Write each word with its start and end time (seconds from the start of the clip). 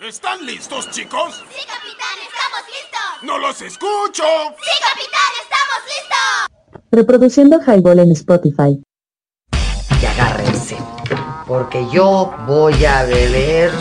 ¿Están 0.00 0.46
listos, 0.46 0.88
chicos? 0.90 1.44
Sí, 1.50 1.66
capitán, 1.66 2.18
estamos 2.22 2.60
listos. 2.68 3.22
No 3.22 3.36
los 3.36 3.60
escucho. 3.60 4.22
Sí, 4.22 4.70
capitán, 4.80 5.32
estamos 5.42 5.80
listos. 5.86 6.82
Reproduciendo 6.92 7.58
Highball 7.60 7.98
en 7.98 8.12
Spotify. 8.12 8.80
Y 10.00 10.06
agárrense, 10.06 10.76
porque 11.48 11.84
yo 11.90 12.32
voy 12.46 12.84
a 12.84 13.02
beber 13.02 13.72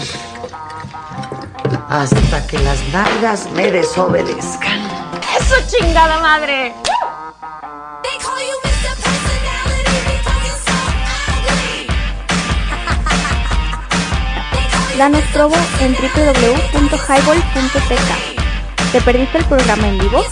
hasta 1.88 2.48
que 2.48 2.58
las 2.60 2.82
nalgas 2.92 3.52
me 3.52 3.72
desobedezcan. 3.72 4.80
¡Eso 5.40 5.56
chingada 5.68 6.20
madre! 6.20 6.74
danos 14.98 15.24
promo 15.32 15.56
en 15.80 15.94
www.highball.tk. 15.94 16.82
¿Te 18.92 19.02
perdiste 19.02 19.38
el 19.38 19.46
programa 19.46 19.88
en 19.88 20.00
vivo? 20.00 20.26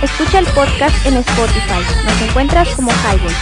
Escucha 0.00 0.38
el 0.38 0.46
podcast 0.46 0.94
en 1.06 1.16
Spotify. 1.16 1.82
Nos 2.04 2.22
encuentras 2.28 2.68
como 2.76 2.92
Highball. 2.92 3.34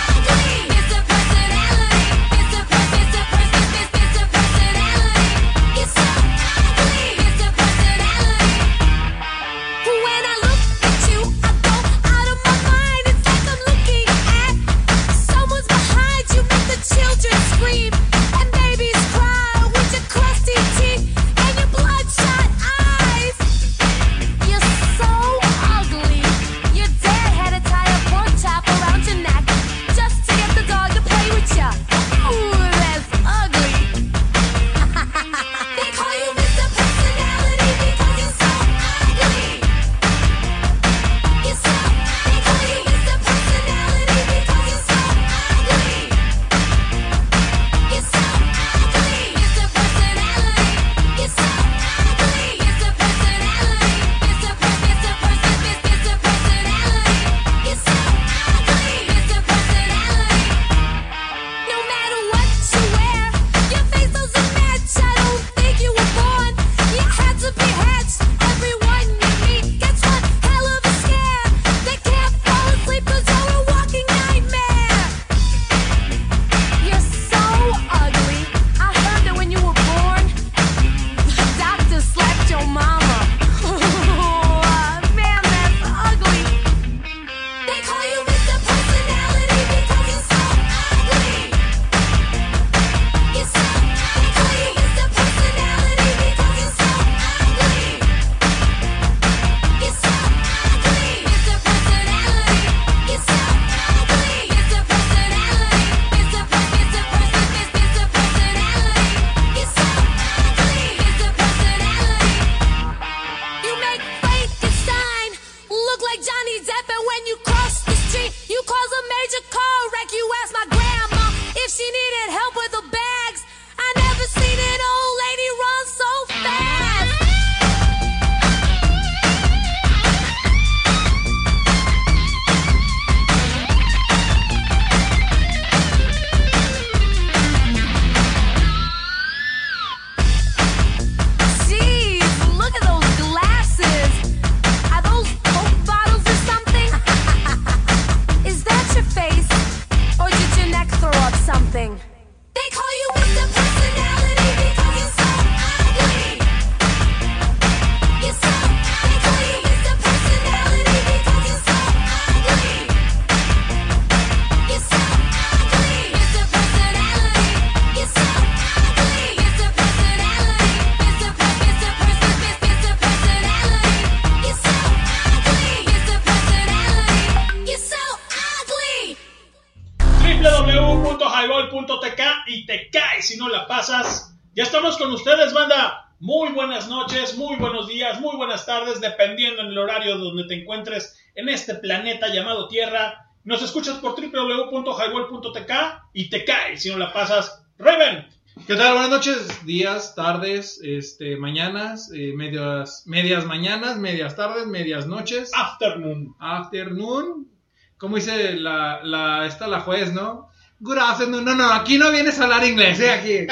llamado 192.18 192.68
Tierra. 192.68 193.26
Nos 193.44 193.62
escuchas 193.62 193.98
por 193.98 194.14
www.highball.tk 194.20 195.72
y 196.12 196.28
te 196.28 196.44
cae 196.44 196.76
si 196.76 196.90
no 196.90 196.98
la 196.98 197.12
pasas. 197.12 197.62
Raven. 197.78 198.26
¿Qué 198.66 198.74
tal? 198.74 198.92
Buenas 198.92 199.10
noches, 199.10 199.64
días, 199.64 200.14
tardes, 200.14 200.80
este, 200.82 201.36
mañanas, 201.36 202.10
eh, 202.12 202.32
medias, 202.34 203.04
medias 203.06 203.46
mañanas, 203.46 203.96
medias 203.96 204.36
tardes, 204.36 204.66
medias 204.66 205.06
noches. 205.06 205.50
Afternoon. 205.54 206.34
Afternoon. 206.38 207.48
Como 207.96 208.16
dice 208.16 208.54
la, 208.54 209.00
la, 209.02 209.48
la 209.66 209.80
juez, 209.80 210.12
¿no? 210.12 210.50
Good 210.80 210.98
afternoon. 210.98 211.44
No, 211.44 211.54
no, 211.54 211.72
aquí 211.72 211.96
no 211.96 212.10
vienes 212.10 212.38
a 212.38 212.44
hablar 212.44 212.64
inglés. 212.64 213.00
¿eh? 213.00 213.10
Aquí, 213.10 213.46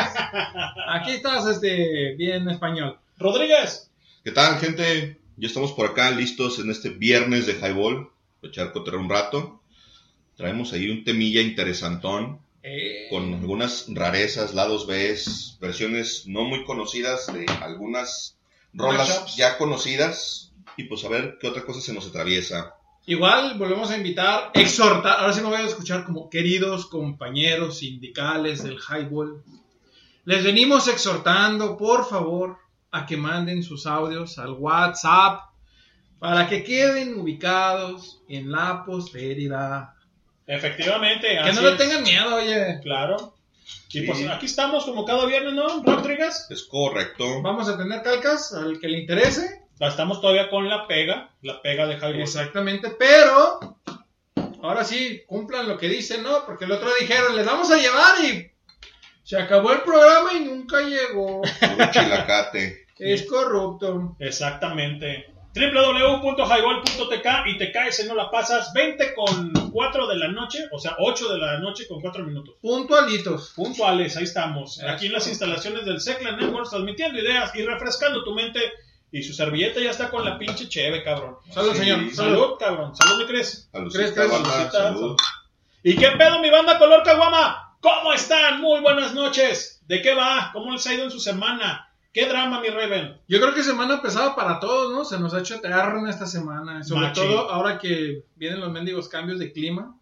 aquí 0.88 1.12
estás 1.12 1.46
este, 1.46 2.14
bien 2.16 2.48
español. 2.50 2.98
Rodríguez. 3.18 3.90
¿Qué 4.24 4.32
tal, 4.32 4.58
gente? 4.58 5.18
Ya 5.36 5.46
estamos 5.46 5.72
por 5.72 5.86
acá 5.90 6.10
listos 6.10 6.58
en 6.58 6.70
este 6.70 6.90
viernes 6.90 7.46
de 7.46 7.54
Highball 7.54 8.10
echar 8.42 8.72
cotorreo 8.72 9.00
un 9.00 9.10
rato. 9.10 9.60
Traemos 10.36 10.72
ahí 10.72 10.88
un 10.88 11.04
temilla 11.04 11.40
interesantón 11.40 12.40
eh. 12.62 13.06
con 13.10 13.34
algunas 13.34 13.86
rarezas, 13.88 14.54
lados 14.54 14.86
B, 14.86 15.16
versiones 15.60 16.24
no 16.26 16.44
muy 16.44 16.64
conocidas 16.64 17.32
de 17.32 17.46
algunas 17.60 18.36
rolas 18.72 19.36
ya 19.36 19.58
conocidas 19.58 20.52
y 20.76 20.84
pues 20.84 21.04
a 21.04 21.08
ver 21.08 21.38
qué 21.40 21.48
otra 21.48 21.64
cosa 21.64 21.80
se 21.80 21.92
nos 21.92 22.06
atraviesa. 22.06 22.74
Igual 23.06 23.56
volvemos 23.58 23.90
a 23.90 23.96
invitar, 23.96 24.50
exhortar, 24.54 25.20
ahora 25.20 25.32
sí 25.32 25.40
me 25.40 25.48
voy 25.48 25.56
a 25.56 25.66
escuchar 25.66 26.04
como 26.04 26.28
queridos 26.28 26.86
compañeros 26.86 27.78
sindicales 27.78 28.62
del 28.62 28.78
highball. 28.78 29.42
Les 30.24 30.44
venimos 30.44 30.88
exhortando, 30.88 31.78
por 31.78 32.06
favor, 32.06 32.58
a 32.90 33.06
que 33.06 33.16
manden 33.16 33.62
sus 33.62 33.86
audios 33.86 34.38
al 34.38 34.52
WhatsApp 34.52 35.47
para 36.18 36.48
que 36.48 36.64
queden 36.64 37.18
ubicados 37.18 38.20
en 38.28 38.50
la 38.50 38.84
prosperidad. 38.84 39.90
Efectivamente. 40.46 41.38
Que 41.44 41.52
no 41.52 41.62
le 41.62 41.76
tengan 41.76 42.02
miedo, 42.02 42.36
oye. 42.36 42.80
Claro. 42.82 43.34
Y 43.90 44.02
pues 44.02 44.26
aquí 44.28 44.46
estamos 44.46 44.84
como 44.84 45.04
cada 45.04 45.26
viernes, 45.26 45.54
¿no, 45.54 45.82
Rodríguez? 45.82 46.46
Es 46.50 46.64
correcto. 46.64 47.42
Vamos 47.42 47.68
a 47.68 47.76
tener 47.76 48.02
calcas 48.02 48.52
al 48.52 48.78
que 48.80 48.88
le 48.88 49.00
interese. 49.00 49.62
Estamos 49.80 50.20
todavía 50.20 50.50
con 50.50 50.68
la 50.68 50.86
pega, 50.86 51.30
la 51.42 51.62
pega 51.62 51.86
de 51.86 51.96
Javier. 51.98 52.22
Exactamente, 52.22 52.90
pero 52.98 53.78
ahora 54.62 54.84
sí, 54.84 55.22
cumplan 55.26 55.68
lo 55.68 55.78
que 55.78 55.88
dicen, 55.88 56.22
¿no? 56.22 56.44
Porque 56.44 56.64
el 56.64 56.72
otro 56.72 56.90
dijeron, 56.98 57.36
les 57.36 57.46
vamos 57.46 57.70
a 57.70 57.76
llevar 57.76 58.24
y 58.24 58.50
se 59.22 59.38
acabó 59.38 59.72
el 59.72 59.82
programa 59.82 60.32
y 60.34 60.40
nunca 60.40 60.80
llegó. 60.80 61.42
Chilacate. 61.92 62.86
Es 62.98 63.22
corrupto. 63.26 64.16
Exactamente 64.18 65.26
www.highball.tk 65.58 67.26
y 67.46 67.58
te 67.58 67.72
caes 67.72 67.96
si 67.96 68.06
no 68.06 68.14
la 68.14 68.30
pasas 68.30 68.72
20 68.72 69.14
con 69.14 69.52
4 69.70 70.06
de 70.06 70.16
la 70.16 70.28
noche, 70.28 70.64
o 70.72 70.78
sea, 70.78 70.96
8 70.98 71.32
de 71.32 71.38
la 71.38 71.58
noche 71.58 71.86
con 71.88 72.00
4 72.00 72.24
minutos. 72.24 72.54
Puntualitos. 72.60 73.52
Puntuales, 73.54 74.16
ahí 74.16 74.24
estamos. 74.24 74.78
Eso. 74.78 74.88
Aquí 74.88 75.06
en 75.06 75.12
las 75.12 75.26
instalaciones 75.26 75.84
del 75.84 76.00
Secla 76.00 76.32
Networks, 76.32 76.70
transmitiendo 76.70 77.18
ideas 77.18 77.54
y 77.54 77.62
refrescando 77.64 78.24
tu 78.24 78.34
mente. 78.34 78.60
Y 79.10 79.22
su 79.22 79.32
servilleta 79.32 79.80
ya 79.80 79.90
está 79.90 80.10
con 80.10 80.22
la 80.22 80.38
pinche 80.38 80.68
cheve, 80.68 81.02
cabrón. 81.02 81.36
Salud, 81.50 81.72
Sí, 81.72 81.78
señor. 81.78 81.98
salud. 81.98 82.14
Salud, 82.14 82.56
cabrón. 82.58 82.94
Salud, 82.94 83.18
mi 83.22 83.26
Cris. 83.26 83.66
Salucita, 83.72 83.98
¿Crees 83.98 84.12
que 84.14 84.20
banda, 84.34 84.50
salucita? 84.50 84.82
salud. 84.82 85.16
¿Y 85.82 85.96
qué 85.96 86.08
pedo, 86.10 86.40
mi 86.40 86.50
banda 86.50 86.78
color 86.78 87.02
caguama? 87.04 87.74
¿Cómo 87.80 88.12
están? 88.12 88.60
Muy 88.60 88.80
buenas 88.82 89.14
noches. 89.14 89.80
¿De 89.86 90.02
qué 90.02 90.12
va? 90.12 90.50
¿Cómo 90.52 90.72
les 90.72 90.86
ha 90.86 90.92
ido 90.92 91.04
en 91.04 91.10
su 91.10 91.20
semana? 91.20 91.87
¿Qué 92.18 92.26
drama, 92.26 92.60
mi 92.60 92.68
Raven? 92.68 93.16
Yo 93.28 93.40
creo 93.40 93.54
que 93.54 93.62
semana 93.62 94.02
pesada 94.02 94.34
para 94.34 94.58
todos, 94.58 94.92
¿no? 94.92 95.04
Se 95.04 95.20
nos 95.20 95.34
ha 95.34 95.38
hecho 95.38 95.54
eterna 95.54 96.10
esta 96.10 96.26
semana. 96.26 96.82
Sobre 96.82 97.10
todo 97.10 97.48
ahora 97.48 97.78
que 97.78 98.24
vienen 98.34 98.58
los 98.58 98.72
mendigos 98.72 99.08
cambios 99.08 99.38
de 99.38 99.52
clima. 99.52 99.96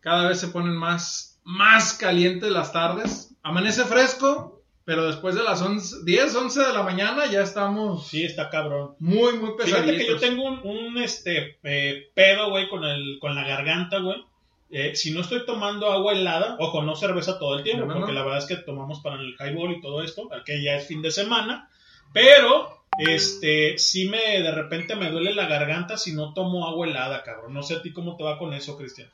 Cada 0.00 0.28
vez 0.28 0.40
se 0.40 0.48
ponen 0.48 0.74
más, 0.74 1.40
más 1.44 1.92
calientes 1.92 2.50
las 2.50 2.72
tardes. 2.72 3.36
Amanece 3.44 3.84
fresco, 3.84 4.64
pero 4.84 5.06
después 5.06 5.36
de 5.36 5.44
las 5.44 5.62
11, 5.62 5.98
10, 6.04 6.34
11 6.34 6.60
de 6.60 6.72
la 6.72 6.82
mañana 6.82 7.26
ya 7.26 7.42
estamos 7.42 8.08
Sí, 8.08 8.24
está 8.24 8.50
cabrón. 8.50 8.96
muy, 8.98 9.34
muy 9.34 9.56
pesaditos. 9.56 9.84
Fíjate 9.84 9.96
que 9.96 10.06
yo 10.08 10.18
tengo 10.18 10.42
un, 10.42 10.58
un, 10.64 10.98
este 10.98 11.56
eh, 11.62 12.10
pedo, 12.14 12.50
güey, 12.50 12.68
con 12.68 12.82
el 12.82 13.18
con 13.20 13.36
la 13.36 13.46
garganta, 13.46 14.00
güey. 14.00 14.24
Eh, 14.70 14.94
si 14.94 15.12
no 15.12 15.22
estoy 15.22 15.46
tomando 15.46 15.90
agua 15.90 16.12
helada, 16.12 16.56
ojo, 16.58 16.82
no 16.82 16.94
cerveza 16.94 17.38
todo 17.38 17.56
el 17.56 17.64
tiempo, 17.64 17.86
No, 17.86 17.94
no, 17.94 18.00
porque 18.00 18.12
no. 18.12 18.18
la 18.18 18.24
verdad 18.24 18.38
es 18.40 18.46
que 18.46 18.56
tomamos 18.56 19.00
para 19.00 19.16
el 19.16 19.34
highball 19.40 19.72
y 19.72 19.80
todo 19.80 20.02
esto, 20.02 20.28
que 20.44 20.62
ya 20.62 20.76
es 20.76 20.86
fin 20.86 21.00
de 21.00 21.10
semana, 21.10 21.70
pero 22.12 22.82
este 22.98 23.78
sí 23.78 24.08
me 24.08 24.42
de 24.42 24.50
repente 24.50 24.94
me 24.96 25.10
duele 25.10 25.34
la 25.34 25.46
garganta 25.46 25.96
si 25.96 26.12
no 26.12 26.34
tomo 26.34 26.66
agua 26.68 26.86
helada, 26.86 27.22
cabrón. 27.22 27.54
No 27.54 27.62
sé 27.62 27.76
a 27.76 27.82
ti 27.82 27.92
cómo 27.92 28.16
te 28.16 28.24
va 28.24 28.38
con 28.38 28.52
eso, 28.52 28.76
Cristian. 28.76 29.08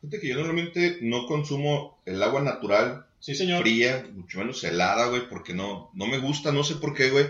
Fíjate 0.00 0.20
que 0.20 0.28
yo 0.28 0.34
normalmente 0.36 0.98
no 1.02 1.26
consumo 1.26 1.98
el 2.06 2.22
agua 2.22 2.42
natural 2.42 3.06
Sí, 3.20 3.34
señor. 3.34 3.60
fría, 3.62 4.04
mucho 4.12 4.38
menos 4.38 4.62
helada, 4.64 5.06
güey, 5.06 5.28
porque 5.28 5.54
no, 5.54 5.90
no 5.94 6.06
me 6.06 6.18
gusta, 6.18 6.50
no 6.52 6.62
sé 6.64 6.76
por 6.76 6.92
qué, 6.94 7.10
güey. 7.10 7.26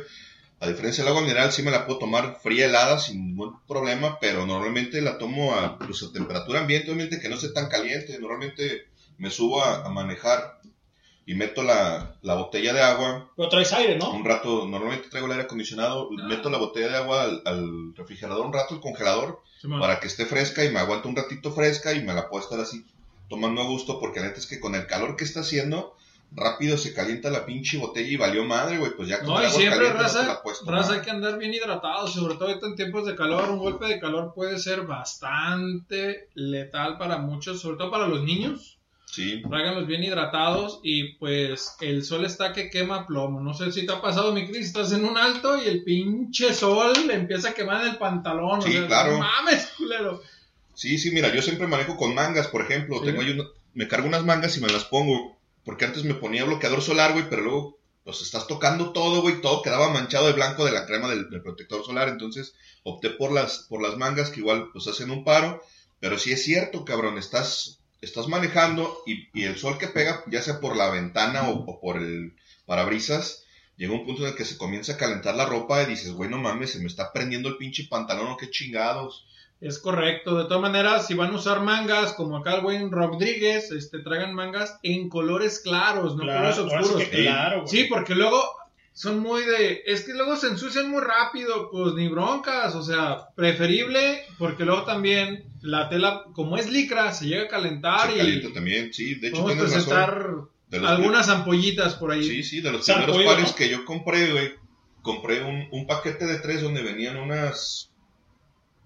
A 0.62 0.68
diferencia 0.68 1.02
del 1.02 1.10
agua 1.10 1.22
mineral, 1.22 1.50
sí 1.50 1.64
me 1.64 1.72
la 1.72 1.86
puedo 1.86 1.98
tomar 1.98 2.38
fría, 2.40 2.66
helada, 2.66 2.96
sin 3.00 3.26
ningún 3.26 3.60
problema, 3.66 4.20
pero 4.20 4.46
normalmente 4.46 5.00
la 5.02 5.18
tomo 5.18 5.54
a, 5.54 5.76
pues, 5.76 6.04
a 6.04 6.12
temperatura 6.12 6.60
ambiente, 6.60 6.92
obviamente 6.92 7.20
que 7.20 7.28
no 7.28 7.34
esté 7.34 7.48
tan 7.48 7.68
caliente. 7.68 8.16
Normalmente 8.20 8.86
me 9.18 9.28
subo 9.30 9.60
a, 9.60 9.84
a 9.84 9.88
manejar 9.88 10.60
y 11.26 11.34
meto 11.34 11.64
la, 11.64 12.16
la 12.22 12.34
botella 12.36 12.72
de 12.72 12.80
agua. 12.80 13.32
Pero 13.36 13.48
traes 13.48 13.72
aire, 13.72 13.98
¿no? 13.98 14.12
Un 14.12 14.24
rato, 14.24 14.68
normalmente 14.68 15.08
traigo 15.08 15.26
el 15.26 15.32
aire 15.32 15.44
acondicionado, 15.46 16.08
meto 16.28 16.48
la 16.48 16.58
botella 16.58 16.90
de 16.90 16.96
agua 16.96 17.22
al, 17.24 17.42
al 17.44 17.94
refrigerador 17.96 18.46
un 18.46 18.52
rato, 18.52 18.74
al 18.74 18.80
congelador, 18.80 19.40
para 19.80 19.98
que 19.98 20.06
esté 20.06 20.26
fresca 20.26 20.64
y 20.64 20.70
me 20.70 20.78
aguante 20.78 21.08
un 21.08 21.16
ratito 21.16 21.52
fresca 21.52 21.92
y 21.92 22.04
me 22.04 22.14
la 22.14 22.28
puedo 22.28 22.44
estar 22.44 22.60
así 22.60 22.84
tomando 23.28 23.62
a 23.62 23.66
gusto 23.66 23.98
porque 23.98 24.20
la 24.20 24.26
neta 24.26 24.38
es 24.38 24.46
que 24.46 24.60
con 24.60 24.76
el 24.76 24.86
calor 24.86 25.16
que 25.16 25.24
está 25.24 25.40
haciendo 25.40 25.96
rápido 26.34 26.78
se 26.78 26.94
calienta 26.94 27.30
la 27.30 27.44
pinche 27.44 27.76
botella 27.78 28.08
y 28.10 28.16
valió 28.16 28.44
madre, 28.44 28.78
güey, 28.78 28.92
pues 28.96 29.08
ya 29.08 29.18
con 29.20 29.28
No, 29.28 29.38
el 29.38 29.44
y 29.44 29.46
agua 29.48 29.58
siempre, 29.58 29.78
caliente 29.78 30.02
no 30.02 30.08
te 30.08 30.14
raza, 30.18 30.26
la 30.28 30.42
puedes 30.42 30.58
tomar. 30.60 30.74
raza 30.76 30.92
hay 30.94 31.00
que 31.00 31.10
andar 31.10 31.38
bien 31.38 31.52
hidratado, 31.54 32.08
sobre 32.08 32.34
todo 32.36 32.48
en 32.50 32.74
tiempos 32.76 33.06
de 33.06 33.14
calor. 33.14 33.50
Un 33.50 33.58
golpe 33.58 33.86
de 33.86 34.00
calor 34.00 34.32
puede 34.34 34.58
ser 34.58 34.82
bastante 34.86 36.28
letal 36.34 36.98
para 36.98 37.18
muchos, 37.18 37.60
sobre 37.60 37.76
todo 37.76 37.90
para 37.90 38.08
los 38.08 38.22
niños. 38.22 38.78
Sí, 39.06 39.42
Tráiganlos 39.46 39.86
bien 39.86 40.02
hidratados 40.02 40.80
y 40.82 41.14
pues 41.18 41.76
el 41.82 42.02
sol 42.02 42.24
está 42.24 42.54
que 42.54 42.70
quema 42.70 43.06
plomo. 43.06 43.40
No 43.40 43.52
sé 43.52 43.70
si 43.70 43.84
te 43.84 43.92
ha 43.92 44.00
pasado, 44.00 44.32
mi 44.32 44.46
Cris, 44.48 44.68
estás 44.68 44.90
en 44.92 45.04
un 45.04 45.18
alto 45.18 45.62
y 45.62 45.68
el 45.68 45.84
pinche 45.84 46.54
sol 46.54 46.94
le 47.06 47.14
empieza 47.14 47.50
a 47.50 47.52
quemar 47.52 47.82
en 47.84 47.90
el 47.92 47.98
pantalón. 47.98 48.62
Sí, 48.62 48.70
o 48.70 48.72
sea, 48.72 48.86
claro. 48.86 49.12
no 49.12 49.18
mames, 49.18 49.66
culero. 49.76 50.22
sí, 50.72 50.96
sí, 50.96 51.10
mira, 51.10 51.30
yo 51.34 51.42
siempre 51.42 51.66
manejo 51.66 51.94
con 51.98 52.14
mangas, 52.14 52.48
por 52.48 52.62
ejemplo, 52.62 53.00
Sí. 53.00 53.04
tengo 53.04 53.20
ahí 53.20 53.32
una- 53.32 53.44
me 53.74 53.86
cargo 53.86 54.08
unas 54.08 54.24
mangas 54.24 54.56
y 54.56 54.62
me 54.62 54.68
las 54.68 54.84
pongo, 54.86 55.36
porque 55.64 55.84
antes 55.84 56.04
me 56.04 56.14
ponía 56.14 56.44
bloqueador 56.44 56.82
solar, 56.82 57.12
güey, 57.12 57.28
pero 57.28 57.42
luego 57.42 57.78
pues 58.04 58.20
estás 58.20 58.46
tocando 58.48 58.92
todo, 58.92 59.22
güey, 59.22 59.40
todo 59.40 59.62
quedaba 59.62 59.88
manchado 59.90 60.26
de 60.26 60.32
blanco 60.32 60.64
de 60.64 60.72
la 60.72 60.86
crema 60.86 61.08
del, 61.08 61.30
del 61.30 61.42
protector 61.42 61.84
solar, 61.84 62.08
entonces 62.08 62.54
opté 62.82 63.10
por 63.10 63.30
las, 63.30 63.66
por 63.68 63.80
las 63.80 63.96
mangas 63.96 64.30
que 64.30 64.40
igual 64.40 64.70
pues 64.72 64.88
hacen 64.88 65.10
un 65.10 65.24
paro, 65.24 65.62
pero 66.00 66.18
sí 66.18 66.32
es 66.32 66.42
cierto, 66.42 66.84
cabrón, 66.84 67.16
estás, 67.16 67.78
estás 68.00 68.26
manejando 68.26 68.98
y, 69.06 69.28
y 69.38 69.44
el 69.44 69.56
sol 69.56 69.78
que 69.78 69.86
pega, 69.86 70.24
ya 70.26 70.42
sea 70.42 70.58
por 70.58 70.76
la 70.76 70.90
ventana 70.90 71.48
o, 71.48 71.64
o 71.64 71.80
por 71.80 71.98
el 71.98 72.34
parabrisas, 72.66 73.44
llega 73.76 73.92
un 73.92 74.04
punto 74.04 74.22
en 74.22 74.30
el 74.30 74.34
que 74.34 74.44
se 74.44 74.56
comienza 74.56 74.94
a 74.94 74.96
calentar 74.96 75.34
la 75.34 75.46
ropa 75.46 75.82
y 75.82 75.86
dices, 75.86 76.12
güey, 76.12 76.28
no 76.28 76.38
mames, 76.38 76.72
se 76.72 76.80
me 76.80 76.86
está 76.86 77.12
prendiendo 77.12 77.48
el 77.48 77.56
pinche 77.56 77.86
pantalón, 77.88 78.28
o 78.28 78.36
qué 78.36 78.50
chingados. 78.50 79.26
Es 79.62 79.78
correcto. 79.78 80.36
De 80.36 80.44
todas 80.44 80.60
maneras, 80.60 81.06
si 81.06 81.14
van 81.14 81.30
a 81.30 81.36
usar 81.36 81.62
mangas, 81.62 82.14
como 82.14 82.36
acá 82.36 82.56
el 82.56 82.62
buen 82.62 82.90
Rodríguez, 82.90 83.70
este, 83.70 84.00
traigan 84.00 84.34
mangas 84.34 84.76
en 84.82 85.08
colores 85.08 85.60
claros, 85.60 86.16
no 86.16 86.24
Claro, 86.24 86.40
colores 86.40 86.58
oscuros. 86.58 87.08
que 87.08 87.22
claro, 87.22 87.62
güey. 87.62 87.68
Sí, 87.68 87.84
porque 87.84 88.16
luego 88.16 88.42
son 88.92 89.20
muy 89.20 89.44
de. 89.44 89.84
Es 89.86 90.02
que 90.02 90.14
luego 90.14 90.34
se 90.34 90.48
ensucian 90.48 90.90
muy 90.90 91.00
rápido, 91.00 91.70
pues 91.70 91.94
ni 91.94 92.08
broncas. 92.08 92.74
O 92.74 92.82
sea, 92.82 93.28
preferible, 93.36 94.24
porque 94.36 94.64
luego 94.64 94.82
también 94.82 95.44
la 95.60 95.88
tela, 95.88 96.24
como 96.34 96.56
es 96.58 96.68
licra, 96.68 97.12
se 97.12 97.26
llega 97.26 97.44
a 97.44 97.48
calentar 97.48 98.08
Se 98.08 98.16
y 98.16 98.18
calienta 98.18 98.52
también, 98.52 98.92
sí, 98.92 99.14
de 99.14 99.28
hecho 99.28 99.42
podemos 99.42 99.70
presentar 99.70 100.22
razón. 100.24 100.48
De 100.70 100.80
los 100.80 100.90
algunas 100.90 101.28
ampollitas 101.28 101.94
por 101.94 102.10
ahí. 102.10 102.24
Sí, 102.24 102.42
sí, 102.42 102.60
de 102.62 102.72
los 102.72 102.84
primeros 102.84 103.22
pares 103.24 103.50
¿no? 103.50 103.54
que 103.54 103.68
yo 103.68 103.84
compré, 103.84 104.32
güey, 104.32 104.54
compré 105.02 105.44
un, 105.44 105.68
un 105.70 105.86
paquete 105.86 106.26
de 106.26 106.38
tres 106.38 106.62
donde 106.62 106.82
venían 106.82 107.16
unas 107.16 107.91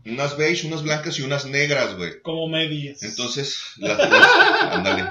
unas 0.06 0.36
beige, 0.36 0.66
unas 0.66 0.82
blancas 0.82 1.18
y 1.18 1.22
unas 1.22 1.46
negras, 1.46 1.96
güey. 1.96 2.20
Como 2.22 2.48
medias. 2.48 3.02
Entonces, 3.02 3.58
las, 3.76 3.98
las- 3.98 4.30
ándale, 4.72 5.04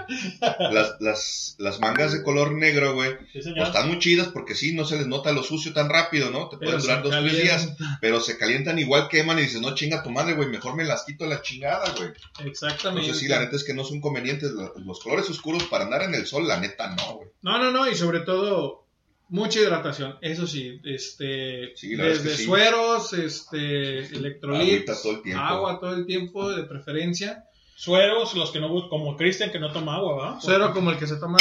las, 0.71 0.95
las, 0.99 1.55
las 1.59 1.79
mangas 1.79 2.13
de 2.13 2.23
color 2.23 2.53
negro, 2.53 2.93
güey, 2.93 3.11
Sí, 3.33 3.41
pues 3.55 3.67
están 3.67 3.87
muy 3.87 3.99
chidas 3.99 4.29
porque 4.29 4.55
sí, 4.55 4.73
no 4.73 4.85
se 4.85 4.97
les 4.97 5.07
nota 5.07 5.31
lo 5.31 5.43
sucio 5.43 5.73
tan 5.73 5.89
rápido, 5.89 6.29
¿no? 6.31 6.49
Te 6.49 6.57
Pero 6.57 6.71
pueden 6.71 6.81
durar 6.81 7.03
dos, 7.03 7.11
tres 7.11 7.41
días, 7.43 7.61
calienta. 7.61 7.97
pero 8.01 8.19
se 8.21 8.37
calientan 8.37 8.79
igual, 8.79 9.07
queman 9.09 9.39
y 9.39 9.43
dices, 9.43 9.61
no, 9.61 9.75
chinga 9.75 10.03
tu 10.03 10.09
madre, 10.09 10.33
güey, 10.33 10.49
mejor 10.49 10.75
me 10.75 10.83
las 10.85 11.03
quito 11.03 11.25
a 11.25 11.27
la 11.27 11.41
chingada, 11.41 11.93
güey. 11.97 12.09
Exactamente. 12.45 13.01
Entonces, 13.01 13.17
sí, 13.19 13.27
la 13.27 13.39
neta 13.39 13.55
es 13.55 13.63
que 13.63 13.73
no 13.73 13.83
son 13.83 14.01
convenientes 14.01 14.51
los 14.51 14.99
colores 14.99 15.29
oscuros 15.29 15.63
para 15.65 15.85
andar 15.85 16.03
en 16.03 16.15
el 16.15 16.25
sol, 16.25 16.47
la 16.47 16.59
neta 16.59 16.95
no, 16.95 17.15
güey. 17.17 17.27
No, 17.41 17.57
no, 17.57 17.71
no, 17.71 17.89
y 17.89 17.95
sobre 17.95 18.21
todo 18.21 18.84
mucha 19.29 19.59
hidratación, 19.59 20.17
eso 20.21 20.45
sí, 20.47 20.79
este, 20.83 21.75
Sí, 21.75 21.93
es 21.93 21.97
desde 21.99 22.37
sí. 22.37 22.45
sueros, 22.45 23.13
este, 23.13 23.99
electrolitos, 24.15 25.01
todo 25.01 25.21
agua 25.37 25.79
todo 25.79 25.95
el 25.95 26.05
tiempo, 26.05 26.49
de 26.51 26.63
preferencia, 26.63 27.43
Sueros, 27.77 28.33
los 28.35 28.51
que 28.51 28.59
no, 28.61 28.87
como 28.87 29.17
Cristian 29.17 29.51
que 29.51 29.59
no 29.59 29.71
toma 29.73 29.95
agua, 29.97 30.15
¿va? 30.15 30.39
suero 30.41 30.73
como 30.73 30.91
el 30.91 30.97
que 30.97 31.07
se 31.07 31.17
toma 31.17 31.37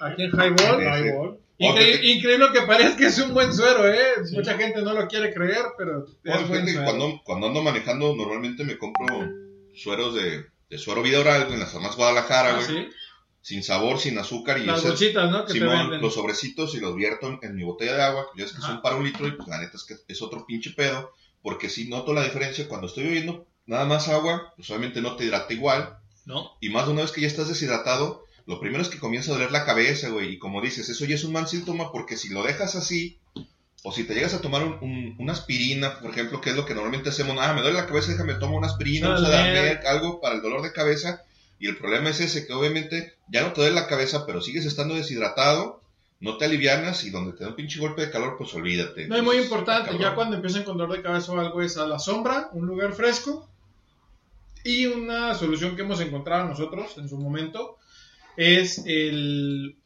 aquí 0.00 0.24
en 0.24 0.30
Highball. 0.30 0.82
Highball. 0.82 1.38
Increíble, 1.58 2.46
que 2.52 2.62
parezca 2.62 2.96
que 2.96 3.06
es 3.06 3.18
un 3.18 3.32
buen 3.32 3.52
suero, 3.54 3.88
¿eh? 3.88 3.98
Sí. 4.24 4.34
Mucha 4.36 4.58
gente 4.58 4.82
no 4.82 4.92
lo 4.92 5.06
quiere 5.06 5.32
creer, 5.32 5.62
pero 5.78 6.04
es 6.24 6.48
buen 6.48 6.66
suero. 6.68 6.84
cuando, 6.84 7.20
cuando 7.24 7.46
ando 7.46 7.62
manejando, 7.62 8.14
normalmente 8.16 8.64
me 8.64 8.76
compro 8.76 9.26
sueros 9.74 10.14
de, 10.14 10.44
de 10.68 10.78
suero 10.78 11.02
vida 11.02 11.20
oral 11.20 11.46
en 11.52 11.60
las 11.60 11.70
farmacias 11.70 11.96
Guadalajara, 11.96 12.50
Ah, 12.50 12.54
güey. 12.56 12.66
¿sí? 12.66 12.88
Sin 13.42 13.62
sabor, 13.64 13.98
sin 13.98 14.16
azúcar 14.18 14.58
y 14.58 14.64
Las 14.64 14.82
bolsitas, 14.84 15.30
¿no? 15.30 15.44
Que 15.44 15.52
te 15.54 15.58
Simón, 15.58 15.76
venden. 15.78 16.00
los 16.00 16.14
sobrecitos 16.14 16.74
y 16.76 16.80
los 16.80 16.94
vierto 16.94 17.38
en, 17.42 17.54
mi 17.56 17.64
botella 17.64 17.94
de 17.94 18.02
agua, 18.02 18.26
ya 18.36 18.44
es 18.44 18.52
que 18.52 18.58
Ajá. 18.58 18.68
son 18.68 18.82
para 18.82 18.94
un 18.96 19.04
litro 19.04 19.26
y 19.26 19.32
pues 19.32 19.48
la 19.48 19.58
neta 19.60 19.76
es 19.76 19.82
que 19.82 19.96
es 20.06 20.22
otro 20.22 20.46
pinche 20.46 20.70
pedo, 20.70 21.12
porque 21.42 21.68
si 21.68 21.88
noto 21.88 22.12
la 22.14 22.22
diferencia 22.22 22.68
cuando 22.68 22.86
estoy 22.86 23.02
bebiendo 23.04 23.44
nada 23.66 23.84
más 23.84 24.06
agua, 24.08 24.52
pues 24.56 24.70
obviamente 24.70 25.00
no 25.02 25.16
te 25.16 25.24
hidrata 25.24 25.52
igual, 25.52 25.98
¿No? 26.24 26.52
y 26.60 26.68
más 26.68 26.86
de 26.86 26.92
una 26.92 27.02
vez 27.02 27.10
que 27.10 27.20
ya 27.20 27.26
estás 27.26 27.48
deshidratado, 27.48 28.24
lo 28.46 28.60
primero 28.60 28.80
es 28.82 28.88
que 28.88 28.98
comienza 29.00 29.30
a 29.32 29.34
doler 29.34 29.50
la 29.50 29.64
cabeza, 29.64 30.08
güey, 30.10 30.34
y 30.34 30.38
como 30.38 30.60
dices, 30.60 30.88
eso 30.88 31.04
ya 31.04 31.16
es 31.16 31.24
un 31.24 31.32
mal 31.32 31.48
síntoma 31.48 31.90
porque 31.90 32.16
si 32.16 32.28
lo 32.28 32.44
dejas 32.44 32.76
así, 32.76 33.18
o 33.82 33.90
si 33.92 34.04
te 34.04 34.14
llegas 34.14 34.34
a 34.34 34.40
tomar 34.40 34.62
un- 34.62 34.78
un- 34.80 35.16
una 35.18 35.32
aspirina, 35.32 35.98
por 35.98 36.10
ejemplo, 36.12 36.40
que 36.40 36.50
es 36.50 36.56
lo 36.56 36.64
que 36.64 36.74
normalmente 36.74 37.08
hacemos, 37.08 37.36
ah, 37.40 37.52
me 37.54 37.62
duele 37.62 37.76
la 37.80 37.86
cabeza, 37.86 38.12
déjame 38.12 38.34
tomar 38.34 38.58
una 38.58 38.68
aspirina, 38.68 39.08
un 39.18 39.24
algo 39.86 40.20
para 40.20 40.36
el 40.36 40.42
dolor 40.42 40.62
de 40.62 40.72
cabeza, 40.72 41.22
y 41.62 41.68
el 41.68 41.76
problema 41.76 42.10
es 42.10 42.18
ese, 42.18 42.44
que 42.44 42.52
obviamente 42.52 43.14
ya 43.28 43.42
no 43.42 43.52
te 43.52 43.60
duele 43.60 43.76
la 43.76 43.86
cabeza, 43.86 44.26
pero 44.26 44.40
sigues 44.40 44.66
estando 44.66 44.96
deshidratado, 44.96 45.80
no 46.18 46.36
te 46.36 46.44
alivianas, 46.44 47.04
y 47.04 47.10
donde 47.10 47.34
te 47.34 47.44
da 47.44 47.50
un 47.50 47.54
pinche 47.54 47.78
golpe 47.78 48.04
de 48.04 48.10
calor, 48.10 48.34
pues 48.36 48.52
olvídate. 48.54 49.06
No, 49.06 49.16
y 49.16 49.22
muy 49.22 49.36
importante, 49.36 49.96
ya 49.96 50.16
cuando 50.16 50.34
empiecen 50.34 50.64
con 50.64 50.76
dolor 50.76 50.96
de 50.96 51.04
cabeza 51.04 51.30
o 51.30 51.38
algo 51.38 51.62
es 51.62 51.76
a 51.76 51.86
la 51.86 52.00
sombra, 52.00 52.48
un 52.52 52.66
lugar 52.66 52.94
fresco 52.94 53.48
y 54.64 54.86
una 54.86 55.36
solución 55.36 55.76
que 55.76 55.82
hemos 55.82 56.00
encontrado 56.00 56.48
nosotros 56.48 56.98
en 56.98 57.08
su 57.08 57.16
momento 57.16 57.78
es 58.36 58.82
el, 58.84 59.76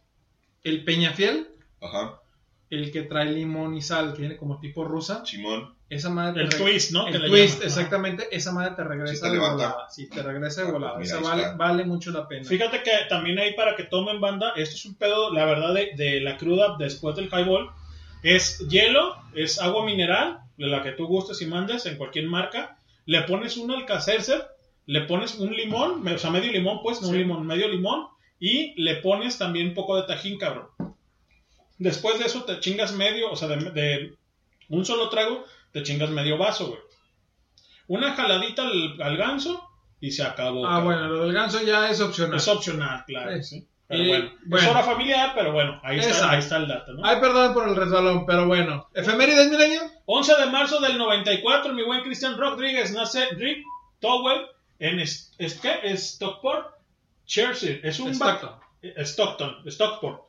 el 0.65 0.83
Peñafiel, 0.83 1.49
Ajá, 1.83 2.23
el 2.71 2.91
que 2.91 3.03
trae 3.03 3.31
limón 3.31 3.75
y 3.75 3.83
sal, 3.83 4.15
que 4.15 4.21
viene 4.21 4.39
como 4.39 4.61
tipo 4.61 4.83
rusa. 4.83 5.27
Simón. 5.27 5.76
Esa 5.89 6.11
madre 6.11 6.43
El 6.43 6.49
twist, 6.49 6.91
¿no? 6.91 7.07
El 7.07 7.25
twist, 7.27 7.55
llaman. 7.55 7.67
exactamente. 7.69 8.29
Esa 8.33 8.51
madre 8.53 8.75
te 8.75 8.83
regresa 8.83 9.27
te 9.27 9.33
de 9.33 9.39
volada. 9.39 9.89
Sí, 9.89 10.09
te 10.09 10.23
regresa 10.23 10.63
de 10.63 10.67
Ah, 10.67 10.71
pues 10.71 10.81
volada. 10.81 11.01
Esa 11.03 11.19
ahí 11.19 11.23
vale, 11.23 11.45
vale 11.57 11.85
mucho 11.85 12.11
la 12.11 12.27
pena. 12.27 12.45
Fíjate 12.45 12.83
que 12.83 12.91
también 13.09 13.39
ahí 13.39 13.55
para 13.55 13.77
que 13.77 13.85
tomen 13.85 14.21
banda, 14.21 14.53
esto 14.57 14.75
es 14.75 14.85
un 14.85 14.97
pedo, 14.97 15.33
la 15.33 15.45
verdad, 15.45 15.75
de, 15.75 15.93
de 15.97 16.21
la 16.21 16.37
cruda 16.37 16.77
después 16.79 17.15
del 17.15 17.27
highball. 17.27 17.71
Es 18.25 18.59
hielo, 18.69 19.15
es 19.35 19.61
agua 19.61 19.85
mineral, 19.85 20.41
de 20.57 20.67
la 20.67 20.83
que 20.83 20.91
tú 20.93 21.07
gustes 21.07 21.41
y 21.43 21.47
mandes 21.47 21.87
en 21.87 21.97
cualquier 21.97 22.27
marca. 22.27 22.79
Le 23.05 23.23
pones 23.23 23.57
un 23.57 23.71
alcacercer, 23.71 24.45
le 24.87 25.03
pones 25.03 25.37
un 25.37 25.53
limón, 25.55 26.07
o 26.07 26.19
sea, 26.19 26.31
medio 26.31 26.51
limón, 26.51 26.81
pues, 26.83 27.01
no 27.01 27.09
un 27.09 27.17
limón, 27.19 27.47
medio 27.47 27.69
limón. 27.69 28.09
Y 28.41 28.75
le 28.83 28.97
pones 28.97 29.39
también 29.39 29.69
un 29.69 29.75
poco 29.75 29.97
de 29.97 30.03
tajín, 30.09 30.37
cabrón. 30.39 30.67
Después 31.79 32.19
de 32.19 32.25
eso 32.25 32.43
te 32.45 32.59
chingas 32.59 32.93
medio, 32.93 33.31
o 33.31 33.37
sea, 33.37 33.49
de, 33.49 33.57
de 33.71 34.15
un 34.69 34.85
solo 34.85 35.09
trago, 35.11 35.45
te 35.77 35.83
chingas 35.83 36.09
medio 36.11 36.39
vaso, 36.39 36.69
güey. 36.69 36.81
Una 37.89 38.15
jaladita 38.15 38.63
al, 38.63 39.01
al 39.03 39.17
ganso 39.19 39.63
y 40.01 40.11
se 40.11 40.23
acabó. 40.23 40.67
Ah, 40.67 40.77
cabrón. 40.79 40.85
bueno, 40.85 41.09
lo 41.09 41.25
del 41.25 41.33
ganso 41.35 41.63
ya 41.63 41.91
es 41.91 42.01
opcional. 42.01 42.37
Es 42.37 42.49
opcional, 42.49 43.05
claro. 43.07 43.37
Sí. 43.37 43.43
sí. 43.61 43.69
Pero 43.89 44.03
Y, 44.03 44.09
bueno, 44.09 44.33
bueno. 44.47 44.65
es 44.67 44.71
hora 44.73 44.83
familiar, 44.83 45.33
pero 45.37 45.53
bueno, 45.53 45.79
ahí 45.85 45.99
está, 45.99 46.11
Exacto. 46.11 46.33
ahí 46.33 46.39
está 46.41 46.57
el 46.57 46.67
dato, 46.69 46.93
¿no? 46.95 47.07
Ay, 47.07 47.21
perdón 47.21 47.55
por 47.55 47.69
el 47.69 47.77
resbalón, 47.77 48.27
pero 48.27 48.47
bueno. 48.47 48.89
¿Efemérides, 48.95 49.49
milenio? 49.51 49.81
11 50.07 50.35
de 50.41 50.47
marzo 50.47 50.81
del 50.81 50.99
94, 50.99 51.73
mi 51.73 51.85
buen 51.85 52.03
Cristian 52.03 52.37
Rodríguez 52.39 52.93
nace 52.93 53.27
Rick 53.37 53.63
Towell 54.01 54.47
en 54.81 54.99
es, 54.99 55.33
es- 55.39 55.61
¿qué? 55.61 55.97
Stockport, 55.97 56.75
Cheshire. 57.27 57.81
Es 57.85 58.01
un 58.01 58.11
Stockton. 58.13 58.59
eh, 58.83 58.95
Stockton, 59.05 59.63
Stockport. 59.71 60.23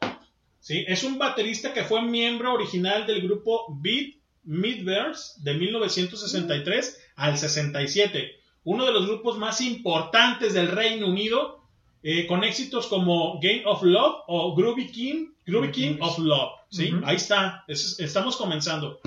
¿sí? 0.60 0.84
Es 0.88 1.04
un 1.04 1.18
baterista 1.18 1.74
que 1.74 1.84
fue 1.84 2.02
miembro 2.04 2.54
original 2.54 3.08
del 3.08 3.22
grupo 3.24 3.66
Beat 3.82 4.17
Midverse 4.48 5.34
de 5.44 5.54
1963 5.54 7.00
al 7.16 7.38
67. 7.38 8.32
Uno 8.64 8.86
de 8.86 8.92
los 8.92 9.06
grupos 9.08 9.38
más 9.38 9.62
importantes 9.62 10.54
del 10.54 10.70
Reino 10.70 11.08
Unido, 11.08 11.62
eh, 12.04 12.26
con 12.28 12.44
éxitos 12.44 12.88
como 12.88 13.40
Game 13.42 13.64
of 13.66 13.82
Love 13.84 14.16
o 14.28 14.56
Groovy 14.56 14.88
King, 14.92 15.28
Groovy 15.46 15.72
King 15.72 15.98
of 16.02 16.18
Love. 16.20 16.52
¿sí? 16.70 16.92
Ahí 17.06 17.16
está, 17.16 17.64
es- 17.68 18.00
estamos 18.00 18.36
comenzando. 18.36 19.00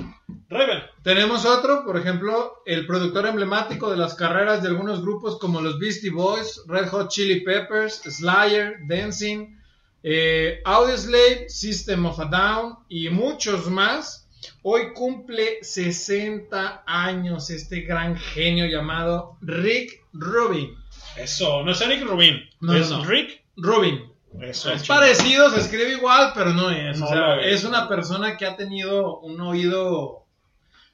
Rebel. 0.49 0.82
Tenemos 1.04 1.44
otro, 1.47 1.85
por 1.85 1.97
ejemplo, 1.97 2.62
el 2.66 2.85
productor 2.87 3.26
emblemático 3.26 3.88
de 3.90 3.97
las 3.97 4.14
carreras 4.14 4.62
de 4.62 4.68
algunos 4.68 5.00
grupos 5.00 5.38
como 5.38 5.61
los 5.61 5.78
Beastie 5.78 6.11
Boys, 6.11 6.62
Red 6.66 6.88
Hot 6.88 7.09
Chili 7.09 7.40
Peppers, 7.42 8.00
Slayer, 8.02 8.78
Dancing, 8.88 9.56
eh, 10.02 10.61
Audioslave, 10.64 11.49
System 11.49 12.04
of 12.06 12.18
a 12.18 12.25
Down 12.25 12.78
y 12.88 13.09
muchos 13.11 13.68
más. 13.70 14.26
Hoy 14.62 14.92
cumple 14.94 15.62
60 15.62 16.85
años 16.87 17.50
este 17.50 17.82
gran 17.82 18.16
genio 18.16 18.66
llamado 18.66 19.37
Rick 19.40 20.04
Rubin. 20.12 20.75
Eso, 21.16 21.62
no 21.62 21.73
es 21.73 21.80
Eric 21.80 22.04
Rubin, 22.04 22.40
No, 22.61 22.75
es 22.75 22.90
no. 22.90 23.04
Rick. 23.04 23.42
Rubin. 23.56 24.11
Eso 24.40 24.73
Es 24.73 24.87
parecido, 24.87 25.50
se 25.50 25.61
escribe 25.61 25.92
igual, 25.92 26.32
pero 26.35 26.52
no 26.52 26.70
es. 26.70 26.99
No 26.99 27.06
o 27.06 27.09
sea, 27.09 27.18
lo 27.37 27.40
es. 27.40 27.64
una 27.64 27.88
persona 27.88 28.37
que 28.37 28.47
ha 28.47 28.56
tenido 28.56 29.18
un 29.20 29.40
oído 29.40 30.25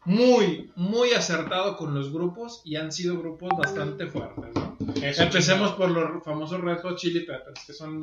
muy, 0.05 0.71
muy 0.77 1.13
acertado 1.13 1.77
con 1.77 1.95
los 1.95 2.13
grupos 2.13 2.63
y 2.65 2.77
han 2.77 2.93
sido 2.93 3.19
grupos 3.19 3.51
bastante 3.59 4.07
fuertes. 4.07 4.55
¿no? 4.55 4.77
Eso, 5.03 5.23
Empecemos 5.25 5.73
por 5.73 5.91
los 5.91 6.25
famosos 6.25 6.61
Red 6.61 6.81
Hot 6.81 6.97
Chili 6.97 7.21
Peppers, 7.21 7.65
que 7.67 7.73
son, 7.73 8.01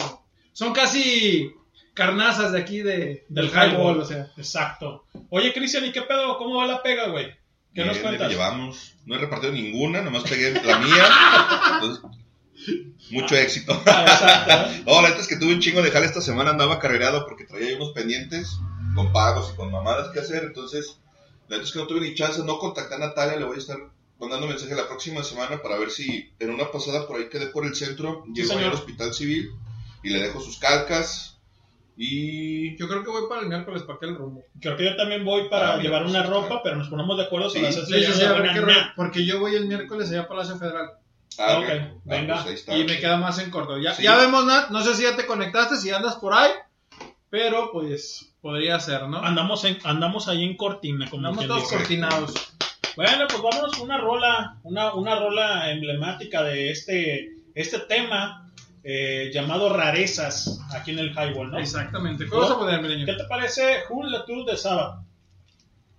son 0.51 0.71
casi 0.73 1.51
carnazas 1.93 2.51
de 2.51 2.59
aquí 2.59 2.81
de, 2.81 3.25
del 3.29 3.47
highball. 3.47 3.99
O 3.99 4.05
sea. 4.05 4.31
Exacto. 4.37 5.02
Oye, 5.35 5.51
Cristian, 5.51 5.83
¿y 5.83 5.91
qué 5.91 6.03
pedo? 6.03 6.37
¿Cómo 6.37 6.57
va 6.57 6.67
la 6.67 6.83
pega, 6.83 7.07
güey? 7.07 7.33
¿Qué 7.73 7.83
nos 7.83 7.97
cuentas? 7.97 8.27
le 8.27 8.35
llevamos. 8.35 8.93
No 9.07 9.15
he 9.15 9.17
repartido 9.17 9.51
ninguna, 9.51 10.03
nomás 10.03 10.29
pegué 10.29 10.51
la 10.61 10.77
mía. 10.77 11.09
Entonces, 11.73 12.03
mucho 13.09 13.35
éxito. 13.35 13.81
Ah, 13.87 14.05
exacto. 14.07 14.83
No, 14.85 15.01
la 15.01 15.09
neta 15.09 15.21
es 15.21 15.27
que 15.27 15.37
tuve 15.37 15.55
un 15.55 15.59
chingo 15.59 15.81
de 15.81 15.89
jale 15.89 16.05
esta 16.05 16.21
semana, 16.21 16.51
andaba 16.51 16.77
carrereado 16.77 17.25
porque 17.25 17.45
traía 17.45 17.75
unos 17.75 17.93
pendientes 17.93 18.59
con 18.93 19.11
pagos 19.11 19.49
y 19.51 19.55
con 19.55 19.71
mamadas 19.71 20.11
que 20.13 20.19
hacer. 20.19 20.43
Entonces, 20.43 20.99
la 21.47 21.57
neta 21.57 21.67
es 21.67 21.73
que 21.73 21.79
no 21.79 21.87
tuve 21.87 22.01
ni 22.01 22.13
chance, 22.13 22.43
no 22.43 22.59
contacté 22.59 22.93
a 22.93 22.99
Natalia, 22.99 23.35
le 23.35 23.45
voy 23.45 23.55
a 23.55 23.59
estar 23.59 23.77
mandando 24.19 24.45
mensaje 24.45 24.75
la 24.75 24.87
próxima 24.87 25.23
semana 25.23 25.63
para 25.63 25.77
ver 25.77 25.89
si 25.89 26.31
en 26.37 26.51
una 26.51 26.69
pasada 26.69 27.07
por 27.07 27.17
ahí 27.17 27.27
quedé 27.29 27.47
por 27.47 27.65
el 27.65 27.73
centro, 27.73 28.23
llego 28.31 28.55
al 28.55 28.73
hospital 28.73 29.11
civil 29.15 29.49
y 30.03 30.11
le 30.11 30.21
dejo 30.21 30.39
sus 30.39 30.59
calcas. 30.59 31.32
Y 31.95 32.75
Yo 32.77 32.87
creo 32.87 33.03
que 33.03 33.09
voy 33.09 33.23
para 33.29 33.41
el 33.41 33.47
miércoles 33.47 33.83
para 33.83 33.97
aquel 33.97 34.15
rumbo. 34.15 34.43
Creo 34.59 34.75
que 34.75 34.85
yo 34.85 34.95
también 34.95 35.23
voy 35.23 35.47
para 35.49 35.75
Ah, 35.75 35.77
llevar 35.77 36.01
pues, 36.03 36.13
una 36.15 36.23
ropa, 36.23 36.61
pero 36.63 36.75
nos 36.77 36.89
ponemos 36.89 37.17
de 37.17 37.23
acuerdo 37.25 37.49
Sí, 37.49 37.59
para 37.59 37.69
hacer 37.69 38.93
porque 38.95 39.25
yo 39.25 39.39
voy 39.39 39.55
el 39.55 39.67
miércoles 39.67 40.09
allá 40.09 40.21
a 40.21 40.27
Palacio 40.27 40.57
Federal 40.57 40.89
Ah, 41.39 41.57
Ok, 41.59 41.63
ok. 41.63 41.69
Ah, 41.71 41.91
venga. 42.05 42.33
pues 42.35 42.47
ahí 42.47 42.53
está. 42.53 42.77
y 42.77 42.83
me 42.85 42.99
queda 42.99 43.17
más 43.17 43.39
en 43.39 43.49
corto. 43.51 43.77
Ya, 43.79 43.93
Sí. 43.93 44.03
ya 44.03 44.17
vemos, 44.17 44.45
Nat, 44.45 44.69
no 44.69 44.81
sé 44.83 44.95
si 44.95 45.03
ya 45.03 45.15
te 45.15 45.25
conectaste, 45.25 45.77
si 45.77 45.89
andas 45.91 46.15
por 46.15 46.33
ahí, 46.33 46.51
pero 47.29 47.71
pues 47.71 48.33
podría 48.41 48.79
ser, 48.79 49.07
¿no? 49.07 49.17
Andamos, 49.19 49.63
en, 49.65 49.77
andamos 49.83 50.27
ahí 50.27 50.43
en 50.43 50.55
cortina, 50.57 51.09
como 51.09 51.27
Andamos 51.27 51.47
todos 51.47 51.61
dice. 51.63 51.75
cortinados. 51.75 52.33
Bueno, 52.95 53.25
pues 53.27 53.41
vámonos 53.41 53.71
con 53.75 53.85
una 53.85 53.97
rola, 53.97 54.57
una, 54.63 54.93
una 54.93 55.15
rola 55.15 55.71
emblemática 55.71 56.43
de 56.43 56.69
este, 56.69 57.31
este 57.55 57.79
tema 57.79 58.42
eh, 58.83 59.31
llamado 59.33 59.75
Rarezas 59.75 60.59
aquí 60.75 60.91
en 60.91 60.99
el 60.99 61.11
Highball, 61.11 61.51
¿no? 61.51 61.59
Exactamente. 61.59 62.25
¿Qué 62.29 62.35
vas 62.35 62.51
a 62.51 62.57
poner? 62.57 62.81
¿Qué 63.05 63.13
te 63.13 63.23
parece 63.25 63.83
Who 63.89 64.03
la 64.03 64.25
Tour 64.25 64.45
de 64.45 64.57
Saba? 64.57 65.03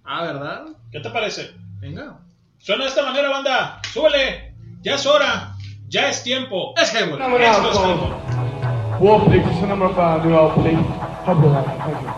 Ah, 0.04 0.22
¿verdad? 0.24 0.64
¿Qué 0.92 1.00
te 1.00 1.10
parece? 1.10 1.54
Venga. 1.80 2.18
Suena 2.58 2.84
de 2.84 2.90
esta 2.90 3.02
manera, 3.02 3.30
banda. 3.30 3.80
Súbele. 3.92 4.54
Ya 4.82 4.96
es 4.96 5.06
hora. 5.06 5.54
Ya 5.88 6.08
es 6.08 6.22
tiempo. 6.22 6.74
Es 6.76 6.92
Highball. 6.92 7.20
Esto 7.40 7.70
es 7.70 7.76
Highball. 7.78 8.34
Wolf 9.00 9.26
number 9.66 9.88
five, 9.94 10.24
new 10.24 10.50
please. 10.54 12.14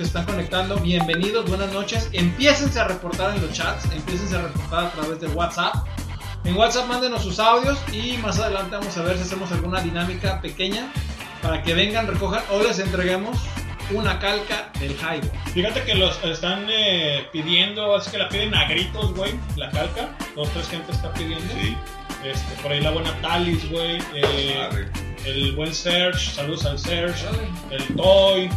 Que 0.00 0.06
están 0.06 0.24
conectando, 0.24 0.76
bienvenidos, 0.76 1.46
buenas 1.46 1.70
noches. 1.74 2.08
Empiécense 2.14 2.80
a 2.80 2.88
reportar 2.88 3.36
en 3.36 3.42
los 3.42 3.52
chats, 3.52 3.84
empiécense 3.92 4.34
a 4.34 4.40
reportar 4.40 4.86
a 4.86 4.90
través 4.92 5.20
de 5.20 5.26
WhatsApp. 5.28 5.74
En 6.44 6.56
WhatsApp 6.56 6.88
mándenos 6.88 7.22
sus 7.22 7.38
audios 7.38 7.78
y 7.92 8.16
más 8.16 8.38
adelante 8.38 8.76
vamos 8.76 8.96
a 8.96 9.02
ver 9.02 9.18
si 9.18 9.24
hacemos 9.24 9.52
alguna 9.52 9.82
dinámica 9.82 10.40
pequeña 10.40 10.90
para 11.42 11.62
que 11.62 11.74
vengan, 11.74 12.06
recojan 12.06 12.42
o 12.50 12.62
les 12.62 12.78
entreguemos 12.78 13.36
una 13.90 14.18
calca 14.18 14.72
del 14.80 14.92
Highball. 14.92 15.30
Fíjate 15.52 15.84
que 15.84 15.94
los 15.94 16.18
están 16.24 16.64
eh, 16.70 17.26
pidiendo, 17.30 17.94
es 17.98 18.08
que 18.08 18.16
la 18.16 18.30
piden 18.30 18.54
a 18.54 18.66
gritos, 18.70 19.12
güey, 19.12 19.34
la 19.56 19.70
calca. 19.70 20.16
Dos, 20.34 20.48
tres 20.54 20.66
gente 20.70 20.92
está 20.92 21.12
pidiendo. 21.12 21.52
Sí. 21.52 21.76
Este, 22.24 22.62
por 22.62 22.72
ahí 22.72 22.80
la 22.80 22.90
buena 22.90 23.12
Talis, 23.20 23.70
güey. 23.70 23.98
eh, 24.14 24.88
el 25.26 25.52
buen 25.56 25.74
Serge, 25.74 26.32
saludos 26.32 26.64
al 26.64 26.78
Serge. 26.78 27.26
El 27.70 27.84
Toy. 27.96 28.48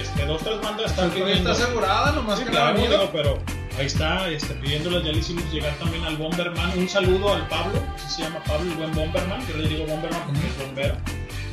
Este, 0.00 0.26
dos, 0.26 0.42
tres 0.42 0.60
bandas 0.60 0.90
están 0.90 1.08
Está 1.10 1.24
pidiendo. 1.24 1.50
asegurada, 1.52 2.12
nomás 2.12 2.38
Sí, 2.38 2.44
que 2.44 2.50
no 2.50 2.56
claro, 2.56 2.78
digo, 2.80 3.10
pero 3.12 3.38
ahí 3.78 3.86
está, 3.86 4.28
este, 4.28 4.54
pidiéndoles, 4.54 5.04
ya 5.04 5.12
le 5.12 5.18
hicimos 5.18 5.44
llegar 5.52 5.74
también 5.76 6.04
al 6.04 6.16
Bomberman. 6.16 6.78
Un 6.78 6.88
saludo 6.88 7.34
al 7.34 7.46
Pablo, 7.48 7.82
así 7.94 8.16
se 8.16 8.22
llama 8.22 8.42
Pablo, 8.44 8.70
el 8.70 8.76
buen 8.76 8.92
Bomberman, 8.92 9.46
yo 9.48 9.56
le 9.56 9.68
digo 9.68 9.86
Bomberman 9.86 10.20
porque 10.26 10.46
es 10.46 10.58
bombero. 10.58 10.96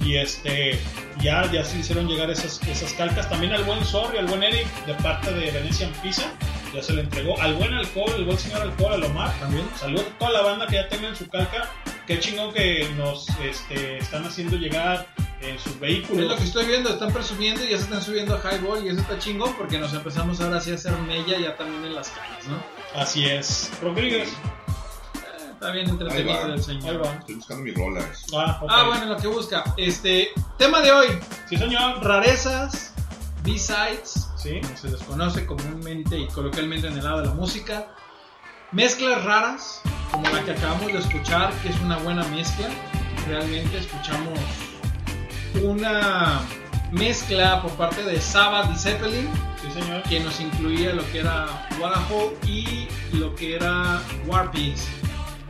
Y 0.04 0.18
este, 0.18 0.80
ya, 1.22 1.50
ya 1.52 1.64
se 1.64 1.78
hicieron 1.78 2.08
llegar 2.08 2.30
esas, 2.32 2.60
esas 2.68 2.92
calcas. 2.94 3.30
También 3.30 3.54
al 3.54 3.64
buen 3.66 3.86
Sorry, 3.86 4.18
al 4.18 4.26
buen 4.26 4.42
Eric, 4.42 4.68
de 4.88 4.96
parte 4.96 5.32
de 5.32 5.52
Venecian 5.52 5.92
Pizza, 6.02 6.24
ya 6.74 6.82
se 6.82 6.94
le 6.94 7.02
entregó. 7.02 7.40
Al 7.40 7.54
buen 7.54 7.72
Alcohol, 7.74 8.12
el 8.16 8.26
buen 8.26 8.40
señor 8.40 8.64
Alcohol, 8.64 8.94
al 8.94 9.04
Omar, 9.04 9.32
también. 9.40 9.64
Saludos 9.80 10.06
a 10.16 10.18
toda 10.18 10.32
la 10.32 10.42
banda 10.42 10.66
que 10.66 10.76
ya 10.76 10.90
tengan 10.90 11.16
su 11.16 11.28
calca. 11.30 11.70
Qué 12.08 12.20
chingón 12.20 12.52
que 12.52 12.90
nos 12.98 13.28
este, 13.44 14.00
están 14.00 14.26
haciendo 14.26 14.58
llegar 14.58 15.06
en 15.42 15.58
sus 15.60 15.74
Es 15.74 15.80
vehículos. 15.80 16.28
lo 16.30 16.38
que 16.38 16.44
estoy 16.44 16.66
viendo, 16.66 16.90
están 16.90 17.12
presumiendo 17.12 17.64
y 17.64 17.70
ya 17.70 17.78
se 17.78 17.84
están 17.84 18.02
subiendo 18.02 18.36
a 18.36 18.40
Highball 18.52 18.86
y 18.86 18.90
eso 18.90 19.02
está 19.02 19.18
chingón 19.20 19.54
porque 19.58 19.78
nos 19.80 19.94
empezamos 19.94 20.40
ahora 20.42 20.62
sí 20.62 20.72
a 20.72 20.76
hacer 20.76 20.92
mella 21.00 21.38
ya 21.40 21.56
también 21.56 21.84
en 21.86 21.96
las 21.96 22.10
calles, 22.10 22.48
¿no? 22.48 22.62
Así 23.00 23.26
es. 23.26 23.72
Rodríguez. 23.82 24.30
Eh, 24.30 25.50
está 25.54 25.72
bien 25.72 25.90
entretenido 25.90 26.54
el 26.54 26.62
señor. 26.64 27.04
va. 27.04 27.14
Estoy 27.16 27.36
buscando 27.36 27.64
mis 27.64 27.74
rolas. 27.76 28.26
Ah, 28.36 28.60
ok. 28.62 28.70
Ah, 28.72 28.84
bueno, 28.88 29.06
lo 29.06 29.18
que 29.18 29.28
busca. 29.28 29.64
Este, 29.78 30.30
tema 30.58 30.82
de 30.82 30.92
hoy, 30.92 31.08
Sí, 31.50 31.58
señor. 31.58 32.04
rarezas, 32.04 32.94
B-sides, 33.44 34.28
Sí. 34.38 34.60
como 34.62 34.78
se 34.78 34.90
les 34.90 35.02
conoce 35.04 35.46
comúnmente 35.46 36.18
y 36.18 36.28
coloquialmente 36.28 36.88
en 36.88 36.98
el 36.98 37.04
lado 37.04 37.22
de 37.22 37.28
la 37.28 37.34
música. 37.34 37.88
Mezclas 38.72 39.24
raras, 39.26 39.82
como 40.12 40.30
la 40.30 40.44
que 40.44 40.52
acabamos 40.52 40.88
de 40.94 41.00
escuchar, 41.00 41.52
que 41.62 41.70
es 41.70 41.80
una 41.82 41.98
buena 41.98 42.24
mezcla. 42.28 42.68
Realmente 43.28 43.78
escuchamos 43.80 44.40
una 45.64 46.42
mezcla 46.92 47.62
por 47.62 47.72
parte 47.72 48.04
de 48.04 48.20
Sabbath 48.22 48.72
y 48.76 48.78
Zeppelin, 48.78 49.30
Sí, 49.62 49.80
señor. 49.80 50.04
que 50.04 50.20
nos 50.20 50.40
incluía 50.40 50.94
lo 50.94 51.10
que 51.12 51.20
era 51.20 51.68
Wadaho 51.80 52.34
y 52.48 52.88
lo 53.14 53.36
que 53.36 53.56
era 53.56 54.02
War 54.28 54.52
Pigs. 54.52 54.88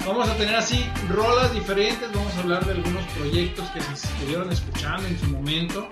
Vamos 0.06 0.28
a 0.30 0.36
tener 0.36 0.56
así 0.56 0.84
rolas 1.10 1.54
diferentes, 1.54 2.12
vamos 2.14 2.34
a 2.36 2.40
hablar 2.40 2.66
de 2.66 2.74
algunos 2.74 3.04
proyectos 3.18 3.70
que 3.70 3.82
se 3.82 4.08
estuvieron 4.08 4.52
escuchando 4.52 5.08
en 5.08 5.20
su 5.20 5.28
momento. 5.28 5.88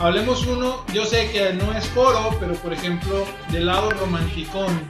Hablemos 0.00 0.46
uno, 0.46 0.84
yo 0.92 1.04
sé 1.04 1.30
que 1.30 1.52
no 1.52 1.72
es 1.72 1.86
foro, 1.88 2.36
pero 2.40 2.54
por 2.54 2.72
ejemplo, 2.72 3.26
del 3.50 3.66
lado 3.66 3.90
romanticón. 3.90 4.80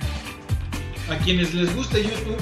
A 1.11 1.16
quienes 1.18 1.53
les 1.55 1.74
guste 1.74 2.03
YouTube, 2.03 2.38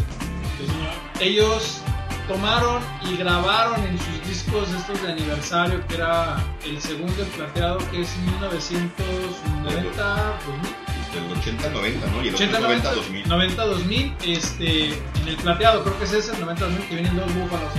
Sí, 0.58 0.66
señor. 0.66 0.90
ellos 1.20 1.80
tomaron 2.28 2.82
y 3.10 3.16
grabaron 3.16 3.82
en 3.84 3.98
sus 3.98 4.28
discos 4.28 4.68
estos 4.70 5.02
de 5.02 5.12
aniversario, 5.12 5.84
que 5.88 5.94
era 5.94 6.36
el 6.64 6.80
segundo 6.80 7.24
plateado, 7.36 7.78
que 7.90 8.02
es 8.02 8.16
1990, 8.18 10.40
2000. 10.46 10.88
Del 11.08 11.38
80 11.38 11.66
al 11.66 11.72
90, 11.72 12.06
¿no? 12.06 12.22
Y 12.22 12.28
el 12.28 12.34
80, 12.34 12.58
otro 12.58 12.68
90 12.68 12.90
90, 12.90 12.94
2000. 12.94 13.28
90 13.28 13.64
2000, 13.64 14.14
este, 14.26 14.88
en 14.88 15.28
el 15.28 15.36
plateado 15.36 15.82
creo 15.82 15.98
que 15.98 16.04
es 16.04 16.12
ese, 16.12 16.34
el 16.34 16.40
90 16.40 16.64
2000, 16.66 16.88
que 16.88 16.94
vienen 16.94 17.16
dos 17.16 17.34
búfalos, 17.34 17.72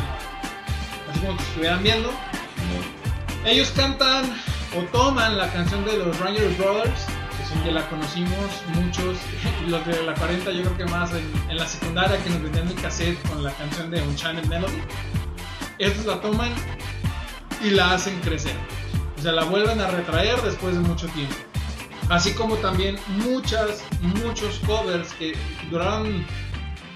así 1.10 1.20
como 1.20 1.38
que 1.38 1.44
estuvieran 1.44 1.84
viendo. 1.84 2.12
Ellos 3.46 3.72
cantan 3.76 4.26
o 4.76 4.82
toman 4.92 5.38
la 5.38 5.48
canción 5.52 5.86
de 5.86 5.98
los 5.98 6.20
Ranger 6.20 6.50
Brothers, 6.58 7.06
que 7.64 7.72
la 7.72 7.88
conocimos 7.90 8.64
muchos, 8.76 9.18
los 9.68 9.86
de 9.86 10.04
la 10.04 10.14
40 10.14 10.52
yo 10.52 10.64
creo 10.64 10.78
que 10.78 10.86
más 10.86 11.12
en, 11.14 11.32
en 11.50 11.58
la 11.58 11.68
secundaria 11.68 12.22
que 12.24 12.30
nos 12.30 12.42
vendían 12.42 12.68
el 12.68 12.76
cassette 12.76 13.22
con 13.28 13.44
la 13.44 13.52
canción 13.54 13.90
de 13.92 14.02
Unchained 14.02 14.46
Melody. 14.46 14.82
Estos 15.78 16.06
la 16.06 16.22
toman 16.22 16.52
y 17.64 17.72
la 17.72 17.94
hacen 17.94 18.20
crecer. 18.22 18.56
O 19.18 19.22
sea, 19.22 19.32
la 19.32 19.44
vuelven 19.44 19.82
a 19.82 19.88
retraer 19.88 20.42
después 20.42 20.76
de 20.76 20.82
mucho 20.82 21.08
tiempo. 21.10 21.36
Así 22.10 22.34
como 22.34 22.56
también 22.58 22.98
muchas, 23.26 23.84
muchos 24.02 24.60
covers 24.66 25.14
que 25.14 25.34
duraron 25.70 26.26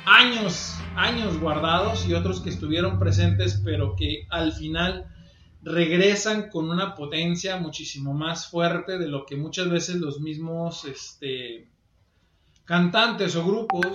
años, 0.06 0.76
años 0.96 1.40
guardados 1.40 2.06
y 2.08 2.14
otros 2.14 2.42
que 2.42 2.50
estuvieron 2.50 3.00
presentes 3.00 3.62
pero 3.64 3.96
que 3.96 4.28
al 4.30 4.52
final 4.54 5.06
regresan 5.64 6.50
con 6.50 6.70
una 6.70 6.94
potencia 6.96 7.58
muchísimo 7.58 8.14
más 8.14 8.48
fuerte 8.50 8.98
de 8.98 9.08
lo 9.08 9.26
que 9.26 9.36
muchas 9.38 9.70
veces 9.70 9.96
los 9.96 10.20
mismos 10.20 10.84
este, 10.86 11.68
cantantes 12.66 13.36
o 13.36 13.46
grupos 13.46 13.86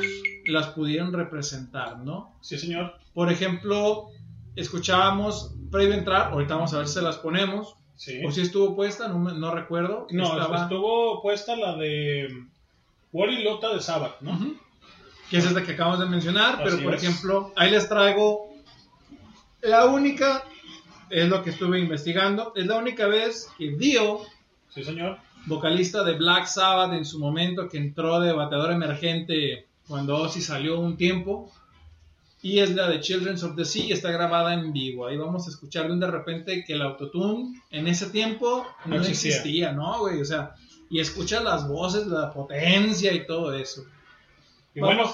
las 0.47 0.69
pudieron 0.69 1.13
representar, 1.13 1.99
¿no? 1.99 2.35
Sí, 2.41 2.59
señor. 2.59 2.95
Por 3.15 3.31
ejemplo, 3.31 4.09
escuchábamos 4.57 5.55
previo 5.71 5.95
entrar, 5.95 6.33
ahorita 6.33 6.55
vamos 6.55 6.73
a 6.75 6.79
ver 6.79 6.89
si 6.89 6.95
se 6.95 7.03
las 7.03 7.19
ponemos, 7.19 7.75
Sí. 7.97 8.25
o 8.25 8.31
si 8.31 8.43
estuvo 8.43 8.77
puesta, 8.77 9.09
no, 9.09 9.51
recuerdo. 9.55 10.07
No, 10.11 10.25
Estaba- 10.25 10.63
estuvo 10.63 11.21
puesta 11.21 11.57
la 11.57 11.75
de 11.77 12.29
Wally 13.13 13.43
Lota 13.43 13.75
de 13.75 13.81
Sabbath, 13.81 14.21
¿no? 14.21 14.39
Que 15.29 15.39
es 15.39 15.45
esta 15.45 15.65
que 15.65 15.73
acabamos 15.73 15.99
de 16.01 16.07
mencionar, 16.07 16.61
pero 16.63 16.81
por 16.83 16.95
es. 16.95 17.03
ejemplo, 17.03 17.53
ahí 17.57 17.71
les 17.73 17.89
traigo 17.89 18.55
la 19.63 19.87
única, 19.87 20.45
es 21.11 21.29
lo 21.29 21.43
que 21.43 21.51
estuve 21.51 21.79
investigando, 21.79 22.53
es 22.57 22.67
la 22.67 22.77
única 22.77 23.07
vez 23.07 23.49
que 23.59 23.71
Dio, 23.73 24.21
Sí, 24.75 24.85
señor. 24.85 25.19
vocalista 25.47 26.05
de 26.05 26.15
Black 26.15 26.47
Sabbath 26.47 26.93
en 26.93 27.05
su 27.05 27.19
momento, 27.19 27.69
que 27.69 27.79
entró 27.79 28.21
de 28.21 28.33
bateador 28.33 28.73
emergente 28.73 29.67
cuando 29.87 30.17
Ozzy 30.19 30.41
salió 30.43 30.79
un 30.81 30.97
tiempo, 30.97 31.51
y 32.41 32.61
es 32.61 32.75
la 32.75 32.89
de 32.89 33.01
Children 33.01 33.35
of 33.45 33.57
the 33.57 33.65
Sea, 33.65 33.85
y 33.87 33.93
está 33.93 34.11
grabada 34.13 34.55
en 34.55 34.73
vivo. 34.73 35.07
Ahí 35.07 35.17
vamos 35.17 35.47
a 35.47 35.51
escuchar 35.51 35.91
de 35.93 36.07
repente 36.07 36.63
que 36.65 36.75
el 36.75 36.83
autotune 36.83 37.61
en 37.71 37.89
ese 37.89 38.11
tiempo 38.11 38.67
no, 38.85 38.95
No 38.95 39.01
existía. 39.01 39.37
existía, 39.37 39.73
¿no, 39.73 40.01
güey? 40.01 40.21
O 40.21 40.25
sea, 40.25 40.55
y 40.91 41.01
escuchas 41.01 41.43
las 41.43 41.67
voces, 41.67 42.07
la 42.07 42.33
potencia 42.33 43.13
y 43.13 43.27
todo 43.27 43.53
eso. 43.55 43.85
Y 44.75 44.81
Vamos, 44.81 44.97
bueno, 44.97 45.13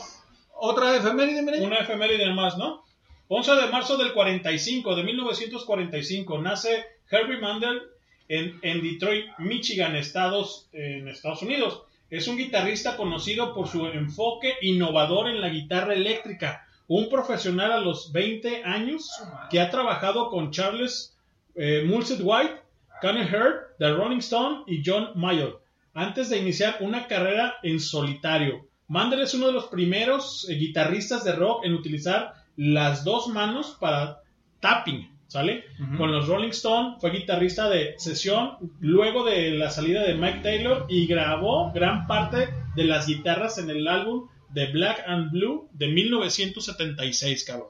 otra 0.56 0.96
efeméride, 0.96 1.40
miren. 1.42 1.64
una 1.64 1.78
efeméride 1.78 2.32
más, 2.34 2.58
¿no? 2.58 2.83
11 3.28 3.54
de 3.54 3.66
marzo 3.68 3.96
del 3.96 4.12
45, 4.12 4.94
de 4.94 5.02
1945, 5.02 6.42
nace 6.42 6.84
Herbie 7.10 7.38
Mandel 7.38 7.80
en, 8.28 8.58
en 8.60 8.82
Detroit, 8.82 9.26
Michigan, 9.38 9.96
Estados, 9.96 10.68
en 10.72 11.08
Estados 11.08 11.40
Unidos. 11.40 11.84
Es 12.10 12.28
un 12.28 12.36
guitarrista 12.36 12.98
conocido 12.98 13.54
por 13.54 13.66
su 13.68 13.86
enfoque 13.86 14.54
innovador 14.60 15.30
en 15.30 15.40
la 15.40 15.48
guitarra 15.48 15.94
eléctrica. 15.94 16.66
Un 16.86 17.08
profesional 17.08 17.72
a 17.72 17.80
los 17.80 18.12
20 18.12 18.62
años 18.62 19.10
que 19.50 19.58
ha 19.58 19.70
trabajado 19.70 20.28
con 20.28 20.50
Charles 20.50 21.16
eh, 21.54 21.82
Mulset 21.86 22.20
White, 22.22 22.60
Connie 23.00 23.24
Hurd, 23.24 23.76
The 23.78 23.90
Rolling 23.90 24.18
Stone 24.18 24.64
y 24.66 24.82
John 24.84 25.12
Mayer, 25.14 25.54
antes 25.94 26.28
de 26.28 26.36
iniciar 26.36 26.76
una 26.80 27.06
carrera 27.06 27.56
en 27.62 27.80
solitario. 27.80 28.66
Mandel 28.86 29.22
es 29.22 29.32
uno 29.32 29.46
de 29.46 29.52
los 29.52 29.68
primeros 29.68 30.46
eh, 30.50 30.56
guitarristas 30.56 31.24
de 31.24 31.32
rock 31.32 31.64
en 31.64 31.72
utilizar 31.72 32.43
las 32.56 33.04
dos 33.04 33.28
manos 33.28 33.76
para 33.80 34.22
tapping, 34.60 35.10
¿sale? 35.26 35.64
Con 35.98 36.12
los 36.12 36.28
Rolling 36.28 36.50
Stone 36.50 36.96
fue 37.00 37.10
guitarrista 37.10 37.68
de 37.68 37.94
sesión 37.98 38.56
luego 38.80 39.24
de 39.24 39.50
la 39.50 39.70
salida 39.70 40.02
de 40.02 40.14
Mike 40.14 40.40
Taylor 40.42 40.86
y 40.88 41.06
grabó 41.06 41.72
gran 41.72 42.06
parte 42.06 42.48
de 42.76 42.84
las 42.84 43.06
guitarras 43.06 43.58
en 43.58 43.70
el 43.70 43.86
álbum 43.88 44.28
de 44.50 44.70
Black 44.72 45.02
and 45.06 45.32
Blue 45.32 45.68
de 45.72 45.88
1976, 45.88 47.44
cabrón. 47.44 47.68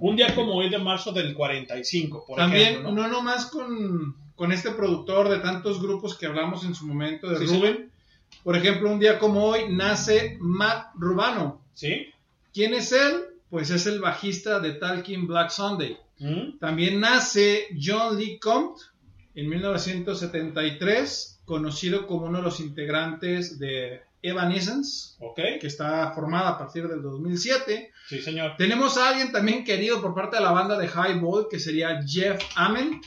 Un 0.00 0.16
día 0.16 0.34
como 0.34 0.54
hoy 0.54 0.68
de 0.68 0.78
marzo 0.78 1.12
del 1.12 1.34
45, 1.34 2.24
por 2.26 2.36
También, 2.36 2.68
ejemplo, 2.70 2.92
no 2.92 3.06
nomás 3.08 3.46
con, 3.46 4.16
con 4.34 4.50
este 4.50 4.70
productor 4.70 5.28
de 5.28 5.38
tantos 5.38 5.80
grupos 5.80 6.16
que 6.16 6.26
hablamos 6.26 6.64
en 6.64 6.74
su 6.74 6.86
momento 6.86 7.28
de 7.28 7.46
Sí, 7.46 7.54
Rubén. 7.54 7.92
Por 8.42 8.56
ejemplo, 8.56 8.90
un 8.90 8.98
día 8.98 9.18
como 9.18 9.44
hoy 9.44 9.66
nace 9.68 10.38
Matt 10.40 10.92
Rubano. 10.94 11.60
¿Sí? 11.74 12.06
¿Quién 12.52 12.74
es 12.74 12.90
él? 12.92 13.12
Pues 13.52 13.68
es 13.68 13.84
el 13.86 14.00
bajista 14.00 14.60
de 14.60 14.72
Talking 14.72 15.26
Black 15.26 15.50
Sunday. 15.50 15.98
¿Mm? 16.18 16.58
También 16.58 17.00
nace 17.00 17.66
John 17.78 18.18
Lee 18.18 18.38
Compt 18.38 18.80
en 19.34 19.46
1973, 19.50 21.42
conocido 21.44 22.06
como 22.06 22.28
uno 22.28 22.38
de 22.38 22.44
los 22.44 22.60
integrantes 22.60 23.58
de 23.58 24.00
Evanescence, 24.22 25.16
Ok. 25.20 25.38
que 25.60 25.66
está 25.66 26.12
formada 26.14 26.48
a 26.48 26.58
partir 26.58 26.88
del 26.88 27.02
2007. 27.02 27.92
Sí, 28.08 28.22
señor. 28.22 28.54
Tenemos 28.56 28.96
a 28.96 29.10
alguien 29.10 29.32
también 29.32 29.64
querido 29.64 30.00
por 30.00 30.14
parte 30.14 30.36
de 30.38 30.42
la 30.44 30.52
banda 30.52 30.78
de 30.78 30.86
Highball, 30.86 31.48
que 31.50 31.58
sería 31.58 32.00
Jeff 32.06 32.40
Ament, 32.56 33.04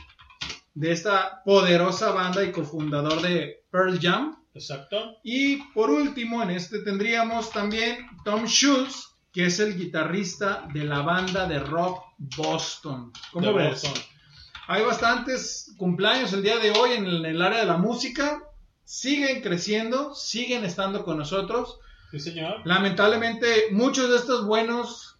de 0.75 0.91
esta 0.91 1.41
poderosa 1.43 2.11
banda 2.11 2.43
y 2.43 2.51
cofundador 2.51 3.19
de 3.23 3.63
Pearl 3.71 3.97
Jam. 3.99 4.35
Exacto. 4.53 5.17
Y 5.23 5.57
por 5.73 5.89
último, 5.89 6.43
en 6.43 6.51
este 6.51 6.79
tendríamos 6.83 7.49
también 7.49 8.05
Tom 8.23 8.45
Schultz, 8.45 9.14
que 9.35 9.47
es 9.47 9.59
el 9.59 9.77
guitarrista 9.77 10.65
de 10.73 10.85
la 10.85 11.01
banda 11.01 11.45
de 11.45 11.59
rock 11.59 12.05
Boston. 12.37 13.11
¿Cómo 13.33 13.45
De 13.45 13.51
ves? 13.51 13.81
Boston. 13.83 14.01
Hay 14.67 14.81
bastantes 14.85 15.73
cumpleaños 15.77 16.31
el 16.31 16.41
día 16.41 16.57
de 16.57 16.71
hoy 16.71 16.93
en 16.93 17.05
el, 17.05 17.25
en 17.25 17.35
el 17.35 17.41
área 17.41 17.59
de 17.59 17.65
la 17.65 17.75
música. 17.75 18.43
Siguen 18.85 19.41
creciendo, 19.41 20.15
siguen 20.15 20.63
estando 20.63 21.03
con 21.03 21.17
nosotros. 21.17 21.79
Sí, 22.11 22.21
señor. 22.21 22.61
Lamentablemente, 22.63 23.67
muchos 23.71 24.09
de 24.09 24.15
estos 24.15 24.45
buenos, 24.45 25.19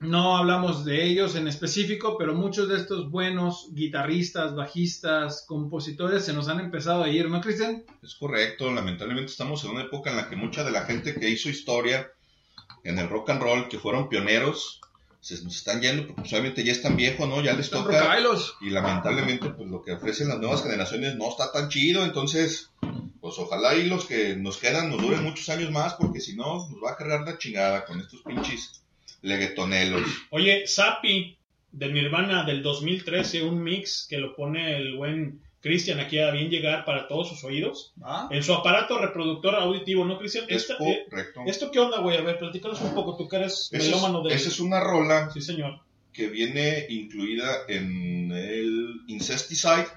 no 0.00 0.36
hablamos 0.36 0.84
de 0.84 1.04
ellos 1.04 1.36
en 1.36 1.46
específico, 1.46 2.18
pero 2.18 2.34
muchos 2.34 2.68
de 2.68 2.74
estos 2.74 3.08
buenos 3.08 3.68
guitarristas, 3.72 4.56
bajistas, 4.56 5.44
compositores 5.46 6.24
se 6.24 6.32
nos 6.32 6.48
han 6.48 6.58
empezado 6.58 7.04
a 7.04 7.08
ir, 7.08 7.30
¿no, 7.30 7.40
Cristian? 7.40 7.84
Es 8.02 8.16
correcto, 8.16 8.72
lamentablemente 8.72 9.30
estamos 9.30 9.62
en 9.62 9.70
una 9.70 9.82
época 9.82 10.10
en 10.10 10.16
la 10.16 10.28
que 10.28 10.34
mucha 10.34 10.64
de 10.64 10.72
la 10.72 10.86
gente 10.86 11.14
que 11.14 11.30
hizo 11.30 11.48
historia 11.48 12.10
en 12.84 12.98
el 12.98 13.08
rock 13.08 13.30
and 13.30 13.42
roll, 13.42 13.68
que 13.68 13.78
fueron 13.78 14.08
pioneros, 14.08 14.80
se 15.20 15.42
nos 15.42 15.56
están 15.56 15.80
yendo 15.80 16.06
porque 16.06 16.20
pues, 16.20 16.32
obviamente 16.34 16.64
ya 16.64 16.72
están 16.72 16.96
viejos, 16.96 17.26
¿no? 17.28 17.42
Ya 17.42 17.54
les 17.54 17.66
Están 17.66 17.84
toca. 17.84 17.98
rocailos. 18.00 18.56
Y 18.60 18.70
lamentablemente 18.70 19.48
pues 19.50 19.68
lo 19.70 19.82
que 19.82 19.92
ofrecen 19.92 20.28
las 20.28 20.38
nuevas 20.38 20.62
generaciones 20.62 21.16
no 21.16 21.30
está 21.30 21.50
tan 21.50 21.68
chido, 21.70 22.04
entonces 22.04 22.70
pues 23.22 23.38
ojalá 23.38 23.74
y 23.74 23.86
los 23.86 24.04
que 24.04 24.36
nos 24.36 24.58
quedan 24.58 24.90
nos 24.90 25.00
duren 25.00 25.22
muchos 25.24 25.48
años 25.48 25.70
más 25.70 25.94
porque 25.94 26.20
si 26.20 26.36
no 26.36 26.68
nos 26.68 26.82
va 26.84 26.90
a 26.92 26.96
cargar 26.96 27.22
la 27.22 27.38
chingada 27.38 27.86
con 27.86 27.98
estos 28.00 28.20
pinches 28.20 28.82
leguetonelos. 29.22 30.02
Oye, 30.30 30.66
Zappi 30.66 31.36
de 31.72 31.88
Nirvana 31.92 32.44
del 32.44 32.62
2013, 32.62 33.42
un 33.44 33.62
mix 33.62 34.06
que 34.08 34.18
lo 34.18 34.36
pone 34.36 34.76
el 34.76 34.96
buen 34.96 35.40
Cristian 35.64 35.98
aquí 35.98 36.18
a 36.18 36.30
bien 36.30 36.50
llegar 36.50 36.84
para 36.84 37.08
todos 37.08 37.26
sus 37.30 37.42
oídos. 37.42 37.94
Ah, 38.02 38.28
En 38.30 38.42
su 38.42 38.52
aparato 38.52 38.98
reproductor 38.98 39.54
auditivo, 39.54 40.04
¿no, 40.04 40.18
Cristian? 40.18 40.44
Es 40.48 40.68
Esta- 40.68 40.74
eh, 40.84 41.06
correcto. 41.08 41.40
¿Esto 41.46 41.70
qué 41.70 41.78
onda, 41.80 42.00
güey? 42.00 42.18
A 42.18 42.20
ver, 42.20 42.38
platícanos 42.38 42.82
un 42.82 42.94
poco, 42.94 43.16
tú 43.16 43.26
que 43.26 43.36
eres 43.36 43.70
es, 43.72 43.82
melómano 43.86 44.22
de... 44.22 44.34
esa 44.34 44.48
es 44.50 44.60
una 44.60 44.78
rola 44.78 45.30
Sí, 45.32 45.40
señor. 45.40 45.80
que 46.12 46.28
viene 46.28 46.84
incluida 46.90 47.48
en 47.68 48.30
el 48.30 49.00
Incesticide, 49.08 49.88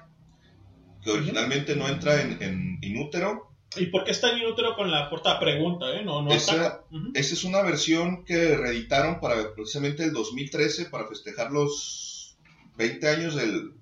que 1.04 1.10
originalmente 1.10 1.76
no 1.76 1.86
entra 1.86 2.22
en, 2.22 2.42
en 2.42 2.78
Inútero. 2.82 3.50
¿Y 3.76 3.86
por 3.88 4.04
qué 4.04 4.12
está 4.12 4.30
en 4.30 4.38
inútero 4.38 4.74
con 4.74 4.90
la 4.90 5.10
portada? 5.10 5.38
Pregunta, 5.38 5.94
¿eh? 5.94 6.02
No, 6.02 6.22
no 6.22 6.32
Esa, 6.32 6.84
es 7.14 7.44
una 7.44 7.60
versión 7.60 8.24
que 8.24 8.56
reeditaron 8.56 9.20
para 9.20 9.54
precisamente 9.54 10.02
el 10.04 10.14
2013 10.14 10.86
para 10.86 11.06
festejar 11.06 11.52
los 11.52 12.38
20 12.78 13.06
años 13.10 13.34
del, 13.36 13.74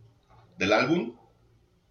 del 0.58 0.72
álbum 0.72 1.14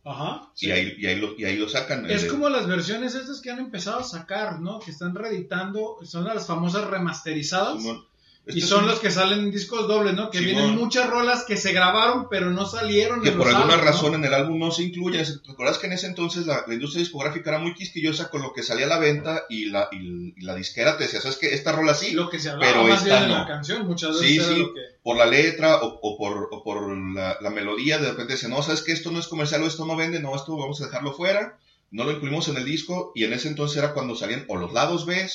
Ajá. 0.05 0.51
y, 0.59 0.69
ahí, 0.69 0.95
y, 0.99 1.07
ahí 1.07 1.15
lo, 1.19 1.35
y 1.37 1.45
ahí 1.45 1.57
lo 1.57 1.67
sacan. 1.67 2.09
Es 2.09 2.25
como 2.25 2.47
las 2.47 2.67
versiones 2.67 3.15
estas 3.15 3.41
que 3.41 3.49
han 3.49 3.59
empezado 3.59 3.99
a 3.99 4.03
sacar, 4.03 4.59
¿no? 4.59 4.79
Que 4.79 4.91
están 4.91 5.15
reeditando, 5.15 5.97
son 6.03 6.25
las 6.25 6.45
famosas 6.45 6.85
remasterizadas. 6.85 7.81
Simón. 7.81 8.05
Y 8.47 8.59
Este 8.59 8.67
son 8.69 8.79
es 8.79 8.83
un- 8.83 8.89
los 8.91 8.99
que 8.99 9.09
salen 9.09 9.39
en 9.39 9.51
discos 9.51 9.87
dobles, 9.87 10.13
¿no? 10.13 10.29
Que 10.29 10.37
Simón. 10.37 10.53
vienen 10.53 10.75
muchas 10.75 11.09
rolas 11.09 11.45
que 11.45 11.57
se 11.57 11.73
grabaron 11.73 12.27
pero 12.29 12.51
no 12.51 12.67
salieron. 12.67 13.23
que 13.23 13.29
en 13.29 13.37
por 13.37 13.47
los 13.47 13.55
alguna 13.55 13.73
álbumes, 13.73 13.91
razón 13.93 14.11
¿no? 14.11 14.17
en 14.19 14.25
el 14.25 14.33
álbum 14.35 14.59
no 14.59 14.69
se 14.69 14.83
incluye. 14.83 15.23
¿Te 15.23 15.51
acuerdas 15.51 15.79
que 15.79 15.87
en 15.87 15.93
ese 15.93 16.05
entonces 16.05 16.45
la, 16.45 16.63
la 16.67 16.73
industria 16.75 16.99
discográfica 16.99 17.49
era 17.49 17.57
muy 17.59 17.73
quisquillosa 17.73 18.29
con 18.29 18.43
lo 18.43 18.53
que 18.53 18.61
salía 18.61 18.85
a 18.85 18.89
la 18.89 18.99
venta 18.99 19.45
y 19.49 19.65
la, 19.65 19.89
y, 19.91 20.33
y 20.37 20.41
la 20.41 20.53
disquera 20.53 20.95
te 20.95 21.05
decía, 21.05 21.21
¿sabes 21.21 21.37
qué? 21.37 21.55
Esta 21.55 21.71
rola 21.71 21.95
sí, 21.95 22.11
Lo 22.11 22.29
que 22.29 22.37
se 22.39 22.49
hablaba 22.51 22.71
pero 22.71 22.87
más 22.87 23.01
esta 23.03 23.27
la 23.27 23.47
canción, 23.47 23.87
muchas 23.87 24.11
veces 24.19 24.27
Sí, 24.27 24.35
era 24.37 24.45
sí, 24.47 24.59
lo 24.59 24.73
que... 24.75 24.81
por 25.01 25.17
la 25.17 25.25
letra 25.25 25.77
o, 25.81 25.99
o 26.03 26.15
por, 26.17 26.47
o 26.51 26.63
por 26.63 26.95
la, 27.15 27.37
la 27.41 27.49
melodía, 27.49 27.97
de 27.97 28.11
repente 28.11 28.33
dice, 28.33 28.47
no, 28.47 28.61
¿sabes 28.61 28.81
que 28.83 28.91
Esto 28.91 29.09
no 29.11 29.17
es 29.19 29.27
comercial 29.27 29.63
o 29.63 29.67
esto 29.67 29.85
no 29.87 29.95
vende, 29.95 30.19
no, 30.19 30.35
esto 30.35 30.55
vamos 30.55 30.79
a 30.81 30.85
dejarlo 30.85 31.13
fuera. 31.13 31.57
No 31.89 32.03
lo 32.03 32.11
incluimos 32.11 32.47
en 32.49 32.57
el 32.57 32.65
disco 32.65 33.11
y 33.15 33.23
en 33.23 33.33
ese 33.33 33.47
entonces 33.47 33.77
era 33.77 33.93
cuando 33.93 34.15
salían 34.15 34.45
o 34.49 34.57
los 34.57 34.71
lados 34.73 35.05
B 35.07 35.27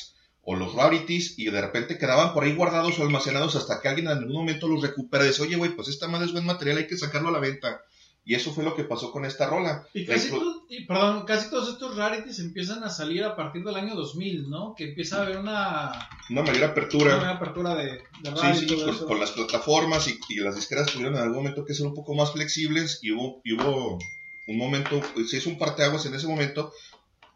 o 0.51 0.57
los 0.57 0.75
rarities 0.75 1.39
y 1.39 1.45
de 1.51 1.61
repente 1.61 1.97
quedaban 1.97 2.33
por 2.35 2.43
ahí 2.43 2.55
guardados 2.57 2.99
o 2.99 3.03
almacenados 3.03 3.55
hasta 3.55 3.81
que 3.81 3.89
alguien 3.89 4.07
en 4.09 4.19
algún 4.19 4.35
momento 4.35 4.67
los 4.67 4.83
recupera 4.83 5.25
y 5.25 5.29
dice, 5.29 5.43
oye, 5.43 5.55
güey, 5.57 5.71
pues 5.77 5.87
esta 5.89 6.09
madre 6.09 6.27
es 6.27 6.33
buen 6.33 6.45
material, 6.45 6.79
hay 6.79 6.87
que 6.89 6.97
sacarlo 6.99 7.29
a 7.29 7.33
la 7.33 7.39
venta. 7.39 7.83
Y 8.25 8.35
eso 8.35 8.53
fue 8.53 8.65
lo 8.65 8.75
que 8.75 8.85
pasó 8.85 9.13
con 9.13 9.25
esta 9.25 9.47
rola. 9.49 9.87
Y 9.95 10.05
casi, 10.05 10.29
inclu- 10.31 10.63
y, 10.69 10.85
perdón, 10.87 11.25
casi 11.25 11.49
todos 11.51 11.69
estos 11.71 11.97
rarities 11.97 12.39
empiezan 12.41 12.83
a 12.85 12.91
salir 12.91 13.23
a 13.25 13.35
partir 13.37 13.63
del 13.65 13.77
año 13.77 13.95
2000, 13.95 14.51
¿no? 14.51 14.75
Que 14.77 14.89
empieza 14.91 15.19
a 15.19 15.23
haber 15.23 15.39
una, 15.39 16.09
Una 16.29 16.43
mayor 16.43 16.65
apertura. 16.65 17.17
una 17.17 17.31
apertura 17.31 17.75
de, 17.77 17.85
de 17.93 18.01
Sí, 18.25 18.31
radio 18.43 18.55
sí, 18.57 18.65
y 18.65 18.69
todo 18.69 18.85
con, 18.87 18.95
eso. 18.95 19.07
con 19.07 19.21
las 19.21 19.31
plataformas 19.31 20.07
y, 20.09 20.19
y 20.29 20.41
las 20.41 20.57
disqueras 20.57 20.93
tuvieron 20.93 21.15
en 21.17 21.23
algún 21.23 21.37
momento 21.39 21.65
que 21.65 21.75
ser 21.75 21.87
un 21.87 21.95
poco 21.95 22.15
más 22.15 22.33
flexibles 22.33 22.99
y 23.03 23.13
hubo, 23.13 23.41
y 23.45 23.55
hubo 23.55 23.99
un 24.47 24.57
momento, 24.59 25.01
se 25.29 25.37
hizo 25.39 25.49
un 25.49 25.59
parteaguas 25.59 26.05
en 26.07 26.15
ese 26.15 26.27
momento 26.27 26.73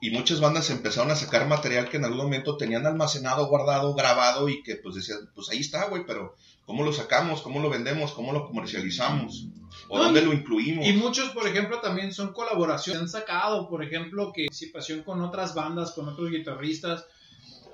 y 0.06 0.10
muchas 0.10 0.40
bandas 0.40 0.68
empezaron 0.70 1.10
a 1.10 1.16
sacar 1.16 1.46
material 1.48 1.88
que 1.88 1.96
en 1.96 2.04
algún 2.04 2.18
momento 2.24 2.56
tenían 2.56 2.86
almacenado, 2.86 3.46
guardado, 3.46 3.94
grabado 3.94 4.48
y 4.48 4.62
que 4.62 4.76
pues 4.76 4.94
decían, 4.96 5.18
pues 5.34 5.48
ahí 5.50 5.60
está, 5.60 5.86
güey, 5.88 6.04
pero 6.06 6.34
¿cómo 6.66 6.84
lo 6.84 6.92
sacamos? 6.92 7.40
¿Cómo 7.42 7.60
lo 7.60 7.70
vendemos? 7.70 8.12
¿Cómo 8.12 8.32
lo 8.32 8.46
comercializamos? 8.46 9.46
¿O 9.88 9.98
No, 9.98 10.04
dónde 10.04 10.20
y- 10.20 10.24
lo 10.24 10.32
incluimos? 10.32 10.86
Y 10.86 10.92
muchos, 10.92 11.30
por 11.30 11.46
ejemplo, 11.48 11.80
también 11.80 12.12
son 12.12 12.32
colaboraciones. 12.32 13.02
Han 13.02 13.08
sacado, 13.08 13.68
por 13.68 13.82
ejemplo, 13.82 14.32
que 14.32 14.44
participación 14.46 15.02
con 15.02 15.20
otras 15.22 15.54
bandas, 15.54 15.92
con 15.92 16.08
otros 16.08 16.30
guitarristas. 16.30 17.06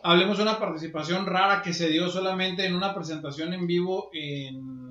Hablemos 0.02 0.36
de 0.38 0.44
una 0.44 0.58
participación 0.58 1.26
rara 1.26 1.60
que 1.62 1.74
se 1.74 1.88
dio 1.88 2.08
solamente 2.10 2.64
en 2.64 2.74
una 2.74 2.94
presentación 2.94 3.52
en 3.52 3.66
vivo 3.66 4.08
en. 4.14 4.89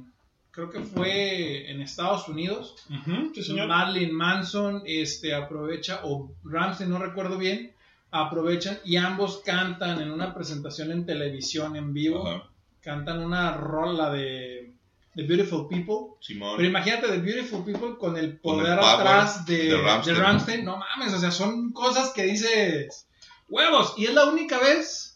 Creo 0.51 0.69
que 0.69 0.79
fue 0.79 1.69
en 1.69 1.81
Estados 1.81 2.27
Unidos. 2.27 2.75
Ujú, 2.89 3.31
sí, 3.33 3.43
señor. 3.43 3.67
Marilyn 3.67 4.13
Manson 4.13 4.81
este, 4.85 5.33
aprovecha, 5.33 6.01
o 6.03 6.31
Ramsey, 6.43 6.87
no 6.87 6.97
recuerdo 6.97 7.37
bien, 7.37 7.73
aprovechan 8.11 8.79
y 8.83 8.95
ambos 8.95 9.41
cantan 9.45 10.01
en 10.01 10.11
una 10.11 10.33
presentación 10.33 10.91
en 10.91 11.05
televisión 11.05 11.75
en 11.75 11.93
vivo. 11.93 12.43
Cantan 12.81 13.19
una 13.19 13.55
rola 13.57 14.09
de 14.09 14.73
The 15.15 15.23
Beautiful 15.23 15.67
People. 15.67 16.17
Simón. 16.19 16.55
Pero 16.57 16.69
imagínate 16.69 17.07
The 17.07 17.17
Beautiful 17.17 17.63
People 17.63 17.97
con 17.97 18.17
el 18.17 18.39
Con 18.39 18.59
el 18.59 18.63
poder 18.63 18.79
power 18.79 19.01
atrás 19.01 19.45
de, 19.45 19.57
de. 19.57 20.63
No 20.63 20.77
mames, 20.77 21.13
o 21.13 21.19
sea, 21.19 21.31
son 21.31 21.71
cosas 21.71 22.11
que 22.11 22.23
dices 22.23 23.07
huevos. 23.49 23.93
Y 23.97 24.05
es 24.05 24.13
la 24.13 24.25
única 24.25 24.59
vez 24.59 25.08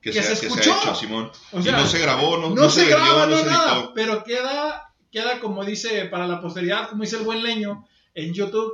que, 0.00 0.12
que 0.12 0.22
se, 0.22 0.34
se 0.36 0.40
que 0.40 0.46
escuchó. 0.46 0.72
ha 0.74 0.78
hecho, 0.82 0.94
Simón. 0.94 1.30
O 1.52 1.60
y 1.60 1.62
sea, 1.62 1.72
no 1.72 1.86
se 1.86 1.98
grabó, 1.98 2.36
no, 2.38 2.50
no, 2.50 2.54
no 2.54 2.70
se, 2.70 2.86
vendió, 2.86 2.96
graba, 2.98 3.26
no 3.26 3.36
no 3.36 3.36
se 3.38 3.44
nada, 3.46 3.76
editó. 3.78 3.92
pero 3.94 4.24
queda, 4.24 4.92
queda 5.10 5.40
como 5.40 5.64
dice 5.64 6.06
para 6.06 6.26
la 6.26 6.40
posteridad, 6.40 6.88
como 6.88 7.02
dice 7.02 7.16
el 7.16 7.24
buen 7.24 7.42
leño, 7.42 7.86
en 8.14 8.32
YouTube. 8.34 8.72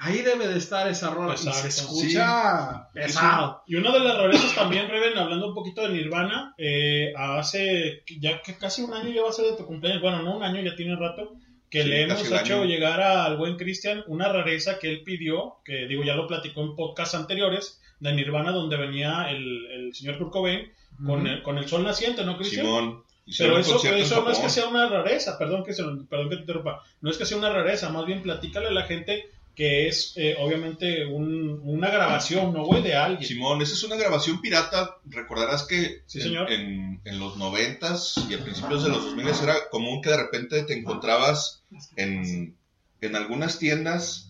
Ahí 0.00 0.22
debe 0.22 0.46
de 0.46 0.58
estar 0.58 0.86
esa 0.86 1.10
rola. 1.10 1.34
Y 1.34 1.38
se 1.38 1.66
escucha 1.68 2.88
pesado. 2.94 3.64
Y 3.66 3.74
una 3.74 3.90
de 3.92 3.98
las 3.98 4.16
rarezas 4.16 4.54
también, 4.54 4.88
Reven, 4.88 5.18
hablando 5.18 5.48
un 5.48 5.54
poquito 5.54 5.82
de 5.82 5.88
Nirvana, 5.88 6.54
eh, 6.56 7.12
hace 7.16 8.04
ya 8.20 8.40
que 8.40 8.56
casi 8.56 8.82
un 8.82 8.94
año 8.94 9.10
ya 9.10 9.22
va 9.22 9.30
a 9.30 9.32
ser 9.32 9.46
de 9.46 9.56
tu 9.56 9.66
cumpleaños, 9.66 10.00
bueno, 10.00 10.22
no 10.22 10.36
un 10.36 10.44
año, 10.44 10.62
ya 10.62 10.76
tiene 10.76 10.94
rato, 10.94 11.34
que 11.68 11.82
Sí, 11.82 11.88
le 11.88 12.02
hemos 12.02 12.30
hecho 12.30 12.60
año. 12.60 12.64
llegar 12.64 13.00
al 13.00 13.36
buen 13.38 13.56
Cristian 13.56 14.04
una 14.06 14.28
rareza 14.32 14.78
que 14.78 14.88
él 14.88 15.02
pidió, 15.02 15.56
que 15.64 15.86
digo, 15.88 16.04
ya 16.04 16.14
lo 16.14 16.28
platicó 16.28 16.62
en 16.62 16.76
podcasts 16.76 17.16
anteriores, 17.16 17.80
de 18.00 18.12
Nirvana, 18.12 18.52
donde 18.52 18.76
venía 18.76 19.30
el, 19.30 19.66
el 19.66 19.94
señor 19.94 20.18
Kurt 20.18 20.30
Cobain 20.32 20.70
con, 21.04 21.26
el, 21.26 21.42
con 21.42 21.58
el 21.58 21.68
sol 21.68 21.82
naciente, 21.84 22.24
¿no, 22.24 22.36
Cristian? 22.36 22.64
Simón. 22.66 23.02
Pero 23.36 23.58
eso, 23.58 23.76
eso 23.84 24.22
no 24.24 24.30
es 24.30 24.38
que 24.38 24.48
sea 24.48 24.68
una 24.68 24.88
rareza, 24.88 25.36
perdón 25.38 25.62
que, 25.64 25.74
se, 25.74 25.82
perdón 26.08 26.30
que 26.30 26.36
te 26.36 26.40
interrumpa, 26.42 26.82
no 27.02 27.10
es 27.10 27.18
que 27.18 27.26
sea 27.26 27.36
una 27.36 27.50
rareza, 27.50 27.90
más 27.90 28.06
bien 28.06 28.22
platícale 28.22 28.68
a 28.68 28.72
la 28.72 28.84
gente 28.84 29.24
que 29.54 29.88
es 29.88 30.12
eh, 30.16 30.36
obviamente 30.38 31.04
un- 31.04 31.60
una 31.64 31.90
grabación, 31.90 32.54
¿no, 32.54 32.64
güey? 32.64 32.80
De 32.80 32.94
alguien. 32.94 33.26
Simón, 33.28 33.60
esa 33.60 33.72
es 33.74 33.82
una 33.82 33.96
grabación 33.96 34.40
pirata. 34.40 34.96
Recordarás 35.04 35.64
que 35.66 36.02
Sí, 36.06 36.18
en- 36.20 36.24
señor. 36.24 36.50
En, 36.52 37.00
en 37.04 37.18
los 37.18 37.36
noventas 37.36 38.14
y 38.30 38.34
a 38.34 38.38
principios 38.38 38.84
de 38.84 38.90
los 38.90 39.04
2000 39.06 39.26
era 39.42 39.68
común 39.68 40.00
que 40.00 40.10
de 40.10 40.16
repente 40.16 40.62
te 40.62 40.74
encontrabas 40.78 41.64
en, 41.96 42.56
en 43.00 43.16
algunas 43.16 43.58
tiendas 43.58 44.27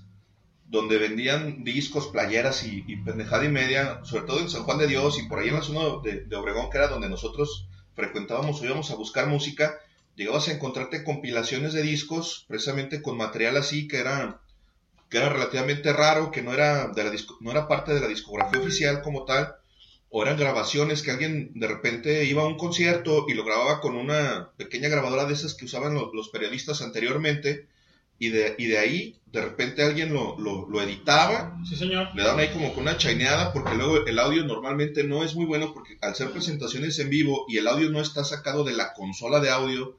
donde 0.70 0.98
vendían 0.98 1.64
discos, 1.64 2.09
playeras 2.09 2.62
y, 2.64 2.83
pendejada 3.04 3.44
y 3.44 3.48
media, 3.48 4.00
sobre 4.04 4.26
todo 4.26 4.40
en 4.40 4.50
San 4.50 4.64
Juan 4.64 4.78
de 4.78 4.87
Dios 4.87 5.18
y 5.18 5.26
por 5.26 5.38
ahí 5.38 5.48
en 5.48 5.54
la 5.54 5.62
zona 5.62 5.81
de, 6.02 6.37
Obregón, 6.37 6.68
que 6.70 6.76
era 6.78 6.88
donde 6.88 7.09
nosotros 7.09 7.66
frecuentábamos 7.94 8.61
o 8.61 8.64
íbamos 8.64 8.90
a 8.90 8.94
buscar 8.94 9.26
música, 9.28 9.78
llegabas 10.14 10.48
a 10.48 10.52
encontrarte 10.52 11.04
compilaciones 11.04 11.72
de 11.72 11.83
discos, 11.83 12.44
precisamente 12.48 13.00
con 13.02 13.16
material 13.16 13.57
así 13.57 13.88
que 13.88 13.98
era 13.98 14.40
que 15.11 15.16
era 15.16 15.31
relativamente 15.31 15.90
raro, 15.94 16.31
que 16.31 16.42
no 16.42 16.52
era, 16.52 16.88
de 16.88 17.02
la 17.02 17.11
disco- 17.11 17.38
no 17.40 17.50
era 17.50 17.66
parte 17.66 17.94
de 17.94 18.00
la 18.00 18.09
discografía 18.09 18.61
oficial 18.61 19.00
como 19.00 19.24
tal, 19.24 19.54
o 20.11 20.22
eran 20.22 20.37
grabaciones 20.37 21.02
que 21.02 21.11
alguien 21.12 21.50
de 21.54 21.66
repente 21.66 22.24
iba 22.26 22.42
a 22.42 22.46
un 22.46 22.59
concierto 22.59 23.24
y 23.26 23.33
lo 23.33 23.42
grababa 23.44 23.81
con 23.81 23.96
una 23.96 24.50
pequeña 24.59 24.90
grabadora 24.90 25.24
de 25.24 25.33
esas 25.33 25.54
que 25.54 25.64
usaban 25.64 25.94
lo- 25.94 26.12
los, 26.12 26.28
periodistas 26.28 26.83
anteriormente, 26.83 27.66
y 28.18 28.28
de, 28.31 28.54
y 28.59 28.66
de 28.66 28.78
ahí 28.78 29.14
de 29.26 29.42
repente 29.42 29.83
alguien 29.83 30.12
lo, 30.14 30.38
lo, 30.38 30.68
lo 30.68 30.81
editaba, 30.83 31.57
Sí, 31.68 31.76
señor. 31.76 32.09
le 32.14 32.22
daban 32.22 32.40
ahí 32.40 32.48
como 32.48 32.72
con 32.72 32.83
una 32.85 32.96
chaineada, 32.96 33.52
porque 33.52 33.74
luego 33.74 34.07
el 34.07 34.18
audio 34.18 34.44
normalmente 34.44 35.04
no 35.04 35.22
es 35.22 35.35
muy 35.35 35.44
bueno, 35.44 35.72
porque 35.74 35.98
al 36.00 36.14
ser 36.14 36.31
presentaciones 36.31 36.98
en 36.98 37.11
vivo 37.11 37.44
y 37.48 37.59
el 37.59 37.68
audio 37.68 37.90
no 37.90 38.00
está 38.00 38.24
sacado 38.24 38.64
de 38.64 38.72
la 38.72 38.94
consola 38.94 39.40
de 39.40 39.50
audio, 39.50 39.98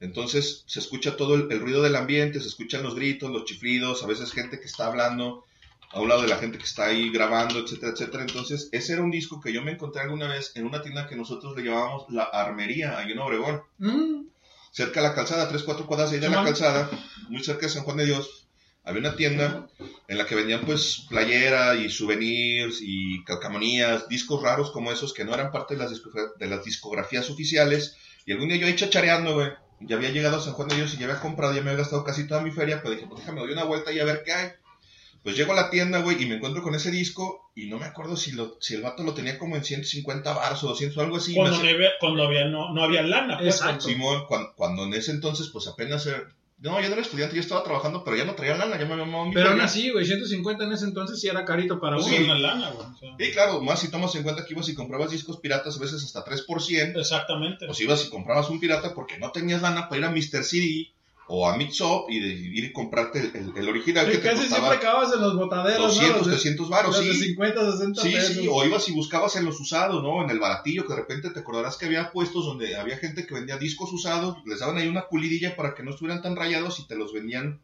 entonces 0.00 0.64
se 0.66 0.80
escucha 0.80 1.16
todo 1.16 1.34
el, 1.36 1.50
el 1.52 1.60
ruido 1.60 1.82
del 1.82 1.96
ambiente, 1.96 2.40
se 2.40 2.48
escuchan 2.48 2.82
los 2.82 2.94
gritos, 2.94 3.30
los 3.30 3.44
chiflidos, 3.44 4.02
a 4.02 4.06
veces 4.06 4.32
gente 4.32 4.58
que 4.58 4.66
está 4.66 4.86
hablando 4.86 5.44
a 5.92 6.00
un 6.00 6.08
lado 6.08 6.22
de 6.22 6.28
la 6.28 6.38
gente 6.38 6.58
que 6.58 6.64
está 6.64 6.86
ahí 6.86 7.10
grabando, 7.10 7.60
etcétera, 7.60 7.92
etcétera. 7.92 8.24
Entonces, 8.24 8.68
ese 8.72 8.94
era 8.94 9.02
un 9.02 9.12
disco 9.12 9.40
que 9.40 9.52
yo 9.52 9.62
me 9.62 9.70
encontré 9.70 10.02
alguna 10.02 10.26
vez 10.26 10.50
en 10.56 10.66
una 10.66 10.82
tienda 10.82 11.06
que 11.06 11.14
nosotros 11.14 11.56
le 11.56 11.62
llamábamos 11.62 12.06
La 12.10 12.24
Armería, 12.24 12.98
ahí 12.98 13.12
en 13.12 13.18
Obregón, 13.20 13.62
Mm, 13.78 14.26
cerca 14.74 15.00
de 15.00 15.08
la 15.08 15.14
calzada, 15.14 15.48
tres, 15.48 15.62
cuatro 15.62 15.86
cuadras 15.86 16.10
ahí 16.12 16.18
de 16.18 16.28
la 16.28 16.36
calzada, 16.44 16.90
muy 17.28 17.42
cerca 17.42 17.66
de 17.66 17.72
San 17.72 17.84
Juan 17.84 17.96
de 17.98 18.06
Dios. 18.06 18.48
Había 18.86 19.00
una 19.00 19.16
tienda 19.16 19.66
en 20.08 20.18
la 20.18 20.26
que 20.26 20.34
vendían 20.34 20.60
pues 20.66 21.06
playera 21.08 21.74
y 21.76 21.88
souvenirs 21.88 22.78
y 22.82 23.24
calcamonías, 23.24 24.08
discos 24.08 24.42
raros 24.42 24.72
como 24.72 24.92
esos 24.92 25.14
que 25.14 25.24
no 25.24 25.32
eran 25.32 25.52
parte 25.52 25.74
de 25.74 25.80
las, 25.80 25.90
discogra- 25.90 26.32
de 26.38 26.46
las 26.46 26.64
discografías 26.64 27.30
oficiales. 27.30 27.96
Y 28.26 28.32
algún 28.32 28.48
día 28.48 28.58
yo 28.58 28.66
ahí 28.66 28.76
chachareando, 28.76 29.34
güey, 29.34 29.48
ya 29.80 29.96
había 29.96 30.10
llegado 30.10 30.36
a 30.36 30.40
San 30.40 30.52
Juan 30.52 30.68
de 30.68 30.76
Dios 30.76 30.92
y 30.94 30.98
ya 30.98 31.06
había 31.06 31.20
comprado, 31.20 31.54
ya 31.54 31.62
me 31.62 31.70
había 31.70 31.82
gastado 31.82 32.04
casi 32.04 32.26
toda 32.26 32.42
mi 32.42 32.50
feria, 32.50 32.82
pero 32.82 32.94
dije, 32.94 33.06
pues 33.06 33.20
déjame 33.20 33.40
doy 33.40 33.52
una 33.52 33.64
vuelta 33.64 33.92
y 33.92 34.00
a 34.00 34.04
ver 34.04 34.22
qué 34.24 34.32
hay. 34.32 34.48
Pues 35.24 35.36
llego 35.36 35.52
a 35.52 35.56
la 35.56 35.70
tienda, 35.70 36.00
güey, 36.00 36.22
y 36.22 36.26
me 36.26 36.36
encuentro 36.36 36.62
con 36.62 36.74
ese 36.74 36.90
disco 36.90 37.50
y 37.56 37.66
no 37.66 37.78
me 37.78 37.86
acuerdo 37.86 38.14
si, 38.16 38.32
lo, 38.32 38.56
si 38.60 38.74
el 38.74 38.82
vato 38.82 39.02
lo 39.02 39.14
tenía 39.14 39.38
como 39.38 39.56
en 39.56 39.64
150 39.64 40.32
baros 40.34 40.62
o 40.64 40.68
200 40.68 40.96
o 40.96 41.00
algo 41.00 41.16
así. 41.16 41.34
Cuando, 41.34 41.52
Me 41.56 41.56
no 41.62 41.64
hace- 41.64 41.74
había, 41.74 41.88
cuando 41.98 42.22
había, 42.24 42.44
no, 42.44 42.72
no 42.74 42.84
había 42.84 43.02
lana. 43.02 43.38
Pues, 43.38 43.54
Exacto. 43.56 43.86
Simón, 43.88 44.26
cuando, 44.28 44.52
cuando 44.54 44.84
en 44.84 44.94
ese 44.94 45.10
entonces, 45.12 45.48
pues 45.52 45.66
apenas 45.66 46.06
era... 46.06 46.22
No, 46.58 46.80
yo 46.80 46.86
no 46.88 46.92
era 46.94 47.02
estudiante, 47.02 47.34
yo 47.34 47.40
estaba 47.42 47.64
trabajando, 47.64 48.04
pero 48.04 48.16
ya 48.16 48.24
no 48.24 48.34
traía 48.36 48.56
lana, 48.56 48.78
ya 48.78 48.86
me 48.86 48.92
había 48.92 49.04
mamado 49.06 49.26
mi 49.26 49.34
Pero 49.34 49.50
aún 49.50 49.60
así, 49.60 49.90
güey, 49.90 50.06
150 50.06 50.64
en 50.64 50.72
ese 50.72 50.84
entonces 50.84 51.20
sí 51.20 51.26
era 51.28 51.44
carito 51.44 51.80
para 51.80 51.96
pues, 51.96 52.06
uno. 52.06 52.16
sí, 52.16 52.22
una 52.22 52.38
lana, 52.38 52.70
güey. 52.70 52.86
o 52.86 52.96
sea. 52.96 53.16
Sí, 53.18 53.32
claro, 53.32 53.60
más 53.60 53.80
si 53.80 53.90
tomas 53.90 54.14
en 54.14 54.22
cuenta 54.22 54.44
que 54.46 54.54
ibas 54.54 54.68
y 54.68 54.74
comprabas 54.74 55.10
discos 55.10 55.40
piratas 55.40 55.76
a 55.76 55.80
veces 55.80 56.02
hasta 56.04 56.24
3%, 56.24 56.98
Exactamente. 57.00 57.66
o 57.68 57.74
si 57.74 57.84
ibas 57.84 58.06
y 58.06 58.10
comprabas 58.10 58.48
un 58.50 58.60
pirata 58.60 58.94
porque 58.94 59.18
no 59.18 59.30
tenías 59.32 59.62
lana 59.62 59.88
para 59.88 59.98
ir 60.00 60.04
a 60.06 60.10
Mr. 60.10 60.44
CD 60.44 60.92
o 61.26 61.48
a 61.48 61.56
Mix 61.56 61.80
Up 61.80 62.04
y 62.10 62.20
de 62.20 62.28
ir 62.28 62.64
y 62.64 62.72
comprarte 62.72 63.18
el, 63.20 63.32
el- 63.34 63.52
el 63.56 63.68
original 63.68 64.06
que 64.10 64.18
te 64.18 64.28
casi 64.28 64.46
siempre 64.46 64.74
acabas 64.76 65.12
en 65.14 65.20
los 65.22 65.36
botaderos, 65.36 65.94
200, 65.94 66.10
¿no? 66.10 66.18
Los 66.18 66.26
de- 66.26 66.32
300 66.34 66.68
varos, 66.68 66.98
de 67.02 67.12
sí. 67.14 67.20
50, 67.28 67.72
60 67.72 68.02
Sí, 68.02 68.12
pesos. 68.12 68.36
sí, 68.36 68.48
o 68.50 68.64
ibas 68.64 68.88
y 68.88 68.92
buscabas 68.92 69.36
en 69.36 69.44
los 69.46 69.58
usados, 69.58 70.02
¿no? 70.02 70.22
En 70.22 70.28
el 70.30 70.38
baratillo, 70.38 70.82
que 70.86 70.92
de 70.92 71.00
repente 71.00 71.30
te 71.30 71.40
acordarás 71.40 71.76
que 71.78 71.86
había 71.86 72.12
puestos 72.12 72.44
donde 72.44 72.76
había 72.76 72.98
gente 72.98 73.26
que 73.26 73.32
vendía 73.34 73.56
discos 73.56 73.90
usados, 73.92 74.36
les 74.46 74.58
daban 74.60 74.76
ahí 74.76 74.86
una 74.88 75.08
pulidilla 75.08 75.56
para 75.56 75.74
que 75.74 75.82
no 75.82 75.90
estuvieran 75.92 76.20
tan 76.22 76.36
rayados 76.36 76.78
y 76.80 76.86
te 76.86 76.94
los 76.96 77.12
vendían 77.14 77.60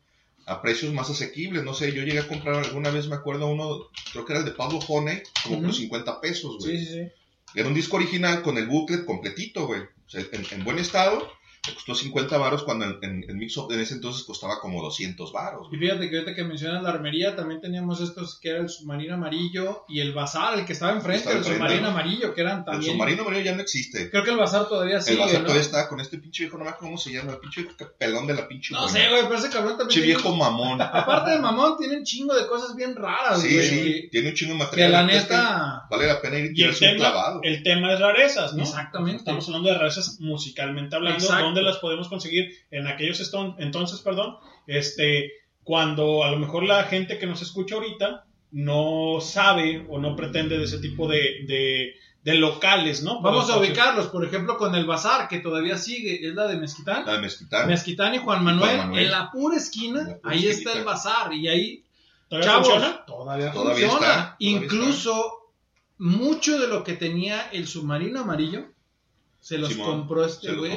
a 0.46 0.62
precios 0.62 0.92
más 0.94 1.10
asequibles. 1.10 1.62
No 1.62 1.74
sé, 1.74 1.92
yo 1.92 2.02
llegué 2.02 2.20
a 2.20 2.28
comprar 2.28 2.64
alguna 2.64 2.90
vez, 2.90 3.08
me 3.08 3.14
acuerdo 3.16 3.46
uno, 3.46 3.88
creo 4.12 4.24
que 4.24 4.32
era 4.32 4.40
el 4.40 4.46
de 4.46 4.52
Pablo 4.52 4.78
Honey, 4.88 5.22
como 5.44 5.56
por 5.56 5.64
Ujú. 5.66 5.74
50 5.74 6.20
pesos, 6.22 6.56
güey. 6.64 6.78
Sí, 6.78 6.86
sí, 6.86 6.92
sí. 6.94 7.00
Era 7.54 7.68
un 7.68 7.74
disco 7.74 7.96
original 7.96 8.42
con 8.42 8.56
el 8.56 8.66
booklet 8.68 9.04
completito, 9.04 9.66
güey. 9.66 9.82
O 9.82 10.08
sea, 10.10 10.22
en, 10.32 10.46
en 10.50 10.64
buen 10.64 10.78
estado, 10.78 11.30
me 11.68 11.74
costó 11.74 11.94
50 11.94 12.38
varos 12.38 12.62
cuando 12.64 12.86
en, 12.86 12.98
en, 13.02 13.24
en 13.30 13.40
en 13.42 13.80
ese 13.80 13.94
entonces 13.94 14.24
costaba 14.24 14.58
como 14.60 14.82
200 14.82 15.30
varos, 15.32 15.68
Y 15.70 15.76
fíjate 15.76 16.08
que 16.08 16.16
ahorita 16.18 16.34
que 16.34 16.42
mencionas 16.44 16.82
la 16.82 16.88
armería, 16.90 17.36
también 17.36 17.60
teníamos 17.60 18.00
estos 18.00 18.38
que 18.40 18.48
era 18.50 18.60
el 18.60 18.70
submarino 18.70 19.14
amarillo 19.14 19.84
y 19.86 20.00
el 20.00 20.14
bazar, 20.14 20.58
el 20.58 20.64
que 20.64 20.72
estaba 20.72 20.92
enfrente, 20.92 21.18
Estaba 21.18 21.32
el 21.34 21.38
enfrente. 21.40 21.62
submarino 21.66 21.88
amarillo, 21.88 22.34
que 22.34 22.40
eran 22.40 22.58
El 22.60 22.64
también. 22.64 22.92
submarino 22.92 23.22
amarillo 23.22 23.44
ya 23.44 23.54
no 23.54 23.60
existe. 23.62 24.10
Creo 24.10 24.24
que 24.24 24.30
el 24.30 24.38
bazar 24.38 24.68
todavía 24.68 25.00
sigue, 25.02 25.16
el 25.16 25.20
bazar 25.20 25.40
¿no? 25.40 25.44
todavía 25.46 25.62
está 25.62 25.88
con 25.88 26.00
este 26.00 26.16
pinche 26.18 26.44
viejo, 26.44 26.56
no 26.56 26.64
me 26.64 26.70
acuerdo 26.70 26.86
cómo 26.88 26.98
se 26.98 27.12
llama, 27.12 27.32
el 27.32 27.38
pinche 27.38 27.66
pelón 27.98 28.26
de 28.26 28.34
la 28.34 28.48
pinche. 28.48 28.72
No 28.72 28.82
buena. 28.84 28.98
sé, 28.98 29.08
güey, 29.10 29.22
pero 29.24 29.34
ese 29.36 29.50
cabrón 29.50 29.76
también. 29.76 29.88
Pinche 29.88 30.00
tiene- 30.02 30.14
viejo 30.22 30.34
mamón. 30.36 30.80
Aparte 30.82 31.30
de 31.32 31.38
mamón, 31.40 31.76
tiene 31.78 31.98
un 31.98 32.04
chingo 32.04 32.34
de 32.34 32.46
cosas 32.46 32.74
bien 32.74 32.96
raras, 32.96 33.42
Sí, 33.42 33.52
güey. 33.54 33.68
sí, 33.68 34.08
tiene 34.10 34.30
un 34.30 34.34
chingo 34.34 34.54
de 34.54 34.58
Que 34.60 34.64
material. 34.64 34.92
la 34.92 35.06
que 35.06 35.12
neta. 35.14 35.86
Vale 35.90 36.06
la 36.06 36.20
pena 36.22 36.38
ir 36.38 36.44
y 36.46 36.48
el 36.48 36.54
tirarse 36.54 36.90
un 36.92 36.96
clavado. 36.96 37.40
el 37.42 37.62
tema 37.62 37.92
es 37.92 38.00
rarezas, 38.00 38.54
¿no? 38.54 38.62
Exactamente. 38.62 39.18
Estamos 39.18 39.46
hablando 39.48 39.68
de 39.68 39.74
rarezas 39.78 40.18
musicalmente 40.20 40.96
hablando, 40.96 41.18
Exacto. 41.22 41.49
¿Dónde 41.54 41.62
las 41.62 41.78
podemos 41.78 42.08
conseguir? 42.08 42.50
En 42.70 42.86
aquellos 42.86 43.20
entonces, 43.58 44.00
perdón, 44.00 44.36
este, 44.66 45.32
cuando 45.62 46.24
a 46.24 46.30
lo 46.30 46.38
mejor 46.38 46.64
la 46.64 46.84
gente 46.84 47.18
que 47.18 47.26
nos 47.26 47.42
escucha 47.42 47.74
ahorita 47.76 48.24
no 48.52 49.20
sabe 49.20 49.86
o 49.88 49.98
no 49.98 50.16
pretende 50.16 50.58
de 50.58 50.64
ese 50.64 50.78
tipo 50.78 51.06
de, 51.06 51.44
de, 51.46 51.94
de 52.24 52.34
locales, 52.34 53.02
¿no? 53.02 53.20
Vamos 53.20 53.48
a 53.50 53.58
ubicarlos, 53.58 54.06
por 54.08 54.24
ejemplo, 54.24 54.56
con 54.56 54.74
el 54.74 54.86
bazar, 54.86 55.28
que 55.28 55.38
todavía 55.38 55.78
sigue, 55.78 56.26
es 56.26 56.34
la 56.34 56.48
de 56.48 56.56
Mezquitán. 56.56 57.06
La 57.06 57.12
de 57.14 57.20
Mezquitán. 57.20 57.68
Mezquitán 57.68 58.14
y 58.14 58.18
Juan 58.18 58.42
Manuel, 58.44 58.76
Juan 58.76 58.88
Manuel. 58.88 59.04
en 59.04 59.10
la 59.10 59.30
pura 59.30 59.56
esquina, 59.56 60.02
La 60.02 60.18
pura 60.18 60.32
ahí 60.34 60.38
esquinita. 60.46 60.70
está 60.70 60.78
el 60.80 60.84
bazar, 60.84 61.32
y 61.32 61.48
ahí, 61.48 61.84
¿Todavía 62.28 62.50
chavos, 62.50 62.68
funciona? 62.68 63.04
todavía, 63.06 63.52
Todavía 63.52 63.88
funciona. 63.88 64.06
está, 64.06 64.14
todavía 64.16 64.36
Incluso, 64.38 65.32
mucho 65.98 66.58
de 66.58 66.66
lo 66.68 66.82
que 66.82 66.94
tenía 66.94 67.48
el 67.52 67.66
submarino 67.68 68.20
amarillo, 68.20 68.66
se 69.40 69.58
los 69.58 69.70
Simón, 69.72 69.86
compró 70.00 70.24
este 70.24 70.52
güey. 70.52 70.72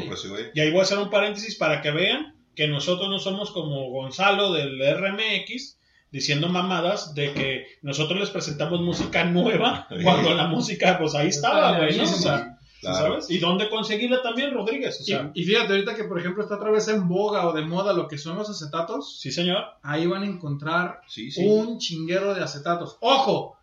Y 0.54 0.60
ahí 0.60 0.72
voy 0.72 0.80
a 0.80 0.84
hacer 0.84 0.98
un 0.98 1.10
paréntesis 1.10 1.56
para 1.56 1.82
que 1.82 1.92
vean 1.92 2.36
que 2.56 2.68
nosotros 2.68 3.10
no 3.10 3.20
somos 3.20 3.52
como 3.52 3.90
Gonzalo 3.90 4.52
del 4.54 4.80
RMX 4.80 5.78
diciendo 6.12 6.48
mamadas 6.48 7.16
de 7.16 7.34
que 7.34 7.66
nosotros 7.82 8.20
les 8.20 8.30
presentamos 8.30 8.80
música 8.82 9.24
nueva 9.26 9.88
cuando 10.04 10.34
la 10.36 10.48
música 10.48 10.98
pues 11.00 11.16
ahí 11.16 11.30
estaba, 11.30 11.78
güey, 11.78 11.98
¿no? 11.98 12.04
O 12.04 12.08
Sí, 12.08 12.22
sea, 12.22 12.58
claro. 12.82 12.98
¿sabes? 12.98 13.30
¿Y 13.32 13.40
dónde 13.40 13.68
conseguirla 13.70 14.22
también, 14.22 14.54
Rodríguez? 14.54 15.02
O 15.02 15.04
sea, 15.04 15.32
y, 15.34 15.42
y 15.42 15.46
fíjate, 15.46 15.74
ahorita 15.74 15.96
que 15.96 16.04
por 16.04 16.20
ejemplo 16.20 16.44
está 16.44 16.56
otra 16.58 16.70
vez 16.70 16.88
en 16.88 17.08
boga 17.08 17.48
o 17.48 17.54
de 17.54 17.64
moda 17.66 17.94
lo 17.94 18.08
que 18.08 18.20
son 18.20 18.38
los 18.38 18.48
acetatos, 18.50 19.20
sí, 19.20 19.32
señor. 19.32 19.64
ahí 19.82 20.06
van 20.06 20.22
a 20.24 20.28
encontrar 20.28 21.02
Sí, 21.08 21.32
sí. 21.32 21.44
un 21.46 21.80
chinguero 21.80 22.36
de 22.36 22.44
acetatos. 22.44 22.98
¡Ojo! 23.02 23.58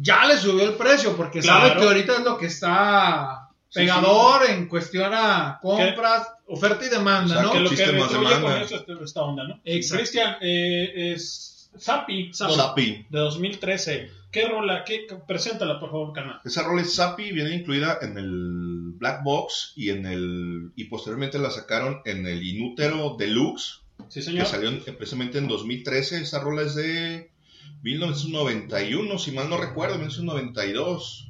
Ya 0.00 0.24
le 0.26 0.38
subió 0.38 0.62
el 0.68 0.74
precio 0.74 1.16
porque 1.16 1.40
Claro. 1.40 1.68
sabe 1.68 1.80
que 1.80 1.86
ahorita 1.86 2.12
es 2.18 2.24
lo 2.24 2.38
que 2.38 2.46
está 2.46 3.39
Sí, 3.72 3.78
pegador 3.80 4.50
en 4.50 4.66
cuestión 4.66 5.12
a 5.14 5.58
compras, 5.62 6.26
oferta 6.48 6.84
y 6.84 6.88
demanda, 6.88 7.36
Exacto. 7.36 7.46
¿no? 7.46 7.52
que 7.52 7.60
lo 7.60 7.70
que 7.70 7.76
chiste 7.76 7.92
retribuye 7.92 8.40
con 8.40 8.52
eso 8.62 8.84
es 8.86 9.00
esta 9.04 9.22
onda. 9.22 9.60
Cristian, 9.64 10.36
eh, 10.40 11.12
es 11.14 11.70
Zapi, 11.78 12.32
Zapi. 12.34 13.06
de 13.08 13.18
2013. 13.18 14.10
¿Qué 14.32 14.48
rola? 14.48 14.82
¿Qué? 14.84 15.06
Preséntala, 15.26 15.78
por 15.78 15.90
favor, 15.90 16.12
canal. 16.12 16.40
Esa 16.44 16.62
rola 16.64 16.82
es 16.82 16.94
Zapi, 16.96 17.30
viene 17.32 17.54
incluida 17.54 17.98
en 18.02 18.18
el 18.18 18.92
Black 18.96 19.22
Box 19.22 19.72
y 19.76 19.90
en 19.90 20.04
el 20.06 20.72
y 20.74 20.84
posteriormente 20.84 21.38
la 21.38 21.50
sacaron 21.50 22.00
en 22.04 22.26
el 22.26 22.42
Inútero 22.44 23.14
Deluxe, 23.18 23.80
Sí, 24.08 24.14
que 24.20 24.22
señor. 24.22 24.46
salió 24.46 24.68
en- 24.68 24.82
precisamente 24.96 25.38
en 25.38 25.46
2013. 25.46 26.20
Esa 26.22 26.40
rola 26.40 26.62
es 26.62 26.74
de 26.74 27.30
1991, 27.82 29.18
si 29.18 29.30
mal 29.32 29.48
no 29.48 29.56
recuerdo, 29.56 29.94
1992. 29.98 31.28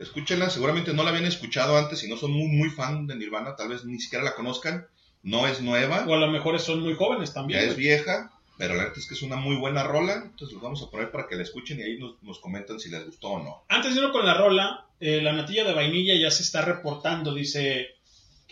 Escúchenla, 0.00 0.50
seguramente 0.50 0.92
no 0.94 1.04
la 1.04 1.10
habían 1.10 1.26
escuchado 1.26 1.76
antes, 1.76 1.98
si 2.00 2.08
no 2.08 2.16
son 2.16 2.32
muy, 2.32 2.48
muy 2.48 2.70
fan 2.70 3.06
de 3.06 3.14
Nirvana, 3.16 3.54
tal 3.54 3.68
vez 3.68 3.84
ni 3.84 4.00
siquiera 4.00 4.24
la 4.24 4.34
conozcan. 4.34 4.86
No 5.22 5.46
es 5.46 5.60
nueva, 5.60 6.06
O 6.08 6.14
a 6.14 6.18
lo 6.18 6.28
mejor 6.30 6.58
son 6.58 6.80
muy 6.80 6.94
jóvenes 6.94 7.34
también. 7.34 7.60
ya 7.60 7.66
es 7.66 7.76
vieja, 7.76 8.32
pero 8.56 8.74
la 8.74 8.84
neta 8.84 8.98
es 8.98 9.06
que 9.06 9.12
es 9.12 9.20
una 9.20 9.36
muy 9.36 9.56
buena 9.56 9.82
rola. 9.82 10.14
Entonces 10.14 10.54
los 10.54 10.62
vamos 10.62 10.82
a 10.82 10.90
poner 10.90 11.10
para 11.10 11.26
que 11.28 11.36
la 11.36 11.42
escuchen 11.42 11.78
y 11.78 11.82
ahí 11.82 11.98
nos, 11.98 12.22
nos 12.22 12.38
comentan 12.40 12.80
si 12.80 12.88
les 12.88 13.04
gustó 13.04 13.28
o 13.28 13.42
no. 13.42 13.62
Antes 13.68 13.92
de 13.94 14.00
irnos 14.00 14.12
con 14.12 14.24
la 14.24 14.32
rola, 14.34 14.86
eh, 14.98 15.20
la 15.20 15.34
natilla 15.34 15.64
de 15.64 15.74
vainilla 15.74 16.14
ya 16.14 16.30
se 16.30 16.42
está 16.42 16.62
reportando. 16.62 17.34
Dice, 17.34 17.88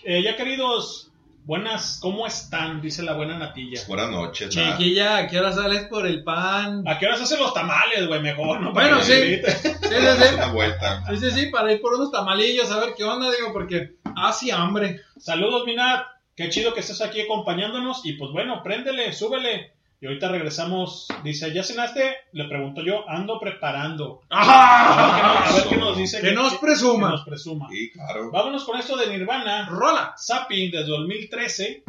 eh, 0.04 0.22
ya 0.22 0.36
queridos, 0.36 1.07
buenas, 1.48 1.98
¿cómo 2.02 2.26
están? 2.26 2.82
Dice 2.82 3.02
la 3.02 3.14
buena 3.14 3.38
natilla. 3.38 3.80
Buenas 3.88 4.10
noches. 4.10 4.54
nada. 4.54 4.76
Chiquilla, 4.76 5.16
¿a 5.16 5.26
qué 5.26 5.38
hora 5.38 5.50
sales 5.50 5.84
por 5.84 6.06
el 6.06 6.22
pan? 6.22 6.86
¿A 6.86 6.98
qué 6.98 7.06
horas 7.06 7.22
hacen 7.22 7.40
los 7.40 7.54
tamales, 7.54 8.06
güey? 8.06 8.20
Mejor, 8.20 8.60
¿no? 8.60 8.74
Bueno, 8.74 9.00
sí. 9.00 9.12
se. 9.12 9.42
Sí, 9.48 9.94
sí, 9.94 10.28
sí. 10.28 10.34
una 10.34 10.52
vuelta. 10.52 11.04
Sí, 11.08 11.16
sí, 11.16 11.30
sí, 11.30 11.46
para 11.46 11.72
ir 11.72 11.80
por 11.80 11.94
unos 11.94 12.12
tamalillos, 12.12 12.70
a 12.70 12.78
ver 12.78 12.92
qué 12.94 13.04
onda, 13.04 13.30
digo, 13.30 13.54
porque 13.54 13.94
hace 14.14 14.52
hambre. 14.52 15.00
Saludos, 15.16 15.64
Minat. 15.64 16.04
Qué 16.36 16.50
chido 16.50 16.74
que 16.74 16.80
estés 16.80 17.00
aquí 17.00 17.22
acompañándonos. 17.22 18.04
Y 18.04 18.12
pues 18.12 18.30
bueno, 18.30 18.62
préndele, 18.62 19.14
súbele. 19.14 19.72
Y 20.00 20.06
ahorita 20.06 20.28
regresamos. 20.28 21.08
Dice, 21.24 21.52
¿ya 21.52 21.64
cenaste? 21.64 22.16
Le 22.32 22.44
pregunto 22.48 22.82
yo, 22.82 23.08
ando 23.08 23.40
preparando. 23.40 24.22
¡Ajá! 24.30 25.48
A 25.48 25.52
ver 25.52 25.64
qué 25.68 25.76
nos 25.76 25.96
dice. 25.96 26.20
Que 26.20 26.32
nos 26.32 26.54
presuma. 26.58 27.08
que 27.08 27.12
nos 27.12 27.24
presuma. 27.24 27.68
Sí, 27.68 27.90
claro. 27.90 28.30
Vámonos 28.30 28.64
con 28.64 28.78
esto 28.78 28.96
de 28.96 29.08
Nirvana. 29.08 29.68
Rola. 29.68 30.14
Zapping 30.16 30.70
de 30.70 30.84
2013. 30.84 31.82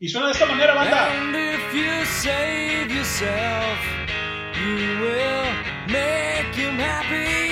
Y 0.00 0.08
suena 0.08 0.26
de 0.26 0.32
esta 0.32 0.46
manera, 0.46 0.74
banda. 0.74 1.12
And 1.12 1.36
if 1.36 1.74
you 1.74 2.04
save 2.04 2.92
yourself, 2.92 3.78
you 4.56 4.98
will 5.00 5.46
make 5.86 6.56
him 6.56 6.76
happy. 6.80 7.51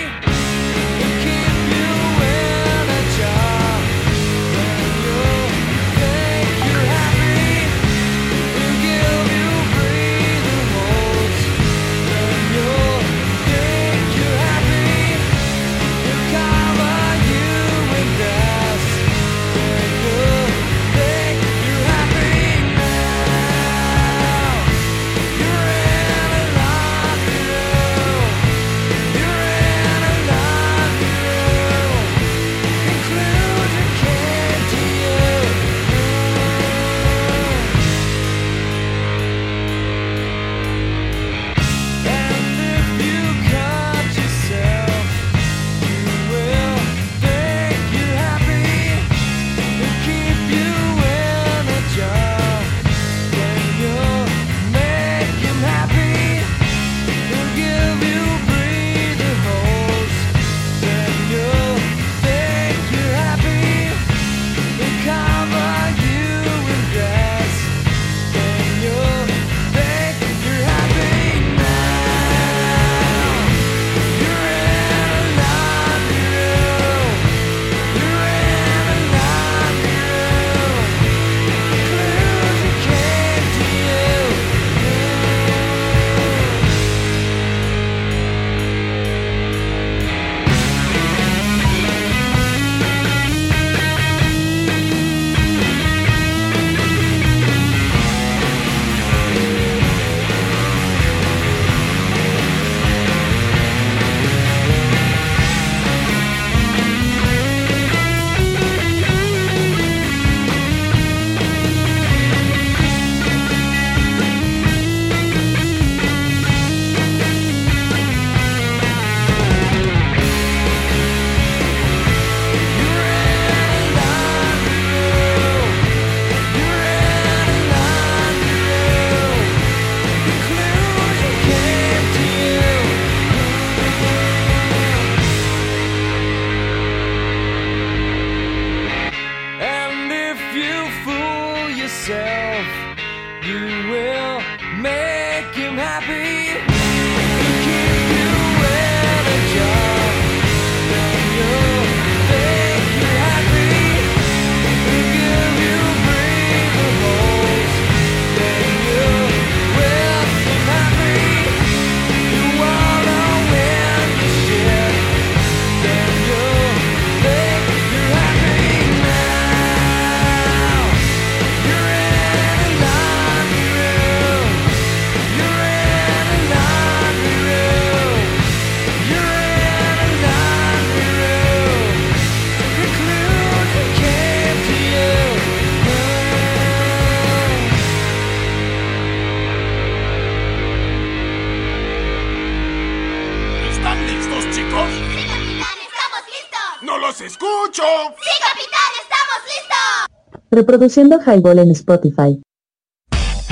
Reproduciendo 200.60 201.18
Highball 201.24 201.60
en 201.60 201.70
Spotify. 201.70 202.38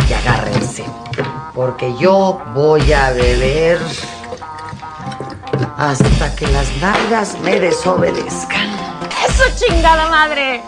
Y 0.06 0.12
agárrense, 0.12 0.84
porque 1.54 1.94
yo 1.98 2.38
voy 2.54 2.92
a 2.92 3.12
beber 3.12 3.78
hasta 5.78 6.36
que 6.36 6.46
las 6.48 6.68
nalgas 6.82 7.40
me 7.40 7.58
desobedezcan. 7.60 8.68
¡Eso 9.26 9.44
chingada 9.56 10.10
madre! 10.10 10.60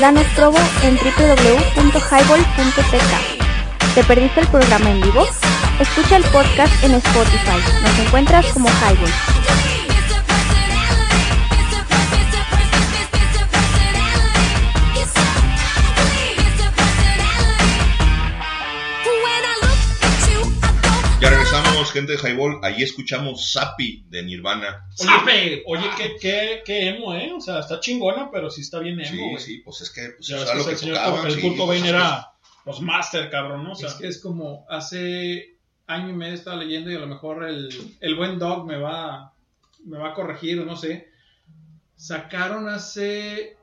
Danos 0.00 0.26
probo 0.36 0.58
en 0.84 0.94
www.highball.tk. 0.94 3.94
¿Te 3.96 4.04
perdiste 4.04 4.40
el 4.42 4.46
programa 4.46 4.90
en 4.90 5.00
vivo? 5.00 5.26
Escucha 5.82 6.16
el 6.16 6.22
podcast 6.26 6.84
en 6.84 6.92
Spotify. 6.94 7.58
Nos 7.82 7.98
encuentras 8.06 8.46
como 8.52 8.68
go. 8.68 9.06
Ya 21.20 21.30
regresamos, 21.30 21.90
gente 21.90 22.12
de 22.12 22.18
Highball. 22.18 22.60
Ahí 22.62 22.84
escuchamos 22.84 23.50
Sapi 23.50 24.04
de 24.08 24.22
Nirvana. 24.22 24.86
Oye, 25.00 25.64
oye, 25.66 25.90
qué, 25.98 26.16
qué, 26.20 26.62
qué 26.64 26.90
emo, 26.90 27.12
¿eh? 27.16 27.32
O 27.36 27.40
sea, 27.40 27.58
está 27.58 27.80
chingona, 27.80 28.30
pero 28.30 28.50
sí 28.50 28.60
está 28.60 28.78
bien 28.78 29.00
emo. 29.00 29.10
Sí, 29.10 29.18
güey. 29.18 29.38
sí, 29.40 29.58
pues 29.64 29.80
es 29.80 29.90
que 29.90 30.10
pues, 30.10 30.28
Ya 30.28 30.36
eso 30.36 30.44
ves 30.44 30.52
era 30.52 30.64
que 30.64 30.70
lo 30.70 30.78
que 30.78 30.86
el 30.86 30.94
tocaba. 30.94 31.26
El 31.26 31.34
sí, 31.34 31.40
pues, 31.56 31.80
es 31.80 31.84
era 31.88 32.28
los 32.64 32.80
master, 32.80 33.28
cabrón, 33.30 33.64
¿no? 33.64 33.72
O 33.72 33.74
sea, 33.74 33.88
es 33.88 33.94
que 33.94 34.06
es 34.06 34.20
como 34.20 34.64
hace 34.68 35.51
año 35.92 36.08
y 36.10 36.14
medio 36.14 36.34
estaba 36.34 36.56
leyendo 36.56 36.90
y 36.90 36.96
a 36.96 37.00
lo 37.00 37.06
mejor 37.06 37.44
el, 37.44 37.68
el 38.00 38.14
buen 38.16 38.38
dog 38.38 38.66
me 38.66 38.76
va, 38.78 39.32
me 39.84 39.98
va 39.98 40.10
a 40.10 40.14
corregir 40.14 40.58
o 40.60 40.64
no 40.64 40.76
sé. 40.76 41.08
Sacaron 41.96 42.68
hace 42.68 43.56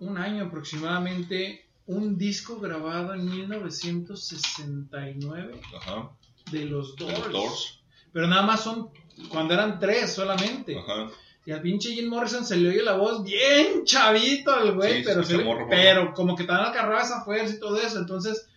un 0.00 0.18
año 0.18 0.44
aproximadamente 0.46 1.64
un 1.86 2.18
disco 2.18 2.58
grabado 2.60 3.14
en 3.14 3.24
1969 3.30 5.60
que- 5.70 5.76
Ajá, 5.76 6.10
de 6.50 6.64
los 6.66 6.96
Doors. 6.96 7.18
los 7.18 7.32
Doors. 7.32 7.80
Pero 8.12 8.26
nada 8.26 8.42
más 8.42 8.60
son 8.62 8.90
cuando 9.30 9.54
eran 9.54 9.78
tres 9.78 10.12
solamente. 10.14 10.76
Ajá. 10.78 11.08
Y 11.46 11.52
al 11.52 11.62
pinche 11.62 11.94
Jim 11.94 12.08
Morrison 12.10 12.44
se 12.44 12.56
le 12.56 12.68
oye 12.70 12.82
la 12.82 12.94
voz 12.96 13.22
bien 13.24 13.84
chavito 13.84 14.52
al 14.52 14.74
güey, 14.74 14.98
Sí, 14.98 15.02
pero, 15.06 15.22
sí, 15.22 15.28
se 15.28 15.32
está 15.34 15.38
le- 15.38 15.44
morro, 15.44 15.60
morro. 15.60 15.70
pero 15.70 16.12
como 16.12 16.34
que 16.36 16.44
también 16.44 16.68
agarraba 16.68 17.00
esa 17.02 17.24
fuerza 17.24 17.54
y 17.54 17.58
todo 17.60 17.80
eso. 17.80 17.98
Entonces, 17.98 18.47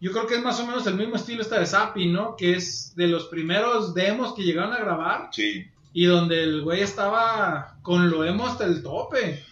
yo 0.00 0.12
creo 0.12 0.26
que 0.26 0.36
es 0.36 0.42
más 0.42 0.58
o 0.60 0.66
menos 0.66 0.86
el 0.86 0.94
mismo 0.94 1.16
estilo 1.16 1.42
esta 1.42 1.58
de 1.58 1.66
Zappi, 1.66 2.06
¿no? 2.06 2.36
Que 2.36 2.52
es 2.54 2.94
de 2.94 3.06
los 3.08 3.26
primeros 3.26 3.94
demos 3.94 4.34
que 4.34 4.42
llegaron 4.42 4.72
a 4.72 4.78
grabar 4.78 5.28
Sí. 5.32 5.66
y 5.92 6.04
donde 6.06 6.42
el 6.42 6.62
güey 6.62 6.82
estaba 6.82 7.78
con 7.82 8.10
lo 8.10 8.24
emo 8.24 8.46
hasta 8.46 8.64
el 8.64 8.82
tope. 8.82 9.42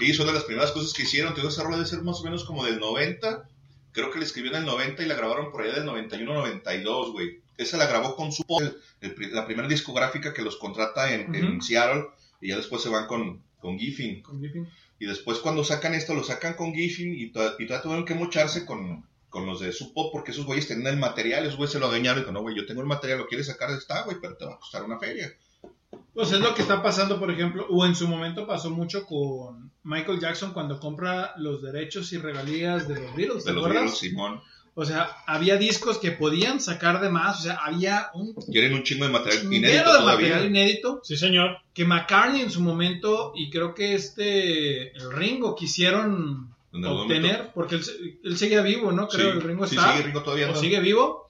Y 0.00 0.12
son 0.14 0.26
de 0.28 0.32
las 0.32 0.44
primeras 0.44 0.70
cosas 0.72 0.92
que 0.92 1.02
hicieron. 1.02 1.30
Entonces, 1.30 1.54
esa 1.54 1.64
rola 1.64 1.76
debe 1.76 1.88
ser 1.88 2.02
más 2.02 2.20
o 2.20 2.24
menos 2.24 2.44
como 2.44 2.64
del 2.64 2.78
90. 2.78 3.48
Creo 3.92 4.10
que 4.12 4.18
la 4.18 4.24
escribió 4.24 4.50
en 4.52 4.58
el 4.58 4.64
90 4.64 5.02
y 5.02 5.06
la 5.06 5.14
grabaron 5.16 5.50
por 5.50 5.62
allá 5.62 5.74
del 5.74 5.86
91-92, 5.86 7.12
güey. 7.12 7.40
Esa 7.56 7.76
la 7.76 7.86
grabó 7.86 8.14
con 8.14 8.30
su... 8.32 8.44
el- 8.60 9.32
la 9.32 9.46
primera 9.46 9.66
discográfica 9.68 10.32
que 10.32 10.42
los 10.42 10.56
contrata 10.56 11.12
en, 11.12 11.34
en 11.34 11.52
Ujú. 11.56 11.62
Seattle 11.62 12.04
y 12.40 12.48
ya 12.50 12.56
después 12.56 12.82
se 12.82 12.88
van 12.88 13.06
con, 13.06 13.42
con 13.58 13.78
Giffin. 13.78 14.22
Con 14.22 14.40
Griffin. 14.40 14.68
Y 15.00 15.06
después 15.06 15.38
cuando 15.38 15.64
sacan 15.64 15.94
esto, 15.94 16.14
lo 16.14 16.22
sacan 16.24 16.54
con 16.54 16.72
Giffin 16.74 17.14
y 17.18 17.30
todavía 17.30 17.80
tuvieron 17.82 18.04
que 18.04 18.14
mocharse 18.14 18.64
con, 18.64 19.04
con 19.28 19.46
los 19.46 19.60
de 19.60 19.72
Sub 19.72 19.92
Pop 19.92 20.10
porque 20.12 20.30
esos 20.30 20.46
güeyes 20.46 20.68
tenían 20.68 20.94
el 20.94 20.98
material. 20.98 21.44
Esos 21.44 21.56
güeyes 21.56 21.72
se 21.72 21.78
lo 21.78 21.86
adueñaron 21.86 22.18
y 22.18 22.20
dijo, 22.22 22.32
no, 22.32 22.40
güey, 22.42 22.56
yo 22.56 22.66
tengo 22.66 22.80
el 22.80 22.86
material, 22.86 23.18
lo 23.18 23.26
quieres 23.26 23.46
sacar, 23.46 23.70
está, 23.70 24.02
güey, 24.02 24.16
pero 24.20 24.36
te 24.36 24.44
va 24.44 24.54
a 24.54 24.58
costar 24.58 24.84
una 24.84 24.98
feria. 24.98 25.32
Pues 26.14 26.32
es 26.32 26.40
lo 26.40 26.54
que 26.54 26.62
está 26.62 26.82
pasando, 26.82 27.18
por 27.18 27.30
ejemplo, 27.30 27.66
o 27.70 27.86
en 27.86 27.94
su 27.94 28.08
momento 28.08 28.46
pasó 28.46 28.70
mucho 28.70 29.06
con 29.06 29.70
Michael 29.84 30.18
Jackson 30.18 30.52
cuando 30.52 30.80
compra 30.80 31.32
los 31.36 31.62
derechos 31.62 32.12
y 32.12 32.18
regalías 32.18 32.88
de 32.88 33.00
los 33.00 33.14
Beatles, 33.14 33.44
¿te 33.44 33.50
De 33.50 33.56
los? 33.56 33.68
Beatles, 33.68 33.98
Simón. 33.98 34.40
O 34.74 34.84
sea, 34.84 35.10
había 35.26 35.56
discos 35.56 35.98
que 35.98 36.12
podían 36.12 36.60
sacar 36.60 37.00
de 37.00 37.08
más, 37.08 37.40
o 37.40 37.42
sea, 37.42 37.54
había 37.54 38.10
un 38.14 38.32
Quieren 38.34 38.74
un 38.74 38.84
chingo 38.84 39.06
de 39.06 39.10
material 39.10 39.52
inédito 39.52 39.76
de 39.76 39.98
todavía. 39.98 40.28
material 40.28 40.46
inédito 40.46 41.00
sí, 41.02 41.16
señor. 41.16 41.58
que 41.74 41.84
McCartney 41.84 42.42
en 42.42 42.50
su 42.50 42.60
momento 42.60 43.32
y 43.34 43.50
creo 43.50 43.74
que 43.74 43.94
este 43.94 44.96
el 44.96 45.12
Ringo 45.12 45.56
quisieron 45.56 46.54
Algún 46.72 47.02
obtener 47.02 47.50
porque 47.54 47.76
él, 47.76 48.20
él 48.22 48.36
seguía 48.36 48.62
vivo, 48.62 48.92
¿no? 48.92 49.08
Creo 49.08 49.32
Sí, 49.32 49.38
el 49.38 49.42
Ringo 49.42 49.66
sí, 49.66 49.76
está 49.76 49.92
sigue 49.92 50.04
Ringo 50.04 50.22
todavía, 50.22 50.50
o 50.50 50.52
¿no? 50.52 50.56
sigue 50.56 50.80
vivo. 50.80 51.28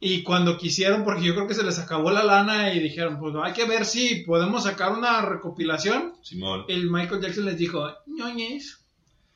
Y 0.00 0.24
cuando 0.24 0.58
quisieron, 0.58 1.04
porque 1.04 1.22
yo 1.22 1.34
creo 1.34 1.46
que 1.46 1.54
se 1.54 1.62
les 1.62 1.78
acabó 1.78 2.10
la 2.10 2.24
lana 2.24 2.74
y 2.74 2.80
dijeron, 2.80 3.20
pues 3.20 3.34
hay 3.40 3.52
que 3.52 3.66
ver 3.66 3.84
si 3.84 4.24
podemos 4.24 4.64
sacar 4.64 4.90
una 4.92 5.22
recopilación. 5.22 6.14
Simón. 6.22 6.64
El 6.66 6.90
Michael 6.90 7.20
Jackson 7.20 7.44
les 7.44 7.56
dijo, 7.56 7.88
ñoñes, 8.06 8.84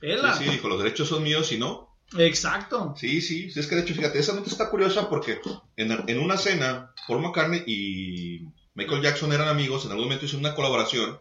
pela. 0.01 0.35
Sí, 0.35 0.45
sí, 0.45 0.51
dijo, 0.51 0.69
los 0.69 0.79
derechos 0.83 1.07
son 1.09 1.23
míos 1.23 1.53
y 1.53 1.59
no. 1.59 1.97
Exacto. 2.19 2.95
Sí, 2.97 3.21
sí, 3.21 3.49
sí, 3.51 3.61
es 3.61 3.67
que 3.69 3.77
de 3.77 3.83
hecho, 3.83 3.95
fíjate, 3.95 4.19
esa 4.19 4.35
nota 4.35 4.51
está 4.51 4.69
curiosa 4.69 5.09
porque 5.09 5.41
en, 5.77 5.93
en 6.09 6.19
una 6.19 6.37
cena, 6.37 6.93
Paul 7.07 7.23
McCartney 7.23 7.63
y 7.67 8.49
Michael 8.75 9.03
Jackson 9.03 9.33
eran 9.33 9.47
amigos, 9.47 9.85
en 9.85 9.93
algún 9.93 10.07
momento 10.07 10.27
hizo 10.27 10.37
una 10.37 10.57
colaboración 10.57 11.19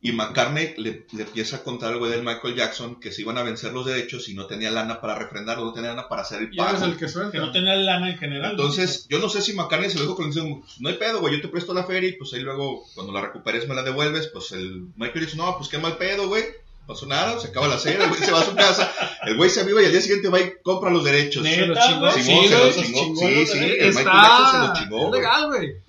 y 0.00 0.12
McCartney 0.12 0.74
le, 0.76 1.06
le 1.12 1.22
empieza 1.24 1.56
a 1.56 1.62
contar 1.64 1.92
al 1.92 1.98
güey 1.98 2.12
del 2.12 2.22
Michael 2.22 2.54
Jackson 2.54 3.00
que 3.00 3.10
se 3.10 3.22
iban 3.22 3.36
a 3.36 3.42
vencer 3.42 3.72
los 3.72 3.84
derechos 3.84 4.28
y 4.28 4.34
no 4.34 4.46
tenía 4.46 4.70
lana 4.70 5.00
para 5.00 5.16
refrendarlo, 5.16 5.64
no 5.64 5.72
tenía 5.72 5.90
lana 5.90 6.08
para 6.08 6.22
hacer 6.22 6.40
el 6.40 6.54
pago. 6.54 6.84
el 6.84 6.96
que 6.96 7.08
suelta. 7.08 7.32
Que 7.32 7.38
no 7.38 7.50
tenía 7.50 7.74
lana 7.74 8.10
en 8.10 8.16
general. 8.18 8.52
Entonces, 8.52 9.06
yo 9.08 9.18
no 9.18 9.28
sé 9.28 9.42
si 9.42 9.54
McCartney 9.54 9.90
se 9.90 9.96
lo 9.96 10.02
dijo 10.02 10.14
con 10.14 10.32
pues, 10.32 10.80
no 10.80 10.88
hay 10.88 10.94
pedo, 10.96 11.20
güey, 11.20 11.34
yo 11.34 11.40
te 11.42 11.48
presto 11.48 11.74
la 11.74 11.84
feria 11.84 12.10
y 12.10 12.12
pues 12.12 12.32
ahí 12.32 12.40
luego, 12.40 12.84
cuando 12.94 13.12
la 13.12 13.20
recuperes, 13.22 13.66
me 13.66 13.74
la 13.74 13.82
devuelves. 13.82 14.28
Pues 14.28 14.52
el 14.52 14.86
Michael 14.96 15.24
dice, 15.24 15.36
no, 15.36 15.56
pues 15.56 15.68
qué 15.68 15.78
mal 15.78 15.96
pedo, 15.96 16.28
güey. 16.28 16.44
No 16.44 16.94
pasó 16.94 17.06
nada, 17.06 17.38
se 17.40 17.48
acaba 17.48 17.66
la 17.66 17.78
cena, 17.78 18.04
el 18.04 18.10
güey 18.10 18.22
se 18.22 18.30
va 18.30 18.40
a 18.40 18.44
su 18.44 18.54
casa, 18.54 18.90
el 19.26 19.36
güey 19.36 19.50
se 19.50 19.60
aviva 19.62 19.82
y 19.82 19.86
al 19.86 19.92
día 19.92 20.00
siguiente 20.00 20.28
va 20.28 20.40
y 20.40 20.52
compra 20.62 20.90
los 20.90 21.02
derechos. 21.04 21.42
Neta, 21.42 21.74
Se 21.82 21.88
chingó. 21.88 22.10
Sí, 22.12 22.48
se 22.48 22.58
los 22.58 22.76
chingó. 22.76 23.16
Sí, 23.16 23.46
sí, 23.46 23.58
el 23.58 23.94
Michael 23.94 24.04
Jackson 24.06 24.50
se 24.52 24.58
los 24.58 24.78
chingó, 24.78 24.96
es 24.96 25.08
güey. 25.08 25.20
legal, 25.20 25.46
güey. 25.48 25.87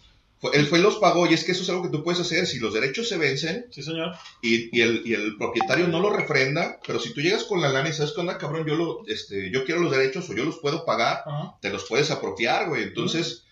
Él 0.53 0.67
fue 0.67 0.79
y 0.79 0.81
los 0.81 0.95
pagó 0.97 1.27
y 1.27 1.33
es 1.33 1.43
que 1.43 1.51
eso 1.51 1.63
es 1.63 1.69
algo 1.69 1.83
que 1.83 1.89
tú 1.89 2.01
puedes 2.03 2.21
hacer 2.21 2.47
si 2.47 2.59
los 2.59 2.73
derechos 2.73 3.09
se 3.09 3.17
vencen 3.17 3.65
Sí, 3.71 3.83
señor. 3.83 4.13
y, 4.41 4.75
y 4.77 4.81
el, 4.81 5.01
y 5.05 5.13
el 5.13 5.35
propietario 5.37 5.87
no 5.89 5.99
lo 5.99 6.11
refrenda, 6.11 6.79
pero 6.87 6.99
si 6.99 7.13
tú 7.13 7.19
llegas 7.19 7.43
con 7.43 7.59
la 7.61 7.67
lana 7.69 7.89
y 7.89 7.93
sabes 7.93 8.13
que 8.13 8.21
onda, 8.21 8.37
cabrón, 8.37 8.65
yo, 8.65 8.75
lo, 8.75 9.05
este, 9.07 9.51
yo 9.51 9.65
quiero 9.65 9.81
los 9.81 9.91
derechos 9.91 10.29
o 10.29 10.33
yo 10.33 10.45
los 10.45 10.59
puedo 10.59 10.85
pagar, 10.85 11.23
Ajá. 11.25 11.57
te 11.61 11.69
los 11.69 11.83
puedes 11.83 12.09
apropiar, 12.09 12.69
güey. 12.69 12.83
Entonces, 12.83 13.43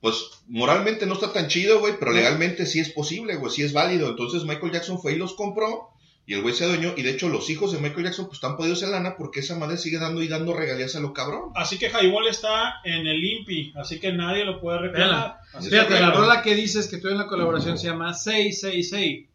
pues 0.00 0.16
moralmente 0.48 1.06
no 1.06 1.14
está 1.14 1.32
tan 1.32 1.46
chido, 1.48 1.78
güey, 1.80 1.94
pero 1.98 2.10
legalmente 2.12 2.66
sí 2.66 2.80
es 2.80 2.90
posible, 2.90 3.36
güey, 3.36 3.52
sí 3.52 3.62
es 3.62 3.72
válido. 3.72 4.08
Entonces 4.08 4.42
Michael 4.44 4.72
Jackson 4.72 5.00
fue 5.00 5.12
y 5.12 5.16
los 5.16 5.34
compró 5.34 5.90
y 6.26 6.34
el 6.34 6.42
güey 6.42 6.54
se 6.54 6.64
adueñó 6.64 6.94
y 6.96 7.02
de 7.02 7.10
hecho 7.10 7.28
los 7.28 7.50
hijos 7.50 7.72
de 7.72 7.78
Michael 7.78 8.04
Jackson 8.04 8.26
pues 8.26 8.36
están 8.36 8.56
podidos 8.56 8.82
en 8.82 8.92
lana 8.92 9.16
porque 9.16 9.40
esa 9.40 9.58
madre 9.58 9.76
sigue 9.76 9.98
dando 9.98 10.22
y 10.22 10.28
dando 10.28 10.54
regalías 10.54 10.96
a 10.96 11.00
lo 11.00 11.12
cabrón. 11.12 11.50
Así 11.54 11.78
que 11.78 11.90
Highball 11.90 12.28
está 12.28 12.80
en 12.84 13.06
el 13.06 13.22
INPI, 13.22 13.74
así 13.76 14.00
que 14.00 14.12
nadie 14.12 14.44
lo 14.44 14.60
puede 14.60 14.78
reclamar. 14.78 15.38
Fíjate, 15.60 16.00
la 16.00 16.12
rola 16.12 16.42
que 16.42 16.54
dices 16.54 16.88
que 16.88 16.96
tuve 16.96 17.12
en 17.12 17.18
la 17.18 17.26
colaboración 17.26 17.78
se 17.78 17.88
llama 17.88 18.14
666. 18.14 19.28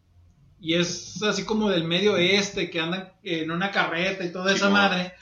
Y 0.62 0.74
es 0.74 1.22
así 1.24 1.46
como 1.46 1.70
del 1.70 1.86
medio 1.86 2.14
oeste, 2.14 2.70
que 2.70 2.82
andan 2.82 3.14
en 3.24 3.50
una 3.50 3.72
carreta 3.72 4.26
y 4.26 4.32
toda 4.32 4.54
esa 4.54 4.70
madre. 4.70 5.14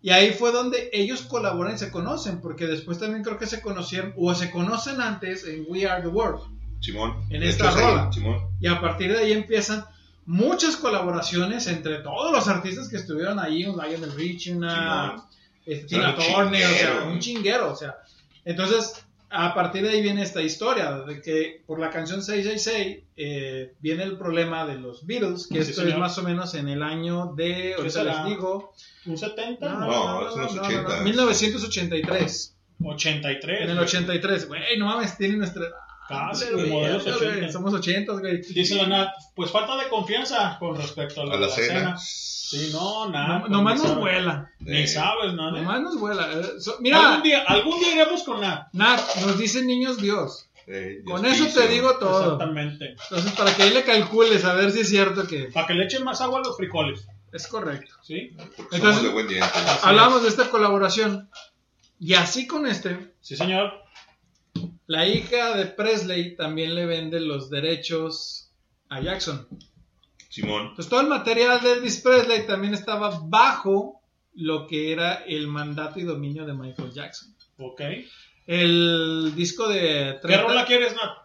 Y 0.00 0.10
ahí 0.10 0.30
fue 0.30 0.52
donde 0.52 0.88
ellos 0.94 1.22
colaboran 1.22 1.74
y 1.74 1.78
se 1.78 1.90
conocen, 1.90 2.40
porque 2.40 2.66
después 2.66 2.98
también 2.98 3.22
creo 3.22 3.36
que 3.36 3.46
se 3.46 3.60
conocieron, 3.60 4.14
o 4.16 4.34
se 4.34 4.50
conocen 4.50 5.02
antes 5.02 5.46
en 5.46 5.66
We 5.68 5.86
Are 5.86 6.00
the 6.00 6.08
World. 6.08 6.40
Simón. 6.80 7.26
En 7.28 7.42
esta 7.42 7.68
ahí, 7.68 7.74
rola. 7.74 8.10
Simón. 8.10 8.48
Y 8.58 8.68
a 8.68 8.80
partir 8.80 9.12
de 9.12 9.18
ahí 9.18 9.32
empiezan 9.32 9.84
muchas 10.30 10.76
colaboraciones 10.76 11.66
entre 11.66 11.98
todos 11.98 12.30
los 12.30 12.46
artistas 12.46 12.88
que 12.88 12.96
estuvieron 12.96 13.40
ahí, 13.40 13.64
un 13.64 13.76
Lionel 13.76 14.12
Richie, 14.12 14.54
una 14.54 15.16
este, 15.66 15.86
Tina 15.86 16.14
un 16.16 16.24
Turner, 16.24 16.66
o 16.66 16.68
sea, 16.68 17.02
un 17.08 17.18
chinguero, 17.18 17.72
o 17.72 17.74
sea. 17.74 17.96
Entonces, 18.44 19.04
a 19.28 19.52
partir 19.54 19.82
de 19.82 19.90
ahí 19.90 20.00
viene 20.00 20.22
esta 20.22 20.40
historia, 20.40 21.00
de 21.00 21.20
que 21.20 21.64
por 21.66 21.80
la 21.80 21.90
canción 21.90 22.22
666 22.22 23.04
eh, 23.16 23.72
viene 23.80 24.04
el 24.04 24.16
problema 24.18 24.64
de 24.66 24.78
los 24.78 25.04
Beatles, 25.04 25.48
que 25.48 25.64
Sí, 25.64 25.70
esto 25.70 25.80
señor. 25.82 25.94
es 25.94 25.98
más 25.98 26.16
o 26.18 26.22
menos 26.22 26.54
en 26.54 26.68
el 26.68 26.84
año 26.84 27.32
de, 27.34 27.74
ahorita 27.74 28.04
les 28.04 28.24
digo, 28.26 28.72
¿Un 29.06 29.18
70? 29.18 29.68
no, 29.68 29.80
No, 29.80 29.86
no, 29.86 30.20
no, 30.30 30.36
no, 30.36 30.52
no, 30.52 30.62
80. 30.62 30.82
no, 30.98 31.02
1983, 31.02 32.56
83. 32.84 33.60
en 33.62 33.68
el 33.68 33.74
güey. 33.74 33.84
83, 33.84 34.46
güey, 34.46 34.78
no 34.78 34.86
mames, 34.86 35.18
tiene 35.18 35.38
nuestra 35.38 35.64
edad. 35.64 35.89
Casi, 36.10 36.44
Güey, 36.52 36.72
80. 36.72 37.52
Somos 37.52 37.72
80, 37.74 38.12
güey. 38.14 38.40
Dice 38.42 38.74
la 38.74 38.86
Nat, 38.86 39.08
pues 39.34 39.50
falta 39.50 39.76
de 39.76 39.88
confianza 39.88 40.56
con 40.58 40.76
respecto 40.76 41.22
a 41.22 41.26
la, 41.26 41.34
A 41.34 41.38
la 41.38 41.46
de 41.46 41.52
cena. 41.52 41.96
Sí, 41.98 42.70
no, 42.72 43.08
nada. 43.08 43.28
No- 43.34 43.40
pues, 43.42 43.50
nomás 43.52 43.82
nos 43.82 43.96
vuela. 43.96 44.50
Ni 44.58 44.78
Eh, 44.82 44.86
sabes, 44.88 45.34
nada. 45.34 45.52
Nomás 45.52 45.80
nos 45.82 46.00
vuela. 46.00 46.24
Algún 46.24 46.52
mira, 46.80 47.20
día, 47.22 47.44
algún 47.46 47.78
día 47.78 47.92
iremos 47.94 48.22
con 48.24 48.40
Nat. 48.40 48.68
Nat, 48.72 49.00
nos 49.24 49.38
dicen 49.38 49.66
niños 49.68 49.98
Dios. 49.98 50.48
eh, 50.66 51.02
Con 51.06 51.24
eso 51.24 51.46
te 51.46 51.68
digo 51.68 51.96
todo. 51.98 52.22
Exactamente. 52.34 52.96
Entonces, 53.10 53.32
para 53.32 53.54
que 53.54 53.62
ahí 53.62 53.70
le 53.72 53.84
calcules, 53.84 54.44
a 54.44 54.54
ver 54.54 54.72
si 54.72 54.80
es 54.80 54.88
cierto 54.88 55.26
que. 55.26 55.44
Para 55.54 55.66
que 55.68 55.74
le 55.74 55.84
echen 55.84 56.02
más 56.04 56.20
agua 56.20 56.40
a 56.40 56.42
los 56.42 56.56
frijoles. 56.56 57.06
Es 57.32 57.46
correcto. 57.46 57.94
¿Sí? 58.02 58.32
Porque 58.56 58.76
Entonces, 58.76 58.96
somos 58.96 59.02
de 59.04 59.08
buen 59.10 59.28
diente. 59.28 59.46
Hablamos 59.82 60.22
de 60.24 60.28
esta 60.28 60.50
colaboración. 60.50 61.30
Y 62.00 62.14
así 62.14 62.46
con 62.48 62.66
este, 62.66 63.12
Sí, 63.20 63.36
señor. 63.36 63.72
La 64.86 65.06
hija 65.06 65.56
de 65.56 65.66
Presley 65.66 66.36
también 66.36 66.74
le 66.74 66.86
vende 66.86 67.20
los 67.20 67.50
derechos 67.50 68.50
a 68.88 69.00
Jackson. 69.00 69.46
Simón. 70.28 70.62
Entonces 70.62 70.88
todo 70.88 71.00
el 71.00 71.08
material 71.08 71.60
de 71.60 71.72
Elvis 71.72 72.00
Presley 72.00 72.46
también 72.46 72.74
estaba 72.74 73.20
bajo 73.24 74.00
lo 74.34 74.66
que 74.66 74.92
era 74.92 75.14
el 75.26 75.46
mandato 75.48 75.98
y 75.98 76.04
dominio 76.04 76.46
de 76.46 76.54
Michael 76.54 76.92
Jackson. 76.92 77.34
Ok. 77.58 77.80
El 78.46 79.32
disco 79.36 79.68
de 79.68 80.18
¿Qué 80.26 80.36
rola 80.36 80.64
quieres, 80.64 80.94
Nat? 80.94 81.18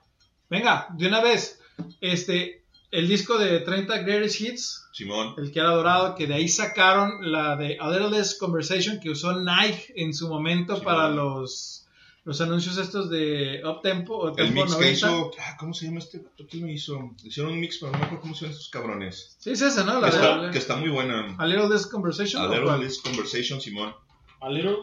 Venga, 0.49 0.87
de 0.97 1.07
una 1.07 1.21
vez. 1.21 1.59
Este, 2.01 2.65
el 2.91 3.07
disco 3.07 3.37
de 3.37 3.59
30 3.59 3.99
Greatest 3.99 4.41
Hits, 4.41 4.89
Simón. 4.93 5.33
el 5.37 5.51
que 5.51 5.59
era 5.59 5.69
dorado, 5.69 6.15
que 6.15 6.27
de 6.27 6.35
ahí 6.35 6.47
sacaron 6.47 7.31
la 7.31 7.55
de 7.55 7.77
A 7.79 7.89
Little 7.89 8.11
Less 8.11 8.37
Conversation 8.37 8.99
que 8.99 9.09
usó 9.09 9.39
Nike 9.39 9.93
en 9.95 10.13
su 10.13 10.27
momento 10.29 10.77
Sí, 10.77 10.83
para 10.83 11.09
los, 11.09 11.84
los 12.25 12.41
anuncios 12.41 12.77
estos 12.77 13.09
de 13.09 13.61
Up 13.63 13.81
Tempo 13.81 14.15
o 14.17 14.35
El 14.37 14.51
mix 14.51 14.65
que 14.75 14.81
90. 14.81 14.91
hizo. 14.91 15.31
ah, 15.39 15.55
¿Cómo 15.59 15.73
se 15.73 15.85
llama 15.85 15.99
este 15.99 16.17
vato? 16.19 16.45
¿Quién 16.49 16.65
lo 16.65 16.71
hizo? 16.71 17.11
Hicieron 17.23 17.53
un 17.53 17.59
mix, 17.59 17.77
pero 17.79 17.91
no 17.91 17.99
me 17.99 18.05
acuerdo 18.05 18.21
cómo 18.23 18.33
se 18.35 18.41
llaman 18.41 18.53
estos 18.53 18.69
cabrones. 18.69 19.37
Sí, 19.39 19.51
es 19.51 19.61
esa, 19.61 19.83
¿no? 19.83 20.01
La 20.01 20.09
Que 20.09 20.17
de 20.17 20.21
está, 20.23 20.51
que 20.51 20.57
está 20.57 20.75
muy 20.75 20.89
buena. 20.89 21.35
A 21.37 21.45
Little 21.45 21.69
Less 21.69 21.85
Conversation. 21.87 22.41
A 22.41 22.45
¿o 22.49 22.53
Little? 22.53 22.77
Less 22.79 22.99
Conversation, 23.01 23.61
Simón. 23.61 23.93
A 24.41 24.49
little. 24.49 24.77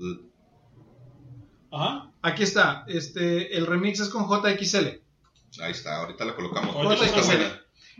L- 0.00 0.18
Ajá. 1.70 2.10
Aquí 2.22 2.42
está. 2.42 2.84
Este, 2.88 3.56
el 3.56 3.66
remix 3.66 4.00
es 4.00 4.08
con 4.08 4.24
JXL. 4.28 5.00
Ahí 5.60 5.70
está, 5.72 5.98
ahorita 6.00 6.24
la 6.24 6.34
colocamos. 6.34 6.74
JXL. 6.98 7.42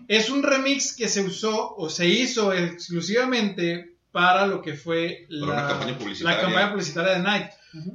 Es 0.09 0.31
un 0.31 0.43
remix 0.43 0.95
que 0.97 1.09
se 1.09 1.23
usó 1.23 1.75
o 1.77 1.89
se 1.89 2.07
hizo 2.09 2.53
exclusivamente 2.53 3.97
para 4.13 4.47
lo 4.47 4.63
que 4.63 4.75
fue 4.75 5.27
una 5.31 5.55
la, 5.63 5.69
campaña 5.69 5.99
publicitaria. 5.99 6.37
la 6.37 6.43
campaña 6.43 6.73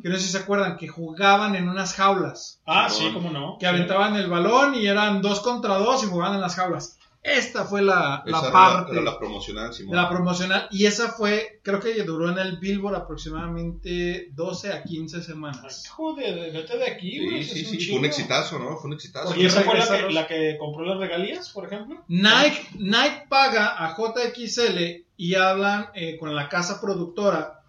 Que 0.02 0.10
no 0.10 0.16
sé 0.16 0.22
si 0.22 0.32
se 0.32 0.38
acuerdan, 0.40 0.78
que 0.78 0.88
jugaban 0.88 1.56
en 1.56 1.70
unas 1.70 1.94
jaulas. 1.94 2.60
Ah, 2.66 2.90
sí, 2.90 3.10
cómo 3.14 3.30
no. 3.32 3.58
Que 3.60 3.68
aventaban 3.68 4.16
el 4.16 4.30
balón 4.30 4.76
y 4.76 4.88
eran 4.88 5.22
dos 5.22 5.40
contra 5.42 5.76
dos 5.78 6.04
y 6.04 6.08
jugaban 6.08 6.36
en 6.36 6.42
las 6.42 6.56
jaulas. 6.56 6.98
Esta 7.24 7.66
fue 7.66 7.84
la, 7.84 8.24
la 8.26 8.40
era 8.40 8.52
parte 8.52 8.94
Era 8.94 9.02
la 9.02 9.20
promocional, 9.20 9.72
Simón. 9.72 9.96
la 9.96 10.10
promocional. 10.10 10.68
Y 10.72 10.88
esa 10.88 11.10
fue, 11.10 11.60
creo 11.62 11.80
que 11.80 12.02
duró 12.04 12.32
en 12.32 12.40
el 12.40 12.58
Billboard 12.58 12.96
aproximadamente 12.96 14.30
12 14.34 14.74
a 14.74 14.82
15 14.84 15.18
Ay, 15.18 15.24
semanas. 15.24 15.88
Joder, 15.90 16.52
vete 16.52 16.78
de 16.80 16.90
aquí, 16.90 17.24
güey. 17.24 17.44
Sí, 17.44 17.64
sí, 17.64 17.80
sí. 17.80 17.90
Fue 17.92 18.00
un 18.00 18.06
exitazo, 18.06 18.58
¿no? 18.58 18.76
Fue 18.78 18.88
un 18.90 18.94
exitazo. 18.96 19.36
¿Y 19.40 19.46
esa 19.46 19.62
fue 19.62 19.78
la 19.78 19.88
que, 19.88 20.12
la 20.12 20.28
que 20.28 20.58
compró 20.60 20.84
las 20.84 20.98
regalías, 20.98 21.50
por 21.50 21.66
ejemplo? 21.66 22.04
Nike, 22.08 22.68
Nike 22.80 23.26
paga 23.30 23.76
a 23.86 23.96
JXL 23.96 25.06
y 25.16 25.36
hablan 25.36 25.90
eh, 25.94 26.18
con 26.18 26.36
la 26.36 26.50
casa 26.50 26.82
productora, 26.82 27.61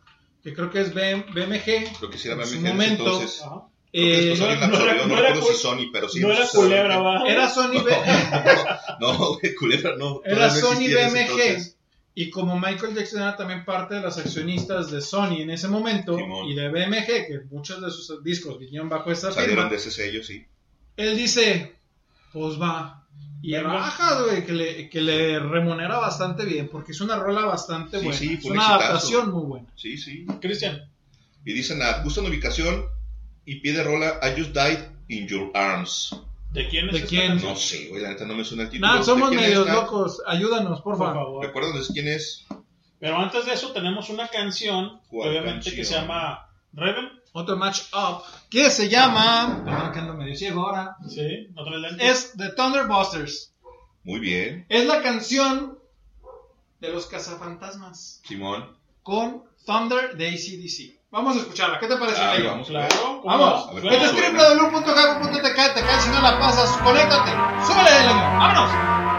que 0.42 0.54
creo 0.54 0.70
que 0.70 0.80
es 0.80 0.92
BM 0.94 1.24
BMG. 1.32 2.00
Lo 2.02 2.10
que 2.10 2.18
sí 2.18 2.28
era 2.28 2.42
en 2.42 2.46
su 2.48 2.56
BMG 2.56 2.58
en 2.58 2.66
ese 2.66 2.72
momento. 2.72 3.04
entonces. 3.04 3.42
Ajá. 3.42 3.62
Eh, 3.94 4.34
no 4.38 4.46
era- 4.46 4.66
no 4.68 4.76
no 4.78 4.84
era 4.84 4.92
recuerdo 4.94 5.40
cul- 5.42 5.52
si 5.54 5.62
Sony, 5.62 5.90
pero 5.92 6.08
sí. 6.08 6.20
no 6.20 6.28
era 6.32 6.40
necesariamente. 6.40 6.88
culebra, 6.88 6.98
va. 7.02 7.28
era 7.30 7.48
Sony, 7.50 7.82
B- 7.84 7.96
No, 9.00 9.38
culebra 9.58 9.96
no. 9.96 10.22
era 10.24 10.50
Sony 10.50 10.88
BMG. 10.88 11.74
Y 12.14 12.28
como 12.30 12.58
Michael 12.58 12.94
Jackson 12.94 13.22
era 13.22 13.36
también 13.36 13.64
parte 13.64 13.94
de 13.94 14.02
las 14.02 14.18
accionistas 14.18 14.90
de 14.90 15.00
Sony 15.00 15.40
en 15.40 15.50
ese 15.50 15.68
momento 15.68 16.16
Simón. 16.16 16.46
y 16.46 16.54
de 16.54 16.68
BMG, 16.68 17.06
que 17.06 17.40
muchos 17.50 17.80
de 17.80 17.90
sus 17.90 18.22
discos 18.22 18.58
vinieron 18.58 18.88
bajo 18.90 19.10
esa 19.10 19.30
Salieron 19.32 19.56
firma, 19.56 19.70
de 19.70 19.76
ese 19.76 19.90
sello, 19.90 20.22
sí. 20.22 20.44
él 20.96 21.16
dice, 21.16 21.76
pues 22.32 22.60
va. 22.60 23.01
Y 23.42 23.52
Venga. 23.52 23.72
baja, 23.72 24.22
güey, 24.22 24.46
que 24.46 24.52
le, 24.52 24.88
que 24.88 25.00
le 25.00 25.38
remunera 25.40 25.98
bastante 25.98 26.44
bien, 26.44 26.68
porque 26.68 26.92
es 26.92 27.00
una 27.00 27.16
rola 27.16 27.44
bastante 27.44 27.98
Sí, 27.98 28.04
buena. 28.04 28.18
sí, 28.18 28.34
es 28.38 28.44
una 28.44 28.54
exitazo. 28.60 28.74
adaptación 28.84 29.30
muy 29.32 29.42
buena. 29.44 29.66
Sí, 29.76 29.98
sí. 29.98 30.24
Cristian. 30.40 30.88
Y 31.44 31.52
dicen, 31.52 31.80
ah, 31.82 32.02
buscan 32.04 32.24
ubicación 32.26 32.86
y 33.44 33.56
pide 33.56 33.82
rola 33.82 34.20
I 34.22 34.40
just 34.40 34.54
died 34.54 34.78
in 35.08 35.26
your 35.26 35.50
arms. 35.54 36.14
¿De 36.52 36.68
quién 36.68 36.86
es 36.86 36.92
¿De 36.92 36.98
esta 36.98 37.08
quién? 37.08 37.28
canción? 37.30 37.50
No 37.52 37.58
sé, 37.58 37.88
güey, 37.88 38.02
la 38.02 38.10
neta 38.10 38.26
no 38.26 38.34
me 38.36 38.44
suena 38.44 38.62
el 38.64 38.70
título. 38.70 38.96
¿De 38.98 39.04
somos 39.04 39.32
medios 39.32 39.66
locos. 39.68 40.22
Ayúdanos, 40.26 40.80
por 40.82 40.96
Por 40.96 41.06
favor. 41.08 41.14
favor. 41.24 41.46
¿Recuerdas 41.46 41.88
de 41.88 41.94
quién 41.94 42.08
es? 42.08 42.44
Pero 43.00 43.16
antes 43.18 43.44
de 43.46 43.54
eso 43.54 43.72
tenemos 43.72 44.08
una 44.10 44.28
canción, 44.28 45.00
¿Cuál 45.08 45.30
obviamente, 45.30 45.74
que 45.74 45.84
se 45.84 45.94
llama 45.94 46.46
Reven. 46.74 47.08
Otro 47.32 47.56
match 47.56 47.82
up 47.94 48.22
que 48.50 48.70
se 48.70 48.88
llama. 48.88 49.62
Perdón 49.64 49.92
que 49.92 49.98
ando 49.98 50.14
medio 50.14 50.36
ciego 50.36 50.66
ahora. 50.66 50.96
Sí, 51.08 51.48
lentes. 51.80 52.00
Es 52.00 52.32
The 52.36 52.50
Thunderbusters. 52.50 53.52
Muy 54.04 54.20
bien, 54.20 54.66
Es 54.68 54.86
la 54.86 55.00
canción 55.00 55.78
de 56.80 56.88
los 56.88 57.06
cazafantasmas 57.06 58.20
Simón. 58.26 58.76
con 59.02 59.44
Thunder 59.64 60.16
de 60.16 60.28
ACDC. 60.28 61.00
Vamos 61.12 61.36
a 61.36 61.40
escucharla. 61.40 61.78
¿Qué 61.78 61.86
te 61.86 61.96
parece? 61.96 62.20
Ah, 62.20 62.34
Leño? 62.34 62.50
vamos. 62.50 62.68
Claro. 62.68 63.20
¿cómo 63.22 63.24
Vamos. 63.24 63.68
Este 63.76 63.96
es 64.04 64.10
¿cómo 64.12 64.40
suena? 64.40 64.70
www.jago.tk, 64.70 65.74
te 65.74 65.82
caes 65.82 66.02
si 66.02 66.10
no 66.10 66.20
la 66.20 66.38
pasas. 66.38 66.76
Conéctate. 66.78 67.30
Súbele 67.66 67.90
de 67.90 68.00
leño. 68.08 68.20
Vámonos. 68.38 69.11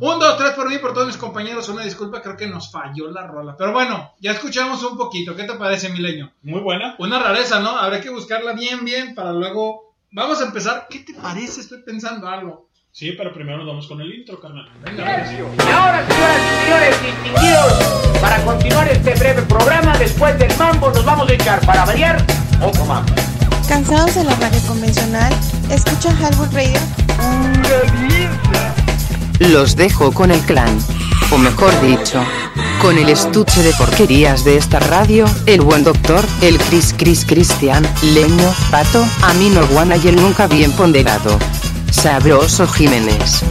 Un, 0.00 0.18
dos, 0.18 0.36
tres 0.38 0.52
por 0.52 0.68
mí, 0.68 0.78
por 0.78 0.92
todos 0.92 1.06
mis 1.06 1.16
compañeros. 1.16 1.68
Una 1.68 1.82
disculpa, 1.82 2.22
creo 2.22 2.36
que 2.36 2.46
nos 2.46 2.70
falló 2.70 3.10
la 3.10 3.26
rola. 3.26 3.56
Pero 3.56 3.72
bueno, 3.72 4.12
ya 4.20 4.32
escuchamos 4.32 4.82
un 4.82 4.96
poquito. 4.96 5.34
¿Qué 5.34 5.44
te 5.44 5.54
parece, 5.54 5.88
Milenio? 5.88 6.32
Muy 6.42 6.60
buena. 6.60 6.94
Una 6.98 7.18
rareza, 7.18 7.60
¿no? 7.60 7.70
Habrá 7.70 8.00
que 8.00 8.10
buscarla 8.10 8.52
bien, 8.52 8.84
bien 8.84 9.14
para 9.14 9.32
luego. 9.32 9.94
Vamos 10.12 10.40
a 10.40 10.44
empezar. 10.46 10.86
¿Qué 10.88 11.00
te 11.00 11.14
parece? 11.14 11.60
Estoy 11.60 11.82
pensando 11.82 12.28
algo. 12.28 12.66
Sí, 12.96 13.12
pero 13.12 13.30
primero 13.30 13.58
nos 13.58 13.66
vamos 13.66 13.86
con 13.88 14.00
el 14.00 14.10
intro, 14.14 14.40
carnal. 14.40 14.70
Venga, 14.82 15.04
Y 15.04 15.70
ahora, 15.70 16.06
señoras 16.08 16.40
y 16.40 16.64
señores 16.64 17.02
distinguidos, 17.02 17.72
para 18.22 18.42
continuar 18.42 18.88
este 18.88 19.14
breve 19.16 19.42
programa, 19.42 19.98
después 19.98 20.38
del 20.38 20.56
mambo 20.56 20.90
nos 20.90 21.04
vamos 21.04 21.28
a 21.28 21.34
echar, 21.34 21.60
para 21.66 21.84
variar, 21.84 22.24
otro 22.62 22.86
mambo. 22.86 23.12
¿Cansados 23.68 24.14
de 24.14 24.24
la 24.24 24.34
radio 24.36 24.60
convencional? 24.66 25.30
¿Escucha 25.68 26.10
Hardwood 26.14 26.54
Radio? 26.54 26.80
Los 29.38 29.76
dejo 29.76 30.12
con 30.12 30.30
el 30.30 30.40
clan. 30.40 30.78
O 31.30 31.36
mejor 31.36 31.70
dicho, 31.82 32.24
con 32.80 32.96
el 32.96 33.10
estuche 33.10 33.62
de 33.62 33.72
porquerías 33.74 34.44
de 34.44 34.56
esta 34.56 34.78
radio, 34.80 35.26
el 35.44 35.60
buen 35.60 35.84
doctor, 35.84 36.24
el 36.40 36.56
Cris 36.58 36.94
Cris 36.96 37.26
Cristian, 37.26 37.86
Leño, 38.02 38.54
Pato, 38.70 39.04
Amino 39.22 39.66
Guana 39.66 39.96
y 39.96 40.08
el 40.08 40.16
nunca 40.16 40.46
bien 40.46 40.72
ponderado. 40.72 41.38
Sabroso 41.90 42.66
Jiménez. 42.66 43.44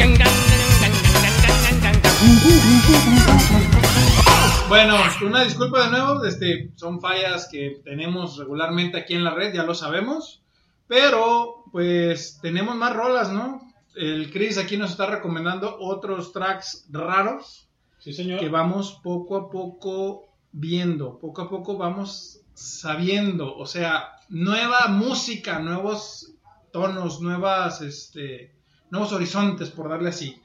Bueno, 4.68 4.98
una 5.22 5.44
disculpa 5.44 5.84
de 5.86 5.92
nuevo, 5.92 6.26
este, 6.26 6.72
son 6.76 7.00
fallas 7.00 7.48
que 7.52 7.82
tenemos 7.84 8.38
regularmente 8.38 8.98
aquí 8.98 9.14
en 9.14 9.24
la 9.24 9.36
red, 9.36 9.54
ya 9.54 9.64
lo 9.64 9.76
sabemos, 9.76 10.42
pero 10.88 11.64
pues 11.72 12.40
tenemos 12.42 12.76
más 12.76 12.94
rolas, 12.96 13.32
¿no? 13.32 13.65
El 13.96 14.32
Chris 14.32 14.58
aquí 14.58 14.78
nos 14.78 14.92
está 14.92 15.06
recomendando 15.06 15.78
otros 15.80 16.32
tracks 16.32 16.88
raros 16.92 17.68
Sí, 18.00 18.14
señor. 18.14 18.40
que 18.40 18.50
vamos 18.50 19.00
poco 19.04 19.38
a 19.38 19.50
poco 19.50 20.26
viendo, 20.52 21.18
poco 21.20 21.42
a 21.44 21.50
poco 21.50 21.78
vamos 21.78 22.42
sabiendo, 22.54 23.56
o 23.58 23.66
sea, 23.66 24.12
nueva 24.30 24.88
música, 24.88 25.60
nuevos 25.60 26.34
tonos, 26.72 27.22
nuevas, 27.22 27.82
este, 27.82 28.54
nuevos 28.90 29.12
horizontes, 29.12 29.70
por 29.70 29.90
darle 29.90 30.10
así. 30.10 30.38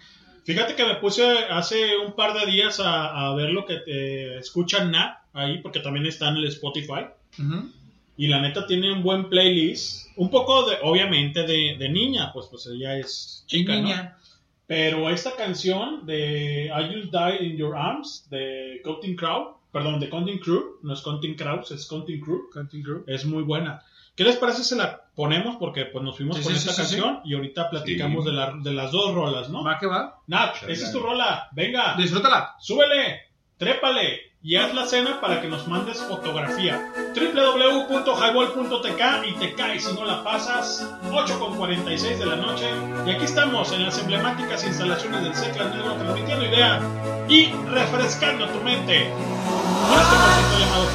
Fíjate 0.45 0.75
que 0.75 0.85
me 0.85 0.97
puse 0.97 1.25
hace 1.51 1.97
un 1.99 2.15
par 2.15 2.33
de 2.33 2.51
días 2.51 2.81
a, 2.81 3.29
a 3.29 3.35
ver 3.35 3.51
lo 3.51 3.67
que 3.67 3.77
te 3.77 4.39
escucha 4.39 4.85
Nat 4.85 5.19
ahí, 5.33 5.59
porque 5.59 5.81
también 5.81 6.07
está 6.07 6.29
en 6.31 6.37
el 6.37 6.47
Spotify. 6.47 7.07
Y 8.17 8.27
la 8.29 8.41
neta 8.41 8.67
tiene 8.67 8.93
un 8.93 9.03
buen 9.03 9.29
playlist. 9.29 10.00
Un 10.17 10.31
poco 10.31 10.69
de, 10.69 10.77
obviamente, 10.83 11.45
de, 11.45 11.77
de 11.79 11.89
niña, 11.89 12.33
pues, 12.33 12.47
pues 12.51 12.67
ella 12.67 12.97
es 12.99 13.45
chica, 13.47 13.75
¿no? 13.77 13.83
Niña. 13.83 14.17
Pero 14.67 15.11
esta 15.11 15.35
canción 15.37 16.07
de 16.07 16.67
I 16.67 16.95
Just 16.95 17.13
Died 17.13 17.41
in 17.41 17.57
Your 17.57 17.77
Arms 17.77 18.29
de 18.31 18.81
Counting 18.85 19.17
Crow, 19.17 19.57
perdón, 19.73 19.99
de 19.99 20.09
Counting 20.09 20.39
Crew, 20.39 20.79
no 20.83 20.93
es 20.95 21.01
Counting 21.01 21.35
Crows, 21.37 21.71
es 21.73 21.87
Counting 21.87 22.21
Crew, 22.21 22.51
Counting 22.53 22.83
Crew. 22.83 23.05
es 23.07 23.25
muy 23.25 23.43
buena. 23.43 23.83
¿Qué 24.15 24.25
les 24.25 24.37
parece 24.37 24.63
si 24.65 24.77
la 24.77 25.01
ponemos? 25.15 25.57
Porque 25.57 25.87
pues 25.87 26.05
nos 26.05 26.17
fuimos 26.17 26.37
Sí, 26.37 26.43
con 26.43 26.53
sí, 26.53 26.59
esta 26.59 26.73
sí, 26.73 26.77
sí, 26.95 27.01
canción 27.01 27.21
y 27.25 27.35
ahorita 27.35 27.71
platicamos 27.71 28.25
Sí. 28.25 28.31
de, 28.31 28.37
la- 28.37 28.55
de 28.63 28.73
las 28.73 28.93
dos 28.93 29.15
rolas, 29.15 29.49
¿no? 29.49 29.65
¿Va 29.65 29.79
que 29.79 29.87
va? 29.87 30.21
Nat, 30.27 30.57
esa 30.69 30.87
es 30.87 30.93
tu 30.93 31.01
rola, 31.01 31.49
venga. 31.53 31.95
Disfrútala. 31.97 32.55
Súbele, 32.61 33.23
trépale 33.57 34.30
y 34.43 34.57
haz 34.57 34.75
la 34.75 34.87
cena 34.87 35.21
para 35.21 35.43
que 35.43 35.49
nos 35.49 35.69
mandes 35.69 36.03
fotografía. 36.03 36.91
www.highball.tk 37.15 39.27
y 39.29 39.35
te 39.35 39.55
caes 39.55 39.85
si 39.85 39.93
no 39.95 40.07
la 40.07 40.25
pasas. 40.25 40.89
8.46 41.11 42.19
de 42.19 42.27
la 42.27 42.37
noche. 42.37 42.67
Y 43.07 43.11
aquí 43.11 43.25
estamos 43.25 43.71
en 43.73 43.85
las 43.85 43.99
emblemáticas 43.99 44.65
instalaciones 44.65 45.23
del 45.23 45.35
Seclas 45.35 45.75
Negro 45.75 45.93
transmitiendo 45.95 46.47
idea 46.47 46.81
y 47.29 47.53
refrescando 47.69 48.49
tu 48.49 48.61
mente. 48.61 49.09
Este 49.09 50.17
concierto 50.17 50.59
llamado. 50.59 50.89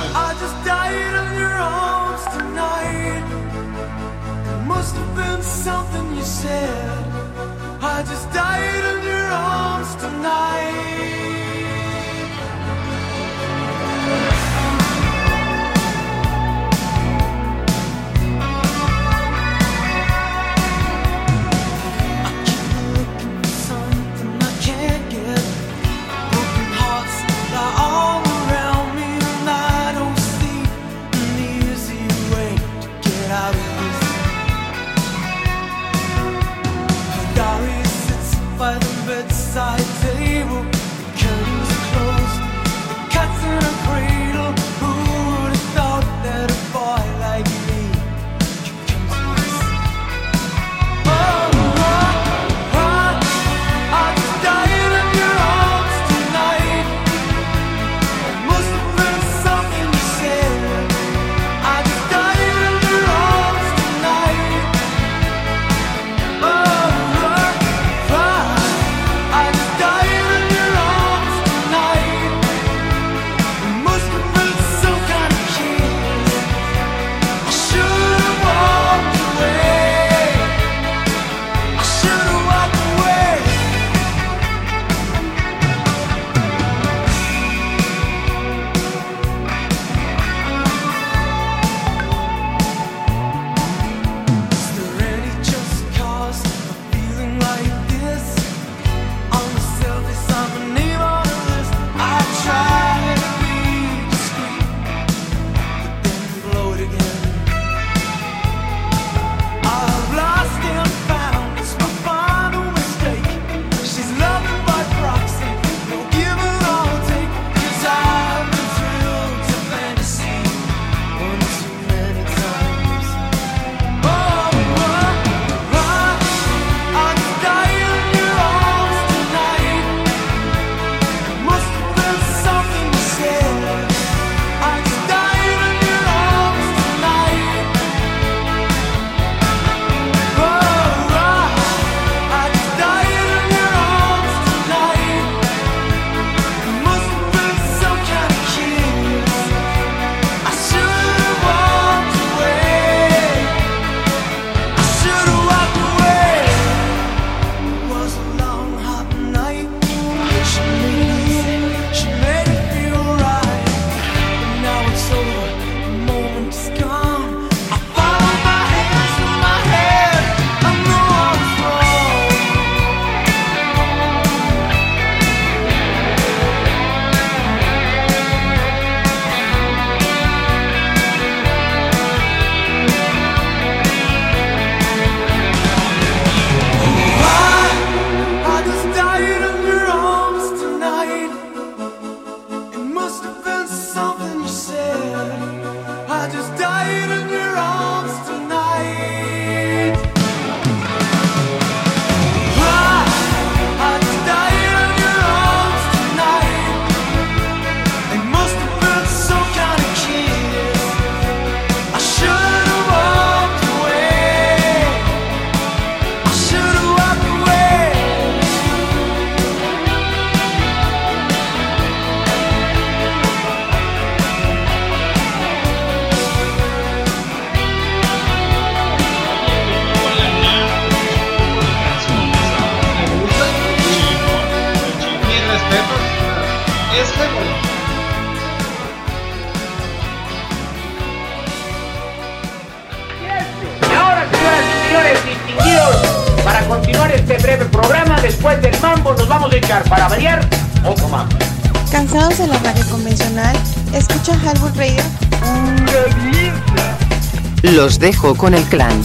Los 257.86 258.00
dejo 258.00 258.34
con 258.34 258.56
el 258.56 258.64
clan, 258.64 259.00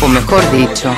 o 0.00 0.08
mejor 0.08 0.40
dicho, 0.52 0.90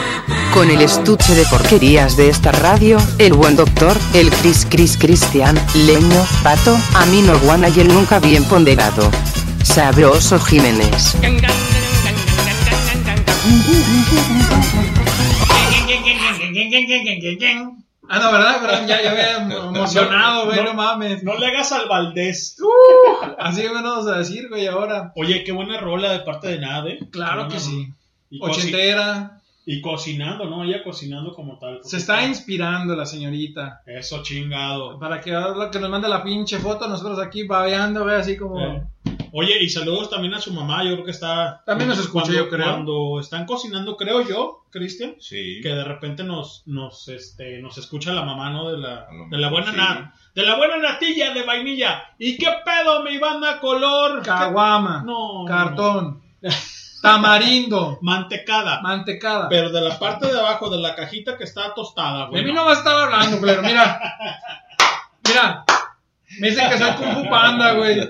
con 0.53 0.70
el 0.70 0.80
estuche 0.80 1.35
de 1.35 1.45
porquerías 1.47 2.16
de 2.16 2.28
esta 2.28 2.53
radio, 2.53 2.97
el 3.18 3.32
buen 3.32 3.57
doctor, 3.57 3.97
el 4.14 4.30
Cris 4.30 4.64
Cris 4.70 4.97
Cristian, 4.97 5.61
Leño, 5.74 6.24
Pato, 6.45 6.78
Amino 6.95 7.37
Guana 7.41 7.70
y 7.70 7.80
el 7.80 7.89
nunca 7.89 8.20
bien 8.20 8.45
ponderado. 8.45 9.11
Sabroso 9.64 10.39
Jiménez. 10.39 11.16
Ah, 18.09 18.18
no, 18.20 18.30
¿verdad? 18.30 18.59
Pero 18.61 18.87
ya, 18.87 19.03
ya 19.03 19.11
había 19.11 19.37
emocionado, 19.74 20.55
no, 20.55 20.74
mames. 20.74 21.24
No 21.24 21.37
le 21.37 21.49
hagas 21.49 21.72
al 21.72 21.89
Valdés. 21.89 22.55
Así 23.45 23.66
vamos 23.66 24.07
a 24.07 24.18
decir, 24.18 24.49
güey, 24.49 24.66
ahora. 24.66 25.12
Oye, 25.16 25.45
qué 25.45 25.53
buena 25.53 25.78
rola 25.78 26.12
de 26.12 26.20
parte 26.20 26.49
de 26.49 26.59
Nade. 26.59 26.99
Claro 27.11 27.49
Qué 27.49 27.55
que 27.55 27.61
sí. 27.61 27.88
Y 28.30 28.40
Ochentera. 28.42 29.40
Y 29.66 29.80
cocinando, 29.80 30.45
¿no? 30.45 30.62
Ella 30.62 30.82
cocinando 30.84 31.32
como 31.34 31.59
tal. 31.59 31.80
Se 31.82 31.97
está 31.97 32.22
inspirando 32.26 32.95
la 32.95 33.07
señorita. 33.07 33.80
Eso 33.86 34.22
chingado. 34.22 34.99
Para 34.99 35.20
que, 35.22 35.34
ahora 35.34 35.70
que 35.70 35.78
nos 35.80 35.88
mande 35.88 36.07
la 36.09 36.22
pinche 36.22 36.59
foto, 36.59 36.86
nosotros 36.86 37.18
aquí 37.18 37.45
babeando, 37.47 38.03
güey, 38.03 38.16
así 38.16 38.36
como. 38.36 38.61
Eh. 38.61 38.82
Oye, 39.32 39.62
y 39.62 39.68
saludos 39.70 40.11
también 40.11 40.34
a 40.34 40.40
su 40.40 40.53
mamá, 40.53 40.84
yo 40.84 40.92
creo 40.92 41.05
que 41.07 41.11
está... 41.11 41.62
También 41.66 41.88
nos 41.88 41.99
escucha, 41.99 42.26
cuando- 42.26 42.45
yo 42.45 42.49
creo. 42.51 42.66
Cuando 42.70 43.18
están 43.20 43.47
cocinando, 43.47 43.97
creo 43.97 44.20
yo, 44.28 44.64
Cristian, 44.70 45.16
Sí. 45.18 45.61
que 45.62 45.70
de 45.70 45.82
repente 45.82 46.22
nos, 46.22 46.62
nos, 46.66 47.09
este, 47.09 47.61
nos 47.61 47.76
escucha 47.78 48.12
la 48.12 48.22
mamá, 48.24 48.51
¿no? 48.51 48.70
De 48.70 48.78
la, 48.78 49.09
de 49.30 49.38
la 49.38 49.49
buena 49.51 49.72
sí. 49.72 49.76
De 50.35 50.43
la 50.43 50.57
buena 50.57 50.76
natilla 50.78 51.32
de 51.32 51.43
vainilla. 51.43 52.03
¿Y 52.18 52.37
qué 52.37 52.49
pedo, 52.64 53.03
mi 53.03 53.18
banda 53.18 53.61
color? 53.61 54.22
Caguama. 54.22 55.03
No. 55.05 55.45
Cartón. 55.47 56.22
Tamarindo. 57.03 57.99
Mantecada. 58.03 58.80
Mantecada. 58.80 59.49
Pero 59.49 59.70
de 59.70 59.80
la 59.80 59.99
parte 59.99 60.26
de 60.32 60.39
abajo 60.39 60.70
de 60.70 60.78
la 60.78 60.95
cajita 60.95 61.37
que 61.37 61.45
está 61.45 61.74
tostada, 61.74 62.24
De 62.24 62.30
güey. 62.30 62.45
mí 62.45 62.53
no 62.53 62.64
va 62.64 62.70
a 62.70 62.74
estar 62.74 62.95
hablando, 62.99 63.39
culero. 63.39 63.62
Mira. 63.62 64.01
Mira. 65.28 65.64
Me 66.41 66.49
dicen 66.51 66.68
que 66.68 66.78
soy 66.78 66.93
Kung 66.95 67.14
Fu 67.14 67.28
Panda, 67.30 67.74
güey. 67.74 68.01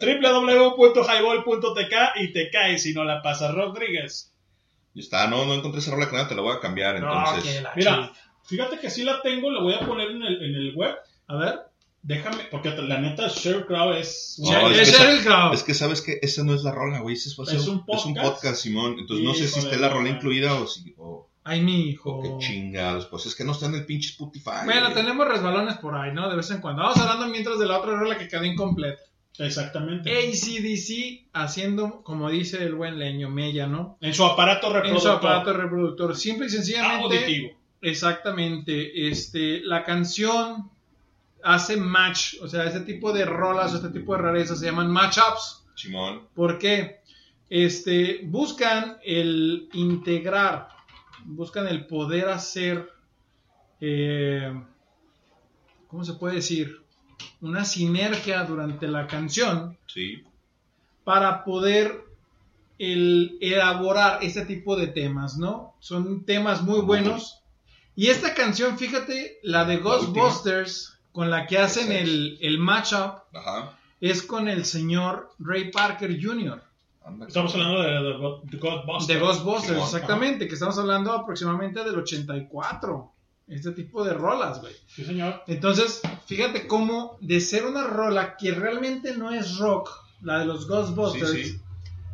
www.highball.tk 0.00 1.94
y 2.16 2.32
te 2.32 2.50
caes 2.50 2.82
si 2.82 2.92
no 2.94 3.04
la 3.04 3.22
pasas, 3.22 3.54
Rodríguez. 3.54 4.32
Y 4.94 5.00
está, 5.00 5.26
no, 5.28 5.44
no 5.44 5.54
encontré 5.54 5.80
esa 5.80 5.90
rola 5.92 6.06
con 6.06 6.16
nada, 6.16 6.28
te 6.28 6.34
la 6.34 6.42
voy 6.42 6.56
a 6.56 6.60
cambiar 6.60 6.96
entonces. 6.96 7.62
Mira, 7.76 8.10
fíjate 8.46 8.78
que 8.80 8.90
sí 8.90 9.04
la 9.04 9.20
tengo, 9.22 9.50
la 9.50 9.60
voy 9.60 9.74
a 9.74 9.80
poner 9.80 10.10
en 10.10 10.22
el, 10.22 10.42
en 10.42 10.54
el 10.54 10.74
web. 10.74 10.96
A 11.28 11.36
ver. 11.36 11.58
Déjame, 12.02 12.44
porque 12.50 12.70
la 12.70 13.00
neta 13.00 13.26
Sheryl 13.28 13.66
Crow 13.66 13.92
es... 13.94 14.36
No, 14.38 14.70
Es 14.70 14.88
es, 14.88 14.96
que, 14.96 15.02
Sheryl 15.02 15.24
Crow. 15.24 15.52
es 15.52 15.62
que 15.64 15.74
sabes 15.74 16.02
que 16.02 16.20
esa 16.22 16.44
no 16.44 16.54
es 16.54 16.62
la 16.62 16.70
rola, 16.70 17.00
güey. 17.00 17.16
Es, 17.16 17.26
Es 17.26 17.36
un 17.38 17.48
es 17.48 17.66
un 17.66 18.14
podcast. 18.14 18.60
Simón. 18.60 18.96
Entonces 18.98 19.24
no 19.24 19.34
sé 19.34 19.48
si 19.48 19.58
esté 19.58 19.76
la 19.76 19.88
rola 19.88 20.08
incluida 20.10 20.54
o 20.54 20.66
si. 20.68 20.94
O, 20.98 21.28
Ay, 21.42 21.62
mi 21.62 21.88
hijo. 21.88 22.22
qué 22.22 22.46
chingados. 22.46 23.06
Pues 23.06 23.26
es 23.26 23.34
que 23.34 23.42
no 23.44 23.52
está 23.52 23.66
en 23.66 23.74
el 23.74 23.86
pinche 23.86 24.10
Spotify. 24.10 24.64
Bueno, 24.64 24.92
tenemos 24.92 25.26
resbalones 25.26 25.78
por 25.78 25.96
ahí, 25.96 26.12
¿no? 26.12 26.28
De 26.30 26.36
vez 26.36 26.48
en 26.52 26.60
cuando. 26.60 26.82
Vamos 26.82 26.98
hablando 26.98 27.26
mientras 27.26 27.58
de 27.58 27.66
la 27.66 27.78
otra 27.80 27.96
rola 27.96 28.16
que 28.16 28.28
quedó 28.28 28.44
incompleta. 28.44 29.02
Exactamente. 29.38 30.10
ACDC 30.10 31.28
haciendo, 31.32 32.02
como 32.04 32.30
dice 32.30 32.62
el 32.62 32.74
buen 32.76 32.98
leño, 33.00 33.30
Mella, 33.30 33.66
¿no? 33.66 33.98
En 34.00 34.14
su 34.14 34.24
aparato 34.24 34.68
En 34.68 34.74
reproductor. 34.74 35.02
su 35.02 35.08
aparato 35.16 35.52
reproductor. 35.52 36.16
Simple 36.16 36.46
y 36.46 36.50
sencillamente. 36.50 37.04
Auditivo. 37.18 37.50
Exactamente. 37.82 39.08
Este, 39.08 39.60
la 39.62 39.84
canción 39.84 40.70
hace 41.46 41.76
match. 41.76 42.36
O 42.42 42.48
sea, 42.48 42.64
este 42.64 42.80
tipo 42.80 43.12
de 43.12 43.24
rolas, 43.24 43.72
este 43.72 43.88
tipo 43.90 44.14
de 44.14 44.22
rarezas 44.22 44.58
se 44.58 44.66
llaman 44.66 44.90
matchups. 44.90 45.64
Simón. 45.76 46.22
¿Por 46.34 46.58
qué? 46.58 47.00
Este, 47.48 48.20
buscan 48.24 48.96
el 49.04 49.68
integrar, 49.72 50.68
buscan 51.24 51.68
el 51.68 51.86
poder 51.86 52.28
hacer, 52.28 52.90
eh, 53.80 54.52
¿cómo 55.86 56.04
se 56.04 56.14
puede 56.14 56.36
decir? 56.36 56.82
Una 57.40 57.64
sinergia 57.64 58.42
durante 58.44 58.88
la 58.88 59.06
canción 59.06 59.78
Sí. 59.86 60.24
para 61.04 61.44
poder 61.44 62.04
el, 62.78 63.38
elaborar 63.40 64.18
este 64.22 64.44
tipo 64.44 64.74
de 64.76 64.88
temas, 64.88 65.38
¿no? 65.38 65.74
Son 65.78 66.24
temas 66.24 66.62
muy 66.62 66.80
buenos. 66.80 67.38
Y 67.94 68.08
esta 68.08 68.34
canción, 68.34 68.76
fíjate, 68.76 69.38
la 69.42 69.64
de 69.64 69.78
Ghostbusters, 69.78 70.95
con 71.16 71.30
la 71.30 71.46
que 71.46 71.56
hacen 71.58 71.90
el, 71.92 72.36
el 72.42 72.58
matchup, 72.58 73.22
Ajá. 73.32 73.72
es 74.02 74.22
con 74.22 74.48
el 74.50 74.66
señor 74.66 75.30
Ray 75.38 75.70
Parker 75.70 76.14
Jr. 76.22 76.62
Estamos 77.26 77.54
hablando 77.54 77.80
de, 77.80 77.90
de, 77.90 78.12
God- 78.18 78.42
de 78.44 78.58
Ghostbusters. 78.58 79.06
De 79.06 79.18
Ghostbusters, 79.18 79.78
exactamente, 79.82 80.46
que 80.46 80.52
estamos 80.54 80.76
hablando 80.78 81.12
aproximadamente 81.12 81.82
del 81.84 81.96
84. 82.00 83.12
Este 83.48 83.72
tipo 83.72 84.04
de 84.04 84.12
rolas, 84.12 84.60
güey. 84.60 84.74
Sí, 84.88 85.04
señor. 85.06 85.42
Entonces, 85.46 86.02
fíjate 86.26 86.66
cómo 86.66 87.16
de 87.22 87.40
ser 87.40 87.64
una 87.64 87.84
rola 87.84 88.36
que 88.36 88.50
realmente 88.52 89.16
no 89.16 89.30
es 89.32 89.56
rock, 89.56 89.88
la 90.20 90.40
de 90.40 90.44
los 90.44 90.68
Ghostbusters, 90.68 91.30
Sí, 91.30 91.44
sí. 91.44 91.60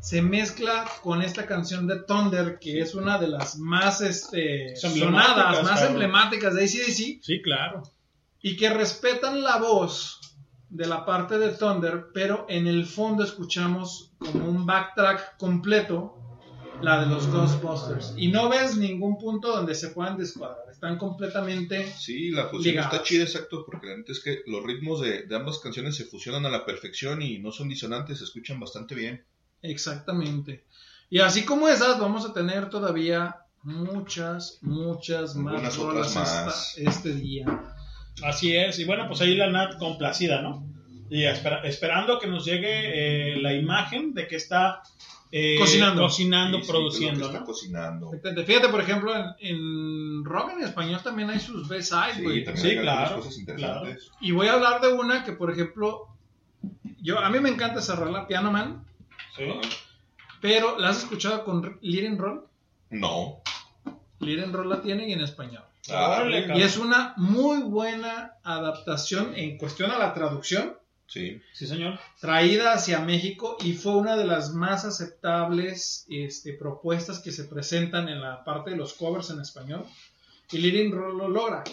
se 0.00 0.22
mezcla 0.22 0.84
con 1.02 1.22
esta 1.22 1.46
canción 1.46 1.88
de 1.88 1.98
Thunder, 2.04 2.60
que 2.60 2.80
es 2.80 2.94
una 2.94 3.18
de 3.18 3.26
las 3.28 3.56
más 3.58 4.00
este, 4.00 4.76
sonadas, 4.76 5.64
más 5.64 5.82
emblemáticas 5.82 6.54
de 6.54 6.62
ACDC, 6.64 7.20
Sí, 7.24 7.42
claro. 7.42 7.82
Y 8.42 8.56
que 8.56 8.68
respetan 8.70 9.42
la 9.42 9.56
voz 9.58 10.18
de 10.68 10.86
la 10.86 11.04
parte 11.06 11.38
de 11.38 11.50
Thunder, 11.50 12.06
pero 12.12 12.46
en 12.48 12.66
el 12.66 12.86
fondo 12.86 13.22
escuchamos 13.24 14.12
como 14.18 14.48
un 14.48 14.66
backtrack 14.66 15.36
completo 15.36 16.18
la 16.80 17.00
de 17.00 17.06
los 17.06 17.28
Ghostbusters. 17.28 18.14
Y 18.16 18.28
no 18.28 18.48
ves 18.48 18.76
ningún 18.76 19.16
punto 19.16 19.54
donde 19.54 19.74
se 19.76 19.88
puedan 19.90 20.16
descuadrar. 20.16 20.64
Están 20.70 20.98
completamente 20.98 21.86
Sí, 21.96 22.30
la 22.32 22.48
fusión 22.48 22.72
ligadas. 22.74 22.92
está 22.94 23.04
chida, 23.04 23.22
exacto, 23.22 23.64
porque 23.64 23.86
la 23.86 23.96
neta 23.98 24.10
es 24.10 24.18
que 24.20 24.40
los 24.46 24.64
ritmos 24.64 25.00
de, 25.00 25.22
de 25.26 25.36
ambas 25.36 25.58
canciones 25.60 25.94
se 25.94 26.06
fusionan 26.06 26.44
a 26.44 26.50
la 26.50 26.64
perfección 26.66 27.22
y 27.22 27.38
no 27.38 27.52
son 27.52 27.68
disonantes, 27.68 28.18
se 28.18 28.24
escuchan 28.24 28.58
bastante 28.58 28.96
bien. 28.96 29.24
Exactamente. 29.60 30.64
Y 31.08 31.20
así 31.20 31.44
como 31.44 31.68
esas, 31.68 32.00
vamos 32.00 32.24
a 32.24 32.32
tener 32.32 32.68
todavía 32.70 33.36
muchas, 33.62 34.58
muchas 34.62 35.36
más 35.36 35.78
otras 35.78 36.14
más. 36.16 36.76
esta- 36.78 36.90
este 36.90 37.14
día. 37.14 37.46
Así 38.22 38.56
es. 38.56 38.78
Y 38.78 38.84
bueno, 38.84 39.06
pues 39.08 39.20
ahí 39.20 39.34
la 39.34 39.48
Nat 39.50 39.78
complacida, 39.78 40.42
¿no? 40.42 40.66
Y 41.10 41.24
espera- 41.24 41.62
esperando 41.64 42.18
que 42.18 42.26
nos 42.26 42.44
llegue 42.44 43.32
eh, 43.34 43.36
la 43.40 43.52
imagen 43.54 44.14
de 44.14 44.26
que 44.26 44.36
está 44.36 44.82
eh, 45.30 45.56
Cocinando. 45.58 46.02
cocinando, 46.02 46.58
Sí, 46.58 46.64
sí, 46.64 46.70
produciendo, 46.70 47.20
lo 47.20 47.26
que 47.26 47.32
está 47.32 47.40
¿no? 47.40 47.46
cocinando. 47.46 48.10
Fíjate, 48.46 48.68
por 48.68 48.80
ejemplo, 48.80 49.14
en, 49.16 49.26
en 49.40 50.24
rock 50.24 50.52
en 50.56 50.62
español 50.64 51.00
también 51.02 51.30
hay 51.30 51.40
sus 51.40 51.68
B-sides, 51.68 52.16
Sí, 52.16 52.44
Sí, 52.56 52.76
claro, 52.76 53.16
cosas 53.16 53.38
interesantes. 53.38 54.10
Y 54.20 54.32
voy 54.32 54.48
a 54.48 54.52
hablar 54.54 54.80
de 54.82 54.88
una 54.92 55.24
que, 55.24 55.32
por 55.32 55.50
ejemplo, 55.50 56.06
yo 57.00 57.18
a 57.18 57.30
mí 57.30 57.40
me 57.40 57.48
encanta 57.48 57.80
esa 57.80 57.96
rola, 57.96 58.26
Piano 58.26 58.50
Man, 58.52 58.84
Sí. 59.36 59.44
pero 60.42 60.78
¿la 60.78 60.90
has 60.90 60.98
escuchado 60.98 61.44
con 61.44 61.78
Liren 61.80 62.18
Roll? 62.18 62.44
No. 62.90 63.40
Liren 64.20 64.52
Roll 64.52 64.68
la 64.68 64.82
tiene 64.82 65.08
y 65.08 65.12
en 65.12 65.20
español. 65.22 65.64
Ah. 65.90 66.24
Y 66.54 66.62
es 66.62 66.76
una 66.76 67.14
muy 67.16 67.62
buena 67.62 68.34
adaptación 68.42 69.34
en 69.34 69.58
cuestión 69.58 69.90
a 69.90 69.98
la 69.98 70.14
traducción. 70.14 70.76
Sí. 71.06 71.42
Sí, 71.52 71.66
señor. 71.66 71.98
traída 72.20 72.72
hacia 72.72 73.00
México 73.00 73.58
y 73.60 73.74
fue 73.74 73.96
una 73.96 74.16
de 74.16 74.24
las 74.24 74.54
más 74.54 74.86
aceptables 74.86 76.06
este, 76.08 76.54
propuestas 76.54 77.18
que 77.20 77.32
se 77.32 77.44
presentan 77.44 78.08
en 78.08 78.22
la 78.22 78.44
parte 78.44 78.70
de 78.70 78.76
los 78.76 78.94
covers 78.94 79.28
en 79.30 79.40
español. 79.40 79.84
Y 80.50 80.58
Lirin 80.58 80.90
lo 80.90 81.28
logra. 81.28 81.64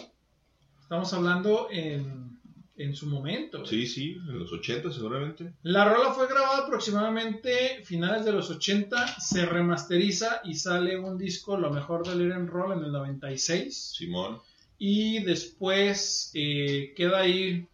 Estamos 0.82 1.12
hablando 1.14 1.68
en, 1.70 2.39
en 2.80 2.96
su 2.96 3.06
momento. 3.06 3.64
Sí, 3.66 3.86
sí, 3.86 4.12
en 4.12 4.38
los 4.38 4.52
80 4.52 4.90
seguramente. 4.92 5.52
La 5.62 5.84
rola 5.84 6.12
fue 6.12 6.26
grabada 6.26 6.64
aproximadamente 6.64 7.82
finales 7.84 8.24
de 8.24 8.32
los 8.32 8.50
80, 8.50 9.20
se 9.20 9.44
remasteriza 9.44 10.40
y 10.44 10.54
sale 10.54 10.98
un 10.98 11.18
disco, 11.18 11.58
lo 11.58 11.70
mejor 11.70 12.06
de 12.06 12.16
Lirin 12.16 12.46
Roll 12.46 12.78
en 12.78 12.84
el 12.84 12.92
96. 12.92 13.94
Simón. 13.96 14.40
Y 14.78 15.22
después 15.24 16.30
eh, 16.34 16.94
queda 16.96 17.20
ahí 17.20 17.66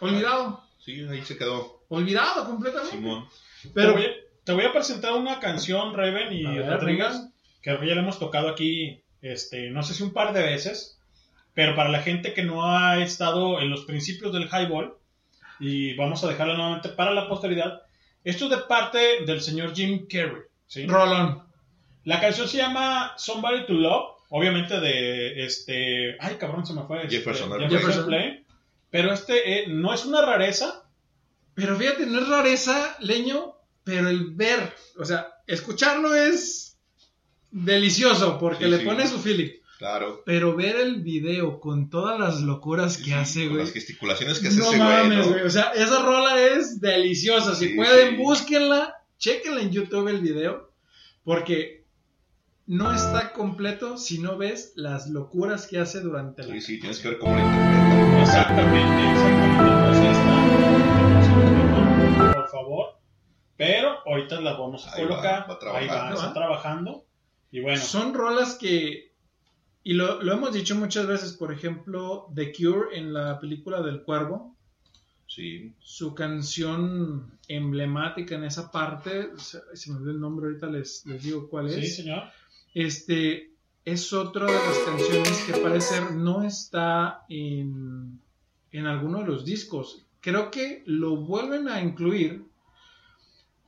olvidado. 0.00 0.62
Sí, 0.78 1.00
ahí 1.08 1.22
se 1.22 1.38
quedó. 1.38 1.84
Olvidado 1.88 2.44
completamente. 2.44 2.96
Simón. 2.96 3.26
Pero 3.72 3.94
te, 3.94 3.98
voy 3.98 4.06
a, 4.06 4.10
te 4.44 4.52
voy 4.52 4.64
a 4.64 4.72
presentar 4.72 5.14
una 5.14 5.40
canción, 5.40 5.94
Reven 5.94 6.32
y 6.34 6.60
Rodríguez, 6.60 7.14
que 7.62 7.70
ya 7.70 7.94
la 7.94 8.02
hemos 8.02 8.18
tocado 8.18 8.50
aquí, 8.50 9.02
este, 9.22 9.70
no 9.70 9.82
sé 9.82 9.94
si 9.94 10.02
un 10.02 10.12
par 10.12 10.34
de 10.34 10.42
veces, 10.42 10.97
pero 11.58 11.74
para 11.74 11.88
la 11.90 12.02
gente 12.02 12.34
que 12.34 12.44
no 12.44 12.64
ha 12.64 13.02
estado 13.02 13.60
en 13.60 13.68
los 13.68 13.84
principios 13.84 14.32
del 14.32 14.44
highball, 14.48 14.94
y 15.58 15.92
vamos 15.96 16.22
a 16.22 16.28
dejarla 16.28 16.54
nuevamente 16.54 16.88
para 16.90 17.10
la 17.12 17.28
posteridad. 17.28 17.82
Esto 18.22 18.44
es 18.44 18.50
de 18.52 18.56
parte 18.58 19.24
del 19.26 19.40
señor 19.40 19.74
Jim 19.74 20.06
Carrey. 20.08 20.42
¿sí? 20.68 20.86
Rolón. 20.86 21.42
La 22.04 22.20
canción 22.20 22.46
se 22.46 22.58
llama 22.58 23.12
Somebody 23.16 23.66
to 23.66 23.72
Love, 23.72 24.18
obviamente 24.28 24.78
de 24.78 25.44
este. 25.44 26.16
Ay, 26.20 26.36
cabrón, 26.36 26.64
se 26.64 26.74
me 26.74 26.84
fue. 26.84 26.98
este, 27.02 27.16
Jefferson 27.16 27.50
Jefferson, 27.68 28.02
Airplane. 28.04 28.22
Airplane. 28.24 28.44
Pero 28.90 29.12
este 29.12 29.64
eh, 29.64 29.66
no 29.66 29.92
es 29.92 30.04
una 30.04 30.22
rareza. 30.24 30.84
Pero 31.54 31.74
fíjate, 31.74 32.06
no 32.06 32.20
es 32.20 32.28
rareza, 32.28 32.96
leño, 33.00 33.54
pero 33.82 34.08
el 34.08 34.30
ver, 34.30 34.72
o 34.96 35.04
sea, 35.04 35.26
escucharlo 35.48 36.14
es 36.14 36.78
delicioso 37.50 38.38
porque 38.38 38.66
Sí, 38.66 38.70
le 38.70 38.78
sí. 38.78 38.84
pone 38.84 39.08
su 39.08 39.18
feeling. 39.18 39.57
Claro. 39.78 40.22
Pero 40.26 40.56
ver 40.56 40.76
el 40.76 41.02
video 41.02 41.60
con 41.60 41.88
todas 41.88 42.18
las 42.18 42.40
locuras 42.40 42.98
que 42.98 43.14
hace, 43.14 43.44
Con 43.44 43.50
güey. 43.54 43.64
las 43.64 43.72
gesticulaciones 43.72 44.40
que 44.40 44.48
hace 44.48 44.58
No 44.58 44.64
ese 44.70 44.76
güey, 44.76 44.88
mames, 44.88 45.18
¿no? 45.26 45.32
güey. 45.32 45.42
O 45.44 45.50
sea, 45.50 45.70
esa 45.74 46.02
rola 46.02 46.42
es 46.42 46.80
deliciosa. 46.80 47.54
Si 47.54 47.68
Sí, 47.68 47.74
pueden, 47.76 48.16
sí. 48.16 48.22
búsquenla, 48.22 48.94
chequenla 49.18 49.62
en 49.62 49.70
YouTube 49.70 50.08
el 50.08 50.20
video. 50.20 50.72
Porque 51.22 51.84
no 52.66 52.92
está 52.92 53.32
completo 53.32 53.96
si 53.98 54.18
no 54.18 54.36
ves 54.36 54.72
las 54.74 55.06
locuras 55.08 55.66
que 55.68 55.78
hace 55.78 56.00
durante 56.00 56.42
la. 56.42 56.54
Sí, 56.54 56.60
sí, 56.60 56.80
tienes 56.80 56.98
que 56.98 57.08
ver 57.10 57.18
cómo 57.18 57.36
lo 57.36 57.40
interpreta. 57.40 58.22
Exactamente, 58.22 59.10
exactamente. 59.12 60.10
Está, 62.12 62.32
por 62.34 62.50
favor. 62.50 62.86
Pero 63.56 63.98
ahorita 64.06 64.40
las 64.40 64.58
vamos 64.58 64.86
a 64.86 64.94
Ahí 64.94 65.02
va, 65.04 65.08
colocar. 65.08 65.50
va 65.50 65.54
a 65.54 65.58
trabajar. 65.58 65.82
Ahí 65.82 65.88
va, 65.88 66.10
¿no? 66.10 66.16
está 66.16 66.32
trabajando. 66.32 67.04
Y 67.50 67.60
bueno, 67.60 67.80
Son 67.80 68.14
rolas 68.14 68.54
que. 68.56 69.07
Y 69.88 69.94
lo, 69.94 70.22
lo 70.22 70.34
hemos 70.34 70.52
dicho 70.52 70.74
muchas 70.76 71.06
veces, 71.06 71.32
por 71.32 71.50
ejemplo, 71.50 72.30
The 72.34 72.52
Cure 72.52 72.88
en 72.92 73.14
la 73.14 73.40
película 73.40 73.80
del 73.80 74.02
Cuervo. 74.02 74.54
Sí. 75.26 75.72
Su 75.78 76.14
canción 76.14 77.38
emblemática 77.48 78.34
en 78.34 78.44
esa 78.44 78.70
parte, 78.70 79.30
se, 79.38 79.60
se 79.72 79.90
me 79.90 79.96
olvidó 79.96 80.10
el 80.10 80.20
nombre, 80.20 80.48
ahorita 80.48 80.66
les, 80.66 81.06
les 81.06 81.22
digo 81.22 81.48
cuál 81.48 81.68
es. 81.68 81.76
sí, 81.76 82.02
señor. 82.02 82.24
Este 82.74 83.54
es 83.82 84.12
otra 84.12 84.44
de 84.44 84.52
las 84.52 84.78
canciones 84.84 85.38
que 85.46 85.54
parece 85.54 85.94
ser 85.94 86.12
no 86.12 86.42
está 86.42 87.24
en, 87.30 88.20
en 88.72 88.86
alguno 88.86 89.20
de 89.20 89.24
los 89.26 89.46
discos. 89.46 90.04
Creo 90.20 90.50
que 90.50 90.82
lo 90.84 91.16
vuelven 91.16 91.66
a 91.66 91.80
incluir 91.80 92.44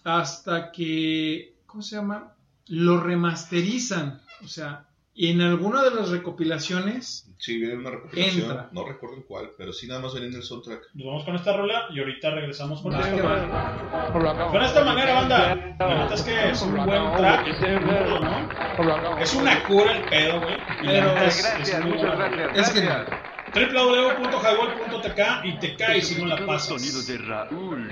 hasta 0.04 0.70
que, 0.70 1.54
¿cómo 1.64 1.80
se 1.82 1.96
llama? 1.96 2.36
Lo 2.66 3.00
remasterizan. 3.00 4.20
O 4.44 4.48
sea, 4.48 4.89
en 5.28 5.40
alguna 5.42 5.82
de 5.82 5.90
las 5.90 6.08
recopilaciones 6.08 7.26
Sí, 7.40 7.56
viene 7.58 7.76
una 7.76 7.90
recopilación. 7.90 8.50
Entra. 8.50 8.68
No 8.72 8.86
recuerdo 8.86 9.16
en 9.16 9.22
cuál, 9.22 9.50
pero 9.56 9.72
sí 9.72 9.86
nada 9.88 10.00
más 10.00 10.12
venía 10.12 10.28
en 10.28 10.34
el 10.34 10.42
soundtrack. 10.42 10.90
Nos 10.92 11.06
vamos 11.06 11.24
con 11.24 11.34
esta 11.36 11.56
rola 11.56 11.86
y 11.90 11.98
ahorita 11.98 12.30
regresamos 12.30 12.82
con 12.82 12.94
esto. 12.94 13.16
que 13.16 13.22
va. 13.22 14.10
Con 14.50 14.62
esta 14.62 14.84
manera, 14.84 15.14
banda. 15.14 15.54
La 15.78 16.02
neta 16.02 16.14
es 16.14 16.22
que 16.22 16.50
es 16.50 16.60
un 16.60 16.74
buen 16.74 17.12
track. 17.16 17.46
¿no? 18.78 19.18
Es 19.18 19.34
una 19.34 19.62
cura 19.64 19.96
el 19.96 20.04
pedo, 20.04 20.40
güey. 20.40 20.54
Y 20.82 20.86
la 20.86 20.92
Pero 20.92 21.16
es, 21.24 21.42
Gracias, 21.42 21.68
es 21.70 21.80
muy 21.80 21.92
muchas 21.94 22.16
buena. 22.16 22.36
gracias. 22.36 22.68
es 22.68 22.74
genial. 22.74 23.06
www.highball.tk 23.52 25.44
y 25.44 25.58
te 25.58 25.76
caes 25.76 26.08
si 26.08 26.20
no 26.22 26.28
la 26.28 26.36
pasas. 26.46 26.68
Sonidos 26.80 27.06
de 27.06 27.18
Raúl. 27.18 27.90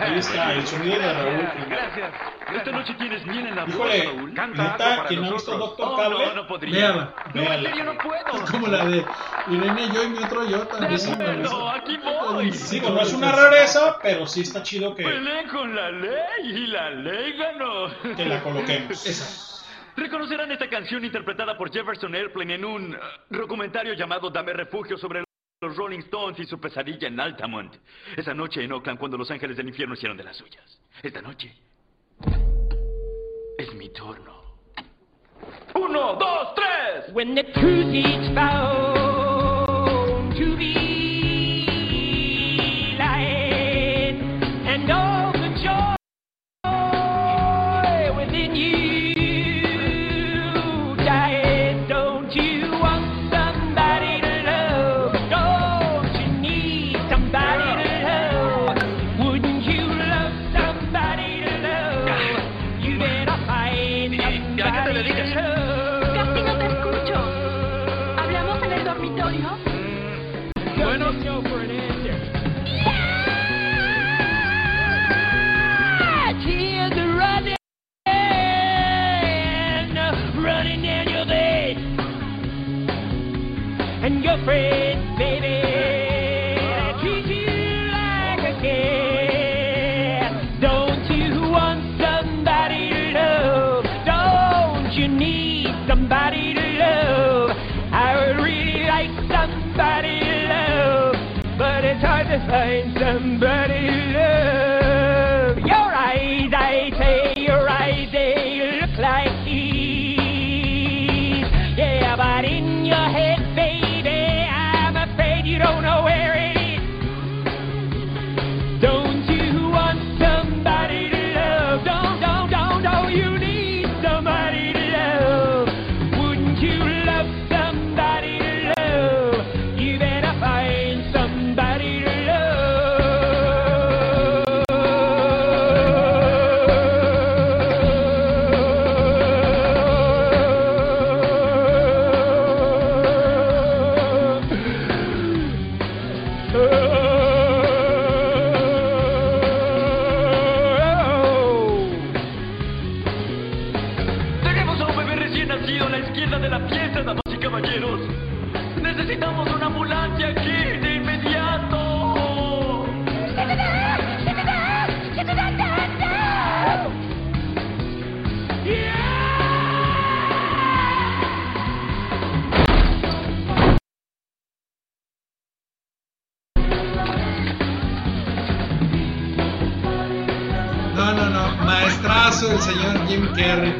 Ahí 0.00 0.18
está, 0.18 0.52
el 0.54 0.66
sonido 0.66 0.98
de 0.98 1.12
Raúl. 1.12 1.48
Gracias. 1.68 2.12
Esta 2.54 2.70
noche 2.72 2.94
tienes 2.94 3.24
miel 3.26 3.46
en 3.46 3.56
la 3.56 3.64
Híjole, 3.68 4.04
Raúl. 4.04 4.34
neta, 4.34 5.04
quien 5.08 5.20
no 5.22 5.28
ha 5.28 5.32
visto 5.32 5.56
Doctor 5.58 5.88
Oh, 5.92 5.96
Cable, 5.96 6.26
no, 6.26 6.34
no 6.34 6.46
podría. 6.46 6.92
Véala. 7.34 7.70
No, 7.74 7.84
no 7.92 7.98
puedo. 7.98 8.44
Como 8.50 8.66
la 8.68 8.84
de 8.86 9.04
Irene 9.48 9.88
yo 9.94 10.02
y 10.04 10.08
mi 10.10 10.18
otro 10.18 10.44
yo 10.48 10.66
también. 10.66 10.92
Déjamelo, 10.96 11.70
aquí 11.70 11.96
voy. 11.98 12.50
digo, 12.50 12.90
no 12.90 13.00
es 13.00 13.12
una 13.12 13.32
rareza, 13.32 13.98
pero 14.02 14.26
sí 14.26 14.42
está 14.42 14.62
chido 14.62 14.94
que, 14.94 15.02
Peleé 15.04 15.46
con 15.48 15.74
la 15.74 15.90
ley 15.90 16.10
y 16.44 16.66
la 16.66 16.90
ley 16.90 17.32
ganó. 17.36 17.88
que 18.16 18.24
la 18.24 18.40
coloquemos. 18.42 19.06
Esa. 19.06 19.59
Reconocerán 20.00 20.50
esta 20.50 20.66
canción 20.66 21.04
interpretada 21.04 21.58
por 21.58 21.70
Jefferson 21.70 22.14
Airplane 22.14 22.54
en 22.54 22.64
un 22.64 22.94
eh, 22.94 22.98
documentario 23.28 23.92
llamado 23.92 24.30
Dame 24.30 24.54
Refugio 24.54 24.96
sobre 24.96 25.22
los 25.60 25.76
Rolling 25.76 25.98
Stones 25.98 26.40
y 26.40 26.46
su 26.46 26.58
pesadilla 26.58 27.06
en 27.06 27.20
Altamont. 27.20 27.76
Esa 28.16 28.32
noche 28.32 28.64
en 28.64 28.72
Oakland 28.72 28.98
cuando 28.98 29.18
los 29.18 29.30
ángeles 29.30 29.58
del 29.58 29.68
infierno 29.68 29.92
hicieron 29.92 30.16
de 30.16 30.24
las 30.24 30.38
suyas. 30.38 30.80
Esta 31.02 31.20
noche 31.20 31.54
es 33.58 33.74
mi 33.74 33.90
turno. 33.90 34.40
Uno, 35.74 36.14
dos, 36.14 36.54
tres. 36.54 37.12
When 37.12 37.34
the 37.34 37.44
truth 37.52 37.94
is 37.94 38.34
found 38.34 39.54
to 40.34 40.56
be 40.56 40.89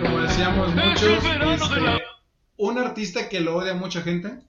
como 0.03 0.21
decíamos 0.21 0.75
muchos. 0.75 1.25
este, 1.25 2.03
un 2.57 2.79
artista 2.79 3.29
que 3.29 3.41
lo 3.41 3.57
odia 3.57 3.75
mucha 3.75 4.03
gente, 4.03 4.41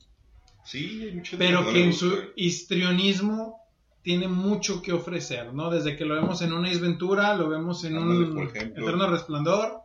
Sí, 0.64 1.02
hay 1.04 1.12
mucho 1.14 1.38
pero 1.38 1.72
que 1.72 1.84
en 1.84 1.94
su 1.94 2.14
histrionismo 2.36 3.60
tiene 4.04 4.28
mucho 4.28 4.82
que 4.82 4.94
ofrecer, 4.94 5.54
¿no? 5.54 5.70
Desde 5.70 5.96
que 5.96 6.06
lo 6.06 6.16
vemos 6.16 6.42
en 6.42 6.54
una 6.54 6.70
Ace 6.70 6.80
Ventura, 6.80 7.36
lo 7.36 7.50
vemos 7.50 7.84
en 7.84 7.98
Ándale, 7.98 8.26
un 8.26 8.34
por. 8.36 8.58
Eterno 8.58 9.10
Resplandor. 9.10 9.82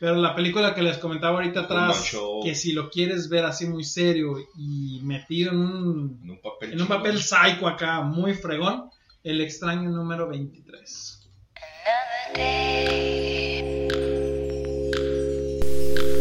Pero 0.00 0.16
la 0.16 0.34
película 0.34 0.74
que 0.74 0.82
les 0.82 0.98
comentaba 0.98 1.36
ahorita 1.36 1.60
atrás, 1.60 2.12
que 2.42 2.54
si 2.56 2.72
lo 2.72 2.90
quieres 2.90 3.28
ver 3.28 3.44
así 3.44 3.66
muy 3.66 3.84
serio 3.84 4.36
y 4.56 5.00
metido 5.04 5.52
en 5.52 5.58
un, 5.58 6.20
En 6.24 6.30
un 6.30 6.40
papel. 6.40 6.72
en 6.72 6.82
un 6.82 6.88
papel 6.88 7.22
psycho 7.22 7.68
acá, 7.68 8.00
muy 8.00 8.34
fregón, 8.34 8.90
El 9.22 9.40
extraño 9.40 9.90
número 9.90 10.28
23. 10.28 11.30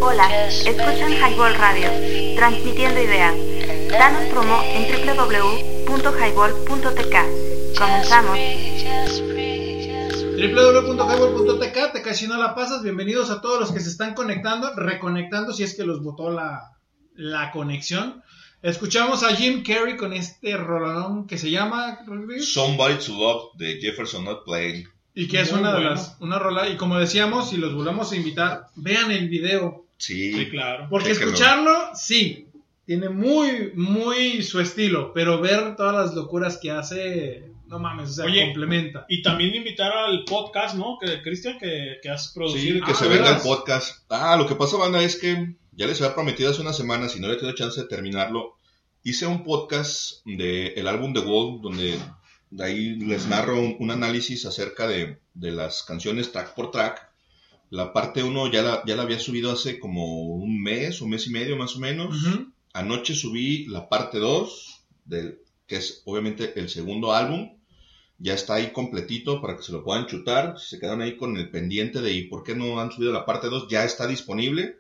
Hola, 0.01 0.47
escuchan 0.47 1.11
Highball 1.13 1.55
Radio, 1.55 1.87
transmitiendo 2.35 3.01
ideas. 3.01 3.33
Danos 3.89 4.23
promo 4.31 4.61
en 4.63 5.05
www.highball.tk. 5.05 7.15
Comenzamos. 7.77 8.37
www.highball.tk, 10.35 11.91
te 11.93 12.01
casi 12.01 12.27
no 12.27 12.37
la 12.37 12.55
pasas. 12.55 12.81
Bienvenidos 12.83 13.29
a 13.29 13.41
todos 13.41 13.59
los 13.59 13.71
que 13.71 13.79
se 13.79 13.89
están 13.89 14.13
conectando, 14.13 14.73
reconectando 14.75 15.53
si 15.53 15.63
es 15.63 15.75
que 15.75 15.83
los 15.83 16.01
botó 16.03 16.29
la, 16.31 16.71
la 17.15 17.51
conexión. 17.51 18.21
Escuchamos 18.61 19.23
a 19.23 19.35
Jim 19.35 19.63
Carrey 19.63 19.97
con 19.97 20.13
este 20.13 20.55
rolón 20.57 21.25
que 21.27 21.37
se 21.37 21.49
llama 21.51 21.99
Somebody 22.41 22.95
to 22.95 23.13
Love 23.13 23.43
de 23.57 23.79
Jefferson 23.81 24.23
Not 24.25 24.43
Playing. 24.45 24.87
y 25.15 25.27
que 25.27 25.41
es 25.41 25.51
Muy 25.51 25.61
una 25.61 25.69
de 25.71 25.75
bueno. 25.79 25.89
las 25.91 26.15
una 26.21 26.37
rola 26.39 26.69
y 26.69 26.77
como 26.77 26.97
decíamos 26.99 27.49
si 27.49 27.57
los 27.57 27.73
volvemos 27.73 28.11
a 28.11 28.15
invitar 28.15 28.67
vean 28.75 29.11
el 29.11 29.27
video 29.29 29.80
Sí. 30.01 30.33
Sí, 30.33 30.49
claro. 30.49 30.87
porque 30.89 31.09
Chéquenlo. 31.11 31.31
escucharlo 31.33 31.89
sí 31.95 32.47
tiene 32.85 33.09
muy 33.09 33.71
muy 33.75 34.41
su 34.41 34.59
estilo 34.59 35.13
pero 35.13 35.39
ver 35.39 35.75
todas 35.75 35.95
las 35.95 36.15
locuras 36.15 36.57
que 36.57 36.71
hace 36.71 37.51
no 37.67 37.79
mames 37.79 38.09
o 38.09 38.13
sea 38.13 38.25
Oye, 38.25 38.43
complementa 38.45 39.05
Y 39.07 39.21
también 39.21 39.55
invitar 39.55 39.91
al 39.93 40.25
podcast, 40.25 40.75
¿no? 40.75 40.97
Que 40.99 41.21
Cristian, 41.21 41.57
que, 41.57 41.99
que 42.01 42.09
has 42.09 42.27
producido. 42.33 42.61
Sí, 42.61 42.77
y 42.77 42.81
que 42.81 42.85
todo. 42.87 42.95
se 42.95 43.05
Ah, 43.05 43.07
venga 43.07 43.29
el 43.29 43.41
podcast. 43.41 44.03
Ah, 44.09 44.35
lo 44.35 44.45
que 44.45 44.55
pasa, 44.55 44.75
banda, 44.75 45.01
es 45.01 45.15
que 45.15 45.55
ya 45.71 45.87
les 45.87 46.01
había 46.01 46.13
prometido 46.13 46.49
hace 46.51 46.61
unas 46.61 46.75
semanas 46.75 47.15
y 47.15 47.21
no 47.21 47.27
había 47.27 47.39
tenido 47.39 47.55
chance 47.55 47.79
de 47.79 47.87
terminarlo. 47.87 48.57
Hice 49.03 49.25
un 49.25 49.45
podcast 49.45 50.17
de 50.25 50.73
el 50.75 50.85
álbum 50.87 51.13
The 51.13 51.21
Wall, 51.21 51.61
donde 51.61 51.97
de 52.49 52.63
ahí 52.65 52.95
les 52.97 53.27
narro 53.27 53.57
un, 53.57 53.77
un 53.79 53.89
análisis 53.91 54.45
acerca 54.45 54.85
de, 54.85 55.19
de 55.33 55.51
las 55.51 55.83
canciones 55.83 56.33
track 56.33 56.53
por 56.53 56.71
track. 56.71 57.09
La 57.71 57.93
parte 57.93 58.21
1 58.21 58.51
ya 58.51 58.61
la, 58.61 58.83
ya 58.85 58.97
la 58.97 59.03
había 59.03 59.17
subido 59.17 59.49
hace 59.49 59.79
como 59.79 60.25
un 60.25 60.61
mes, 60.61 60.99
un 60.99 61.09
mes 61.09 61.25
y 61.27 61.29
medio 61.29 61.55
más 61.55 61.77
o 61.77 61.79
menos. 61.79 62.17
Anoche 62.73 63.15
subí 63.15 63.65
la 63.67 63.87
parte 63.87 64.19
2, 64.19 64.81
del, 65.05 65.39
que 65.67 65.77
es 65.77 66.01
obviamente 66.03 66.59
el 66.59 66.67
segundo 66.67 67.13
álbum. 67.13 67.57
Ya 68.19 68.33
está 68.33 68.55
ahí 68.55 68.73
completito 68.73 69.41
para 69.41 69.55
que 69.55 69.63
se 69.63 69.71
lo 69.71 69.85
puedan 69.85 70.05
chutar. 70.05 70.59
Si 70.59 70.67
se 70.67 70.79
quedan 70.79 71.01
ahí 71.01 71.15
con 71.15 71.37
el 71.37 71.49
pendiente 71.49 72.01
de 72.01 72.11
¿y 72.11 72.27
por 72.27 72.43
qué 72.43 72.55
no 72.55 72.77
han 72.81 72.91
subido 72.91 73.13
la 73.13 73.25
parte 73.25 73.47
2? 73.47 73.69
Ya 73.69 73.85
está 73.85 74.05
disponible. 74.05 74.75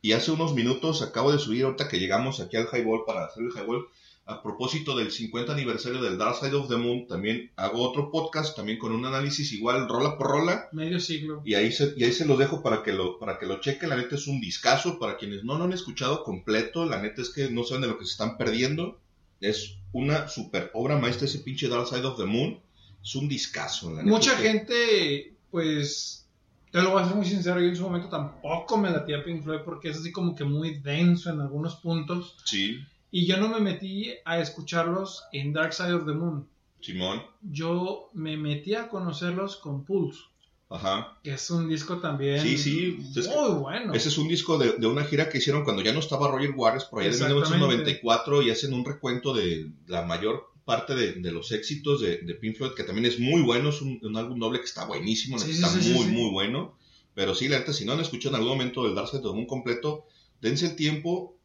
Y 0.00 0.12
hace 0.12 0.30
unos 0.30 0.54
minutos 0.54 1.02
acabo 1.02 1.30
de 1.30 1.38
subir, 1.38 1.64
ahorita 1.64 1.88
que 1.88 1.98
llegamos 1.98 2.40
aquí 2.40 2.56
al 2.56 2.68
Highball 2.72 3.04
para 3.06 3.26
hacer 3.26 3.42
el 3.42 3.52
Highball, 3.52 3.86
a 4.26 4.42
propósito 4.42 4.96
del 4.96 5.10
50 5.10 5.52
aniversario 5.52 6.00
del 6.02 6.16
Dark 6.16 6.36
Side 6.36 6.54
of 6.54 6.68
the 6.68 6.76
Moon, 6.76 7.06
también 7.06 7.50
hago 7.56 7.82
otro 7.82 8.10
podcast, 8.10 8.56
también 8.56 8.78
con 8.78 8.92
un 8.92 9.04
análisis 9.04 9.52
igual, 9.52 9.86
rola 9.88 10.16
por 10.16 10.28
rola. 10.28 10.68
medio 10.72 10.98
siglo 10.98 11.42
Y 11.44 11.54
ahí 11.54 11.70
se, 11.72 11.92
y 11.96 12.04
ahí 12.04 12.12
se 12.12 12.24
los 12.24 12.38
dejo 12.38 12.62
para 12.62 12.82
que 12.82 12.92
lo, 12.92 13.18
para 13.18 13.38
que 13.38 13.44
lo 13.46 13.60
chequen. 13.60 13.90
La 13.90 13.96
neta 13.96 14.14
es 14.14 14.26
un 14.26 14.40
discazo. 14.40 14.98
Para 14.98 15.18
quienes 15.18 15.44
no 15.44 15.58
lo 15.58 15.64
han 15.64 15.72
escuchado 15.74 16.24
completo, 16.24 16.86
la 16.86 17.02
neta 17.02 17.20
es 17.20 17.28
que 17.30 17.50
no 17.50 17.64
saben 17.64 17.82
de 17.82 17.88
lo 17.88 17.98
que 17.98 18.06
se 18.06 18.12
están 18.12 18.38
perdiendo. 18.38 18.98
Es 19.40 19.76
una 19.92 20.26
super 20.28 20.70
obra 20.72 20.96
maestra 20.98 21.26
ese 21.26 21.40
pinche 21.40 21.68
Dark 21.68 21.86
Side 21.86 22.04
of 22.06 22.16
the 22.18 22.24
Moon. 22.24 22.58
Es 23.02 23.14
un 23.16 23.28
discazo. 23.28 23.90
la 23.90 24.02
neta 24.02 24.08
mucha 24.16 24.36
que- 24.38 24.42
gente 24.42 25.34
pues 25.50 26.26
te 26.72 26.80
lo 26.82 26.90
voy 26.92 27.02
a 27.02 27.06
ser 27.06 27.14
muy 27.16 27.26
sincero 27.26 27.60
yo 27.60 27.68
en 27.68 27.76
su 27.76 27.82
momento 27.82 28.08
tampoco 28.08 28.76
me 28.78 28.90
latía 28.90 29.22
Pink 29.22 29.44
Floyd 29.44 29.60
porque 29.64 29.90
es 29.90 29.98
así 29.98 30.10
como 30.10 30.34
que 30.34 30.42
muy 30.44 30.78
denso 30.80 31.30
en 31.30 31.40
algunos 31.40 31.76
puntos 31.76 32.34
Sí, 32.44 32.78
y 33.16 33.26
yo 33.26 33.36
no 33.36 33.48
me 33.48 33.60
metí 33.60 34.10
a 34.24 34.40
escucharlos 34.40 35.22
en 35.32 35.52
Dark 35.52 35.72
Side 35.72 35.92
of 35.94 36.04
the 36.04 36.12
Moon 36.12 36.48
Simón. 36.80 37.22
yo 37.42 38.10
me 38.12 38.36
metí 38.36 38.74
a 38.74 38.88
conocerlos 38.88 39.56
con 39.56 39.84
Pulse, 39.84 40.20
Ajá. 40.68 41.16
que 41.22 41.32
es 41.34 41.48
un 41.50 41.68
disco 41.68 41.98
también 41.98 42.40
Sí, 42.40 42.58
sí. 42.58 42.98
Es 43.16 43.28
que- 43.28 43.34
muy 43.36 43.50
bueno. 43.60 43.94
Ese 43.94 44.08
es 44.08 44.18
un 44.18 44.26
disco 44.26 44.58
de, 44.58 44.72
de 44.78 44.86
una 44.88 45.04
gira 45.04 45.28
que 45.28 45.38
hicieron 45.38 45.62
cuando 45.62 45.82
ya 45.82 45.92
no 45.92 46.00
estaba 46.00 46.28
Roger 46.28 46.50
Waters, 46.56 46.86
por 46.86 47.00
allá 47.00 47.10
de 47.10 47.14
Exactamente. 47.14 47.50
1994, 47.50 48.42
y 48.42 48.50
hacen 48.50 48.74
un 48.74 48.84
recuento 48.84 49.32
de 49.32 49.70
la 49.86 50.02
mayor 50.02 50.50
parte 50.64 50.94
de, 50.96 51.12
de 51.12 51.30
los 51.30 51.52
éxitos 51.52 52.00
de, 52.00 52.16
de 52.18 52.34
Pink 52.34 52.56
Floyd, 52.56 52.72
que 52.74 52.82
también 52.84 53.04
es 53.06 53.20
muy 53.20 53.42
bueno, 53.42 53.68
es 53.68 53.80
un, 53.80 54.00
un 54.02 54.16
álbum 54.16 54.38
doble 54.40 54.58
que 54.58 54.64
está 54.64 54.86
buenísimo, 54.86 55.38
Sí, 55.38 55.52
está 55.52 55.68
sí, 55.68 55.92
muy, 55.92 56.06
sí. 56.06 56.10
muy 56.10 56.30
bueno. 56.32 56.76
Pero 57.14 57.34
sí, 57.36 57.46
la 57.48 57.58
neta, 57.60 57.72
si 57.72 57.84
no 57.84 57.92
han 57.92 58.00
escuchado 58.00 58.34
en 58.34 58.40
algún 58.42 58.56
momento 58.58 58.84
el 58.86 58.94
Dark 58.96 59.06
Side 59.08 59.20
of 59.20 59.26
the 59.30 59.34
Moon 59.34 59.46
completo, 59.46 60.06
dense 60.40 60.66
el 60.66 60.74
tiempo 60.74 61.36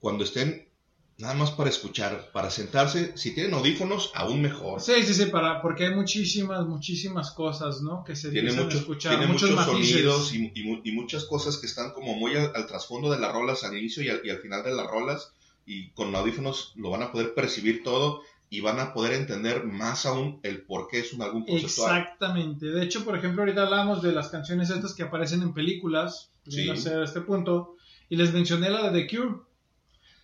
cuando 0.00 0.22
estén 0.24 0.68
nada 1.18 1.34
más 1.34 1.50
para 1.52 1.70
escuchar, 1.70 2.30
para 2.32 2.50
sentarse. 2.50 3.16
Si 3.16 3.34
tienen 3.34 3.54
audífonos, 3.54 4.10
aún 4.14 4.42
mejor. 4.42 4.80
Sí, 4.80 4.92
sí, 5.04 5.14
sí, 5.14 5.26
para, 5.26 5.62
porque 5.62 5.86
hay 5.86 5.94
muchísimas, 5.94 6.66
muchísimas 6.66 7.30
cosas, 7.30 7.82
¿no? 7.82 8.02
Que 8.04 8.16
se 8.16 8.30
tiene 8.30 8.48
dicen 8.50 8.64
muchos, 8.64 8.80
escuchar, 8.80 9.16
tiene 9.18 9.32
muchos, 9.32 9.50
matices. 9.52 9.90
sonidos 9.90 10.34
y, 10.34 10.52
y 10.54 10.64
mu- 10.64 10.80
y 10.84 10.92
muchas 10.92 11.24
cosas 11.24 11.56
que 11.58 11.66
están 11.66 11.92
como 11.92 12.14
muy 12.14 12.34
al, 12.36 12.52
al 12.54 12.66
trasfondo 12.66 13.10
de 13.10 13.18
las 13.20 13.32
rolas, 13.32 13.62
al 13.64 13.76
inicio 13.78 14.02
y 14.02 14.08
al, 14.08 14.20
y 14.24 14.30
al 14.30 14.38
final 14.38 14.62
de 14.64 14.74
las 14.74 14.86
rolas, 14.86 15.32
y 15.66 15.90
con 15.90 16.14
audífonos 16.14 16.72
lo 16.76 16.90
van 16.90 17.02
a 17.02 17.12
poder 17.12 17.32
percibir 17.34 17.82
todo 17.82 18.22
y 18.50 18.60
van 18.60 18.78
a 18.78 18.92
poder 18.92 19.14
entender 19.14 19.64
más 19.64 20.06
aún 20.06 20.38
el 20.42 20.62
por 20.62 20.86
qué 20.88 21.00
es 21.00 21.12
un 21.12 21.22
álbum 21.22 21.44
conceptual. 21.46 21.96
Exactamente. 21.98 22.66
De 22.66 22.84
hecho, 22.84 23.04
por 23.04 23.16
ejemplo, 23.16 23.42
ahorita 23.42 23.62
hablamos 23.64 24.02
de 24.02 24.12
las 24.12 24.28
canciones 24.28 24.70
estas 24.70 24.94
que 24.94 25.02
aparecen 25.04 25.42
en 25.42 25.54
películas, 25.54 26.30
Sí. 26.46 26.66
no 26.66 26.76
sé 26.76 26.92
a 26.94 27.02
este 27.04 27.22
punto, 27.22 27.76
y 28.10 28.16
les 28.16 28.32
mencioné 28.32 28.68
la 28.70 28.90
de 28.90 29.00
The 29.02 29.16
Cure. 29.16 29.36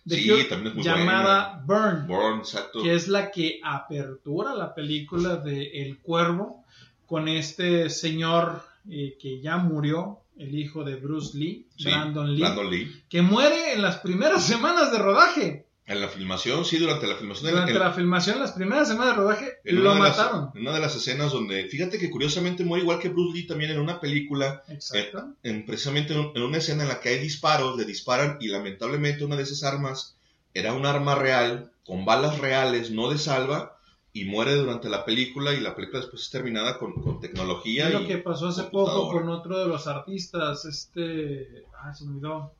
The 0.07 0.15
Sí, 0.15 0.27
Cure, 0.29 0.43
también 0.45 0.67
es 0.69 0.75
muy 0.75 0.83
llamada 0.83 1.63
Burn, 1.65 2.39
exacto. 2.39 2.81
que 2.81 2.95
es 2.95 3.07
la 3.07 3.29
que 3.31 3.59
apertura 3.63 4.55
la 4.55 4.73
película 4.73 5.35
de 5.37 5.83
El 5.83 5.99
Cuervo 5.99 6.63
con 7.05 7.27
este 7.27 7.89
señor 7.89 8.63
eh, 8.89 9.15
que 9.21 9.39
ya 9.41 9.57
murió, 9.57 10.19
el 10.37 10.55
hijo 10.57 10.83
de 10.83 10.95
Bruce 10.95 11.37
Lee, 11.37 11.67
Sí, 11.77 11.83
Brandon 11.85 12.33
Lee, 12.33 12.41
Brandon 12.41 12.69
Lee. 12.71 13.03
que 13.09 13.21
muere 13.21 13.73
en 13.73 13.81
las 13.83 13.97
primeras 13.97 14.43
semanas 14.47 14.91
de 14.91 14.97
rodaje. 14.97 15.65
En 15.87 15.99
la 15.99 16.07
filmación, 16.07 16.63
sí, 16.63 16.77
durante 16.77 17.05
la 17.07 17.15
filmación. 17.15 17.51
Durante 17.51 17.73
la 17.73 17.91
filmación, 17.91 18.39
las 18.39 18.51
primeras 18.53 18.87
semanas 18.87 19.15
de 19.15 19.21
rodaje, 19.21 19.45
lo 19.65 19.93
de 19.93 19.99
las- 19.99 20.17
mataron. 20.17 20.51
en 20.55 20.61
una 20.61 20.73
de 20.73 20.79
las 20.79 20.95
escenas 20.95 21.31
donde, 21.33 21.65
fíjate 21.67 21.97
que 21.99 22.09
curiosamente 22.09 22.63
muere 22.63 22.83
igual 22.83 22.99
que 22.99 23.09
Bruce 23.09 23.35
Lee 23.37 23.47
también 23.47 23.71
en 23.71 23.79
una 23.79 23.99
película, 23.99 24.63
Exacto. 24.69 25.33
en, 25.43 25.65
precisamente 25.65 26.13
en, 26.13 26.19
un- 26.19 26.31
en 26.35 26.43
una 26.43 26.57
escena 26.59 26.83
en 26.83 26.89
la 26.89 26.99
que 27.01 27.09
hay 27.09 27.17
disparos, 27.19 27.77
le 27.77 27.83
disparan 27.85 28.37
y 28.39 28.47
lamentablemente 28.47 29.25
una 29.25 29.35
de 29.35 29.43
esas 29.43 29.63
armas 29.63 30.15
era 30.53 30.73
un 30.73 30.85
arma 30.85 31.15
real, 31.15 31.71
con 31.83 32.05
balas 32.05 32.37
reales, 32.39 32.91
no 32.91 33.09
de 33.09 33.17
salva, 33.17 33.77
y 34.13 34.25
muere 34.25 34.55
durante 34.55 34.87
la 34.87 35.03
película 35.03 35.53
y 35.53 35.61
la 35.61 35.73
película 35.75 35.99
después 36.01 36.21
es 36.23 36.29
terminada 36.29 36.77
con, 36.77 36.93
con 37.01 37.19
tecnología. 37.19 37.87
Es 37.87 37.93
lo 37.93 38.01
y 38.01 38.07
que 38.07 38.17
pasó 38.19 38.49
hace 38.49 38.63
poco 38.63 39.09
con 39.11 39.27
otro 39.29 39.57
de 39.59 39.67
los 39.67 39.87
artistas, 39.87 40.63
este, 40.65 41.63
ah, 41.81 41.93
se 41.93 42.03
me 42.05 42.11
olvidó. 42.11 42.53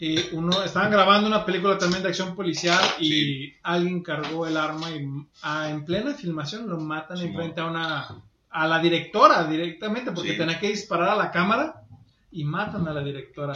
Y 0.00 0.34
uno, 0.34 0.62
estaban 0.64 0.90
grabando 0.90 1.28
una 1.28 1.44
película 1.44 1.76
también 1.76 2.02
de 2.02 2.08
acción 2.08 2.34
policial 2.34 2.80
y 2.98 3.52
alguien 3.62 4.02
cargó 4.02 4.46
el 4.46 4.56
arma 4.56 4.90
y 4.90 5.06
ah, 5.42 5.68
en 5.68 5.84
plena 5.84 6.14
filmación 6.14 6.68
lo 6.68 6.78
matan 6.78 7.18
Simón. 7.18 7.32
enfrente 7.34 7.60
a 7.60 7.66
una, 7.66 8.22
a 8.50 8.66
la 8.66 8.78
directora 8.80 9.44
directamente 9.44 10.12
porque 10.12 10.32
Sí. 10.32 10.38
tenía 10.38 10.58
que 10.58 10.68
disparar 10.68 11.10
a 11.10 11.16
la 11.16 11.30
cámara 11.30 11.82
y 12.32 12.44
matan 12.44 12.88
a 12.88 12.94
la 12.94 13.02
directora. 13.02 13.52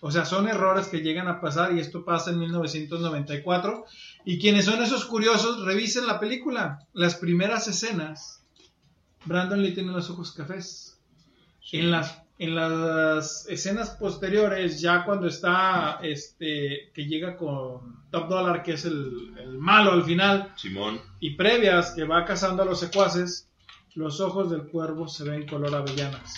O 0.00 0.10
sea, 0.12 0.24
son 0.24 0.46
errores 0.46 0.86
que 0.86 1.00
llegan 1.00 1.26
a 1.26 1.40
pasar 1.40 1.74
y 1.74 1.80
esto 1.80 2.04
pasa 2.04 2.30
en 2.30 2.38
1994. 2.38 3.84
Y 4.24 4.38
quienes 4.38 4.66
son 4.66 4.80
esos 4.82 5.06
curiosos, 5.06 5.64
revisen 5.64 6.06
la 6.06 6.20
película. 6.20 6.80
Las 6.92 7.16
primeras 7.16 7.66
escenas, 7.66 8.42
Brandon 9.24 9.60
Lee 9.62 9.72
tiene 9.72 9.90
los 9.92 10.08
ojos 10.10 10.32
cafés. 10.32 10.98
En 11.72 11.90
las 11.90 12.22
en 12.38 12.54
las 12.54 13.46
escenas 13.48 13.90
posteriores, 13.90 14.80
ya 14.80 15.04
cuando 15.04 15.26
está 15.26 16.00
este 16.02 16.90
que 16.92 17.06
llega 17.06 17.36
con 17.36 18.04
Top 18.10 18.28
Dollar, 18.28 18.62
que 18.62 18.72
es 18.72 18.84
el, 18.84 19.34
el 19.38 19.58
malo 19.58 19.92
al 19.92 20.04
final, 20.04 20.52
Simón. 20.56 21.00
y 21.20 21.30
previas 21.30 21.92
que 21.92 22.04
va 22.04 22.24
cazando 22.24 22.62
a 22.62 22.66
los 22.66 22.80
secuaces, 22.80 23.48
los 23.94 24.20
ojos 24.20 24.50
del 24.50 24.62
cuervo 24.62 25.06
se 25.06 25.24
ven 25.24 25.46
color 25.46 25.74
avellanas. 25.74 26.34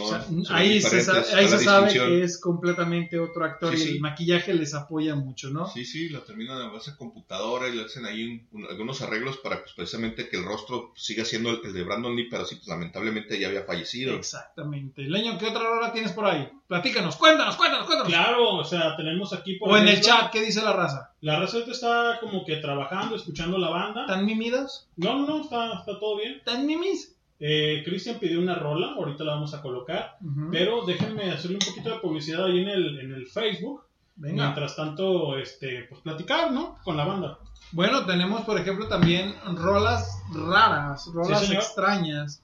O 0.00 0.08
sea, 0.08 0.26
ahí 0.56 0.80
se, 0.80 0.96
ahí 1.34 1.48
sabe 1.48 1.92
que 1.92 2.22
es 2.22 2.38
completamente 2.40 3.18
otro 3.18 3.44
actor 3.44 3.74
Sí, 3.76 3.82
y 3.82 3.86
sí. 3.86 3.92
el 3.94 4.00
maquillaje 4.00 4.52
les 4.52 4.74
apoya 4.74 5.14
mucho, 5.14 5.48
¿no? 5.50 5.66
Sí, 5.68 5.84
sí, 5.86 6.10
lo 6.10 6.20
terminan 6.20 6.60
a 6.60 6.68
base 6.68 6.90
de 6.90 6.96
computadora 6.98 7.68
y 7.68 7.76
le 7.76 7.84
hacen 7.84 8.04
ahí 8.04 8.24
un- 8.24 8.48
un- 8.62 8.66
algunos 8.68 9.00
arreglos 9.00 9.38
para 9.38 9.60
pues, 9.60 9.72
precisamente 9.74 10.28
que 10.28 10.36
el 10.36 10.44
rostro 10.44 10.92
siga 10.96 11.24
siendo 11.24 11.50
el, 11.50 11.60
el 11.64 11.72
de 11.72 11.82
Brandon 11.82 12.14
Lee, 12.14 12.28
pero 12.30 12.44
sí, 12.44 12.56
pues 12.56 12.68
lamentablemente 12.68 13.40
ya 13.40 13.48
había 13.48 13.62
fallecido. 13.64 14.14
Exactamente. 14.14 15.02
Leño, 15.02 15.38
¿qué 15.38 15.46
otra 15.46 15.62
rola 15.62 15.92
tienes 15.92 16.12
por 16.12 16.26
ahí? 16.26 16.48
Platícanos, 16.66 17.16
cuéntanos, 17.16 17.56
cuéntanos, 17.56 17.86
cuéntanos. 17.86 18.12
Claro, 18.12 18.54
o 18.56 18.64
sea, 18.64 18.96
tenemos 18.96 19.32
aquí 19.32 19.54
por 19.54 19.70
O 19.70 19.76
en 19.76 19.88
el 19.88 20.00
chat, 20.00 20.30
¿qué 20.30 20.42
dice 20.42 20.62
la 20.62 20.72
raza? 20.72 21.12
La 21.22 21.38
raza 21.40 21.54
ahorita 21.56 21.72
está 21.72 22.18
como 22.20 22.44
que 22.44 22.56
trabajando, 22.56 23.16
escuchando 23.16 23.58
la 23.58 23.70
banda. 23.70 24.02
¿Están 24.02 24.24
mimidos? 24.26 24.86
No, 24.96 25.18
no, 25.18 25.26
no, 25.26 25.42
está, 25.42 25.72
está 25.78 25.98
todo 25.98 26.16
bien. 26.18 26.34
¿Están 26.34 26.66
mimis? 26.66 27.16
Eh, 27.42 27.82
Cristian 27.86 28.18
pidió 28.18 28.38
una 28.38 28.54
rola, 28.54 28.92
ahorita 28.92 29.24
la 29.24 29.34
vamos 29.34 29.54
a 29.54 29.62
colocar. 29.62 30.18
Pero 30.50 30.84
déjenme 30.84 31.30
hacerle 31.30 31.56
un 31.56 31.66
poquito 31.66 31.90
de 31.90 32.00
publicidad 32.00 32.44
ahí 32.44 32.60
en 32.60 32.68
el, 32.68 33.00
en 33.00 33.12
el 33.14 33.26
Facebook. 33.26 33.82
Venga. 34.16 34.44
Mientras 34.44 34.76
tanto, 34.76 35.38
este, 35.38 35.86
pues 35.88 36.02
platicar, 36.02 36.52
¿no? 36.52 36.76
Con 36.84 36.98
la 36.98 37.06
banda. 37.06 37.38
Bueno, 37.72 38.04
tenemos, 38.04 38.42
por 38.42 38.60
ejemplo, 38.60 38.86
también 38.88 39.34
rolas 39.54 40.22
raras, 40.34 41.06
rolas 41.14 41.46
Sí, 41.46 41.54
extrañas. 41.54 42.42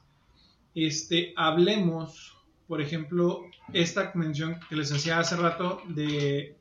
Este, 0.75 1.35
hablemos, 1.37 2.35
por 2.67 2.81
ejemplo, 2.81 3.43
esta 3.75 4.13
mención 4.15 4.59
que 4.69 4.77
les 4.77 4.91
hacía 4.93 5.19
hace 5.19 5.37
rato 5.37 5.83
de 5.89 6.57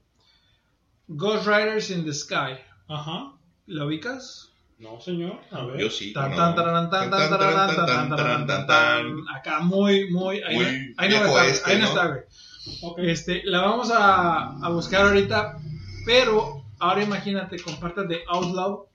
Ghost 1.08 1.48
Riders 1.48 1.90
in 1.92 2.04
the 2.04 2.14
Sky. 2.14 2.58
Ajá. 2.90 3.34
¿La 3.68 3.86
ubicas? 3.86 4.52
No, 4.78 5.00
señor. 5.00 5.40
A 5.52 5.66
ver. 5.66 5.80
Yo 5.80 5.90
sí. 5.90 6.12
Tan, 6.14 6.36
tan, 6.36 6.54
tan, 6.56 6.90
tan, 6.90 7.10
tan, 7.10 7.30
tan, 7.30 8.48
tan, 8.48 8.68
tan. 8.68 9.16
Acá 9.34 9.60
muy, 9.62 10.10
muy. 10.12 10.42
Ahí, 10.44 10.58
no- 10.58 10.66
ahí 10.98 11.10
no 11.10 11.16
viejo 11.20 11.26
está, 11.40 11.46
este, 11.48 11.72
ahí 11.72 11.80
no 11.80 11.86
está, 11.86 12.08
güey. 12.08 13.10
Este, 13.10 13.42
la 13.46 13.62
vamos 13.62 13.92
a, 13.92 14.58
a 14.66 14.70
buscar 14.70 15.06
ahorita, 15.06 15.58
pero 16.06 16.64
ahora 16.80 17.04
imagínate, 17.04 17.58
compartas 17.60 18.08
de 18.10 18.24
Outlaw 18.28 18.88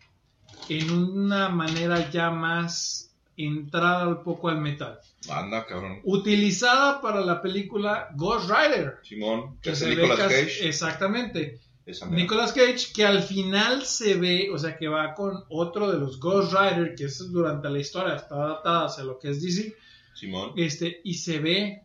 en 0.69 0.91
una 0.93 1.49
manera 1.49 2.11
ya 2.11 2.31
más 2.31 3.11
entrada 3.37 4.07
un 4.09 4.23
poco 4.23 4.49
al 4.49 4.59
metal. 4.61 4.99
Anda, 5.31 5.65
cabrón. 5.67 6.01
Utilizada 6.05 7.01
para 7.01 7.21
la 7.21 7.41
película 7.41 8.09
Ghost 8.17 8.51
Rider. 8.51 8.99
Simón, 9.03 9.55
que 9.57 9.61
Que 9.63 9.71
es 9.71 9.79
se 9.79 9.89
Nicolas 9.91 10.19
Cage. 10.19 10.69
Exactamente. 10.69 11.59
Esa. 11.87 12.07
Nicolas 12.07 12.53
Cage, 12.53 12.93
que 12.95 13.05
al 13.05 13.23
final 13.23 13.85
se 13.85 14.15
ve, 14.15 14.51
o 14.53 14.59
sea, 14.59 14.77
que 14.77 14.87
va 14.89 15.15
con 15.15 15.45
otro 15.49 15.91
de 15.91 15.99
los 15.99 16.21
Ghost 16.21 16.53
Rider, 16.53 16.95
que 16.95 17.05
es 17.05 17.33
durante 17.33 17.69
la 17.71 17.79
historia, 17.79 18.15
está 18.17 18.35
adaptada 18.37 18.87
hacia 18.87 19.05
lo 19.05 19.19
que 19.19 19.31
es 19.31 19.43
DC, 19.43 19.75
Simón. 20.15 20.53
este, 20.57 21.01
y 21.05 21.15
se 21.15 21.39
ve, 21.41 21.83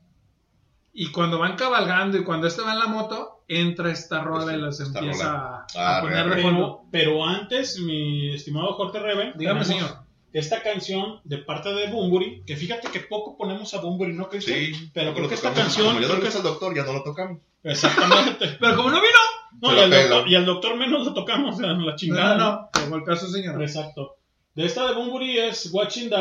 y 0.94 1.12
cuando 1.12 1.40
van 1.40 1.56
cabalgando 1.56 2.18
y 2.18 2.24
cuando 2.24 2.48
este 2.48 2.62
va 2.62 2.74
en 2.74 2.80
la 2.80 2.88
moto, 2.88 3.44
entra 3.48 3.92
esta 3.92 4.22
rola 4.22 4.54
y 4.54 4.58
los 4.60 4.80
empieza 4.80 5.32
a, 5.34 5.56
a 5.76 5.98
Ah, 5.98 6.02
poner 6.02 6.28
re, 6.28 6.36
de 6.38 6.42
fondo. 6.42 6.82
Pero, 6.92 7.26
antes, 7.26 7.80
mi 7.80 8.34
estimado 8.34 8.74
Jorge 8.74 9.00
Reven, 9.00 9.34
Dígame, 9.36 9.66
señor. 9.66 10.04
Esta 10.34 10.62
canción 10.62 11.22
de 11.24 11.38
parte 11.38 11.70
de 11.74 11.88
Bumburi, 11.88 12.44
que 12.46 12.58
fíjate 12.58 12.90
que 12.90 13.00
poco 13.00 13.38
ponemos 13.38 13.74
a 13.74 13.80
Bumburi, 13.80 14.12
¿no, 14.14 14.28
Cristian? 14.28 14.58
Sí, 14.60 14.92
pero 14.94 15.14
creo 15.14 15.30
que 15.30 15.36
esta 15.36 15.50
tocamos. 15.50 15.74
canción. 15.76 15.88
Como 15.96 16.00
ya 16.02 16.08
no 16.08 16.14
creo 16.16 16.20
que 16.20 16.26
gusta 16.26 16.40
al 16.40 16.44
doctor, 16.44 16.76
ya 16.76 16.84
no 16.84 16.94
lo 16.94 17.04
tocamos. 17.04 17.40
Exactamente. 17.64 18.48
Pero 18.60 18.76
como 18.76 18.90
no 18.92 18.98
vino, 18.98 19.18
No, 19.62 19.76
y, 19.76 19.80
al 19.80 19.90
doctor, 19.90 20.28
y 20.30 20.36
al 20.36 20.46
doctor 20.46 20.78
menos 20.78 21.06
lo 21.06 21.14
tocamos, 21.14 21.60
la 21.60 21.74
no, 21.74 21.96
chingada. 21.96 22.38
no, 22.38 22.70
no, 22.82 22.90
golpeó 22.90 23.14
a 23.14 23.18
su 23.18 23.28
señor. 23.28 23.62
Exacto. 23.62 24.18
De 24.54 24.66
esta 24.66 24.88
de 24.88 24.96
Bumburi 24.96 25.38
es 25.38 25.70
Watching 25.72 26.10
the 26.10 26.16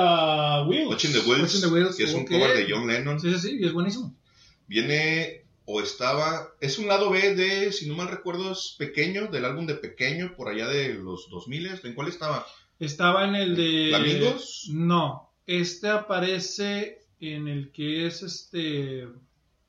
Wheels. 0.67 0.89
Watching 0.89 1.13
the 1.13 1.21
Wheels, 1.21 1.43
Watching 1.43 1.61
the 1.61 1.67
Wheels, 1.69 1.97
que 1.97 2.05
es 2.05 2.15
un 2.15 2.27
cover 2.27 2.57
de 2.57 2.67
John 2.69 2.87
Lennon. 2.87 3.21
Sí, 3.21 3.33
sí, 3.35 3.39
sí, 3.39 3.59
y 3.61 3.67
es 3.67 3.73
buenísimo. 3.73 4.15
Viene 4.67 5.45
o 5.67 5.81
estaba, 5.81 6.55
es 6.61 6.79
un 6.79 6.89
lado 6.89 7.11
B 7.11 7.35
de, 7.35 7.73
si 7.73 7.89
no 7.89 7.95
mal 7.95 8.09
recuerdo, 8.09 8.53
es 8.53 8.75
pequeño, 8.79 9.29
del 9.29 9.45
álbum 9.45 9.67
de 9.67 9.75
pequeño, 9.75 10.35
por 10.37 10.49
allá 10.49 10.67
de 10.69 10.95
los 10.95 11.31
2000, 11.31 11.81
¿en 11.85 11.95
cuál 11.95 12.09
estaba? 12.09 12.47
Estaba 12.79 13.25
en 13.25 13.35
el 13.35 13.57
de. 13.57 13.89
¿Flamingos? 13.91 14.69
No, 14.73 15.33
este 15.47 15.89
aparece 15.89 16.99
en 17.21 17.49
el 17.49 17.71
que 17.73 18.07
es 18.07 18.23
este. 18.23 19.09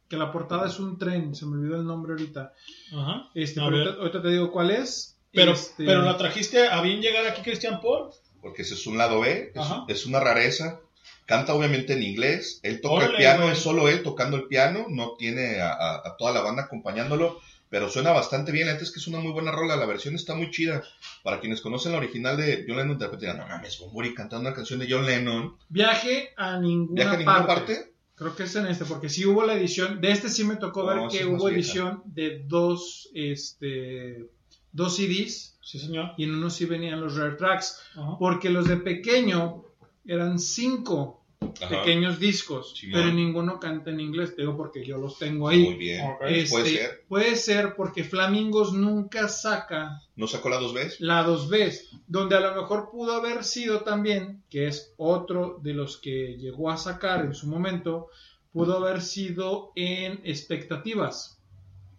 Que 0.10 0.18
la 0.18 0.32
portada 0.32 0.68
es 0.68 0.80
un 0.80 0.98
tren, 1.00 1.34
se 1.36 1.46
me 1.46 1.58
olvidó 1.58 1.78
el 1.78 1.86
nombre 1.86 2.14
ahorita. 2.14 2.54
Ajá. 2.94 3.30
Este, 3.34 3.60
A 3.60 3.66
pero 3.66 3.78
ahorita, 3.78 3.98
ahorita 4.00 4.22
te 4.22 4.30
digo 4.30 4.52
cuál 4.52 4.72
es. 4.72 5.18
Pero, 5.32 5.52
Este, 5.54 5.84
pero 5.86 6.02
la 6.04 6.16
trajiste 6.18 6.68
a 6.68 6.82
bien 6.82 7.02
llegar 7.02 7.26
aquí, 7.28 7.42
Cristian, 7.42 7.82
por. 7.82 8.12
Porque 8.42 8.62
ese 8.62 8.76
es 8.76 8.86
un 8.88 8.98
lado 8.98 9.22
B, 9.22 9.52
es, 9.88 10.06
una 10.06 10.20
rareza. 10.20 10.80
Canta 11.26 11.56
obviamente 11.56 11.94
en 11.94 12.04
inglés, 12.04 12.60
él 12.62 12.82
toca 12.82 13.06
el 13.06 13.16
piano, 13.18 13.42
güey. 13.46 13.54
es 13.54 13.60
solo 13.60 13.90
él 13.90 14.04
tocando 14.04 14.38
el 14.38 14.46
piano, 14.48 14.86
no 14.90 15.16
tiene 15.18 15.60
a, 15.60 15.72
a- 15.74 15.96
a 16.08 16.16
toda 16.18 16.32
la 16.32 16.42
banda 16.42 16.64
acompañándolo, 16.64 17.40
pero 17.70 17.90
suena 17.90 18.12
bastante 18.12 18.52
bien, 18.52 18.68
la 18.68 18.74
neta 18.74 18.84
es 18.86 18.92
que 18.92 19.00
es 19.00 19.08
una 19.08 19.20
muy 19.20 19.32
buena 19.32 19.52
rola, 19.52 19.76
la 19.76 19.88
versión 19.88 20.14
está 20.14 20.36
muy 20.36 20.52
chida. 20.52 20.84
Para 21.24 21.40
quienes 21.40 21.62
conocen 21.62 21.94
la 21.94 21.98
original 21.98 22.38
de 22.38 22.64
John 22.68 22.78
Lennon, 22.78 23.00
de 23.00 23.06
repente 23.06 23.26
dirán, 23.26 23.40
no 23.40 23.48
mames, 23.48 23.80
Bumburi 23.80 24.14
cantando 24.14 24.48
una 24.48 24.56
canción 24.56 24.78
de 24.80 24.88
John 24.88 25.06
Lennon. 25.08 25.58
Viaje 25.70 26.30
a 26.38 26.60
ninguna, 26.60 26.94
¿Viaje 27.02 27.16
a 27.16 27.18
ninguna 27.18 27.48
parte. 27.48 27.74
parte? 27.76 27.94
Creo 28.16 28.36
que 28.36 28.44
es 28.44 28.56
en 28.56 28.66
este, 28.68 28.86
porque 28.86 29.10
sí 29.10 29.26
hubo 29.26 29.46
la 29.46 29.56
edición. 29.56 30.00
De 30.00 30.12
este 30.12 30.30
sí 30.30 30.44
me 30.46 30.56
tocó 30.56 30.84
No, 30.84 30.88
ver 30.88 31.10
que 31.10 31.26
hubo 31.26 31.50
edición 31.50 32.02
de 32.06 32.44
dos, 32.48 33.10
este, 33.14 34.30
dos 34.72 34.96
CDs. 34.96 35.58
Sí, 35.62 35.80
señor. 35.80 36.12
Y 36.18 36.24
en 36.24 36.36
uno 36.36 36.50
sí 36.50 36.66
venían 36.66 37.02
los 37.02 37.18
rare 37.18 37.36
tracks. 37.36 37.82
Ajá. 37.96 38.18
Porque 38.18 38.50
los 38.50 38.68
de 38.68 38.78
pequeño 38.78 39.66
eran 40.06 40.40
cinco 40.40 41.25
Ajá. 41.62 41.70
pequeños 41.70 42.20
discos, 42.20 42.74
pero 42.92 43.12
ninguno 43.12 43.60
canta 43.60 43.92
en 43.92 44.00
inglés, 44.00 44.36
te 44.36 44.42
digo 44.42 44.56
porque 44.58 44.86
yo 44.86 44.98
los 44.98 45.18
tengo 45.20 45.48
ahí. 45.50 45.64
Muy 45.64 45.76
bien, 45.76 46.06
Ok. 46.06 46.22
Este, 46.28 46.50
puede 46.50 46.70
ser. 46.70 47.06
Puede 47.08 47.36
ser 47.36 47.76
porque 47.76 48.04
Flamingos 48.04 48.74
nunca 48.74 49.28
saca 49.28 50.02
¿No 50.16 50.28
sacó 50.28 50.50
la 50.50 50.58
dos 50.58 50.74
veces? 50.74 51.00
la 51.02 51.24
dos 51.24 51.50
veces, 51.50 51.90
donde 52.08 52.36
a 52.36 52.40
lo 52.40 52.56
mejor 52.56 52.90
pudo 52.92 53.14
haber 53.14 53.44
sido 53.44 53.82
también, 53.82 54.44
que 54.50 54.68
es 54.68 54.94
otro 54.98 55.60
de 55.62 55.74
los 55.74 55.98
que 55.98 56.38
llegó 56.38 56.70
a 56.70 56.78
sacar 56.78 57.26
en 57.26 57.34
su 57.34 57.48
momento, 57.48 58.08
pudo 58.52 58.78
haber 58.78 59.02
sido 59.02 59.72
en 59.76 60.22
Expectativas, 60.24 61.42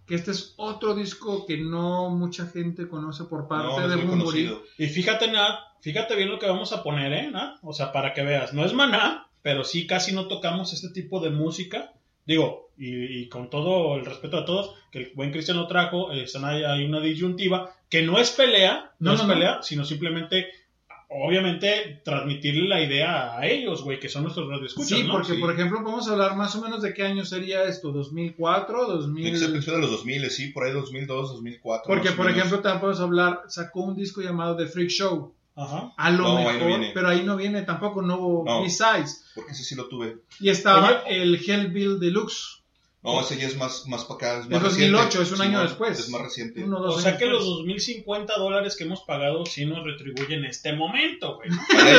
que 0.07 0.15
este 0.15 0.31
es 0.31 0.55
otro 0.57 0.95
disco 0.95 1.45
que 1.47 1.59
no 1.59 2.11
mucha 2.11 2.47
gente 2.47 2.89
conoce 2.89 3.25
por 3.25 3.49
parte 3.49 3.67
No, 3.69 3.81
no 3.81 3.89
de 3.89 4.07
conocido. 4.07 4.63
Y 4.79 4.87
fíjate, 4.87 5.31
Nat, 5.31 5.59
fíjate 5.81 6.15
bien 6.15 6.31
lo 6.31 6.39
que 6.39 6.47
vamos 6.47 6.73
a 6.73 6.83
poner, 6.83 7.13
¿eh, 7.13 7.31
Nat? 7.31 7.59
O 7.63 7.73
sea, 7.73 7.93
para 7.93 8.15
que 8.15 8.23
veas. 8.23 8.55
No 8.55 8.65
es 8.65 8.73
maná, 8.73 9.26
pero 9.47 9.63
sí 9.63 9.87
casi 9.87 10.13
no 10.13 10.27
tocamos 10.27 10.73
este 10.73 10.89
tipo 10.89 11.21
de 11.21 11.31
música. 11.31 11.93
Digo, 12.27 12.71
y, 12.77 13.21
y 13.21 13.29
con 13.29 13.49
todo 13.49 13.95
el 13.95 14.05
respeto 14.05 14.39
a 14.39 14.45
todos, 14.45 14.75
que 14.91 14.99
el 14.99 15.13
buen 15.15 15.31
Cristian 15.31 15.57
lo 15.57 15.69
trajo, 15.69 16.11
eh, 16.11 16.25
están 16.25 16.45
ahí- 16.45 16.65
hay 16.65 16.85
una 16.85 16.99
disyuntiva, 16.99 17.71
que 17.89 18.03
no 18.03 18.19
es 18.19 18.33
pelea, 18.33 18.91
no, 18.99 19.11
No, 19.11 19.15
es 19.15 19.23
no, 19.23 19.29
no. 19.29 19.35
pelea, 19.35 19.63
sino 19.63 19.85
simplemente, 19.85 20.49
obviamente, 21.09 22.01
transmitirle 22.05 22.69
la 22.69 22.83
idea 22.83 23.39
a 23.39 23.47
ellos, 23.47 23.83
güey, 23.85 24.01
que 24.01 24.09
son 24.09 24.25
nuestros 24.25 24.49
radioescuchas, 24.49 24.89
Sí, 24.99 25.05
¿no? 25.05 25.13
porque 25.13 25.35
Sí. 25.35 25.39
por 25.39 25.53
ejemplo 25.53 25.83
podemos 25.85 26.09
hablar 26.09 26.35
más 26.37 26.57
o 26.57 26.61
menos 26.63 26.83
de 26.83 26.93
qué 26.93 27.05
año 27.05 27.25
sería 27.25 27.63
esto, 27.65 27.93
2004, 27.93 28.87
2000... 28.87 29.23
Tiene 29.23 29.31
que 29.31 29.39
ser 29.39 29.51
principio 29.53 29.75
de 29.77 29.83
los 29.83 29.91
2000, 29.93 30.31
sí, 30.31 30.49
por 30.49 30.65
ahí 30.65 30.73
2002, 30.73 31.29
2004. 31.35 31.87
Porque, 31.87 32.11
por 32.11 32.27
menos. 32.27 32.39
ejemplo, 32.39 32.61
también 32.61 32.81
podemos 32.81 33.01
hablar, 33.01 33.43
sacó 33.47 33.83
un 33.83 33.95
disco 33.95 34.21
llamado 34.21 34.57
The 34.57 34.67
Freak 34.67 34.91
Show. 34.91 35.33
Ajá. 35.57 35.95
A 35.97 36.11
lo 36.11 36.25
No, 36.25 36.37
ahí 36.37 36.59
no 36.59 36.67
mejor, 36.67 36.87
pero 36.93 37.09
ahí 37.09 37.23
no 37.25 37.37
viene 37.37 37.63
tampoco, 37.63 38.03
no 38.03 38.19
hubo 38.19 38.45
No. 38.45 38.63
B-Sides. 38.63 39.25
Porque 39.35 39.53
ese 39.53 39.65
sí 39.65 39.75
lo 39.75 39.89
tuve. 39.89 40.19
Y 40.39 40.51
estaba 40.51 41.03
el 41.07 41.35
Hellbill 41.37 41.99
Deluxe. 41.99 42.63
No, 43.07 43.21
ese 43.21 43.39
ya 43.39 43.47
es 43.47 43.57
más, 43.57 43.87
más 43.87 44.05
para 44.05 44.15
acá. 44.35 44.41
Es, 44.41 44.49
más 44.49 44.57
Es 44.59 44.63
2008, 44.71 45.05
reciente. 45.05 45.23
es 45.23 45.31
un 45.31 45.37
Sí, 45.37 45.43
año 45.45 45.59
no, 45.59 45.63
después. 45.65 45.99
Es 45.99 46.09
más 46.11 46.23
reciente. 46.23 46.65
Uno, 46.65 46.81
O 46.81 47.01
sea 47.01 47.17
que 47.17 47.27
los 47.27 47.39
después. 47.45 47.57
2050 47.59 48.39
dólares 48.39 48.77
que 48.77 48.85
hemos 48.85 49.03
pagado 49.03 49.47
sí 49.47 49.65
nos 49.65 49.85
retribuyen 49.85 50.41
en 50.41 50.45
este 50.47 50.73
momento, 50.75 51.37
güey. 51.37 51.49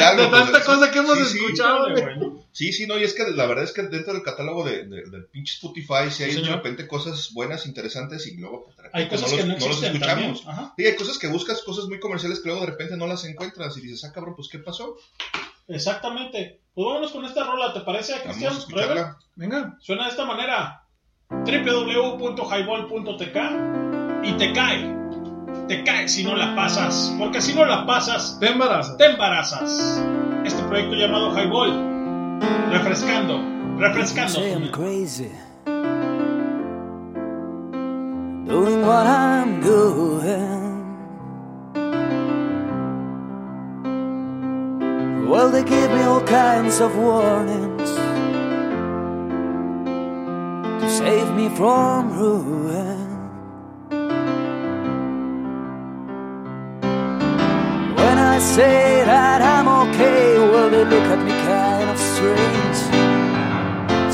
Algo, 0.01 0.23
De 0.23 0.27
pues, 0.29 0.41
tanta 0.43 0.59
sí, 0.59 0.65
cosa 0.65 0.91
que 0.91 0.99
hemos 0.99 1.17
sí, 1.17 1.25
sí. 1.25 1.37
escuchado, 1.37 1.85
Órale, 1.85 2.15
güey. 2.15 2.31
Sí, 2.51 2.73
sí, 2.73 2.87
no, 2.87 2.97
y 2.97 3.03
es 3.03 3.13
que 3.13 3.23
la 3.31 3.45
verdad 3.45 3.63
es 3.63 3.71
que 3.71 3.83
dentro 3.83 4.13
del 4.13 4.23
catálogo 4.23 4.63
de, 4.65 4.83
de, 4.87 5.03
del 5.09 5.25
pinche 5.31 5.53
Spotify 5.53 6.09
sí 6.09 6.23
hay 6.23 6.33
Sí, 6.33 6.41
de 6.41 6.49
repente 6.49 6.87
cosas 6.87 7.31
buenas, 7.33 7.65
interesantes 7.67 8.25
y 8.27 8.35
luego 8.35 8.65
pues, 8.65 8.75
de 8.77 8.83
repente 8.83 9.03
Hay 9.03 9.09
cosas 9.09 9.31
no 9.31 9.37
que 9.37 9.43
los, 9.43 9.47
no 9.59 9.59
no 9.59 9.67
los 9.73 9.83
escuchamos. 9.83 10.43
Sí, 10.75 10.85
hay 10.85 10.95
cosas 10.95 11.17
que 11.19 11.27
buscas, 11.27 11.61
cosas 11.61 11.85
muy 11.85 11.99
comerciales 11.99 12.39
que 12.39 12.47
luego 12.49 12.61
de 12.65 12.71
repente 12.71 12.97
no 12.97 13.07
las 13.07 13.23
encuentras 13.25 13.77
y 13.77 13.81
dices, 13.81 14.03
ah, 14.03 14.11
cabrón, 14.11 14.35
pues 14.35 14.49
¿qué 14.49 14.59
pasó? 14.59 14.97
Exactamente. 15.67 16.59
Pues 16.73 16.85
vámonos 16.85 17.11
con 17.11 17.25
esta 17.25 17.43
rola, 17.43 17.73
¿te 17.73 17.81
parece, 17.81 18.13
Cristian? 18.23 18.53
Venga. 19.35 19.77
Suena 19.81 20.05
de 20.05 20.09
esta 20.09 20.25
manera. 20.25 20.83
www.highball.tk 21.29 23.37
y 24.23 24.31
te 24.33 24.53
cae. 24.53 24.95
Te 25.67 25.83
cae 25.83 26.07
si 26.07 26.23
no 26.23 26.35
la 26.35 26.55
pasas. 26.55 27.13
Porque 27.19 27.41
si 27.41 27.53
no 27.53 27.65
la 27.65 27.85
pasas, 27.85 28.37
Te 28.39 28.49
embarazas. 28.51 28.97
te 28.97 29.05
embarazas. 29.05 30.01
Este 30.45 30.63
proyecto 30.63 30.95
llamado 30.95 31.31
Highball. 31.35 32.39
Refrescando. 32.71 33.39
Refrescando. 33.77 34.39
I'm 34.39 34.71
crazy. 34.71 35.29
Doing 38.45 38.81
what 38.85 39.05
I'm 39.05 39.59
doing. 39.61 40.55
Well, 45.27 45.51
they 45.51 45.63
give 45.65 45.91
me 45.91 46.03
all 46.03 46.21
kinds 46.21 46.79
of 46.79 46.95
warnings. 46.95 47.76
Save 50.89 51.33
me 51.35 51.49
from 51.49 52.17
ruin. 52.17 53.07
When 57.95 58.17
I 58.17 58.39
say 58.39 59.03
that 59.05 59.41
I'm 59.41 59.67
okay, 59.67 60.37
well, 60.39 60.69
they 60.69 60.85
look 60.85 61.03
at 61.03 61.19
me 61.23 61.31
kind 61.31 61.89
of 61.89 61.97
strange. 61.97 62.79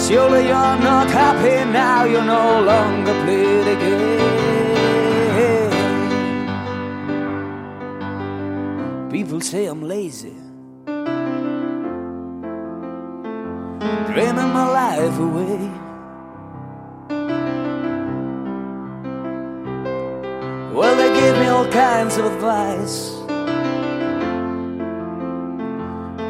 Surely 0.05 0.47
you're 0.47 0.77
not 0.89 1.09
happy 1.09 1.63
now, 1.71 2.03
you 2.05 2.21
no 2.21 2.61
longer 2.61 3.13
play 3.23 3.63
the 3.63 3.75
game. 3.75 4.43
People 9.09 9.41
say 9.41 9.65
I'm 9.67 9.83
lazy, 9.83 10.35
dreaming 14.07 14.51
my 14.57 14.67
life 14.81 15.19
away. 15.19 15.82
Kinds 21.73 22.17
of 22.17 22.25
advice, 22.25 23.09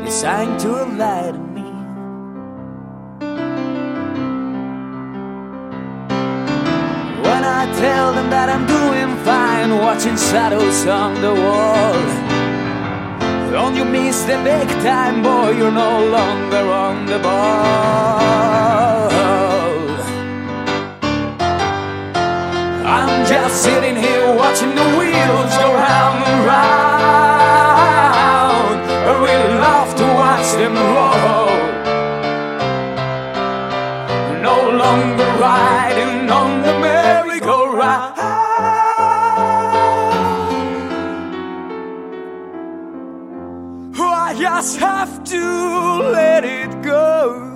designed 0.05 0.57
to 0.57 0.81
enlighten 0.83 1.53
me. 1.53 1.69
When 7.27 7.43
I 7.43 7.65
tell 7.77 8.13
them 8.13 8.29
that 8.29 8.47
I'm 8.47 8.65
doing 8.65 9.17
fine, 9.25 9.77
watching 9.79 10.15
shadows 10.15 10.87
on 10.87 11.19
the 11.21 11.33
wall. 11.33 11.93
Don't 13.51 13.75
you 13.75 13.83
miss 13.83 14.23
the 14.23 14.37
big 14.45 14.69
time, 14.81 15.21
boy? 15.21 15.57
You're 15.57 15.71
no 15.71 16.05
longer 16.05 16.71
on 16.71 17.05
the 17.05 17.19
ball. 17.19 18.63
I'm 22.95 23.25
just 23.25 23.63
sitting 23.63 23.95
here 23.95 24.35
watching 24.35 24.75
the 24.75 24.87
wheels 24.97 25.53
go 25.57 25.73
round 25.73 26.23
and 26.29 26.45
round. 26.45 26.93
I 29.09 29.11
really 29.27 29.55
love 29.67 29.95
to 29.95 30.05
watch 30.21 30.49
them 30.61 30.75
roll. 30.95 31.57
No 34.43 34.57
longer 34.77 35.29
riding 35.41 36.29
on 36.29 36.61
the 36.61 36.73
merry-go-round. 36.79 38.13
Oh, 43.97 44.13
I 44.27 44.35
just 44.37 44.77
have 44.77 45.23
to 45.23 45.43
let 46.11 46.43
it 46.45 46.83
go. 46.83 47.52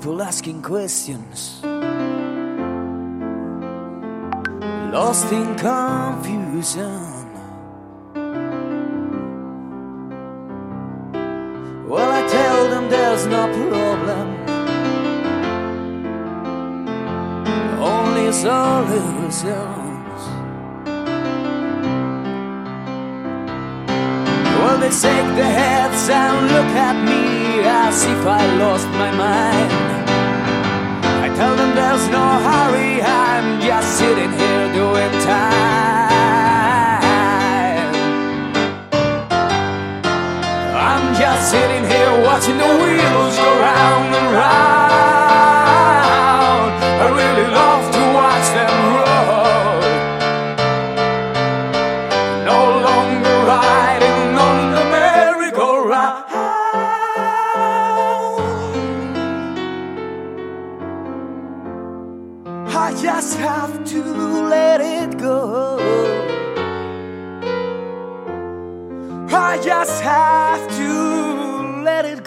People 0.00 0.22
asking 0.22 0.62
questions, 0.62 1.60
lost 4.94 5.30
in 5.30 5.54
confusion. 5.56 7.02
Well, 11.86 12.10
I 12.18 12.26
tell 12.26 12.70
them 12.70 12.88
there's 12.88 13.26
no 13.26 13.46
problem, 13.52 14.26
only 17.78 18.32
solutions. 18.32 19.79
They 24.90 24.96
shake 24.96 25.36
their 25.36 25.44
heads 25.44 26.08
and 26.08 26.48
look 26.48 26.74
at 26.74 26.96
me 27.04 27.62
as 27.62 28.02
if 28.02 28.26
I 28.26 28.44
lost 28.56 28.88
my 28.88 29.12
mind. 29.12 29.70
I 31.22 31.28
tell 31.36 31.54
them 31.54 31.76
there's 31.76 32.08
no 32.08 32.26
hurry, 32.48 33.00
I'm 33.00 33.60
just 33.60 33.98
sitting 33.98 34.32
here 34.32 34.72
doing 34.74 35.12
time. 35.22 36.10
I'm 40.74 41.14
just 41.14 41.50
sitting 41.52 41.84
here 41.86 42.24
watching 42.26 42.58
the 42.58 42.66
wheels 42.66 43.36
go 43.36 43.60
round 43.60 44.14
and 44.16 44.34
round. 44.34 44.89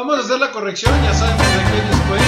Vamos 0.00 0.16
a 0.16 0.20
hacer 0.20 0.40
la 0.40 0.50
corrección, 0.50 0.94
ya 1.04 1.12
sabemos 1.12 1.46
de 1.46 1.58
qué 1.70 1.82
después. 1.90 2.22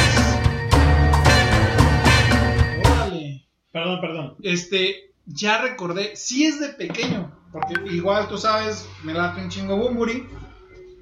Órale. 2.84 3.48
Perdón, 3.72 4.00
perdón. 4.02 4.36
Este, 4.42 5.14
ya 5.24 5.62
recordé, 5.62 6.14
sí 6.14 6.44
es 6.44 6.60
de 6.60 6.68
pequeño, 6.68 7.34
porque 7.50 7.72
igual 7.90 8.28
tú 8.28 8.36
sabes, 8.36 8.86
me 9.04 9.14
late 9.14 9.40
un 9.40 9.48
chingo 9.48 9.78
Bumburi, 9.78 10.28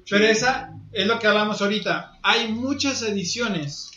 pero 0.09 0.23
esa 0.23 0.73
es 0.93 1.07
lo 1.07 1.19
que 1.19 1.27
hablamos 1.27 1.61
ahorita. 1.61 2.17
Hay 2.23 2.53
muchas 2.53 3.01
ediciones 3.01 3.91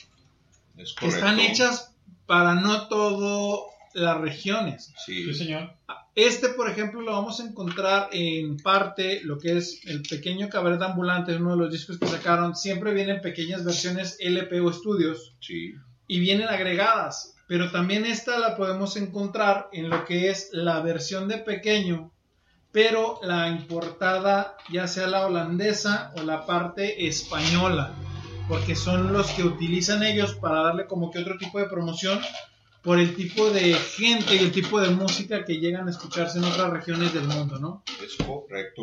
Es 0.77 0.95
que 0.95 1.07
están 1.07 1.39
hechas 1.39 1.95
para 2.27 2.57
no 2.57 2.89
todas 2.89 3.71
las 3.95 4.21
regiones. 4.21 4.93
Sí. 5.05 5.33
señor. 5.35 5.73
Este, 6.15 6.51
por 6.51 6.71
ejemplo, 6.71 7.01
lo 7.01 7.13
vamos 7.13 7.41
a 7.41 7.45
encontrar 7.45 8.09
en 8.13 8.57
parte, 8.59 9.21
lo 9.25 9.39
que 9.39 9.57
es 9.57 9.81
el 9.87 10.03
pequeño 10.03 10.49
cabaret 10.49 10.81
ambulante, 10.83 11.33
es 11.33 11.41
uno 11.41 11.53
de 11.53 11.57
los 11.57 11.73
discos 11.73 11.99
que 11.99 12.07
sacaron. 12.07 12.55
Siempre 12.55 12.93
vienen 12.95 13.21
pequeñas 13.21 13.65
versiones 13.65 14.17
LP 14.21 14.61
o 14.61 14.71
estudios 14.71 15.35
Sí. 15.41 15.75
y 16.07 16.21
vienen 16.21 16.49
agregadas. 16.49 17.35
Pero 17.47 17.71
también 17.71 18.07
esta 18.07 18.39
la 18.39 18.57
podemos 18.57 18.97
encontrar 18.97 19.69
en 19.73 19.91
lo 19.91 20.05
que 20.05 20.31
es 20.31 20.51
la 20.53 20.81
versión 20.81 21.29
de 21.29 21.39
pequeño, 21.39 22.11
pero 22.73 23.21
la 23.23 23.49
importada 23.49 24.57
ya 24.73 24.87
sea 24.87 25.07
la 25.09 25.27
holandesa 25.27 26.13
o 26.17 26.23
la 26.23 26.47
parte 26.47 27.07
española, 27.07 27.93
porque 28.49 28.75
son 28.77 29.13
los 29.13 29.31
que 29.33 29.43
utilizan 29.43 30.03
ellos 30.03 30.35
para 30.37 30.63
darle 30.63 30.87
como 30.87 31.11
que 31.11 31.19
otro 31.19 31.37
tipo 31.39 31.59
de 31.59 31.67
promoción 31.69 32.19
por 32.85 33.01
el 33.01 33.17
tipo 33.17 33.49
de 33.51 33.73
gente 33.75 34.37
y 34.37 34.41
el 34.41 34.53
tipo 34.53 34.79
de 34.79 34.91
música 34.91 35.45
que 35.45 35.55
llegan 35.55 35.89
a 35.89 35.91
escucharse 35.91 36.39
en 36.39 36.45
otras 36.45 36.71
regiones 36.71 37.15
del 37.15 37.27
mundo, 37.27 37.59
¿no? 37.59 37.83
Es 38.05 38.15
correcto. 38.25 38.83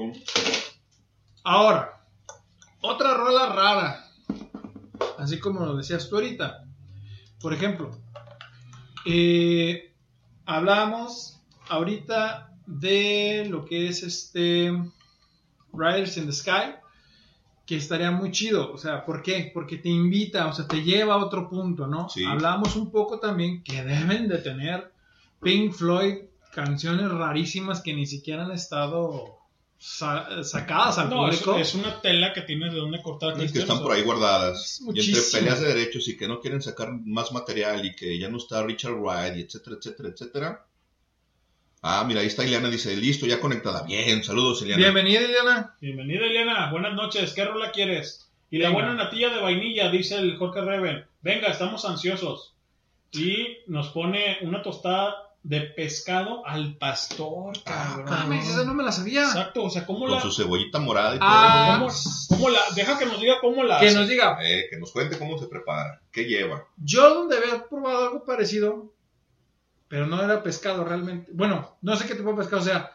Ahora, 1.44 2.03
otra 2.82 3.14
rola 3.14 3.53
rara, 3.53 4.07
así 5.19 5.40
como 5.40 5.65
lo 5.65 5.78
decías 5.78 6.10
tú 6.10 6.15
ahorita. 6.15 6.65
Por 7.40 7.53
ejemplo, 7.53 7.91
eh, 9.06 9.94
hablamos 10.45 11.40
ahorita 11.69 12.56
de 12.65 13.45
lo 13.49 13.65
que 13.65 13.88
es 13.88 14.02
este 14.02 14.72
Riders 15.73 16.18
in 16.18 16.26
the 16.26 16.34
Sky, 16.34 16.76
que 17.66 17.76
estaría 17.78 18.12
muy 18.12 18.32
chido. 18.32 18.72
O 18.74 18.78
sea, 18.78 19.06
¿por 19.06 19.22
qué? 19.22 19.52
Porque 19.54 19.78
te 19.78 19.90
invita, 19.90 20.48
o 20.48 20.54
sea, 20.54 20.68
te 20.68 20.84
lleva 20.84 21.14
a 21.16 21.18
otro 21.18 21.50
punto, 21.50 21.88
¿no? 21.88 22.10
Sí. 22.10 22.26
Hablamos 22.26 22.76
un 22.76 22.92
poco 22.92 23.20
también 23.20 23.64
que 23.64 23.84
deben 23.84 24.28
de 24.28 24.40
tener 24.40 24.92
Pink 25.42 25.74
Floyd 25.74 26.16
canciones 26.54 27.10
rarísimas 27.12 27.82
que 27.82 27.94
ni 27.94 28.06
siquiera 28.06 28.44
han 28.46 28.52
estado 28.52 29.38
sa- 29.78 30.44
sacadas 30.44 30.98
al 30.98 31.10
No, 31.10 31.30
es, 31.30 31.38
público. 31.40 31.58
es 31.60 31.74
una 31.76 32.02
tela 32.02 32.34
que 32.34 32.42
tienes 32.42 32.74
de 32.74 32.80
dónde 32.80 33.02
cortar. 33.02 33.34
que 33.34 33.40
Cristian, 33.40 33.64
están 33.64 33.82
por 33.82 33.94
ahí 33.94 34.02
guardadas. 34.04 34.82
Y 34.94 35.00
entre 35.00 35.22
peleas 35.40 35.62
de 35.62 35.68
derechos 35.74 36.08
y 36.10 36.18
que 36.18 36.28
no 36.28 36.40
quieren 36.42 36.62
sacar 36.62 36.92
más 37.06 37.32
material 37.32 37.86
y 37.86 37.96
que 37.96 38.20
ya 38.20 38.28
no 38.30 38.38
está 38.38 38.64
Richard 38.64 38.96
Wright, 39.00 39.38
y 39.38 39.42
etcétera, 39.42 39.78
etcétera, 39.80 40.10
etcétera. 40.10 40.66
Ah, 41.84 42.03
mira, 42.08 42.22
ahí 42.22 42.28
está 42.28 42.44
Ileana, 42.45 42.70
dice, 42.70 42.95
listo, 42.95 43.26
ya 43.26 43.40
conectada. 43.40 43.84
Bien, 43.84 44.24
saludos, 44.24 44.62
Ileana. 44.62 44.84
Bienvenida, 44.84 45.22
Ileana. 45.22 45.76
Bienvenida, 45.82 46.26
Eliana. 46.28 46.70
Buenas 46.72 46.94
noches. 46.94 47.34
¿Qué 47.34 47.44
rola 47.44 47.72
quieres? 47.72 48.30
Y 48.52 48.60
la 48.60 48.70
Venga. 48.70 48.82
buena 48.84 49.03
natilla 49.03 49.30
de 49.34 49.41
vainilla, 49.41 49.90
dice 49.90 50.16
el 50.18 50.38
Jorge 50.38 50.62
Reven. 50.62 51.06
Venga, 51.22 51.48
estamos 51.48 51.84
ansiosos. 51.86 52.53
Y 53.12 53.58
nos 53.68 53.90
pone 53.90 54.38
una 54.44 54.62
tostada 54.62 55.16
de 55.44 55.62
pescado 55.62 56.45
al 56.45 56.76
pastor, 56.78 57.53
cabrón. 57.64 58.06
Ah, 58.10 58.26
mames, 58.26 58.48
esa 58.48 58.64
no 58.64 58.76
me 58.76 58.84
la 58.84 58.91
sabía. 58.91 59.24
Exacto, 59.24 59.64
o 59.64 59.70
sea, 59.72 59.88
¿cómo 59.88 60.02
Con 60.02 60.12
la...? 60.12 60.22
su 60.22 60.32
cebollita 60.32 60.78
morada 60.78 61.16
y 61.16 61.20
todo. 61.20 61.28
Ah, 61.32 61.78
¿Cómo, 61.80 61.91
cómo 62.30 62.49
la...? 62.49 62.60
Deja 62.76 62.99
que 62.99 63.08
nos 63.08 63.20
diga 63.20 63.40
cómo 63.41 63.64
la 63.64 63.80
Que 63.80 63.88
hace. 63.88 63.95
nos 63.98 64.08
diga. 64.08 64.38
Eh, 64.44 64.66
que 64.70 64.78
nos 64.78 64.91
cuente 64.91 65.18
cómo 65.18 65.40
se 65.40 65.48
prepara, 65.48 65.99
qué 66.12 66.26
lleva. 66.26 66.64
Yo 66.78 67.12
donde 67.16 67.38
había 67.38 67.68
probado 67.68 68.03
algo 68.03 68.24
parecido, 68.24 68.94
pero 69.91 70.07
no 70.07 70.23
era 70.23 70.41
pescado 70.41 70.84
realmente. 70.84 71.30
Bueno, 71.35 71.77
no 71.81 71.95
sé 71.95 72.07
qué 72.07 72.15
tipo 72.15 72.31
de 72.31 72.38
pescado 72.38 72.63
sea. 72.63 72.91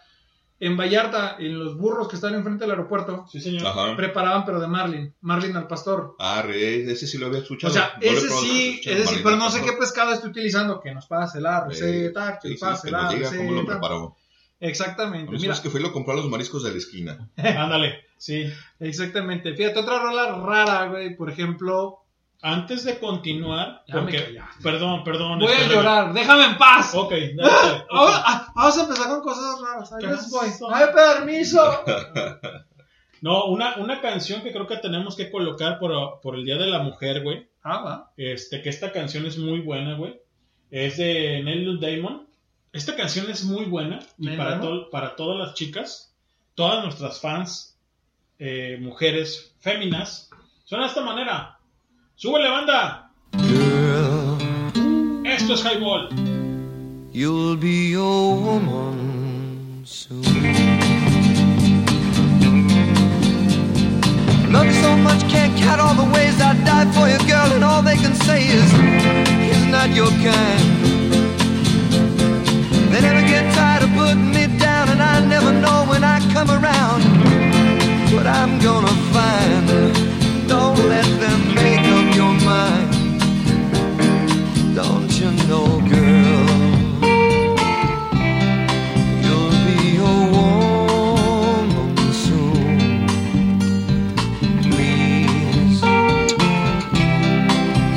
En 0.59 0.74
Vallarta, 0.74 1.36
en 1.39 1.59
los 1.59 1.77
burros 1.77 2.09
que 2.09 2.16
están 2.16 2.35
enfrente 2.35 2.64
del 2.64 2.70
aeropuerto, 2.70 3.27
Sí, 3.31 3.40
señor. 3.43 3.66
Ajá. 3.66 3.94
preparaban, 3.94 4.47
pero 4.47 4.59
de 4.59 4.66
marlin. 4.66 5.14
Marlin 5.20 5.55
al 5.55 5.66
pastor. 5.68 6.16
Ah, 6.18 6.43
ese 6.51 7.06
sí 7.06 7.18
lo 7.18 7.27
había 7.27 7.40
escuchado. 7.40 7.70
O 7.70 7.77
sea, 7.77 7.93
No 7.97 8.02
ese 8.02 8.31
sí, 8.31 8.81
ese 8.82 9.06
sí, 9.06 9.20
pero 9.23 9.36
no 9.36 9.51
sé 9.51 9.60
qué 9.62 9.73
pescado 9.73 10.14
estoy 10.14 10.31
utilizando. 10.31 10.81
Que 10.81 10.94
nos 10.94 11.06
pase 11.06 11.43
la 11.43 11.66
receta, 11.66 12.39
que 12.43 12.48
nos 12.48 12.59
pase 12.60 12.90
la 12.90 13.02
nos 13.02 13.14
diga 13.14 13.28
cómo 13.36 13.51
lo 13.51 13.56
receta. 13.60 13.73
preparó. 13.74 14.16
Exactamente. 14.59 15.28
A 15.28 15.32
mí 15.32 15.39
Mira, 15.39 15.52
es 15.52 15.60
que 15.60 15.68
fui 15.68 15.81
y 15.81 15.82
lo 15.82 15.93
compró 15.93 16.14
a 16.14 16.16
los 16.16 16.31
mariscos 16.31 16.62
de 16.64 16.70
la 16.70 16.78
esquina. 16.78 17.28
Ándale, 17.36 18.06
sí. 18.16 18.51
exactamente. 18.81 19.55
Fíjate, 19.55 19.78
otra 19.81 19.98
rola 19.98 20.36
rara, 20.36 20.86
güey. 20.89 21.14
Por 21.16 21.28
ejemplo, 21.31 21.98
Antes 22.43 22.85
de 22.85 22.99
continuar, 22.99 23.83
Ya 23.89 23.95
me 23.97 24.01
porque... 24.03 24.25
callaste. 24.25 24.63
Perdón, 24.63 25.03
perdón. 25.05 25.39
voy 25.39 25.49
a 25.49 25.53
espérame. 25.53 25.73
llorar. 25.75 26.13
Déjame 26.13 26.45
en 26.45 26.59
paz. 26.59 26.95
Ok, 26.95 27.11
dale, 27.11 27.35
¡Ah! 27.43 27.61
dale, 27.65 27.79
ok. 27.81 27.87
Ahora, 27.91 28.23
ah, 28.27 28.53
vamos 28.55 28.79
a 28.79 28.83
empezar 28.83 29.09
con 29.09 29.21
cosas 29.23 29.61
raras. 29.61 29.93
Ahí 29.93 29.99
¿Qué 30.01 30.07
les 30.07 30.31
voy. 30.31 30.49
¡Ay, 30.73 30.85
permiso! 30.95 31.85
No, 33.23 33.47
una, 33.47 33.77
una 33.77 34.03
canción 34.03 34.43
que 34.43 34.53
creo 34.53 34.67
que 34.67 34.77
tenemos 34.77 35.17
que 35.17 35.31
colocar 35.31 35.79
por, 35.79 36.21
por 36.21 36.35
el 36.37 36.45
Día 36.45 36.57
de 36.59 36.67
la 36.67 36.81
Mujer, 36.81 37.23
güey. 37.23 37.49
Ah, 37.63 37.83
va. 37.83 38.13
Este, 38.17 38.61
que 38.61 38.69
esta 38.69 38.93
canción 38.93 39.25
es 39.25 39.39
muy 39.39 39.61
buena, 39.61 39.95
güey. 39.97 40.21
Es 40.71 40.99
de 40.99 41.43
Neil 41.43 41.81
Damon. 41.81 42.29
Esta 42.73 42.95
canción 42.95 43.29
es 43.31 43.45
muy 43.45 43.65
buena. 43.65 44.01
Y 44.19 44.27
¿Neil 44.27 44.37
para, 44.37 44.61
to- 44.61 44.91
para 44.91 45.17
todas 45.17 45.39
las 45.39 45.55
chicas, 45.55 46.15
todas 46.55 46.85
nuestras 46.85 47.21
fans, 47.21 47.79
eh, 48.39 48.79
mujeres, 48.83 49.55
féminas, 49.61 50.29
suena 50.65 50.85
de 50.85 50.89
esta 50.91 51.03
manera. 51.03 51.56
¡Súbele, 52.19 52.49
banda! 52.49 53.11
Esto 55.23 55.53
es 55.53 55.63
Highball. 55.63 56.09
You'll 57.13 57.59
be 57.59 57.93
a 57.93 58.01
woman 58.01 59.83
soon. 59.85 60.23
Love 64.51 64.73
so 64.81 64.97
much, 64.97 65.29
can't 65.29 65.55
count 65.59 65.79
all 65.79 65.95
the 65.95 66.11
ways 66.15 66.41
I 66.41 66.55
died 66.65 66.89
for 66.95 67.07
you, 67.07 67.19
girl, 67.29 67.53
and 67.53 67.63
all 67.63 67.83
they 67.83 67.97
can 67.97 68.15
say 68.15 68.47
is, 68.47 68.73
he's 68.73 69.67
not 69.67 69.91
your 69.95 70.09
kind. 70.09 70.65
They 72.93 73.03
never 73.03 73.21
get 73.29 73.53
tired 73.55 73.83
of 73.83 73.91
putting 73.91 74.31
me 74.31 74.47
down, 74.57 74.89
and 74.89 75.03
I 75.03 75.23
never 75.23 75.53
know 75.53 75.85
when 75.87 76.03
I 76.03 76.21
come 76.33 76.49
around 76.49 77.03
what 78.15 78.27
I'm 78.27 78.59
gonna 78.59 78.97
find. 79.13 79.95
Know, 85.27 85.81
girl? 85.81 86.47
You'll 89.24 89.57
be 89.66 89.97
a 89.97 90.16
woman 90.32 91.97
soon. 92.12 93.07
Please 94.62 95.81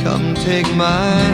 come 0.04 0.34
take 0.36 0.70
my 0.76 1.29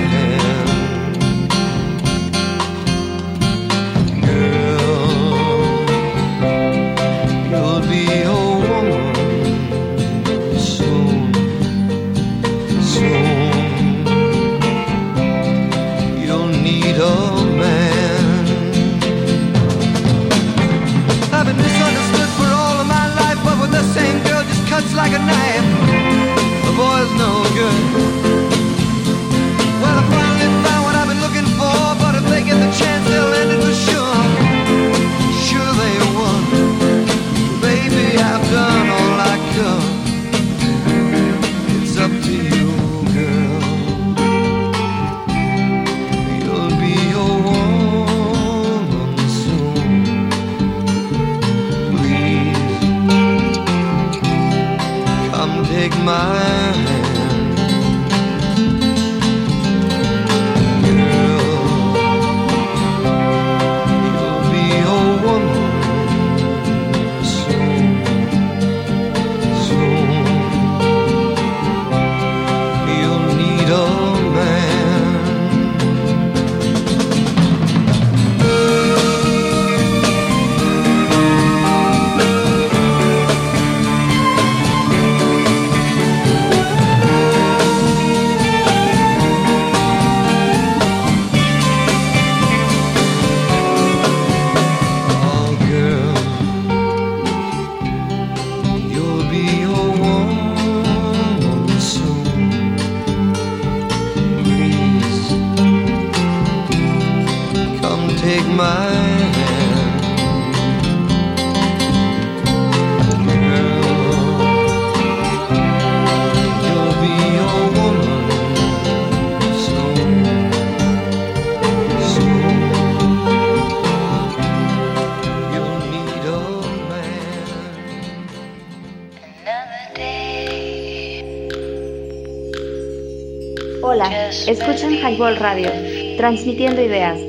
transmitiendo 136.25 136.81
ideas. 136.81 137.19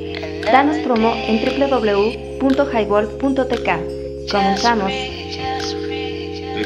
Danos 0.51 0.77
promo 0.77 1.13
en 1.13 1.37
www.highball.tk. 1.45 3.69
Comenzamos. 4.31 4.91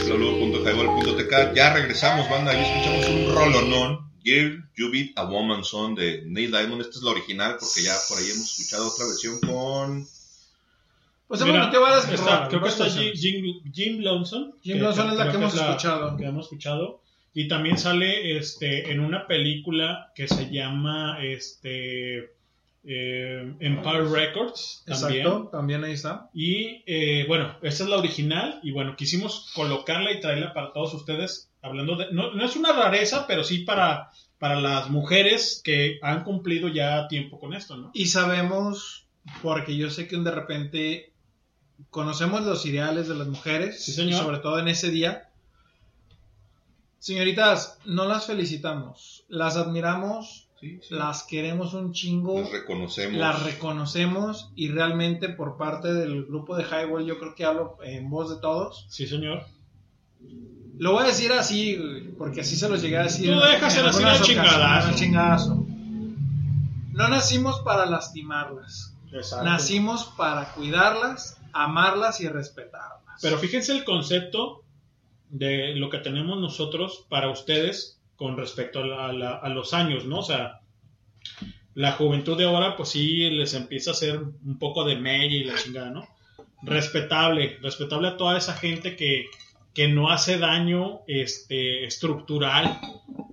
www.highball.tk 0.08 1.54
Ya 1.54 1.74
regresamos, 1.74 2.30
banda. 2.30 2.52
Ahí 2.52 2.62
escuchamos 2.62 3.06
un 3.10 3.36
rolonón. 3.36 4.10
Give 4.24 4.64
You 4.78 4.90
Beat 4.92 5.10
a 5.18 5.26
Woman 5.26 5.66
Song 5.66 5.98
de 5.98 6.24
Neil 6.26 6.52
Diamond. 6.52 6.80
Esta 6.80 7.00
es 7.00 7.04
la 7.04 7.12
original 7.12 7.58
porque 7.60 7.84
ya 7.84 7.98
por 8.08 8.18
ahí 8.18 8.32
hemos 8.32 8.50
escuchado 8.50 8.88
otra 8.88 9.08
versión 9.08 9.42
con. 9.42 10.08
Pues 11.28 11.42
hemos 11.42 11.66
metido 11.66 11.82
varias 11.82 12.06
creo 12.48 12.62
que 12.62 12.70
está 12.70 12.86
Jim. 12.86 13.12
Jim, 13.14 13.44
Jim 13.74 14.00
Lawson. 14.00 14.56
Jim 14.64 14.80
Lawson 14.80 15.10
es 15.10 15.18
la 15.18 15.30
que 15.30 15.36
hemos 15.36 15.54
escuchado. 15.54 16.16
que 16.16 16.24
hemos 16.24 16.46
escuchado. 16.46 17.02
Y 17.34 17.48
también 17.48 17.78
sale 17.78 18.38
este, 18.38 18.92
en 18.92 19.00
una 19.00 19.26
película 19.28 20.12
que 20.16 20.28
se 20.28 20.50
llama 20.52 21.18
este, 21.24 22.32
eh, 22.84 23.54
Empire 23.60 24.10
Records 24.10 24.84
también. 24.86 25.26
Exacto, 25.28 25.50
también 25.52 25.84
ahí 25.84 25.94
está. 25.94 26.30
Y 26.34 26.84
eh, 26.86 27.26
bueno, 27.28 27.56
esta 27.62 27.84
es 27.84 27.90
la 27.90 27.98
original 27.98 28.60
y 28.64 28.72
bueno, 28.72 28.96
quisimos 28.98 29.52
colocarla 29.56 30.12
y 30.12 30.20
traerla 30.20 30.54
para 30.54 30.74
todos 30.74 30.94
ustedes, 30.94 31.50
hablando 31.62 31.96
de, 31.96 32.12
no, 32.12 32.34
no 32.34 32.46
es 32.46 32.56
una 32.56 32.74
rareza, 32.74 33.26
pero 33.28 33.44
sí 33.46 33.60
para, 33.60 34.10
para 34.38 34.60
las 34.60 34.90
mujeres 34.90 35.62
que 35.64 36.00
han 36.02 36.24
cumplido 36.24 36.68
ya 36.68 37.08
tiempo 37.08 37.40
con 37.40 37.54
esto, 37.54 37.78
¿no? 37.78 37.92
Y 37.94 38.08
sabemos, 38.08 39.06
porque 39.42 39.78
yo 39.78 39.90
sé 39.90 40.08
que 40.08 40.18
de 40.18 40.32
repente 40.32 41.14
conocemos 41.90 42.42
los 42.46 42.66
ideales 42.66 43.08
de 43.08 43.16
las 43.16 43.28
mujeres, 43.28 43.84
Sí, 43.84 43.94
señor. 43.94 44.22
sobre 44.22 44.40
todo 44.40 44.60
en 44.60 44.68
ese 44.68 44.90
día. 44.90 45.30
Señoritas, 47.02 47.80
no 47.86 48.06
las 48.06 48.28
felicitamos, 48.28 49.26
las 49.28 49.58
admiramos, 49.58 50.48
las 50.92 51.24
queremos 51.24 51.74
un 51.74 51.94
chingo, 51.94 52.40
Las 52.42 52.52
reconocemos. 52.52 53.18
las 53.20 53.42
reconocemos 53.44 54.52
y 54.56 54.68
realmente 54.68 55.30
por 55.30 55.58
parte 55.58 55.92
del 55.96 56.26
grupo 56.26 56.56
de 56.56 56.64
Highball 56.64 57.04
yo 57.08 57.18
creo 57.18 57.34
que 57.34 57.44
hablo 57.44 57.80
en 57.84 58.08
voz 58.08 58.30
de 58.30 58.40
todos. 58.40 58.86
Sí, 58.88 59.08
señor. 59.08 59.44
Lo 60.78 60.92
voy 60.92 61.06
a 61.06 61.08
decir 61.08 61.32
así, 61.34 61.76
güey, 61.76 62.10
porque 62.12 62.42
así 62.42 62.56
se 62.56 62.70
los 62.70 62.84
llegué 62.84 63.00
a 63.00 63.04
decir. 63.06 63.34
Tú 63.34 63.40
déjaselo 63.40 63.90
así 63.90 64.04
algunas 64.04 64.86
al 64.86 64.96
chingadazo. 64.96 65.66
No 66.92 67.08
nacimos 67.08 67.62
para 67.62 67.88
lastimarlas. 67.88 68.94
Exacto. 69.12 69.44
Nacimos 69.44 70.04
para 70.16 70.54
cuidarlas, 70.54 71.40
amarlas 71.52 72.22
y 72.22 72.28
respetarlas. 72.28 73.20
Pero 73.24 73.40
fíjense 73.40 73.72
el 73.72 73.84
concepto 73.84 74.62
de 75.32 75.76
lo 75.76 75.90
que 75.90 75.98
tenemos 76.00 76.40
nosotros 76.40 77.06
para 77.10 77.30
ustedes 77.30 78.00
con 78.16 78.38
respecto 78.38 78.80
a, 78.84 78.86
la- 78.88 79.06
a 79.08 79.14
la- 79.14 79.36
a 79.38 79.50
los 79.50 79.74
años, 79.74 80.06
¿no? 80.06 80.20
O 80.20 80.24
sea, 80.24 80.60
la 81.74 81.94
juventud 81.94 82.38
de 82.38 82.44
ahora, 82.46 82.76
pues 82.76 82.90
sí, 82.90 83.30
les 83.30 83.54
empieza 83.54 83.92
a 83.92 83.94
hacer 83.94 84.20
un 84.20 84.60
poco 84.60 84.84
de 84.84 84.98
media 84.98 85.38
y 85.40 85.44
la 85.46 85.56
chingada, 85.56 85.90
¿no? 85.90 86.08
Respetable, 86.64 87.58
respetable 87.62 88.10
a 88.10 88.18
toda 88.18 88.38
esa 88.38 88.54
gente 88.54 88.96
que, 88.96 89.26
que 89.74 89.88
no 89.88 90.12
hace 90.12 90.38
daño 90.38 91.02
este, 91.08 91.86
estructural 91.86 92.80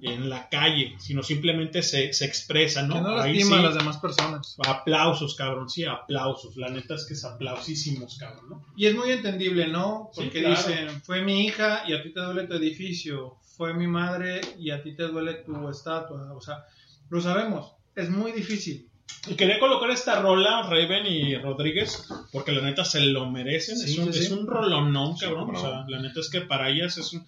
en 0.02 0.30
la 0.30 0.48
calle, 0.48 0.94
sino 0.98 1.22
simplemente 1.22 1.82
se, 1.82 2.12
se 2.12 2.24
expresa, 2.24 2.82
¿no? 2.82 2.94
que 2.94 3.00
no 3.00 3.16
lastima 3.16 3.56
sí, 3.56 3.62
a 3.62 3.62
las 3.62 3.74
demás 3.74 3.98
personas. 3.98 4.56
Aplausos, 4.66 5.34
cabrón, 5.34 5.68
sí, 5.68 5.84
aplausos. 5.84 6.56
La 6.56 6.68
neta 6.68 6.94
es 6.94 7.06
que 7.06 7.14
es 7.14 7.24
aplausísimos, 7.24 8.16
cabrón, 8.18 8.48
¿no? 8.48 8.66
Y 8.76 8.86
es 8.86 8.94
muy 8.94 9.10
entendible, 9.10 9.68
¿no? 9.68 10.10
Sí, 10.12 10.22
Porque 10.22 10.40
claro. 10.40 10.56
dicen, 10.56 11.02
fue 11.02 11.22
mi 11.22 11.46
hija 11.46 11.82
y 11.86 11.94
a 11.94 12.02
ti 12.02 12.12
te 12.12 12.20
duele 12.20 12.46
tu 12.46 12.54
edificio, 12.54 13.38
fue 13.56 13.74
mi 13.74 13.86
madre 13.86 14.40
y 14.58 14.70
a 14.70 14.82
ti 14.82 14.94
te 14.94 15.04
duele 15.04 15.34
tu 15.34 15.68
estatua. 15.68 16.32
O 16.34 16.40
sea, 16.40 16.64
lo 17.10 17.20
sabemos, 17.20 17.72
es 17.96 18.08
muy 18.10 18.32
difícil. 18.32 18.88
Y 19.28 19.34
quería 19.34 19.58
colocar 19.58 19.90
esta 19.90 20.20
rola, 20.22 20.62
Raven 20.62 21.06
y 21.06 21.34
Rodríguez, 21.36 22.08
porque 22.32 22.52
la 22.52 22.62
neta 22.62 22.84
se 22.84 23.00
lo 23.00 23.30
merecen. 23.30 23.76
Sí, 23.78 23.92
es, 23.92 23.98
un, 23.98 24.12
sí, 24.12 24.18
sí. 24.20 24.24
es 24.26 24.30
un 24.32 24.46
rolonón, 24.46 25.16
Sí, 25.16 25.24
cabrón. 25.24 25.54
O 25.54 25.60
sea, 25.60 25.84
la 25.88 26.00
neta 26.00 26.20
es 26.20 26.30
que 26.30 26.42
para 26.42 26.68
ellas 26.70 26.96
es 26.98 27.12
un. 27.12 27.26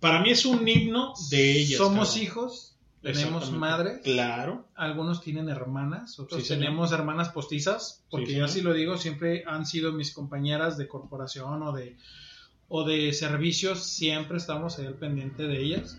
Para 0.00 0.20
mí 0.20 0.30
es 0.30 0.44
un 0.46 0.66
himno 0.66 1.12
de 1.30 1.52
ellas. 1.52 1.78
Somos 1.78 2.08
cabrón. 2.10 2.24
hijos, 2.24 2.76
tenemos 3.02 3.44
Exactamente. 3.44 3.58
madre, 3.58 4.00
Claro. 4.02 4.68
algunos 4.74 5.20
tienen 5.22 5.48
hermanas, 5.48 6.18
otros 6.18 6.40
Sí, 6.42 6.48
señor. 6.48 6.64
tenemos 6.64 6.92
hermanas 6.92 7.28
postizas, 7.30 8.02
porque 8.10 8.26
Sí, 8.28 8.34
yo 8.36 8.44
así 8.46 8.60
lo 8.62 8.72
digo, 8.72 8.96
siempre 8.98 9.44
han 9.46 9.66
sido 9.66 9.92
mis 9.92 10.12
compañeras 10.12 10.76
de 10.78 10.88
corporación 10.88 11.62
o 11.62 11.72
de, 11.72 11.96
o 12.68 12.84
de 12.84 13.12
servicios, 13.12 13.84
siempre 13.84 14.36
estamos 14.38 14.78
ahí 14.78 14.86
al 14.86 14.94
pendiente 14.94 15.44
de 15.44 15.60
ellas. 15.62 15.98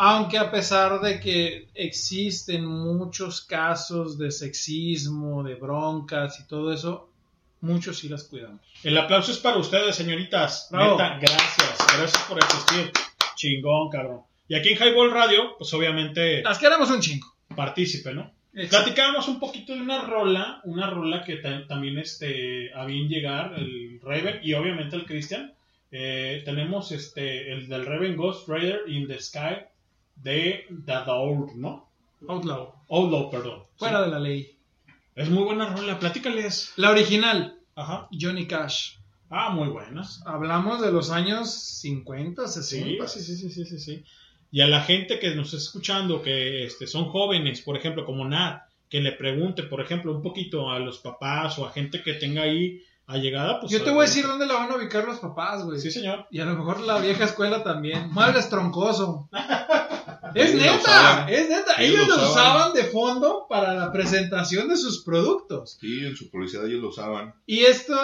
Aunque 0.00 0.38
a 0.38 0.50
pesar 0.50 1.00
de 1.00 1.18
que 1.18 1.68
existen 1.74 2.64
muchos 2.64 3.40
casos 3.40 4.16
de 4.16 4.30
sexismo, 4.30 5.42
de 5.42 5.56
broncas 5.56 6.38
y 6.40 6.46
todo 6.46 6.72
eso, 6.72 7.10
muchos 7.62 7.98
sí 7.98 8.08
las 8.08 8.24
cuidamos. 8.24 8.60
El 8.84 8.96
aplauso 8.96 9.32
es 9.32 9.38
para 9.38 9.56
ustedes, 9.56 9.96
señoritas. 9.96 10.68
Neta, 10.70 11.18
gracias. 11.18 11.78
Gracias 11.96 12.22
por 12.28 12.38
existir. 12.38 12.92
Chingón, 13.34 13.90
cabrón. 13.90 14.20
Y 14.46 14.54
aquí 14.54 14.70
en 14.70 14.76
Highball 14.78 15.10
Radio, 15.10 15.56
pues 15.58 15.72
obviamente 15.74 16.42
Las 16.42 16.58
queremos 16.58 16.90
un 16.90 17.00
chingo. 17.00 17.26
partícipe, 17.56 18.14
¿no? 18.14 18.30
Exacto. 18.54 18.84
Platicábamos 18.86 19.28
un 19.28 19.38
poquito 19.40 19.74
de 19.74 19.82
una 19.82 20.02
rola, 20.02 20.60
una 20.64 20.88
rola 20.90 21.22
que 21.24 21.36
ta- 21.36 21.66
también 21.66 21.98
este, 21.98 22.72
a 22.72 22.84
bien 22.86 23.08
llegar, 23.08 23.54
el 23.58 24.00
Raven 24.02 24.40
y 24.42 24.54
obviamente 24.54 24.96
el 24.96 25.04
Christian. 25.06 25.52
Eh, 25.90 26.42
tenemos 26.44 26.92
este, 26.92 27.52
el 27.52 27.68
del 27.68 27.84
Raven 27.86 28.16
Ghost 28.16 28.48
Rider 28.48 28.82
in 28.88 29.06
the 29.08 29.20
Sky 29.20 29.56
de 30.22 30.66
The 30.86 30.92
Door, 31.06 31.56
¿no? 31.56 31.88
Outlaw, 32.26 32.74
Outlaw, 32.88 33.30
perdón. 33.30 33.62
fuera 33.76 33.98
Sí. 33.98 34.04
de 34.04 34.10
la 34.10 34.18
ley. 34.20 34.56
Es 35.14 35.30
muy 35.30 35.44
buena 35.44 35.74
rola, 35.74 35.98
platícales. 35.98 36.72
La 36.76 36.90
original, 36.90 37.58
Ajá. 37.74 38.08
Johnny 38.12 38.46
Cash. 38.46 38.96
Ah, 39.30 39.50
muy 39.50 39.68
buenas. 39.68 40.22
Hablamos 40.26 40.80
de 40.80 40.90
los 40.90 41.10
años 41.10 41.52
50, 41.52 42.48
Sí, 42.48 42.62
60. 42.62 43.08
sí, 43.08 43.20
sí, 43.22 43.36
sí, 43.36 43.50
sí, 43.50 43.64
sí, 43.64 43.78
sí. 43.78 44.04
Y 44.50 44.62
a 44.62 44.66
la 44.66 44.80
gente 44.82 45.18
que 45.18 45.34
nos 45.34 45.48
está 45.48 45.58
escuchando, 45.58 46.22
que 46.22 46.64
este, 46.64 46.86
son 46.86 47.06
jóvenes, 47.06 47.60
por 47.60 47.76
ejemplo, 47.76 48.04
como 48.06 48.24
Nat, 48.26 48.62
que 48.88 49.00
le 49.00 49.12
pregunte, 49.12 49.64
por 49.64 49.80
ejemplo, 49.82 50.12
un 50.14 50.22
poquito 50.22 50.70
a 50.70 50.78
los 50.78 50.98
papás 50.98 51.58
o 51.58 51.66
a 51.66 51.70
gente 51.72 52.02
que 52.02 52.14
tenga 52.14 52.42
ahí 52.42 52.80
allegada, 53.08 53.58
pues... 53.58 53.72
Yo 53.72 53.82
te 53.82 53.90
voy 53.90 54.04
a 54.04 54.08
decir 54.08 54.26
dónde 54.26 54.46
la 54.46 54.54
van 54.54 54.70
a 54.70 54.76
ubicar 54.76 55.04
los 55.04 55.18
papás, 55.18 55.64
güey. 55.64 55.80
Sí, 55.80 55.90
señor. 55.90 56.26
Y 56.30 56.40
a 56.40 56.44
lo 56.44 56.54
mejor 56.54 56.80
la 56.80 56.98
vieja 56.98 57.24
escuela 57.24 57.64
también. 57.64 58.10
Muebles 58.12 58.48
troncoso. 58.50 59.28
es 60.34 60.54
neta, 60.54 61.26
es 61.28 61.48
neta. 61.48 61.74
Ellos 61.78 62.02
Ellos 62.02 62.08
lo 62.08 62.16
lo 62.16 62.30
usaban. 62.30 62.56
usaban 62.56 62.72
de 62.74 62.84
fondo 62.84 63.46
para 63.48 63.74
la 63.74 63.90
presentación 63.90 64.68
de 64.68 64.76
sus 64.76 65.02
productos. 65.04 65.78
Sí, 65.80 66.04
en 66.04 66.14
su 66.16 66.30
publicidad 66.30 66.66
ellos 66.66 66.82
lo 66.82 66.88
usaban. 66.90 67.34
Y 67.46 67.60
esto 67.60 67.96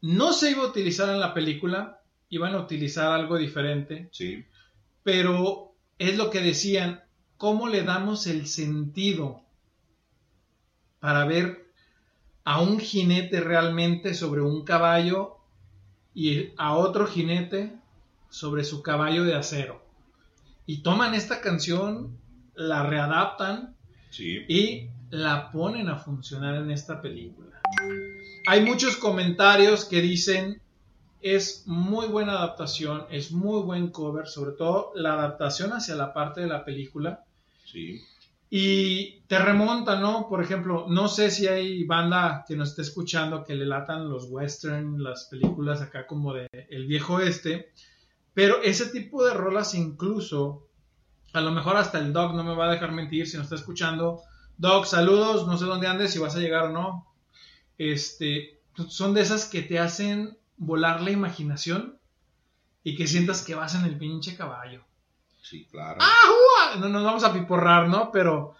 no 0.00 0.32
se 0.32 0.50
iba 0.50 0.64
a 0.64 0.66
utilizar 0.66 1.08
en 1.08 1.20
la 1.20 1.32
película. 1.32 2.02
Iban 2.28 2.54
a 2.54 2.60
utilizar 2.60 3.12
algo 3.12 3.38
diferente. 3.38 4.08
Sí. 4.12 4.44
Pero 5.04 5.74
es 5.98 6.16
lo 6.16 6.30
que 6.30 6.40
decían. 6.40 7.00
¿Cómo 7.36 7.68
le 7.68 7.82
damos 7.82 8.26
el 8.28 8.46
sentido 8.46 9.42
para 11.00 11.24
ver 11.24 11.61
a 12.44 12.60
un 12.60 12.78
jinete 12.78 13.40
realmente 13.40 14.14
sobre 14.14 14.40
un 14.40 14.64
caballo 14.64 15.36
y 16.14 16.50
a 16.56 16.74
otro 16.76 17.06
jinete 17.06 17.72
sobre 18.30 18.64
su 18.64 18.82
caballo 18.82 19.24
de 19.24 19.34
acero? 19.34 19.82
Y 20.66 20.82
toman 20.82 21.14
esta 21.14 21.40
canción, 21.40 22.16
la 22.54 22.84
readaptan 22.84 23.74
Sí. 24.10 24.44
y 24.48 24.88
la 25.10 25.50
ponen 25.50 25.88
a 25.88 25.96
funcionar 25.96 26.54
en 26.56 26.70
esta 26.70 27.00
película. 27.00 27.60
Hay 28.46 28.62
muchos 28.62 28.96
comentarios 28.96 29.84
que 29.84 30.00
dicen 30.02 30.60
es 31.22 31.62
muy 31.66 32.08
buena 32.08 32.32
adaptación, 32.32 33.06
es 33.10 33.30
muy 33.30 33.62
buen 33.62 33.88
cover, 33.88 34.26
sobre 34.26 34.52
todo 34.52 34.90
la 34.96 35.12
adaptación 35.14 35.72
hacia 35.72 35.94
la 35.94 36.12
parte 36.12 36.40
de 36.40 36.48
la 36.48 36.64
película. 36.64 37.24
Sí. 37.64 38.02
Y 38.54 39.22
te 39.28 39.38
remonta, 39.38 39.98
¿no? 39.98 40.28
Por 40.28 40.42
ejemplo, 40.42 40.84
no 40.86 41.08
sé 41.08 41.30
si 41.30 41.46
hay 41.46 41.84
banda 41.84 42.44
que 42.46 42.54
nos 42.54 42.68
esté 42.68 42.82
escuchando 42.82 43.44
que 43.44 43.54
le 43.54 43.64
latan 43.64 44.10
los 44.10 44.26
western, 44.28 45.02
las 45.02 45.24
películas 45.30 45.80
acá 45.80 46.06
como 46.06 46.34
de 46.34 46.50
el 46.68 46.86
viejo 46.86 47.18
este, 47.18 47.72
pero 48.34 48.60
ese 48.62 48.90
tipo 48.90 49.24
de 49.24 49.32
rolas 49.32 49.74
incluso, 49.74 50.68
a 51.32 51.40
lo 51.40 51.50
mejor 51.50 51.78
hasta 51.78 51.98
el 51.98 52.12
Doc 52.12 52.34
no 52.34 52.44
me 52.44 52.54
va 52.54 52.66
a 52.66 52.72
dejar 52.72 52.92
mentir 52.92 53.26
si 53.26 53.38
nos 53.38 53.44
está 53.44 53.54
escuchando. 53.54 54.20
Doc, 54.58 54.84
saludos, 54.84 55.46
no 55.46 55.56
sé 55.56 55.64
dónde 55.64 55.86
andes, 55.86 56.12
si 56.12 56.18
vas 56.18 56.36
a 56.36 56.40
llegar 56.40 56.64
o 56.64 56.72
no. 56.72 57.06
Este, 57.78 58.60
son 58.88 59.14
de 59.14 59.22
esas 59.22 59.46
que 59.46 59.62
te 59.62 59.78
hacen 59.78 60.36
volar 60.58 61.00
la 61.00 61.10
imaginación 61.10 61.98
y 62.84 62.96
que 62.96 63.06
sientas 63.06 63.40
que 63.46 63.54
vas 63.54 63.74
en 63.76 63.86
el 63.86 63.96
pinche 63.96 64.36
caballo. 64.36 64.84
Sí, 65.42 65.66
claro. 65.70 65.98
¡Ajua! 66.00 66.80
No 66.80 66.88
nos 66.88 67.04
vamos 67.04 67.24
a 67.24 67.32
piporrar, 67.32 67.88
¿no? 67.88 68.10
Pero 68.12 68.54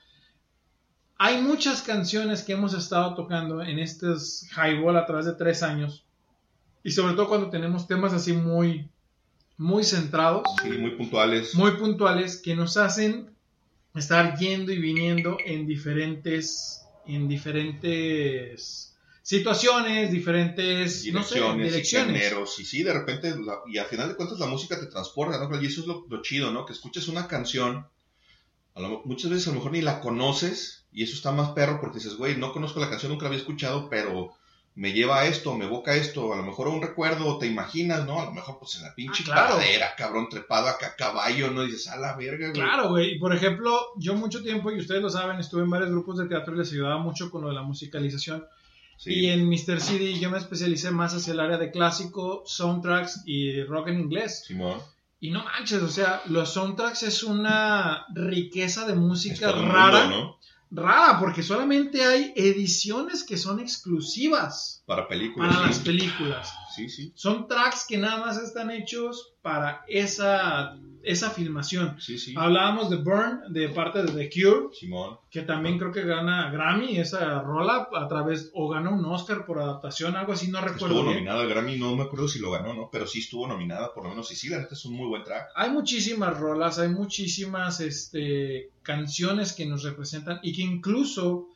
hay 1.16 1.40
muchas 1.40 1.80
canciones 1.82 2.42
que 2.42 2.52
hemos 2.52 2.74
estado 2.74 3.14
tocando 3.14 3.62
en 3.62 3.78
estos 3.78 4.46
highball 4.56 4.96
a 4.96 5.06
través 5.06 5.26
de 5.26 5.34
tres 5.34 5.62
años. 5.62 6.04
Y 6.82 6.90
sobre 6.90 7.14
todo 7.14 7.28
cuando 7.28 7.48
tenemos 7.48 7.86
temas 7.86 8.12
así 8.12 8.32
muy, 8.32 8.90
muy 9.56 9.84
centrados, 9.84 10.42
Sí, 10.62 10.70
muy 10.70 10.90
puntuales. 10.96 11.54
muy 11.54 11.70
puntuales, 11.72 12.42
que 12.42 12.56
nos 12.56 12.76
hacen 12.76 13.30
estar 13.94 14.36
yendo 14.36 14.72
y 14.72 14.78
viniendo 14.80 15.36
en 15.44 15.66
diferentes, 15.66 16.84
en 17.06 17.28
diferentes 17.28 18.91
situaciones, 19.23 20.11
diferentes, 20.11 21.07
no 21.12 21.23
sé, 21.23 21.36
direcciones, 21.36 21.66
y 21.66 21.70
direcciones. 21.70 22.23
géneros, 22.23 22.59
y 22.59 22.65
sí, 22.65 22.82
de 22.82 22.93
repente, 22.93 23.31
la- 23.39 23.61
y 23.66 23.78
al 23.78 23.86
final 23.86 24.09
de 24.09 24.16
cuentas 24.16 24.39
la 24.39 24.47
música 24.47 24.78
te 24.78 24.86
transporta, 24.86 25.39
¿no? 25.39 25.62
Y 25.62 25.66
eso 25.66 25.81
es 25.82 25.86
lo, 25.86 26.05
lo 26.09 26.23
chido, 26.23 26.51
¿no? 26.51 26.66
Que 26.66 26.73
escuches 26.73 27.09
una 27.09 27.28
canción, 27.28 27.86
a 28.74 28.81
lo- 28.81 29.03
muchas 29.05 29.31
veces 29.31 29.47
a 29.47 29.51
lo 29.51 29.57
mejor 29.57 29.73
ni 29.73 29.81
la 29.82 30.01
conoces, 30.01 30.85
y 30.93 31.05
eso 31.05 31.15
está 31.15 31.31
más 31.32 31.51
perro 31.51 31.81
porque 31.81 31.99
dices, 31.99 32.16
güey, 32.16 32.36
no 32.36 32.53
conozco 32.53 32.81
la 32.81 32.90
canción, 32.90 33.12
nunca 33.12 33.24
la 33.24 33.28
había 33.28 33.39
escuchado, 33.40 33.89
pero 33.89 34.32
me 34.74 34.93
lleva 34.94 35.20
a 35.20 35.27
esto, 35.27 35.55
me 35.55 35.66
evoca 35.66 35.94
esto, 35.94 36.32
a 36.32 36.36
lo 36.36 36.43
mejor 36.43 36.66
a 36.66 36.70
un 36.70 36.81
recuerdo, 36.82 37.39
te 37.39 37.47
imaginas, 37.47 38.07
¿no? 38.07 38.20
A 38.20 38.24
lo 38.24 38.32
mejor 38.32 38.59
pues 38.59 38.77
en 38.77 38.82
la 38.85 38.94
pinche 38.94 39.23
Ah, 39.23 39.27
claro. 39.27 39.55
pradera, 39.57 39.94
cabrón, 39.97 40.28
trepado 40.31 40.66
acá 40.69 40.86
a 40.89 40.97
caballo, 40.97 41.51
¿no? 41.51 41.62
Y 41.62 41.66
dices, 41.66 41.89
a 41.89 41.97
la 41.99 42.16
verga, 42.16 42.49
güey. 42.49 42.53
Claro, 42.55 42.89
güey. 42.89 43.15
Y 43.15 43.19
por 43.19 43.35
ejemplo, 43.35 43.78
yo 43.99 44.15
mucho 44.15 44.43
tiempo, 44.43 44.73
y 44.73 44.78
ustedes 44.78 45.03
lo 45.03 45.11
saben, 45.11 45.39
estuve 45.39 45.62
en 45.62 45.70
varios 45.70 45.90
grupos 45.90 46.16
de 46.19 46.27
teatro 46.27 46.55
y 46.55 46.59
les 46.59 46.73
ayudaba 46.73 46.97
mucho 46.99 47.31
con 47.31 47.43
lo 47.43 47.49
de 47.49 47.55
la 47.55 47.62
musicalización. 47.62 48.44
Y 49.05 49.27
en 49.29 49.49
Mr. 49.49 49.81
CD 49.81 50.19
yo 50.19 50.31
me 50.31 50.39
especialicé 50.39 50.91
más 50.91 51.15
hacia 51.15 51.33
el 51.33 51.41
área 51.41 51.59
de 51.59 51.70
clásico, 51.70 52.43
soundtracks 52.47 53.23
y 53.27 53.62
rock 53.65 53.89
en 53.89 54.01
inglés. 54.01 54.45
Simón. 54.47 54.79
Y 55.20 55.31
no 55.31 55.45
manches, 55.45 55.83
o 55.83 55.89
sea, 55.89 56.20
los 56.27 56.53
soundtracks 56.53 57.03
es 57.05 57.23
una 57.23 58.07
riqueza 58.15 58.87
de 58.87 58.95
música 58.95 59.53
rara. 59.53 60.05
mundo, 60.07 60.16
¿no? 60.16 60.83
Rara, 60.83 61.20
porque 61.20 61.43
solamente 61.43 62.03
hay 62.03 62.33
ediciones 62.35 63.24
que 63.24 63.37
son 63.37 63.61
exclusivas 63.61 64.83
Para 64.87 65.07
películas. 65.07 65.55
para 65.55 65.66
las 65.66 65.79
películas. 65.81 66.53
Sí, 66.74 66.89
sí. 66.89 67.12
Son 67.15 67.47
tracks 67.47 67.85
que 67.87 67.99
nada 67.99 68.19
más 68.24 68.39
están 68.39 68.70
hechos 68.70 69.31
para 69.43 69.85
esa, 69.89 70.77
esa 71.02 71.31
filmación. 71.31 72.01
Sí, 72.01 72.19
sí. 72.19 72.35
Hablábamos 72.36 72.90
de 72.90 72.97
Burn 72.97 73.52
de 73.52 73.69
parte 73.69 74.02
de 74.02 74.12
The 74.12 74.31
Cure, 74.31 74.69
Simón. 74.73 75.19
que 75.31 75.43
también 75.43 75.78
creo 75.78 75.93
que 75.93 76.05
gana 76.05 76.51
Grammy 76.51 76.97
esa 76.98 77.40
rola 77.43 77.89
a 77.93 78.09
través, 78.09 78.51
o 78.55 78.69
gana 78.69 78.90
un 78.90 79.05
Oscar 79.05 79.44
por 79.44 79.59
adaptación, 79.59 80.16
algo 80.16 80.32
así, 80.32 80.51
no 80.51 80.60
recuerdo 80.60 80.97
Estuvo 80.97 81.12
nominada 81.12 81.43
al 81.43 81.48
Grammy, 81.48 81.77
no 81.77 81.97
me 81.97 82.05
acuerdo 82.05 82.28
si 82.28 82.39
lo 82.39 82.52
ganó, 82.52 82.73
¿no? 82.73 82.89
Pero 82.90 83.06
sí 83.06 83.19
estuvo 83.19 83.47
nominada, 83.47 83.93
por 83.93 84.05
lo 84.05 84.10
menos. 84.10 84.31
Y 84.31 84.36
sí, 84.36 84.48
la 84.48 84.59
neta 84.59 84.74
es 84.74 84.85
un 84.85 84.94
muy 84.94 85.09
buen 85.09 85.24
track. 85.24 85.51
Hay 85.56 85.70
muchísimas 85.70 86.39
rolas, 86.39 86.78
hay 86.78 86.89
muchísimas 86.89 87.81
este, 87.81 88.70
canciones 88.82 89.52
que 89.52 89.66
nos 89.66 89.82
representan 89.82 90.39
y 90.43 90.55
que 90.55 90.62
incluso 90.62 91.48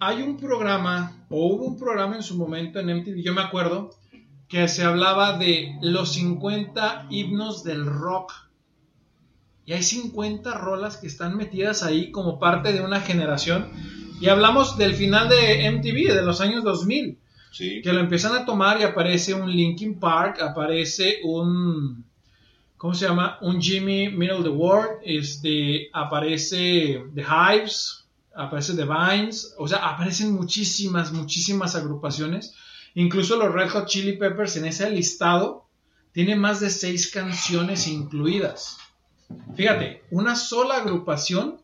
hay 0.00 0.22
un 0.22 0.36
programa, 0.36 1.26
o 1.28 1.46
hubo 1.46 1.64
un 1.66 1.78
programa 1.78 2.16
en 2.16 2.22
su 2.22 2.36
momento 2.36 2.78
en 2.78 2.86
MTV, 2.86 3.22
yo 3.22 3.34
me 3.34 3.42
acuerdo, 3.42 3.90
que 4.48 4.66
se 4.68 4.82
hablaba 4.84 5.36
de 5.38 5.76
los 5.82 6.12
50 6.14 7.06
himnos 7.10 7.64
del 7.64 7.84
rock. 7.86 8.32
Y 9.66 9.74
hay 9.74 9.82
50 9.82 10.54
rolas 10.56 10.96
que 10.96 11.06
están 11.06 11.36
metidas 11.36 11.82
ahí 11.82 12.10
como 12.10 12.38
parte 12.38 12.72
de 12.72 12.80
una 12.80 13.00
generación. 13.00 13.68
Y 14.20 14.28
hablamos 14.28 14.78
del 14.78 14.94
final 14.94 15.28
de 15.28 15.70
MTV, 15.70 16.14
de 16.14 16.22
los 16.22 16.40
años 16.40 16.64
2000 16.64 17.18
Sí. 17.50 17.80
que 17.82 17.92
lo 17.94 18.00
empiezan 18.00 18.36
a 18.36 18.44
tomar 18.44 18.78
y 18.78 18.84
aparece 18.84 19.32
un 19.32 19.50
Linkin 19.50 19.98
Park, 19.98 20.40
aparece 20.42 21.20
un 21.24 22.04
¿cómo 22.76 22.94
se 22.94 23.06
llama? 23.06 23.38
Un 23.40 23.60
Jimmy 23.60 24.08
Middle 24.10 24.42
the 24.42 24.50
World, 24.50 25.00
este 25.02 25.88
aparece 25.92 27.02
The 27.14 27.22
Hives, 27.22 28.06
aparece 28.34 28.74
The 28.74 28.84
Vines, 28.84 29.54
o 29.58 29.66
sea, 29.66 29.78
aparecen 29.78 30.34
muchísimas 30.34 31.10
muchísimas 31.12 31.74
agrupaciones, 31.74 32.54
incluso 32.94 33.36
los 33.36 33.52
Red 33.52 33.70
Hot 33.70 33.86
Chili 33.86 34.16
Peppers 34.16 34.56
en 34.56 34.66
ese 34.66 34.90
listado 34.90 35.66
tiene 36.12 36.36
más 36.36 36.60
de 36.60 36.70
seis 36.70 37.10
canciones 37.10 37.86
incluidas. 37.86 38.78
Fíjate, 39.56 40.02
una 40.10 40.34
sola 40.36 40.76
agrupación 40.78 41.60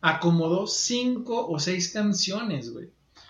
acomodó 0.00 0.66
cinco 0.66 1.46
o 1.48 1.58
seis 1.58 1.92
canciones, 1.92 2.72
güey 2.72 2.88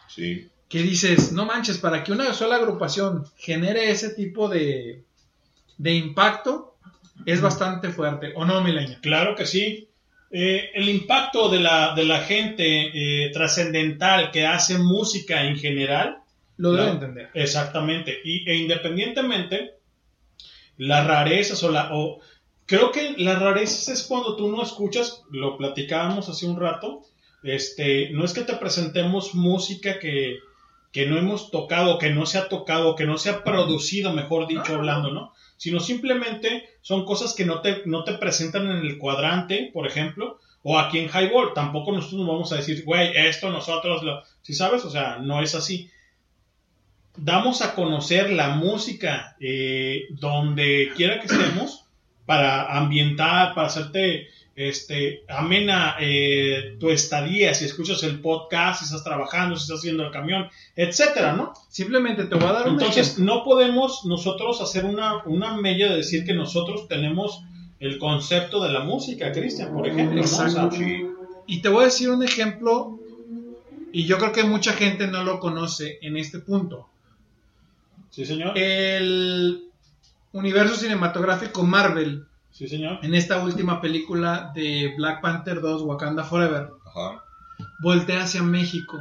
Sí. 0.09 0.49
que 0.69 0.83
dices, 0.83 1.33
no 1.33 1.47
manches, 1.47 1.79
para 1.79 2.03
que 2.03 2.13
una 2.13 2.33
sola 2.33 2.57
agrupación 2.57 3.27
genere 3.37 3.91
ese 3.91 4.11
tipo 4.11 4.49
de, 4.49 5.05
de 5.79 5.95
impacto, 5.95 6.75
es 7.27 7.41
bastante 7.41 7.91
fuerte, 7.91 8.33
¿o 8.35 8.45
no, 8.45 8.63
Milenio? 8.63 8.99
Claro 9.03 9.35
que 9.37 9.47
sí. 9.47 9.89
Eh, 10.33 10.71
el 10.75 10.89
impacto 10.89 11.49
de 11.49 11.61
la, 11.61 11.95
de 11.95 12.05
la 12.05 12.21
gente 12.23 13.25
eh, 13.27 13.31
trascendental 13.33 14.31
que 14.31 14.47
hace 14.47 14.79
música 14.79 15.45
en 15.45 15.57
general. 15.57 16.19
Lo 16.61 16.73
debe 16.73 16.91
entender. 16.91 17.31
Exactamente. 17.35 18.19
Y, 18.23 18.49
e 18.49 18.57
independientemente, 18.57 19.79
las 20.77 21.07
rarezas 21.07 21.63
o 21.63 21.71
la... 21.71 21.89
O, 21.93 22.21
creo 22.67 22.93
que 22.93 23.15
las 23.17 23.41
rarezas 23.41 23.89
es 23.89 24.03
cuando 24.07 24.37
tú 24.37 24.51
no 24.51 24.63
escuchas, 24.63 25.23
lo 25.31 25.57
platicábamos 25.57 26.29
hace 26.29 26.47
un 26.47 26.61
rato, 26.61 27.03
este, 27.43 28.11
no 28.11 28.25
es 28.25 28.35
que 28.35 28.43
te 28.43 28.55
presentemos 28.55 29.35
música 29.35 29.99
que, 29.99 30.39
que 30.93 31.07
no 31.07 31.19
hemos 31.19 31.51
tocado, 31.51 31.99
que 31.99 32.11
no 32.11 32.27
se 32.27 32.39
ha 32.39 32.49
tocado, 32.49 32.95
que 32.95 33.07
no 33.07 33.17
se 33.17 33.31
ha 33.31 33.43
producido, 33.43 34.13
mejor 34.13 34.47
dicho, 34.47 34.75
hablando, 34.75 35.11
¿no? 35.11 35.33
Sino 35.57 35.81
simplemente 35.81 36.69
son 36.83 37.05
cosas 37.05 37.35
que 37.35 37.45
no 37.45 37.61
te, 37.61 37.83
no 37.87 38.05
te 38.05 38.15
presentan 38.15 38.71
en 38.71 38.79
el 38.79 38.99
cuadrante, 38.99 39.71
por 39.73 39.87
ejemplo, 39.87 40.39
o 40.63 40.79
aquí 40.79 40.99
en 40.99 41.09
Highball. 41.09 41.55
Tampoco 41.55 41.93
nosotros 41.93 42.21
nos 42.21 42.29
vamos 42.29 42.53
a 42.53 42.57
decir, 42.57 42.85
güey, 42.85 43.17
esto 43.17 43.51
nosotros 43.51 44.03
lo. 44.03 44.23
Si 44.43 44.55
sabes? 44.55 44.85
O 44.85 44.91
sea, 44.91 45.19
no 45.19 45.43
es 45.43 45.55
así. 45.55 45.91
Damos 47.17 47.61
a 47.63 47.75
conocer 47.75 48.31
la 48.31 48.51
música 48.51 49.37
eh, 49.41 50.05
donde 50.11 50.91
quiera 50.97 51.21
que 51.21 51.27
estemos 51.27 51.85
para 52.25 52.77
ambientar, 52.79 53.55
para 53.55 53.67
hacerte 53.67 54.29
este, 54.55 55.25
amena 55.29 55.97
eh, 55.99 56.77
tu 56.79 56.91
estadía, 56.91 57.55
si 57.55 57.65
escuchas 57.65 58.03
el 58.03 58.21
podcast, 58.21 58.81
si 58.81 58.85
estás 58.85 59.03
trabajando, 59.03 59.57
si 59.57 59.63
estás 59.63 59.79
haciendo 59.79 60.05
el 60.05 60.11
camión, 60.11 60.49
etcétera, 60.77 61.33
¿no? 61.33 61.55
Simplemente 61.71 62.25
te 62.25 62.35
voy 62.35 62.45
a 62.49 62.53
dar 62.53 62.67
un 62.69 62.75
Entonces, 62.75 63.13
ejemplo. 63.15 63.35
no 63.37 63.45
podemos 63.45 64.05
nosotros 64.05 64.61
hacer 64.61 64.85
una, 64.85 65.25
una 65.25 65.57
mella 65.57 65.89
de 65.89 65.97
decir 65.97 66.25
que 66.25 66.35
nosotros 66.35 66.89
tenemos 66.89 67.43
el 67.81 67.99
concepto 67.99 68.63
de 68.63 68.71
la 68.71 68.81
música, 68.81 69.33
Cristian, 69.33 69.73
por 69.73 69.89
ejemplo. 69.89 70.17
¿no? 70.17 70.23
O 70.23 70.27
sea, 70.27 70.47
Exacto. 70.47 70.77
Y 71.47 71.63
te 71.63 71.69
voy 71.71 71.83
a 71.83 71.87
decir 71.87 72.11
un 72.11 72.23
ejemplo, 72.23 72.99
y 73.93 74.05
yo 74.05 74.19
creo 74.19 74.33
que 74.33 74.45
mucha 74.45 74.75
gente 74.75 75.07
no 75.07 75.25
lo 75.25 75.41
conoce 75.41 75.99
en 76.03 76.19
este 76.19 76.39
punto. 76.39 76.90
Sí, 78.11 78.25
señor. 78.27 78.57
El 78.59 79.65
universo 80.33 80.75
cinematográfico 80.77 81.63
Marvel, 81.63 82.27
Sí, 82.51 82.69
señor. 82.69 82.99
en 83.03 83.15
esta 83.15 83.43
última 83.43 83.81
película 83.81 84.53
de 84.55 84.93
Black 84.97 85.21
Panther 85.21 85.61
2, 85.61 85.83
Wakanda 85.83 86.25
Forever, 86.25 86.71
Ajá. 86.87 87.25
voltea 87.83 88.23
hacia 88.25 88.43
México. 88.43 88.99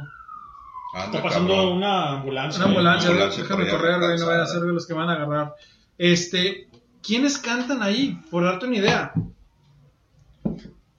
Anda, 0.94 1.06
Está 1.18 1.22
pasando 1.22 1.54
cabrón. 1.54 1.76
una 1.76 2.10
ambulancia. 2.18 2.58
Una 2.60 2.68
ambulancia, 2.68 3.10
Una 3.10 3.18
ambulancia 3.24 3.42
déjame 3.44 3.68
correr, 3.68 3.98
güey, 4.00 4.18
no 4.18 4.26
vaya 4.26 4.42
a 4.42 4.46
ser 4.46 4.60
de 4.62 4.72
los 4.72 4.86
que 4.86 4.94
van 4.94 5.08
a 5.08 5.12
agarrar. 5.12 5.54
Este, 5.98 6.68
¿quiénes 7.02 7.38
cantan 7.38 7.82
ahí? 7.82 8.18
Por 8.30 8.42
darte 8.44 8.66
una 8.66 8.76
idea. 8.76 9.12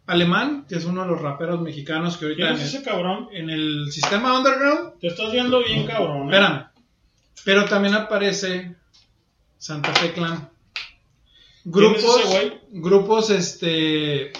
Alemán, 0.07 0.65
que 0.67 0.75
es 0.75 0.85
uno 0.85 1.03
de 1.03 1.07
los 1.09 1.21
raperos 1.21 1.61
mexicanos 1.61 2.17
que 2.17 2.25
ahorita 2.25 2.43
¿Quién 2.43 2.55
es 2.55 2.73
ese 2.73 2.83
cabrón? 2.83 3.29
en 3.31 3.49
el 3.49 3.91
sistema 3.91 4.37
underground, 4.37 4.99
Te 4.99 5.07
estás 5.07 5.31
viendo 5.31 5.59
bien, 5.63 5.85
cabrón. 5.87 6.23
¿eh? 6.23 6.25
espérame. 6.25 6.65
Pero 7.43 7.65
también 7.65 7.93
aparece 7.95 8.75
Santa 9.57 9.93
Fe 9.93 10.13
Clan. 10.13 10.49
¿Quién 11.63 11.65
es 11.65 11.73
Grupos, 11.73 12.19
ese 12.21 12.27
güey? 12.27 12.59
grupos 12.71 13.29
este 13.29 14.31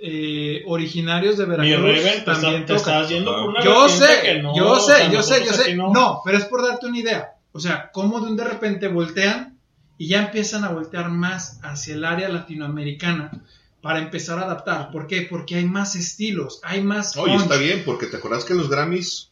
eh, 0.00 0.62
originarios 0.66 1.38
de 1.38 1.46
Mi 1.46 1.56
Veracruz 1.56 2.02
te, 2.02 2.20
también 2.20 2.54
está- 2.56 2.66
te 2.66 2.74
estás 2.74 3.08
yendo 3.08 3.34
por 3.34 3.48
una 3.50 3.64
Yo 3.64 3.88
sé, 3.88 4.20
que 4.22 4.42
no, 4.42 4.54
yo 4.54 4.72
o 4.72 4.80
sé, 4.80 4.96
sea, 4.96 5.10
yo 5.10 5.22
sé, 5.22 5.44
yo 5.46 5.52
sé. 5.52 5.74
No. 5.74 5.90
no. 5.92 6.20
pero 6.24 6.36
es 6.38 6.44
por 6.44 6.62
darte 6.62 6.86
una 6.86 6.98
idea. 6.98 7.30
O 7.52 7.60
sea, 7.60 7.90
cómo 7.92 8.20
de 8.20 8.26
un 8.26 8.36
de 8.36 8.44
repente 8.44 8.88
voltean 8.88 9.58
y 9.96 10.08
ya 10.08 10.24
empiezan 10.24 10.64
a 10.64 10.70
voltear 10.70 11.08
más 11.08 11.60
hacia 11.62 11.94
el 11.94 12.04
área 12.04 12.28
latinoamericana 12.28 13.30
para 13.80 14.00
empezar 14.00 14.38
a 14.38 14.42
adaptar. 14.42 14.90
¿Por 14.90 15.06
qué? 15.06 15.22
Porque 15.22 15.54
hay 15.56 15.64
más 15.64 15.94
estilos, 15.94 16.60
hay 16.64 16.82
más. 16.82 17.16
Oye, 17.16 17.32
punch. 17.32 17.42
está 17.44 17.56
bien, 17.56 17.82
porque 17.86 18.06
te 18.06 18.16
acuerdas 18.16 18.44
que 18.44 18.52
en 18.54 18.58
los 18.58 18.68
Grammys. 18.68 19.30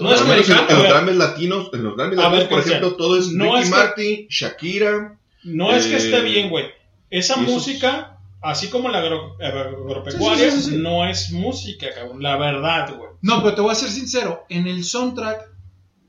No 0.00 0.14
es 0.14 0.20
en, 0.20 0.26
americano, 0.26 0.66
en 0.68 0.76
los. 0.78 0.86
Grammys 0.88 1.16
latinos, 1.16 1.70
en 1.72 1.82
los 1.84 1.96
Grammys 1.96 2.18
A 2.18 2.22
latinos, 2.22 2.38
ver, 2.38 2.48
por 2.48 2.58
ejemplo, 2.60 2.94
todo 2.96 3.18
es 3.18 3.32
no 3.32 3.44
Ricky 3.44 3.58
es 3.58 3.64
que- 3.64 3.70
Martin, 3.76 4.26
Shakira. 4.28 5.18
No 5.44 5.72
es 5.72 5.86
que 5.86 5.94
eh, 5.94 5.96
esté 5.96 6.20
bien, 6.22 6.50
güey. 6.50 6.66
Esa 7.10 7.36
música, 7.36 8.18
así 8.42 8.68
como 8.68 8.88
la 8.90 8.98
agro- 8.98 9.36
agropecuaria, 9.40 10.50
Sí, 10.50 10.56
sí, 10.56 10.56
sí, 10.56 10.62
sí, 10.70 10.76
sí. 10.76 10.82
no 10.82 11.06
es 11.08 11.30
música, 11.32 11.86
cabrón. 11.94 12.22
La 12.22 12.36
verdad, 12.36 12.94
güey. 12.96 13.10
No, 13.22 13.42
pero 13.42 13.54
te 13.54 13.60
voy 13.62 13.72
a 13.72 13.76
ser 13.76 13.90
sincero, 13.90 14.44
en 14.48 14.66
el 14.66 14.84
soundtrack 14.84 15.48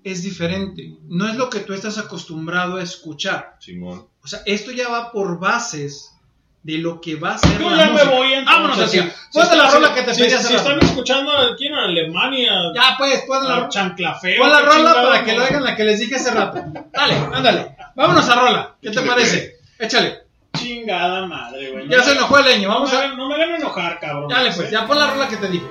es 0.04 0.24
diferente. 0.24 0.96
No 1.08 1.28
es 1.28 1.36
lo 1.36 1.50
que 1.50 1.60
tú 1.62 1.74
estás 1.74 1.98
acostumbrado 1.98 2.78
a 2.78 2.84
escuchar. 2.84 3.56
Simón. 3.60 4.08
O 4.24 4.28
sea, 4.28 4.42
esto 4.46 4.72
ya 4.72 4.90
va 4.90 5.12
por 5.12 5.40
bases 5.40 6.12
de 6.62 6.78
lo 6.78 7.00
que 7.00 7.16
va 7.16 7.36
a 7.36 7.38
ser 7.38 7.58
Yo 7.58 7.70
la 7.70 7.78
ya 7.78 7.86
me 7.86 7.92
música. 7.94 8.10
voy 8.12 8.34
entonces. 8.34 8.46
Vámonos 8.56 8.80
hacia. 8.80 9.04
Si- 9.32 9.42
si 9.42 9.58
la 9.58 9.70
rola 9.72 9.94
que 9.94 10.02
te 10.04 10.14
si- 10.14 10.22
pedí 10.22 10.30
si, 10.30 10.36
hace 10.36 10.58
rato. 10.58 10.70
están 10.70 10.80
escuchando 10.90 11.32
aquí 11.38 11.68
en 11.68 11.76
Alemania, 11.76 12.52
Ya 12.76 12.96
pues, 12.98 13.22
pon 13.28 13.48
la, 13.48 13.56
a 13.58 13.70
chanclafeo. 13.70 14.42
pon 14.42 14.52
la 14.52 14.62
rola 14.62 14.94
para 14.94 15.24
que 15.24 15.34
lo 15.36 15.44
hagan 15.44 15.64
la 15.64 15.76
que 15.76 15.84
les 15.86 16.00
dije 16.00 16.16
hace 16.16 16.32
rato. 16.32 16.62
Dale, 16.92 17.14
ándale. 17.34 17.76
Vámonos 17.96 18.28
a 18.30 18.36
rola. 18.36 18.76
¿Qué 18.82 18.92
te 18.92 19.02
parece? 19.02 19.56
Échale. 19.80 20.20
Chingada 20.58 21.26
madre, 21.26 21.72
güey. 21.72 21.88
Ya 21.88 21.98
No 21.98 22.04
se 22.04 22.10
me- 22.12 22.18
enojó 22.18 22.38
el 22.40 22.46
leño. 22.46 22.70
Vamos 22.70 22.92
no, 22.92 23.00
me, 23.00 23.06
a. 23.06 23.14
no 23.14 23.28
me 23.30 23.36
hagan 23.36 23.56
enojar, 23.56 24.00
cabrón. 24.00 24.28
Dale 24.30 24.52
pues, 24.52 24.70
ya 24.70 24.86
pon 24.86 25.00
la 25.00 25.08
rola 25.12 25.28
que 25.30 25.38
te 25.38 25.48
dije. 25.48 25.66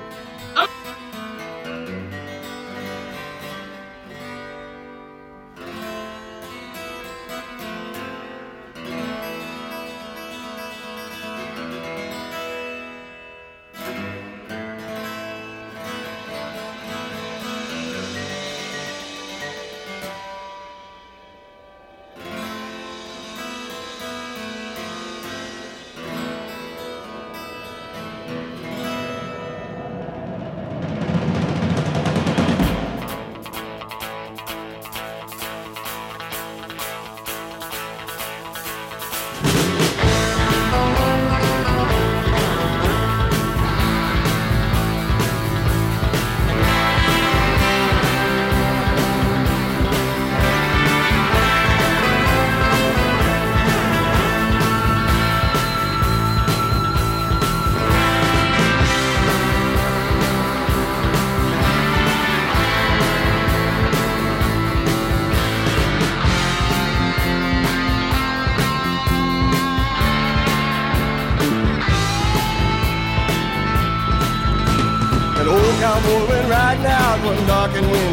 Out 77.76 77.84
one 77.90 78.07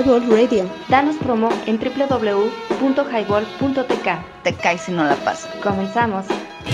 Highball 0.00 0.30
Radio. 0.30 0.64
Danos 0.88 1.16
promo 1.16 1.50
en 1.66 1.78
www.highball.tk. 1.78 4.42
Te 4.42 4.54
caes 4.54 4.80
si 4.80 4.92
no 4.92 5.04
la 5.04 5.14
pasas. 5.16 5.54
Comenzamos. 5.62 6.24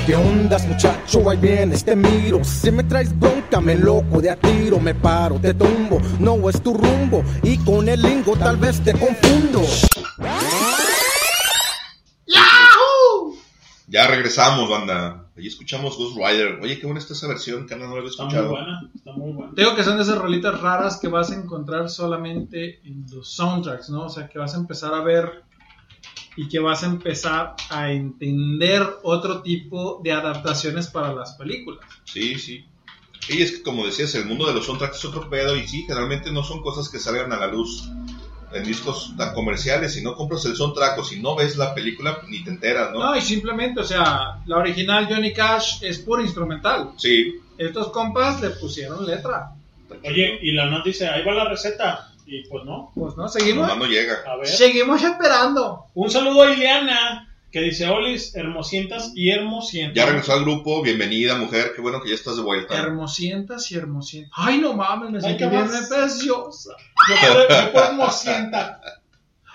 ¿Qué 0.07 0.15
ondas, 0.15 0.65
muchacho? 0.69 1.29
Ahí 1.29 1.37
vienes, 1.37 1.85
te 1.85 1.97
miro. 1.97 2.45
Si 2.45 2.71
me 2.71 2.85
traes 2.85 3.19
bronca, 3.19 3.61
me 3.61 3.75
loco 3.75 4.21
de 4.21 4.31
a 4.31 4.37
tiro. 4.37 4.79
Me 4.79 4.95
paro, 4.95 5.41
te 5.41 5.55
tumbo. 5.55 6.01
No 6.21 6.49
es 6.49 6.63
tu 6.63 6.75
rumbo. 6.75 7.25
Y 7.43 7.59
con 7.59 7.89
el 7.89 8.01
lingo 8.01 8.37
tal 8.37 8.59
vez 8.59 8.81
te 8.81 8.93
confundo. 8.93 9.63
Regresamos, 14.37 14.69
banda. 14.69 15.27
Ahí 15.37 15.47
escuchamos 15.47 15.97
Ghost 15.97 16.17
Rider. 16.17 16.59
Oye, 16.63 16.79
qué 16.79 16.87
buena 16.87 17.01
está 17.01 17.15
esa 17.15 17.29
versión, 17.29 17.67
que 17.67 17.77
no 17.77 17.87
la 17.87 17.99
había 17.99 18.09
Está 18.11 18.25
muy 18.25 18.33
escuchado. 18.35 18.51
buena, 18.51 18.91
está 18.95 19.13
muy 19.13 19.33
buena. 19.33 19.55
Te 19.55 19.63
digo 19.63 19.75
que 19.75 19.85
son 19.85 19.97
de 19.97 20.03
esas 20.03 20.19
rolitas 20.19 20.61
raras 20.61 20.99
que 20.99 21.09
vas 21.09 21.31
a 21.31 21.35
encontrar 21.37 21.89
solamente 21.89 22.81
en 22.85 23.07
los 23.11 23.31
soundtracks, 23.33 23.91
¿no? 23.91 24.05
O 24.07 24.09
sea, 24.09 24.29
que 24.29 24.39
vas 24.39 24.55
a 24.55 24.59
empezar 24.59 24.95
a 24.95 25.01
ver 25.01 25.45
y 26.37 26.49
que 26.49 26.59
vas 26.59 26.83
a 26.83 26.87
empezar 26.87 27.57
a 27.71 27.93
entender 27.93 28.87
otro 29.03 29.43
tipo 29.43 30.01
de 30.05 30.13
adaptaciones 30.13 30.89
para 30.89 31.15
las 31.15 31.35
películas. 31.35 31.85
Sí, 32.05 32.39
sí. 32.39 32.65
Y 33.29 33.43
es 33.43 33.53
que 33.57 33.63
como 33.63 33.85
decías, 33.87 34.15
el 34.15 34.27
mundo 34.27 34.47
de 34.47 34.55
los 34.55 34.67
soundtracks 34.67 34.99
es 34.99 35.05
otro 35.07 35.29
pedo 35.29 35.57
y 35.57 35.67
sí, 35.67 35.83
generalmente 35.83 36.31
no 36.31 36.45
son 36.45 36.63
cosas 36.63 36.89
que 36.89 36.99
salgan 36.99 37.33
a 37.33 37.39
la 37.39 37.47
luz 37.49 37.89
en 38.57 38.65
discos 38.65 39.15
tan 39.17 39.35
comerciales. 39.35 39.95
Si 39.95 40.03
no 40.03 40.15
compras 40.15 40.45
el 40.45 40.57
soundtrack 40.57 40.99
o 40.99 41.05
si 41.05 41.21
no 41.21 41.37
ves 41.37 41.57
la 41.57 41.75
película, 41.75 42.21
ni 42.29 42.43
te 42.43 42.51
enteras, 42.51 42.93
¿no? 42.93 42.99
No, 42.99 43.17
y 43.17 43.21
simplemente, 43.21 43.81
o 43.81 43.85
sea, 43.85 44.39
la 44.47 44.57
original 44.57 45.07
Johnny 45.09 45.33
Cash 45.33 45.83
es 45.83 45.99
pura 45.99 46.23
instrumental. 46.23 46.91
Sí. 46.97 47.41
Estos 47.59 47.89
compas 47.89 48.41
le 48.41 48.51
pusieron 48.51 49.07
letra. 49.07 49.53
Oye, 50.05 50.39
y 50.43 50.53
la 50.53 50.67
NAT 50.67 50.85
dice, 50.85 51.09
ahí 51.09 51.25
va 51.25 51.33
la 51.33 51.49
receta. 51.49 52.11
Y 52.27 52.43
pues 52.49 52.65
no. 52.65 52.91
Pues 52.95 53.17
no, 53.17 53.29
seguimos. 53.29 53.69
Nomás 53.69 53.79
no 53.79 53.87
llega. 53.87 54.25
A 54.27 54.37
ver. 54.37 54.49
Seguimos 54.49 55.03
esperando. 55.03 55.87
Un 55.95 56.11
saludo 56.11 56.43
a 56.43 56.53
Ileana, 56.53 57.26
que 57.57 57.63
dice, 57.63 57.87
Olis, 57.89 58.35
hermosientas 58.35 59.13
y 59.15 59.31
hermosientas. 59.31 59.95
Ya 59.97 60.05
regresó 60.05 60.35
al 60.35 60.43
grupo, 60.43 60.83
bienvenida 60.83 61.37
mujer, 61.37 61.73
qué 61.75 61.81
bueno 61.81 62.03
que 62.03 62.11
ya 62.11 62.15
estás 62.15 62.37
de 62.37 62.43
vuelta. 62.43 62.77
Hermosientas 62.77 63.73
y 63.73 63.77
hermosientas. 63.77 64.31
Ay, 64.37 64.59
no 64.59 64.75
mames, 64.75 65.11
me 65.11 65.23
sentí 65.23 65.39
¿qué 65.39 65.49
bien 65.49 65.67
más? 65.67 65.89
preciosa. 65.89 66.73
Yo 67.09 67.15
por 67.73 67.83
hermosienta. 67.83 68.79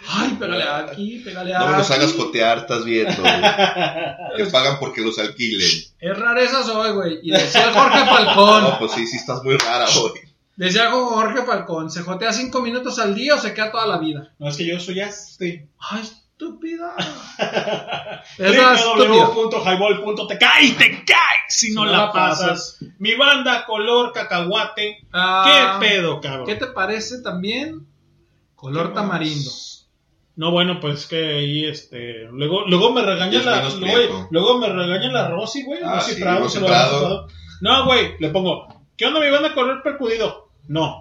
Ay, 0.09 0.29
pégale 0.39 0.63
aquí, 0.63 1.21
pégale 1.23 1.53
No 1.53 1.67
me 1.67 1.77
los 1.77 1.91
aquí. 1.91 1.99
hagas 1.99 2.13
jotear, 2.15 2.57
estás 2.57 2.83
viendo. 2.85 3.21
güey. 3.21 3.33
Que 4.37 4.45
pagan 4.47 4.77
porque 4.79 5.01
los 5.01 5.19
alquilen. 5.19 5.69
Es 5.99 6.17
rareza 6.17 6.63
soy, 6.63 6.93
güey. 6.93 7.19
Y 7.21 7.29
decía 7.29 7.71
Jorge 7.71 7.99
Falcón. 8.03 8.63
No, 8.67 8.79
pues 8.79 8.93
sí, 8.93 9.05
sí 9.05 9.17
estás 9.17 9.43
muy 9.43 9.57
rara 9.57 9.85
hoy. 9.85 10.21
Decía 10.55 10.89
Jorge 10.89 11.43
Falcón, 11.43 11.91
¿se 11.91 12.01
jotea 12.01 12.33
cinco 12.33 12.61
minutos 12.61 12.97
al 12.97 13.13
día 13.13 13.35
o 13.35 13.37
se 13.37 13.53
queda 13.53 13.71
toda 13.71 13.85
la 13.85 13.99
vida? 13.99 14.33
No, 14.39 14.49
es 14.49 14.57
que 14.57 14.65
yo 14.65 14.79
soy 14.79 15.01
así. 15.01 15.67
Ay, 15.77 16.01
estúpida. 16.41 16.95
Esa 18.37 18.73
estúpida. 18.73 19.27
www.highball.tk 19.27 20.43
y 20.63 20.71
te 20.71 21.05
cae 21.05 21.39
si 21.47 21.73
no, 21.73 21.85
la 21.85 22.11
pasas. 22.11 22.79
Mi 22.97 23.15
banda 23.15 23.65
color 23.65 24.11
cacahuate. 24.13 25.05
Ah, 25.11 25.79
¿Qué 25.79 25.87
pedo, 25.87 26.19
cabrón? 26.21 26.45
¿Qué 26.45 26.55
te 26.55 26.67
parece 26.67 27.21
también? 27.21 27.87
Color 28.55 28.89
¿Qué 28.89 28.95
tamarindo. 28.95 29.51
No, 30.35 30.51
bueno, 30.51 30.79
pues 30.79 31.07
que 31.07 31.39
ahí, 31.39 31.65
este. 31.65 32.25
Luego, 32.31 32.65
luego 32.65 32.91
me 32.91 33.01
regaña 33.01 33.43
la. 33.43 33.69
Luego, 34.29 34.57
me 34.57 34.69
regaña 34.69 35.11
la 35.11 35.29
Rosy, 35.29 35.63
güey. 35.63 35.81
Ah, 35.83 35.95
Rosy 35.95 36.15
sí, 36.15 36.21
Prado. 36.63 37.27
No, 37.59 37.85
güey, 37.85 38.15
le 38.19 38.29
pongo. 38.29 38.67
¿Qué 38.95 39.05
onda 39.05 39.19
mi 39.19 39.29
banda 39.29 39.53
color 39.53 39.83
percudido? 39.83 40.49
No. 40.67 41.00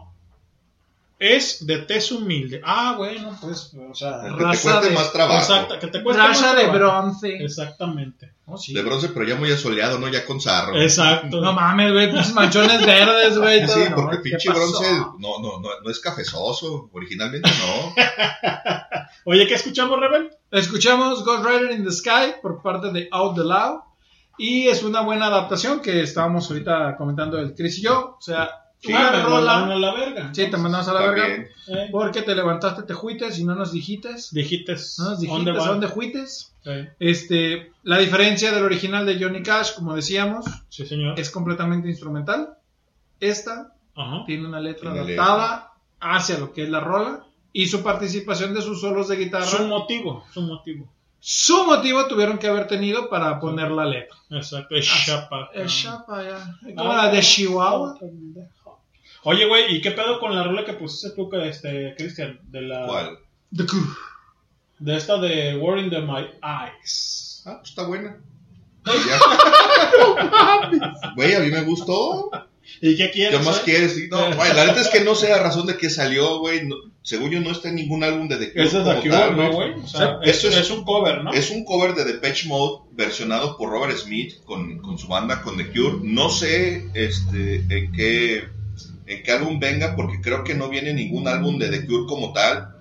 Es 1.22 1.66
de 1.66 1.76
tez 1.80 2.10
humilde. 2.12 2.62
Ah, 2.64 2.94
bueno, 2.97 3.36
pues, 3.42 3.74
o 3.74 3.94
sea. 3.94 4.22
Que 4.22 4.30
te 4.30 4.59
cueste 4.59 4.90
más 4.90 5.12
trabajo. 5.12 5.38
Exacto, 5.38 5.78
que 5.78 5.86
te 5.88 6.02
cueste 6.02 6.22
Raza 6.22 6.47
más 6.47 6.56
de 6.56 6.62
trabajo. 6.68 7.02
bronce. 7.02 7.44
Exactamente. 7.44 8.32
Oh, 8.47 8.56
sí. 8.56 8.72
De 8.72 8.80
bronce, 8.82 9.10
pero 9.10 9.26
ya 9.28 9.34
muy 9.36 9.52
asoleado, 9.52 9.98
¿no? 9.98 10.09
Ya 10.09 10.24
con 10.24 10.40
sarro. 10.40 10.80
Exacto. 10.80 11.42
No 11.42 11.52
mames, 11.52 11.92
güey, 11.92 12.10
pinches 12.10 12.32
manchones 12.32 12.86
verdes, 12.86 13.36
güey. 13.36 13.60
Sí, 13.68 13.80
todo. 13.90 13.97
porque 13.97 14.16
No, 14.16 14.22
pinche 14.22 14.48
bronce 14.48 14.90
no, 15.18 15.38
no, 15.40 15.60
no, 15.60 15.68
no 15.84 15.90
es 15.90 16.01
cafezoso. 16.01 16.88
Originalmente 16.94 17.51
no. 17.51 17.94
Oye, 19.26 19.47
¿qué 19.47 19.55
escuchamos, 19.56 20.01
Rebel? 20.01 20.30
Escuchamos 20.51 21.22
Ghost 21.22 21.44
Rider 21.44 21.70
in 21.72 21.84
the 21.84 21.92
Sky 21.92 22.36
por 22.40 22.62
parte 22.62 22.90
de 22.92 23.09
Out 23.12 23.36
the 23.36 23.44
Loud. 23.44 23.80
Y 24.38 24.68
es 24.68 24.82
una 24.82 25.02
buena 25.02 25.26
adaptación 25.26 25.80
que 25.80 26.01
estábamos 26.01 26.51
ahorita 26.51 26.97
comentando 26.97 27.38
el 27.38 27.55
Chris 27.55 27.76
y 27.76 27.82
yo. 27.82 28.16
O 28.18 28.22
sea, 28.22 28.48
Sí, 28.82 28.93
una 28.93 29.23
rola. 29.23 29.65
a 29.66 29.77
la 29.77 29.93
verga. 29.94 30.31
Sí, 30.35 30.47
te 30.51 30.57
mandamos 30.57 30.89
a 30.89 30.94
la 30.94 31.01
verga. 31.02 31.27
Eh, 31.69 31.89
Porque 31.93 32.23
te 32.23 32.35
levantaste, 32.35 32.82
te 32.85 32.94
juites 32.94 33.39
y 33.39 33.44
no 33.44 33.55
nos 33.55 33.73
dijites. 33.73 34.31
Dijites. 34.32 34.97
No 34.98 35.11
nos 35.11 35.20
¿dónde 35.20 35.51
dijites 35.52 35.66
dónde 35.66 35.86
juites. 35.89 36.55
Sí, 36.65 36.70
Este, 36.98 37.73
la 37.82 37.98
diferencia 37.98 38.52
del 38.52 38.65
original 38.65 39.05
de 39.07 39.23
Johnny 39.23 39.43
Cash, 39.43 39.74
como 39.74 39.94
decíamos, 39.94 40.47
sí, 40.70 40.86
señor. 40.86 41.19
es 41.20 41.31
completamente 41.31 41.89
instrumental. 41.89 42.55
Esta 43.20 43.73
Ajá. 43.94 44.24
tiene 44.27 44.47
una 44.48 44.61
letra 44.61 44.93
Tiene 44.93 45.15
adaptada 45.15 45.73
hacia 46.01 46.39
lo 46.39 46.52
que 46.52 46.62
es 46.65 46.70
la 46.70 46.81
rola 46.81 47.24
y 47.52 47.66
su 47.66 47.82
participación 47.82 48.55
de 48.55 48.62
sus 48.62 48.81
solos 48.81 49.09
de 49.09 49.16
guitarra. 49.16 49.44
Su 49.44 49.65
motivo, 49.66 50.24
su 50.32 50.40
motivo. 50.43 50.89
Su 51.23 51.65
motivo 51.66 52.07
tuvieron 52.07 52.39
que 52.39 52.47
haber 52.47 52.66
tenido 52.66 53.11
para 53.11 53.39
poner 53.40 53.70
la 53.70 53.85
letra. 53.85 54.16
Exacto, 54.31 54.74
es 54.74 54.86
chapa. 55.05 55.51
Es 55.52 55.82
chapa 55.82 56.23
ya. 56.23 56.57
Como 56.74 56.93
Ah, 56.93 57.07
la 57.07 57.12
de 57.12 57.20
Chihuahua. 57.20 57.98
Oye, 59.24 59.47
güey, 59.47 59.76
¿y 59.76 59.80
qué 59.80 59.90
pedo 59.90 60.18
con 60.18 60.34
la 60.34 60.44
rola 60.44 60.64
que 60.64 60.72
pusiste 60.74 61.10
tú, 61.14 61.28
que, 61.28 61.48
este, 61.48 61.94
Cristian? 61.97 62.40
De 62.44 62.62
la. 62.62 62.86
¿Cuál? 62.86 63.18
The. 63.55 63.64
De 64.78 64.97
esta 64.97 65.18
de 65.18 65.56
War 65.59 65.78
in 65.78 65.90
the 65.90 66.01
My 66.01 66.26
Eyes. 66.42 67.42
Ah, 67.44 67.59
pues 67.59 67.70
está 67.70 67.84
buena. 67.86 68.16
Güey, 71.16 71.34
a 71.34 71.40
mí 71.40 71.51
me 71.51 71.62
gustó. 71.62 72.30
¿Y 72.80 72.97
qué 72.97 73.10
quieres? 73.10 73.38
¿Qué 73.38 73.44
más 73.44 73.59
eh? 73.59 73.62
quieres? 73.64 73.94
Sí, 73.94 74.09
No, 74.10 74.34
güey, 74.36 74.55
la 74.55 74.66
neta 74.66 74.80
es 74.80 74.88
que 74.88 75.01
no 75.01 75.14
sé 75.14 75.28
la 75.28 75.38
razón 75.42 75.66
de 75.66 75.76
qué 75.76 75.90
salió, 75.90 76.38
güey. 76.38 76.66
No- 76.66 76.76
según 77.02 77.30
yo, 77.30 77.40
no 77.40 77.51
está 77.51 77.68
en 77.70 77.76
ningún 77.76 78.05
álbum 78.05 78.28
de 78.28 78.36
The 78.36 78.52
Cure. 78.52 78.64
Ese 78.64 78.78
es 78.78 78.84
como 78.84 79.01
Cure, 79.01 79.10
tal, 79.10 79.36
¿no, 79.36 79.52
güey? 79.52 79.72
O 79.72 79.86
sea, 79.86 80.18
es, 80.22 80.44
es- 80.44 80.56
es 80.56 80.70
un 80.70 80.84
cover, 80.84 81.24
¿no? 81.24 81.32
Es 81.32 81.51
un 81.51 81.64
cover 81.64 81.94
de 81.94 82.05
Depeche 82.05 82.47
Mode 82.48 82.84
versionado 82.92 83.56
por 83.56 83.70
Robert 83.70 83.97
Smith 83.98 84.42
con, 84.44 84.78
con 84.78 84.98
su 84.98 85.09
banda, 85.09 85.42
con 85.42 85.56
The 85.56 85.66
Cure. 85.72 85.98
No 86.02 86.28
sé 86.30 86.88
este, 86.94 87.56
en, 87.68 87.92
qué, 87.92 88.44
en 89.12 89.23
qué 89.23 89.32
álbum 89.32 89.59
venga, 89.59 89.97
porque 89.97 90.20
creo 90.20 90.45
que 90.45 90.55
no 90.55 90.69
viene 90.69 90.95
ningún 90.95 91.27
álbum 91.28 91.59
de 91.59 91.69
The 91.69 91.87
Cure 91.87 92.05
como 92.07 92.32
tal. 92.32 92.77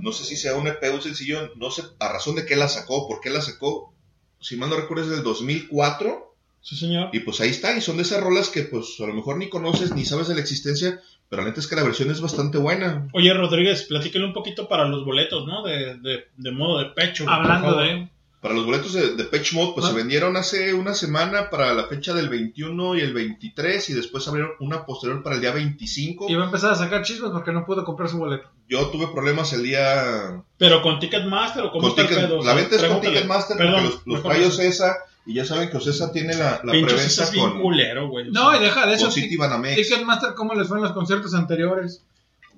No 0.00 0.12
sé 0.12 0.24
si 0.24 0.36
sea 0.36 0.54
un 0.56 0.66
EP 0.68 0.82
o 0.90 0.94
un 0.94 1.02
sencillo, 1.02 1.52
no 1.56 1.70
sé 1.70 1.82
a 1.98 2.12
razón 2.12 2.34
de 2.36 2.44
qué 2.46 2.56
la 2.56 2.68
sacó, 2.68 3.08
por 3.08 3.20
qué 3.20 3.30
la 3.30 3.40
sacó. 3.40 3.92
Si 4.40 4.56
mal 4.56 4.68
no 4.70 4.76
recuerdo 4.76 5.04
es 5.04 5.10
del 5.10 5.22
2004. 5.22 6.34
Sí, 6.60 6.76
señor. 6.76 7.10
Y 7.12 7.20
pues 7.20 7.40
ahí 7.40 7.50
está, 7.50 7.76
y 7.76 7.80
son 7.80 7.96
de 7.96 8.02
esas 8.04 8.22
rolas 8.22 8.48
que 8.48 8.62
pues 8.62 8.96
a 9.00 9.06
lo 9.06 9.14
mejor 9.14 9.36
ni 9.36 9.48
conoces 9.50 9.94
ni 9.94 10.04
sabes 10.04 10.28
de 10.28 10.34
la 10.34 10.40
existencia, 10.40 11.00
pero 11.28 11.42
la 11.42 11.48
neta 11.48 11.60
es 11.60 11.66
que 11.66 11.76
la 11.76 11.82
versión 11.82 12.10
es 12.10 12.20
bastante 12.20 12.56
buena. 12.58 13.08
Oye, 13.12 13.32
Rodríguez, 13.34 13.84
platícale 13.84 14.24
un 14.24 14.32
poquito 14.32 14.68
para 14.68 14.86
los 14.86 15.04
boletos, 15.04 15.46
¿no? 15.46 15.62
De, 15.62 15.96
de, 15.98 16.24
de 16.36 16.50
modo 16.52 16.78
de 16.78 16.86
pecho. 16.90 17.24
por 17.24 17.34
Hablando 17.34 17.68
favor. 17.70 17.84
de. 17.84 18.08
Para 18.44 18.56
los 18.56 18.66
boletos 18.66 18.92
de, 18.92 19.16
de 19.16 19.24
Pitch 19.24 19.54
Mode, 19.54 19.72
pues 19.74 19.86
Ah. 19.86 19.88
se 19.88 19.94
vendieron 19.96 20.36
hace 20.36 20.74
una 20.74 20.92
semana 20.92 21.48
para 21.48 21.72
la 21.72 21.84
fecha 21.84 22.12
del 22.12 22.28
21 22.28 22.94
y 22.94 23.00
el 23.00 23.14
23 23.14 23.88
y 23.88 23.94
después 23.94 24.28
abrieron 24.28 24.52
una 24.60 24.84
posterior 24.84 25.22
para 25.22 25.36
el 25.36 25.40
día 25.40 25.50
25. 25.52 26.28
Iba 26.28 26.42
a 26.42 26.46
empezar 26.46 26.72
a 26.72 26.74
sacar 26.74 27.02
chismes 27.02 27.30
porque 27.30 27.52
no 27.52 27.64
pudo 27.64 27.84
comprar 27.86 28.10
su 28.10 28.18
boleto. 28.18 28.46
Yo 28.68 28.88
tuve 28.90 29.06
problemas 29.06 29.54
el 29.54 29.62
día 29.62 30.42
Pero 30.58 30.82
con 30.82 30.98
Ticketmaster 30.98 31.64
o 31.64 31.70
con 31.72 31.80
Ticket- 31.94 32.44
la 32.44 32.52
venta 32.52 32.76
es 32.76 32.84
con. 32.84 33.00
Ticketmaster 33.00 33.56
Perdón, 33.56 33.82
porque 34.04 34.10
los, 34.10 34.24
los 34.24 34.36
eso. 34.36 34.48
Ocesa 34.48 34.96
y 35.24 35.32
ya 35.32 35.46
saben 35.46 35.70
que 35.70 35.78
Ocesa 35.78 36.12
tiene 36.12 36.34
la, 36.34 36.60
la 36.64 36.72
preventa 36.72 36.96
ese 37.02 37.22
es 37.22 37.30
bien 37.32 37.48
con, 37.48 37.62
culero, 37.62 38.08
güey. 38.10 38.30
No, 38.30 38.50
sea. 38.50 38.60
y 38.60 38.62
deja 38.64 38.86
de 38.86 38.92
eso. 38.94 39.10
City. 39.10 39.38
Ticketmaster, 39.74 40.34
¿cómo 40.34 40.52
les 40.54 40.68
fue 40.68 40.76
en 40.76 40.82
los 40.84 40.92
conciertos 40.92 41.32
anteriores? 41.34 42.04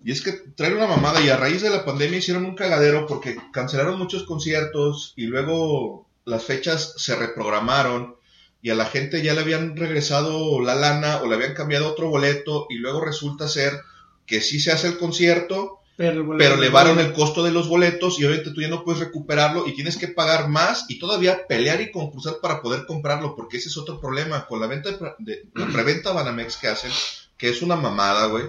Y 0.06 0.12
es 0.12 0.22
que 0.22 0.30
traen 0.32 0.76
una 0.76 0.86
mamada 0.86 1.20
y 1.20 1.28
a 1.30 1.36
raíz 1.36 1.62
de 1.62 1.70
la 1.70 1.84
pandemia 1.84 2.18
hicieron 2.20 2.44
un 2.46 2.54
cagadero 2.54 3.06
porque 3.08 3.36
cancelaron 3.52 3.98
muchos 3.98 4.22
conciertos 4.22 5.12
y 5.16 5.24
luego 5.26 6.06
las 6.24 6.44
fechas 6.44 6.94
se 6.96 7.16
reprogramaron 7.16 8.14
y 8.62 8.70
a 8.70 8.76
la 8.76 8.86
gente 8.86 9.20
ya 9.22 9.34
le 9.34 9.40
habían 9.40 9.76
regresado 9.76 10.60
la 10.60 10.76
lana 10.76 11.18
o 11.22 11.26
le 11.26 11.34
habían 11.34 11.54
cambiado 11.54 11.88
otro 11.90 12.08
boleto 12.08 12.66
y 12.70 12.76
luego 12.76 13.04
resulta 13.04 13.48
ser 13.48 13.80
que 14.26 14.40
sí 14.40 14.60
se 14.60 14.70
hace 14.70 14.86
el 14.86 14.96
concierto, 14.98 15.80
Pero, 15.96 16.20
el 16.32 16.38
pero 16.38 16.54
elevaron 16.54 17.00
el 17.00 17.12
costo 17.12 17.42
de 17.42 17.50
los 17.50 17.68
boletos 17.68 18.20
y 18.20 18.24
obviamente 18.24 18.52
tú 18.52 18.60
ya 18.60 18.68
no 18.68 18.84
puedes 18.84 19.00
recuperarlo 19.00 19.66
y 19.66 19.74
tienes 19.74 19.96
que 19.96 20.06
pagar 20.08 20.48
más 20.48 20.84
y 20.88 21.00
todavía 21.00 21.46
pelear 21.48 21.80
y 21.80 21.90
concursar 21.90 22.34
para 22.40 22.62
poder 22.62 22.86
comprarlo 22.86 23.34
porque 23.34 23.56
ese 23.56 23.70
es 23.70 23.76
otro 23.76 24.00
problema 24.00 24.46
con 24.46 24.60
la 24.60 24.68
venta 24.68 24.90
de, 24.92 24.98
de- 25.18 25.44
la 25.54 25.66
preventa 25.66 26.12
Banamex 26.12 26.58
que 26.58 26.68
hacen, 26.68 26.92
que 27.36 27.48
es 27.48 27.60
una 27.62 27.74
mamada, 27.74 28.26
güey. 28.26 28.44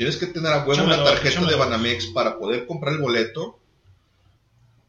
Tienes 0.00 0.16
que 0.16 0.28
tener 0.28 0.50
a 0.50 0.64
huevo 0.64 0.82
una 0.82 1.04
tarjeta 1.04 1.44
de. 1.44 1.54
Banamex 1.56 2.06
para 2.06 2.38
poder 2.38 2.64
comprar 2.64 2.94
el 2.94 3.00
boleto. 3.02 3.58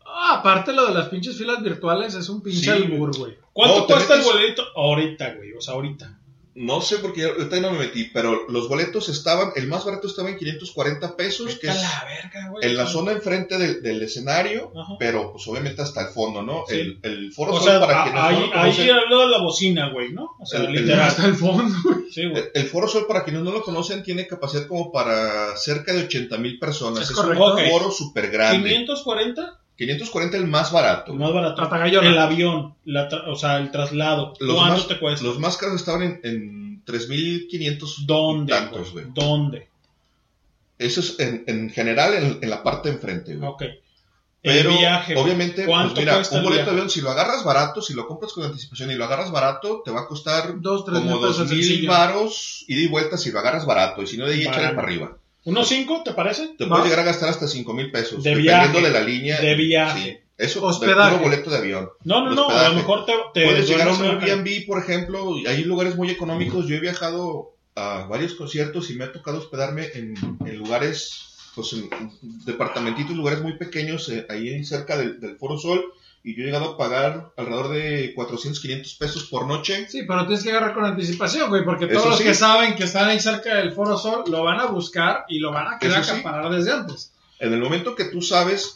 Ah, 0.05 0.37
aparte 0.39 0.71
lo 0.71 0.87
de 0.87 0.93
las 0.93 1.09
pinches 1.09 1.37
filas 1.37 1.61
virtuales 1.61 2.15
es 2.15 2.29
un 2.29 2.41
pinche 2.41 2.61
Sí. 2.61 2.69
albur, 2.69 3.17
güey. 3.17 3.37
¿Cuánto 3.51 3.79
No, 3.79 3.87
cuesta 3.87 4.13
el 4.15 4.21
boleto 4.21 4.63
ahorita, 4.73 5.33
güey? 5.33 5.51
O 5.51 5.59
sea, 5.59 5.73
ahorita. 5.73 6.17
No 6.53 6.81
sé 6.81 6.97
porque 6.97 7.21
yo 7.21 7.29
ahorita 7.31 7.61
no 7.61 7.71
me 7.71 7.79
metí, 7.79 8.09
pero 8.13 8.45
los 8.49 8.67
boletos 8.67 9.07
estaban, 9.07 9.51
el 9.55 9.67
más 9.67 9.85
barato 9.85 10.07
estaba 10.07 10.29
en 10.29 10.37
540 10.37 11.15
pesos, 11.15 11.55
que 11.57 11.67
es 11.67 11.73
a 11.77 11.81
la 11.81 12.05
verga, 12.05 12.49
güey. 12.49 12.67
en 12.67 12.75
la 12.75 12.87
zona 12.87 13.13
enfrente 13.13 13.57
del, 13.57 13.81
del 13.81 14.01
escenario, 14.03 14.71
Ajá. 14.75 14.93
pero 14.99 15.31
pues 15.31 15.47
obviamente 15.47 15.81
hasta 15.81 16.01
el 16.01 16.07
fondo, 16.07 16.41
¿no? 16.41 16.65
Sí. 16.67 16.75
El, 16.75 16.99
el 17.03 17.31
foro 17.31 17.53
O 17.53 17.57
Sol, 17.59 17.69
sea, 17.69 17.79
para 17.79 18.01
a- 18.01 18.03
quienes 18.03 18.21
no 18.21 18.27
ahí, 18.27 18.35
lo 18.35 18.43
ahí 18.43 18.51
conocen, 18.51 18.89
al 18.91 19.09
lado 19.09 19.21
de 19.21 19.27
la 19.29 19.41
bocina, 19.41 19.89
güey, 19.93 20.11
¿no? 20.11 20.31
O 20.39 20.45
sea, 20.45 20.59
El- 20.59 20.65
el- 20.67 20.73
literal. 20.73 21.07
Hasta 21.07 21.25
el 21.25 21.35
fondo, 21.35 21.75
güey. 21.85 22.11
Sí, 22.11 22.27
güey. 22.29 22.43
el, 22.43 22.51
el 22.53 22.67
Foro 22.67 22.87
Sol, 22.89 23.05
para 23.07 23.23
quienes 23.23 23.43
no 23.43 23.51
lo 23.51 23.63
conocen, 23.63 24.03
tiene 24.03 24.27
capacidad 24.27 24.67
como 24.67 24.91
para 24.91 25.55
cerca 25.55 25.93
de 25.93 26.03
80 26.03 26.37
mil 26.37 26.59
personas. 26.59 27.03
Es 27.03 27.11
Es, 27.11 27.15
correcto. 27.15 27.55
un 27.55 27.69
foro 27.69 27.91
súper 27.91 28.29
grande. 28.29 28.67
540, 28.69 29.60
540 29.87 30.37
el 30.37 30.47
más 30.47 30.71
barato. 30.71 31.11
el 31.13 31.19
más 31.19 31.33
barato. 31.33 31.61
Hasta 31.61 31.77
Gallona. 31.77 32.09
El 32.09 32.17
avión, 32.17 32.75
la 32.85 33.09
o 33.27 33.35
sea, 33.35 33.57
el 33.57 33.71
traslado. 33.71 34.33
Los 34.39 34.55
¿Cuánto 34.55 34.77
más, 34.77 34.87
te 34.87 34.99
cuesta? 34.99 35.25
los 35.25 35.39
más 35.39 35.57
caros 35.57 35.75
estaban 35.75 36.03
en, 36.03 36.19
en 36.23 36.85
3.500 36.85 38.05
¿Dónde? 38.05 38.53
tantos, 38.53 38.91
güey? 38.93 39.05
¿Dónde? 39.09 39.69
Eso 40.77 40.99
es 40.99 41.19
en, 41.19 41.43
en 41.47 41.69
general 41.69 42.13
en, 42.13 42.39
en 42.41 42.49
la 42.49 42.63
parte 42.63 42.89
de 42.89 42.95
enfrente, 42.95 43.35
güey. 43.35 43.49
Ok. 43.49 43.61
El 44.43 44.53
Pero 44.57 44.71
viaje, 44.71 45.15
obviamente, 45.15 45.65
pues 45.65 45.67
¿cuánto 45.67 45.99
mira, 46.01 46.15
cuesta 46.15 46.35
un 46.35 46.41
el 46.41 46.45
boleto 46.45 46.65
de 46.65 46.71
avión, 46.71 46.89
si 46.89 47.01
lo 47.01 47.11
agarras 47.11 47.43
barato, 47.43 47.79
si 47.79 47.93
lo 47.93 48.07
compras 48.07 48.33
con 48.33 48.43
anticipación 48.43 48.89
y 48.89 48.95
lo 48.95 49.05
agarras 49.05 49.31
barato, 49.31 49.83
te 49.85 49.91
va 49.91 50.01
a 50.01 50.07
costar 50.07 50.59
Dos, 50.59 50.83
tres 50.83 50.97
como 50.99 51.17
dos 51.19 51.47
mil 51.47 51.87
varos 51.87 52.65
ida 52.67 52.81
y 52.81 52.87
vuelta 52.87 53.17
si 53.17 53.31
lo 53.31 53.37
agarras 53.37 53.67
barato. 53.67 54.01
Y 54.01 54.07
si 54.07 54.17
no, 54.17 54.25
de 54.25 54.33
ahí 54.33 54.45
para 54.45 54.69
arriba. 54.69 55.17
¿Unos 55.45 55.67
cinco, 55.67 56.01
te 56.03 56.13
parece? 56.13 56.49
Te 56.57 56.67
puedes 56.67 56.85
llegar 56.85 56.99
a 56.99 57.03
gastar 57.03 57.29
hasta 57.29 57.47
cinco 57.47 57.73
mil 57.73 57.91
pesos. 57.91 58.23
De 58.23 58.29
dependiendo 58.31 58.79
viaje. 58.79 58.87
de 58.87 58.91
la 58.91 59.01
línea. 59.05 59.41
De 59.41 59.55
viaje. 59.55 60.01
Sí. 60.01 60.17
Eso, 60.37 60.63
Hospedaje. 60.65 61.11
puro 61.17 61.23
boleto 61.29 61.49
de 61.51 61.57
avión. 61.57 61.89
No, 62.03 62.23
no, 62.25 62.33
no, 62.33 62.49
a 62.49 62.69
lo 62.69 62.75
mejor 62.75 63.05
te, 63.05 63.13
te 63.33 63.45
Puedes 63.45 63.67
llegar 63.67 63.87
a 63.89 63.93
un 63.93 64.03
Airbnb, 64.03 64.65
por 64.65 64.79
ejemplo, 64.81 65.35
hay 65.47 65.63
lugares 65.63 65.95
muy 65.95 66.09
económicos. 66.09 66.65
Yo 66.67 66.75
he 66.75 66.79
viajado 66.79 67.53
a 67.75 68.05
varios 68.09 68.33
conciertos 68.33 68.89
y 68.89 68.95
me 68.95 69.03
ha 69.03 69.11
tocado 69.11 69.37
hospedarme 69.37 69.87
en, 69.93 70.15
en 70.45 70.57
lugares, 70.57 71.35
pues 71.53 71.73
en 71.73 71.89
departamentitos, 72.45 73.15
lugares 73.15 73.41
muy 73.41 73.53
pequeños, 73.57 74.09
eh, 74.09 74.25
ahí 74.29 74.63
cerca 74.65 74.97
del, 74.97 75.19
del 75.19 75.37
Foro 75.37 75.59
Sol. 75.59 75.83
Y 76.23 76.35
yo 76.35 76.43
he 76.43 76.45
llegado 76.45 76.65
a 76.71 76.77
pagar 76.77 77.31
alrededor 77.35 77.69
de 77.69 78.13
400, 78.13 78.59
500 78.61 78.93
pesos 78.95 79.23
por 79.25 79.47
noche. 79.47 79.87
Sí, 79.89 80.03
pero 80.07 80.25
tienes 80.27 80.43
que 80.43 80.51
agarrar 80.51 80.73
con 80.75 80.85
anticipación, 80.85 81.49
güey, 81.49 81.63
porque 81.65 81.85
Eso 81.85 81.93
todos 81.95 82.09
los 82.09 82.17
sí. 82.19 82.23
que 82.25 82.33
saben 82.35 82.75
que 82.75 82.83
están 82.83 83.09
ahí 83.09 83.19
cerca 83.19 83.55
del 83.55 83.71
Foro 83.71 83.97
Sol 83.97 84.23
lo 84.27 84.43
van 84.43 84.59
a 84.59 84.65
buscar 84.67 85.25
y 85.29 85.39
lo 85.39 85.51
van 85.51 85.73
a 85.73 85.79
querer 85.79 86.03
sí. 86.03 86.11
acaparar 86.11 86.51
desde 86.51 86.71
antes. 86.71 87.11
En 87.39 87.53
el 87.53 87.59
momento 87.59 87.95
que 87.95 88.05
tú 88.05 88.21
sabes 88.21 88.75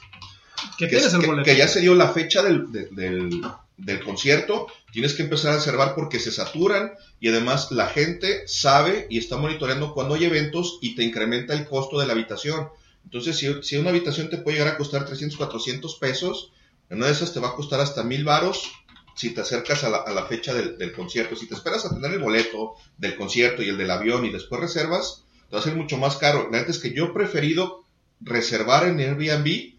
Que 0.80 0.86
que, 0.88 0.96
tienes 0.96 1.14
el 1.14 1.22
que- 1.22 1.28
boleto. 1.28 1.46
que 1.46 1.56
ya 1.56 1.68
se 1.68 1.82
dio 1.82 1.94
la 1.94 2.10
fecha 2.10 2.42
del, 2.42 2.72
de- 2.72 2.88
del, 2.92 3.30
del 3.78 4.04
concierto, 4.04 4.66
tienes 4.92 5.14
que 5.14 5.22
empezar 5.22 5.52
a 5.52 5.56
reservar 5.58 5.94
porque 5.94 6.20
se 6.20 6.32
saturan 6.32 6.94
y 7.20 7.30
además 7.30 7.72
la 7.72 7.88
gente 7.90 8.48
sabe 8.48 9.06
y 9.12 9.20
está 9.20 9.38
monitoreando 9.38 9.94
cuando 9.94 10.16
hay 10.16 10.26
eventos 10.26 10.80
y 10.82 10.96
te 10.96 11.04
incrementa 11.04 11.54
el 11.54 11.66
costo 11.68 12.00
de 12.00 12.08
la 12.08 12.14
habitación. 12.14 12.70
Entonces, 13.04 13.38
si, 13.38 13.62
si 13.62 13.78
una 13.78 13.92
habitación 13.92 14.30
te 14.32 14.38
puede 14.38 14.58
llegar 14.58 14.74
a 14.74 14.78
costar 14.78 15.06
300, 15.06 15.38
400 15.38 15.96
pesos, 15.98 16.52
en 16.90 16.98
una 16.98 17.08
de 17.08 17.14
esas 17.14 17.34
te 17.34 17.40
va 17.40 17.50
a 17.50 17.56
costar 17.56 17.80
hasta 17.80 18.04
mil 18.04 18.24
varos 18.24 18.72
si 19.16 19.34
te 19.34 19.42
acercas 19.42 19.84
a 19.84 19.90
la, 19.90 19.98
a 19.98 20.12
la 20.12 20.26
fecha 20.26 20.54
del, 20.54 20.78
del 20.78 20.92
concierto. 20.92 21.36
Si 21.36 21.48
te 21.48 21.56
esperas 21.56 21.86
a 21.86 21.94
tener 21.94 22.12
el 22.12 22.20
boleto 22.20 22.74
del 22.98 23.16
concierto 23.16 23.64
y 23.64 23.70
el 23.70 23.78
del 23.78 23.92
avión 23.92 24.26
y 24.26 24.30
después 24.30 24.60
reservas, 24.60 25.24
te 25.50 25.56
va 25.56 25.60
a 25.60 25.64
ser 25.64 25.76
mucho 25.76 25.98
más 25.98 26.18
caro. 26.18 26.50
La 26.52 26.60
neta 26.60 26.72
es 26.72 26.80
que 26.80 26.94
yo 26.94 27.06
he 27.06 27.14
preferido 27.14 27.86
reservar 28.22 28.88
en 28.88 29.00
Airbnb 29.00 29.76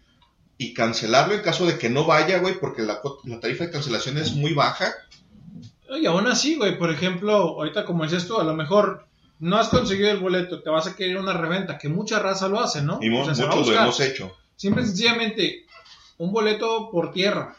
y 0.57 0.73
cancelarlo 0.73 1.35
en 1.35 1.41
caso 1.41 1.65
de 1.65 1.77
que 1.77 1.89
no 1.89 2.05
vaya, 2.05 2.39
güey, 2.39 2.59
porque 2.59 2.81
la, 2.81 3.01
tarifa 3.39 3.65
de 3.65 3.71
cancelación 3.71 4.17
es 4.17 4.33
muy 4.33 4.53
baja. 4.53 4.93
Y 5.89 6.05
aún 6.05 6.27
así, 6.27 6.55
güey, 6.55 6.77
por 6.77 6.91
ejemplo, 6.91 7.35
ahorita 7.35 7.85
como 7.85 8.03
dices 8.03 8.27
tú, 8.27 8.39
a 8.39 8.43
lo 8.43 8.55
mejor 8.55 9.05
no 9.39 9.57
has 9.57 9.69
conseguido 9.69 10.09
el 10.09 10.17
boleto, 10.17 10.61
te 10.61 10.69
vas 10.69 10.87
a 10.87 10.95
querer 10.95 11.17
una 11.17 11.33
reventa, 11.33 11.77
que 11.77 11.89
mucha 11.89 12.19
raza 12.19 12.47
lo 12.47 12.59
hace, 12.59 12.81
¿no? 12.81 12.99
Y 13.01 13.15
O 13.15 13.33
sea, 13.33 13.45
muchos 13.45 13.67
lo 13.67 13.73
hemos 13.73 13.99
hecho. 13.99 14.35
Simple 14.55 14.81
y 14.81 14.85
sencillamente, 14.87 15.65
un 16.17 16.31
boleto 16.31 16.89
por 16.91 17.11
tierra, 17.11 17.55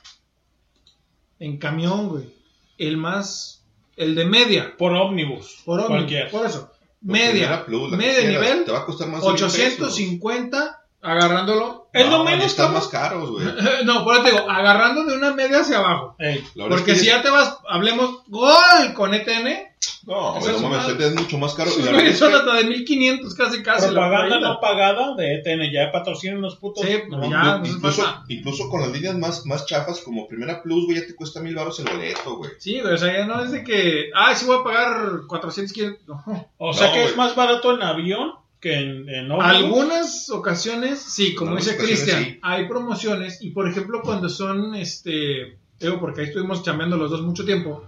en 1.39 1.59
camión, 1.59 2.09
güey, 2.09 2.32
el 2.78 2.97
más, 2.97 3.64
el 3.97 4.14
de 4.14 4.24
media, 4.24 4.74
Por 4.76 4.93
ómnibus. 4.93 5.62
por 5.64 5.78
ómnibus, 5.80 5.97
Cualquier. 5.97 6.30
por 6.30 6.47
eso, 6.47 6.70
media, 7.01 7.64
plus, 7.64 7.93
media 7.93 8.20
quieras, 8.20 8.43
nivel, 8.43 8.64
Te 8.64 8.72
va 8.72 8.78
a 8.80 8.85
costar 8.86 9.09
más 9.09 9.22
de 9.22 9.28
mil 9.28 9.36
pesos. 9.36 9.55
850, 9.55 10.85
agarrándolo. 11.02 11.77
Es 11.93 12.05
lo 12.06 12.19
No, 12.19 12.24
menos, 12.24 12.44
y 12.44 12.47
están 12.48 12.74
más 12.74 12.89
caros, 12.89 13.31
güey. 13.31 13.47
No, 13.85 14.05
por 14.05 14.15
eso 14.15 14.24
te 14.24 14.31
digo, 14.32 14.51
agarrando 14.51 15.05
de 15.05 15.16
una 15.16 15.32
media 15.32 15.60
hacia 15.60 15.78
abajo. 15.78 16.15
Ey, 16.19 16.44
Porque 16.56 16.74
es 16.77 16.82
que 16.82 16.97
si 16.97 17.06
ya 17.06 17.23
te 17.23 17.31
vas, 17.31 17.56
hablemos, 17.69 18.23
gol 18.28 18.93
con 18.94 19.15
ETN, 19.15 19.69
No, 20.05 20.36
es 20.39 20.60
no 20.60 20.69
mames, 20.69 20.89
este 20.89 21.06
es 21.06 21.15
mucho 21.15 21.39
más 21.39 21.55
caro. 21.55 21.70
Es 22.02 22.19
son 22.19 22.31
que- 22.31 22.36
hasta 22.36 22.55
de 22.55 22.65
1500 22.65 23.35
casi 23.35 23.62
casi. 23.62 23.86
la 23.86 23.93
propaganda 23.93 24.40
no 24.40 24.60
pagada 24.60 25.15
de 25.16 25.36
ETN, 25.36 25.73
ya 25.73 25.90
patrocinan 25.90 26.43
los 26.43 26.56
putos. 26.56 26.85
Sí, 26.85 26.93
No, 27.09 27.19
no, 27.19 27.31
ya. 27.31 27.62
incluso, 27.69 28.02
incluso 28.28 28.69
con 28.69 28.82
las 28.82 28.93
líneas 28.93 29.16
más, 29.16 29.47
más 29.47 29.65
chafas, 29.66 30.01
como 30.01 30.28
Primera 30.28 30.62
Plus, 30.62 30.85
güey, 30.86 31.01
ya 31.01 31.06
te 31.06 31.15
cuesta 31.15 31.40
mil 31.40 31.55
baros 31.55 31.78
el 31.81 31.86
boleto, 31.86 32.36
güey. 32.36 32.51
Sí, 32.59 32.81
güey, 32.81 32.94
o 32.94 32.98
sea, 32.98 33.12
ya 33.16 33.24
no 33.27 33.43
es 33.43 33.51
de 33.52 33.65
que, 33.65 34.10
ah, 34.15 34.35
sí 34.35 34.44
voy 34.47 34.59
a 34.60 34.65
pagar 34.65 34.98
400, 35.27 35.73
500, 35.73 36.06
no. 36.27 36.48
O 36.59 36.73
sea 36.74 36.89
No, 36.89 36.93
que 36.93 37.05
es 37.05 37.16
más 37.16 37.35
barato 37.35 37.74
en 37.74 37.82
avión 37.82 38.32
que 38.60 38.74
en, 38.74 39.09
en. 39.09 39.30
Algunas 39.32 40.30
ocasiones, 40.30 41.01
sí, 41.01 41.35
como 41.35 41.52
Algunas 41.52 41.66
dice 41.66 41.78
Cristian, 41.78 42.24
sí. 42.24 42.39
hay 42.43 42.68
promociones 42.68 43.43
y 43.43 43.51
por 43.51 43.68
ejemplo 43.68 44.02
cuando 44.02 44.28
son, 44.28 44.74
este, 44.74 45.59
digo, 45.78 46.01
porque 46.01 46.22
ahí 46.22 46.26
estuvimos 46.28 46.62
chambeando 46.62 46.97
los 46.97 47.10
dos 47.10 47.22
mucho 47.22 47.44
tiempo, 47.44 47.86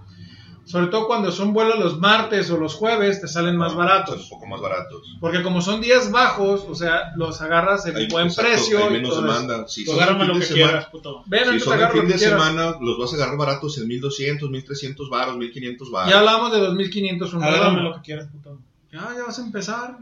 sobre 0.65 0.87
todo 0.87 1.09
cuando 1.09 1.33
son 1.33 1.53
vuelos 1.53 1.81
los 1.81 1.99
martes 1.99 2.49
o 2.51 2.57
los 2.57 2.75
jueves, 2.75 3.21
te 3.21 3.27
salen 3.27 3.57
más 3.57 3.71
Son 3.71 3.79
baratos. 3.79 4.23
Un 4.23 4.29
poco 4.29 4.47
más 4.47 4.61
baratos. 4.61 5.17
Porque 5.19 5.43
como 5.43 5.61
son 5.61 5.81
días 5.81 6.13
bajos, 6.13 6.65
o 6.69 6.77
sea, 6.77 7.13
los 7.17 7.41
agarras 7.41 7.87
en 7.87 7.97
Hay, 7.97 8.07
buen 8.07 8.27
exacto, 8.27 8.53
precio. 8.53 8.85
hay 8.85 8.91
menos 8.91 9.17
demanda. 9.17 9.67
Si 9.67 9.85
son 9.85 9.97
agárrame 9.97 10.23
el 10.23 10.29
lo 10.29 10.35
fin 10.35 10.43
que 10.43 10.47
de 10.47 10.55
semana, 10.55 10.71
quieras, 10.71 10.91
puto. 10.91 11.25
Ven, 11.27 11.45
si 11.51 11.59
son 11.61 11.81
el 11.81 11.89
fin 11.89 12.03
lo 12.03 12.07
de 12.07 12.13
que 12.13 12.19
semana, 12.19 12.77
los 12.81 12.99
vas 12.99 13.13
a 13.13 13.17
agarrar 13.17 13.37
baratos 13.37 13.79
en 13.79 13.89
1200, 13.89 14.49
1300 14.49 15.11
baros, 15.11 15.37
1500 15.39 15.91
baros. 15.91 16.11
Ya 16.13 16.19
hablábamos 16.21 16.53
de 16.53 16.61
2500 16.61 17.35
un 17.35 17.43
Agárrame 17.43 17.83
lo 17.83 17.95
que 17.95 18.03
quieras, 18.03 18.29
puto. 18.29 18.61
Ya, 18.93 19.09
ya 19.17 19.25
vas 19.25 19.39
a 19.39 19.43
empezar. 19.43 19.97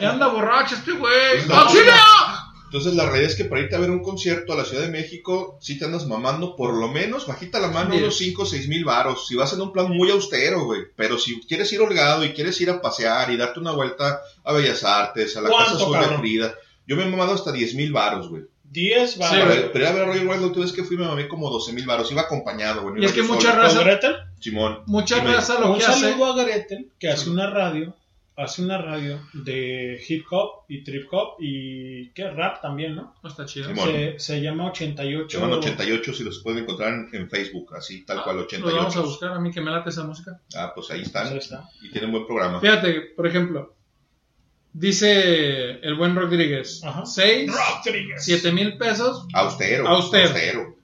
ya 0.00 0.10
anda 0.10 0.28
borracho 0.28 0.74
este 0.74 0.92
güey. 0.92 1.32
Pues 1.36 1.48
no, 1.48 1.54
¡Auxilio! 1.54 1.92
Entonces 2.66 2.94
la 2.94 3.04
realidad 3.04 3.30
es 3.30 3.36
que 3.36 3.44
para 3.44 3.60
irte 3.60 3.76
a 3.76 3.80
ver 3.80 3.90
un 3.90 4.02
concierto 4.02 4.54
a 4.54 4.56
la 4.56 4.64
Ciudad 4.64 4.82
de 4.82 4.88
México, 4.90 5.58
si 5.60 5.78
te 5.78 5.84
andas 5.84 6.06
mamando 6.06 6.56
por 6.56 6.72
lo 6.72 6.88
menos, 6.88 7.26
bajita 7.26 7.58
la 7.60 7.68
mano, 7.68 7.94
unos 7.94 8.16
5 8.16 8.42
o 8.42 8.46
6 8.46 8.66
mil 8.68 8.84
varos. 8.86 9.26
Si 9.28 9.34
vas 9.34 9.52
en 9.52 9.60
un 9.60 9.72
plan 9.72 9.90
muy 9.90 10.10
austero, 10.10 10.64
güey. 10.64 10.80
Pero 10.96 11.18
si 11.18 11.38
quieres 11.42 11.70
ir 11.74 11.82
holgado 11.82 12.24
y 12.24 12.32
quieres 12.32 12.58
ir 12.62 12.70
a 12.70 12.80
pasear 12.80 13.30
y 13.30 13.36
darte 13.36 13.60
una 13.60 13.72
vuelta 13.72 14.20
a 14.42 14.52
Bellas 14.54 14.84
Artes, 14.84 15.36
a 15.36 15.42
la 15.42 15.50
¿Cuánto, 15.50 15.72
Casa 15.72 15.84
Azul 15.84 15.98
de? 16.12 16.18
Frida, 16.18 16.54
yo 16.86 16.96
me 16.96 17.02
he 17.04 17.08
mamado 17.10 17.34
hasta 17.34 17.52
10 17.52 17.74
mil 17.74 17.92
varos, 17.92 18.28
güey. 18.30 18.44
10 18.64 19.16
Para 19.16 19.30
baros. 19.40 19.48
ver- 19.48 19.72
Pero 19.72 19.88
a 19.88 19.92
ver 19.92 20.02
a 20.02 20.06
Royal 20.06 20.26
Wild, 20.28 20.40
la 20.40 20.46
última 20.46 20.64
vez 20.64 20.72
que 20.74 20.84
fui 20.84 20.96
me 20.96 21.04
mamé 21.04 21.28
como 21.28 21.50
12 21.50 21.74
mil 21.74 21.84
varos. 21.84 22.10
Iba 22.10 22.22
acompañado, 22.22 22.82
güey. 22.82 23.02
Y 23.02 23.04
es 23.04 23.12
que 23.12 23.22
mucha 23.22 23.50
solo. 23.50 23.62
raza- 23.64 23.76
¿Con 23.76 23.84
Gretel? 23.84 24.16
Simón. 24.40 24.82
Mucha 24.86 25.22
raza 25.22 25.60
lo 25.60 25.72
Un 25.72 25.78
que 25.78 25.84
hace. 25.84 26.00
saludo 26.00 26.32
a 26.32 26.42
Gretel, 26.42 26.90
que 26.98 27.10
hace 27.10 27.28
una 27.28 27.50
radio, 27.50 27.94
hace 28.36 28.62
una 28.62 28.78
radio 28.78 29.20
de 29.34 30.02
hip 30.08 30.24
hop 30.30 30.64
y 30.68 30.82
trip 30.82 31.06
hop 31.12 31.36
y 31.38 32.08
¿qué? 32.12 32.30
rap 32.30 32.62
también, 32.62 32.94
¿no? 32.96 33.14
No 33.22 33.28
está 33.28 33.44
chido. 33.44 33.68
Simón. 33.68 33.88
Se, 33.90 34.18
se 34.18 34.40
llama 34.40 34.66
88. 34.70 35.28
Se 35.28 35.36
llaman 35.44 35.58
88 35.58 36.14
si 36.14 36.24
los 36.24 36.38
pueden 36.42 36.60
encontrar 36.64 36.94
en, 36.94 37.08
en 37.12 37.28
Facebook, 37.30 37.74
así, 37.76 38.04
tal 38.06 38.22
cual, 38.24 38.36
Los 38.38 38.46
vamos 38.50 38.64
a 38.96 39.00
88. 39.00 39.02
buscar 39.02 39.32
a 39.32 39.40
mí 39.40 39.50
que 39.52 39.60
me 39.60 39.70
late 39.70 39.90
esa 39.90 40.04
música. 40.04 40.40
Ah, 40.56 40.72
pues 40.74 40.90
ahí 40.90 40.98
Pues 41.00 41.06
están. 41.08 41.26
ahí 41.28 41.38
está. 41.38 41.68
Y 41.82 41.90
tienen 41.90 42.10
buen 42.10 42.26
programa. 42.26 42.60
Fíjate, 42.60 43.00
por 43.14 43.26
ejemplo, 43.26 43.74
dice 44.72 45.72
el 45.80 45.94
buen 45.96 46.14
Rodríguez: 46.16 46.82
Ajá. 46.84 47.04
6, 47.04 47.50
Rodríguez. 47.84 48.24
7 48.24 48.52
mil 48.52 48.78
pesos, 48.78 49.26
Austero. 49.34 49.86
Austero. 49.88 50.28
Austero. 50.30 50.76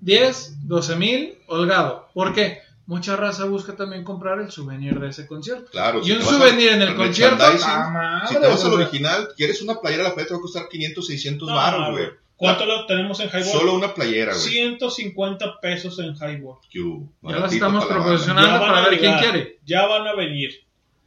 10, 0.00 0.66
12 0.68 0.96
mil, 0.96 1.38
holgado. 1.48 2.08
¿Por 2.14 2.32
qué? 2.32 2.60
Mucha 2.88 3.16
raza 3.16 3.44
busca 3.44 3.76
también 3.76 4.02
comprar 4.02 4.40
el 4.40 4.50
souvenir 4.50 4.98
de 4.98 5.10
ese 5.10 5.26
concierto. 5.26 5.70
Claro. 5.70 6.00
Y 6.02 6.10
un 6.10 6.22
souvenir 6.22 6.70
en 6.70 6.80
el 6.80 6.96
concierto. 6.96 7.44
¡ah, 7.44 7.90
madre! 7.92 8.28
Si 8.28 8.40
te 8.40 8.46
vas 8.48 8.64
al 8.64 8.72
original, 8.72 9.28
quieres 9.36 9.60
una 9.60 9.78
playera, 9.78 10.04
la 10.04 10.14
playera 10.14 10.28
te 10.28 10.34
va 10.34 10.38
a 10.38 10.40
costar 10.40 10.68
500, 10.70 11.06
600 11.06 11.48
No, 11.48 11.54
baros, 11.54 11.90
güey. 11.90 12.06
¿Cuánto 12.34 12.64
lo 12.64 12.86
tenemos 12.86 13.20
en 13.20 13.28
Highball? 13.28 13.44
Solo 13.44 13.74
una 13.74 13.92
playera, 13.92 14.32
güey. 14.32 14.42
150 14.42 15.60
pesos 15.60 15.98
en 15.98 16.14
Highball. 16.14 16.60
Ya 16.72 17.36
las 17.36 17.52
estamos 17.52 17.84
para 17.84 17.98
la 17.98 18.04
proporcionando. 18.06 18.42
Ya 18.48 18.58
van 18.58 18.60
para 18.70 18.78
a 18.78 18.88
ver 18.88 18.98
quién 18.98 19.16
llegar, 19.16 19.32
quiere. 19.32 19.58
Ya 19.66 19.86
van 19.86 20.06
a 20.06 20.14
venir. 20.14 20.64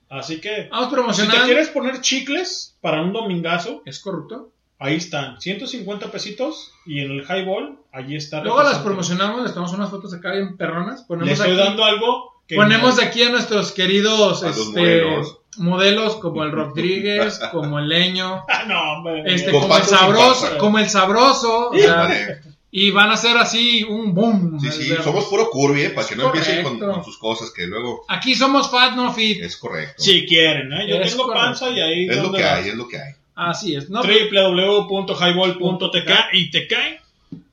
Así 0.07 0.39
que, 0.39 0.67
Vamos 0.69 0.89
si 0.89 0.93
promocionando. 0.93 1.39
te 1.39 1.45
quieres 1.45 1.69
poner 1.69 2.01
chicles 2.01 2.77
para 2.79 3.01
un 3.01 3.11
domingazo, 3.11 3.81
¿Es 3.87 3.99
corrupto? 3.99 4.51
Ahí 4.81 4.95
están. 4.95 5.39
150 5.39 6.11
pesitos 6.11 6.73
y 6.85 6.99
en 6.99 7.11
el 7.11 7.21
Highball, 7.23 7.77
allí 7.91 8.15
está. 8.15 8.41
Luego 8.43 8.63
las 8.63 8.79
promocionamos, 8.79 9.43
les 9.43 9.53
tomamos 9.53 9.73
unas 9.75 9.89
fotos 9.89 10.13
acá 10.13 10.31
bien 10.33 10.57
perronas. 10.57 11.01
Le 11.01 11.05
Ponemos 11.07 11.31
estoy 11.33 11.51
aquí, 11.51 11.57
dando 11.59 11.85
algo 11.85 12.41
que 12.47 12.55
ponemos 12.55 12.97
no- 12.97 13.03
aquí 13.03 13.23
a 13.23 13.29
nuestros 13.29 13.71
queridos 13.71 14.43
A 14.43 14.49
este, 14.49 14.63
modelos. 14.71 15.37
modelos 15.57 16.15
como 16.17 16.43
el 16.43 16.51
Rodríguez, 16.51 17.39
como 17.51 17.79
el 17.79 17.87
Leño, 17.87 18.43
Ah, 18.49 18.65
no, 18.67 18.93
hombre. 18.97 19.23
este, 19.33 19.51
como 19.51 19.77
el 19.77 19.83
sabroso, 19.83 20.57
como 20.57 20.79
el 20.79 20.89
sabroso, 20.89 21.69
o 21.69 21.77
sea, 21.77 21.95
Vale. 21.95 22.39
y 22.71 22.89
van 22.91 23.11
a 23.11 23.17
ser 23.17 23.37
así 23.37 23.83
un 23.83 24.13
boom. 24.15 24.59
Sí, 24.59 24.71
sí, 24.71 24.93
somos 25.03 25.25
puro 25.25 25.49
curvy, 25.49 25.83
eh, 25.83 25.89
para 25.91 26.07
que 26.07 26.15
no 26.15 26.25
empiecen 26.25 26.63
con, 26.63 26.79
con 26.79 27.03
sus 27.05 27.17
cosas, 27.17 27.51
que 27.51 27.67
luego 27.67 28.03
Aquí 28.07 28.33
somos 28.35 28.71
fat, 28.71 28.95
no 28.95 29.13
fit. 29.13 29.41
es 29.43 29.55
correcto. 29.57 30.01
Si 30.01 30.25
quieren, 30.25 30.73
¿eh? 30.73 30.87
Yo 30.89 30.95
Es 30.95 31.11
tengo 31.11 31.25
correcto. 31.25 31.45
panza 31.45 31.69
y 31.69 31.79
ahí. 31.79 32.07
Es 32.09 32.17
lo 32.17 32.31
que 32.31 32.43
hay, 32.43 32.69
es 32.69 32.75
lo 32.75 32.87
que 32.87 32.97
hay. 32.97 33.13
Así 33.35 33.75
es, 33.75 33.89
¿no? 33.89 34.01
www.highball.tk 34.01 36.11
y 36.33 36.51
te 36.51 36.67
cae. 36.67 37.01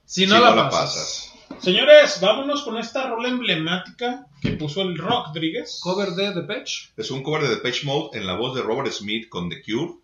Si 0.05 0.26
no, 0.26 0.36
Si 0.36 0.42
la, 0.42 0.50
no 0.50 0.56
la 0.56 0.70
pasas. 0.70 1.32
Señores, 1.60 2.20
vámonos 2.20 2.62
con 2.62 2.78
esta 2.78 3.09
rola 3.09 3.28
emblemática 3.28 4.26
que 4.40 4.52
puso 4.52 4.82
el 4.82 4.96
Rodríguez. 4.96 5.80
Cover 5.82 6.10
de 6.10 6.32
The 6.32 6.42
Patch. 6.42 6.90
Es 6.96 7.10
un 7.10 7.22
cover 7.22 7.42
de 7.42 7.48
Depeche 7.48 7.86
Mode 7.86 8.16
en 8.18 8.26
la 8.26 8.34
voz 8.34 8.55
de 8.55 8.62
Robert 8.62 8.92
Smith 8.92 9.28
con 9.28 9.48
The 9.48 9.62
Cure, 9.62 9.94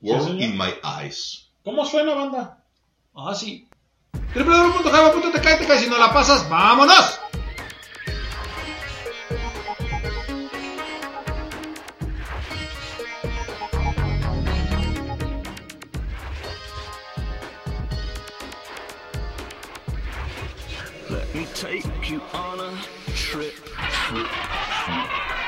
World 0.00 0.40
in 0.40 0.56
My 0.56 0.70
Eyes. 1.02 1.48
¿Cómo 1.64 1.84
suena, 1.84 2.14
banda? 2.14 2.62
Ah, 3.14 3.34
sí. 3.34 3.66
www.java.tk 4.34 5.24
y 5.24 5.32
te 5.32 5.40
cae. 5.66 5.78
Si 5.78 5.88
no 5.88 5.98
la 5.98 6.12
pasas, 6.12 6.48
¡vámonos! 6.48 7.20
take 21.60 22.10
you 22.10 22.22
on 22.32 22.58
a 22.58 22.74
trip. 23.12 23.52
trip, 23.52 24.26
trip. 24.26 25.39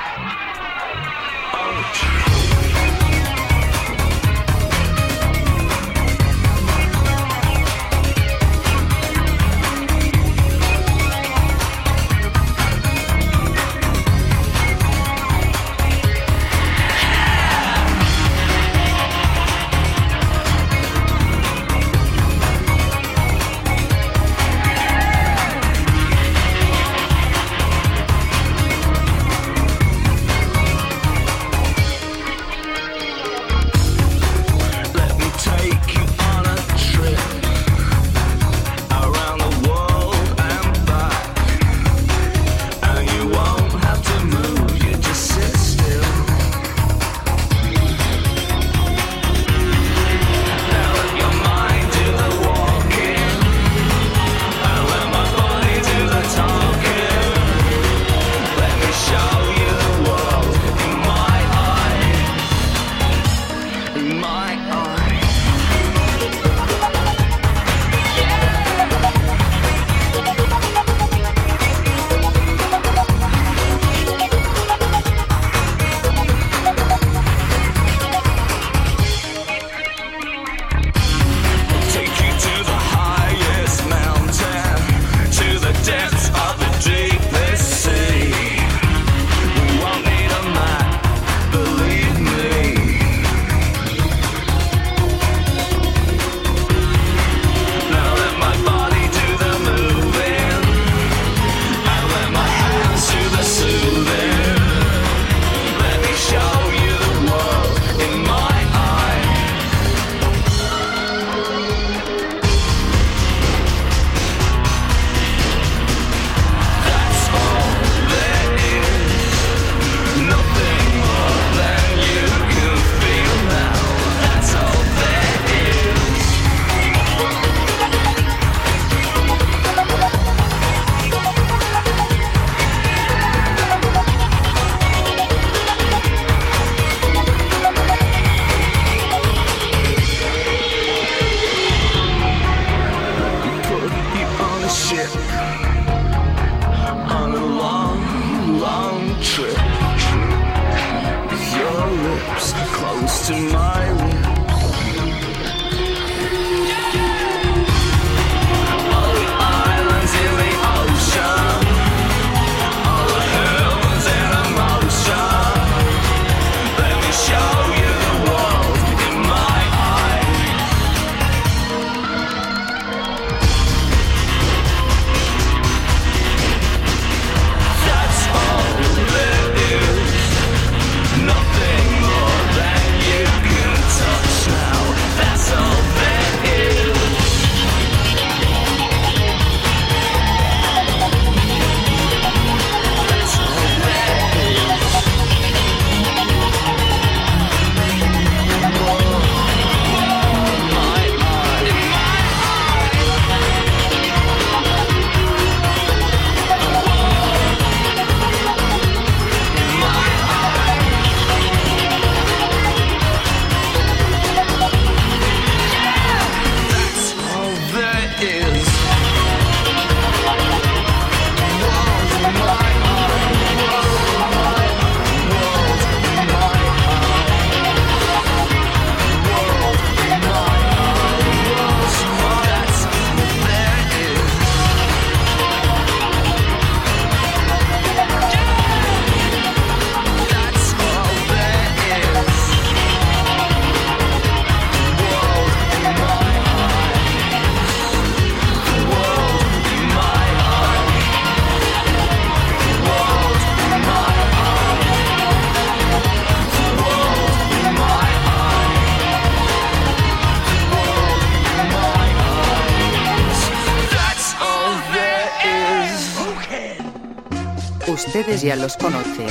ya 268.43 268.56
los 268.56 268.77
conocen. 268.77 269.28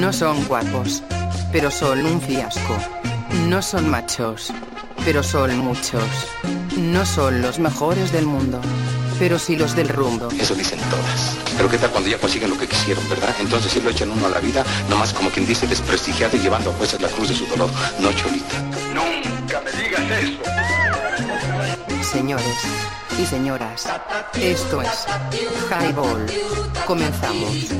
No 0.00 0.12
son 0.12 0.44
guapos, 0.44 1.02
pero 1.50 1.70
son 1.70 2.04
un 2.06 2.20
fiasco. 2.20 2.78
No 3.48 3.60
son 3.60 3.88
machos, 3.90 4.52
pero 5.04 5.22
son 5.22 5.58
muchos. 5.58 6.04
No 6.76 7.04
son 7.04 7.42
los 7.42 7.58
mejores 7.58 8.12
del 8.12 8.26
mundo, 8.26 8.60
pero 9.18 9.38
sí 9.38 9.56
los 9.56 9.74
del 9.74 9.88
rumbo. 9.88 10.28
Eso 10.38 10.54
dicen 10.54 10.78
todas. 10.90 11.36
Pero 11.56 11.68
qué 11.68 11.78
tal 11.78 11.90
cuando 11.90 12.08
ya 12.08 12.18
consiguen 12.18 12.50
lo 12.50 12.58
que 12.58 12.68
quisieron, 12.68 13.08
¿verdad? 13.08 13.34
Entonces 13.40 13.72
sí 13.72 13.80
lo 13.80 13.90
echan 13.90 14.10
uno 14.10 14.26
a 14.26 14.30
la 14.30 14.38
vida, 14.38 14.64
nomás 14.88 15.12
como 15.12 15.30
quien 15.30 15.46
dice 15.46 15.66
desprestigiado 15.66 16.36
y 16.36 16.40
llevando 16.40 16.70
a 16.70 16.74
jueces 16.74 17.00
la 17.00 17.08
cruz 17.08 17.30
de 17.30 17.34
su 17.34 17.46
dolor. 17.46 17.70
No, 17.98 18.12
Cholita. 18.12 18.60
Nunca 18.94 19.60
me 19.60 19.72
digas 19.82 20.02
eso. 20.22 20.40
Señores, 22.12 22.56
y 23.18 23.26
señoras, 23.26 23.88
esto 24.34 24.82
es 24.82 25.06
Highball. 25.70 26.26
Comenzamos. 26.86 27.70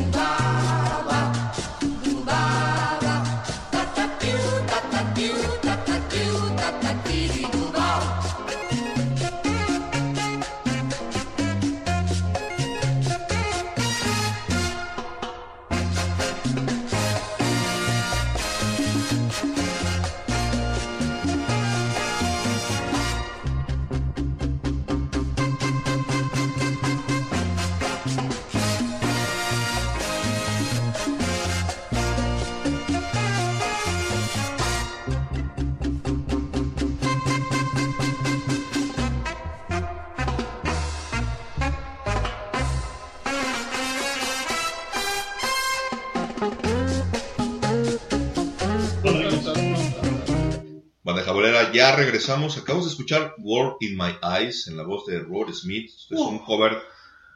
Regresamos. 52.21 52.59
Acabamos 52.59 52.85
de 52.85 52.91
escuchar 52.91 53.35
War 53.39 53.77
in 53.81 53.97
My 53.97 54.15
Eyes 54.23 54.69
en 54.69 54.77
la 54.77 54.83
voz 54.83 55.07
de 55.07 55.21
Rod 55.21 55.53
Smith. 55.55 55.91
Es 56.11 56.19
un 56.19 56.39
cover 56.41 56.79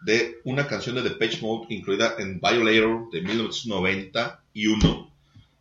de 0.03 0.41
una 0.45 0.67
canción 0.67 0.95
de 0.97 1.03
Depeche 1.03 1.41
Mode 1.41 1.67
incluida 1.71 2.17
en 2.19 2.39
Violator 2.39 3.11
de 3.11 3.23
1991. 3.23 5.11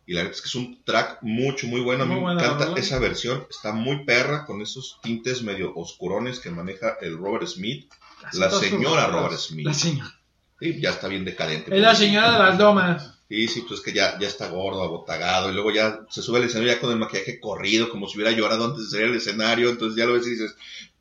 Y 0.06 0.12
la 0.12 0.20
verdad 0.20 0.36
es 0.36 0.42
que 0.42 0.48
es 0.48 0.54
un 0.54 0.84
track 0.84 1.22
mucho, 1.22 1.66
muy 1.66 1.80
bueno. 1.80 2.04
A 2.04 2.06
mí 2.06 2.20
me 2.20 2.32
encanta 2.34 2.74
esa 2.76 2.98
versión. 2.98 3.46
Está 3.48 3.72
muy 3.72 4.04
perra 4.04 4.44
con 4.44 4.60
esos 4.60 4.98
tintes 5.02 5.42
medio 5.42 5.74
oscurones 5.74 6.38
que 6.40 6.50
maneja 6.50 6.98
el 7.00 7.16
Robert 7.16 7.46
Smith. 7.46 7.90
La 8.34 8.50
señora. 8.50 9.06
Robert 9.06 9.38
Smith. 9.38 9.64
La 9.64 9.72
señora. 9.72 10.14
Sí, 10.60 10.78
ya 10.80 10.90
está 10.90 11.08
bien 11.08 11.24
decadente. 11.24 11.74
Es 11.74 11.80
la 11.80 11.94
señora 11.94 12.32
de 12.32 12.38
las 12.38 12.58
domas. 12.58 13.13
Sí, 13.28 13.48
sí, 13.48 13.64
pues 13.66 13.80
es 13.80 13.84
que 13.84 13.92
ya, 13.92 14.18
ya 14.18 14.28
está 14.28 14.48
gordo, 14.48 14.82
abotagado, 14.82 15.50
y 15.50 15.54
luego 15.54 15.70
ya 15.70 16.00
se 16.10 16.22
sube 16.22 16.38
al 16.38 16.44
escenario 16.44 16.74
ya 16.74 16.80
con 16.80 16.90
el 16.90 16.98
maquillaje 16.98 17.40
corrido, 17.40 17.88
como 17.88 18.06
si 18.06 18.18
hubiera 18.18 18.36
llorado 18.36 18.66
antes 18.66 18.84
de 18.84 18.90
salir 18.90 19.06
al 19.06 19.16
escenario, 19.16 19.70
entonces 19.70 19.96
ya 19.96 20.04
lo 20.04 20.12
ves 20.12 20.26
y 20.26 20.30
dices, 20.30 20.54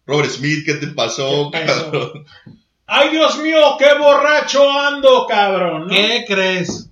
Robert 0.06 0.30
Smith, 0.30 0.66
¿qué 0.66 0.76
te 0.76 0.88
pasó, 0.88 1.52
¿Qué 1.52 1.60
pasó? 1.60 1.92
cabrón? 1.92 2.26
¡Ay, 2.86 3.10
Dios 3.10 3.38
mío! 3.40 3.76
¡Qué 3.78 3.98
borracho 4.00 4.70
ando, 4.70 5.26
cabrón! 5.28 5.88
¿no? 5.88 5.94
¿Qué 5.94 6.26
crees? 6.28 6.90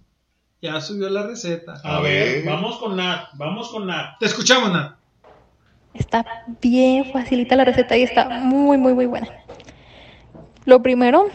Ya 0.61 0.79
subió 0.79 1.09
la 1.09 1.23
receta. 1.23 1.81
A, 1.83 2.01
ver, 2.01 2.45
vamos 2.45 2.77
con 2.77 2.95
Nat, 2.95 3.29
vamos 3.33 3.69
con 3.69 3.87
Nat. 3.87 4.19
Te 4.19 4.27
escuchamos, 4.27 4.71
Nat. 4.71 4.95
Está 5.93 6.25
bien 6.61 7.11
facilita 7.11 7.55
la 7.55 7.65
receta 7.65 7.97
y 7.97 8.03
está 8.03 8.29
muy, 8.29 8.77
muy, 8.77 8.93
muy 8.93 9.05
buena. 9.05 9.27
Lo 10.65 10.81
primero 10.81 11.29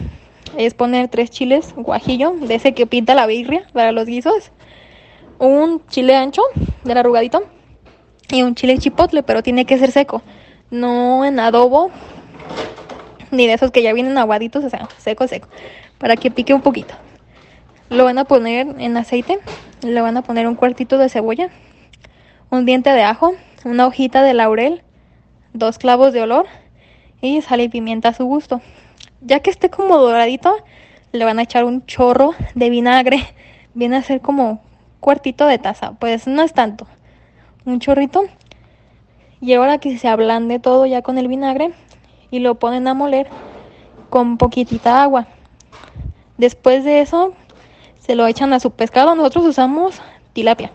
es 0.57 0.73
poner 0.73 1.07
tres 1.07 1.29
chiles 1.29 1.73
guajillo, 1.75 2.31
de 2.31 2.55
ese 2.55 2.73
que 2.73 2.85
pinta 2.85 3.15
la 3.15 3.25
birria 3.25 3.67
para 3.73 3.91
los 3.91 4.05
guisos. 4.05 4.51
Un 5.39 5.85
chile 5.87 6.15
ancho, 6.15 6.41
del 6.83 6.97
arrugadito. 6.97 7.43
Y 8.29 8.43
un 8.43 8.55
chile 8.55 8.77
chipotle, 8.77 9.23
pero 9.23 9.43
tiene 9.43 9.65
que 9.65 9.77
ser 9.77 9.91
seco. 9.91 10.21
No 10.69 11.23
en 11.25 11.39
adobo, 11.39 11.91
ni 13.31 13.47
de 13.47 13.53
esos 13.53 13.71
que 13.71 13.81
ya 13.81 13.93
vienen 13.93 14.17
aguaditos, 14.17 14.63
o 14.63 14.69
sea, 14.69 14.87
seco, 14.97 15.27
seco. 15.27 15.47
Para 15.97 16.15
que 16.15 16.31
pique 16.31 16.53
un 16.53 16.61
poquito. 16.61 16.95
Lo 17.89 18.03
van 18.03 18.17
a 18.17 18.25
poner 18.25 18.67
en 18.79 18.97
aceite. 18.97 19.39
Le 19.81 20.01
van 20.01 20.17
a 20.17 20.21
poner 20.21 20.47
un 20.47 20.55
cuartito 20.55 20.97
de 20.97 21.09
cebolla. 21.09 21.49
Un 22.49 22.65
diente 22.65 22.89
de 22.89 23.03
ajo. 23.03 23.33
Una 23.63 23.87
hojita 23.87 24.23
de 24.23 24.33
laurel. 24.33 24.83
Dos 25.53 25.77
clavos 25.77 26.13
de 26.13 26.21
olor. 26.21 26.47
Y 27.21 27.41
sal 27.41 27.61
y 27.61 27.69
pimienta 27.69 28.09
a 28.09 28.13
su 28.13 28.25
gusto. 28.25 28.61
Ya 29.21 29.39
que 29.39 29.49
esté 29.49 29.69
como 29.69 29.97
doradito, 29.97 30.55
le 31.11 31.25
van 31.25 31.39
a 31.39 31.43
echar 31.43 31.63
un 31.65 31.85
chorro 31.85 32.31
de 32.55 32.69
vinagre. 32.69 33.25
Viene 33.73 33.97
a 33.97 34.03
ser 34.03 34.21
como 34.21 34.61
cuartito 34.99 35.45
de 35.45 35.57
taza. 35.57 35.93
Pues 35.93 36.27
no 36.27 36.43
es 36.43 36.53
tanto. 36.53 36.87
Un 37.65 37.79
chorrito. 37.79 38.23
Y 39.41 39.53
ahora 39.53 39.77
que 39.77 39.97
se 39.97 40.07
ablande 40.07 40.59
todo 40.59 40.85
ya 40.85 41.01
con 41.01 41.17
el 41.17 41.27
vinagre. 41.27 41.71
Y 42.29 42.39
lo 42.39 42.55
ponen 42.55 42.87
a 42.87 42.93
moler 42.93 43.27
con 44.09 44.37
poquitita 44.37 45.01
agua. 45.01 45.27
Después 46.37 46.83
de 46.83 47.01
eso, 47.01 47.33
se 47.99 48.15
lo 48.15 48.27
echan 48.27 48.53
a 48.53 48.59
su 48.59 48.71
pescado. 48.71 49.15
Nosotros 49.15 49.45
usamos 49.45 50.01
tilapia. 50.33 50.71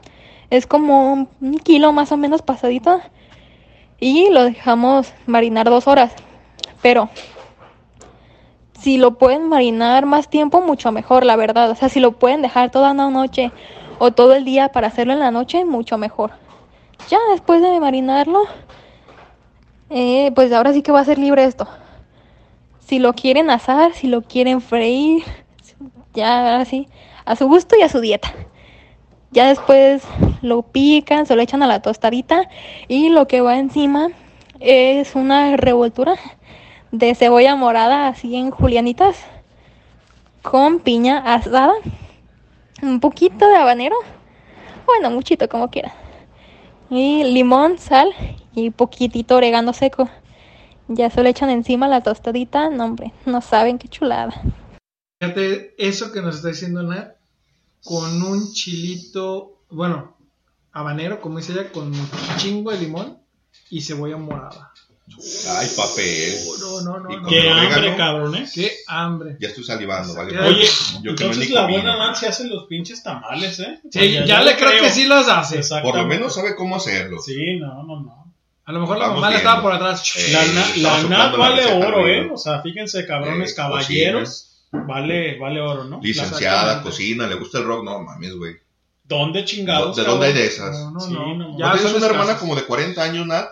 Es 0.51 0.67
como 0.67 1.13
un- 1.13 1.59
kilo 1.59 1.93
más 1.93 2.13
o 2.13 2.17
menos 2.17 2.43
pasadito. 2.43 3.01
Y 4.01 4.31
lo 4.31 4.45
dejamos 4.45 5.13
marinar 5.27 5.71
dos 5.71 5.87
horas. 5.87 6.13
Pero 6.83 7.09
si 8.83 8.99
lo 8.99 9.13
pueden 9.13 9.49
marinar 9.49 10.07
más 10.07 10.29
tiempo, 10.29 10.61
mucho 10.61 10.91
mejor, 10.91 11.25
la 11.25 11.37
verdad. 11.37 11.71
O 11.71 11.77
sea, 11.77 11.89
si 11.89 12.01
lo 12.01 12.13
pueden 12.13 12.43
dejar 12.43 12.73
toda 12.73 12.91
una 12.91 13.09
noche 13.11 13.53
o 14.01 14.11
todo 14.11 14.35
el 14.35 14.45
día 14.45 14.71
para 14.73 14.89
hacerlo 14.89 15.13
en 15.13 15.21
la 15.21 15.31
noche, 15.31 15.65
mucho 15.65 15.99
mejor. 15.99 16.33
Ya 17.09 17.19
después 17.31 17.63
de 17.63 17.79
marinarlo, 17.79 18.43
eh, 19.89 20.33
pues 20.35 20.53
ahora 20.53 20.73
sí 20.73 20.83
que 20.83 20.91
va 20.91 20.99
a 20.99 21.05
ser 21.05 21.19
libre 21.19 21.45
esto. 21.45 21.69
Si 22.81 22.99
lo 22.99 23.13
quieren 23.13 23.51
asar, 23.51 23.93
si 23.93 24.09
lo 24.09 24.23
quieren 24.23 24.61
freír, 24.61 25.23
ya 26.13 26.55
ahora 26.55 26.65
sí, 26.65 26.89
a 27.25 27.37
su 27.37 27.47
gusto 27.47 27.77
y 27.79 27.83
a 27.83 27.89
su 27.89 28.01
dieta. 28.01 28.35
Ya 29.31 29.47
después 29.47 30.03
lo 30.43 30.63
pican, 30.63 31.27
se 31.27 31.37
lo 31.37 31.43
echan 31.43 31.63
a 31.63 31.69
la 31.69 31.83
tostadita 31.83 32.49
y 32.89 33.11
lo 33.11 33.29
que 33.29 33.43
va 33.43 33.59
encima 33.59 34.09
es 34.59 35.15
una 35.15 35.57
revoltura 35.57 36.17
de 36.93 37.15
cebolla 37.15 37.57
morada 37.57 38.07
así 38.07 38.37
en 38.37 38.51
julianitas 38.51 39.17
con 40.43 40.81
piña 40.81 41.19
asada, 41.19 41.73
un 42.83 43.01
poquito 43.01 43.49
de 43.49 43.57
habanero, 43.57 43.97
bueno, 44.87 45.11
muchito 45.11 45.49
como 45.49 45.71
quieran. 45.71 45.93
Y 46.91 47.25
limón, 47.25 47.79
sal 47.79 48.13
y 48.55 48.71
poquitito 48.71 49.37
orégano 49.37 49.73
seco. 49.73 50.11
Ya 50.89 51.09
se 51.09 51.23
lo 51.23 51.29
echan 51.29 51.49
encima 51.49 51.89
la 51.89 52.03
tostadita, 52.03 52.69
no 52.69 52.85
hombre, 52.85 53.13
no 53.25 53.41
saben 53.41 53.79
qué 53.79 53.89
chulada. 53.89 54.43
Fíjate, 55.21 55.75
eso 55.79 56.13
que 56.13 56.21
nos 56.21 56.37
está 56.37 56.49
diciendo 56.49 56.83
Nat, 56.83 57.15
con 57.83 58.23
un 58.23 58.53
chilito, 58.53 59.63
bueno, 59.71 60.17
habanero, 60.73 61.21
como 61.21 61.39
dice 61.39 61.53
ella, 61.53 61.73
con 61.73 61.87
un 61.87 62.09
chingo 62.37 62.71
de 62.73 62.81
limón 62.81 63.19
y 63.71 63.81
cebolla 63.81 64.17
morada. 64.19 64.72
Ay, 65.49 65.69
papel. 65.77 66.39
No, 66.61 66.81
no, 66.81 66.99
no. 67.01 67.21
No. 67.21 67.29
Qué 67.29 67.41
orégano, 67.41 67.61
hambre, 67.75 67.97
cabrón, 67.97 68.35
¿eh? 68.37 68.49
Qué 68.53 68.73
hambre. 68.87 69.37
Ya 69.41 69.49
estoy 69.49 69.65
salivando, 69.65 70.15
vale. 70.15 70.39
Oye, 70.41 70.65
yo 71.03 71.15
que 71.15 71.25
no 71.25 71.31
entonces 71.31 71.49
ni 71.49 71.55
la 71.55 71.67
buena 71.67 72.15
se 72.15 72.29
hace 72.29 72.49
los 72.49 72.65
pinches 72.67 73.03
tamales, 73.03 73.59
¿eh? 73.61 73.81
Sí, 73.91 74.19
ya 74.27 74.43
le 74.43 74.57
creo 74.57 74.83
que 74.83 74.91
sí 74.91 75.05
los 75.05 75.29
hace. 75.29 75.61
Por 75.83 75.97
lo 75.97 76.07
menos 76.07 76.35
sabe 76.35 76.55
cómo 76.55 76.77
hacerlo. 76.77 77.21
Sí, 77.21 77.57
no, 77.59 77.83
no, 77.85 78.01
no. 78.01 78.23
A 78.65 78.73
lo 78.73 78.81
mejor 78.81 78.99
la 78.99 79.07
Vamos 79.09 79.21
mamá 79.21 79.31
le 79.31 79.39
estaba 79.39 79.61
por 79.61 79.73
atrás. 79.73 80.15
Eh, 80.17 80.33
La, 80.33 80.45
la 80.77 81.03
Nat 81.09 81.33
la 81.33 81.37
vale 81.37 81.67
oro, 81.85 82.07
¿eh? 82.07 82.31
O 82.33 82.39
sea, 82.39 82.63
fíjense, 82.63 83.05
cabrones 83.07 83.53
Eh, 83.53 83.55
caballeros. 83.57 84.49
Vale, 84.71 85.37
vale 85.39 85.61
oro, 85.61 85.85
¿no? 85.85 86.01
Licenciada, 86.03 86.81
cocina, 86.83 87.27
le 87.27 87.35
gusta 87.35 87.59
el 87.59 87.65
rock, 87.65 87.85
no 87.85 88.01
mames, 88.03 88.35
güey. 88.37 88.55
¿Dónde 89.13 89.45
chingados? 89.45 89.97
¿De 89.97 90.05
dónde 90.05 90.27
hay 90.27 90.33
de 90.33 90.47
esas? 90.47 90.77
No, 90.93 91.01
Sí, 91.01 91.13
no. 91.13 91.35
no. 91.35 91.59
Ya 91.59 91.69
¿No 91.69 91.75
tienes 91.75 91.95
una 91.95 92.07
hermana 92.07 92.37
como 92.39 92.55
de 92.57 92.63
40 92.65 93.03
años, 93.03 93.27
Nat? 93.27 93.47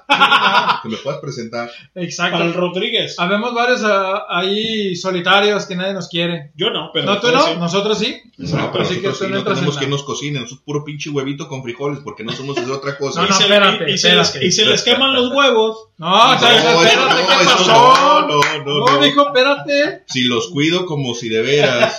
que 0.82 0.89
me 0.89 0.97
puedas 0.97 1.20
presentar. 1.20 1.70
Exacto. 1.95 2.39
Para 2.39 2.47
el 2.47 2.55
Rodríguez. 2.55 3.15
Habemos 3.19 3.53
varios 3.55 3.82
ah, 3.85 4.24
ahí 4.31 4.97
solitarios 4.97 5.66
que 5.66 5.77
nadie 5.77 5.93
nos 5.93 6.09
quiere. 6.09 6.53
Yo 6.57 6.70
no, 6.70 6.91
pero. 6.93 7.07
no, 7.07 7.20
tú 7.20 7.31
no, 7.31 7.43
sí. 7.43 7.51
nosotros 7.59 7.99
sí. 7.99 8.16
No, 8.39 8.73
pero 8.73 8.85
Así 8.85 9.01
que 9.01 9.09
nosotros 9.09 9.19
tú 9.19 9.24
sí 9.27 9.31
no 9.31 9.39
no 9.39 9.45
tenemos 9.45 9.74
nada. 9.77 9.89
nos 9.89 10.03
cocine, 10.03 10.41
nosotros 10.41 10.62
puro 10.65 10.82
pinche 10.85 11.11
huevito 11.11 11.47
con 11.49 11.62
frijoles, 11.62 12.01
porque 12.03 12.24
no 12.24 12.32
somos 12.32 12.57
de 12.57 12.70
otra 12.73 12.97
cosa. 12.97 13.20
No, 13.20 13.27
Y 13.27 13.31
no, 13.31 13.37
se, 13.37 13.43
espérate, 13.43 13.91
y, 13.93 13.99
se 13.99 14.15
les, 14.15 14.27
espérate. 14.28 14.47
y 14.47 14.51
se 14.53 14.65
les 14.66 14.82
queman 14.82 15.15
los 15.15 15.31
huevos. 15.35 15.89
No, 15.99 16.09
No, 16.28 16.35
espérate, 16.35 16.65
no, 16.73 16.81
¿qué 16.81 17.43
eso 17.43 17.57
pasó? 17.59 17.66
no, 17.73 18.20
no, 18.28 18.41
no, 18.65 18.87
No, 18.87 18.87
no. 18.97 19.03
dijo, 19.05 19.27
espérate. 19.27 20.05
Si 20.07 20.24
los 20.24 20.49
cuido 20.49 20.87
como 20.87 21.15
si 21.15 21.28
de 21.28 21.43
veras, 21.43 21.99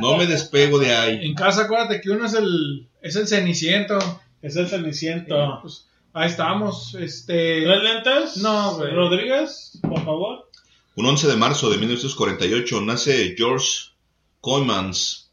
no 0.00 0.16
me 0.16 0.26
despego 0.26 0.78
de 0.78 0.94
ahí. 0.94 1.18
En 1.22 1.34
casa, 1.34 1.62
acuérdate 1.62 2.00
que 2.00 2.10
uno 2.10 2.26
es 2.26 2.34
el, 2.34 2.88
es 3.02 3.16
el 3.16 3.26
ceniciento. 3.26 3.98
Es 4.42 4.56
el 4.56 4.68
ceniciento. 4.68 5.58
Pues, 5.62 5.86
ahí 6.12 6.28
estamos. 6.28 6.94
Este. 6.94 7.62
¿Tres 7.62 7.82
lentes? 7.82 8.36
No, 8.38 8.76
güey. 8.76 8.92
Rodríguez, 8.92 9.78
por 9.82 10.04
favor. 10.04 10.50
Un 10.96 11.06
11 11.06 11.28
de 11.28 11.36
marzo 11.36 11.70
de 11.70 11.78
1948 11.78 12.80
nace 12.82 13.34
George 13.36 13.92
Koymans 14.40 15.30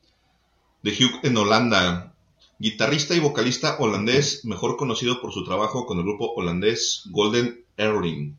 de 0.84 0.91
Hugh 0.91 1.19
en 1.23 1.35
Holanda, 1.35 2.14
guitarrista 2.60 3.15
y 3.15 3.19
vocalista 3.19 3.77
holandés, 3.80 4.45
mejor 4.45 4.77
conocido 4.77 5.19
por 5.19 5.34
su 5.34 5.44
trabajo 5.44 5.85
con 5.85 5.98
el 5.98 6.03
grupo 6.03 6.34
holandés 6.35 7.03
Golden 7.10 7.65
Earring. 7.77 8.38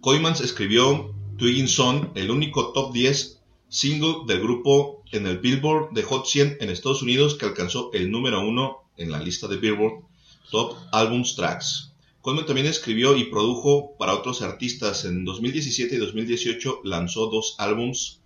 Coimans 0.00 0.40
escribió 0.40 1.14
Twigging 1.36 1.68
Son, 1.68 2.12
el 2.14 2.30
único 2.30 2.72
top 2.72 2.92
10 2.92 3.33
single 3.74 4.22
del 4.26 4.40
grupo 4.40 5.02
en 5.10 5.26
el 5.26 5.38
Billboard 5.38 5.90
de 5.90 6.04
Hot 6.04 6.26
100 6.26 6.58
en 6.60 6.70
Estados 6.70 7.02
Unidos 7.02 7.34
que 7.34 7.44
alcanzó 7.44 7.90
el 7.92 8.08
número 8.08 8.40
uno 8.40 8.84
en 8.96 9.10
la 9.10 9.18
lista 9.18 9.48
de 9.48 9.56
Billboard 9.56 10.04
Top 10.52 10.76
Albums 10.92 11.34
Tracks. 11.34 11.92
Coleman 12.20 12.46
también 12.46 12.68
escribió 12.68 13.16
y 13.16 13.24
produjo 13.24 13.96
para 13.98 14.14
otros 14.14 14.42
artistas. 14.42 15.04
En 15.04 15.24
2017 15.24 15.96
y 15.96 15.98
2018 15.98 16.82
lanzó 16.84 17.26
dos 17.26 17.56
álbums 17.58 18.20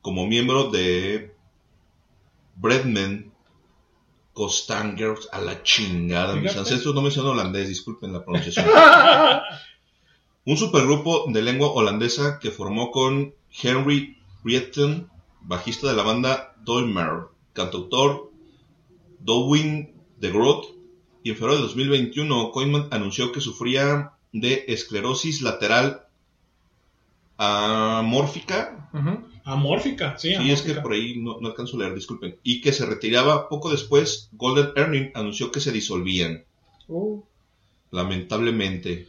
como 0.00 0.26
miembro 0.26 0.70
de 0.70 1.34
Bredman 2.56 3.30
Costangers 4.32 5.28
a 5.32 5.40
la 5.40 5.62
chingada. 5.62 6.34
Mis 6.36 6.56
ancestros 6.56 6.94
no 6.94 7.02
mencionan 7.02 7.32
holandés, 7.32 7.68
disculpen 7.68 8.14
la 8.14 8.24
pronunciación. 8.24 8.64
Un 10.46 10.56
supergrupo 10.56 11.26
de 11.28 11.42
lengua 11.42 11.72
holandesa 11.72 12.38
que 12.38 12.50
formó 12.50 12.90
con 12.90 13.34
Henry 13.62 14.17
Rieten, 14.44 15.08
bajista 15.40 15.88
de 15.88 15.94
la 15.94 16.02
banda 16.02 16.54
Dolmer, 16.62 17.28
cantautor 17.52 18.30
Dowin 19.20 19.94
de 20.18 20.30
Groot, 20.30 20.66
y 21.22 21.30
en 21.30 21.36
febrero 21.36 21.56
de 21.56 21.62
2021 21.62 22.52
Koeman 22.52 22.88
anunció 22.90 23.32
que 23.32 23.40
sufría 23.40 24.12
de 24.32 24.64
esclerosis 24.68 25.42
lateral 25.42 26.06
amórfica. 27.38 28.90
Amórfica, 29.44 30.18
sí. 30.18 30.34
Sí, 30.34 30.50
es 30.50 30.62
que 30.62 30.74
por 30.74 30.92
ahí 30.92 31.18
no, 31.18 31.38
no 31.40 31.48
alcanzo 31.48 31.76
a 31.76 31.80
leer, 31.80 31.94
disculpen. 31.94 32.36
Y 32.42 32.60
que 32.60 32.72
se 32.72 32.84
retiraba 32.84 33.48
poco 33.48 33.70
después. 33.70 34.28
Golden 34.32 34.72
Earning 34.76 35.10
anunció 35.14 35.50
que 35.50 35.60
se 35.60 35.72
disolvían. 35.72 36.44
Uh, 36.86 37.22
Lamentablemente. 37.90 39.08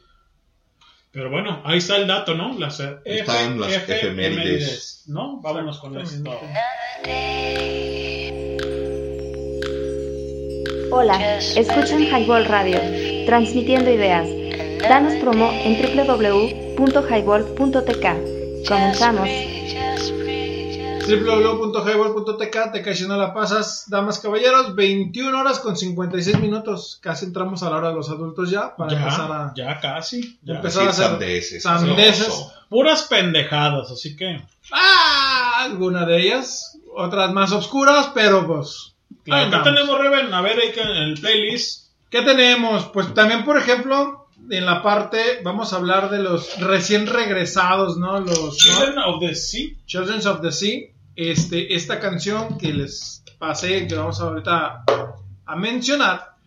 Pero 1.12 1.30
bueno, 1.30 1.62
ahí 1.66 1.78
está 1.80 1.98
el 1.98 2.08
dato, 2.08 2.34
¿no? 2.36 2.58
Las, 2.58 2.80
eh, 2.80 2.96
Están 3.06 3.60
las 3.60 3.74
F- 3.74 3.94
efemérides. 3.96 5.04
¿No? 5.08 5.42
Vámonos 5.42 5.80
con 5.80 6.00
esto. 6.00 6.40
Hola, 10.92 11.38
escuchan 11.38 12.02
Highball 12.04 12.46
Radio, 12.46 12.80
transmitiendo 13.26 13.92
ideas. 13.92 14.28
Danos 14.82 15.14
promo 15.16 15.52
en 15.64 15.82
www.highball.tk. 15.82 18.68
Comenzamos. 18.68 19.30
www.highball.tk, 21.16 22.72
te 22.72 22.82
cae 22.82 22.96
si 22.96 23.08
no 23.08 23.18
la 23.18 23.34
pasas, 23.34 23.86
damas 23.88 24.20
caballeros, 24.20 24.76
21 24.76 25.38
horas 25.38 25.60
con 25.60 25.76
56 25.76 26.40
minutos, 26.40 27.00
casi 27.02 27.26
entramos 27.26 27.64
a 27.64 27.70
la 27.70 27.78
hora 27.78 27.90
de 27.90 27.96
los 27.96 28.10
adultos 28.10 28.50
ya, 28.50 28.76
para 28.76 28.98
empezar 28.98 29.32
a... 29.32 29.54
Ya 29.56 29.80
casi. 29.80 30.40
ya. 30.44 30.56
empezar 30.56 30.88
a 30.88 30.90
hacer 30.90 31.06
sandeces. 31.06 31.64
sandeces. 31.64 32.48
Puras 32.70 33.04
pendejadas, 33.04 33.92
así 33.92 34.16
que. 34.16 34.42
Ah, 34.72 35.64
alguna 35.64 36.06
de 36.06 36.22
ellas, 36.22 36.78
otras 36.96 37.34
más 37.34 37.52
oscuras, 37.52 38.12
pero 38.14 38.46
pues... 38.46 38.94
Claro, 39.24 39.52
¿qué 39.52 39.70
tenemos, 39.70 40.00
Reven? 40.00 40.34
A 40.34 40.42
ver, 40.42 40.60
ahí 40.60 40.72
que 40.72 40.82
en 40.82 40.90
el 40.90 41.20
playlist. 41.20 41.90
¿Qué 42.10 42.22
tenemos? 42.22 42.86
Pues 42.86 43.14
también, 43.14 43.44
por 43.44 43.58
ejemplo, 43.58 44.28
en 44.50 44.66
la 44.66 44.82
parte, 44.82 45.42
vamos 45.44 45.74
a 45.74 45.78
hablar 45.78 46.10
de 46.10 46.20
los 46.20 46.60
recién 46.60 47.08
regresados, 47.08 47.98
¿no? 47.98 48.20
Los 48.20 48.40
¿no? 48.40 48.52
Children 48.52 48.98
of 49.00 49.20
the 49.20 49.36
Sea. 49.36 49.76
Children 49.86 50.28
of 50.28 50.42
the 50.42 50.52
Sea. 50.52 50.90
Este, 51.22 51.76
esta 51.76 52.00
canción 52.00 52.58
que 52.58 52.72
les 52.72 53.26
pasé, 53.40 53.86
que 53.88 53.96
vamos 53.96 54.22
ahorita 54.22 54.86
a 55.46 55.56
mencionar, 55.58 56.38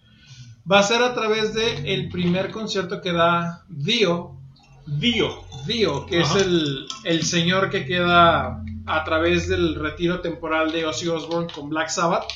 va 0.70 0.78
a 0.78 0.82
ser 0.82 1.03
a 1.03 1.12
través 1.12 1.53
de 1.53 1.93
el 1.93 2.09
primer 2.09 2.51
concierto 2.51 3.03
que 3.03 3.12
da 3.12 3.66
Dio. 3.69 4.39
Dio. 4.86 5.44
Dio, 5.66 6.07
que 6.07 6.23
Ajá. 6.23 6.39
es 6.39 6.47
el, 6.47 6.86
el 7.05 7.23
señor 7.23 7.69
que 7.69 7.85
queda 7.85 8.65
a 8.86 9.05
través 9.05 9.47
del 9.47 9.74
retiro 9.74 10.20
temporal 10.20 10.73
de 10.73 10.86
Ozzy 10.86 11.09
Osbourne 11.09 11.53
con 11.53 11.69
Black 11.69 11.90
Sabbath. 11.90 12.32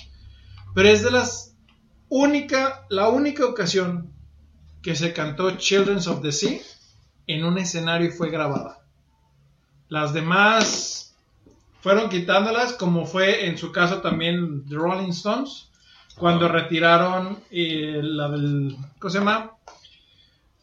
Pero 0.74 0.90
es 0.90 1.02
de 1.02 1.12
las 1.12 1.56
única, 2.10 2.84
la 2.90 3.08
única 3.08 3.46
ocasión 3.46 4.12
que 4.82 4.94
se 4.94 5.14
cantó 5.14 5.52
Children 5.52 6.00
of 6.06 6.20
the 6.20 6.32
Sea 6.32 6.60
en 7.26 7.46
un 7.46 7.56
escenario 7.56 8.08
y 8.08 8.12
fue 8.12 8.28
grabada. 8.28 8.84
Las 9.88 10.12
demás 10.12 10.95
fueron 11.80 12.08
quitándolas, 12.08 12.72
como 12.74 13.06
fue 13.06 13.46
en 13.46 13.56
su 13.58 13.70
caso 13.72 14.00
también 14.00 14.64
The 14.68 14.74
Rolling 14.76 15.10
Stones, 15.10 15.68
cuando 16.16 16.48
retiraron 16.48 17.38
eh, 17.50 18.00
la 18.02 18.28
del, 18.30 18.76
¿cómo 18.98 19.10
se 19.10 19.18
llama? 19.18 19.52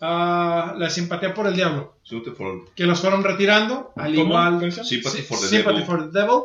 Ah, 0.01 0.73
la 0.77 0.89
simpatía 0.89 1.33
por 1.33 1.47
el 1.47 1.55
diablo, 1.55 1.95
que 2.75 2.85
los 2.85 2.99
fueron 2.99 3.23
retirando, 3.23 3.93
al 3.95 4.13
¿Cómo? 4.15 4.25
igual. 4.27 4.71
Sympathy 4.71 5.21
for 5.21 5.39
the 5.39 5.47
Sympathy 5.47 5.79
Devil. 5.79 5.85
for 5.85 6.11
the 6.11 6.19
Devil, 6.19 6.39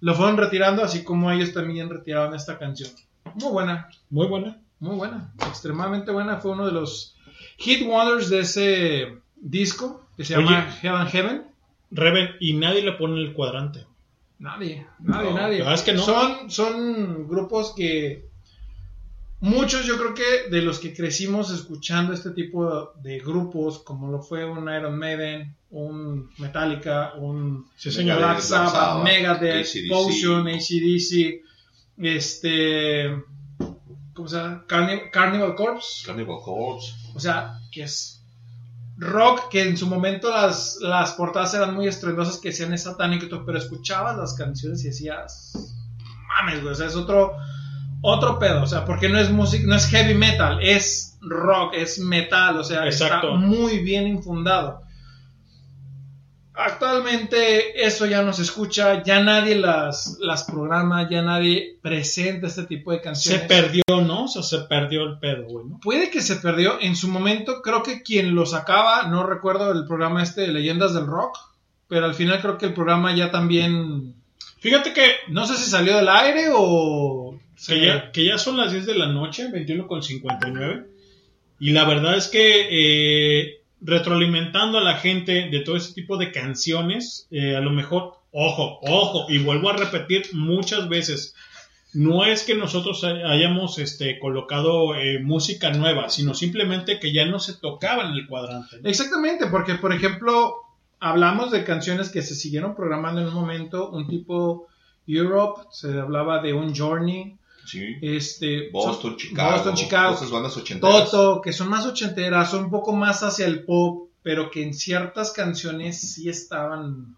lo 0.00 0.14
fueron 0.14 0.36
retirando, 0.38 0.82
así 0.82 1.04
como 1.04 1.30
ellos 1.30 1.52
también 1.52 1.90
retiraron 1.90 2.34
esta 2.34 2.58
canción. 2.58 2.90
Muy 3.34 3.50
buena, 3.52 3.88
Muy 4.08 4.26
buena. 4.26 4.58
muy 4.80 4.96
buena, 4.96 5.32
extremadamente 5.46 6.12
buena. 6.12 6.38
Fue 6.38 6.52
uno 6.52 6.64
de 6.64 6.72
los 6.72 7.14
hit 7.58 7.86
wonders 7.86 8.30
de 8.30 8.40
ese 8.40 9.18
disco 9.36 10.06
que 10.16 10.24
se 10.24 10.36
Oye. 10.36 10.46
llama 10.82 11.00
and 11.02 11.10
Heaven. 11.10 11.44
Reven, 11.90 12.30
y 12.40 12.54
nadie 12.54 12.82
le 12.82 12.92
pone 12.92 13.20
el 13.20 13.34
cuadrante. 13.34 13.86
Nadie, 14.44 14.86
nadie, 15.00 15.30
No, 15.30 15.36
nadie. 15.36 15.58
la 15.58 15.64
verdad 15.64 15.74
es 15.74 15.82
que 15.82 15.92
no. 15.94 16.02
Son, 16.02 16.50
son 16.50 17.26
grupos 17.28 17.74
que 17.76 18.28
muchos 19.40 19.84
yo 19.84 19.96
creo 19.98 20.14
que 20.14 20.48
de 20.50 20.62
los 20.62 20.78
que 20.78 20.94
crecimos 20.94 21.50
escuchando 21.50 22.12
este 22.12 22.30
tipo 22.30 22.92
de 23.02 23.18
grupos, 23.20 23.80
como 23.80 24.10
lo 24.10 24.22
fue 24.22 24.44
un 24.44 24.64
Iron 24.72 24.98
Maiden, 24.98 25.54
un 25.70 26.30
Metallica, 26.38 27.14
un 27.16 27.66
Sí, 27.76 27.90
señor. 27.90 28.18
Black 28.18 28.40
Sabbath, 28.40 28.72
Sabbath, 28.72 29.04
Megadeth. 29.04 29.66
Potion, 29.88 30.46
ACDC, 30.48 31.40
este, 31.98 33.22
¿cómo 34.14 34.28
se 34.28 34.36
llama? 34.36 34.64
Carni- 34.68 35.10
Carnival 35.10 35.54
Corpse. 35.54 36.06
Cannibal 36.06 36.38
Corpse. 36.42 36.92
O 37.14 37.20
sea, 37.20 37.58
que 37.72 37.82
es 37.84 38.23
rock 38.96 39.48
que 39.48 39.62
en 39.62 39.76
su 39.76 39.86
momento 39.86 40.30
las, 40.30 40.78
las 40.80 41.12
portadas 41.12 41.54
eran 41.54 41.74
muy 41.74 41.88
estruendosas 41.88 42.38
que 42.38 42.50
decían 42.50 42.72
es 42.72 42.84
satánico 42.84 43.26
y 43.26 43.28
todo, 43.28 43.44
pero 43.44 43.58
escuchabas 43.58 44.16
las 44.16 44.34
canciones 44.34 44.84
y 44.84 44.88
decías 44.88 45.52
mames, 46.28 46.62
güey, 46.62 46.72
o 46.72 46.76
sea, 46.76 46.86
es 46.86 46.96
otro 46.96 47.34
otro 48.06 48.38
pedo, 48.38 48.62
o 48.62 48.66
sea, 48.66 48.84
porque 48.84 49.08
no 49.08 49.18
es 49.18 49.30
música, 49.30 49.66
no 49.66 49.74
es 49.74 49.86
heavy 49.86 50.14
metal, 50.14 50.58
es 50.60 51.16
rock, 51.22 51.72
es 51.74 51.98
metal, 51.98 52.58
o 52.58 52.64
sea, 52.64 52.84
Exacto. 52.84 53.28
está 53.28 53.38
muy 53.38 53.78
bien 53.78 54.06
infundado. 54.06 54.82
Actualmente 56.56 57.84
eso 57.84 58.06
ya 58.06 58.22
no 58.22 58.32
se 58.32 58.42
escucha, 58.42 59.02
ya 59.02 59.20
nadie 59.20 59.56
las, 59.56 60.18
las 60.20 60.44
programa, 60.44 61.08
ya 61.10 61.20
nadie 61.20 61.78
presenta 61.82 62.46
este 62.46 62.62
tipo 62.62 62.92
de 62.92 62.98
Se 62.98 63.02
canciones. 63.02 63.42
perdió, 63.48 63.82
¿no? 63.88 64.24
O 64.24 64.28
sea, 64.28 64.42
se 64.42 64.58
perdió 64.60 65.02
el 65.02 65.18
pedo, 65.18 65.44
güey, 65.48 65.66
¿no? 65.66 65.80
Puede 65.80 66.10
que 66.10 66.20
se 66.20 66.36
perdió. 66.36 66.80
En 66.80 66.94
su 66.94 67.08
momento, 67.08 67.60
creo 67.60 67.82
que 67.82 68.02
quien 68.02 68.36
lo 68.36 68.46
sacaba, 68.46 69.08
no 69.08 69.26
recuerdo 69.26 69.72
el 69.72 69.84
programa 69.84 70.22
este 70.22 70.42
de 70.42 70.48
Leyendas 70.52 70.94
del 70.94 71.06
Rock, 71.06 71.38
pero 71.88 72.06
al 72.06 72.14
final 72.14 72.40
creo 72.40 72.56
que 72.56 72.66
el 72.66 72.74
programa 72.74 73.14
ya 73.16 73.32
también. 73.32 74.14
Fíjate 74.60 74.92
que, 74.92 75.06
No 75.28 75.46
sé 75.46 75.56
si 75.56 75.68
salió 75.68 75.96
del 75.96 76.08
aire 76.08 76.50
o. 76.54 77.36
que, 77.66 77.84
ya, 77.86 78.12
que 78.12 78.24
ya 78.24 78.38
son 78.38 78.56
las 78.56 78.70
10 78.70 78.86
de 78.86 78.94
la 78.94 79.08
noche, 79.08 79.48
21 79.50 79.88
con 79.88 80.04
59. 80.04 80.86
Y 81.58 81.70
la 81.70 81.84
verdad 81.84 82.16
es 82.16 82.28
que 82.28 82.68
eh, 82.70 83.60
retroalimentando 83.84 84.78
a 84.78 84.82
la 84.82 84.96
gente 84.96 85.48
de 85.50 85.60
todo 85.60 85.76
ese 85.76 85.92
tipo 85.92 86.16
de 86.16 86.32
canciones, 86.32 87.28
eh, 87.30 87.54
a 87.56 87.60
lo 87.60 87.70
mejor, 87.70 88.14
ojo, 88.32 88.78
ojo, 88.82 89.26
y 89.28 89.38
vuelvo 89.38 89.68
a 89.70 89.76
repetir 89.76 90.22
muchas 90.32 90.88
veces, 90.88 91.34
no 91.92 92.24
es 92.24 92.42
que 92.44 92.54
nosotros 92.56 93.04
hay- 93.04 93.22
hayamos 93.22 93.78
este, 93.78 94.18
colocado 94.18 94.94
eh, 94.96 95.20
música 95.22 95.70
nueva, 95.70 96.08
sino 96.08 96.34
simplemente 96.34 96.98
que 96.98 97.12
ya 97.12 97.26
no 97.26 97.38
se 97.38 97.54
tocaba 97.54 98.04
en 98.08 98.14
el 98.14 98.26
cuadrante. 98.26 98.80
Exactamente, 98.82 99.46
porque 99.46 99.74
por 99.74 99.92
ejemplo, 99.92 100.54
hablamos 100.98 101.50
de 101.52 101.62
canciones 101.64 102.08
que 102.08 102.22
se 102.22 102.34
siguieron 102.34 102.74
programando 102.74 103.20
en 103.20 103.28
un 103.28 103.34
momento, 103.34 103.90
un 103.90 104.08
tipo 104.08 104.66
Europe, 105.06 105.62
se 105.70 106.00
hablaba 106.00 106.40
de 106.42 106.54
un 106.54 106.74
Journey, 106.74 107.36
Sí. 107.66 107.96
este, 108.02 108.68
Boston, 108.70 109.10
son- 109.12 109.16
Chicago. 109.16 109.52
Boston, 109.52 109.74
Chicago, 109.74 110.14
Esas 110.14 110.30
bandas 110.30 110.56
ochenteras. 110.56 111.10
Toto, 111.10 111.40
que 111.42 111.52
son 111.52 111.68
más 111.68 111.86
ochenteras, 111.86 112.50
son 112.50 112.64
un 112.64 112.70
poco 112.70 112.92
más 112.94 113.22
hacia 113.22 113.46
el 113.46 113.64
pop, 113.64 114.08
pero 114.22 114.50
que 114.50 114.62
en 114.62 114.74
ciertas 114.74 115.32
canciones 115.32 116.00
sí 116.14 116.28
estaban 116.28 117.16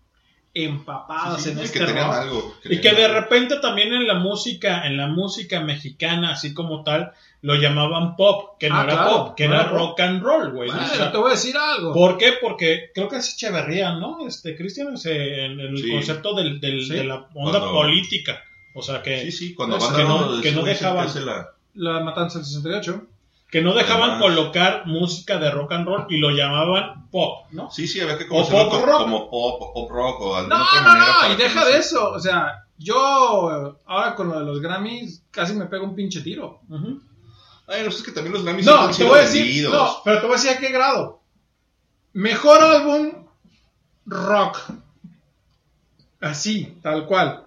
empapadas 0.55 1.43
Sí, 1.43 1.45
sí, 1.45 1.51
en 1.51 1.59
y 1.59 1.63
este 1.63 1.79
que 1.81 1.85
tenían 1.87 2.07
rock. 2.09 2.17
algo. 2.17 2.55
Y 2.65 2.81
que 2.81 2.93
de 2.95 3.09
repente 3.09 3.57
también 3.61 3.93
en 3.93 4.07
la 4.07 4.15
música, 4.15 4.87
en 4.87 4.97
la 4.97 5.07
música 5.07 5.61
mexicana, 5.61 6.33
así 6.33 6.55
como 6.55 6.83
tal, 6.83 7.13
lo 7.43 7.55
llamaban 7.57 8.17
pop, 8.17 8.57
que 8.59 8.71
no 8.71 8.77
Ah, 8.77 8.85
era 8.85 8.93
claro, 8.95 9.11
pop, 9.11 9.35
que 9.37 9.47
no 9.49 9.55
era 9.55 9.65
era 9.65 9.73
rock. 9.73 10.01
and 10.01 10.23
roll, 10.23 10.53
güey. 10.53 10.71
Bueno, 10.71 10.83
O 10.91 10.95
sea, 10.97 11.13
te 11.13 11.19
voy 11.19 11.29
a 11.29 11.35
decir 11.35 11.55
algo. 11.57 11.93
¿Por 11.93 12.17
qué? 12.17 12.33
Porque 12.41 12.91
creo 12.95 13.09
que 13.09 13.17
es 13.17 13.35
Echeverría, 13.35 13.97
¿no? 13.97 14.27
Este, 14.27 14.57
Cristian, 14.57 14.89
en 15.05 15.61
el 15.61 15.77
Sí. 15.77 15.91
concepto 15.91 16.35
del, 16.35 16.59
de 16.59 17.05
la 17.05 17.17
onda 17.35 17.61
Cuando- 17.61 17.73
política. 17.73 18.43
O 18.77 18.83
sea 18.83 19.03
que, 19.03 19.23
Sí, 19.23 19.33
sí, 19.33 19.55
cuando 19.55 19.79
Pues, 19.79 19.91
van 19.91 19.97
que 19.97 20.05
no, 20.05 20.41
que 20.43 20.53
no 20.53 20.63
dejaban. 20.63 21.09
la- 21.27 21.49
La 21.75 22.01
matanza 22.01 22.39
del 22.39 22.47
68. 22.47 23.07
que 23.51 23.63
no 23.63 23.75
dejaban 23.75 24.11
Además. 24.11 24.21
colocar 24.23 24.87
música 24.87 25.39
de 25.39 25.51
rock 25.51 25.73
and 25.73 25.87
roll 25.87 26.07
y 26.11 26.19
lo 26.19 26.31
llamaban 26.31 27.09
pop, 27.11 27.47
¿no? 27.53 27.71
Sí, 27.71 27.87
sí, 27.87 28.01
había 28.01 28.19
que 28.19 28.25
O 28.25 28.29
conocerlo 28.29 28.71
pop 28.71 28.81
co- 28.81 28.87
rock. 28.87 28.99
como 29.01 29.31
pop, 29.31 29.63
o 29.63 29.73
pop 29.73 29.91
rock 29.91 30.21
o 30.21 30.37
alguna 30.37 30.59
No, 30.59 30.65
otra 30.65 30.81
no, 30.83 30.89
manera. 30.89 31.15
no, 31.29 31.33
y 31.33 31.37
deja 31.37 31.65
de 31.65 31.77
eso. 31.79 32.11
O 32.11 32.19
sea, 32.21 32.65
yo 32.77 33.77
ahora 33.87 34.15
con 34.15 34.29
lo 34.29 34.39
de 34.41 34.45
los 34.45 34.61
Grammys 34.61 35.23
casi 35.31 35.55
me 35.55 35.67
pego 35.67 35.85
un 35.85 35.95
pinche 35.95 36.21
tiro. 36.23 36.61
Ay, 37.69 37.83
no, 37.83 37.89
es 37.89 38.03
que 38.03 38.13
también 38.13 38.33
los 38.35 38.43
Grammys 38.45 38.67
No, 38.67 38.91
te 38.91 39.05
voy 39.05 39.19
a 39.19 39.23
decir, 39.23 39.43
vendidos. 39.45 39.73
no, 39.73 39.97
pero 40.05 40.21
te 40.21 40.27
voy 40.27 40.35
a 40.35 40.39
decir 40.39 40.51
a 40.57 40.59
qué 40.59 40.69
grado. 40.71 41.21
Mejor 42.13 42.61
álbum 42.63 43.13
rock. 44.07 44.59
Así, 46.21 46.79
tal 46.83 47.07
cual. 47.07 47.45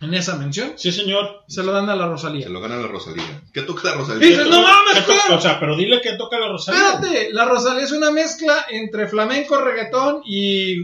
En 0.00 0.14
esa 0.14 0.36
mención. 0.36 0.72
Sí, 0.76 0.92
señor. 0.92 1.44
Se 1.46 1.62
lo 1.62 1.72
dan 1.72 1.90
a 1.90 1.94
la 1.96 2.06
Rosalía. 2.08 2.44
Se 2.46 2.52
lo 2.52 2.60
gana 2.60 2.76
la 2.76 2.88
Rosalía. 2.88 3.42
¿Qué 3.52 3.62
toca 3.62 3.90
la 3.90 3.96
Rosalía? 3.96 4.28
Dices, 4.28 4.46
no 4.48 4.62
mames, 4.62 4.94
¿Qué 4.94 5.00
to- 5.02 5.12
Juan. 5.26 5.38
O 5.38 5.40
sea, 5.42 5.60
pero 5.60 5.76
dile 5.76 6.00
que 6.00 6.14
toca 6.14 6.38
la 6.38 6.48
Rosalía. 6.48 6.80
Espérate, 6.94 7.32
la 7.32 7.44
Rosalía 7.44 7.84
es 7.84 7.92
una 7.92 8.10
mezcla 8.10 8.66
entre 8.70 9.08
flamenco, 9.08 9.58
reggaetón 9.58 10.22
y 10.24 10.76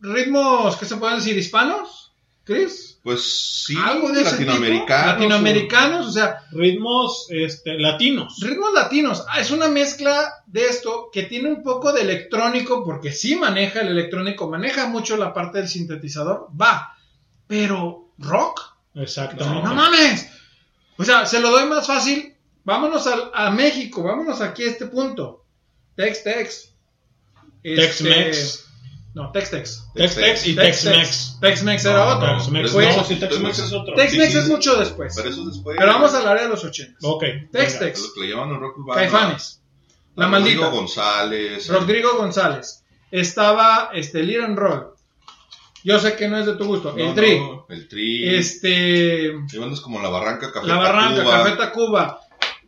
ritmos, 0.00 0.76
¿qué 0.76 0.86
se 0.86 0.96
pueden 0.96 1.16
decir? 1.18 1.36
¿Hispanos? 1.36 2.12
¿Chris? 2.44 2.98
Pues 3.04 3.64
sí, 3.66 3.76
Algo 3.84 4.08
de 4.10 4.22
ese 4.22 4.36
tipo. 4.38 4.50
latinoamericanos. 4.52 5.06
Latinoamericanos, 5.06 6.06
o 6.06 6.10
sea, 6.12 6.38
ritmos 6.52 7.26
este, 7.30 7.78
latinos. 7.78 8.38
Ritmos 8.40 8.72
latinos. 8.72 9.24
Ah, 9.28 9.40
es 9.40 9.50
una 9.50 9.68
mezcla 9.68 10.42
de 10.46 10.66
esto 10.66 11.10
que 11.12 11.24
tiene 11.24 11.48
un 11.50 11.62
poco 11.62 11.92
de 11.92 12.02
electrónico, 12.02 12.84
porque 12.84 13.12
sí 13.12 13.36
maneja 13.36 13.80
el 13.82 13.88
electrónico, 13.88 14.48
maneja 14.48 14.86
mucho 14.86 15.16
la 15.16 15.32
parte 15.34 15.58
del 15.58 15.68
sintetizador, 15.68 16.48
va. 16.60 16.96
Pero, 17.46 18.01
¿rock? 18.18 18.60
Exactamente. 18.94 19.68
No 19.68 19.74
mames. 19.74 20.28
O 20.98 21.04
sea, 21.04 21.26
se 21.26 21.40
lo 21.40 21.50
doy 21.50 21.66
más 21.66 21.86
fácil. 21.86 22.34
Vámonos 22.64 23.08
a, 23.34 23.50
México, 23.50 24.02
vámonos 24.02 24.40
aquí 24.40 24.62
a 24.62 24.70
este 24.70 24.86
punto. 24.86 25.44
Tex 25.96 26.22
Tex. 26.22 26.74
Este, 27.62 28.04
Tex-Mex. 28.04 28.68
No, 29.14 29.30
Tex 29.30 29.50
Tex. 29.50 29.84
Tex-Tex 29.94 30.46
y 30.46 30.54
Tex-Mex. 30.54 31.38
Tex-Mex 31.40 31.84
era 31.84 32.04
No, 32.04 32.16
otro. 32.16 32.36
Tex-Mex 32.38 32.70
Fue- 32.70 32.96
no, 32.96 33.04
sí, 33.04 33.16
Tex-Mex 33.16 33.58
es 33.58 33.72
otro. 33.72 33.94
Tex-Mex 33.94 34.26
Sí, 34.26 34.32
sí, 34.32 34.38
es 34.38 34.44
sí. 34.46 34.50
mucho 34.50 34.76
después. 34.76 35.14
Pero 35.14 35.28
eso 35.28 35.40
es 35.42 35.46
después. 35.54 35.76
Pero 35.78 35.92
vamos 35.92 36.14
al 36.14 36.26
área 36.26 36.44
de 36.44 36.48
los 36.48 36.64
80. 36.64 36.98
Ok. 37.02 37.24
Tex. 37.50 37.78
Tex. 37.78 38.12
Le 38.20 38.28
llaman 38.28 38.50
el 38.50 38.60
rock 38.60 38.78
urbano. 38.78 39.00
Caifanes. 39.00 39.60
La 40.14 40.26
Rodrigo 40.28 40.62
maldita. 40.62 40.68
González. 40.68 41.68
Rodrigo 41.68 42.16
González. 42.16 42.84
Estaba 43.10 43.90
este 43.92 44.22
Roll. 44.54 44.91
Yo 45.84 45.98
sé 45.98 46.14
que 46.16 46.28
no 46.28 46.38
es 46.38 46.46
de 46.46 46.54
tu 46.56 46.64
gusto. 46.64 46.94
No, 46.96 47.04
el 47.08 47.14
Tri. 47.14 47.38
no, 47.40 47.66
el 47.68 47.88
Tri. 47.88 48.28
Este. 48.36 49.32
Como 49.82 50.00
La 50.00 50.08
Barranca, 50.08 50.52
Café 50.52 50.66
La 50.66 50.76
Barranca. 50.76 51.24
Café 51.24 51.52
Tacuba. 51.56 52.20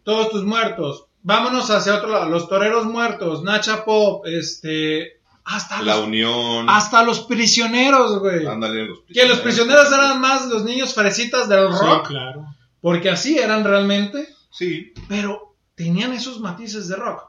Todos 0.03 0.31
tus 0.31 0.45
muertos. 0.45 1.07
Vámonos 1.23 1.71
hacia 1.71 1.95
otro 1.97 2.11
lado. 2.11 2.29
Los 2.29 2.49
toreros 2.49 2.87
muertos. 2.87 3.43
Nacha 3.43 3.85
Pop. 3.85 4.27
Este. 4.27 5.21
Hasta 5.47 5.83
La 5.83 5.97
los, 5.97 6.07
Unión. 6.07 6.71
hasta 6.71 7.03
los 7.03 7.21
prisioneros, 7.21 8.19
güey. 8.19 8.47
Ándale, 8.47 8.87
los 8.87 9.01
Que 9.13 9.27
los 9.29 9.41
prisioneros 9.41 9.93
eran 9.93 10.19
más 10.21 10.47
los 10.49 10.65
niños 10.65 10.95
fresitas 10.95 11.49
del 11.51 11.71
Sí, 11.71 11.79
rock. 11.85 12.09
claro. 12.09 12.47
Porque 12.81 13.11
así 13.11 13.37
eran 13.39 13.63
realmente. 13.63 14.27
Sí. 14.51 14.93
Pero 15.07 15.55
tenían 15.75 16.13
esos 16.15 16.41
matices 16.41 16.89
de 16.89 16.97
rock. 16.97 17.25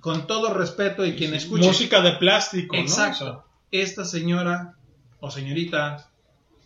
Con 0.00 0.26
todo 0.26 0.54
respeto 0.54 1.04
y 1.04 1.14
quien 1.14 1.34
escuche. 1.34 1.66
Música 1.66 2.00
de 2.00 2.12
plástico, 2.12 2.74
¿no? 2.74 2.80
Exacto. 2.82 3.44
Esta 3.70 4.04
señora 4.06 4.75
o 5.26 5.30
señorita 5.30 6.06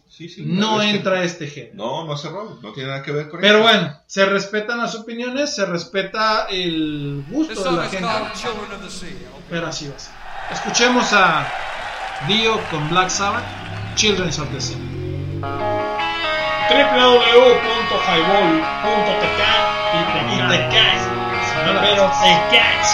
Sí, 0.08 0.28
sí. 0.28 0.42
no 0.44 0.80
es 0.82 0.90
que- 0.90 0.96
entra 0.96 1.22
este 1.24 1.46
género. 1.46 1.74
No, 1.76 2.04
no 2.04 2.12
hace 2.14 2.28
rock. 2.28 2.60
No 2.62 2.72
tiene 2.72 2.88
nada 2.90 3.02
que 3.02 3.12
ver 3.12 3.28
con 3.28 3.40
Pero 3.40 3.58
eso. 3.58 3.62
bueno, 3.68 3.96
se 4.06 4.26
respetan 4.26 4.78
las 4.78 4.94
opiniones, 4.96 5.54
se 5.54 5.64
respeta 5.66 6.46
el 6.50 7.24
gusto 7.28 7.62
de 7.64 7.72
la 7.76 7.88
gente. 7.88 8.08
Pero 9.48 9.66
así 9.68 9.88
va 9.88 9.96
a 9.96 9.98
ser. 9.98 10.12
Escuchemos 10.52 11.12
a 11.12 11.46
Dio 12.26 12.60
con 12.70 12.88
Black 12.90 13.08
Sabbath, 13.08 13.44
Children 13.94 14.28
of 14.28 14.50
the 14.52 14.60
Sea. 14.60 14.76
www.highball.tk 16.70 19.40
y 19.92 19.94
te, 20.12 20.20
y 20.34 20.36
te 20.48 20.58
caes. 20.68 21.02
Pero 21.64 22.10
te 22.22 22.32
caes 22.56 22.88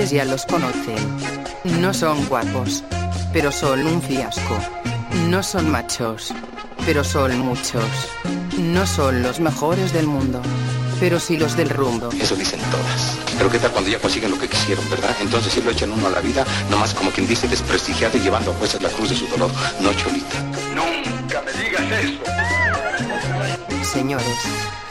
Ustedes 0.00 0.16
ya 0.16 0.24
los 0.24 0.46
conocen. 0.46 0.96
No 1.78 1.92
son 1.92 2.24
guapos, 2.24 2.82
pero 3.34 3.52
son 3.52 3.86
un 3.86 4.00
fiasco. 4.00 4.58
No 5.28 5.42
son 5.42 5.70
machos, 5.70 6.32
pero 6.86 7.04
son 7.04 7.38
muchos. 7.40 7.84
No 8.56 8.86
son 8.86 9.22
los 9.22 9.40
mejores 9.40 9.92
del 9.92 10.06
mundo, 10.06 10.40
pero 10.98 11.20
sí 11.20 11.36
los 11.36 11.54
del 11.54 11.68
rumbo. 11.68 12.08
Eso 12.18 12.34
dicen 12.34 12.60
todas. 12.70 13.18
Pero 13.36 13.50
qué 13.50 13.58
tal 13.58 13.72
cuando 13.72 13.90
ya 13.90 13.98
consiguen 13.98 14.30
lo 14.30 14.38
que 14.38 14.48
quisieron, 14.48 14.88
¿verdad? 14.88 15.14
Entonces 15.20 15.52
sí 15.52 15.60
lo 15.60 15.70
echan 15.70 15.92
uno 15.92 16.06
a 16.06 16.10
la 16.10 16.20
vida, 16.20 16.46
nomás 16.70 16.94
como 16.94 17.10
quien 17.10 17.26
dice 17.26 17.46
desprestigiado 17.46 18.16
y 18.16 18.20
llevando 18.22 18.52
a 18.52 18.54
fuerzas 18.54 18.80
la 18.80 18.88
cruz 18.88 19.10
de 19.10 19.16
su 19.16 19.26
dolor. 19.26 19.50
No, 19.80 19.92
Cholita. 19.92 20.40
Nunca 20.74 21.42
me 21.42 21.52
digas 21.62 21.82
eso. 22.02 22.22
Señores 23.92 24.38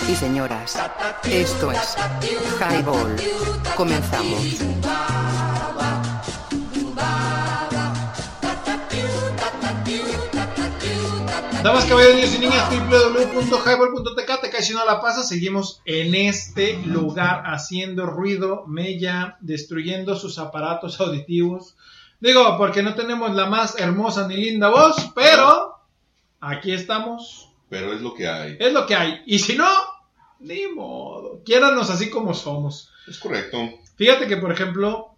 y 0.10 0.16
señoras, 0.16 0.76
esto 1.26 1.72
es 1.72 1.96
Highball. 2.60 3.16
Comenzamos. 3.76 4.40
Damas, 11.64 11.86
caballeros 11.86 12.34
y 12.34 12.40
niñas, 12.40 12.70
www.highball.tk, 12.72 14.42
te 14.42 14.50
cae 14.50 14.64
si 14.64 14.74
no 14.74 14.84
la 14.86 15.00
pasa, 15.00 15.24
seguimos 15.24 15.82
en 15.86 16.16
este 16.16 16.78
lugar 16.86 17.44
haciendo 17.46 18.06
ruido, 18.08 18.64
mella, 18.66 19.38
destruyendo 19.42 20.16
sus 20.16 20.40
aparatos 20.40 21.00
auditivos. 21.02 21.76
Digo, 22.20 22.58
porque 22.58 22.82
no 22.82 22.96
tenemos 22.96 23.36
la 23.36 23.46
más 23.46 23.78
hermosa 23.78 24.28
ni 24.28 24.38
linda 24.38 24.70
voz, 24.70 25.12
pero 25.14 25.76
aquí 26.40 26.72
estamos, 26.72 27.50
Pero 27.70 27.94
es 27.94 28.02
lo 28.02 28.16
que 28.16 28.28
hay. 28.28 28.58
es 28.60 28.74
lo 28.74 28.88
que 28.88 28.96
hay. 28.96 29.22
Y 29.26 29.40
si 29.40 29.56
no, 29.56 29.68
ni 30.40 30.68
modo, 30.68 31.42
quiéranos 31.46 31.90
así 31.90 32.10
como 32.10 32.34
somos. 32.34 32.92
Es 33.08 33.18
correcto. 33.18 33.58
Fíjate 33.96 34.28
que, 34.28 34.38
por 34.38 34.52
ejemplo, 34.52 35.16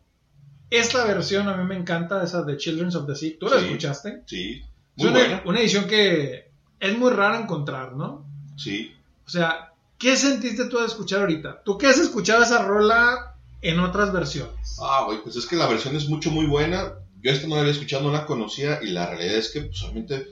esta 0.69 1.06
versión 1.06 1.48
a 1.49 1.56
mí 1.57 1.64
me 1.65 1.76
encanta, 1.76 2.23
esa 2.23 2.43
de 2.43 2.57
Children 2.57 2.95
of 2.95 3.06
the 3.07 3.15
Sea. 3.15 3.34
¿Tú 3.39 3.48
la 3.48 3.60
Sí. 3.60 3.65
escuchaste? 3.65 4.23
Sí. 4.26 4.64
Es 4.98 5.03
Muy 5.03 5.07
una, 5.07 5.19
buena. 5.19 5.43
una 5.45 5.60
edición 5.60 5.85
que 5.88 6.52
es 6.80 6.98
muy 6.98 7.11
rara 7.11 7.39
encontrar, 7.39 7.93
¿no? 7.93 8.26
Sí. 8.57 8.93
O 9.26 9.30
sea, 9.30 9.73
¿qué 9.98 10.15
sentiste 10.18 10.65
tú 10.65 10.80
de 10.80 10.85
escuchar 10.88 11.22
ahorita? 11.22 11.61
¿Tú 11.64 11.77
qué 11.77 11.88
has 11.88 11.98
escuchado 11.99 12.43
esa 12.43 12.64
rola 12.64 13.35
en 13.61 13.80
otras 13.80 14.11
versiones? 14.11 14.77
Ah, 14.81 15.03
güey, 15.06 15.22
pues 15.23 15.35
es 15.35 15.45
que 15.45 15.56
la 15.56 15.68
versión 15.68 15.95
es 15.95 16.07
mucho, 16.10 16.31
muy 16.31 16.45
buena. 16.48 16.93
Yo 17.22 17.31
esta 17.31 17.48
no 17.48 17.56
la 17.56 17.61
había 17.61 17.73
escuchado, 17.73 18.03
no 18.03 18.11
la 18.11 18.26
conocía 18.26 18.80
y 18.81 18.88
la 18.88 19.06
realidad 19.07 19.35
es 19.35 19.49
que 19.52 19.61
pues, 19.61 19.77
solamente 19.77 20.27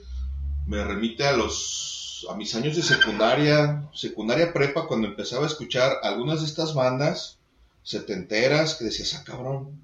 me 0.66 0.84
remite 0.84 1.26
a 1.28 1.34
los 1.38 1.99
a 2.30 2.36
mis 2.36 2.54
años 2.56 2.76
de 2.76 2.82
secundaria, 2.82 3.88
secundaria 3.94 4.52
prepa, 4.54 4.88
cuando 4.88 5.08
empezaba 5.08 5.44
a 5.44 5.48
escuchar 5.48 5.98
algunas 6.04 6.40
de 6.42 6.48
estas 6.48 6.74
bandas 6.74 7.40
setenteras 7.84 8.76
que 8.76 8.86
decías, 8.86 9.16
ah, 9.16 9.24
cabrón, 9.26 9.82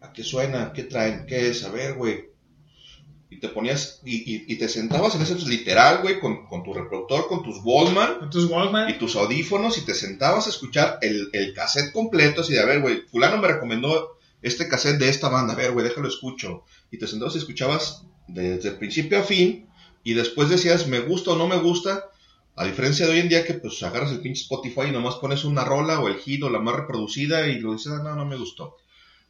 ¿a 0.00 0.12
qué 0.12 0.22
suena? 0.22 0.72
¿Qué 0.72 0.84
traen? 0.84 1.26
¿Qué 1.26 1.48
es? 1.48 1.64
A 1.64 1.70
ver, 1.70 1.94
güey. 1.94 2.26
Y 3.30 3.40
te 3.40 3.48
ponías, 3.48 4.00
y, 4.04 4.16
y- 4.32 4.44
y 4.46 4.56
te 4.56 4.68
sentabas 4.68 5.14
en 5.16 5.22
ese, 5.22 5.34
pues, 5.34 5.46
literal, 5.48 6.02
güey, 6.02 6.20
con, 6.20 6.46
con 6.46 6.62
tu 6.62 6.72
reproductor, 6.72 7.26
con 7.26 7.42
tus 7.42 7.58
Wallman, 7.64 8.18
Con 8.20 8.30
tus 8.30 8.44
Walkman. 8.48 8.90
y 8.90 8.98
tus 8.98 9.16
audífonos 9.16 9.76
y 9.78 9.80
te 9.84 9.94
sentabas 9.94 10.46
a 10.46 10.50
escuchar 10.50 10.98
el, 11.02 11.30
el 11.32 11.52
cassette 11.54 11.92
completo, 11.92 12.42
así 12.42 12.52
de, 12.52 12.60
a 12.60 12.64
ver, 12.66 12.80
güey, 12.80 13.02
fulano 13.10 13.38
me 13.38 13.48
recomendó 13.48 14.18
este 14.42 14.68
cassette 14.68 14.98
de 14.98 15.08
esta 15.08 15.28
banda, 15.30 15.54
a 15.54 15.56
ver, 15.56 15.72
güey, 15.72 15.84
déjalo 15.88 16.06
escucho. 16.06 16.62
Y 16.92 16.98
te 16.98 17.06
sentabas 17.08 17.34
y 17.34 17.38
escuchabas 17.38 18.04
desde 18.28 18.68
el 18.68 18.76
principio 18.76 19.18
a 19.18 19.22
fin 19.24 19.66
y 20.04 20.14
después 20.14 20.48
decías, 20.48 20.86
me 20.86 21.00
gusta 21.00 21.32
o 21.32 21.36
no 21.36 21.48
me 21.48 21.56
gusta, 21.56 22.04
a 22.56 22.64
diferencia 22.64 23.06
de 23.06 23.12
hoy 23.12 23.18
en 23.18 23.28
día 23.28 23.44
que 23.44 23.54
pues 23.54 23.82
agarras 23.82 24.12
el 24.12 24.20
pinche 24.20 24.42
Spotify 24.42 24.82
y 24.88 24.92
nomás 24.92 25.16
pones 25.16 25.44
una 25.44 25.64
rola 25.64 25.98
o 25.98 26.06
el 26.08 26.18
hit 26.18 26.42
o 26.44 26.50
la 26.50 26.60
más 26.60 26.76
reproducida 26.76 27.48
y 27.48 27.58
lo 27.58 27.72
dices, 27.72 27.92
ah, 27.92 28.02
no, 28.04 28.14
no 28.14 28.24
me 28.24 28.36
gustó. 28.36 28.76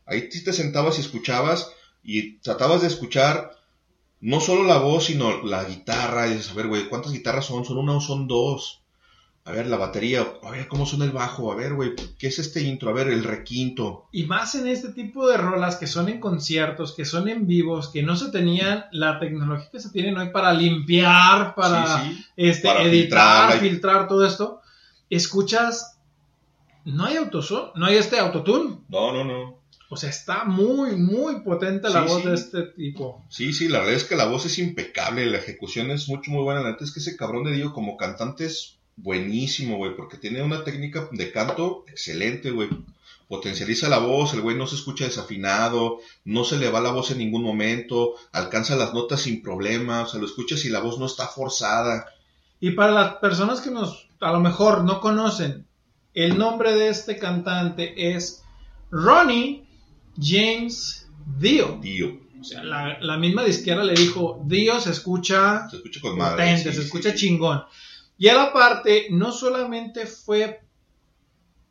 Ahí 0.05 0.29
te 0.29 0.53
sentabas 0.53 0.99
y 0.99 1.01
escuchabas 1.01 1.73
y 2.03 2.39
tratabas 2.39 2.83
de 2.83 2.89
escuchar 2.89 3.57
no 4.21 4.41
solo 4.41 4.65
la 4.65 4.79
voz, 4.79 5.05
sino 5.05 5.43
la 5.43 5.65
guitarra. 5.65 6.27
Y 6.27 6.35
dices, 6.35 6.51
a 6.51 6.55
ver, 6.55 6.67
güey, 6.67 6.89
¿cuántas 6.89 7.13
guitarras 7.13 7.47
son? 7.47 7.65
¿Son 7.65 7.79
una 7.79 7.97
o 7.97 8.01
son 8.01 8.27
dos? 8.27 8.84
A 9.47 9.53
ver, 9.53 9.67
la 9.67 9.77
batería, 9.77 10.27
a 10.43 10.51
ver 10.51 10.69
cómo 10.69 10.87
suena 10.87 11.05
el 11.05 11.11
bajo, 11.11 11.53
a 11.53 11.55
ver, 11.55 11.75
güey, 11.75 11.95
¿qué 12.19 12.29
es 12.29 12.39
este 12.39 12.63
intro? 12.63 12.89
A 12.89 12.95
ver, 12.95 13.09
el 13.09 13.25
requinto. 13.25 14.09
Y 14.11 14.25
más 14.25 14.55
en 14.55 14.67
este 14.67 14.89
tipo 14.89 15.29
de 15.29 15.37
rolas 15.37 15.77
que 15.77 15.87
son 15.87 16.09
en 16.09 16.19
conciertos, 16.19 16.95
que 16.95 17.05
son 17.05 17.29
en 17.29 17.47
vivos, 17.47 17.91
que 17.91 18.03
no 18.03 18.17
se 18.17 18.31
tenían 18.31 18.87
la 18.91 19.21
tecnología 19.21 19.69
que 19.71 19.81
se 19.81 19.91
tiene 19.91 20.19
hoy 20.19 20.31
para 20.31 20.55
limpiar, 20.55 21.55
para, 21.55 22.05
Sí, 22.05 22.15
sí. 22.15 22.25
Este, 22.37 22.69
Para 22.69 22.85
editar, 22.85 23.59
filtrar 23.61 24.09
todo 24.09 24.25
esto. 24.25 24.63
Escuchas, 25.11 25.99
no 26.87 27.05
hay 27.05 27.17
autosón, 27.17 27.71
no 27.75 27.85
hay 27.85 27.97
este 27.97 28.19
autotune. 28.19 28.79
No, 28.89 29.13
no, 29.13 29.25
no. 29.25 29.59
O 29.91 29.97
sea, 29.99 30.09
está 30.09 30.45
muy, 30.45 30.97
muy 30.97 31.43
potente 31.43 31.91
la 31.91 32.03
Sí, 32.03 32.09
voz 32.09 32.25
de 32.25 32.35
este 32.35 32.63
tipo. 32.63 33.23
Sí, 33.29 33.53
sí, 33.53 33.69
la 33.69 33.81
verdad 33.81 33.95
es 33.95 34.05
que 34.05 34.17
la 34.17 34.25
voz 34.25 34.47
es 34.47 34.59
impecable, 34.59 35.27
la 35.27 35.37
ejecución 35.37 35.91
es 35.91 36.09
mucho, 36.09 36.31
muy 36.31 36.43
buena. 36.43 36.63
La 36.63 36.71
neta 36.71 36.85
es 36.85 36.93
que 36.93 37.01
ese 37.01 37.17
cabrón 37.17 37.45
de 37.45 37.53
Dio 37.53 37.75
como 37.75 37.99
cantante 37.99 38.47
es 38.47 38.74
buenísimo, 38.97 39.77
güey, 39.77 39.97
porque 39.97 40.17
tiene 40.19 40.43
una 40.43 40.65
técnica 40.65 41.09
de 41.13 41.33
canto 41.33 41.85
excelente, 41.89 42.51
güey. 42.51 42.69
Potencializa 43.29 43.89
la 43.89 43.99
voz, 43.99 44.35
el 44.35 44.43
güey 44.43 44.57
no 44.57 44.67
se 44.67 44.77
escucha 44.77 45.05
desafinado, 45.07 45.99
no 46.25 46.45
se 46.45 46.59
le 46.59 46.71
va 46.71 46.81
la 46.81 46.93
voz 46.93 47.11
en 47.11 47.19
ningún 47.19 47.43
momento, 47.43 48.15
alcanza 48.33 48.77
las 48.77 48.93
notas 48.93 49.23
sin 49.23 49.43
problema, 49.43 50.03
o 50.03 50.07
sea, 50.07 50.21
lo 50.21 50.27
escuchas 50.27 50.65
y 50.65 50.69
la 50.69 50.81
voz 50.81 50.99
no 50.99 51.07
está 51.07 51.27
forzada. 51.27 52.07
Y 52.61 52.73
para 52.73 52.93
las 52.93 53.15
personas 53.17 53.61
que 53.61 53.71
nos, 53.71 54.09
a 54.21 54.31
lo 54.31 54.41
mejor 54.41 54.85
no 54.85 55.01
conocen, 55.01 55.67
el 56.13 56.39
nombre 56.39 56.75
de 56.75 56.89
este 56.89 57.19
cantante 57.19 58.15
es 58.15 58.43
Ronnie 58.91 59.65
James 60.21 61.09
Dio. 61.39 61.79
Dio. 61.81 62.21
O 62.41 62.45
sea, 62.45 62.63
la, 62.63 62.99
la 63.01 63.17
misma 63.17 63.43
disquera 63.43 63.83
le 63.83 63.95
dijo, 63.95 64.41
Dio 64.45 64.79
se 64.79 64.91
escucha, 64.91 65.67
Se 65.71 65.77
escucha 65.77 66.01
con 66.01 66.19
madre. 66.19 66.37
potente, 66.37 66.71
sí, 66.71 66.77
se 66.77 66.81
sí, 66.83 66.87
escucha 66.87 67.11
sí. 67.13 67.17
chingón. 67.17 67.65
Y 68.17 68.29
él 68.29 68.39
aparte, 68.39 69.09
no 69.11 69.33
solamente 69.33 70.07
fue 70.07 70.61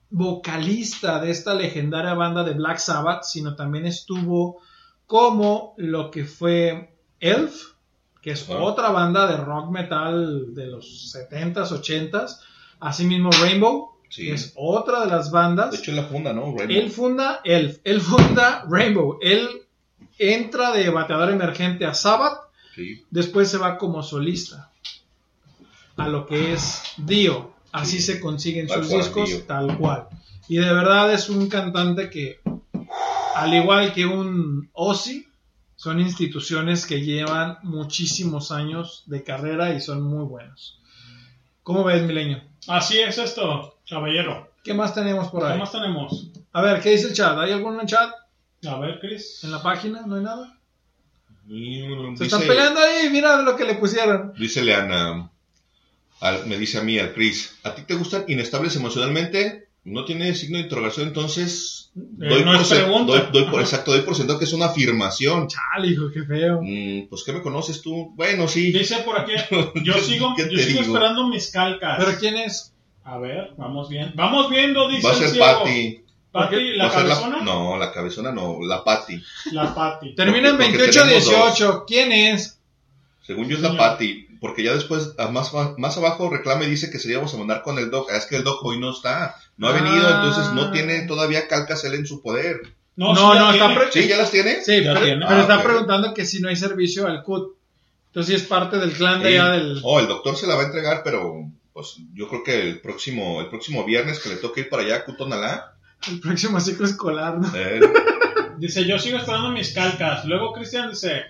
vocalista 0.10 1.20
de 1.20 1.32
esta 1.32 1.53
legendaria 1.56 2.14
banda 2.14 2.44
de 2.44 2.53
Black 2.53 2.78
Sabbath, 2.78 3.24
sino 3.24 3.56
también 3.56 3.86
estuvo 3.86 4.61
como 5.07 5.74
lo 5.78 6.11
que 6.11 6.26
fue 6.26 6.95
Elf, 7.20 7.74
que 8.22 8.32
es 8.32 8.48
otra 8.49 8.90
banda 8.91 9.28
de 9.28 9.38
rock 9.38 9.72
metal 9.72 10.53
de 10.53 10.68
los 10.68 11.14
70s, 11.14 11.72
80s. 11.72 12.40
Asimismo 12.80 13.30
Rainbow, 13.32 13.90
Sí. 14.10 14.28
que 14.28 14.34
es 14.34 14.53
otra 14.56 15.02
de 15.06 15.07
las 15.07 15.32
bandas. 15.32 15.72
De 15.72 15.78
hecho, 15.78 15.90
él 15.91 15.98
la 15.98 16.03
funda, 16.03 16.34
¿no? 16.34 16.56
Rainbow. 16.56 16.68
Él 16.70 16.91
funda 16.91 17.41
Elf, 17.44 17.80
él 17.84 17.99
funda 17.99 18.64
Rainbow, 18.70 19.18
él 19.22 19.48
entra 20.20 20.72
de 20.72 20.90
bateador 20.91 21.32
emergente 21.32 21.86
a 21.86 21.95
Sabbath, 21.95 22.38
Sí. 22.76 23.03
después 23.10 23.49
se 23.49 23.57
va 23.57 23.78
como 23.78 24.03
solista 24.03 24.72
a 25.98 26.07
lo 26.07 26.26
que 26.26 26.53
es 26.53 26.82
Dio. 26.98 27.53
Así 27.72 27.99
se 28.02 28.20
consiguen 28.20 28.68
Tal 28.68 28.80
sus 28.84 28.88
cual, 28.90 29.02
discos, 29.03 29.30
Dio. 29.30 29.44
tal 29.44 29.78
cual. 29.78 30.07
Y 30.48 30.57
de 30.57 30.74
verdad 30.74 31.11
es 31.14 31.30
un 31.30 31.48
cantante 31.49 32.10
que, 32.10 32.40
al 33.36 33.53
igual 33.53 33.94
que 33.94 34.06
un 34.06 34.70
Ozzy, 34.74 35.26
son 35.76 35.99
instituciones 35.99 36.86
que 36.86 37.02
llevan 37.02 37.57
muchísimos 37.64 38.52
años 38.52 39.03
de 39.07 39.24
carrera 39.24 39.74
y 39.74 39.82
son 39.82 40.02
muy 40.03 40.24
buenos. 40.26 40.80
¿Cómo 41.64 41.84
ves, 41.84 42.03
Milenio? 42.03 42.41
Así 42.68 42.99
es 42.99 43.18
esto, 43.18 43.78
caballero. 43.90 44.49
¿Qué 44.64 44.74
más 44.74 44.94
tenemos 44.94 45.30
por 45.30 45.41
¿Qué 45.45 45.53
ahí? 45.53 45.60
más 45.60 45.72
tenemos? 45.72 46.30
A 46.53 46.61
ver, 46.61 46.80
¿qué 46.82 46.91
dice 46.91 47.07
el 47.07 47.14
chat? 47.14 47.38
¿Hay 47.38 47.52
algún 47.52 47.74
en 47.76 47.82
el 47.82 47.86
chat? 47.88 48.11
A 48.65 48.78
ver, 48.80 48.99
Chris. 49.02 49.44
¿En 49.44 49.52
la 49.52 49.61
página? 49.61 50.02
¿No 50.06 50.15
hay 50.15 50.24
nada? 50.24 50.57
Mm, 51.45 52.15
Se 52.15 52.24
dice- 52.24 52.36
están 52.36 52.48
peleando 52.48 52.80
ahí, 52.80 53.10
mira 53.10 53.41
lo 53.41 53.56
que 53.57 53.65
le 53.65 53.76
pusieron. 53.76 54.34
Dice 54.38 54.64
Leana, 54.64 55.30
al- 56.24 56.45
me 56.48 56.58
dice 56.58 56.78
a 56.80 56.84
mí, 56.84 56.98
al 57.00 57.14
Chris, 57.14 57.56
¿a 57.64 57.76
ti 57.76 57.84
te 57.84 57.95
gustan 57.95 58.26
inestables 58.28 58.76
emocionalmente? 58.76 59.68
No 59.86 60.06
tiene 60.06 60.34
signo 60.34 60.58
de 60.58 60.64
interrogación, 60.64 61.10
entonces 61.10 61.91
doy, 61.94 62.44
no 62.45 62.54
por 62.58 62.68
pregunta. 62.70 63.12
doy- 63.12 63.28
doy 63.34 63.52
por- 63.52 63.60
exacto, 63.62 63.91
doy 63.91 64.02
por 64.02 64.16
sentado 64.16 64.40
que 64.40 64.45
es 64.45 64.54
una 64.54 64.68
afirmación. 64.68 65.48
Chale, 65.50 65.88
hijo, 65.90 66.10
qué 66.14 66.24
feo. 66.24 66.62
Mm, 66.64 67.08
pues, 67.10 67.24
¿qué 67.26 67.34
me 67.34 67.41
conoces 67.41 67.82
tú? 67.82 68.14
Bueno, 68.16 68.48
sí. 68.48 68.72
Dice 68.72 69.00
por 69.00 69.20
aquí, 69.20 69.34
yo 69.84 69.94
sigo, 70.00 70.34
¿Qué 70.38 70.44
yo 70.50 70.58
sigo 70.58 70.80
digo? 70.82 70.94
esperando 70.94 71.28
mis 71.28 71.52
calcas. 71.52 71.98
¿Pero 72.04 72.18
quién 72.18 72.38
es? 72.38 72.74
A 73.04 73.18
ver, 73.18 73.52
vamos 73.58 73.90
bien. 73.90 74.14
Vamos 74.16 74.50
viendo, 74.50 74.88
dice 74.88 75.06
Va 75.06 75.12
a 75.12 75.16
ser. 75.16 75.38
Patty. 75.38 76.00
La 76.78 76.90
cabezona. 76.90 77.41
no, 77.41 77.78
la 77.78 77.91
cabezona 77.91 78.32
no, 78.32 78.58
la 78.66 78.84
Patty. 78.84 79.22
La 79.52 79.76
Patty. 79.76 80.16
Termina 80.16 80.50
en 80.50 80.58
Porque- 80.58 80.72
porque 80.72 80.91
28-18. 80.91 81.84
¿Quién 81.86 82.12
es? 82.14 82.58
Según 83.22 83.48
yo 83.50 83.58
es 83.58 83.62
la 83.62 83.76
Patty, 83.78 84.28
porque 84.44 84.61
ya 84.61 84.74
después, 84.74 85.14
más, 85.32 85.52
más 85.78 85.98
abajo, 85.98 86.30
reclama 86.30 86.65
y 86.65 86.70
dice 86.70 86.91
que 86.91 86.99
seríamos 86.99 87.34
a 87.34 87.38
mandar 87.38 87.61
con 87.64 87.80
el 87.80 87.90
Doc. 87.90 88.10
Ah, 88.11 88.18
Es 88.18 88.26
que 88.26 88.36
el 88.36 88.44
Doc 88.44 88.60
hoy 88.65 88.78
no 88.78 88.91
está, 88.91 89.36
no 89.56 89.68
ha 89.68 89.72
Ah. 89.72 89.82
venido, 89.82 90.10
entonces 90.10 90.52
no 90.52 90.70
tiene 90.72 91.07
todavía 91.07 91.48
calcas 91.48 91.86
él 91.86 91.94
en 91.94 92.06
su 92.06 92.22
poder. 92.22 92.60
No, 92.98 93.15
sí 93.15 93.22
no, 93.22 93.34
la 93.34 93.52
está 93.53 93.90
¿Sí? 93.91 94.06
¿Ya 94.07 94.18
las 94.18 94.32
tiene? 94.32 94.61
Sí, 94.61 94.84
Ya 94.84 94.94
pero, 94.94 95.06
tiene. 95.06 95.26
pero 95.26 95.40
Ah, 95.40 95.44
está 95.44 95.64
preguntando 95.64 96.14
que 96.14 96.26
si 96.26 96.41
no 96.41 96.49
hay 96.49 96.57
servicio 96.57 97.07
al 97.07 97.24
CUT. 97.24 97.56
Entonces 98.07 98.36
sí 98.36 98.41
es 98.44 98.48
parte 98.48 98.78
del 98.78 98.91
clan 98.91 99.22
de 99.24 99.30
allá 99.30 99.52
del... 99.53 99.80
Oh, 99.84 99.99
el 100.02 100.07
doctor 100.07 100.36
se 100.36 100.45
la 100.45 100.56
va 100.56 100.64
a 100.64 100.65
entregar, 100.65 101.02
pero 101.03 101.49
pues 101.72 101.95
yo 102.14 102.28
creo 102.28 102.44
que 102.44 102.61
el 102.61 102.82
próximo, 102.82 103.40
el 103.40 103.48
próximo 103.48 103.86
viernes 103.86 104.20
que 104.20 104.30
le 104.30 104.36
toque 104.36 104.60
ir 104.61 104.70
para 104.70 104.84
allá 104.84 104.98
a 104.98 105.06
Cutonalá, 105.06 105.74
El 106.07 106.20
próximo 106.20 106.60
ciclo 106.60 106.86
escolar, 106.86 107.40
¿no? 107.40 107.49
eh, 107.56 107.80
Dice, 108.60 108.86
yo 108.86 108.99
sigo 108.99 109.18
esperando 109.18 109.49
mis 109.52 109.74
calcas. 109.74 110.26
Luego 110.26 110.52
Cristian 110.53 110.90
dice, 110.91 111.24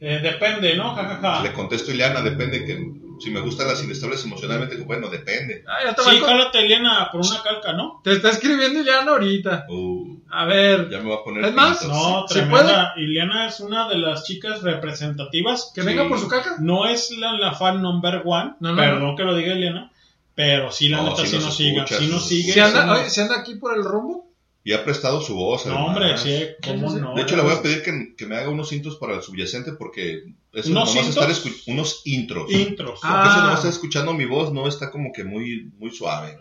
eh, 0.00 0.20
depende, 0.22 0.76
¿no? 0.76 0.94
Ja, 0.94 1.04
ja, 1.04 1.18
ja. 1.22 1.42
le 1.42 1.52
contesto 1.52 1.90
Ileana, 1.90 2.20
depende 2.22 2.64
que 2.64 2.92
si 3.18 3.30
me 3.30 3.40
gustan 3.40 3.66
las 3.68 3.82
inestables 3.82 4.22
emocionalmente, 4.26 4.76
bueno, 4.82 5.08
depende. 5.08 5.64
Ah, 5.66 5.78
ya 5.86 5.94
te, 5.94 6.02
Sí, 6.02 6.20
va 6.20 6.26
a- 6.26 6.30
jálate, 6.30 6.58
Eliana, 6.58 7.08
por 7.10 7.22
una 7.22 7.42
calca, 7.42 7.72
¿no? 7.72 8.00
te 8.04 8.12
está 8.12 8.28
escribiendo 8.28 8.80
Ileana 8.80 9.12
ahorita. 9.12 9.64
Uh, 9.70 10.18
A 10.28 10.44
ver, 10.44 10.90
ya 10.90 10.98
me 11.00 11.08
va 11.08 11.16
a 11.16 11.24
poner 11.24 11.44
Es 11.46 11.54
más, 11.54 11.78
pinitos. 11.78 11.98
No, 11.98 12.28
¿Se 12.28 12.34
tremenda. 12.34 12.92
Ileana 12.96 13.46
es 13.46 13.60
una 13.60 13.88
de 13.88 13.96
las 13.96 14.24
chicas 14.24 14.60
representativas. 14.62 15.72
que 15.74 15.80
venga 15.82 16.06
por 16.08 16.18
su 16.18 16.28
caca. 16.28 16.56
No 16.60 16.86
es 16.86 17.10
la, 17.12 17.32
la 17.32 17.54
fan 17.54 17.80
number 17.80 18.20
one, 18.24 18.54
No, 18.60 18.72
no, 18.72 18.76
perdón 18.76 19.16
que 19.16 19.24
lo 19.24 19.34
diga 19.34 19.52
Eliana, 19.54 19.92
pero 20.34 20.70
sí, 20.72 20.88
la 20.90 20.98
No, 20.98 21.04
neta, 21.10 21.22
sí 21.22 21.28
sí 21.28 21.34
nos 21.36 21.44
nos 21.46 21.56
sigue. 21.56 21.84
Sí 21.86 22.06
nos 22.08 22.28
sigue. 22.28 22.52
¿Se 22.52 22.60
anda, 22.60 22.92
oye, 22.92 23.08
¿se 23.08 23.22
anda 23.22 23.38
aquí 23.38 23.54
por 23.54 23.74
el 23.74 23.82
rumbo? 23.82 24.25
Y 24.68 24.72
ha 24.72 24.84
prestado 24.84 25.20
su 25.20 25.36
voz. 25.36 25.64
No, 25.66 25.74
además. 25.74 25.88
hombre, 25.96 26.18
sí, 26.18 26.44
cómo 26.66 26.90
no. 26.98 27.14
De 27.14 27.22
hecho, 27.22 27.36
le 27.36 27.42
voy 27.42 27.52
a 27.52 27.62
pedir 27.62 27.84
que, 27.84 28.16
que 28.16 28.26
me 28.26 28.34
haga 28.36 28.48
unos 28.48 28.72
intros 28.72 28.96
para 28.96 29.14
el 29.14 29.22
subyacente 29.22 29.74
porque 29.74 30.24
eso 30.52 30.70
¿Unos 30.70 30.92
nomás 30.92 31.08
estar 31.08 31.28
unos 31.68 32.02
intros. 32.04 32.50
Intros. 32.50 32.98
Porque 33.00 33.06
Ah. 33.08 33.28
eso 33.30 33.42
nomás 33.42 33.58
está 33.58 33.68
escuchando 33.68 34.12
mi 34.12 34.24
voz, 34.24 34.52
no 34.52 34.66
está 34.66 34.90
como 34.90 35.12
que 35.12 35.22
muy, 35.22 35.70
muy 35.78 35.92
suave. 35.92 36.36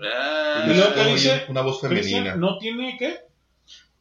¿Y 0.67 0.73
lo 0.75 0.91
que 0.95 1.01
Oye, 1.01 1.11
dice? 1.13 1.45
Una 1.49 1.61
voz 1.61 1.79
femenina. 1.81 2.35
¿No 2.35 2.57
tiene 2.57 2.95
qué? 2.97 3.19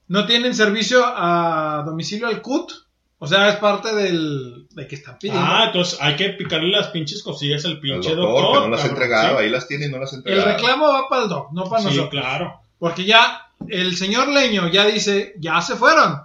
¿No 0.08 0.24
tienen 0.26 0.54
servicio 0.54 1.02
a 1.04 1.82
domicilio 1.84 2.26
al 2.26 2.40
CUT? 2.40 2.72
O 3.18 3.26
sea, 3.26 3.50
es 3.50 3.56
parte 3.56 3.94
del... 3.94 4.66
de 4.70 4.86
que 4.86 4.94
están 4.94 5.18
pidiendo. 5.18 5.42
Ah, 5.42 5.64
entonces 5.66 5.98
hay 6.00 6.16
que 6.16 6.30
picarle 6.30 6.70
las 6.70 6.88
pinches 6.88 7.22
cosillas 7.22 7.62
al 7.66 7.72
El 7.72 7.80
pinche 7.80 8.14
doctor, 8.14 8.42
doctor. 8.42 8.62
que 8.62 8.68
no 8.70 8.76
las 8.76 8.84
ha 8.84 8.88
entregado, 8.88 9.38
¿sí? 9.38 9.44
ahí 9.44 9.50
las 9.50 9.68
tiene 9.68 9.86
y 9.86 9.90
no 9.90 9.98
las 9.98 10.12
ha 10.12 10.16
el 10.16 10.20
entregado. 10.20 10.48
reclamo 10.50 10.88
va 10.88 11.08
para 11.10 11.22
el 11.24 11.28
doc, 11.28 11.52
no 11.52 11.64
para 11.64 11.82
Sí, 11.82 11.88
nosotros. 11.88 12.08
claro. 12.10 12.60
Porque 12.78 13.04
ya 13.04 13.42
el 13.70 13.96
señor 13.96 14.28
Leño 14.28 14.68
ya 14.70 14.86
dice, 14.86 15.34
ya 15.38 15.60
se 15.60 15.76
fueron, 15.76 16.20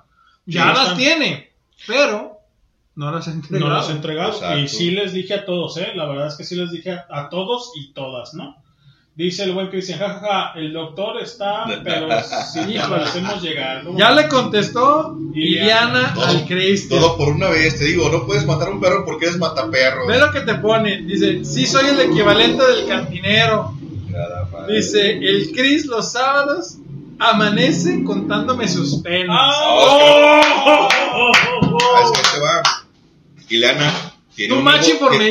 ya 0.45 0.61
Sí, 0.64 0.68
las 0.70 0.80
están- 0.82 0.98
tiene, 0.98 1.52
pero 1.88 2.40
no 2.95 3.11
las 3.11 3.28
ha 3.28 3.32
entregado. 3.32 3.70
No 3.70 3.76
las 3.76 3.90
he 3.90 3.91
entregado. 3.94 4.32
Exacto. 4.34 4.60
Y 4.60 4.68
sí 4.68 4.91
les 4.91 5.14
dije 5.14 5.34
a 5.36 5.45
todos, 5.45 5.78
¿eh? 5.78 5.90
La 5.95 6.06
verdad 6.07 6.28
es 6.28 6.36
que 6.36 6.44
sí 6.44 6.56
les 6.56 6.72
dije 6.72 6.91
a, 6.91 7.06
a 7.10 7.30
todos 7.30 7.72
y 7.76 7.94
todas, 7.94 8.34
¿no? 8.34 8.56
Dice 9.16 9.44
el 9.44 9.52
buen 9.52 9.68
Cristian, 9.68 9.99
jajaja, 9.99 10.53
el 10.56 10.72
doctor 10.72 11.22
está, 11.22 11.66
pero 11.84 12.07
sí, 12.24 12.74
lo 12.76 12.95
hacemos 12.95 13.41
llegar. 13.41 13.84
¿Cómo 13.84 13.98
Ya 13.99 14.10
no? 14.11 14.16
le 14.16 14.30
contestó 14.30 15.18
Iliana 15.34 16.14
Todo- 16.14 16.26
al 16.26 16.45
Cristian. 16.45 17.02
Todo 17.02 17.18
por 17.18 17.30
una 17.30 17.49
vez, 17.49 17.78
te 17.78 17.86
digo, 17.86 18.10
no 18.10 18.26
puedes 18.26 18.45
matar 18.45 18.70
a 18.70 18.72
un 18.72 18.80
perro 18.80 19.03
porque 19.06 19.26
eres 19.26 19.38
mataperro. 19.38 20.07
Ve 20.07 20.18
lo 20.20 20.32
que 20.32 20.41
te 20.41 20.56
pone, 20.56 21.02
dice, 21.02 21.44
sí 21.44 21.66
soy 21.66 21.88
el 21.88 21.99
equivalente 21.99 22.64
del 22.66 22.88
cantinero. 22.88 23.74
Dice, 24.68 25.11
el 25.18 25.52
Cris 25.52 25.86
los 25.86 26.11
sábados 26.11 26.78
amanece 27.20 28.04
contándome 28.04 28.68
sus 28.68 29.02
penas. 29.02 29.38
¡Ah! 29.40 30.90
Ah, 31.12 32.02
es 32.04 32.20
que 32.20 32.28
se 32.28 32.40
va. 32.40 32.62
Ileana 33.50 33.94
tiene, 34.36 34.54
un, 34.54 34.66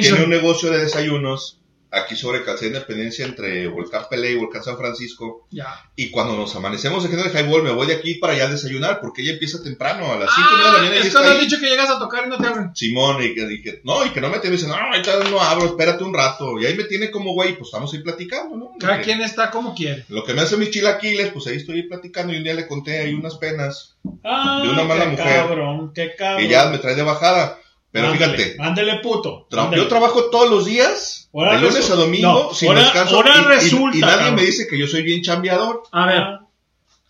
tiene 0.00 0.24
un 0.24 0.30
negocio 0.30 0.70
de 0.70 0.84
desayunos 0.84 1.57
aquí 1.90 2.16
sobre 2.16 2.44
Calzada 2.44 2.66
Independencia 2.66 3.24
entre 3.24 3.66
Volcán 3.68 4.04
Pelé 4.10 4.32
y 4.32 4.36
Volcán 4.36 4.62
San 4.62 4.76
Francisco. 4.76 5.46
Ya. 5.50 5.66
Y 5.96 6.10
cuando 6.10 6.36
nos 6.36 6.54
amanecemos 6.54 7.04
en 7.06 7.18
el 7.18 7.26
highball, 7.30 7.62
me 7.62 7.70
voy 7.72 7.86
de 7.86 7.94
aquí 7.94 8.14
para 8.16 8.34
allá 8.34 8.44
a 8.46 8.50
desayunar 8.50 9.00
porque 9.00 9.22
ella 9.22 9.32
empieza 9.32 9.62
temprano, 9.62 10.12
a 10.12 10.18
las 10.18 10.30
5 10.34 10.48
de 10.56 10.62
la 10.62 10.68
Ah, 10.68 10.72
mañana. 10.72 10.96
y 10.96 10.98
es 11.06 11.12
cuando 11.12 11.30
has 11.30 11.36
ahí. 11.38 11.44
dicho 11.46 11.58
que 11.58 11.66
llegas 11.68 11.88
a 11.90 11.98
tocar 11.98 12.26
y 12.26 12.28
no 12.28 12.36
te 12.38 12.46
abren. 12.46 12.70
Simón, 12.76 13.22
y 13.22 13.34
que, 13.34 13.40
y 13.52 13.62
que- 13.62 13.80
no, 13.84 14.04
y 14.04 14.10
que 14.10 14.20
no 14.20 14.28
me 14.28 14.38
tiene, 14.38 14.56
dice, 14.56 14.68
no, 14.68 14.74
ahorita 14.74 15.24
no 15.30 15.40
abro, 15.40 15.66
espérate 15.66 16.04
un 16.04 16.12
rato. 16.14 16.60
Y 16.60 16.66
ahí 16.66 16.74
me 16.76 16.84
tiene 16.84 17.10
como 17.10 17.32
güey, 17.32 17.54
pues 17.56 17.68
estamos 17.68 17.92
ahí 17.94 18.00
platicando, 18.02 18.56
¿no? 18.56 18.72
Cada 18.78 19.00
quien 19.00 19.20
está 19.22 19.50
como 19.50 19.74
quiere. 19.74 20.04
Lo 20.08 20.24
que 20.24 20.34
me 20.34 20.42
hace 20.42 20.56
mis 20.56 20.70
chilaquiles, 20.70 21.32
pues 21.32 21.46
ahí 21.46 21.56
estoy 21.56 21.76
ahí 21.76 21.82
platicando 21.88 22.32
y 22.32 22.36
un 22.36 22.44
día 22.44 22.54
le 22.54 22.66
conté 22.66 22.98
ahí 22.98 23.14
unas 23.14 23.36
penas 23.36 23.96
Ah, 24.24 24.60
de 24.62 24.68
una 24.70 24.84
mala 24.84 25.04
qué 25.04 25.10
mujer. 25.10 25.36
cabrón, 25.36 25.92
qué 25.94 26.14
cabrón. 26.16 26.44
y 26.44 26.48
ya 26.48 26.66
me 26.68 26.78
trae 26.78 26.94
de 26.94 27.02
bajada. 27.02 27.58
Pero 28.00 28.12
Ándale, 28.12 28.36
fíjate, 28.36 28.56
Ándele, 28.62 28.94
puto. 29.00 29.46
ándale. 29.52 29.76
yo 29.82 29.88
trabajo 29.88 30.24
todos 30.30 30.48
los 30.50 30.64
días, 30.66 31.28
Ahora 31.34 31.54
de 31.56 31.60
lunes 31.62 31.90
a 31.90 31.94
domingo, 31.94 32.28
no, 32.48 32.54
sin 32.54 32.68
ahora- 32.68 32.80
descanso. 32.82 33.16
ahora 33.16 33.32
y- 33.36 33.40
y- 33.40 33.44
resulta, 33.44 33.96
y, 33.96 34.00
nadie 34.00 34.16
cabrón. 34.16 34.34
me 34.36 34.42
dice 34.42 34.66
que 34.68 34.78
yo 34.78 34.86
soy 34.86 35.02
bien 35.02 35.22
chambeador. 35.22 35.82
A 35.92 36.06
ver, 36.06 36.24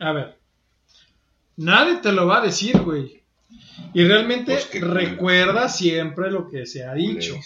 a 0.00 0.12
ver. 0.12 0.39
Nadie 1.57 1.97
te 1.97 2.12
lo 2.12 2.26
va 2.26 2.39
a 2.39 2.42
decir, 2.42 2.78
güey. 2.78 3.23
Y 3.94 4.05
realmente 4.05 4.52
Pues 4.70 4.81
recuerda 4.83 5.68
siempre 5.68 6.31
lo 6.31 6.49
que 6.49 6.67
se 6.67 6.84
ha 6.84 6.94
dicho. 6.94 7.39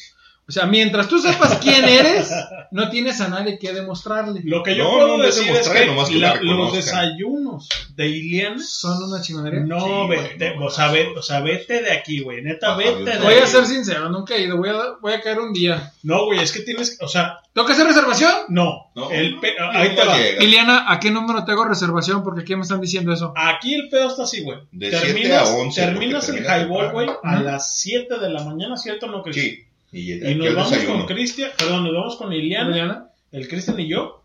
O 0.48 0.52
sea, 0.52 0.66
mientras 0.66 1.08
tú 1.08 1.18
sepas 1.20 1.56
quién 1.58 1.84
eres, 1.84 2.30
no 2.72 2.90
tienes 2.90 3.20
a 3.20 3.28
nadie 3.28 3.58
que 3.58 3.72
demostrarle. 3.72 4.40
Lo 4.44 4.62
que 4.62 4.74
yo 4.76 4.84
No, 4.84 4.90
puedo 4.90 5.16
no, 5.18 5.22
decir 5.22 5.44
es 5.44 5.48
demostrar, 5.48 5.78
que, 5.78 5.86
nomás 5.86 6.08
que 6.10 6.14
la- 6.16 6.34
los 6.42 6.72
desayunos 6.74 7.68
de 7.94 8.08
Iliana 8.08 8.60
Son 8.62 9.02
una 9.04 9.22
chingonería. 9.22 9.60
no, 9.60 9.80
Sí, 9.80 10.08
vete, 10.10 10.56
no, 10.56 10.66
o, 10.66 10.70
sea, 10.70 10.86
no. 10.88 10.92
ve- 10.94 11.14
o 11.16 11.22
sea, 11.22 11.40
vete 11.40 11.80
de 11.82 11.92
aquí, 11.92 12.20
güey. 12.20 12.42
Neta, 12.42 12.68
Ajá, 12.72 12.76
vete 12.78 13.04
de 13.12 13.18
Voy 13.18 13.34
a 13.34 13.46
ser 13.46 13.66
sincero, 13.66 14.08
nunca 14.10 14.34
he 14.34 14.42
ido. 14.42 14.56
Voy 14.58 14.68
a, 14.70 14.74
voy 15.00 15.12
a 15.12 15.20
caer 15.20 15.38
un 15.38 15.52
día. 15.52 15.92
No, 16.02 16.24
güey, 16.26 16.40
es 16.40 16.50
que 16.52 16.60
tienes, 16.60 16.98
o 17.00 17.08
sea, 17.08 17.38
¿Tengo 17.54 17.66
que 17.66 17.74
hacer 17.74 17.86
reservación? 17.86 18.32
no. 18.48 18.90
No, 18.94 19.10
el 19.10 19.38
pe- 19.38 19.54
no, 19.58 19.70
ahí 19.70 19.94
te 19.94 20.04
va. 20.04 20.18
llega. 20.18 20.42
Iliana, 20.42 20.84
¿a 20.92 20.98
qué 21.00 21.10
número 21.10 21.44
te 21.44 21.52
hago 21.52 21.64
reservación? 21.64 22.22
Porque 22.24 22.40
aquí 22.42 22.56
me 22.56 22.62
están 22.62 22.80
diciendo 22.80 23.12
eso. 23.12 23.32
Aquí 23.36 23.74
el 23.74 23.88
pedo 23.88 24.08
está 24.08 24.24
así, 24.24 24.42
güey. 24.42 24.58
De 24.72 24.90
Terminas, 24.90 25.48
a 25.48 25.54
once, 25.54 25.80
terminas 25.80 26.26
porque 26.26 26.40
el 26.40 26.46
highball, 26.46 26.90
güey, 26.92 27.08
a 27.22 27.40
las 27.40 27.74
7 27.76 28.18
de 28.18 28.28
la 28.28 28.42
mañana, 28.42 28.76
¿cierto 28.76 29.06
no, 29.06 29.22
Cristian? 29.22 29.46
Sí. 29.46 29.64
Y, 29.92 30.12
Y 30.14 30.34
nos 30.34 30.54
vamos 30.54 30.70
desayuno. 30.70 30.98
con 30.98 31.06
Cristian, 31.14 31.50
perdón, 31.56 31.84
nos 31.84 31.92
vamos 31.94 32.16
con 32.16 32.32
Iliana, 32.32 32.70
Iliana. 32.70 33.06
el 33.30 33.46
Cristian 33.48 33.78
y 33.78 33.88
yo. 33.88 34.18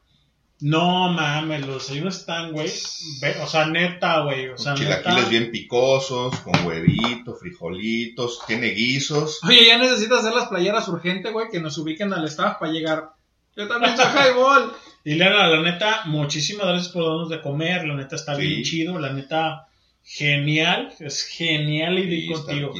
No 0.59 1.09
mames, 1.09 1.67
los 1.67 1.83
desayunos 1.87 2.17
están, 2.17 2.51
güey. 2.51 2.67
O 2.67 3.47
sea, 3.47 3.67
neta, 3.67 4.21
güey. 4.21 4.47
O 4.49 4.57
sea, 4.57 4.73
Con 4.73 4.83
neta. 4.85 5.01
chilaquiles 5.03 5.29
bien 5.29 5.51
picosos, 5.51 6.35
con 6.39 6.65
huevitos, 6.65 7.39
frijolitos, 7.39 8.39
tiene 8.47 8.69
guisos. 8.69 9.39
Oye, 9.47 9.67
ya 9.67 9.77
necesitas 9.77 10.19
hacer 10.21 10.33
las 10.33 10.47
playeras 10.47 10.87
urgente, 10.87 11.29
güey, 11.31 11.49
que 11.51 11.59
nos 11.59 11.77
ubiquen 11.77 12.11
al 12.13 12.25
staff 12.25 12.57
para 12.59 12.71
llegar 12.71 13.09
Yo 13.55 13.67
también 13.67 13.95
soy 13.97 14.05
highball. 14.31 14.71
Ileana, 15.03 15.47
la 15.47 15.61
neta, 15.61 16.01
muchísimas 16.05 16.65
gracias 16.67 16.89
por 16.91 17.03
darnos 17.03 17.29
de 17.29 17.41
comer. 17.41 17.85
La 17.85 17.95
neta 17.95 18.15
está 18.15 18.35
Sí. 18.35 18.41
bien 18.41 18.63
chido. 18.63 18.97
La 18.99 19.13
neta, 19.13 19.66
genial. 20.07 20.93
Es 20.99 21.23
genial 21.25 21.99
ir 21.99 22.09
Sí, 22.09 22.27
contigo. 22.31 22.73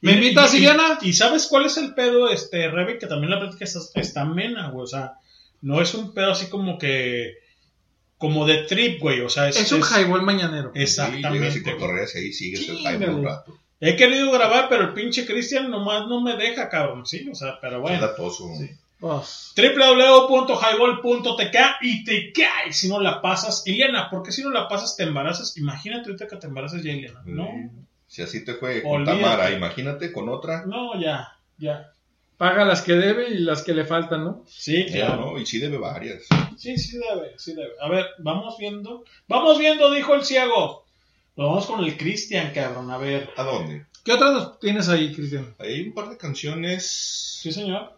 ¿Me 0.00 0.12
Y- 0.12 0.14
invitas, 0.14 0.54
y- 0.54 0.64
y-? 0.64 1.08
Y, 1.08 1.12
sabes 1.12 1.46
cuál 1.46 1.66
es 1.66 1.76
el 1.76 1.94
pedo, 1.94 2.30
este, 2.30 2.68
Rebe, 2.70 2.98
que 2.98 3.06
también 3.06 3.30
la 3.30 3.38
plática 3.40 3.64
está, 3.64 3.78
está 4.00 4.22
amena, 4.22 4.70
güey. 4.70 4.84
O 4.84 4.86
sea, 4.86 5.12
no 5.60 5.80
es 5.82 5.94
un 5.94 6.12
pedo 6.14 6.32
así 6.32 6.46
como 6.46 6.78
que. 6.78 7.34
Como 8.16 8.46
de 8.46 8.58
trip, 8.64 9.00
güey. 9.00 9.20
O 9.20 9.28
sea, 9.28 9.48
es. 9.48 9.60
Es 9.60 9.70
un 9.72 9.80
es- 9.80 9.90
highball 9.90 10.22
mañanero. 10.22 10.70
Sí, 10.72 10.80
y 10.80 10.82
Exactamente. 10.82 11.60
y 12.14 12.18
ahí 12.18 12.32
sigues 12.32 12.68
el 12.68 13.10
un 13.10 13.24
rato. 13.24 13.58
He 13.84 13.96
querido 13.96 14.30
grabar, 14.30 14.68
pero 14.68 14.84
el 14.84 14.92
pinche 14.94 15.26
Cristian 15.26 15.68
nomás 15.68 16.06
no 16.06 16.20
me 16.20 16.36
deja, 16.36 16.68
cabrón. 16.68 17.04
Sí, 17.04 17.28
o 17.30 17.34
sea, 17.34 17.58
pero 17.60 17.76
Es 17.76 17.82
bueno. 17.82 18.00
latoso. 18.00 18.48
Www.highball.tk 19.02 21.56
y 21.82 22.04
te 22.04 22.32
cae 22.32 22.72
si 22.72 22.88
no 22.88 23.00
la 23.00 23.20
pasas. 23.20 23.62
Ileana, 23.66 24.08
¿por 24.10 24.22
qué 24.22 24.32
si 24.32 24.42
no 24.42 24.50
la 24.50 24.68
pasas 24.68 24.96
te 24.96 25.02
embarazas? 25.02 25.56
Imagínate 25.56 26.08
ahorita 26.10 26.28
que 26.28 26.36
te 26.36 26.46
embarazas 26.46 26.82
ya, 26.82 26.92
Ileana. 26.92 27.22
No, 27.26 27.48
Si 28.06 28.22
así 28.22 28.44
te 28.44 28.54
fue 28.54 28.82
con 28.82 29.02
Olvídate. 29.02 29.20
Tamara, 29.20 29.50
imagínate 29.50 30.12
con 30.12 30.28
otra. 30.28 30.64
no, 30.66 30.98
ya, 31.00 31.36
ya. 31.58 31.92
paga 32.36 32.64
las 32.64 32.82
que 32.82 32.92
debe 32.94 33.28
y 33.30 33.38
las 33.38 33.62
que 33.62 33.74
le 33.74 33.84
faltan, 33.84 34.24
¿no? 34.24 34.44
Sí, 34.46 34.86
Ya, 34.88 35.06
claro. 35.06 35.32
¿no? 35.32 35.38
Y 35.38 35.46
sí 35.46 35.58
debe 35.58 35.78
varias. 35.78 36.24
Sí, 36.56 36.76
sí 36.78 36.98
debe, 36.98 37.34
sí 37.38 37.54
debe. 37.54 37.72
A 37.80 37.88
ver, 37.88 38.06
vamos 38.18 38.56
viendo. 38.58 39.04
Vamos 39.28 39.58
viendo, 39.58 39.90
dijo 39.92 40.14
el 40.14 40.24
ciego. 40.24 40.84
Lo 41.36 41.48
vamos 41.48 41.66
con 41.66 41.82
el 41.84 41.96
Cristian, 41.96 42.52
cabrón. 42.54 42.90
A 42.90 42.98
ver. 42.98 43.30
¿A 43.36 43.42
dónde? 43.44 43.86
¿Qué 44.04 44.12
otras 44.12 44.32
nos 44.32 44.58
tienes 44.58 44.88
ahí, 44.88 45.14
Cristian? 45.14 45.54
Hay 45.58 45.80
un 45.82 45.94
par 45.94 46.08
de 46.10 46.16
canciones. 46.16 47.38
Sí, 47.40 47.52
señor. 47.52 47.92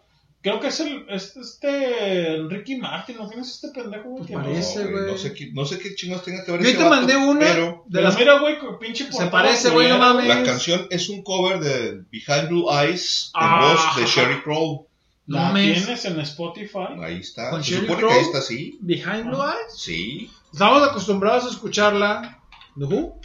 Creo 0.45 0.59
que 0.59 0.67
es 0.67 0.79
el 0.79 1.05
es 1.09 1.35
este 1.35 2.37
Ricky 2.47 2.75
Martin, 2.77 3.17
¿no 3.17 3.27
tienes 3.27 3.49
este 3.49 3.69
pendejo? 3.69 4.09
güey, 4.09 4.17
Pues 4.17 4.27
que 4.27 4.33
parece, 4.35 4.85
No, 4.85 4.91
güey. 4.91 5.11
No 5.11 5.17
sé, 5.17 5.33
qué, 5.33 5.51
no 5.53 5.65
sé 5.65 5.79
qué 5.79 5.89
tenga 6.23 6.45
que 6.45 6.51
ver 6.51 6.61
Yo 6.61 6.67
ese 6.67 6.77
te 6.77 6.83
vato, 6.83 6.95
mandé 6.95 7.17
una 7.17 7.39
Pero 7.39 7.65
de 7.87 7.91
Pero 7.91 8.03
las... 8.03 8.17
mira, 8.19 8.39
güey, 8.39 8.55
pinche 8.79 9.11
Se 9.11 9.25
parece, 9.25 9.71
güey, 9.71 9.89
no 9.89 9.95
culera, 9.95 10.13
mames. 10.13 10.27
la 10.27 10.43
canción 10.43 10.85
es 10.91 11.09
un 11.09 11.23
cover 11.23 11.59
de 11.59 12.03
Behind 12.11 12.49
Blue 12.49 12.67
Eyes 12.71 13.31
en 13.33 13.41
Ah. 13.41 13.73
voz 13.73 13.95
de 13.97 14.05
Sherry 14.05 14.41
Crow. 14.43 14.87
¿La 15.27 15.47
No 15.49 15.55
tienes 15.55 16.05
en 16.05 16.19
Spotify? 16.19 16.89
Ahí 17.01 17.17
está. 17.21 17.49
¿Con 17.49 17.63
Se 17.63 17.79
supone 17.79 17.97
Crow? 17.97 18.09
que 18.09 18.15
ahí 18.15 18.21
está 18.21 18.37
así. 18.37 18.77
Behind 18.81 19.23
Blue 19.25 19.41
Eyes. 19.41 19.75
Sí. 19.75 20.29
Estamos 20.53 20.87
acostumbrados 20.87 21.45
a 21.45 21.49
escucharla. 21.49 22.39
¿De 22.75 22.85
Who? 22.85 23.19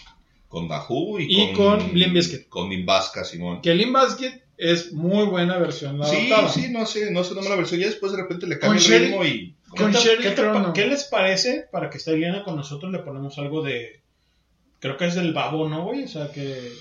Con 0.48 0.66
Dahu 0.68 1.18
y, 1.18 1.42
Y 1.50 1.52
con 1.52 1.92
Limp 1.92 2.14
Bizkit. 2.14 2.48
Con 2.48 2.70
Nimbasca, 2.70 3.24
Simón. 3.24 3.60
Que 3.60 3.74
Limp 3.74 3.94
Bizkit 3.94 4.32
es 4.60 4.92
muy 4.92 5.24
buena 5.26 5.56
versión. 5.58 5.98
La 5.98 6.06
Sí, 6.06 6.30
sí, 6.52 6.68
no 6.70 6.86
sé, 6.86 7.10
no 7.10 7.24
sé 7.24 7.34
nomás 7.34 7.50
la 7.50 7.56
versión. 7.56 7.80
Ya 7.80 7.86
después 7.86 8.12
de 8.12 8.18
repente 8.18 8.46
le 8.46 8.58
cambia 8.58 8.78
el 8.78 8.84
Sherry- 8.84 9.04
ritmo 9.06 9.24
y. 9.24 9.56
con 9.68 9.92
¿Qué, 9.92 10.82
no. 10.84 10.90
les 10.90 11.04
parece? 11.04 11.66
Para 11.72 11.90
que 11.90 11.98
esté 11.98 12.12
Eliana 12.12 12.42
con 12.44 12.56
nosotros 12.56 12.90
le 12.92 12.98
ponemos 13.00 13.38
algo 13.38 13.62
de... 13.62 14.02
Creo 14.80 14.96
que 14.96 15.06
es 15.06 15.14
del 15.14 15.32
babo, 15.32 15.68
¿no, 15.68 15.84
güey? 15.84 16.04
O 16.04 16.08
sea, 16.08 16.30
que, 16.32 16.72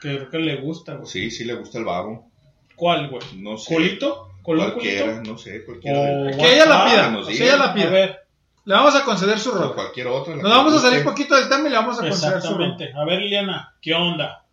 que 0.00 0.16
creo 0.16 0.30
que 0.30 0.38
le 0.38 0.56
gusta, 0.60 0.94
güey. 0.94 1.06
Sí, 1.10 1.30
sí 1.30 1.44
le 1.44 1.54
gusta 1.54 1.78
el 1.78 1.84
vago. 1.84 2.30
¿Cuál, 2.76 3.08
güey? 3.10 3.22
No 3.36 3.56
sé. 3.58 3.74
¿Colito? 3.74 4.28
¿Colón 4.42 4.70
Cualquiera, 4.72 5.22
no 5.22 5.36
sé, 5.36 5.64
cualquiera. 5.64 5.98
O 5.98 6.24
de- 6.24 6.36
Que 6.36 6.54
ella 6.54 6.66
la 6.66 6.84
pida. 6.86 7.10
nos 7.10 7.26
Que 7.28 7.34
ella 7.44 7.56
la 7.56 7.74
pida. 7.74 7.86
A 7.88 7.90
ver, 7.90 8.18
Le 8.64 8.74
vamos 8.74 8.94
a 8.94 9.04
conceder 9.04 9.38
su 9.38 9.50
o 9.50 9.54
rol. 9.54 9.74
cualquier 9.74 10.06
otra. 10.06 10.36
Nos 10.36 10.44
vamos 10.50 10.74
a 10.74 10.78
salir 10.78 11.02
poquito 11.04 11.34
del 11.34 11.48
tema 11.48 11.66
y 11.68 11.70
le 11.70 11.76
vamos 11.76 11.98
a 11.98 12.08
conceder 12.08 12.40
su 12.40 12.54
rol. 12.54 12.64
exactamente. 12.66 12.92
A 12.98 13.04
ver, 13.04 13.18
Liliana, 13.20 13.74
¿qué 13.82 13.92
onda? 13.94 14.46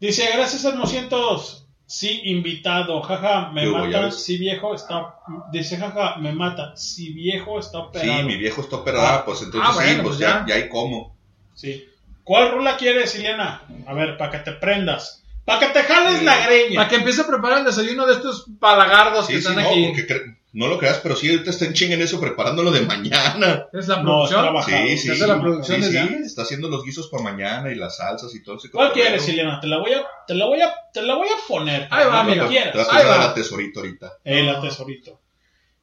Dice, 0.00 0.28
gracias 0.34 0.64
hermosientos. 0.64 1.60
Sí, 1.86 2.22
invitado. 2.24 3.02
Jaja, 3.02 3.50
me 3.52 3.62
¿Qué 3.62 3.68
hubo, 3.68 3.86
ya 3.88 4.00
mata. 4.02 4.10
Si 4.10 4.38
viejo 4.38 4.74
está... 4.74 5.16
Dice, 5.52 5.76
jaja, 5.76 6.16
me 6.16 6.32
mata. 6.32 6.74
Si 6.76 7.12
viejo 7.12 7.58
está 7.58 7.78
operado. 7.78 8.20
Sí, 8.20 8.24
mi 8.24 8.36
viejo 8.36 8.62
está 8.62 8.76
operado, 8.76 9.06
Ah. 9.06 9.24
pues 9.24 9.42
entonces 9.42 9.70
Ah, 9.70 9.74
bueno, 9.74 9.90
sí, 9.90 9.94
pues 9.96 10.06
pues 10.08 10.18
ya, 10.18 10.44
ya. 10.48 10.54
hay 10.54 10.68
cómo. 10.68 11.14
Sí. 11.54 11.84
¿Cuál 12.24 12.52
rola 12.52 12.76
quieres, 12.78 13.14
Liliana? 13.16 13.62
A 13.86 13.92
ver, 13.92 14.16
para 14.16 14.30
que 14.30 14.38
te 14.38 14.52
prendas. 14.52 15.22
Para 15.44 15.60
que 15.60 15.66
te 15.68 15.82
jales 15.82 16.20
Sí. 16.20 16.24
la 16.24 16.46
greña. 16.46 16.76
Para 16.76 16.88
que 16.88 16.96
empiece 16.96 17.20
a 17.20 17.26
preparar 17.26 17.58
el 17.58 17.64
desayuno 17.66 18.06
de 18.06 18.14
estos 18.14 18.46
palagardos 18.58 19.26
que 19.26 19.34
Sí, 19.36 19.42
sí, 19.42 19.48
están 19.48 19.62
no, 19.62 19.68
aquí. 19.70 19.86
porque 19.88 20.06
no 20.54 20.68
lo 20.68 20.78
creas, 20.78 21.00
pero 21.02 21.14
sí, 21.16 21.28
ahorita 21.30 21.50
está 21.50 21.64
en 21.66 21.74
chinga 21.74 21.94
en 21.94 22.02
eso 22.02 22.18
preparándolo 22.20 22.70
de 22.70 22.80
mañana. 22.82 23.66
Es 23.72 23.88
la 23.88 23.96
No, 24.02 24.24
producción. 24.24 24.54
Bajado. 24.54 24.86
Sí, 24.86 24.96
sí. 24.96 25.10
¿Es 25.10 25.18
de 25.20 25.26
la 25.26 25.40
producción 25.40 25.82
sí, 25.82 25.96
está 26.24 26.42
haciendo 26.42 26.68
los 26.68 26.84
guisos 26.84 27.08
para 27.08 27.24
mañana 27.24 27.70
y 27.70 27.74
las 27.74 27.96
salsas 27.96 28.34
y 28.34 28.42
todo 28.42 28.56
ese 28.56 28.70
¿Cuál 28.70 28.92
quieres, 28.92 29.26
Liliana? 29.28 29.60
Te 29.60 29.66
la 29.66 29.78
voy 29.78 29.92
a, 29.92 30.04
te 30.26 30.34
la 30.34 30.46
voy 30.46 30.60
a, 30.62 30.72
te 30.92 31.02
la 31.02 31.14
voy 31.16 31.28
a 31.28 31.46
poner. 31.48 31.88
Ahí 31.90 32.06
va, 32.06 32.22
mira. 32.24 32.44
Te 32.44 32.50
quieras. 32.50 32.74
vas 32.76 32.88
a 32.88 33.06
va. 33.08 33.18
la 33.18 33.34
tesorito 33.34 33.80
ahorita. 33.80 34.12
El 34.24 34.48
Eh, 34.48 34.54
tesorito. 34.62 35.20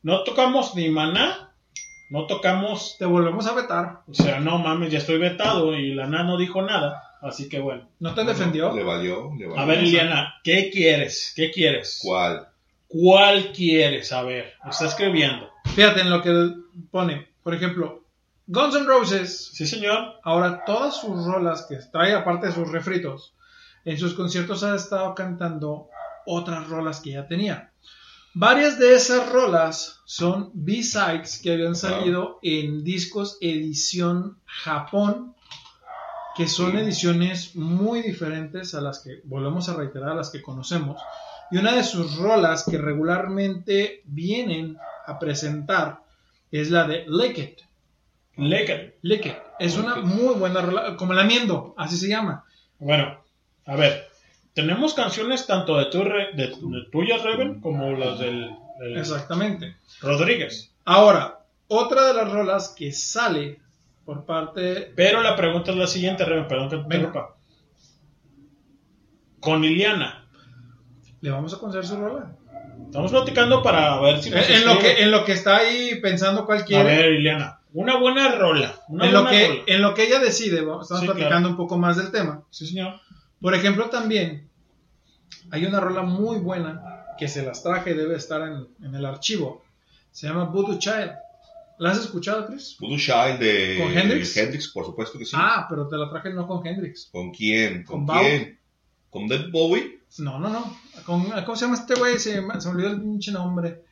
No 0.03 0.23
tocamos 0.23 0.73
ni 0.75 0.89
maná. 0.89 1.53
No 2.09 2.25
tocamos. 2.27 2.95
Te 2.97 3.05
volvemos 3.05 3.45
a 3.47 3.53
vetar. 3.53 3.99
O 4.09 4.13
sea, 4.13 4.39
no 4.39 4.57
mames, 4.57 4.91
ya 4.91 4.97
estoy 4.97 5.17
vetado 5.17 5.75
y 5.75 5.93
la 5.93 6.07
na 6.07 6.23
no 6.23 6.37
dijo 6.37 6.61
nada. 6.61 7.03
Así 7.21 7.47
que 7.49 7.59
bueno. 7.59 7.87
¿No 7.99 8.15
te 8.15 8.23
defendió? 8.23 8.73
Le 8.73 8.83
valió, 8.83 9.31
le 9.37 9.45
valió. 9.47 9.59
A 9.61 9.65
ver, 9.65 9.83
Liliana, 9.83 10.35
¿qué 10.43 10.69
quieres? 10.71 11.33
¿Qué 11.35 11.51
quieres? 11.51 11.99
¿Cuál? 12.01 12.47
¿Cuál 12.91 13.53
quieres? 13.53 14.11
Me 14.11 14.69
está 14.69 14.87
escribiendo. 14.87 15.49
Fíjate 15.73 16.01
en 16.01 16.09
lo 16.09 16.21
que 16.21 16.55
pone. 16.91 17.29
Por 17.41 17.53
ejemplo, 17.53 18.03
Guns 18.47 18.75
N' 18.75 18.85
Roses. 18.85 19.51
Sí, 19.53 19.65
señor. 19.65 20.19
Ahora 20.23 20.65
todas 20.65 20.99
sus 20.99 21.25
rolas 21.25 21.65
que 21.69 21.77
trae, 21.91 22.13
aparte 22.13 22.47
de 22.47 22.53
sus 22.53 22.69
refritos, 22.69 23.33
en 23.85 23.97
sus 23.97 24.13
conciertos 24.13 24.63
ha 24.63 24.75
estado 24.75 25.15
cantando 25.15 25.87
otras 26.25 26.67
rolas 26.67 26.99
que 26.99 27.11
ya 27.11 27.27
tenía. 27.27 27.71
Varias 28.33 28.77
de 28.77 28.93
esas 28.93 29.29
rolas 29.29 30.01
son 30.05 30.51
B-sides 30.53 31.39
que 31.41 31.53
habían 31.53 31.75
salido 31.75 32.39
en 32.41 32.83
discos 32.83 33.37
edición 33.39 34.37
Japón, 34.45 35.33
que 36.35 36.47
son 36.47 36.77
ediciones 36.77 37.55
muy 37.55 38.01
diferentes 38.01 38.73
a 38.73 38.81
las 38.81 38.99
que, 38.99 39.21
volvemos 39.23 39.69
a 39.69 39.75
reiterar, 39.75 40.09
a 40.09 40.15
las 40.15 40.29
que 40.29 40.41
conocemos. 40.41 41.01
Y 41.51 41.57
una 41.57 41.75
de 41.75 41.83
sus 41.83 42.17
rolas 42.17 42.65
que 42.69 42.77
regularmente 42.77 44.01
vienen 44.05 44.77
a 45.05 45.19
presentar 45.19 45.99
es 46.51 46.71
la 46.71 46.85
de 46.85 47.05
Lick 47.07 47.37
It. 47.37 47.59
Lecker. 48.37 48.97
Lick 49.01 49.25
It. 49.25 49.35
Es 49.59 49.77
una 49.77 49.97
muy 49.97 50.35
buena 50.35 50.61
rola, 50.61 50.95
como 50.95 51.13
la 51.13 51.23
Miendo, 51.23 51.75
así 51.77 51.97
se 51.97 52.07
llama. 52.07 52.45
Bueno, 52.79 53.21
a 53.65 53.75
ver. 53.75 54.09
Tenemos 54.53 54.93
canciones 54.93 55.45
tanto 55.47 55.77
de, 55.77 55.85
tu, 55.85 55.99
de, 56.03 56.33
de 56.33 56.85
tuyas, 56.91 57.21
Reven, 57.23 57.61
como 57.61 57.91
las 57.91 58.19
del, 58.19 58.49
del 58.79 58.97
Exactamente. 58.97 59.77
Rodríguez. 60.01 60.73
Ahora, 60.83 61.39
otra 61.67 62.07
de 62.07 62.13
las 62.13 62.31
rolas 62.31 62.69
que 62.77 62.91
sale 62.91 63.59
por 64.03 64.25
parte... 64.25 64.91
Pero 64.95 65.21
la 65.21 65.35
pregunta 65.35 65.71
es 65.71 65.77
la 65.77 65.87
siguiente, 65.87 66.25
Reven, 66.25 66.47
perdón 66.47 66.69
que 66.69 66.77
te 66.77 66.81
interrumpa. 66.83 67.35
Con 69.39 69.61
Liliana. 69.61 70.20
¿Le 71.21 71.29
vamos 71.29 71.53
a 71.53 71.59
conceder 71.59 71.85
su 71.85 71.95
rola? 71.97 72.35
Estamos 72.85 73.11
platicando 73.11 73.61
para 73.63 73.99
ver 74.01 74.21
si 74.21 74.29
En, 74.29 74.35
nos 74.35 74.49
en 74.49 74.65
lo 74.65 74.79
que, 74.79 75.01
en 75.03 75.11
lo 75.11 75.23
que 75.25 75.31
está 75.33 75.57
ahí 75.57 75.99
pensando 76.01 76.45
cuál 76.45 76.61
A 76.61 76.83
ver, 76.83 77.11
Liliana. 77.11 77.59
Una 77.73 77.97
buena 77.97 78.35
rola. 78.35 78.75
Una 78.89 79.05
en, 79.05 79.13
lo 79.13 79.21
buena 79.23 79.37
que, 79.37 79.47
rola. 79.47 79.61
en 79.67 79.81
lo 79.81 79.93
que 79.93 80.03
ella 80.07 80.19
decide, 80.19 80.57
estamos 80.57 80.87
Sí, 80.87 81.05
platicando 81.05 81.19
claro. 81.29 81.49
un 81.49 81.57
poco 81.57 81.77
más 81.77 81.97
del 81.97 82.11
tema. 82.11 82.43
Sí, 82.49 82.67
señor. 82.67 82.99
Por 83.39 83.55
ejemplo, 83.55 83.89
también 83.89 84.49
hay 85.51 85.65
una 85.65 85.79
rola 85.79 86.01
muy 86.01 86.39
buena 86.39 87.05
que 87.17 87.27
se 87.27 87.43
las 87.43 87.63
traje, 87.63 87.93
debe 87.93 88.15
estar 88.15 88.41
en, 88.41 88.67
en 88.83 88.95
el 88.95 89.05
archivo. 89.05 89.63
Se 90.11 90.27
llama 90.27 90.45
Voodoo 90.45 90.77
Child. 90.79 91.11
¿La 91.77 91.91
has 91.91 91.99
escuchado, 91.99 92.45
Chris? 92.47 92.75
Voodoo 92.79 92.97
Child 92.97 93.39
de 93.39 93.77
¿Con 93.81 93.97
Hendrix? 93.97 94.67
por 94.73 94.85
supuesto 94.85 95.17
que 95.17 95.25
sí. 95.25 95.35
Ah, 95.39 95.65
pero 95.69 95.87
te 95.87 95.97
la 95.97 96.09
traje 96.09 96.31
no 96.31 96.45
con 96.47 96.65
Hendrix. 96.65 97.09
¿Con 97.11 97.31
quién? 97.31 97.83
¿Con, 97.83 98.05
Con 98.05 98.17
quién? 98.19 98.59
¿Con 99.11 99.27
Dead 99.27 99.51
Bowie? 99.51 99.99
No, 100.17 100.39
no, 100.39 100.49
no. 100.49 100.75
Con- 101.05 101.29
¿Cómo 101.29 101.55
se 101.55 101.65
llama 101.65 101.77
este 101.77 101.93
güey? 101.95 102.17
Se, 102.17 102.41
me- 102.41 102.59
se 102.59 102.67
me 102.69 102.75
olvidó 102.75 102.89
el 102.89 103.01
pinche 103.01 103.31
nombre. 103.31 103.83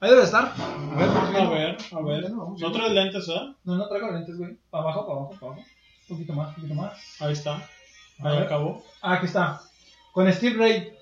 Ahí 0.00 0.10
debe 0.10 0.22
estar. 0.22 0.54
A 0.56 0.96
ver, 0.96 1.08
A 1.10 1.50
ver, 1.50 1.76
a 1.92 2.00
ver. 2.00 2.30
No 2.30 2.72
traes 2.72 2.92
lentes, 2.92 3.26
¿verdad? 3.26 3.48
No, 3.64 3.74
no 3.76 3.88
traigo 3.88 4.10
lentes, 4.10 4.36
güey. 4.38 4.56
Para 4.70 4.84
abajo, 4.84 5.06
para 5.06 5.18
abajo, 5.18 5.30
para 5.40 5.52
abajo. 5.52 5.64
Un 6.08 6.16
poquito 6.16 6.32
más, 6.32 6.48
un 6.48 6.54
poquito 6.54 6.74
más. 6.74 6.92
Ahí 7.20 7.32
está. 7.32 7.68
Ahí 8.20 8.38
acabó. 8.38 8.84
Ah, 9.02 9.14
aquí 9.14 9.26
está. 9.26 9.60
Con 10.12 10.32
Steve 10.32 10.56
Ray. 10.56 10.92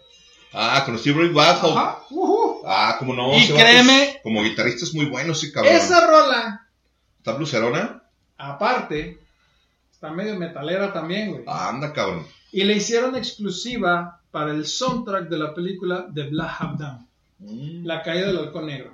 Ah, 0.53 0.83
con 0.87 0.99
Steve 0.99 1.21
Ray 1.21 1.29
Vaughan. 1.33 1.77
Ajá. 1.77 1.99
ujú. 2.11 2.63
Ah, 2.67 2.97
como 2.99 3.13
no. 3.15 3.35
Y 3.37 3.47
créeme- 3.49 4.21
Como 4.23 4.43
guitarrista 4.43 4.85
es 4.85 4.95
muy 4.95 5.05
bueno 5.07 5.33
ese 5.33 5.53
cabrón. 5.53 5.75
Esa 5.75 6.07
rola, 6.07 6.67
¿Está 7.19 7.33
blucerona? 7.35 8.03
aparte, 8.39 9.19
está 9.93 10.11
medio 10.11 10.37
metalera 10.37 10.93
también, 10.93 11.31
güey. 11.33 11.45
Ah, 11.47 11.69
anda, 11.71 11.93
cabrón. 11.93 12.27
Y 12.57 12.65
le 12.65 12.73
hicieron 12.73 13.15
exclusiva 13.17 14.23
para 14.31 14.51
el 14.51 14.65
soundtrack 14.65 15.28
de 15.28 15.36
la 15.36 15.52
película 15.52 16.07
The 16.15 16.23
Black 16.23 16.57
Hawk 16.59 16.78
Down. 16.78 17.07
Mm. 17.39 17.85
La 17.85 18.02
caída 18.02 18.28
del 18.28 18.39
halcón 18.39 18.65
negro. 18.65 18.93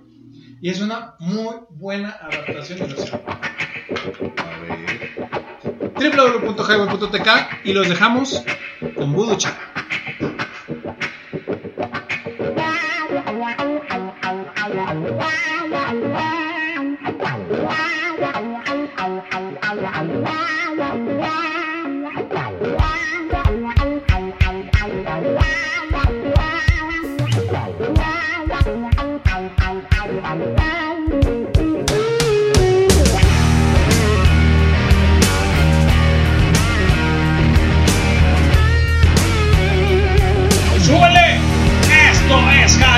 Y 0.61 0.69
es 0.69 0.81
una 0.81 1.15
muy 1.21 1.55
buena 1.71 2.11
adaptación 2.11 2.81
de 2.81 2.87
versión. 2.87 3.21
A 3.25 4.59
ver. 4.63 5.13
www.highway.tk 5.95 7.29
y 7.63 7.73
los 7.73 7.89
dejamos 7.89 8.43
con 8.97 9.13
Voodoo. 9.13 9.39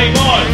Game 0.04 0.16
on! 0.18 0.53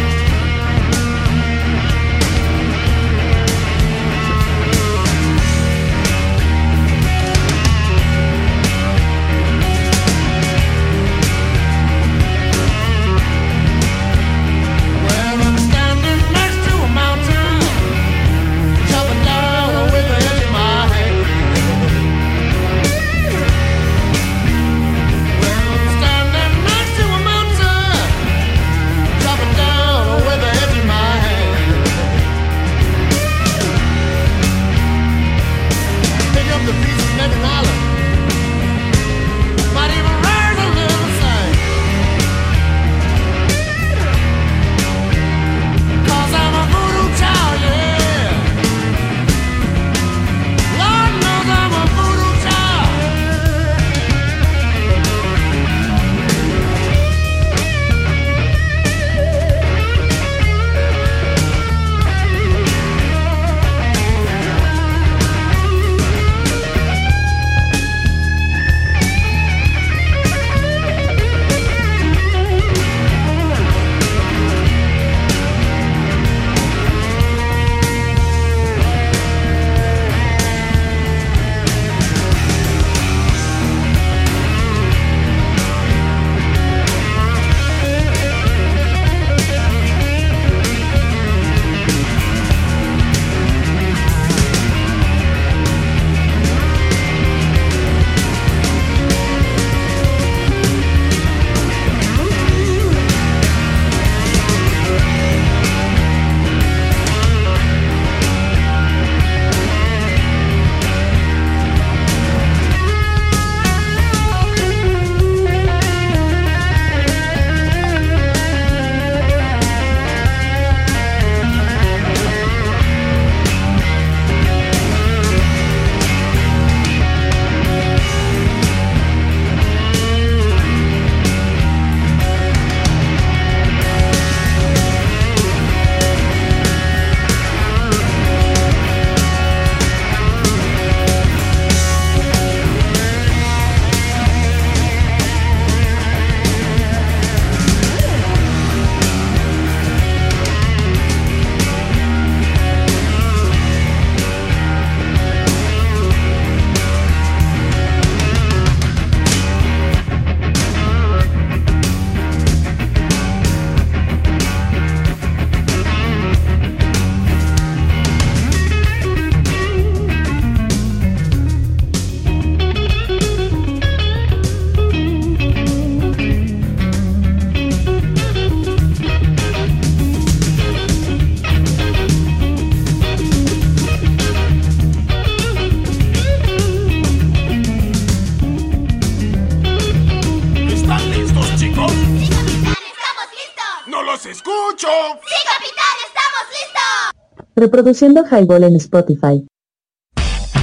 Reproduciendo 197.61 198.25
Highball 198.25 198.63
en 198.63 198.75
Spotify. 198.77 199.45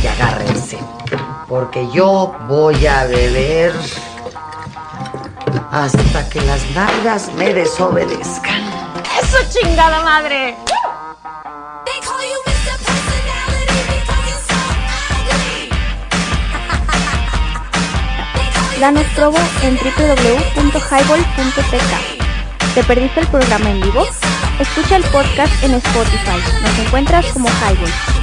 Y 0.02 0.07
agárrense, 0.09 0.78
porque 1.49 1.86
yo 1.94 2.35
voy 2.49 2.85
a 2.89 3.05
beber 3.05 3.73
hasta 5.70 6.28
que 6.28 6.41
las 6.41 6.60
nalgas 6.75 7.33
me 7.35 7.55
desobedezcan. 7.55 8.62
¡Eso 9.23 9.39
chingada 9.49 10.02
madre! 10.02 10.57
Danos 18.81 19.07
probo 19.15 19.39
en 19.62 19.77
www.highball.tk. 19.77 22.75
¿Te 22.75 22.83
perdiste 22.83 23.20
el 23.20 23.28
programa 23.28 23.70
en 23.70 23.83
vivo? 23.83 24.05
Escucha 24.61 24.97
el 24.97 25.05
podcast 25.05 25.62
en 25.62 25.75
Spotify. 25.75 26.39
Nos 26.62 26.78
encuentras 26.81 27.33
como 27.33 27.49
Highball. 27.49 28.18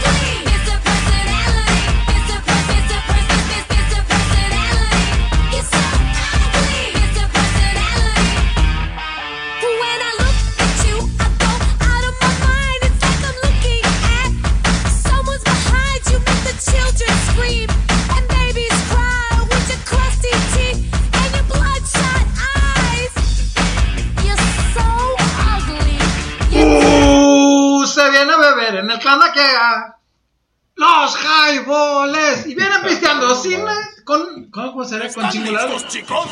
Con. 34.52 34.64
¿Cómo 34.66 34.72
cómo 34.74 34.86
será? 34.86 35.12
Con 35.14 35.32
singular. 35.32 35.70
listos, 35.70 35.92
chicos? 35.92 36.28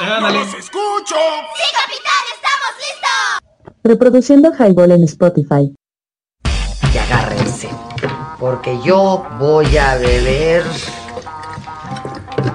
Ándale. 0.00 0.38
¡Los 0.38 0.54
escucho! 0.54 1.16
¡Sí, 1.54 1.62
capitán! 1.72 2.24
¡Estamos 2.34 2.72
listos! 2.78 3.74
Reproduciendo 3.84 4.52
Highball 4.58 4.92
en 4.92 5.04
Spotify. 5.04 5.74
Y 6.92 6.98
agárrense, 6.98 7.68
porque 8.38 8.78
yo 8.84 9.26
voy 9.38 9.76
a 9.76 9.96
beber 9.96 10.64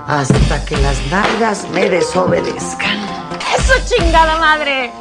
hasta 0.08 0.66
que 0.66 0.78
las 0.78 1.00
nalgas 1.08 1.68
me 1.70 1.90
desobedezcan. 1.90 2.98
¡Eso 3.58 3.74
chingada 3.96 4.38
madre! 4.38 4.92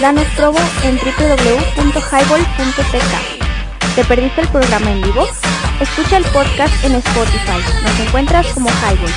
Danos 0.00 0.26
probo 0.34 0.58
en 0.82 0.96
www.highball.tk. 0.96 1.84
¿Te 3.94 4.04
perdiste 4.04 4.40
el 4.40 4.48
programa 4.48 4.92
en 4.92 5.02
vivo? 5.02 5.26
Escucha 5.78 6.16
el 6.16 6.24
podcast 6.24 6.72
en 6.84 6.94
Spotify. 6.94 7.60
Nos 7.82 8.00
encuentras 8.00 8.46
como 8.54 8.70
Highball. 8.70 9.12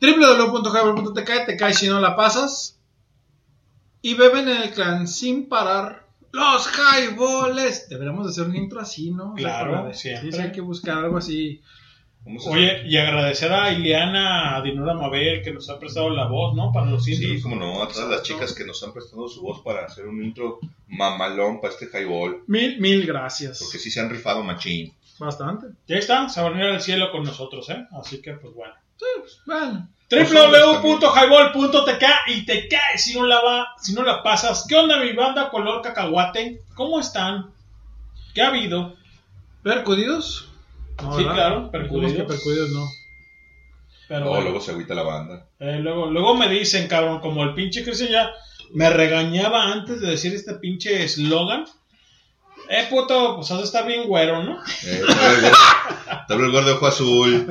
www.highball.tk 0.00 1.46
te 1.46 1.56
caes 1.56 1.78
si 1.78 1.88
no 1.88 1.98
la 1.98 2.14
pasas. 2.14 2.78
Y 4.02 4.14
beben 4.14 4.48
en 4.48 4.62
el 4.62 4.70
clan 4.70 5.08
sin 5.08 5.48
parar. 5.48 6.06
Los 6.30 6.68
highballs. 6.68 7.88
Deberíamos 7.88 8.26
de 8.26 8.30
hacer 8.30 8.44
un 8.44 8.54
intro 8.54 8.80
así, 8.80 9.10
¿no? 9.10 9.34
Claro, 9.34 9.92
siempre. 9.94 10.30
Sí, 10.30 10.36
sí, 10.36 10.42
hay 10.42 10.52
que 10.52 10.60
buscar 10.60 10.98
algo 10.98 11.18
así. 11.18 11.60
Oye, 12.46 12.82
y 12.86 12.96
agradecer 12.96 13.52
a 13.52 13.72
Ileana, 13.72 14.56
a 14.56 14.62
Dinora 14.62 14.94
Mabel, 14.94 15.42
que 15.42 15.52
nos 15.52 15.68
ha 15.68 15.78
prestado 15.78 16.08
la 16.10 16.26
voz, 16.26 16.54
¿no? 16.54 16.70
Para 16.72 16.86
los 16.86 17.04
Sí, 17.04 17.14
intros. 17.14 17.42
como 17.42 17.56
no, 17.56 17.82
a 17.82 17.88
todas 17.88 18.08
las 18.08 18.22
chicas 18.22 18.54
que 18.54 18.64
nos 18.64 18.80
han 18.84 18.92
prestado 18.92 19.28
su 19.28 19.42
voz 19.42 19.60
para 19.62 19.84
hacer 19.86 20.06
un 20.06 20.22
intro 20.24 20.60
mamalón 20.86 21.60
para 21.60 21.74
este 21.74 21.86
highball. 21.92 22.42
Mil, 22.46 22.80
mil 22.80 23.04
gracias. 23.06 23.58
Porque 23.60 23.78
sí 23.78 23.90
se 23.90 24.00
han 24.00 24.08
rifado 24.08 24.42
machín. 24.44 24.94
Bastante. 25.18 25.66
Ya 25.88 25.96
está, 25.96 26.28
se 26.28 26.40
van 26.40 26.54
a 26.54 26.58
ir 26.58 26.64
al 26.70 26.80
cielo 26.80 27.10
con 27.10 27.24
nosotros, 27.24 27.68
¿eh? 27.70 27.86
Así 28.00 28.22
que, 28.22 28.32
pues 28.34 28.54
bueno. 28.54 28.74
Sí, 28.98 29.04
pues, 29.18 29.40
bueno. 29.44 29.88
www.highball.tk 30.10 32.04
y 32.28 32.44
te 32.44 32.68
cae 32.68 32.98
si 32.98 33.14
no 33.18 33.26
la 33.26 33.40
va, 33.42 33.68
si 33.80 33.94
no 33.94 34.02
la 34.04 34.22
pasas. 34.22 34.64
¿Qué 34.68 34.76
onda 34.76 35.00
mi 35.00 35.12
banda 35.12 35.50
color 35.50 35.82
cacahuate? 35.82 36.62
¿Cómo 36.74 37.00
están? 37.00 37.50
¿Qué 38.34 38.42
ha 38.42 38.48
habido? 38.48 38.94
¿Percudidos? 39.62 40.48
No, 41.00 41.12
sí, 41.16 41.22
¿verdad? 41.24 41.34
claro, 41.34 41.70
percudidos. 41.70 42.12
que 42.14 42.22
percudidos 42.24 42.70
no. 42.70 42.88
Pero 44.08 44.24
Luego, 44.26 44.40
luego 44.42 44.60
se 44.60 44.72
agüita 44.72 44.94
la 44.94 45.02
banda. 45.04 45.46
Eh, 45.58 45.78
luego, 45.80 46.06
luego 46.10 46.34
me 46.34 46.48
dicen, 46.48 46.86
cabrón, 46.88 47.20
como 47.20 47.42
el 47.44 47.54
pinche 47.54 47.82
Cristian 47.82 48.10
ya 48.10 48.30
me 48.74 48.90
regañaba 48.90 49.72
antes 49.72 50.00
de 50.00 50.10
decir 50.10 50.34
este 50.34 50.54
pinche 50.54 51.02
eslogan. 51.04 51.64
Eh, 52.68 52.86
puto, 52.90 53.36
pues 53.36 53.50
has 53.50 53.58
de 53.58 53.64
estar 53.64 53.86
bien 53.86 54.06
güero, 54.06 54.42
¿no? 54.42 54.58
Eh, 54.86 55.02
te 56.28 56.32
habla 56.34 56.46
el 56.46 56.52
gordo- 56.52 56.74
ojo 56.76 56.86
azul. 56.86 57.46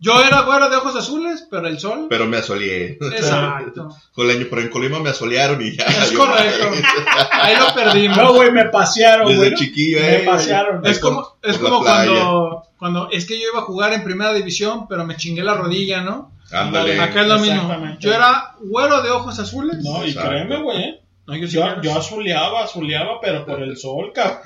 Yo 0.00 0.20
era 0.22 0.42
güero 0.42 0.68
de 0.70 0.76
ojos 0.76 0.94
azules, 0.96 1.46
pero 1.50 1.66
el 1.66 1.78
sol. 1.80 2.06
Pero 2.08 2.26
me 2.26 2.36
asoleé. 2.38 2.98
Exacto. 3.00 3.88
Con 4.12 4.30
el 4.30 4.36
año, 4.36 4.46
pero 4.48 4.62
en 4.62 4.68
Colima 4.70 5.00
me 5.00 5.10
asolearon 5.10 5.60
y 5.60 5.76
ya. 5.76 5.84
Es 5.84 6.12
correcto. 6.12 6.70
Ahí 7.32 7.56
lo 7.56 7.74
perdimos. 7.74 8.16
No, 8.16 8.32
güey, 8.34 8.50
me 8.52 8.66
pasearon, 8.66 9.28
Desde 9.28 9.38
güey. 9.50 9.54
chiquillo, 9.54 10.00
Me 10.00 10.16
eh. 10.16 10.20
pasearon. 10.20 10.86
Es 10.86 10.98
Por- 10.98 11.10
como, 11.10 11.28
es 11.42 11.58
como 11.58 11.80
cuando, 11.80 12.62
cuando 12.78 13.08
es 13.10 13.26
que 13.26 13.38
yo 13.40 13.48
iba 13.52 13.60
a 13.60 13.64
jugar 13.64 13.92
en 13.92 14.04
primera 14.04 14.32
división, 14.32 14.86
pero 14.88 15.04
me 15.04 15.16
chingué 15.16 15.42
la 15.42 15.54
rodilla, 15.54 16.00
¿no? 16.02 16.32
Ándale. 16.52 17.00
Acá 17.00 17.22
es 17.22 17.26
lo 17.26 17.38
mismo. 17.40 17.96
Yo 17.98 18.12
era 18.14 18.54
güero 18.60 19.02
de 19.02 19.10
ojos 19.10 19.38
azules. 19.38 19.78
No, 19.82 20.04
y 20.04 20.08
Exacto. 20.10 20.30
créeme, 20.30 20.62
güey, 20.62 20.78
¿eh? 20.82 21.00
No, 21.26 21.36
yo 21.36 21.46
sí 21.46 21.56
Yo, 21.56 21.82
yo 21.82 21.98
azuleaba, 21.98 22.64
azuleaba, 22.64 23.20
pero 23.20 23.44
por 23.44 23.60
el 23.62 23.76
sol, 23.76 24.12
cabrón. 24.14 24.38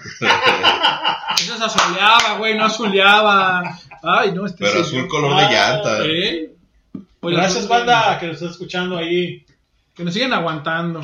Eso 1.41 1.57
se 1.57 1.65
azuleaba, 1.65 2.39
güey, 2.39 2.57
no 2.57 2.65
azuleaba. 2.65 3.79
Ay, 4.03 4.33
no, 4.33 4.47
este 4.47 4.59
Pero 4.65 4.85
señor. 4.85 5.05
azul 5.05 5.09
color 5.09 5.37
de 5.37 5.43
Ah, 5.43 5.51
llanta. 5.53 6.07
¿Eh? 6.07 6.55
Pues 7.21 7.37
Gracias, 7.37 7.69
banda, 7.69 8.19
que 8.19 8.27
nos 8.27 8.37
está 8.37 8.51
escuchando 8.51 8.97
ahí. 8.99 9.45
Que 9.95 10.05
nos 10.05 10.13
siguen 10.15 10.33
aguantando. 10.33 11.01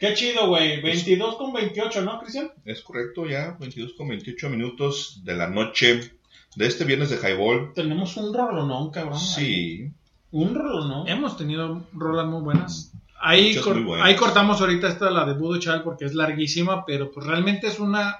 Qué 0.00 0.14
chido, 0.14 0.46
güey. 0.48 0.80
22 0.80 1.36
con 1.36 1.52
28, 1.52 2.02
¿no, 2.02 2.20
Cristian? 2.20 2.50
Es 2.64 2.80
correcto, 2.82 3.26
ya. 3.26 3.56
22 3.58 3.92
con 3.94 4.08
28 4.08 4.48
minutos 4.48 5.20
de 5.24 5.34
la 5.36 5.48
noche 5.48 6.12
de 6.56 6.66
este 6.66 6.84
viernes 6.84 7.10
de 7.10 7.16
highball. 7.16 7.72
Tenemos 7.74 8.16
un 8.16 8.32
rolonón, 8.32 8.90
cabrón. 8.90 9.18
Sí. 9.18 9.90
Un 10.30 10.54
rolonón. 10.54 11.08
Hemos 11.08 11.36
tenido 11.36 11.86
rolas 11.92 12.26
muy 12.26 12.40
buenas. 12.42 12.92
Ahí, 13.20 13.56
cor- 13.56 13.74
muy 13.74 13.84
buenas. 13.84 14.06
ahí 14.06 14.14
cortamos 14.14 14.60
ahorita 14.60 14.88
esta, 14.88 15.10
la 15.10 15.24
de 15.24 15.34
Budo 15.34 15.58
Child, 15.58 15.82
porque 15.82 16.04
es 16.04 16.14
larguísima, 16.14 16.86
pero 16.86 17.10
pues 17.10 17.26
realmente 17.26 17.66
es 17.66 17.80
una 17.80 18.16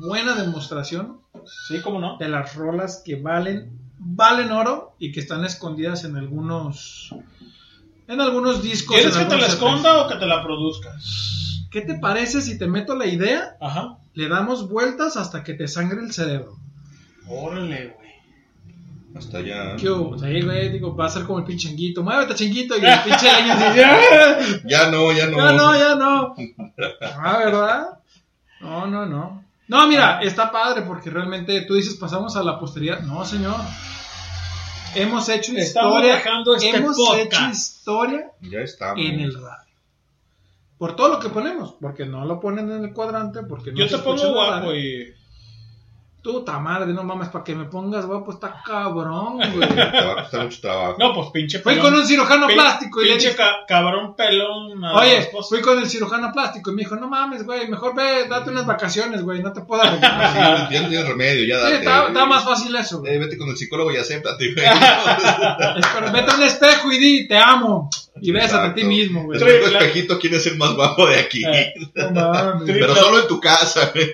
buena 0.00 0.34
demostración 0.34 1.20
Sí, 1.68 1.80
cómo 1.82 2.00
no. 2.00 2.16
de 2.18 2.28
las 2.28 2.54
rolas 2.54 3.02
que 3.04 3.16
valen, 3.16 3.78
valen 3.98 4.50
oro 4.52 4.94
y 4.98 5.12
que 5.12 5.20
están 5.20 5.44
escondidas 5.44 6.04
en 6.04 6.16
algunos, 6.16 7.14
en 8.08 8.20
algunos 8.20 8.62
discos. 8.62 8.96
¿Quieres 8.96 9.16
que 9.16 9.24
te 9.24 9.36
la 9.36 9.46
esconda 9.46 10.02
o 10.04 10.08
que 10.08 10.16
te 10.16 10.26
la 10.26 10.42
produzca? 10.42 10.90
¿Qué 11.70 11.80
te 11.80 11.94
parece 11.98 12.42
si 12.42 12.58
te 12.58 12.66
meto 12.66 12.94
la 12.94 13.06
idea? 13.06 13.56
Ajá. 13.60 13.98
Le 14.14 14.28
damos 14.28 14.68
vueltas 14.68 15.16
hasta 15.16 15.42
que 15.42 15.54
te 15.54 15.66
sangre 15.68 16.00
el 16.02 16.12
cerebro. 16.12 16.56
Órale, 17.26 17.94
güey. 17.96 18.02
Hasta 19.16 19.38
allá. 19.38 19.76
¿Qué 19.76 19.88
hubo? 19.90 20.10
Pues 20.10 20.22
ahí, 20.22 20.42
güey, 20.42 20.70
digo, 20.70 20.94
va 20.94 21.06
a 21.06 21.10
ser 21.10 21.24
como 21.24 21.38
el 21.38 21.44
pinche 21.44 21.68
changuito. 21.68 22.02
Muévete, 22.02 22.34
changuito. 22.34 22.74
Y 22.76 22.84
el 22.84 22.98
pinche. 23.04 23.26
Ya 24.66 24.90
no, 24.90 25.12
ya 25.12 25.26
no. 25.28 25.36
Ya 25.38 25.52
no, 25.52 25.74
ya 25.78 25.94
no. 25.96 26.34
Ah, 27.16 27.38
¿verdad? 27.38 27.98
No, 28.60 28.86
no, 28.86 29.06
no. 29.06 29.44
No, 29.72 29.86
mira, 29.88 30.20
está 30.20 30.52
padre 30.52 30.82
porque 30.82 31.08
realmente 31.10 31.62
tú 31.62 31.74
dices 31.74 31.94
pasamos 31.94 32.36
a 32.36 32.42
la 32.42 32.58
posteridad. 32.58 33.00
No, 33.00 33.24
señor. 33.24 33.56
Hemos 34.94 35.28
hecho 35.30 35.52
Estamos 35.56 35.92
historia. 35.94 36.14
dejando 36.16 36.54
este 36.54 36.76
hemos 36.76 36.96
podcast. 36.96 37.32
hecho 37.34 37.50
historia 37.50 38.26
Ya 38.42 38.60
estamos. 38.60 38.98
en 39.04 39.20
el 39.20 39.32
radio. 39.34 39.72
Por 40.76 40.94
todo 40.96 41.08
lo 41.08 41.18
que 41.20 41.28
ponemos, 41.30 41.74
porque 41.80 42.04
no 42.04 42.24
lo 42.26 42.38
ponen 42.40 42.70
en 42.70 42.84
el 42.84 42.92
cuadrante, 42.92 43.42
porque 43.44 43.70
no 43.72 43.78
Yo 43.78 43.88
se 43.88 43.96
te 43.96 44.02
pongo 44.02 44.32
guapo 44.34 44.74
y. 44.74 45.14
Tú, 46.22 46.44
ta 46.44 46.60
madre, 46.60 46.92
no 46.92 47.02
mames, 47.02 47.30
para 47.30 47.42
que 47.42 47.52
me 47.52 47.64
pongas 47.64 48.06
guapo 48.06 48.30
está 48.30 48.62
cabrón, 48.64 49.38
güey. 49.56 49.68
Te 49.68 49.74
va 49.74 50.12
a 50.12 50.22
costar 50.22 50.44
mucho 50.44 50.60
trabajo. 50.60 50.96
No, 50.96 51.12
pues 51.14 51.30
pinche 51.32 51.58
Fui 51.58 51.74
pelón. 51.74 51.90
con 51.90 52.00
un 52.00 52.06
cirujano 52.06 52.46
Pin- 52.46 52.54
plástico 52.54 53.02
y 53.02 53.06
le 53.06 53.10
Pinche 53.12 53.28
dije- 53.30 53.36
ca- 53.38 53.64
cabrón 53.66 54.14
pelón. 54.14 54.84
a 54.84 54.94
Oye, 55.00 55.28
fui 55.48 55.60
con 55.60 55.78
el 55.80 55.88
cirujano 55.90 56.30
plástico 56.32 56.70
y 56.70 56.74
me 56.74 56.82
dijo, 56.82 56.94
no 56.94 57.08
mames, 57.08 57.44
güey, 57.44 57.66
mejor 57.68 57.96
ve, 57.96 58.28
date 58.28 58.50
unas 58.50 58.66
vacaciones, 58.66 59.20
güey, 59.22 59.42
no 59.42 59.52
te 59.52 59.62
puedo 59.62 59.82
Sí, 59.82 59.88
arreglar. 59.88 60.70
ya 60.70 60.82
no 60.82 60.88
tienes 60.90 61.08
remedio, 61.08 61.44
ya 61.44 61.56
Sí, 61.56 61.62
date. 61.72 61.76
está, 61.78 62.06
está 62.06 62.26
más 62.26 62.44
fácil 62.44 62.76
eso, 62.76 63.00
güey. 63.00 63.14
Eh, 63.14 63.18
vete 63.18 63.36
con 63.36 63.48
el 63.48 63.56
psicólogo 63.56 63.90
y 63.90 63.96
acéptate, 63.96 64.54
güey. 64.54 64.64
Es 65.76 65.86
pero 65.92 66.12
vete 66.12 66.30
a 66.30 66.34
un 66.36 66.42
espejo 66.44 66.92
y 66.92 66.98
di, 66.98 67.26
te 67.28 67.36
amo. 67.36 67.90
Y 68.20 68.30
bésate 68.30 68.68
a 68.68 68.74
ti 68.74 68.84
mismo, 68.84 69.24
güey. 69.24 69.38
Espejo, 69.38 69.66
espejito, 69.76 70.18
¿quién 70.20 70.34
es 70.34 70.46
el 70.46 70.56
más 70.56 70.74
guapo 70.74 71.06
de 71.08 71.18
aquí? 71.18 71.42
No 71.96 72.10
mames. 72.12 72.62
Pero 72.66 72.94
solo 72.94 73.22
en 73.22 73.26
tu 73.26 73.40
casa, 73.40 73.90
güey. 73.92 74.12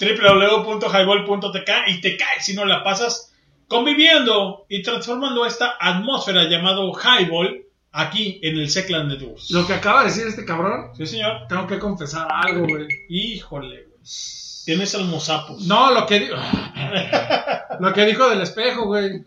www.highball.tk 0.00 1.70
y 1.88 2.00
te 2.00 2.16
caes 2.16 2.44
si 2.44 2.54
no 2.54 2.64
la 2.64 2.82
pasas 2.82 3.32
conviviendo 3.68 4.64
y 4.68 4.82
transformando 4.82 5.44
esta 5.46 5.74
atmósfera 5.78 6.44
llamado 6.48 6.92
Highball 6.92 7.62
aquí 7.92 8.38
en 8.42 8.56
el 8.58 8.70
Seclan 8.70 9.08
Networks. 9.08 9.50
Lo 9.50 9.66
que 9.66 9.74
acaba 9.74 10.00
de 10.00 10.08
decir 10.08 10.26
este 10.26 10.44
cabrón, 10.44 10.90
Sí, 10.96 11.06
señor. 11.06 11.46
tengo 11.48 11.66
que 11.66 11.78
confesar 11.78 12.26
algo, 12.30 12.66
güey. 12.66 12.86
Híjole, 13.08 13.84
güey. 13.84 14.00
Tienes 14.64 14.94
almozapos. 14.94 15.62
No, 15.66 15.92
lo 15.92 16.06
que, 16.06 16.20
di- 16.20 16.28
lo 17.80 17.92
que 17.92 18.04
dijo 18.06 18.28
del 18.28 18.40
espejo, 18.42 18.84
güey. 18.86 19.24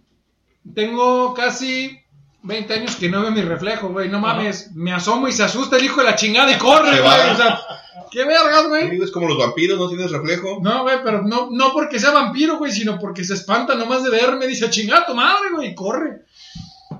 Tengo 0.73 1.33
casi 1.33 1.99
20 2.43 2.73
años 2.73 2.95
que 2.97 3.09
no 3.09 3.21
veo 3.21 3.31
mi 3.31 3.41
reflejo, 3.41 3.89
güey. 3.89 4.09
No 4.09 4.19
mames, 4.19 4.71
me 4.75 4.93
asomo 4.93 5.27
y 5.27 5.31
se 5.31 5.43
asusta 5.43 5.77
el 5.77 5.85
hijo 5.85 6.01
de 6.01 6.07
la 6.07 6.15
chingada 6.15 6.51
y 6.51 6.57
corre, 6.57 7.01
güey. 7.01 7.29
O 7.31 7.35
sea, 7.35 7.59
qué 8.11 8.25
vergas, 8.25 8.67
güey. 8.67 9.01
Es 9.01 9.11
como 9.11 9.27
los 9.27 9.37
vampiros, 9.37 9.79
no 9.79 9.87
tienes 9.89 10.11
reflejo. 10.11 10.59
No, 10.61 10.83
güey, 10.83 10.97
pero 11.03 11.21
no, 11.23 11.47
no 11.51 11.73
porque 11.73 11.99
sea 11.99 12.11
vampiro, 12.11 12.57
güey, 12.57 12.71
sino 12.71 12.99
porque 12.99 13.23
se 13.23 13.33
espanta 13.33 13.75
nomás 13.75 14.03
de 14.03 14.09
verme. 14.09 14.45
Dice, 14.47 14.69
chingada 14.69 15.05
tu 15.05 15.15
madre, 15.15 15.49
güey, 15.53 15.69
y 15.69 15.75
corre. 15.75 16.25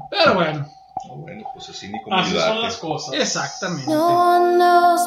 Pero 0.10 0.34
bueno, 0.36 0.68
Bueno, 1.16 1.44
pues 1.54 1.70
así 1.70 1.88
ni 1.90 2.02
como 2.02 2.18
Así 2.18 2.32
son 2.34 2.62
las 2.62 2.78
cosas. 2.78 3.14
exactamente. 3.16 3.92
No 3.92 4.98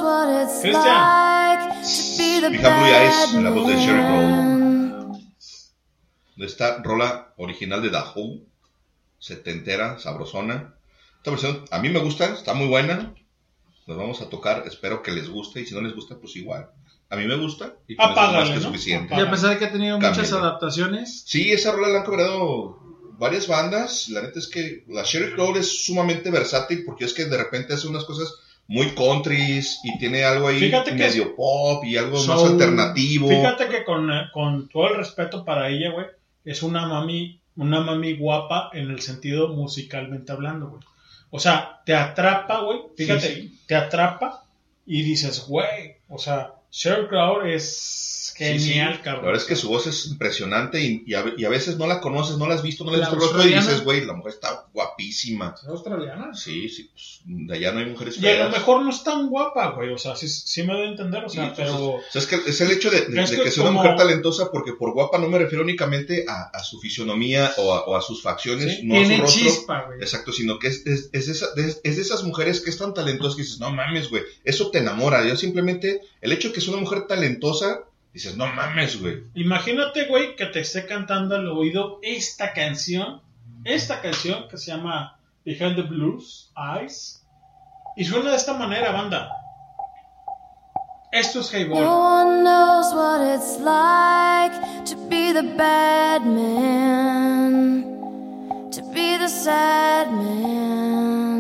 the 2.41 2.51
Fija 2.51 2.77
Blue 2.77 2.87
Eyes, 2.87 3.33
la 3.35 3.51
voz 3.51 3.67
de 3.69 3.77
Sherry 3.77 4.03
de 6.37 6.45
esta 6.47 6.83
rola 6.83 7.33
original 7.39 7.81
de 7.83 7.89
Who, 7.89 8.41
setentera, 9.19 9.99
sabrosona. 9.99 10.75
Esta 11.19 11.31
versión 11.31 11.65
a 11.71 11.79
mí 11.79 11.89
me 11.89 11.99
gusta, 11.99 12.27
está 12.33 12.55
muy 12.55 12.67
buena. 12.69 13.15
Nos 13.87 13.97
vamos 13.97 14.21
a 14.21 14.29
tocar, 14.29 14.65
espero 14.67 15.03
que 15.03 15.13
les 15.13 15.29
guste 15.29 15.61
y 15.61 15.67
si 15.67 15.75
no 15.75 15.81
les 15.81 15.95
gusta, 15.95 16.17
pues 16.17 16.35
igual. 16.37 16.69
A 17.09 17.17
mí 17.17 17.25
me 17.25 17.37
gusta 17.37 17.75
y 17.87 17.95
con 17.95 18.05
eso 18.05 18.13
es 18.13 18.19
Apágale, 18.19 18.39
más 18.41 18.49
que 18.51 18.57
¿no? 18.57 18.63
suficiente. 18.63 19.15
Y 19.17 19.21
a 19.21 19.31
pesar 19.31 19.51
de 19.51 19.59
que 19.59 19.65
ha 19.67 19.73
tenido 19.73 19.97
muchas 19.97 20.17
Cámbiale. 20.17 20.39
adaptaciones, 20.47 21.23
Sí, 21.27 21.53
esa 21.53 21.73
rola 21.73 21.89
la 21.89 21.99
han 22.01 22.05
cobrado 22.05 22.81
varias 23.19 23.47
bandas. 23.47 24.09
La 24.09 24.23
neta 24.23 24.39
es 24.41 24.49
que 24.49 24.85
la 24.89 25.05
Sherry 25.05 25.33
Crow 25.35 25.57
es 25.57 25.85
sumamente 25.85 26.31
versátil 26.33 26.83
porque 26.85 27.05
es 27.05 27.15
que 27.15 27.27
de 27.27 27.37
repente 27.37 27.75
hace 27.75 27.87
unas 27.87 28.05
cosas 28.05 28.35
muy 28.67 28.91
countries 28.97 29.79
y 29.85 29.97
tiene 29.99 30.25
algo 30.25 30.49
ahí 30.49 30.59
Fíjate 30.59 30.91
que 30.91 30.97
medio 30.97 31.37
pop 31.37 31.85
y 31.85 31.97
algo 31.97 32.21
más 32.25 32.43
alternativo. 32.43 33.29
Fíjate 33.29 33.69
que 33.69 33.85
con, 33.85 34.11
eh, 34.11 34.25
con 34.33 34.69
todo 34.69 34.89
el 34.89 34.97
respeto 34.97 35.45
para 35.45 35.69
ella, 35.69 35.93
güey, 35.93 36.07
es 36.45 36.65
una 36.65 36.87
mami, 36.89 37.41
una 37.57 37.81
mami 37.81 38.17
guapa 38.17 38.71
en 38.73 38.91
el 38.91 39.01
sentido 39.01 39.49
musicalmente 39.49 40.33
hablando, 40.33 40.69
güey. 40.69 40.83
O 41.31 41.41
sea, 41.41 41.83
te 41.85 41.95
atrapa, 41.95 42.61
güey. 42.61 42.81
Fíjate, 42.97 43.35
Sí, 43.35 43.61
te 43.67 43.75
atrapa 43.75 44.45
y 44.85 45.03
dices, 45.03 45.47
güey, 45.47 45.97
o 46.09 46.19
sea, 46.19 46.55
Sheryl 46.71 47.09
Crow 47.09 47.43
es 47.43 47.65
genial, 48.37 48.95
sí. 48.97 49.01
cabrón. 49.03 49.25
La 49.25 49.31
verdad 49.33 49.43
es 49.43 49.49
que 49.49 49.57
su 49.57 49.69
voz 49.69 49.87
es 49.87 50.07
impresionante 50.07 50.81
y, 50.83 51.03
y 51.07 51.15
a, 51.15 51.25
y 51.37 51.45
a 51.45 51.49
veces 51.49 51.77
no 51.77 51.87
la 51.87 52.01
conoces, 52.01 52.37
no 52.39 52.47
la 52.47 52.55
has 52.55 52.63
visto, 52.63 52.85
no 52.85 52.91
la 52.91 52.99
has 53.07 53.11
visto 53.11 53.15
el 53.17 53.21
rostro 53.21 53.49
y 53.51 53.55
dices, 53.55 53.83
güey, 53.85 54.05
la 54.05 54.13
mujer 54.15 54.33
está 54.35 54.67
guapísima. 54.73 55.55
¿es 55.61 55.67
australiana? 55.69 56.35
Sí, 56.35 56.69
sí, 56.69 56.91
pues, 56.93 57.21
de 57.25 57.55
allá 57.55 57.73
no 57.73 57.81
hay 57.81 57.87
mujeres 57.87 58.21
Y 58.21 58.27
a 58.29 58.45
lo 58.45 58.51
mejor 58.51 58.83
no 58.83 58.91
es 58.91 59.03
tan 59.03 59.29
guapa, 59.29 59.71
güey. 59.73 59.91
O 59.93 59.99
sea, 59.99 60.15
sí, 60.17 60.29
sí 60.29 60.63
me 60.63 60.73
doy 60.75 60.87
a 60.87 60.91
entender, 60.91 61.25
o 61.25 61.29
sea, 61.29 61.47
Sí, 61.49 61.53
pero. 61.57 61.77
O 61.95 62.01
sea, 62.11 62.21
es 62.23 62.27
que 62.27 62.37
es 62.47 62.61
el 62.61 62.71
hecho 62.71 62.91
de, 62.91 63.03
de- 63.07 63.07
de 63.23 63.37
que 63.37 63.43
que 63.43 63.51
sea 63.51 63.63
una 63.65 63.73
mujer 63.73 63.97
talentosa, 63.97 64.51
porque 64.53 64.73
por 64.75 64.93
guapa 64.93 65.19
no 65.19 65.29
me 65.29 65.39
refiero 65.39 65.63
únicamente 65.65 66.25
a, 66.29 66.51
a 66.53 66.63
su 66.63 66.79
fisionomía 66.81 67.53
o 67.59 67.73
a, 67.75 67.85
o 67.85 67.97
a 67.97 68.03
sus 68.03 68.23
facciones, 68.23 68.81
no 68.85 69.01
a 69.01 69.05
su 69.05 69.17
rostro. 69.23 69.43
chispa, 69.43 69.85
güey. 69.87 69.99
Exacto, 70.01 70.33
sino 70.33 70.59
que 70.59 70.69
es, 70.69 70.87
es, 70.87 71.11
es, 71.13 71.29
esa- 71.29 71.49
es- 71.57 71.81
es 71.85 71.97
de 71.97 72.03
esas 72.03 72.23
mujeres 72.25 72.61
que 72.61 72.71
es 72.71 72.79
tan 72.79 72.95
talentosa 72.95 73.37
que 73.37 73.43
dices, 73.43 73.59
no 73.61 73.71
mames, 73.71 74.11
güey, 74.11 74.23
eso 74.45 74.71
te 74.71 74.79
enamora. 74.79 75.27
Yo 75.27 75.37
simplemente, 75.37 76.01
el 76.21 76.33
hecho 76.33 76.49
de 76.49 76.55
que 76.55 76.61
es 76.61 76.69
una 76.69 76.79
mujer 76.79 77.07
talentosa, 77.07 77.81
dices, 78.17 78.37
no 78.37 78.47
mames, 78.47 78.99
güey. 78.99 79.25
Imagínate, 79.35 80.07
güey, 80.07 80.37
que 80.37 80.47
te 80.47 80.61
esté 80.61 80.87
cantando 80.87 81.35
al 81.37 81.49
oído 81.49 81.99
esta 82.03 82.55
canción. 82.55 83.21
Esta 83.65 84.01
canción 84.01 84.49
que 84.49 84.57
se 84.57 84.71
llama 84.71 85.19
Behind 85.45 85.77
the 85.77 85.83
Blues 85.83 86.51
Eyes. 86.57 87.23
Y 87.95 88.07
suena 88.07 88.31
de 88.31 88.37
esta 88.37 88.55
manera, 88.55 88.91
banda. 88.91 89.31
Esto 91.13 91.41
es 91.41 91.53
Hey 91.53 91.65
Boy. 91.65 91.83
No 91.83 91.99
one 91.99 92.43
knows 92.43 92.95
what 92.95 93.21
it's 93.21 93.59
like 93.61 94.55
to 94.87 94.97
be 95.11 95.33
the 95.33 95.43
bad 95.57 96.25
man, 96.27 97.83
to 98.71 98.83
be 98.95 99.19
the 99.19 99.29
sad 99.29 100.11
man 100.11 101.37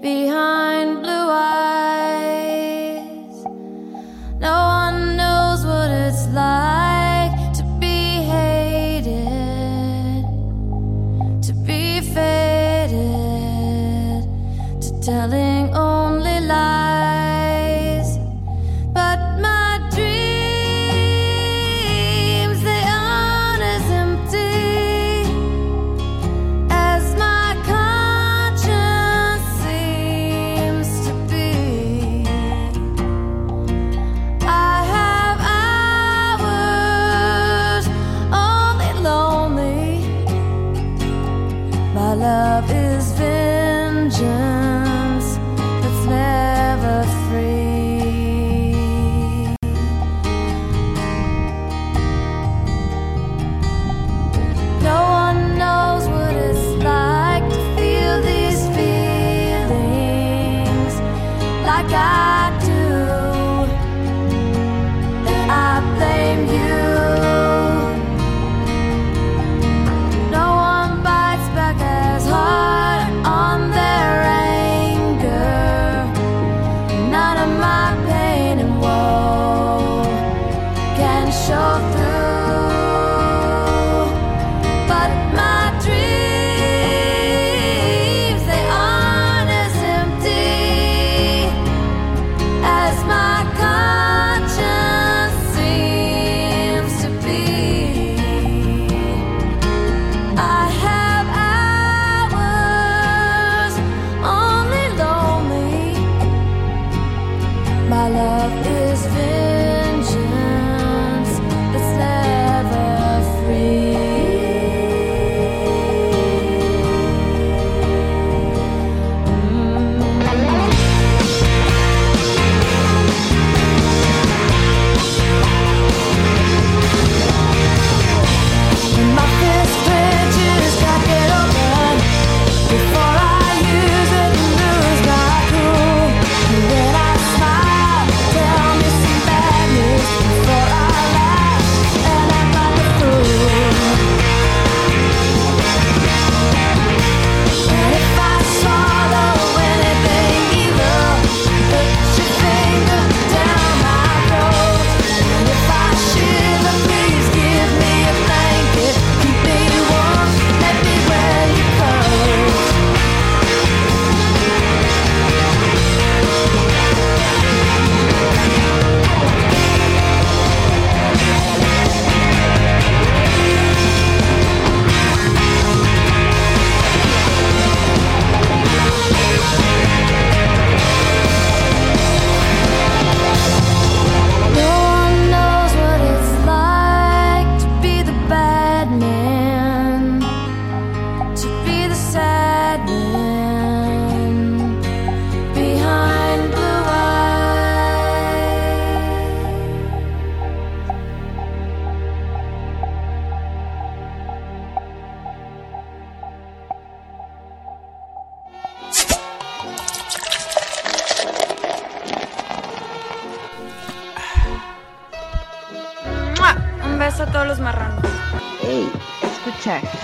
behind 0.00 1.02
blue 1.02 1.30
eyes. 1.30 1.65
What 6.36 6.65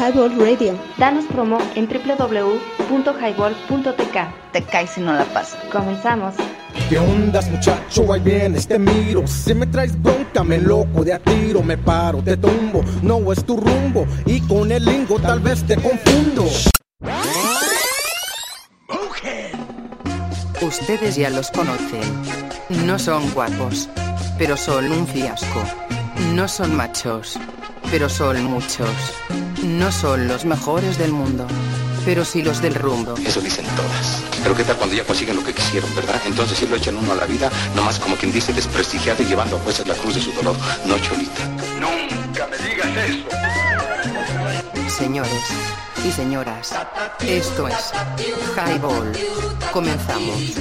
Highball 0.02 0.34
Radio. 0.36 0.76
Danos 0.98 1.24
promo 1.26 1.58
en 1.76 1.86
www.highball.tk. 1.86 4.52
Te 4.52 4.62
caes 4.64 4.90
si 4.90 5.00
no 5.00 5.12
la 5.12 5.24
pasas. 5.26 5.60
Comenzamos. 5.70 6.34
¿Qué 6.88 6.98
ondas, 6.98 7.48
muchacho? 7.48 8.12
Ahí 8.12 8.20
viene 8.20 8.58
este 8.58 8.80
miro. 8.80 9.24
Si 9.28 9.54
me 9.54 9.64
traes 9.64 9.96
bronca, 10.02 10.42
me 10.42 10.58
loco 10.58 11.04
de 11.04 11.12
a 11.12 11.20
tiro. 11.20 11.62
Me 11.62 11.78
paro, 11.78 12.18
te 12.18 12.36
tumbo. 12.36 12.82
No 13.00 13.32
es 13.32 13.44
tu 13.44 13.56
rumbo. 13.56 14.04
Y 14.26 14.40
con 14.40 14.72
el 14.72 14.84
lingo 14.84 15.20
tal 15.20 15.38
vez 15.38 15.62
te 15.62 15.76
confundo. 15.76 16.48
Ustedes 20.60 21.14
ya 21.14 21.30
los 21.30 21.48
conocen. 21.52 22.02
No 22.86 22.98
son 22.98 23.30
guapos, 23.30 23.88
pero 24.36 24.56
son 24.56 24.90
un 24.90 25.06
fiasco. 25.06 25.62
No 26.34 26.48
son 26.48 26.74
machos, 26.74 27.38
pero 27.88 28.08
son 28.08 28.42
muchos. 28.44 28.88
No 29.62 29.92
son 29.92 30.26
los 30.26 30.44
mejores 30.44 30.98
del 30.98 31.12
mundo, 31.12 31.46
pero 32.04 32.24
sí 32.24 32.42
los 32.42 32.60
del 32.60 32.74
rumbo. 32.74 33.14
Eso 33.24 33.40
dicen 33.40 33.64
todas. 33.76 34.22
Pero 34.42 34.56
qué 34.56 34.64
tal 34.64 34.76
cuando 34.76 34.96
ya 34.96 35.04
consiguen 35.04 35.36
lo 35.36 35.44
que 35.44 35.54
quisieron, 35.54 35.94
¿verdad? 35.94 36.20
Entonces 36.26 36.58
sí 36.58 36.66
lo 36.66 36.76
echan 36.76 36.96
uno 36.96 37.12
a 37.12 37.14
la 37.14 37.26
vida, 37.26 37.48
nomás 37.76 37.98
como 38.00 38.16
quien 38.16 38.32
dice 38.32 38.52
desprestigiado 38.52 39.22
y 39.22 39.26
llevando 39.26 39.56
a 39.56 39.60
jueces 39.60 39.86
la 39.86 39.94
cruz 39.94 40.16
de 40.16 40.20
su 40.20 40.32
dolor. 40.32 40.56
No, 40.84 40.98
Cholita. 40.98 41.46
Nunca 41.80 42.48
me 42.48 42.58
digas 42.58 42.88
eso. 43.08 43.28
Señores 44.88 45.44
y 46.04 46.10
señoras, 46.10 46.74
esto 47.20 47.68
es 47.68 47.92
Highball. 48.56 49.12
Comenzamos. 49.72 50.56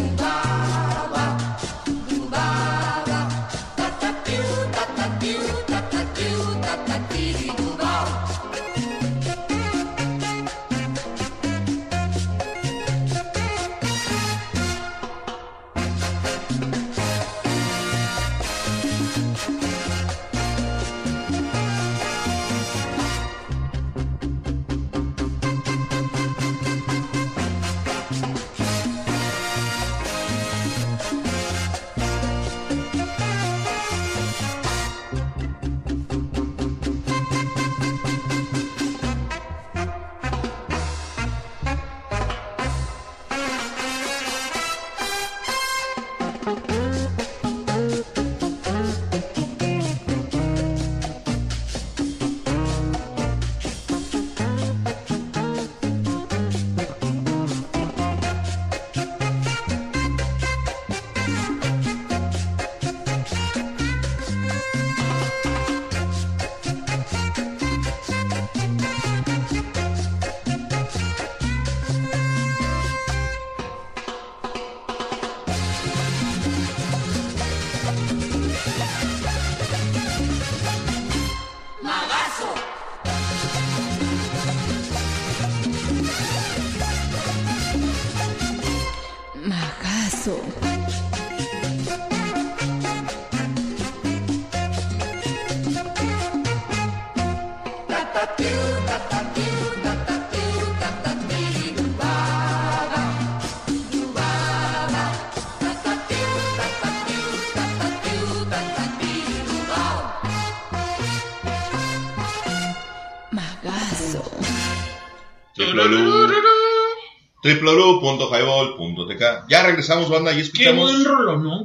www.highball.tk 117.55 119.47
Ya 119.49 119.63
regresamos, 119.63 120.09
banda, 120.09 120.31
y 120.31 120.35
Qué 120.35 120.41
escuchamos 120.41 120.91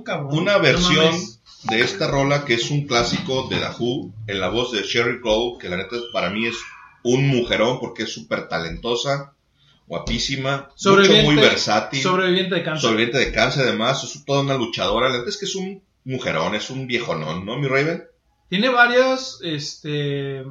cabrón. 0.04 0.36
una 0.38 0.58
versión 0.58 1.14
de 1.64 1.80
esta 1.80 2.06
rola 2.08 2.44
que 2.44 2.54
es 2.54 2.70
un 2.70 2.86
clásico 2.86 3.48
de 3.48 3.56
Who 3.78 4.12
en 4.26 4.40
la 4.40 4.48
voz 4.48 4.72
de 4.72 4.82
Sherry 4.82 5.20
Crow, 5.20 5.58
que 5.58 5.68
la 5.68 5.76
neta 5.76 5.96
para 6.12 6.30
mí 6.30 6.46
es 6.46 6.56
un 7.02 7.28
mujerón 7.28 7.78
porque 7.80 8.04
es 8.04 8.12
súper 8.12 8.48
talentosa, 8.48 9.32
guapísima, 9.86 10.70
mucho 10.84 11.12
muy 11.24 11.36
versátil. 11.36 12.02
sobreviviente 12.02 12.56
de 12.56 12.62
cáncer. 12.62 12.82
Sobreviviente 12.82 13.18
de 13.18 13.32
cáncer, 13.32 13.68
además, 13.68 14.02
es 14.04 14.24
toda 14.24 14.42
una 14.42 14.56
luchadora. 14.56 15.08
La 15.08 15.18
neta 15.18 15.30
es 15.30 15.36
que 15.36 15.46
es 15.46 15.54
un 15.54 15.82
mujerón, 16.04 16.54
es 16.54 16.70
un 16.70 16.86
viejonón, 16.86 17.44
¿no, 17.44 17.56
mi 17.58 17.68
Raven? 17.68 18.04
Tiene 18.48 18.68
varias, 18.68 19.40
este, 19.42 20.44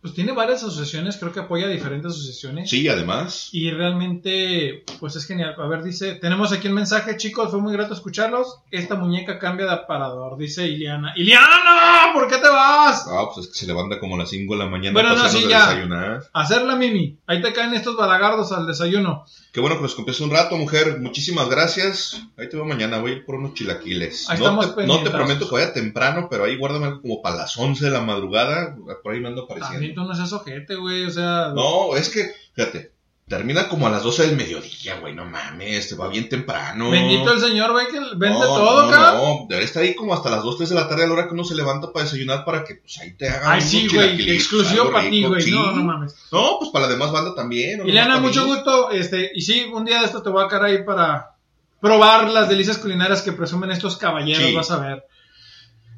pues 0.00 0.14
tiene 0.14 0.32
varias 0.32 0.62
asociaciones, 0.62 1.18
creo 1.18 1.30
que 1.32 1.40
apoya 1.40 1.68
diferentes 1.68 2.12
asociaciones. 2.12 2.70
Sí, 2.70 2.88
además. 2.88 3.50
Y 3.52 3.70
realmente, 3.70 4.84
pues 4.98 5.14
es 5.16 5.26
genial. 5.26 5.54
A 5.58 5.66
ver, 5.66 5.82
dice, 5.82 6.14
tenemos 6.14 6.52
aquí 6.52 6.68
un 6.68 6.74
mensaje, 6.74 7.18
chicos, 7.18 7.50
fue 7.50 7.60
muy 7.60 7.72
grato 7.74 7.92
escucharlos. 7.92 8.60
Esta 8.70 8.94
muñeca 8.94 9.38
cambia 9.38 9.66
de 9.66 9.72
aparador, 9.72 10.38
dice 10.38 10.66
Iliana. 10.66 11.12
¡Iliana! 11.16 12.12
¿Por 12.14 12.28
qué 12.28 12.38
te 12.38 12.48
vas? 12.48 13.06
Ah, 13.08 13.26
pues 13.32 13.46
es 13.46 13.52
que 13.52 13.58
se 13.58 13.66
levanta 13.66 14.00
como 14.00 14.14
a 14.14 14.18
las 14.20 14.30
5 14.30 14.54
de 14.54 14.58
la 14.58 14.70
mañana 14.70 14.94
Bueno, 14.94 15.14
no, 15.14 15.28
sí, 15.28 15.46
ya. 15.48 15.68
desayunar. 15.68 16.24
Hacerla, 16.32 16.76
Mimi. 16.76 17.18
Ahí 17.26 17.42
te 17.42 17.52
caen 17.52 17.74
estos 17.74 17.96
balagardos 17.96 18.52
al 18.52 18.66
desayuno. 18.66 19.24
Qué 19.52 19.60
bueno 19.60 19.76
que 19.76 19.82
nos 19.82 19.94
compraste 19.94 20.24
un 20.24 20.30
rato, 20.30 20.56
mujer. 20.56 20.98
Muchísimas 21.00 21.48
gracias. 21.50 22.22
Ahí 22.38 22.48
te 22.48 22.56
veo 22.56 22.64
mañana. 22.64 23.00
Voy 23.00 23.10
a 23.10 23.14
ir 23.16 23.24
por 23.26 23.34
unos 23.34 23.54
chilaquiles. 23.54 24.30
Ahí 24.30 24.38
no, 24.38 24.44
estamos 24.44 24.76
te, 24.76 24.86
no 24.86 25.02
te 25.02 25.10
prometo 25.10 25.48
que 25.48 25.54
vaya 25.56 25.72
temprano, 25.72 26.28
pero 26.30 26.44
ahí 26.44 26.56
guárdame 26.56 26.86
algo 26.86 27.02
como 27.02 27.20
para 27.20 27.36
las 27.36 27.56
11 27.58 27.84
de 27.84 27.90
la 27.90 28.00
madrugada. 28.00 28.76
Por 29.02 29.12
ahí 29.12 29.20
me 29.20 29.28
ando 29.28 29.42
apareciendo. 29.44 29.74
También 29.74 29.89
no 29.94 30.14
seas 30.14 30.32
ojete, 30.32 30.74
güey. 30.76 31.04
O 31.04 31.10
sea, 31.10 31.52
No, 31.54 31.96
es 31.96 32.08
que, 32.10 32.32
fíjate, 32.54 32.92
termina 33.28 33.68
como 33.68 33.86
a 33.86 33.90
las 33.90 34.02
12 34.02 34.26
del 34.26 34.36
mediodía, 34.36 34.98
güey. 35.00 35.14
No 35.14 35.24
mames, 35.24 35.88
te 35.88 35.94
va 35.94 36.08
bien 36.08 36.28
temprano. 36.28 36.90
bendito 36.90 37.32
el 37.32 37.40
señor, 37.40 37.70
güey, 37.72 37.86
que 37.86 38.00
vende 38.16 38.38
No, 38.38 38.44
todo, 38.44 38.82
no, 38.82 38.88
acá. 38.88 39.12
No, 39.14 39.46
debería 39.48 39.66
estar 39.66 39.82
ahí 39.82 39.94
como 39.94 40.14
hasta 40.14 40.30
las 40.30 40.42
2, 40.42 40.56
3 40.56 40.68
de 40.70 40.74
la 40.74 40.88
tarde 40.88 41.04
a 41.04 41.06
la 41.06 41.12
hora 41.12 41.26
que 41.28 41.34
uno 41.34 41.44
se 41.44 41.54
levanta 41.54 41.92
para 41.92 42.04
desayunar 42.06 42.44
para 42.44 42.64
que 42.64 42.74
pues 42.76 42.98
ahí 42.98 43.12
te 43.12 43.28
hagan 43.28 43.52
Ay, 43.52 43.60
sí, 43.60 43.86
güey, 43.86 44.30
exclusivo 44.32 44.90
para 44.90 45.08
ti, 45.08 45.24
güey. 45.24 45.40
sí. 45.42 45.52
No, 45.52 45.70
no 45.72 45.82
mames. 45.84 46.14
No, 46.32 46.56
pues 46.58 46.70
para 46.72 46.86
la 46.86 46.92
demás 46.92 47.12
banda 47.12 47.34
también. 47.34 47.80
para 47.86 48.18
mucho 48.18 48.46
gusto. 48.46 48.90
Este, 48.90 49.30
y 49.34 49.40
sí, 49.42 49.64
un 49.72 49.84
día 49.84 50.00
de 50.00 50.06
esto 50.06 50.22
te 50.22 50.30
voy 50.30 50.44
a 50.44 50.48
caer 50.48 50.62
ahí 50.64 50.82
para 50.84 51.36
probar 51.80 52.28
las 52.30 52.48
delicias 52.48 52.78
culinarias 52.78 53.22
que 53.22 53.32
presumen 53.32 53.70
estos 53.70 53.96
caballeros, 53.96 54.44
Sí. 54.48 54.54
vas 54.54 54.70
a 54.70 54.78
ver. 54.78 55.04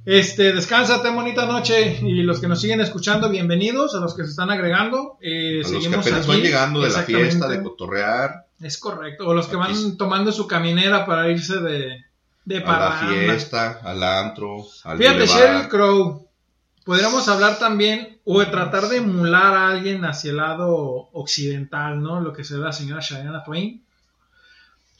Este, 0.04 0.52
descánsate, 0.52 1.10
bonita 1.10 1.46
noche. 1.46 1.98
Y 2.02 2.22
los 2.22 2.40
que 2.40 2.48
nos 2.48 2.60
siguen 2.60 2.80
escuchando, 2.80 3.28
bienvenidos. 3.30 3.94
A 3.94 4.00
los 4.00 4.14
que 4.14 4.24
se 4.24 4.30
están 4.30 4.50
agregando, 4.50 5.18
eh, 5.20 5.60
A 5.60 5.62
los 5.62 5.70
que 5.70 5.80
seguimos 5.80 6.06
apenas 6.06 6.20
aquí. 6.22 6.28
van 6.28 6.40
llegando 6.42 6.80
de 6.80 6.90
la 6.90 7.02
fiesta, 7.02 7.48
de 7.48 7.62
cotorrear, 7.62 8.46
Es 8.60 8.78
correcto. 8.78 9.28
O 9.28 9.34
los 9.34 9.46
que 9.46 9.56
Aquí 9.56 9.72
van 9.72 9.96
tomando 9.96 10.32
su 10.32 10.46
caminera 10.46 11.06
para 11.06 11.30
irse 11.30 11.60
de, 11.60 12.04
de 12.44 12.58
a 12.58 12.78
la 12.78 13.08
fiesta, 13.08 13.80
al 13.84 14.02
antro, 14.02 14.66
al 14.84 14.98
Fíjate. 14.98 15.26
Sheryl 15.26 15.68
Crow. 15.68 16.28
Podríamos 16.84 17.28
hablar 17.28 17.60
también 17.60 18.18
o 18.24 18.40
de 18.40 18.46
tratar 18.46 18.88
de 18.88 18.96
emular 18.96 19.54
a 19.54 19.68
alguien 19.68 20.04
hacia 20.04 20.32
el 20.32 20.38
lado 20.38 21.10
occidental, 21.12 22.02
¿no? 22.02 22.20
Lo 22.20 22.32
que 22.32 22.42
se 22.42 22.56
ve 22.56 22.64
la 22.64 22.72
señora 22.72 23.00
Shania 23.00 23.44
Twain. 23.44 23.84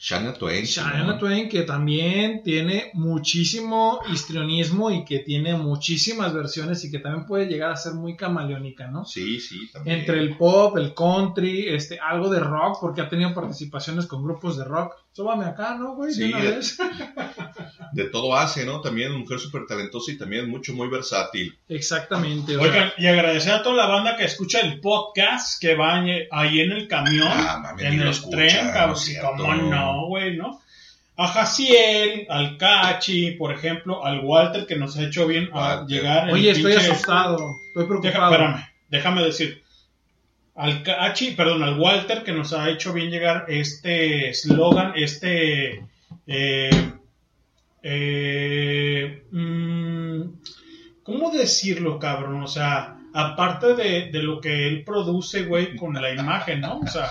Shania 0.03 0.33
Twain. 0.33 0.65
Shania 0.65 1.17
Twain, 1.17 1.47
que 1.47 1.61
también 1.61 2.43
tiene 2.43 2.91
muchísimo 2.93 4.01
histrionismo 4.11 4.91
y 4.91 5.05
que 5.05 5.19
tiene 5.19 5.55
muchísimas 5.55 6.33
versiones 6.33 6.83
y 6.83 6.91
que 6.91 6.99
también 6.99 7.25
puede 7.25 7.45
llegar 7.45 7.71
a 7.71 7.77
ser 7.77 7.93
muy 7.93 8.17
camaleónica, 8.17 8.87
¿no? 8.87 9.05
Sí, 9.05 9.39
sí, 9.39 9.71
también. 9.71 9.99
Entre 9.99 10.19
el 10.19 10.35
pop, 10.35 10.75
el 10.75 10.93
country, 10.93 11.69
este, 11.69 12.01
algo 12.01 12.29
de 12.29 12.41
rock, 12.41 12.79
porque 12.81 12.99
ha 12.99 13.07
tenido 13.07 13.33
participaciones 13.33 14.05
con 14.05 14.23
grupos 14.23 14.57
de 14.57 14.65
rock. 14.65 14.93
Súbame 15.15 15.45
acá, 15.45 15.75
¿no, 15.75 15.93
güey? 15.95 16.09
De 16.09 16.15
Sí, 16.15 16.23
una 16.33 16.43
de- 16.43 16.51
vez. 16.55 16.77
De 17.93 18.05
todo 18.05 18.35
hace, 18.35 18.65
¿no? 18.65 18.81
También 18.81 19.11
mujer 19.11 19.39
súper 19.39 19.67
talentosa 19.67 20.11
y 20.11 20.17
también 20.17 20.49
mucho, 20.49 20.73
muy 20.73 20.87
versátil. 20.89 21.55
Exactamente. 21.69 22.57
Oigan, 22.57 22.91
y 22.97 23.05
agradecer 23.05 23.53
a 23.53 23.61
toda 23.61 23.75
la 23.75 23.85
banda 23.85 24.17
que 24.17 24.23
escucha 24.23 24.59
el 24.61 24.79
podcast, 24.79 25.61
que 25.61 25.75
va 25.75 26.03
ahí 26.31 26.59
en 26.61 26.71
el 26.71 26.87
camión, 26.87 27.27
Ah, 27.31 27.59
mami, 27.61 27.83
en 27.83 28.01
el 28.01 28.07
escucha, 28.07 28.37
tren, 28.37 28.71
no. 28.73 29.37
¿Cómo 29.37 29.53
no, 29.55 30.07
güey, 30.07 30.35
no? 30.35 30.59
A 31.15 31.27
Jaciel, 31.27 32.25
al 32.29 32.57
Cachi, 32.57 33.31
por 33.31 33.53
ejemplo, 33.53 34.03
al 34.03 34.21
Walter, 34.21 34.65
que 34.65 34.75
nos 34.77 34.97
ha 34.97 35.03
hecho 35.03 35.27
bien 35.27 35.49
a 35.53 35.75
Walter. 35.77 35.85
llegar. 35.95 36.27
el 36.29 36.33
Oye, 36.33 36.49
estoy 36.51 36.73
pinche- 36.73 36.91
asustado. 36.91 37.57
Estoy 37.67 37.83
Deja- 37.83 37.87
preocupado. 37.87 38.31
espérame, 38.33 38.65
déjame 38.89 39.21
decir. 39.23 39.62
Al 40.55 40.83
Cachi, 40.83 41.31
perdón, 41.31 41.63
al 41.63 41.79
Walter, 41.79 42.23
que 42.23 42.31
nos 42.31 42.53
ha 42.53 42.69
hecho 42.69 42.93
bien 42.93 43.09
llegar 43.09 43.45
este 43.47 44.29
eslogan, 44.29 44.93
este. 44.95 45.83
eh, 46.27 46.69
eh, 47.81 49.23
mm, 49.31 50.21
¿Cómo 51.03 51.31
decirlo, 51.31 51.99
cabrón? 51.99 52.41
O 52.43 52.47
sea, 52.47 52.97
aparte 53.13 53.75
de, 53.75 54.09
de 54.11 54.19
lo 54.23 54.39
que 54.39 54.67
él 54.67 54.83
produce, 54.85 55.43
güey, 55.43 55.75
con 55.75 55.93
la 55.93 56.11
imagen, 56.13 56.61
¿no? 56.61 56.79
O 56.79 56.87
sea, 56.87 57.07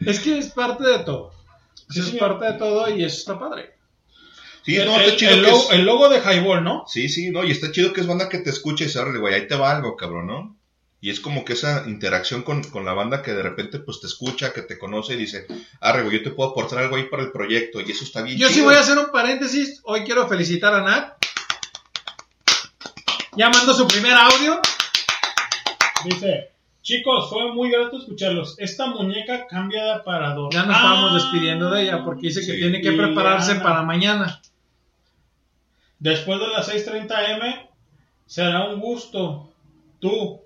Es 0.00 0.20
que 0.20 0.38
es 0.38 0.50
parte 0.50 0.84
de 0.84 0.98
todo. 1.00 1.32
Sí, 1.90 2.00
es 2.00 2.06
señor. 2.06 2.20
parte 2.38 2.52
de 2.52 2.58
todo 2.58 2.88
y 2.94 3.04
eso 3.04 3.16
está 3.18 3.38
padre. 3.38 3.70
Sí, 4.64 4.76
el, 4.76 4.86
no, 4.86 4.92
está 4.96 5.04
el- 5.12 5.16
chido 5.16 5.30
el 5.32 5.36
que 5.44 5.50
logo, 5.50 5.62
es- 5.64 5.70
el 5.72 5.84
logo 5.84 6.08
de 6.08 6.18
Highball, 6.20 6.62
¿no? 6.64 6.84
Sí, 6.86 7.08
sí, 7.08 7.30
no, 7.30 7.42
y 7.44 7.50
está 7.50 7.72
chido 7.72 7.92
que 7.92 8.00
es 8.02 8.06
banda 8.06 8.28
que 8.28 8.38
te 8.38 8.50
escucha 8.50 8.84
y 8.84 9.18
güey, 9.18 9.34
ahí 9.34 9.48
te 9.48 9.56
va 9.56 9.74
algo, 9.74 9.96
cabrón, 9.96 10.26
¿no? 10.28 10.56
Y 11.02 11.10
es 11.10 11.18
como 11.18 11.44
que 11.44 11.54
esa 11.54 11.82
interacción 11.88 12.44
con, 12.44 12.62
con 12.62 12.84
la 12.84 12.92
banda 12.92 13.22
que 13.22 13.32
de 13.32 13.42
repente 13.42 13.80
pues 13.80 14.00
te 14.00 14.06
escucha, 14.06 14.52
que 14.52 14.62
te 14.62 14.78
conoce 14.78 15.14
y 15.14 15.16
dice, 15.16 15.48
arre, 15.80 16.04
güey, 16.04 16.18
yo 16.18 16.22
te 16.22 16.30
puedo 16.30 16.50
aportar 16.50 16.78
algo 16.78 16.94
ahí 16.94 17.08
para 17.08 17.24
el 17.24 17.32
proyecto 17.32 17.80
y 17.80 17.90
eso 17.90 18.04
está 18.04 18.22
bien 18.22 18.38
Yo 18.38 18.48
sí 18.48 18.60
voy 18.60 18.76
a 18.76 18.80
hacer 18.80 18.96
un 18.96 19.10
paréntesis. 19.10 19.80
Hoy 19.82 20.04
quiero 20.04 20.28
felicitar 20.28 20.72
a 20.72 20.82
Nat. 20.82 21.14
Ya 23.36 23.50
mandó 23.50 23.74
su 23.74 23.88
primer 23.88 24.12
audio. 24.12 24.60
Dice, 26.04 26.52
chicos, 26.82 27.30
fue 27.30 27.52
muy 27.52 27.72
grato 27.72 27.98
escucharlos. 27.98 28.54
Esta 28.60 28.86
muñeca 28.86 29.48
cambia 29.48 30.04
para 30.04 30.34
dos. 30.34 30.54
Ya 30.54 30.62
nos 30.62 30.76
estábamos 30.76 31.14
despidiendo 31.14 31.68
de 31.72 31.82
ella 31.82 32.04
porque 32.04 32.28
dice 32.28 32.46
que 32.46 32.58
tiene 32.58 32.80
que 32.80 32.92
prepararse 32.92 33.56
para 33.56 33.82
mañana. 33.82 34.40
Después 35.98 36.38
de 36.38 36.46
las 36.46 36.72
6.30 36.72 37.30
M, 37.30 37.70
será 38.24 38.68
un 38.68 38.78
gusto. 38.78 39.52
Tú, 39.98 40.41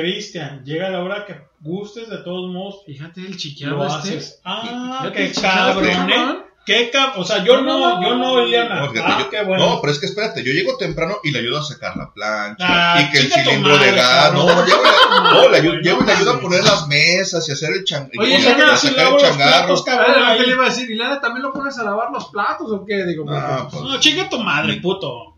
Cristian, 0.00 0.62
llega 0.64 0.90
la 0.90 1.00
hora 1.02 1.24
que 1.24 1.34
gustes 1.60 2.10
de 2.10 2.18
todos 2.18 2.52
modos. 2.52 2.82
Fíjate 2.84 3.20
el 3.22 3.30
Lo 3.32 3.36
chiqueado 3.36 3.86
este. 3.86 3.96
haces. 3.98 4.40
Ah, 4.44 5.10
qué 5.14 5.32
cabrón, 5.32 5.86
este, 5.88 6.12
¿eh? 6.14 6.36
Qué 6.66 6.90
cab- 6.92 7.12
O 7.16 7.24
sea, 7.24 7.44
yo 7.44 7.62
no, 7.62 8.02
yo 8.02 8.16
no, 8.16 8.40
Eliana. 8.40 8.80
No, 8.80 8.90
fíjate, 8.90 9.12
Ah, 9.12 9.18
yo- 9.20 9.30
qué 9.30 9.42
bueno. 9.44 9.66
no, 9.66 9.80
pero 9.80 9.92
es 9.92 9.98
que 10.00 10.06
espérate, 10.06 10.42
yo 10.44 10.52
llego 10.52 10.76
temprano 10.76 11.18
y 11.22 11.30
le 11.30 11.38
ayudo 11.38 11.58
a 11.60 11.62
sacar 11.62 11.96
la 11.96 12.12
plancha 12.12 12.56
Ah, 12.68 13.00
y 13.02 13.10
que 13.12 13.18
el 13.20 13.32
cilindro 13.32 13.72
madre, 13.76 13.90
de 13.92 13.96
gas, 13.96 14.32
no, 14.34 14.46
cabrón. 14.46 14.66
llego, 14.66 14.82
no, 15.32 15.48
le 15.48 15.56
ayudo, 15.58 15.74
llego 15.76 15.96
y 15.98 16.00
no 16.00 16.06
le 16.06 16.12
ayudo 16.12 16.30
a 16.32 16.40
poner 16.40 16.64
las 16.64 16.88
mesas 16.88 17.48
y 17.48 17.52
hacer 17.52 17.70
el 17.72 17.84
chan, 17.84 18.10
Oye, 18.18 18.36
Eliana, 18.36 18.72
a 18.72 18.76
sacar 18.76 19.06
el 19.06 19.12
los 19.12 19.22
changarro. 19.22 19.58
platos, 19.58 19.84
cabrón, 19.84 20.14
Ah. 20.18 20.34
¿Qué 20.36 20.42
le 20.44 20.52
iba 20.52 20.64
a 20.66 20.68
decir? 20.68 20.88
Liliana, 20.88 21.20
¿también 21.20 21.42
lo 21.44 21.52
pones 21.52 21.78
a 21.78 21.84
lavar 21.84 22.10
los 22.12 22.26
platos 22.30 22.70
o 22.70 22.84
qué? 22.84 23.06
Digo, 23.06 23.24
Ah, 23.30 23.68
pues, 23.70 23.82
No, 23.82 23.98
chinga 24.00 24.28
tu 24.28 24.38
madre, 24.40 24.74
puto. 24.82 25.35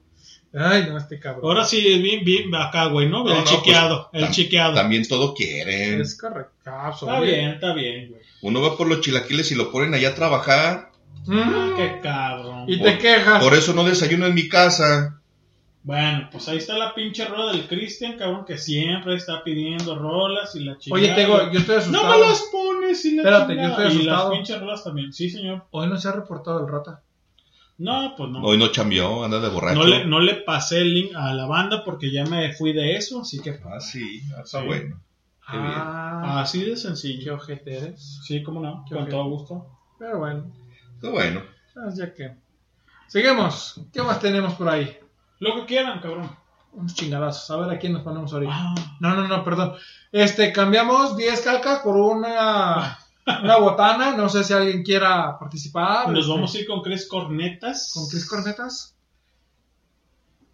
Ay, 0.55 0.87
no, 0.89 0.97
este 0.97 1.21
cabrón. 1.21 1.45
Ahora 1.45 1.65
sí, 1.65 1.87
es 1.87 2.01
bien, 2.03 2.25
bien 2.25 2.55
acá, 2.55 2.87
güey, 2.87 3.09
¿no? 3.09 3.23
No, 3.25 3.31
el 3.31 3.39
no, 3.39 3.45
chiqueado, 3.45 4.09
pues, 4.11 4.23
el 4.23 4.29
tam- 4.29 4.33
chiqueado. 4.33 4.75
También 4.75 5.07
todo 5.07 5.35
quieren. 5.35 6.01
Es 6.01 6.19
correcto. 6.19 6.53
Ah, 6.67 6.91
Está 6.95 7.21
bien, 7.21 7.51
está 7.51 7.75
bien, 7.75 8.09
güey. 8.11 8.23
Uno 8.43 8.63
va 8.63 8.77
por 8.77 8.87
los 8.89 9.01
chilaquiles 9.01 9.51
y 9.53 9.55
lo 9.57 9.71
ponen 9.71 9.93
allá 9.95 10.11
a 10.11 10.15
trabajar. 10.15 10.91
Mm, 11.27 11.77
Qué 11.77 12.01
cabrón. 12.03 12.65
Y 12.67 12.77
Por- 12.79 12.87
te 12.89 12.99
quejas. 12.99 13.43
Por 13.43 13.55
eso 13.55 13.75
no 13.75 13.85
desayuno 13.85 14.27
en 14.27 14.35
mi 14.35 14.49
casa. 14.49 15.21
Bueno, 15.83 16.29
pues 16.31 16.47
ahí 16.49 16.59
está 16.59 16.77
la 16.77 16.95
pinche 16.95 17.25
rola 17.25 17.53
del 17.53 17.67
Cristian, 17.67 18.17
cabrón, 18.19 18.45
que 18.45 18.59
siempre 18.59 19.15
está 19.15 19.43
pidiendo 19.45 19.97
rolas 19.99 20.55
y 20.55 20.61
la 20.65 20.77
chingada. 20.77 21.03
Oye, 21.03 21.15
Tego, 21.15 21.51
yo 21.53 21.61
estoy 21.61 21.77
No 21.77 21.81
asustado. 21.81 22.15
me 22.15 22.21
las 22.21 22.43
pones 22.53 23.05
y 23.05 23.15
la 23.17 23.23
Espérate, 23.23 23.53
chingada. 23.53 23.69
yo 23.69 23.73
estoy 23.85 23.85
Y 23.85 24.05
las 24.05 24.15
asustado. 24.15 24.31
pinches 24.33 24.61
rolas 24.61 24.85
también, 24.85 25.13
sí, 25.13 25.31
señor. 25.31 25.65
Hoy 25.71 25.87
no 25.89 25.97
se 25.97 26.09
ha 26.09 26.13
reportado 26.13 26.61
el 26.67 26.71
rata. 26.73 27.03
No, 27.79 28.15
pues 28.17 28.31
no. 28.31 28.41
Hoy 28.43 28.59
no 28.59 28.69
chambeó, 28.69 29.25
anda 29.25 29.39
de 29.41 29.49
borracho. 29.49 29.79
No 29.79 29.85
le, 29.87 30.05
no 30.05 30.19
le 30.21 30.35
pasé 30.35 30.81
el 30.81 30.93
link 30.95 31.15
a 31.15 31.33
la 31.33 31.47
banda 31.47 31.85
porque 31.85 32.11
ya 32.11 32.25
me 32.25 32.53
fui 32.53 32.73
de 32.73 32.97
eso, 32.97 33.21
así 33.23 33.41
que 33.41 33.61
Ah, 33.65 33.81
sí, 33.81 34.23
está 34.43 34.61
Sí. 34.61 34.67
bueno. 34.67 35.01
Qué 35.51 35.57
bien. 35.57 35.73
Ah, 35.75 36.41
así 36.43 36.59
de 36.61 36.71
qué 36.73 36.77
sencillo. 36.77 37.35
ojete 37.37 37.77
eres. 37.79 38.21
Sí, 38.25 38.43
cómo 38.43 38.61
no, 38.61 38.85
Qué 38.87 38.95
con 38.95 39.05
ojete. 39.05 39.17
todo 39.17 39.25
gusto. 39.31 39.67
Pero 39.99 40.19
bueno, 40.19 40.53
Está 40.97 41.11
bueno. 41.11 41.43
ah, 41.77 41.89
ya 41.95 42.13
que. 42.13 42.35
Seguimos. 43.07 43.81
¿Qué 43.93 44.03
más 44.03 44.21
tenemos 44.21 44.55
por 44.55 44.69
ahí? 44.69 44.99
Lo 45.39 45.55
que 45.55 45.65
quieran, 45.67 46.01
cabrón. 46.01 46.31
Unos 46.73 46.95
chingadazos. 46.95 47.51
A 47.51 47.57
ver 47.61 47.77
a 47.77 47.79
quién 47.79 47.93
nos 47.95 48.03
ponemos 48.03 48.33
ahorita. 48.33 48.53
Ah, 48.55 48.75
No, 49.01 49.15
no, 49.15 49.27
no, 49.27 49.43
perdón. 49.45 49.75
Este, 50.13 50.53
cambiamos 50.53 51.17
10 51.17 51.41
calcas 51.41 51.79
por 51.81 51.97
una, 51.97 52.99
una 53.43 53.59
botana. 53.59 54.17
No 54.17 54.29
sé 54.29 54.45
si 54.45 54.53
alguien 54.53 54.83
quiera 54.83 55.39
participar. 55.39 56.09
nos 56.11 56.21
Este, 56.21 56.33
vamos 56.33 56.55
a 56.55 56.59
ir 56.59 56.67
con 56.67 56.83
Chris 56.83 57.07
Cornetas. 57.09 57.93
¿Con 57.95 58.09
Chris 58.09 58.27
Cornetas? 58.29 58.95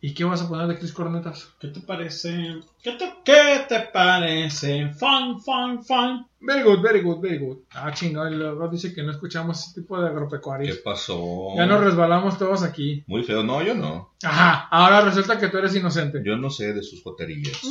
¿Y 0.01 0.13
qué 0.13 0.23
vas 0.25 0.43
a 0.43 0.49
poner 0.51 0.67
de 0.67 0.77
Chris 0.79 0.93
Cornetas? 0.93 1.49
¿Qué 1.59 1.69
te 1.69 1.81
parece? 1.81 2.57
¿Qué 2.83 2.93
te, 2.93 3.11
qué 3.25 3.65
te 3.67 3.81
parece? 3.91 4.91
Fun, 4.91 5.41
fun, 5.41 5.83
fun. 5.83 6.27
Very 6.41 6.63
good, 6.63 6.83
very 6.83 7.01
good, 7.01 7.21
very 7.23 7.39
good. 7.39 7.57
Ah, 7.73 7.91
chingón, 7.91 8.35
el 8.35 8.55
Rob 8.59 8.71
dice 8.71 8.93
que 8.93 9.03
no 9.03 9.13
escuchamos 9.13 9.59
ese 9.67 9.81
tipo 9.81 9.97
de 9.99 10.05
¿Qué 10.05 10.11
agropecuarios. 10.13 10.77
pasó? 10.85 11.55
Ya 11.57 11.65
nos 11.65 11.83
resbalamos 11.83 12.37
todos 12.37 12.63
aquí. 12.63 13.03
Muy 13.07 13.23
feo. 13.25 13.43
No, 13.43 13.63
yo 13.63 13.75
no. 13.75 14.13
Ajá, 14.23 14.69
ahora 14.71 15.01
resulta 15.01 15.39
que 15.39 15.49
tú 15.49 15.57
eres 15.57 15.75
inocente. 15.75 16.21
Yo 16.23 16.37
no 16.37 16.51
sé 16.51 16.75
de 16.75 16.83
sus 16.83 17.03
joterías. 17.03 17.63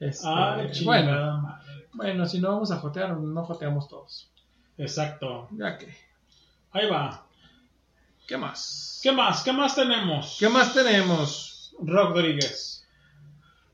Este, 0.00 0.28
Ay, 0.28 0.70
chingada 0.70 0.84
bueno, 0.84 1.42
madre. 1.42 1.88
bueno, 1.92 2.26
si 2.26 2.40
no 2.40 2.50
vamos 2.52 2.70
a 2.70 2.76
jotear, 2.76 3.16
no 3.16 3.44
joteamos 3.44 3.88
todos. 3.88 4.30
Exacto. 4.76 5.48
Ya 5.52 5.76
que. 5.76 5.92
Ahí 6.70 6.88
va. 6.88 7.26
¿Qué 8.28 8.36
más? 8.36 9.00
¿Qué 9.02 9.10
más? 9.10 9.42
¿Qué 9.42 9.52
más 9.52 9.74
tenemos? 9.74 10.36
¿Qué 10.38 10.48
más 10.48 10.72
tenemos? 10.72 11.74
Rodríguez. 11.80 12.86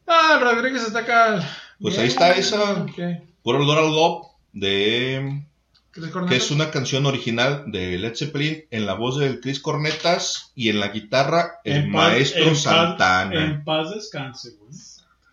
Ah, 0.06 0.38
Rodríguez 0.40 0.82
está 0.86 1.00
acá. 1.00 1.40
Pues 1.80 1.94
Bien. 1.94 2.02
ahí 2.02 2.08
está 2.08 2.30
esa. 2.32 2.86
¿Qué? 2.94 3.22
Por 3.42 3.56
Olor 3.56 3.78
al 3.78 4.22
de 4.52 5.44
que 6.28 6.36
es 6.36 6.50
una 6.50 6.70
canción 6.70 7.06
original 7.06 7.64
de 7.66 7.98
Led 7.98 8.16
Zeppelin 8.16 8.64
en 8.70 8.84
la 8.86 8.94
voz 8.94 9.18
del 9.18 9.40
Chris 9.40 9.60
Cornetas 9.60 10.50
y 10.56 10.68
en 10.68 10.80
la 10.80 10.88
guitarra 10.88 11.60
el 11.64 11.76
En 11.76 11.92
paz- 11.92 12.10
maestro 12.10 12.42
en 12.42 12.48
paz- 12.50 12.62
Santana. 12.62 13.44
En 13.44 13.64
paz 13.64 13.94
descanse, 13.94 14.50
güey. 14.58 14.70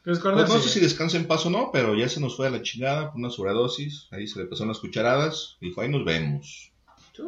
Pues 0.03 0.23
no 0.23 0.59
sé 0.59 0.69
si 0.69 0.79
descansa 0.79 1.17
en 1.17 1.27
paz 1.27 1.45
o 1.45 1.49
no, 1.51 1.69
pero 1.71 1.93
ya 1.95 2.09
se 2.09 2.19
nos 2.19 2.35
fue 2.35 2.47
a 2.47 2.49
la 2.49 2.63
chingada 2.63 3.11
por 3.11 3.19
una 3.19 3.29
sobredosis. 3.29 4.07
Ahí 4.11 4.27
se 4.27 4.39
le 4.39 4.45
pasaron 4.45 4.69
las 4.69 4.79
cucharadas. 4.79 5.57
Dijo, 5.61 5.79
ahí 5.81 5.89
nos 5.89 6.03
vemos. 6.03 6.71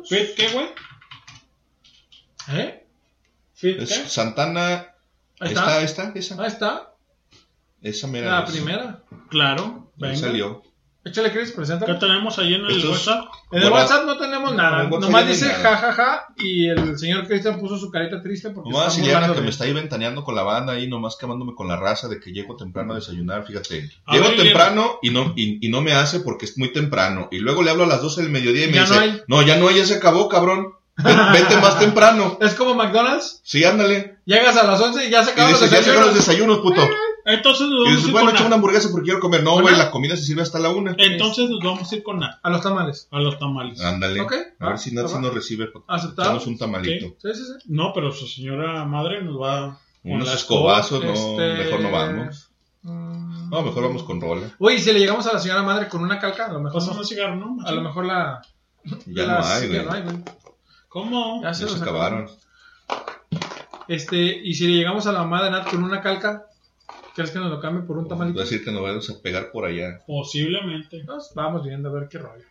¿Fit 0.10 0.34
qué, 0.36 0.48
güey? 0.50 0.68
¿Eh? 2.50 2.84
¿Fit 3.54 3.80
Es 3.80 3.90
qué? 3.90 4.10
Santana. 4.10 4.88
Ahí 5.40 5.50
está. 5.50 5.82
esta, 5.84 6.12
esa. 6.16 6.42
Ahí 6.42 6.48
está. 6.48 6.94
Esa 7.82 8.08
mera. 8.08 8.40
La 8.40 8.46
primera. 8.46 9.04
Claro. 9.30 9.92
Ahí 10.02 10.10
Venga. 10.10 10.16
salió. 10.18 10.64
Échale, 11.06 11.32
Chris, 11.34 11.50
¿Qué 11.50 11.56
preséntalo. 11.58 12.00
tenemos 12.00 12.40
ahí 12.40 12.54
en 12.54 12.66
el 12.66 12.86
WhatsApp? 12.90 13.26
En 13.52 13.62
el 13.64 13.70
WhatsApp 13.70 14.06
no 14.06 14.18
tenemos 14.18 14.56
nada. 14.56 14.84
No, 14.84 15.00
Nomás 15.00 15.28
dice 15.28 15.48
nada. 15.50 15.60
jajaja 15.78 16.28
y 16.38 16.70
el 16.70 16.98
señor 16.98 17.28
Cristian 17.28 17.60
puso 17.60 17.78
su 17.78 17.92
carita 17.92 18.22
triste 18.22 18.52
porque 18.52 18.70
Nomás 18.70 18.94
está 18.98 19.02
Ileana 19.06 19.28
que 19.28 19.34
de- 19.34 19.42
me 19.42 19.50
está 19.50 19.66
ahí 19.66 19.74
ventaneando 19.74 20.24
con 20.24 20.34
la 20.34 20.44
banda 20.44 20.74
ahí, 20.74 20.88
nomás 20.88 21.18
quemándome 21.18 21.56
con 21.56 21.68
la 21.68 21.76
raza 21.76 22.08
de 22.08 22.22
que 22.22 22.32
llego 22.32 22.56
temprano 22.56 22.94
a 22.94 22.96
desayunar, 22.96 23.46
fíjate. 23.46 23.90
A 24.06 24.14
Llego 24.14 24.30
ver, 24.30 24.38
temprano 24.38 25.00
y 25.02 25.10
no, 25.10 25.34
y, 25.36 25.66
y 25.66 25.70
no 25.70 25.82
me 25.82 25.92
hace 25.92 26.22
porque 26.22 26.46
es 26.46 26.58
muy 26.58 26.72
temprano. 26.72 27.28
Y 27.32 27.40
luego 27.40 27.64
le 27.64 27.72
hablo 27.72 27.84
a 27.84 27.88
las 27.88 28.02
12 28.02 28.22
del 28.22 28.32
mediodía 28.32 28.64
y 28.66 28.68
me 28.70 28.76
Ya 28.76 28.82
dice, 28.84 28.96
no 28.96 29.02
hay. 29.02 29.22
no, 29.28 29.42
ya 29.42 29.58
no 29.58 29.68
hay, 29.68 29.76
ya 29.80 29.86
se 29.86 29.96
acabó, 29.96 30.30
cabrón. 30.30 30.74
Vete 31.34 31.58
más 31.58 31.80
temprano. 31.80 32.38
Es 32.40 32.54
como 32.54 32.76
McDonald's. 32.76 33.42
Sí, 33.44 33.66
ándale. 33.66 34.20
Llegas 34.26 34.56
a 34.56 34.64
las 34.64 34.80
11 34.80 35.08
y 35.08 35.10
ya 35.10 35.22
se 35.24 35.32
Y 35.32 35.34
acaban 35.34 35.52
los 35.52 35.60
dice, 35.62 35.76
ya 35.76 35.84
se 35.84 35.90
acabaron 35.90 36.14
los 36.14 36.16
desayunos. 36.16 36.58
desayunos, 36.64 36.86
puto. 36.88 36.98
Entonces 37.26 37.68
nos 37.70 37.84
vamos 37.86 38.04
a 38.04 38.06
ir 38.08 38.12
bueno, 38.12 38.28
con 38.28 38.36
echa 38.36 38.44
A. 38.44 38.48
una 38.48 38.56
hamburguesa 38.58 38.90
porque 38.92 39.06
quiero 39.06 39.20
comer. 39.20 39.44
No, 39.44 39.54
¿Con 39.54 39.62
güey, 39.64 39.78
la 39.78 39.92
comida 39.92 40.16
se 40.18 40.24
sirve 40.24 40.42
hasta 40.42 40.60
la 40.60 40.70
una. 40.70 40.94
Entonces 40.98 41.50
nos 41.50 41.60
vamos 41.64 41.92
a 41.92 41.96
ir 41.96 42.04
con 42.04 42.22
A. 42.24 42.40
A 42.44 42.50
los 42.50 42.62
tamales. 42.62 43.08
A 43.12 43.20
los 43.20 43.40
tamales. 43.40 43.80
Ándale. 43.82 44.20
Ok, 44.22 44.34
A 44.60 44.70
ver 44.70 44.78
si 44.80 44.94
Nancy 44.94 45.20
nos 45.20 45.34
recibe. 45.34 45.70
Aceptado. 45.88 46.40
un 46.46 46.58
tamalito. 46.58 47.16
Sí, 47.22 47.30
sí, 47.34 47.44
sí. 47.46 47.54
No, 47.68 47.92
pero 47.94 48.12
su 48.12 48.28
señora 48.28 48.84
madre 48.86 49.24
nos 49.24 49.42
va 49.42 49.80
Unos 50.04 50.34
escobazos, 50.34 51.04
no, 51.04 51.14
Este, 51.14 51.64
mejor 51.64 51.80
no 51.82 51.92
vamos. 51.92 52.50
Mm. 52.82 53.50
No, 53.50 53.62
mejor 53.62 53.84
vamos 53.84 54.04
con 54.04 54.20
rola. 54.20 54.50
Oye, 54.60 54.76
y 54.76 54.80
si 54.80 54.92
le 54.92 55.00
llegamos 55.00 55.26
a 55.28 55.34
la 55.34 55.40
señora 55.40 55.64
madre 55.64 55.88
con 55.88 56.02
una 56.04 56.20
calca, 56.20 56.48
a 56.48 56.52
lo 56.54 56.60
mejor 56.60 56.86
no- 56.86 56.92
un 56.92 57.06
cigarro, 57.06 57.36
¿no? 57.38 57.58
A 57.66 57.72
lo 57.72 57.82
mejor 57.82 58.06
la. 58.06 58.42
Ya 59.06 59.26
la- 59.26 59.40
no 59.40 59.46
hay, 59.46 59.62
ya 59.62 59.68
güey. 59.68 59.86
no 59.86 59.92
hay, 59.94 60.02
güey. 60.02 60.18
¿Cómo? 60.90 61.42
Ya 61.42 61.54
se 61.54 61.62
Ya 61.62 61.70
los 61.70 61.78
se 61.78 61.82
acabaron. 61.84 62.24
acabaron. 62.24 62.44
Este, 63.88 64.18
y 64.44 64.54
si 64.54 64.68
le 64.68 64.74
llegamos 64.78 65.08
a 65.08 65.12
la 65.12 65.20
mamá 65.20 65.44
de 65.44 65.52
Nat 65.52 65.70
con 65.70 65.84
una 65.84 66.02
calca, 66.02 66.46
¿crees 67.16 67.32
que 67.32 67.40
nos 67.40 67.50
lo 67.50 67.60
cambie 67.60 67.84
por 67.86 67.98
un 67.98 68.06
Va 68.06 68.10
tamalito? 68.10 68.40
a 68.40 68.44
decir 68.44 68.64
que 68.64 68.72
nos 68.72 68.82
vamos 68.82 69.10
a 69.10 69.22
pegar 69.22 69.52
por 69.52 69.66
allá. 69.66 70.00
Posiblemente. 70.06 71.04
Pues 71.06 71.32
vamos 71.36 71.64
viendo 71.64 71.90
a 71.90 71.94
ver 71.94 72.08
qué 72.10 72.18
rollo. 72.18 72.46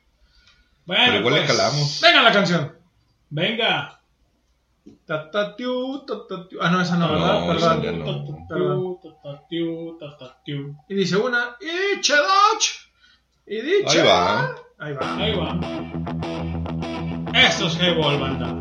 Bueno, 0.86 1.02
Pero 1.06 1.18
igual 1.18 1.34
le 1.34 1.40
pues, 1.42 1.52
calamos. 1.52 2.00
Venga 2.02 2.22
la 2.22 2.32
canción. 2.32 2.72
Venga. 3.30 3.98
Ta, 5.06 5.30
ta, 5.30 5.54
tiu, 5.54 6.04
ta, 6.06 6.26
ta, 6.28 6.48
tiu. 6.48 6.58
Ah, 6.60 6.70
no, 6.70 6.80
esa 6.80 6.96
no, 6.96 7.06
No, 7.06 7.46
¿verdad? 7.46 7.80
Perdón. 7.80 7.98
no. 8.00 8.46
Perdón. 8.48 8.96
Tatatiu, 9.02 9.96
tatatiu. 9.98 10.76
Y 10.88 10.94
dice 10.94 11.16
una, 11.16 11.56
y 11.60 12.00
chedoch. 12.00 12.64
Y 13.46 13.60
dice. 13.60 14.00
Ahí 14.00 14.06
va. 14.06 14.54
Ahí 14.78 14.92
va. 14.94 15.16
Ahí 15.16 15.34
va. 15.36 15.60
Esto 17.38 17.66
es 17.68 17.76
Highball, 17.80 18.18
banda. 18.18 18.58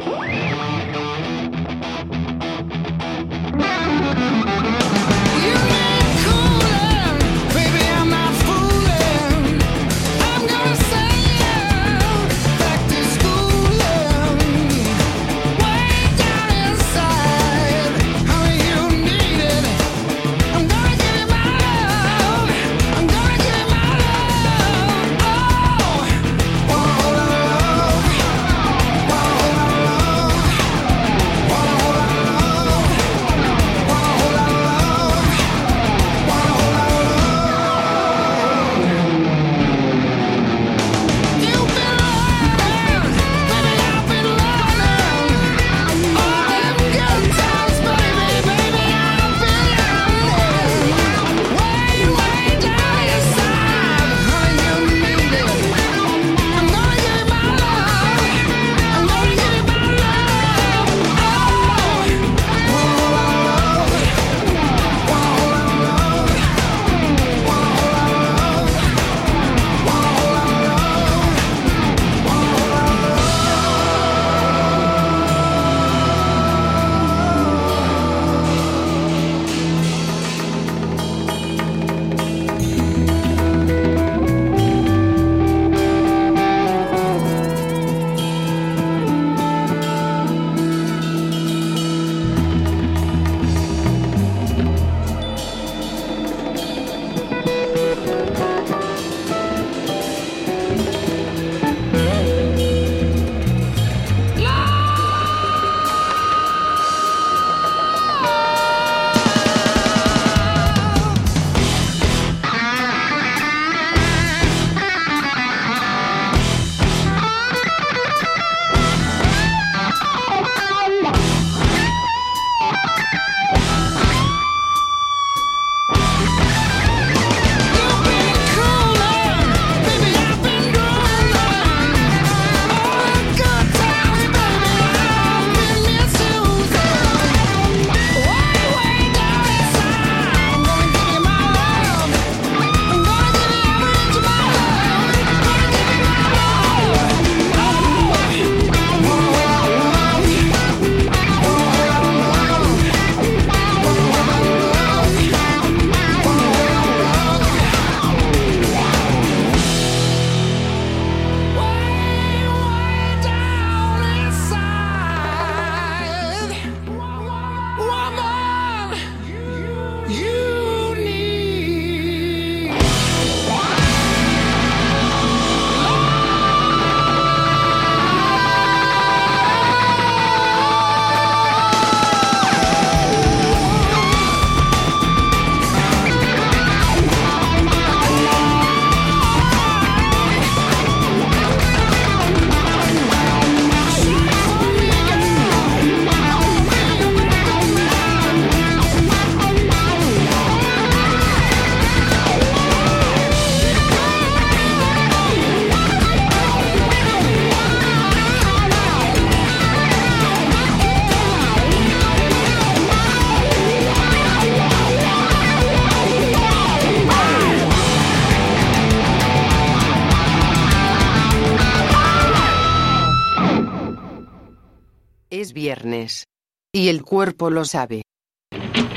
Y 226.82 226.90
el 226.90 227.03
cuerpo 227.03 227.51
lo 227.51 227.64
sabe. 227.64 228.01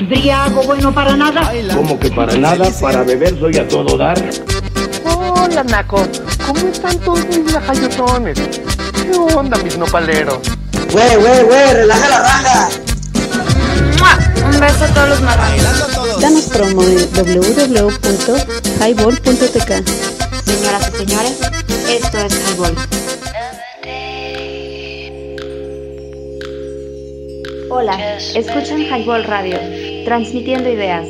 Briago 0.09 0.63
bueno 0.63 0.91
para 0.91 1.15
nada. 1.15 1.51
Como 1.75 1.99
que 1.99 2.09
para 2.09 2.35
nada, 2.35 2.71
para 2.81 3.03
beber 3.03 3.39
soy 3.39 3.57
a 3.57 3.67
todo 3.67 3.95
dar. 3.95 4.17
Hola, 5.05 5.63
Naco. 5.63 6.01
¿Cómo 6.47 6.61
están 6.61 6.97
todos 7.01 7.23
mis 7.27 7.53
lajayotones? 7.53 8.39
¿Qué 8.39 9.11
onda, 9.35 9.59
mis 9.59 9.77
nopaleros? 9.77 10.39
Güey, 10.91 11.15
güey, 11.15 11.43
güey, 11.43 11.73
relaja 11.73 12.09
la 12.09 12.23
raja. 12.23 12.69
Un 14.47 14.59
beso 14.59 14.83
a 14.83 14.87
todos 14.87 15.09
los 15.09 15.21
marranos. 15.21 16.19
Danos 16.19 16.45
promo. 16.45 16.81
promo 16.81 16.89
en 16.89 17.13
www.highball.tk. 17.13 19.71
Señoras 20.43 20.91
y 20.91 20.97
señores, 20.97 21.37
esto 21.87 22.17
es 22.17 22.33
Highball. 22.49 22.73
Hola, 27.77 28.17
escuchan 28.17 28.83
Highball 28.83 29.25
Radio, 29.25 29.59
transmitiendo 30.05 30.69
ideas. 30.69 31.05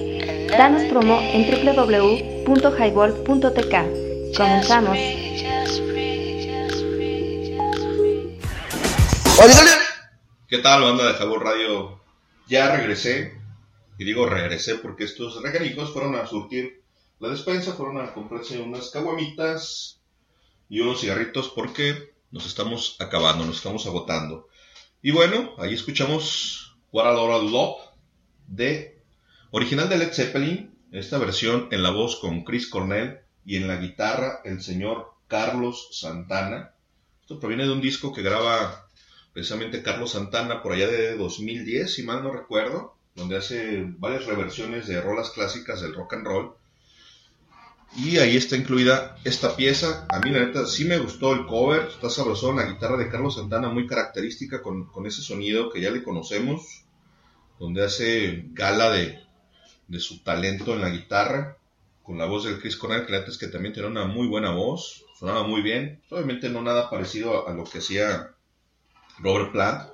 Danos 0.47 0.81
promo 0.85 1.19
en 1.21 1.45
www.highball.tk. 1.45 4.35
Comenzamos. 4.35 4.97
¿Qué 10.47 10.57
tal, 10.57 10.81
banda 10.81 11.05
de 11.05 11.13
Jabón 11.13 11.41
Radio? 11.41 12.01
Ya 12.47 12.75
regresé, 12.75 13.39
y 13.99 14.03
digo 14.03 14.25
regresé 14.25 14.73
porque 14.73 15.03
estos 15.03 15.43
regalijos 15.43 15.93
fueron 15.93 16.15
a 16.15 16.25
surtir 16.25 16.81
la 17.19 17.29
despensa, 17.29 17.73
fueron 17.73 18.01
a 18.01 18.11
comprarse 18.11 18.59
unas 18.59 18.89
caguamitas 18.89 20.01
y 20.67 20.79
unos 20.79 21.01
cigarritos 21.01 21.49
porque 21.49 22.15
nos 22.31 22.47
estamos 22.47 22.97
acabando, 22.99 23.45
nos 23.45 23.57
estamos 23.57 23.85
agotando. 23.85 24.47
Y 25.06 25.11
bueno, 25.11 25.53
ahí 25.59 25.75
escuchamos 25.75 26.75
What 26.92 27.06
a 27.06 27.11
of 27.11 27.51
Love 27.51 27.77
de 28.48 29.03
original 29.51 29.88
de 29.88 30.00
Led 30.00 30.11
Zeppelin, 30.11 30.74
esta 30.92 31.19
versión 31.19 31.67
en 31.69 31.84
la 31.84 31.92
voz 31.92 32.16
con 32.16 32.43
Chris 32.43 32.67
Cornell 32.67 33.19
y 33.45 33.58
en 33.58 33.67
la 33.67 33.75
guitarra 33.75 34.42
el 34.45 34.64
señor 34.64 35.11
Carlos 35.27 35.90
Santana. 35.92 36.72
Esto 37.22 37.40
proviene 37.40 37.66
de 37.66 37.74
un 37.74 37.82
disco 37.82 38.11
que 38.14 38.24
graba 38.24 38.88
precisamente 39.32 39.84
Carlos 39.84 40.14
Santana 40.14 40.64
por 40.64 40.74
allá 40.74 40.88
de 40.88 41.16
2010, 41.16 41.93
si 41.93 42.01
mal 42.01 42.24
no 42.24 42.32
recuerdo, 42.32 42.95
donde 43.14 43.38
hace 43.38 43.85
varias 44.00 44.25
reversiones 44.25 44.88
de 44.88 45.01
rolas 45.01 45.30
clásicas 45.30 45.82
del 45.82 45.93
rock 45.93 46.14
and 46.14 46.25
roll. 46.25 46.56
Y 47.98 48.17
ahí 48.17 48.35
está 48.35 48.57
incluida 48.57 49.15
esta 49.24 49.56
pieza. 49.56 50.06
A 50.09 50.19
mí 50.19 50.30
la 50.30 50.40
neta 50.40 50.65
sí 50.65 50.83
me 50.83 50.98
gustó 50.98 51.33
el 51.33 51.45
cover, 51.45 51.88
está 51.88 52.09
sabrosón, 52.09 52.57
la 52.57 52.65
guitarra 52.65 52.98
de 52.98 53.09
Carlos 53.09 53.35
Santana 53.35 53.69
muy 53.69 53.88
característica 53.88 54.61
con, 54.61 54.88
con 54.88 55.06
ese 55.06 55.22
sonido 55.22 55.69
que 55.72 55.80
ya 55.80 55.91
le 55.91 56.03
conocemos, 56.03 56.83
donde 57.57 57.85
hace 57.85 58.48
gala 58.51 58.91
de, 58.91 59.19
de 59.88 59.99
su 59.99 60.24
talento 60.24 60.74
en 60.74 60.82
la 60.82 60.90
guitarra, 60.90 61.57
con 62.03 62.17
la 62.17 62.25
voz 62.25 62.43
del 62.43 62.59
Chris 62.59 62.75
Cornell, 62.75 63.06
que 63.06 63.14
la 63.14 63.19
neta 63.19 63.32
es 63.32 63.38
que 63.38 63.48
también 63.48 63.74
tiene 63.74 63.88
una 63.88 64.06
muy 64.06 64.27
buena 64.27 64.51
voz, 64.51 65.06
sonaba 65.17 65.48
muy 65.48 65.61
bien, 65.61 66.01
obviamente 66.09 66.49
no 66.49 66.61
nada 66.61 66.90
parecido 66.90 67.48
a, 67.48 67.51
a 67.51 67.53
lo 67.53 67.64
que 67.64 67.77
hacía 67.77 68.35
Robert 69.19 69.53
Plant, 69.53 69.90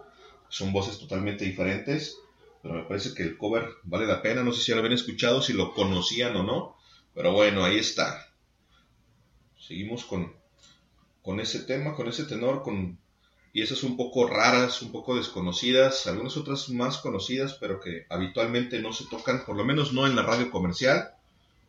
son 0.50 0.74
voces 0.74 0.98
totalmente 0.98 1.46
diferentes, 1.46 2.18
pero 2.64 2.74
me 2.74 2.84
parece 2.84 3.14
que 3.14 3.22
el 3.24 3.38
cover 3.38 3.70
vale 3.84 4.08
la 4.08 4.24
pena, 4.24 4.44
no 4.44 4.52
sé 4.52 4.64
si 4.64 4.72
lo 4.72 4.80
habían 4.80 4.94
escuchado, 4.94 5.42
si 5.42 5.54
lo 5.54 5.74
conocían 5.74 6.36
o 6.36 6.44
no, 6.44 6.81
pero 7.14 7.34
bueno, 7.34 7.64
ahí 7.64 7.78
está. 7.78 8.28
Seguimos 9.60 10.06
con, 10.06 10.34
con 11.22 11.40
ese 11.40 11.60
tema, 11.60 11.96
con 11.96 12.08
ese 12.08 12.26
tenor, 12.26 12.64
con 12.64 12.98
piezas 13.52 13.84
un 13.84 13.98
poco 13.98 14.28
raras, 14.28 14.82
un 14.82 14.92
poco 14.92 15.16
desconocidas, 15.16 16.08
algunas 16.08 16.38
otras 16.38 16.70
más 16.70 16.98
conocidas, 16.98 17.56
pero 17.60 17.80
que 17.80 18.06
habitualmente 18.10 18.82
no 18.82 18.94
se 18.94 19.06
tocan, 19.06 19.46
por 19.46 19.56
lo 19.56 19.66
menos 19.66 19.94
no 19.94 20.08
en 20.08 20.16
la 20.16 20.24
radio 20.24 20.50
comercial. 20.50 21.12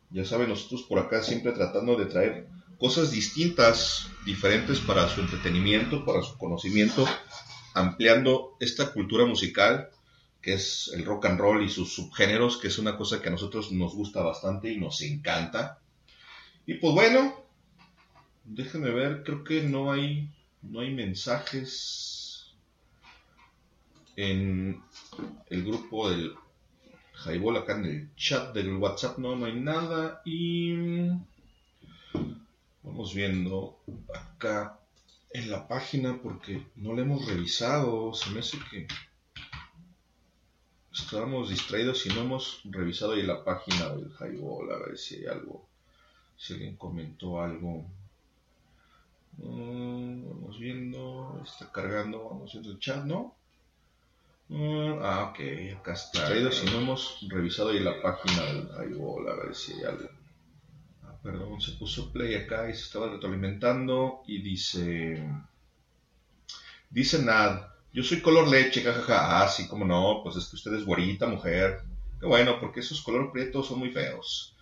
Ya 0.09 0.25
saben, 0.25 0.49
nosotros 0.49 0.83
por 0.83 0.99
acá 0.99 1.23
siempre 1.23 1.51
tratando 1.51 1.95
de 1.95 2.05
traer 2.05 2.47
cosas 2.77 3.11
distintas, 3.11 4.07
diferentes 4.25 4.79
para 4.79 5.09
su 5.09 5.21
entretenimiento, 5.21 6.05
para 6.05 6.21
su 6.21 6.37
conocimiento, 6.37 7.05
ampliando 7.73 8.55
esta 8.59 8.93
cultura 8.93 9.25
musical 9.25 9.89
que 10.43 10.53
es 10.53 10.91
el 10.93 11.05
rock 11.05 11.25
and 11.25 11.39
roll 11.39 11.63
y 11.63 11.69
sus 11.69 11.93
subgéneros, 11.93 12.57
que 12.57 12.67
es 12.67 12.77
una 12.77 12.97
cosa 12.97 13.21
que 13.21 13.29
a 13.29 13.31
nosotros 13.31 13.71
nos 13.71 13.95
gusta 13.95 14.21
bastante 14.21 14.71
y 14.71 14.77
nos 14.77 15.01
encanta. 15.01 15.79
Y 16.67 16.75
pues 16.75 16.93
bueno, 16.93 17.33
déjenme 18.43 18.91
ver, 18.91 19.23
creo 19.23 19.43
que 19.43 19.63
no 19.63 19.91
hay 19.91 20.29
no 20.61 20.81
hay 20.81 20.93
mensajes 20.93 22.53
en 24.15 24.81
el 25.49 25.63
grupo 25.63 26.09
del 26.09 26.33
Highball 27.25 27.57
acá 27.57 27.77
en 27.77 27.85
el 27.85 28.15
chat 28.15 28.53
del 28.53 28.75
WhatsApp 28.77 29.17
no, 29.17 29.35
no 29.35 29.45
hay 29.45 29.59
nada 29.59 30.21
y 30.25 31.07
vamos 32.81 33.13
viendo 33.13 33.79
acá 34.13 34.79
en 35.31 35.49
la 35.49 35.67
página 35.67 36.19
porque 36.21 36.65
no 36.75 36.93
la 36.93 37.01
hemos 37.01 37.25
revisado 37.25 38.13
se 38.13 38.29
me 38.31 38.39
hace 38.39 38.57
que 38.71 38.87
estábamos 40.93 41.49
distraídos 41.49 42.05
y 42.05 42.09
no 42.09 42.21
hemos 42.21 42.61
revisado 42.65 43.13
ahí 43.13 43.23
la 43.23 43.43
página 43.43 43.89
del 43.89 44.11
Highball 44.19 44.71
a 44.71 44.77
ver 44.77 44.97
si 44.97 45.15
hay 45.15 45.25
algo 45.25 45.67
si 46.37 46.53
alguien 46.53 46.75
comentó 46.77 47.41
algo 47.41 47.85
Mm, 49.37 50.29
vamos 50.29 50.59
viendo, 50.59 51.41
está 51.43 51.71
cargando, 51.71 52.23
vamos 52.29 52.51
viendo 52.51 52.71
el 52.71 52.79
chat, 52.79 53.03
¿no? 53.05 53.35
Mm, 54.49 54.99
ah, 55.01 55.29
ok, 55.31 55.79
acá 55.79 55.93
está. 55.93 56.19
Distraído 56.19 56.51
si 56.51 56.67
no 56.67 56.79
hemos 56.79 57.19
revisado 57.29 57.69
ahí 57.69 57.79
la 57.79 58.01
página 58.01 58.43
del 58.43 58.67
Highball, 58.67 59.29
a 59.29 59.35
ver 59.35 59.55
si 59.55 59.73
hay 59.73 59.83
algo. 59.85 60.09
Ah, 61.03 61.15
perdón, 61.23 61.59
se 61.61 61.71
puso 61.73 62.11
play 62.11 62.35
acá 62.35 62.69
y 62.69 62.73
se 62.73 62.83
estaba 62.83 63.09
retroalimentando 63.09 64.23
y 64.27 64.41
dice... 64.41 65.23
Dice 66.89 67.23
Nad, 67.23 67.72
yo 67.93 68.03
soy 68.03 68.21
color 68.21 68.47
leche, 68.47 68.81
jajaja. 68.81 69.43
Ah, 69.43 69.47
sí, 69.47 69.67
como 69.67 69.85
no, 69.85 70.21
pues 70.23 70.35
es 70.35 70.47
que 70.47 70.55
usted 70.55 70.73
es 70.73 70.85
güerita, 70.85 71.27
mujer. 71.27 71.81
Qué 72.19 72.25
bueno, 72.25 72.59
porque 72.59 72.79
esos 72.79 73.01
color 73.01 73.31
prietos 73.31 73.67
son 73.67 73.79
muy 73.79 73.91
feos. 73.91 74.55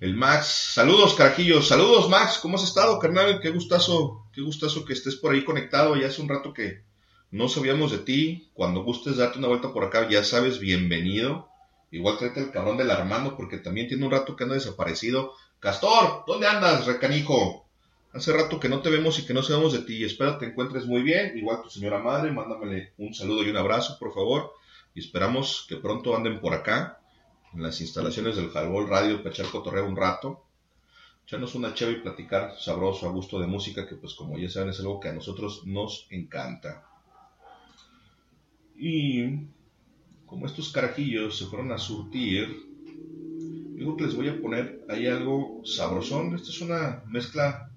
El 0.00 0.14
Max, 0.14 0.72
saludos 0.74 1.14
carajillos, 1.14 1.68
saludos 1.68 2.10
Max, 2.10 2.38
¿cómo 2.42 2.56
has 2.56 2.64
estado, 2.64 2.98
carnal? 2.98 3.40
Qué 3.40 3.50
gustazo, 3.50 4.26
qué 4.32 4.42
gustazo 4.42 4.84
que 4.84 4.92
estés 4.92 5.16
por 5.16 5.32
ahí 5.32 5.44
conectado. 5.44 5.96
Ya 5.96 6.08
hace 6.08 6.20
un 6.20 6.28
rato 6.28 6.52
que 6.52 6.82
no 7.30 7.48
sabíamos 7.48 7.90
de 7.90 7.98
ti. 7.98 8.50
Cuando 8.52 8.82
gustes 8.82 9.16
darte 9.16 9.38
una 9.38 9.48
vuelta 9.48 9.72
por 9.72 9.84
acá, 9.84 10.08
ya 10.08 10.22
sabes, 10.22 10.58
bienvenido. 10.58 11.48
Igual 11.90 12.18
tráete 12.18 12.40
el 12.40 12.50
cabrón 12.50 12.76
del 12.76 12.90
Armando, 12.90 13.36
porque 13.36 13.58
también 13.58 13.88
tiene 13.88 14.04
un 14.04 14.10
rato 14.10 14.36
que 14.36 14.44
anda 14.44 14.56
desaparecido. 14.56 15.32
Castor, 15.60 16.24
¿dónde 16.26 16.48
andas, 16.48 16.84
recanijo? 16.84 17.63
Hace 18.14 18.32
rato 18.32 18.60
que 18.60 18.68
no 18.68 18.80
te 18.80 18.90
vemos 18.90 19.18
y 19.18 19.26
que 19.26 19.34
no 19.34 19.42
sabemos 19.42 19.72
de 19.72 19.80
ti. 19.80 20.04
Espero 20.04 20.38
te 20.38 20.46
encuentres 20.46 20.86
muy 20.86 21.02
bien. 21.02 21.36
Igual 21.36 21.62
tu 21.62 21.68
señora 21.68 21.98
madre, 21.98 22.30
mándamele 22.30 22.92
un 22.96 23.12
saludo 23.12 23.42
y 23.42 23.50
un 23.50 23.56
abrazo, 23.56 23.98
por 23.98 24.14
favor. 24.14 24.52
Y 24.94 25.00
esperamos 25.00 25.66
que 25.68 25.78
pronto 25.78 26.14
anden 26.14 26.40
por 26.40 26.54
acá 26.54 27.00
en 27.52 27.64
las 27.64 27.80
instalaciones 27.80 28.36
del 28.36 28.52
Highball 28.52 28.88
Radio 28.88 29.18
para 29.18 29.30
echar 29.30 29.46
cotorreo 29.46 29.88
un 29.88 29.96
rato, 29.96 30.44
echarnos 31.26 31.56
una 31.56 31.74
cheve 31.74 31.94
y 31.94 32.00
platicar 32.02 32.54
sabroso 32.56 33.08
a 33.08 33.10
gusto 33.10 33.40
de 33.40 33.48
música 33.48 33.88
que 33.88 33.96
pues 33.96 34.14
como 34.14 34.38
ya 34.38 34.48
saben 34.48 34.68
es 34.68 34.78
algo 34.78 35.00
que 35.00 35.08
a 35.08 35.12
nosotros 35.12 35.66
nos 35.66 36.06
encanta. 36.10 36.86
Y 38.76 39.40
como 40.24 40.46
estos 40.46 40.70
carajillos 40.70 41.36
se 41.36 41.46
fueron 41.46 41.72
a 41.72 41.78
surtir, 41.78 42.64
digo 43.74 43.96
que 43.96 44.04
les 44.04 44.14
voy 44.14 44.28
a 44.28 44.40
poner 44.40 44.84
ahí 44.88 45.08
algo 45.08 45.62
sabrosón. 45.64 46.36
Esta 46.36 46.50
es 46.50 46.60
una 46.60 47.02
mezcla 47.08 47.72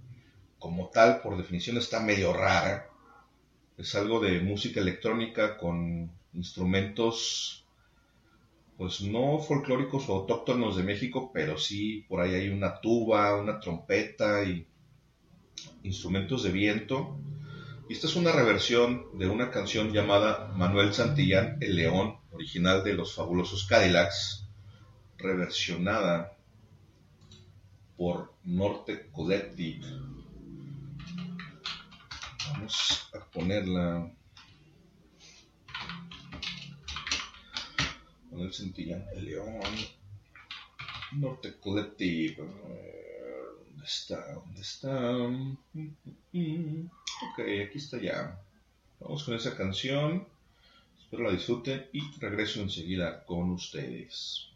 como 0.59 0.89
tal, 0.89 1.21
por 1.21 1.37
definición 1.37 1.77
está 1.77 1.99
medio 1.99 2.33
rara. 2.33 2.89
Es 3.77 3.95
algo 3.95 4.19
de 4.19 4.39
música 4.39 4.79
electrónica 4.79 5.57
con 5.57 6.11
instrumentos 6.33 7.63
pues 8.77 9.01
no 9.01 9.39
folclóricos 9.39 10.07
o 10.07 10.13
autóctonos 10.13 10.77
de 10.77 10.83
México, 10.83 11.31
pero 11.33 11.57
sí 11.57 12.05
por 12.07 12.21
ahí 12.21 12.35
hay 12.35 12.49
una 12.49 12.79
tuba, 12.79 13.35
una 13.35 13.59
trompeta 13.59 14.43
y 14.43 14.67
instrumentos 15.83 16.43
de 16.43 16.51
viento. 16.51 17.17
Y 17.89 17.93
esta 17.93 18.05
es 18.05 18.15
una 18.15 18.31
reversión 18.31 19.17
de 19.17 19.27
una 19.27 19.49
canción 19.49 19.91
llamada 19.91 20.53
Manuel 20.55 20.93
Santillán 20.93 21.57
El 21.59 21.75
León, 21.75 22.17
original 22.31 22.83
de 22.83 22.93
los 22.93 23.15
fabulosos 23.15 23.65
Cadillacs, 23.65 24.45
reversionada 25.17 26.37
por 27.95 28.33
Norte 28.43 29.09
Collective. 29.11 29.85
Vamos 32.53 33.09
a 33.13 33.19
ponerla 33.31 34.11
Santillán, 38.51 39.05
El 39.15 39.25
León, 39.25 39.61
Norte 41.13 41.59
Collective. 41.59 42.37
¿Dónde 42.37 43.85
está? 43.85 44.33
¿Dónde 44.33 44.61
está? 44.61 45.17
Ok, 47.31 47.39
aquí 47.67 47.77
está 47.77 47.99
ya. 47.99 48.39
Vamos 48.99 49.23
con 49.23 49.35
esa 49.35 49.55
canción. 49.55 50.27
Espero 50.99 51.23
la 51.23 51.31
disfruten 51.31 51.87
y 51.93 52.01
regreso 52.19 52.61
enseguida 52.61 53.25
con 53.25 53.51
ustedes. 53.51 54.47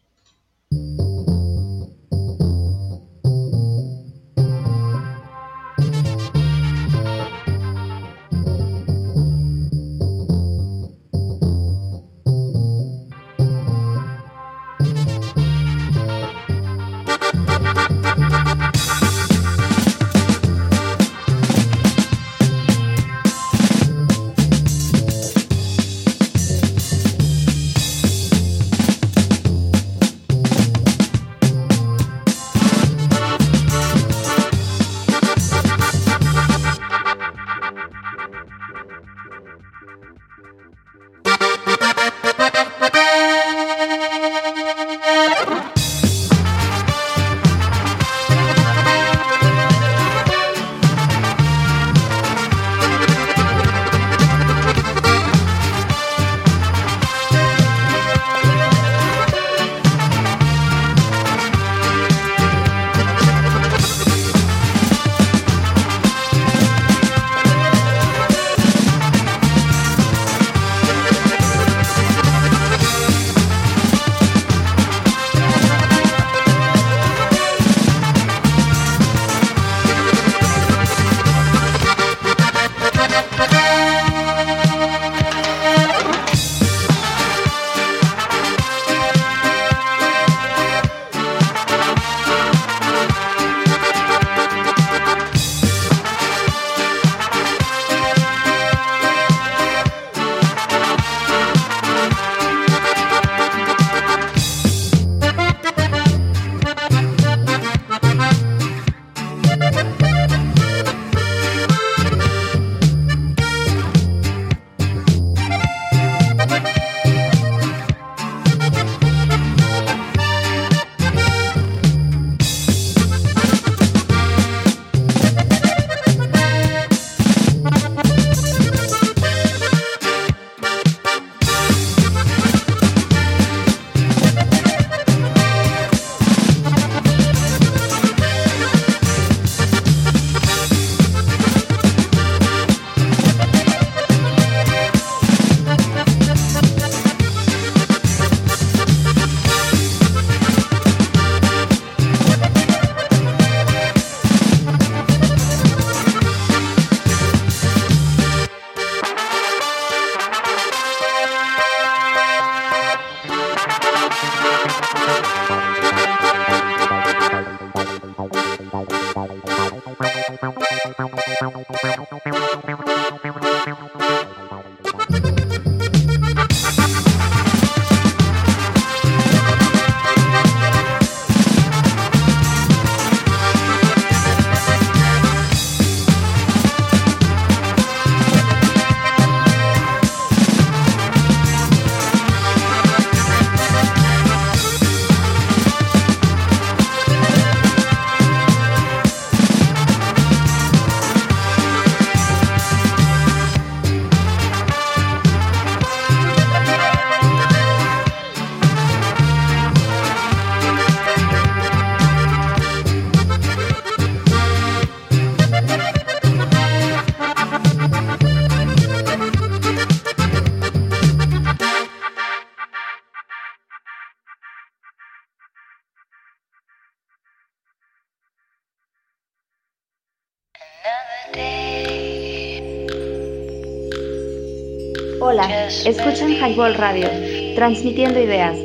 Escuchan 235.84 236.30
Highball 236.30 236.74
Radio, 236.74 237.08
transmitiendo 237.54 238.18
ideas. 238.20 238.56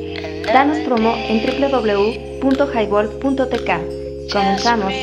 Danos 0.46 0.78
promo 0.80 1.14
en 1.16 1.46
www.highball.tk. 1.46 3.70
Comenzamos. 4.32 4.94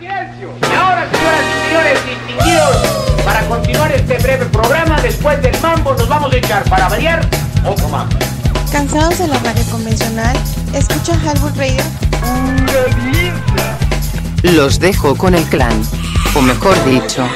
Y 0.00 0.06
ahora, 0.76 1.08
señoras 1.10 1.42
y 1.50 1.54
señores 1.66 1.98
distinguidos, 2.06 2.76
para 3.24 3.40
continuar 3.48 3.90
este 3.92 4.18
breve 4.18 4.44
programa, 4.46 5.00
después 5.02 5.40
del 5.42 5.56
mambo 5.60 5.94
nos 5.94 6.08
vamos 6.08 6.32
a 6.32 6.36
echar 6.36 6.62
para 6.68 6.88
variar 6.88 7.20
otro 7.66 7.88
mambo. 7.88 8.16
¿Cansados 8.72 9.18
de 9.18 9.28
la 9.28 9.38
radio 9.38 9.62
convencional? 9.70 10.36
¿Escuchan 10.74 11.18
Highball 11.20 11.54
Radio? 11.56 11.82
Los 14.42 14.78
dejo 14.78 15.16
con 15.16 15.34
el 15.34 15.44
clan, 15.44 15.80
o 16.34 16.42
mejor 16.42 16.74
dicho, 16.84 17.26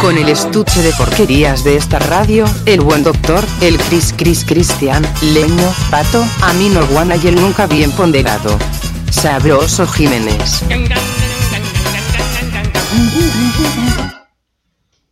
con 0.00 0.16
el 0.16 0.28
estuche 0.28 0.80
de 0.82 0.92
porquerías 0.92 1.62
de 1.62 1.76
esta 1.76 1.98
radio, 1.98 2.44
el 2.64 2.80
buen 2.80 3.02
doctor, 3.02 3.44
el 3.60 3.76
Cris 3.76 4.14
Cris 4.16 4.44
Cristian, 4.46 5.02
Leño, 5.34 5.74
Pato, 5.90 6.24
Amino 6.42 6.86
Guana 6.86 7.16
y 7.16 7.28
el 7.28 7.34
nunca 7.34 7.66
bien 7.66 7.90
ponderado. 7.92 8.58
Sabroso 9.10 9.86
Jiménez. 9.86 10.62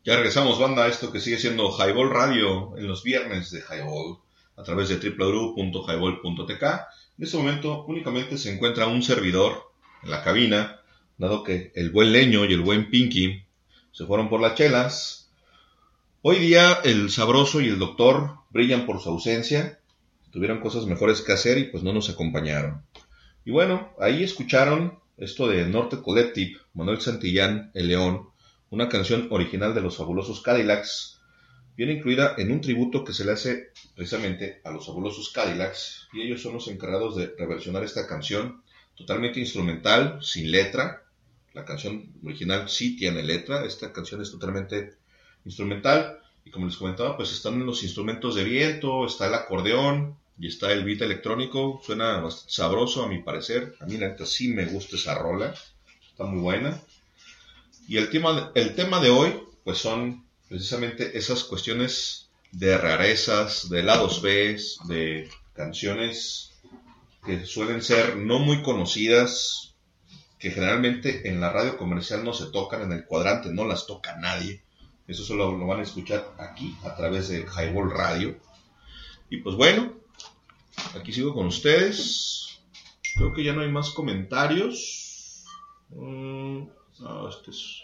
Ya 0.05 0.17
regresamos, 0.17 0.59
banda, 0.59 0.85
a 0.85 0.89
esto 0.89 1.13
que 1.13 1.21
sigue 1.21 1.39
siendo 1.39 1.71
Highball 1.71 2.11
Radio 2.11 2.77
en 2.79 2.87
los 2.87 3.03
viernes 3.03 3.51
de 3.51 3.61
Highball 3.61 4.19
a 4.57 4.63
través 4.63 4.89
de 4.89 4.97
www.highball.tk. 4.97 6.63
En 6.63 7.25
este 7.25 7.37
momento 7.37 7.85
únicamente 7.87 8.39
se 8.39 8.55
encuentra 8.55 8.87
un 8.87 9.03
servidor 9.03 9.71
en 10.03 10.11
la 10.11 10.23
cabina, 10.23 10.81
dado 11.19 11.43
que 11.43 11.73
el 11.75 11.91
buen 11.91 12.13
Leño 12.13 12.47
y 12.47 12.55
el 12.55 12.61
buen 12.61 12.91
Pinky 12.91 13.48
se 13.99 14.07
fueron 14.07 14.29
por 14.29 14.41
las 14.41 14.55
chelas. 14.55 15.29
Hoy 16.23 16.39
día 16.39 16.79
el 16.85 17.11
sabroso 17.11 17.61
y 17.61 17.67
el 17.67 17.81
doctor 17.81 18.37
brillan 18.51 18.87
por 18.87 19.01
su 19.01 19.09
ausencia, 19.09 19.81
tuvieron 20.31 20.61
cosas 20.61 20.87
mejores 20.87 21.21
que 21.21 21.33
hacer 21.33 21.59
y 21.59 21.65
pues 21.65 21.83
no 21.83 21.93
nos 21.93 22.09
acompañaron. 22.09 22.85
Y 23.45 23.51
bueno, 23.51 23.93
ahí 23.99 24.23
escucharon 24.23 25.01
esto 25.17 25.49
de 25.49 25.67
Norte 25.67 26.01
Collective, 26.01 26.61
Manuel 26.75 27.01
Santillán, 27.01 27.73
El 27.75 27.89
León, 27.89 28.29
una 28.71 28.89
canción 28.89 29.27
original 29.33 29.75
de 29.75 29.81
los 29.81 29.97
fabulosos 29.97 30.43
Cadillacs, 30.43 31.19
viene 31.77 31.95
incluida 31.95 32.37
en 32.39 32.53
un 32.53 32.61
tributo 32.61 33.03
que 33.03 33.13
se 33.13 33.25
le 33.25 33.33
hace 33.33 33.73
precisamente 33.97 34.61
a 34.63 34.71
los 34.71 34.87
fabulosos 34.87 35.31
Cadillacs, 35.31 36.07
y 36.13 36.23
ellos 36.23 36.41
son 36.41 36.55
los 36.55 36.69
encargados 36.69 37.17
de 37.17 37.35
reversionar 37.37 37.83
esta 37.83 38.07
canción 38.07 38.63
totalmente 38.95 39.41
instrumental, 39.41 40.21
sin 40.23 40.53
letra. 40.53 41.03
La 41.59 41.65
canción 41.65 42.13
original 42.25 42.69
sí 42.69 42.95
tiene 42.95 43.21
letra, 43.21 43.65
esta 43.65 43.93
canción 43.93 44.23
es 44.23 44.31
totalmente 44.31 44.95
instrumental, 45.45 46.21
y 46.45 46.53
como 46.53 46.67
les 46.67 46.77
comentaba, 46.77 47.17
pues 47.17 47.33
están 47.33 47.67
los 47.67 47.83
instrumentos 47.83 48.37
de 48.37 48.45
viento, 48.45 49.05
está 49.05 49.27
el 49.27 49.35
acordeón, 49.35 50.17
y 50.39 50.47
está 50.47 50.73
el 50.73 50.85
beat 50.85 51.03
electrónico, 51.03 51.83
suena 51.85 52.21
bastante 52.21 52.53
sabroso 52.53 53.03
a 53.03 53.09
mi 53.09 53.25
parecer, 53.25 53.75
a 53.81 53.87
mí 53.87 53.97
la 53.97 54.07
neta 54.07 54.25
sí 54.25 54.51
me 54.51 54.67
gusta 54.67 54.95
esa 54.95 55.17
rola, 55.19 55.53
está 56.09 56.23
muy 56.23 56.41
buena. 56.41 56.81
Y 57.89 57.97
el 57.97 58.09
tema, 58.09 58.53
el 58.55 58.77
tema 58.77 59.01
de 59.01 59.11
hoy, 59.11 59.35
pues 59.65 59.79
son 59.79 60.25
precisamente 60.49 61.19
esas 61.19 61.43
cuestiones 61.43 62.29
de 62.53 62.79
rarezas, 62.79 63.69
de 63.69 63.83
lados 63.83 64.23
B, 64.23 64.61
de 64.85 65.29
canciones 65.55 66.53
que 67.27 67.45
suelen 67.45 67.83
ser 67.83 68.17
no 68.17 68.39
muy 68.39 68.63
conocidas, 68.63 69.68
que 70.39 70.51
generalmente 70.51 71.29
en 71.29 71.41
la 71.41 71.53
radio 71.53 71.77
comercial 71.77 72.25
no 72.25 72.33
se 72.33 72.47
tocan, 72.47 72.83
en 72.83 72.93
el 72.93 73.05
cuadrante 73.05 73.53
no 73.53 73.65
las 73.65 73.87
toca 73.87 74.17
nadie. 74.17 74.63
Eso 75.07 75.25
solo 75.25 75.57
lo 75.57 75.67
van 75.67 75.81
a 75.81 75.85
escuchar 75.85 76.35
aquí 76.39 76.77
a 76.85 76.95
través 76.95 77.29
de 77.29 77.47
Highball 77.47 77.91
Radio. 77.91 78.37
Y 79.31 79.39
pues 79.39 79.57
bueno, 79.57 79.95
aquí 80.99 81.13
sigo 81.13 81.35
con 81.35 81.47
ustedes. 81.47 82.61
Creo 83.17 83.33
que 83.33 83.43
ya 83.43 83.53
no 83.53 83.63
hay 83.63 83.71
más 83.71 83.91
comentarios. 83.91 85.45
Mm, 85.91 86.65
este 87.31 87.51
es... 87.51 87.83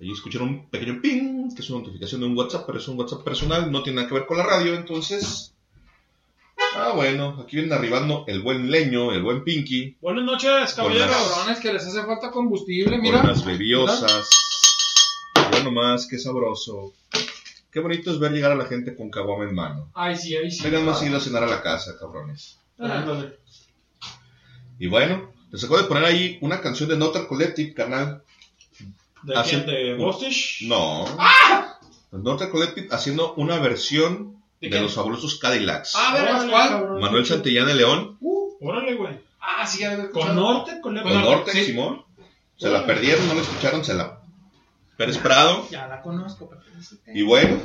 Ahí 0.00 0.12
escucharon 0.12 0.48
un 0.48 0.70
pequeño 0.70 1.00
ping, 1.00 1.54
que 1.54 1.62
es 1.62 1.70
una 1.70 1.80
notificación 1.80 2.20
de 2.20 2.28
un 2.28 2.36
WhatsApp, 2.36 2.64
pero 2.66 2.78
es 2.78 2.86
un 2.86 2.98
WhatsApp 2.98 3.24
personal, 3.24 3.72
no 3.72 3.82
tiene 3.82 3.96
nada 3.96 4.08
que 4.08 4.14
ver 4.14 4.26
con 4.26 4.38
la 4.38 4.44
radio, 4.44 4.74
entonces... 4.74 5.54
Ah, 6.76 6.92
bueno, 6.94 7.36
aquí 7.42 7.56
viene 7.56 7.74
arribando 7.74 8.24
el 8.28 8.40
buen 8.42 8.70
Leño, 8.70 9.12
el 9.12 9.22
buen 9.22 9.42
Pinky, 9.44 9.96
Buenas 10.00 10.24
noches, 10.24 10.74
Con 10.74 10.84
caballeros. 10.92 11.16
Cabrones 11.16 11.58
que 11.60 11.72
les 11.72 11.86
hace 11.86 12.02
falta 12.04 12.30
combustible, 12.30 12.92
con 12.92 13.00
mira. 13.02 13.20
unas 13.20 13.44
bebiosas. 13.44 14.28
Bueno 15.50 15.70
más, 15.72 16.06
qué 16.06 16.18
sabroso. 16.18 16.92
Qué 17.72 17.80
bonito 17.80 18.10
es 18.10 18.18
ver 18.18 18.32
llegar 18.32 18.52
a 18.52 18.56
la 18.56 18.64
gente 18.66 18.94
con 18.96 19.10
caguama 19.10 19.44
en 19.44 19.54
mano. 19.54 19.90
Ay, 19.94 20.16
sí, 20.16 20.36
ay, 20.36 20.50
sí. 20.50 20.62
Vengan 20.62 20.84
más 20.86 20.98
seguido 21.00 21.18
a 21.18 21.20
cenar 21.20 21.42
a 21.44 21.46
la 21.48 21.62
casa, 21.62 21.96
cabrones. 21.98 22.58
Ah, 22.78 22.98
Ándale. 22.98 23.38
Y 24.78 24.86
bueno, 24.86 25.32
les 25.50 25.64
acabo 25.64 25.78
de 25.78 25.84
poner 25.88 26.04
ahí 26.04 26.38
una 26.40 26.60
canción 26.60 26.88
de 26.88 26.96
Notre 26.96 27.26
Collective, 27.26 27.74
canal. 27.74 28.22
¿De 29.24 29.34
quién? 29.48 29.66
¿De 29.66 29.94
Bostich? 29.94 30.62
No. 30.62 31.04
Notre 32.12 32.50
Collective 32.50 32.88
haciendo 32.92 33.34
una 33.34 33.58
versión 33.58 34.37
¿De 34.60 34.80
los 34.80 34.94
fabulosos 34.94 35.38
Cadillacs. 35.38 35.92
Ah. 35.96 36.16
Órale, 36.20 36.50
¿Cuál? 36.50 36.68
cabrón. 36.68 37.00
Manuel 37.00 37.26
Santillán 37.26 37.66
de 37.66 37.74
León, 37.74 38.18
Órale, 38.60 38.94
güey. 38.94 39.16
Ah, 39.40 39.64
sí, 39.66 39.80
ya 39.80 39.96
lo 39.96 40.10
Con 40.10 40.34
norte, 40.34 40.80
con 40.82 40.96
con 41.00 41.22
Norte, 41.22 41.64
Simón. 41.64 42.02
Se 42.56 42.68
la 42.68 42.84
perdieron, 42.84 43.26
no 43.28 43.34
la 43.34 43.42
escucharon, 43.42 43.84
se 43.84 43.94
la 43.94 44.20
Pérez 44.96 45.18
Prado. 45.18 45.68
Ya 45.70 45.86
la 45.86 46.02
conozco. 46.02 46.48
pero. 46.50 46.60
Y 47.16 47.22
bueno, 47.22 47.56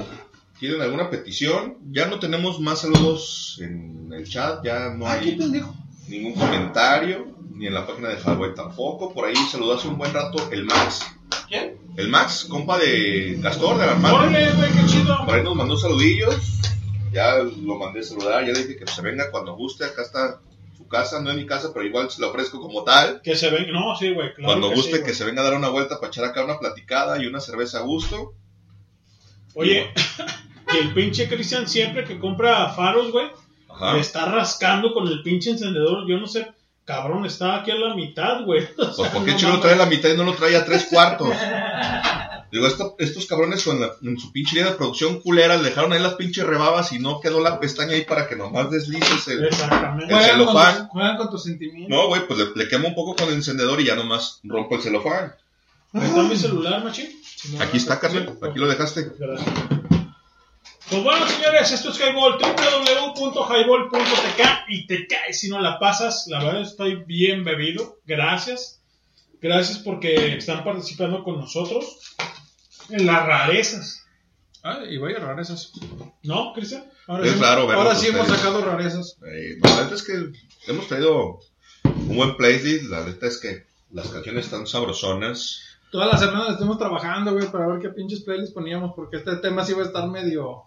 ¿tienen 0.60 0.82
alguna 0.84 1.10
petición? 1.10 1.78
Ya 1.92 2.06
no 2.06 2.20
tenemos 2.20 2.60
más 2.60 2.82
saludos 2.82 3.58
en 3.60 4.12
el 4.14 4.30
chat, 4.30 4.64
ya 4.64 4.92
no 4.92 5.08
Ah, 5.08 5.18
qué 5.20 5.30
hay 5.30 5.36
pendejo. 5.36 5.76
ningún 6.08 6.34
comentario, 6.34 7.36
ni 7.56 7.66
en 7.66 7.74
la 7.74 7.88
página 7.88 8.10
de 8.10 8.18
Hardware 8.18 8.54
tampoco. 8.54 9.12
Por 9.16 9.26
ahí 9.26 9.36
saludó 9.52 9.74
hace 9.74 9.88
un 9.88 9.98
buen 9.98 10.14
rato 10.14 10.48
el 10.52 10.64
Max. 10.66 11.08
¿Quién? 11.48 11.76
El 11.98 12.10
Max, 12.10 12.46
compa 12.48 12.78
de 12.78 13.40
Castor, 13.42 13.80
de 13.80 13.86
la 13.88 13.94
Armada. 13.94 14.14
Órale, 14.14 14.52
güey, 14.52 14.72
qué 14.72 14.86
chido. 14.86 15.26
Por 15.26 15.34
ahí 15.36 15.44
nos 15.44 15.56
mandó 15.56 15.76
saludillos. 15.76 16.36
Ya 17.14 17.38
lo 17.38 17.76
mandé 17.78 18.00
a 18.00 18.04
saludar, 18.04 18.46
ya 18.46 18.52
le 18.54 18.64
dije 18.64 18.76
que 18.76 18.88
se 18.88 19.02
venga 19.02 19.30
cuando 19.32 19.56
guste. 19.56 19.86
Acá 19.86 20.02
está 20.02 20.40
su 20.76 20.88
casa, 20.88 21.22
no 21.22 21.30
es 21.30 21.38
mi 21.38 21.46
casa, 21.46 21.70
pero 21.74 21.86
igual 21.86 22.10
se 22.10 22.20
la 22.20 22.28
ofrezco 22.28 22.60
como 22.60 22.84
tal. 22.84 23.22
Que 23.22 23.36
se 23.36 23.50
ven. 23.52 23.72
No, 23.72 23.96
sí, 23.96 24.12
güey. 24.14 24.34
Claro 24.34 24.48
cuando 24.48 24.70
que 24.70 24.76
guste 24.76 24.98
sí, 24.98 25.04
que 25.04 25.14
se 25.14 25.24
venga 25.24 25.42
a 25.42 25.46
dar 25.46 25.54
una 25.54 25.70
vuelta 25.70 25.98
para 26.00 26.08
echar 26.08 26.26
acá 26.26 26.44
una 26.44 26.58
platicada 26.60 27.22
y 27.22 27.28
una 27.28 27.40
cerveza 27.40 27.80
a 27.80 27.82
gusto. 27.84 28.34
Oye, 29.54 29.94
y 30.74 30.78
el 30.78 30.94
pinche 30.94 31.30
Cristian 31.30 31.68
siempre 31.68 32.04
que 32.04 32.20
compra 32.20 32.70
faros, 32.70 33.12
güey, 33.12 33.28
le 33.94 34.00
está 34.00 34.26
rascando 34.26 34.94
con 34.94 35.08
el 35.08 35.22
pinche 35.22 35.52
encendedor. 35.52 36.08
Yo 36.10 36.18
no 36.18 36.26
sé, 36.26 36.48
cabrón, 36.86 37.26
está 37.28 37.58
aquí 37.58 37.70
a 37.70 37.76
la 37.76 37.94
mitad, 37.94 38.44
güey. 38.44 38.64
O 38.78 38.96
Pues 38.96 39.10
¿por 39.10 39.24
qué 39.24 39.34
no 39.34 39.48
mames. 39.50 39.62
trae 39.62 39.76
la 39.76 39.86
mitad 39.86 40.10
y 40.10 40.18
no 40.18 40.24
lo 40.24 40.34
trae 40.34 40.56
a 40.56 40.66
tres 40.66 40.88
cuartos? 40.90 41.30
Digo, 42.54 42.68
esto- 42.68 42.96
estos 43.00 43.26
cabrones 43.26 43.64
con 43.64 43.82
la- 43.82 43.94
en 44.04 44.20
su 44.20 44.32
pinche 44.32 44.56
línea 44.56 44.70
de 44.72 44.78
producción 44.78 45.20
culera 45.22 45.58
le 45.58 45.64
dejaron 45.64 45.92
ahí 45.92 46.00
las 46.00 46.14
pinches 46.14 46.46
rebabas 46.46 46.92
y 46.94 47.00
no 47.00 47.20
quedó 47.20 47.42
la 47.42 47.60
pestaña 47.60 47.94
ahí 47.94 48.04
para 48.06 48.28
que 48.28 48.36
nomás 48.36 48.70
deslices 48.70 49.28
el, 49.28 49.46
Exactamente. 49.46 50.06
el 50.06 50.12
Juegan 50.20 50.38
con, 50.38 50.48
celofán. 50.48 50.78
tus, 50.78 50.88
juegan 50.90 51.18
con 51.18 51.30
tus 51.32 51.44
sentimientos. 51.44 51.90
No, 51.90 52.08
güey, 52.08 52.28
pues 52.28 52.40
le, 52.40 52.46
le 52.56 52.68
quemo 52.70 52.88
un 52.90 52.96
poco 52.96 53.16
con 53.16 53.28
el 53.30 53.34
encendedor 53.36 53.82
y 53.82 53.86
ya 53.86 53.96
nomás 53.96 54.40
rompo 54.44 54.76
el 54.76 54.82
celofán. 54.84 55.34
Ahí 55.94 56.06
está 56.08 56.22
mi 56.24 56.36
celular, 56.38 56.84
machín. 56.84 57.10
Aquí 57.60 57.78
está, 57.78 58.00
carnal, 58.00 58.38
aquí 58.42 58.60
lo 58.60 58.68
dejaste. 58.68 59.12
Gracias. 59.20 59.50
Pues 60.90 61.04
bueno, 61.04 61.28
señores, 61.28 61.72
esto 61.72 61.90
es 61.90 62.00
Highball, 62.00 62.38
www.highball.tk 62.40 64.42
y 64.70 64.86
te 64.88 65.08
caes 65.08 65.40
si 65.40 65.50
no 65.50 65.60
la 65.60 65.80
pasas. 65.80 66.26
La 66.28 66.44
verdad 66.44 66.62
estoy 66.62 67.04
bien 67.06 67.44
bebido. 67.44 68.00
Gracias. 68.06 68.80
Gracias 69.42 69.80
porque 69.80 70.36
están 70.38 70.64
participando 70.64 71.24
con 71.24 71.38
nosotros 71.40 71.86
en 72.90 73.06
las 73.06 73.26
rarezas. 73.26 74.04
Ah, 74.64 74.80
y 74.90 74.98
voy 74.98 75.14
a 75.14 75.20
rarezas. 75.20 75.72
¿No, 76.24 76.54
Cristian? 76.54 76.86
Ahora 77.08 77.26
Es 77.26 77.34
sí, 77.34 77.40
raro 77.42 77.70
ahora 77.72 77.96
sí 77.96 78.08
hemos 78.08 78.22
ustedes. 78.22 78.40
sacado 78.40 78.64
rarezas. 78.66 79.18
Eh, 79.28 79.58
no, 79.62 79.76
la 79.76 79.84
neta 79.84 79.96
es 79.96 80.04
que 80.04 80.32
hemos 80.68 80.88
traído 80.88 81.40
un 81.84 82.16
buen 82.16 82.38
playlist. 82.38 82.86
La 82.86 83.04
neta 83.04 83.28
es 83.28 83.38
que 83.40 83.66
las 83.92 84.08
canciones 84.08 84.46
están 84.46 84.66
sabrosonas. 84.66 85.60
Todas 85.92 86.10
las 86.10 86.22
semanas 86.22 86.52
estuvimos 86.52 86.78
trabajando, 86.80 87.34
güey, 87.34 87.52
para 87.52 87.68
ver 87.68 87.80
qué 87.80 87.90
pinches 87.90 88.22
playlists 88.22 88.54
poníamos, 88.54 88.94
porque 88.96 89.18
este 89.18 89.36
tema 89.38 89.64
sí 89.66 89.74
va 89.74 89.84
a 89.84 89.86
estar 89.88 90.08
medio, 90.10 90.64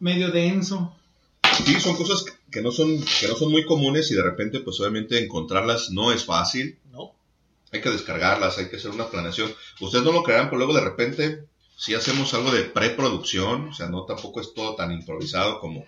medio 0.00 0.30
denso. 0.30 0.94
Sí, 1.64 1.80
son 1.80 1.96
cosas 1.96 2.22
que- 2.24 2.32
que 2.50 2.60
no 2.60 2.70
son, 2.70 2.98
que 3.20 3.28
no 3.28 3.34
son 3.34 3.50
muy 3.50 3.64
comunes 3.64 4.10
y 4.10 4.14
de 4.14 4.22
repente, 4.22 4.60
pues 4.60 4.78
obviamente 4.80 5.22
encontrarlas 5.22 5.90
no 5.90 6.12
es 6.12 6.24
fácil. 6.24 6.78
No. 6.92 7.12
Hay 7.76 7.82
que 7.82 7.90
descargarlas, 7.90 8.58
hay 8.58 8.68
que 8.68 8.76
hacer 8.76 8.90
una 8.90 9.08
planeación. 9.08 9.54
Ustedes 9.80 10.04
no 10.04 10.12
lo 10.12 10.22
creerán, 10.22 10.46
pero 10.46 10.58
luego 10.58 10.74
de 10.74 10.80
repente 10.80 11.44
sí 11.76 11.94
hacemos 11.94 12.32
algo 12.32 12.50
de 12.50 12.62
preproducción, 12.64 13.68
o 13.68 13.74
sea, 13.74 13.88
no 13.88 14.04
tampoco 14.04 14.40
es 14.40 14.54
todo 14.54 14.74
tan 14.74 14.92
improvisado 14.92 15.60
como 15.60 15.84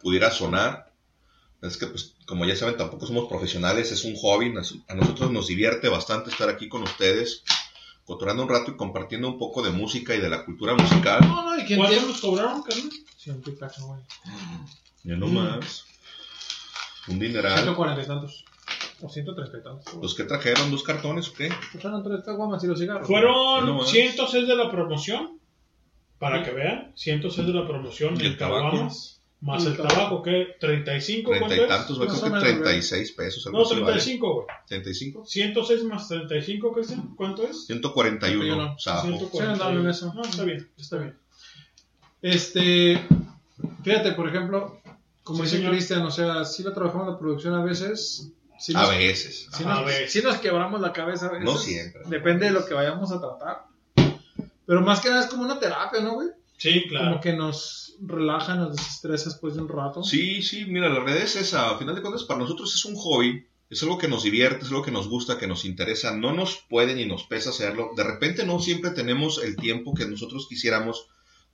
pudiera 0.00 0.30
sonar. 0.30 0.92
Es 1.60 1.76
que, 1.76 1.86
pues, 1.86 2.14
como 2.26 2.44
ya 2.44 2.56
saben, 2.56 2.76
tampoco 2.76 3.06
somos 3.06 3.28
profesionales, 3.28 3.90
es 3.92 4.04
un 4.04 4.16
hobby. 4.16 4.52
A 4.88 4.94
nosotros 4.94 5.30
nos 5.30 5.46
divierte 5.46 5.88
bastante 5.88 6.30
estar 6.30 6.48
aquí 6.48 6.68
con 6.68 6.82
ustedes, 6.82 7.42
cotorando 8.04 8.42
un 8.42 8.48
rato 8.48 8.70
y 8.72 8.76
compartiendo 8.76 9.28
un 9.28 9.38
poco 9.38 9.62
de 9.62 9.70
música 9.70 10.14
y 10.14 10.20
de 10.20 10.28
la 10.28 10.44
cultura 10.44 10.74
musical. 10.74 11.20
No, 11.22 11.42
no, 11.42 11.58
¿y 11.58 11.64
quién 11.64 11.78
¿Cuánto 11.78 11.96
tiene? 11.96 12.12
nos 12.12 12.20
cobraron? 12.20 12.62
Ciento 13.16 13.50
y 13.50 13.56
cacho, 13.56 13.86
güey. 13.86 14.00
Ya 15.04 15.16
no 15.16 15.26
más. 15.26 15.84
Un 17.08 17.18
dineral. 17.18 17.62
140 17.62 18.02
y 18.02 18.06
tantos. 18.06 18.44
O 19.04 19.08
130 19.08 19.58
y 19.58 19.62
tantos. 19.62 19.94
¿Los 20.00 20.14
que 20.14 20.24
trajeron? 20.24 20.70
¿Dos 20.70 20.82
cartones 20.82 21.28
o 21.28 21.34
qué? 21.34 21.50
Fueron 21.80 22.02
tres 22.02 22.22
caguamas 22.24 22.64
y 22.64 22.66
los 22.68 22.78
cigarros. 22.78 23.06
Fueron 23.06 23.66
No 23.66 23.74
más. 23.78 23.90
106 23.90 24.48
de 24.48 24.56
la 24.56 24.70
promoción, 24.70 25.38
para 26.18 26.42
que 26.42 26.52
vean, 26.52 26.92
106 26.94 27.46
de 27.46 27.52
la 27.52 27.66
promoción 27.66 28.16
¿Y 28.16 28.20
el 28.20 28.32
en 28.32 28.38
tabaco? 28.38 28.70
caguamas, 28.70 29.20
más 29.42 29.62
¿Y 29.62 29.66
el 29.66 29.76
tabaco? 29.76 30.22
¿qué? 30.22 30.56
¿35? 30.58 30.58
Treinta 30.58 31.22
¿Cuánto 31.24 31.54
y 31.54 31.58
es? 31.60 31.68
tantos, 31.68 31.96
güey, 31.98 32.08
creo 32.08 32.22
que 32.22 32.30
menos, 32.30 32.42
güey. 32.44 32.62
36 32.62 33.12
pesos. 33.12 33.46
No, 33.52 33.60
así 33.62 33.74
vale. 33.74 33.84
35, 33.86 34.32
güey. 34.34 34.46
35. 34.68 35.26
106 35.26 35.84
más 35.84 36.08
35, 36.08 36.72
Cristian, 36.72 37.14
¿cuánto 37.14 37.42
es? 37.42 37.66
141, 37.66 38.76
Sajo. 38.78 39.06
141. 39.08 39.30
Sí, 39.32 39.52
andaba 39.52 39.80
en 39.80 39.88
eso. 39.90 40.14
No, 40.14 40.22
está 40.22 40.44
bien, 40.44 40.66
está 40.78 40.96
bien. 40.96 41.14
Este, 42.22 42.98
fíjate, 43.82 44.12
por 44.12 44.28
ejemplo, 44.28 44.80
como 45.22 45.44
Sí, 45.44 45.56
dice. 45.58 45.68
Cristian, 45.68 46.02
o 46.06 46.10
sea, 46.10 46.44
sí 46.46 46.62
lo 46.62 46.72
trabajamos 46.72 47.08
la 47.08 47.18
producción 47.18 47.52
a 47.54 47.62
veces. 47.62 48.30
A 48.74 48.82
nos, 48.82 48.90
veces. 48.90 49.48
sí 49.52 49.64
A 49.64 49.68
nos, 49.68 49.84
veces. 49.86 50.12
sí 50.12 50.22
nos 50.22 50.38
quebramos 50.38 50.80
la 50.80 50.92
cabeza 50.92 51.26
a 51.26 51.30
veces. 51.30 51.44
No 51.44 51.56
siempre. 51.56 52.02
Depende 52.06 52.46
de 52.46 52.52
lo 52.52 52.64
que 52.64 52.74
vayamos 52.74 53.10
a 53.12 53.20
tratar. 53.20 53.66
Pero 54.66 54.80
más 54.80 55.00
que 55.00 55.10
nada 55.10 55.22
es 55.22 55.26
como 55.30 55.42
una 55.42 55.58
terapia, 55.58 56.00
¿no, 56.00 56.14
güey? 56.14 56.28
Sí, 56.56 56.84
claro. 56.88 57.06
Como 57.10 57.20
que 57.20 57.32
nos 57.32 57.96
relaja, 58.00 58.54
nos 58.54 58.76
desestresa 58.76 59.30
después 59.30 59.54
de 59.54 59.62
un 59.62 59.68
rato. 59.68 60.02
Sí, 60.02 60.40
sí, 60.42 60.64
mira, 60.66 60.88
la 60.88 61.00
realidad 61.00 61.24
es 61.24 61.36
esa. 61.36 61.70
A 61.70 61.78
final 61.78 61.94
de 61.94 62.00
cuentas, 62.00 62.24
para 62.24 62.40
nosotros 62.40 62.74
es 62.74 62.84
un 62.84 62.94
hobby. 62.96 63.46
Es 63.70 63.82
algo 63.82 63.98
que 63.98 64.08
nos 64.08 64.22
divierte, 64.22 64.64
es 64.64 64.70
algo 64.70 64.82
que 64.82 64.90
nos 64.90 65.08
gusta, 65.08 65.36
que 65.36 65.46
nos 65.46 65.64
interesa. 65.64 66.16
No 66.16 66.32
nos 66.32 66.64
puede 66.68 66.94
ni 66.94 67.06
nos 67.06 67.24
pesa 67.24 67.50
hacerlo. 67.50 67.90
De 67.96 68.04
repente 68.04 68.46
no 68.46 68.60
siempre 68.60 68.90
tenemos 68.92 69.42
el 69.42 69.56
tiempo 69.56 69.94
que 69.94 70.06
nosotros 70.06 70.46
quisiéramos 70.48 71.08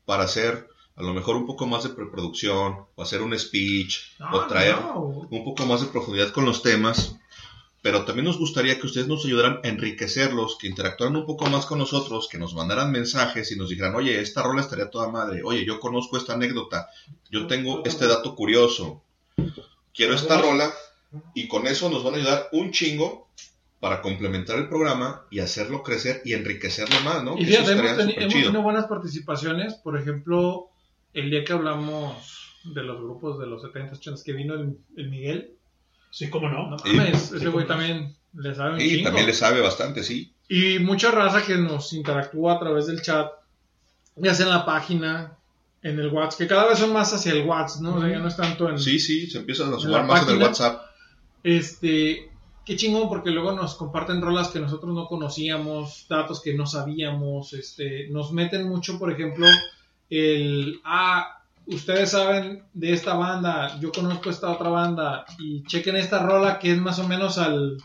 para 0.05 0.25
hacer 0.25 0.69
a 1.01 1.03
lo 1.03 1.15
mejor 1.15 1.37
un 1.37 1.47
poco 1.47 1.67
más 1.67 1.83
de 1.83 1.91
preproducción, 1.91 2.85
o 2.95 3.03
hacer 3.03 3.23
un 3.23 3.37
speech, 3.39 4.19
No, 4.19 4.33
o 4.33 4.47
traer 4.47 4.77
no. 4.77 5.27
un 5.31 5.45
poco 5.45 5.65
más 5.65 5.81
de 5.81 5.87
profundidad 5.87 6.31
con 6.31 6.45
los 6.45 6.63
temas. 6.63 7.17
Pero 7.83 8.05
también 8.05 8.27
nos 8.27 8.39
gustaría 8.39 8.79
que 8.79 8.87
ustedes 8.87 9.09
nos 9.09 9.25
ayudaran 9.25 9.61
a 9.65 9.69
enriquecerlos, 9.69 10.59
que 10.59 10.67
interactuaran 10.69 11.17
un 11.17 11.25
poco 11.25 11.47
más 11.47 11.65
con 11.65 11.79
nosotros, 11.79 12.29
que 12.31 12.37
nos 12.37 12.55
mandaran 12.55 12.93
mensajes 12.93 13.51
y 13.51 13.57
nos 13.57 13.71
dijeran, 13.71 13.95
oye, 13.95 14.21
esta 14.21 14.43
rola 14.43 14.61
estaría 14.61 14.91
toda 14.91 15.09
madre, 15.09 15.41
oye, 15.43 15.65
yo 15.65 15.81
conozco 15.81 16.19
esta 16.19 16.35
anécdota, 16.35 16.91
yo 17.31 17.47
tengo 17.47 17.83
este 17.87 18.07
dato 18.07 18.35
curioso, 18.35 19.03
quiero 19.95 20.15
esta 20.15 20.43
rola, 20.43 20.71
y 21.33 21.49
con 21.49 21.67
eso 21.67 21.89
nos 21.89 22.05
van 22.05 22.15
a 22.15 22.17
ayudar 22.19 22.49
un 22.53 22.71
chingo 22.71 23.31
para 23.81 24.03
complementar 24.03 24.59
el 24.59 24.69
programa 24.69 25.25
y 25.31 25.41
hacerlo 25.41 25.83
crecer 25.83 26.21
y 26.27 26.35
enriquecerlo 26.35 27.01
más, 27.01 27.25
¿no? 27.25 27.39
Y 27.39 27.47
fíjate, 27.47 27.73
hemos, 27.73 27.97
tenido 27.97 28.63
buenas 28.63 28.87
participaciones. 28.87 29.75
Por 29.75 29.99
ejemplo, 29.99 30.70
el 31.15 31.31
día 31.31 31.45
que 31.45 31.53
hablamos 31.53 32.55
de 32.65 32.83
los 32.83 32.99
grupos 33.01 33.39
de 33.39 33.47
los 33.47 33.63
70, 33.63 33.95
80 33.95 34.23
que 34.25 34.33
vino 34.33 34.55
el, 34.55 34.77
el 34.97 35.11
Miguel. 35.11 35.55
Sí, 36.11 36.29
cómo 36.29 36.49
no. 36.49 36.71
No 36.71 36.79
Sí. 36.79 36.91
mames, 36.97 37.19
Sí, 37.23 37.37
ese 37.37 37.49
güey 37.49 37.65
no. 37.65 37.69
también 37.69 38.17
le 38.35 38.55
sabe 38.55 38.75
un 38.75 38.81
Y 38.81 38.89
chingo. 38.89 39.05
también 39.05 39.27
le 39.27 39.33
sabe 39.35 39.61
bastante, 39.61 40.03
sí. 40.03 40.33
Y 40.49 40.79
mucha 40.81 41.11
raza 41.11 41.43
que 41.45 41.57
nos 41.57 41.93
interactúa 41.93 42.55
a 42.55 42.59
través 42.59 42.87
del 42.87 43.01
chat, 43.03 43.31
ya 44.17 44.35
sea 44.35 44.47
en 44.47 44.53
la 44.53 44.65
página, 44.65 45.37
en 45.83 45.99
el 45.99 46.09
WhatsApp, 46.09 46.39
que 46.41 46.47
cada 46.49 46.69
vez 46.69 46.79
son 46.79 46.93
más 46.93 47.13
hacia 47.15 47.33
el 47.33 47.47
WhatsApp, 47.47 47.83
¿no? 47.83 47.95
O 47.95 48.01
sea, 48.01 48.11
ya 48.11 48.19
no 48.19 48.29
es 48.29 48.37
tanto 48.37 48.69
en... 48.69 48.79
Sí, 48.79 48.99
sí, 48.99 49.31
se 49.31 49.39
empiezan 49.39 49.73
a 49.73 49.79
la 49.79 50.03
más 50.03 50.23
en 50.25 50.31
el 50.31 50.39
página. 50.39 50.45
WhatsApp. 50.47 50.83
Este, 51.45 52.31
qué 52.67 52.77
chingón 52.77 53.09
porque 53.09 53.31
luego 53.31 53.53
nos 53.53 53.75
comparten 53.77 54.21
rolas 54.21 54.49
que 54.49 54.61
nosotros 54.61 54.93
no 54.95 55.07
conocíamos, 55.07 56.07
datos 56.09 56.43
que 56.43 56.55
no 56.55 56.67
sabíamos, 56.67 57.53
este, 57.55 58.09
nos 58.11 58.33
meten 58.33 58.69
mucho, 58.69 58.99
por 58.99 59.11
ejemplo, 59.13 59.47
el, 60.11 60.81
ah, 60.85 61.43
ustedes 61.67 62.11
saben 62.11 62.65
de 62.75 62.93
esta 62.93 63.15
banda, 63.15 63.79
yo 63.81 63.93
conozco 63.93 64.29
esta 64.29 64.51
otra 64.51 64.69
banda 64.69 65.25
y 65.39 65.63
chequen 65.65 65.97
esta 65.97 66.19
rola 66.19 66.59
que 66.59 66.73
es 66.73 66.79
más 66.79 66.99
o 66.99 67.07
menos 67.07 67.39
al, 67.39 67.79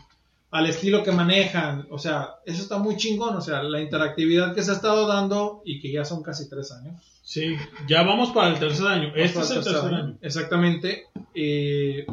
al 0.50 0.66
estilo 0.66 1.02
que 1.02 1.12
manejan, 1.12 1.86
o 1.90 1.98
sea, 1.98 2.36
eso 2.44 2.62
está 2.62 2.78
muy 2.78 2.96
chingón, 2.96 3.36
o 3.36 3.40
sea, 3.40 3.62
la 3.62 3.80
interactividad 3.80 4.54
que 4.54 4.62
se 4.62 4.72
ha 4.72 4.74
estado 4.74 5.06
dando 5.06 5.62
y 5.64 5.80
que 5.80 5.90
ya 5.90 6.04
son 6.04 6.22
casi 6.22 6.48
tres 6.48 6.72
años. 6.72 7.00
Sí, 7.22 7.56
ya 7.88 8.02
vamos 8.04 8.30
para 8.30 8.50
el 8.50 8.58
tercer 8.58 8.86
año. 8.86 9.12
Este 9.16 9.40
es 9.40 9.50
el 9.50 9.64
tercer 9.64 9.92
año. 9.92 10.16
Exactamente. 10.22 11.06
Eh, 11.34 12.06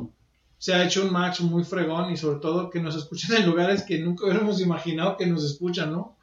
se 0.58 0.74
ha 0.74 0.83
hecho 0.83 1.03
un 1.03 1.11
match 1.11 1.42
muy 1.42 1.64
fregón 1.64 2.11
y 2.11 2.17
sobre 2.17 2.40
todo 2.40 2.69
que 2.69 2.80
nos 2.80 2.95
escuchen 2.95 3.35
en 3.35 3.45
lugares 3.45 3.83
que 3.83 4.00
nunca 4.00 4.25
hubiéramos 4.25 4.59
imaginado 4.59 5.16
que 5.16 5.27
nos 5.27 5.43
escuchan, 5.43 5.92
¿no? 5.92 6.16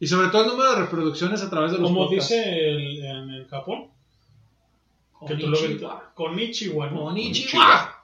Y 0.00 0.06
sobre 0.06 0.28
todo 0.28 0.42
el 0.42 0.48
número 0.48 0.70
de 0.72 0.80
reproducciones 0.82 1.42
a 1.42 1.50
través 1.50 1.72
de 1.72 1.78
los 1.78 1.88
Como 1.90 2.06
podcasts. 2.08 2.30
dice 2.30 2.68
el- 2.68 3.04
en 3.04 3.30
el 3.30 3.46
Japón. 3.46 3.88
Que 5.26 5.36
tú 5.36 5.46
lo 5.48 5.58
ves. 5.60 5.80
Konichiwa, 6.14 6.90
¿no? 6.90 7.04
Konnichiwa. 7.04 7.94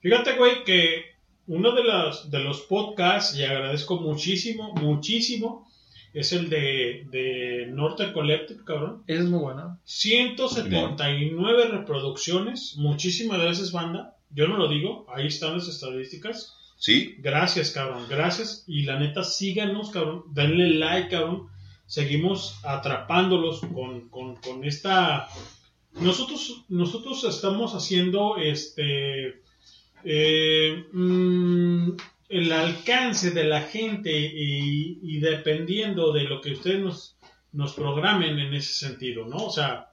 Fíjate, 0.00 0.36
güey, 0.36 0.64
que 0.64 1.02
uno 1.48 1.72
de 1.72 1.84
los, 1.84 2.30
de 2.30 2.38
los 2.38 2.62
podcasts, 2.62 3.36
y 3.36 3.44
agradezco 3.44 4.00
muchísimo, 4.00 4.72
muchísimo, 4.74 5.68
es 6.14 6.32
el 6.32 6.48
de, 6.48 7.06
de 7.10 7.66
Norte 7.70 8.12
Collective, 8.12 8.64
cabrón. 8.64 9.02
Es 9.06 9.24
muy 9.24 9.40
bueno. 9.40 9.78
179 9.84 11.68
reproducciones. 11.68 12.74
Muchísimas 12.76 13.38
gracias, 13.40 13.72
banda. 13.72 14.16
Yo 14.30 14.48
no 14.48 14.56
lo 14.56 14.68
digo, 14.68 15.06
ahí 15.14 15.26
están 15.26 15.54
las 15.54 15.68
estadísticas. 15.68 16.56
Sí, 16.84 17.14
Gracias, 17.18 17.70
cabrón, 17.70 18.06
gracias. 18.08 18.64
Y 18.66 18.82
la 18.82 18.98
neta, 18.98 19.22
síganos, 19.22 19.90
cabrón. 19.90 20.24
Denle 20.34 20.70
like, 20.70 21.10
cabrón. 21.10 21.48
Seguimos 21.86 22.58
atrapándolos 22.64 23.60
con, 23.60 24.08
con, 24.08 24.34
con 24.36 24.64
esta. 24.64 25.28
Nosotros, 25.92 26.64
nosotros 26.68 27.22
estamos 27.24 27.74
haciendo 27.74 28.36
este. 28.38 29.42
eh, 30.04 30.84
mm, 30.92 31.90
el 32.30 32.52
alcance 32.52 33.30
de 33.30 33.44
la 33.44 33.60
gente 33.62 34.10
y, 34.18 34.98
y 35.02 35.20
dependiendo 35.20 36.12
de 36.12 36.24
lo 36.24 36.40
que 36.40 36.52
ustedes 36.54 36.80
nos, 36.80 37.16
nos 37.52 37.74
programen 37.74 38.38
en 38.40 38.54
ese 38.54 38.72
sentido, 38.72 39.26
¿no? 39.26 39.36
O 39.36 39.50
sea, 39.50 39.91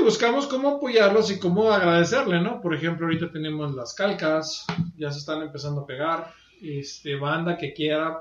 Y 0.00 0.04
buscamos 0.04 0.46
cómo 0.46 0.76
apoyarlos 0.76 1.30
y 1.30 1.38
cómo 1.38 1.70
agradecerle, 1.70 2.40
¿no? 2.40 2.60
Por 2.60 2.74
ejemplo, 2.74 3.06
ahorita 3.06 3.30
tenemos 3.30 3.74
las 3.74 3.94
calcas, 3.94 4.64
ya 4.96 5.10
se 5.10 5.18
están 5.18 5.42
empezando 5.42 5.82
a 5.82 5.86
pegar. 5.86 6.32
Este, 6.62 7.16
banda 7.16 7.56
que 7.58 7.72
quiera 7.74 8.20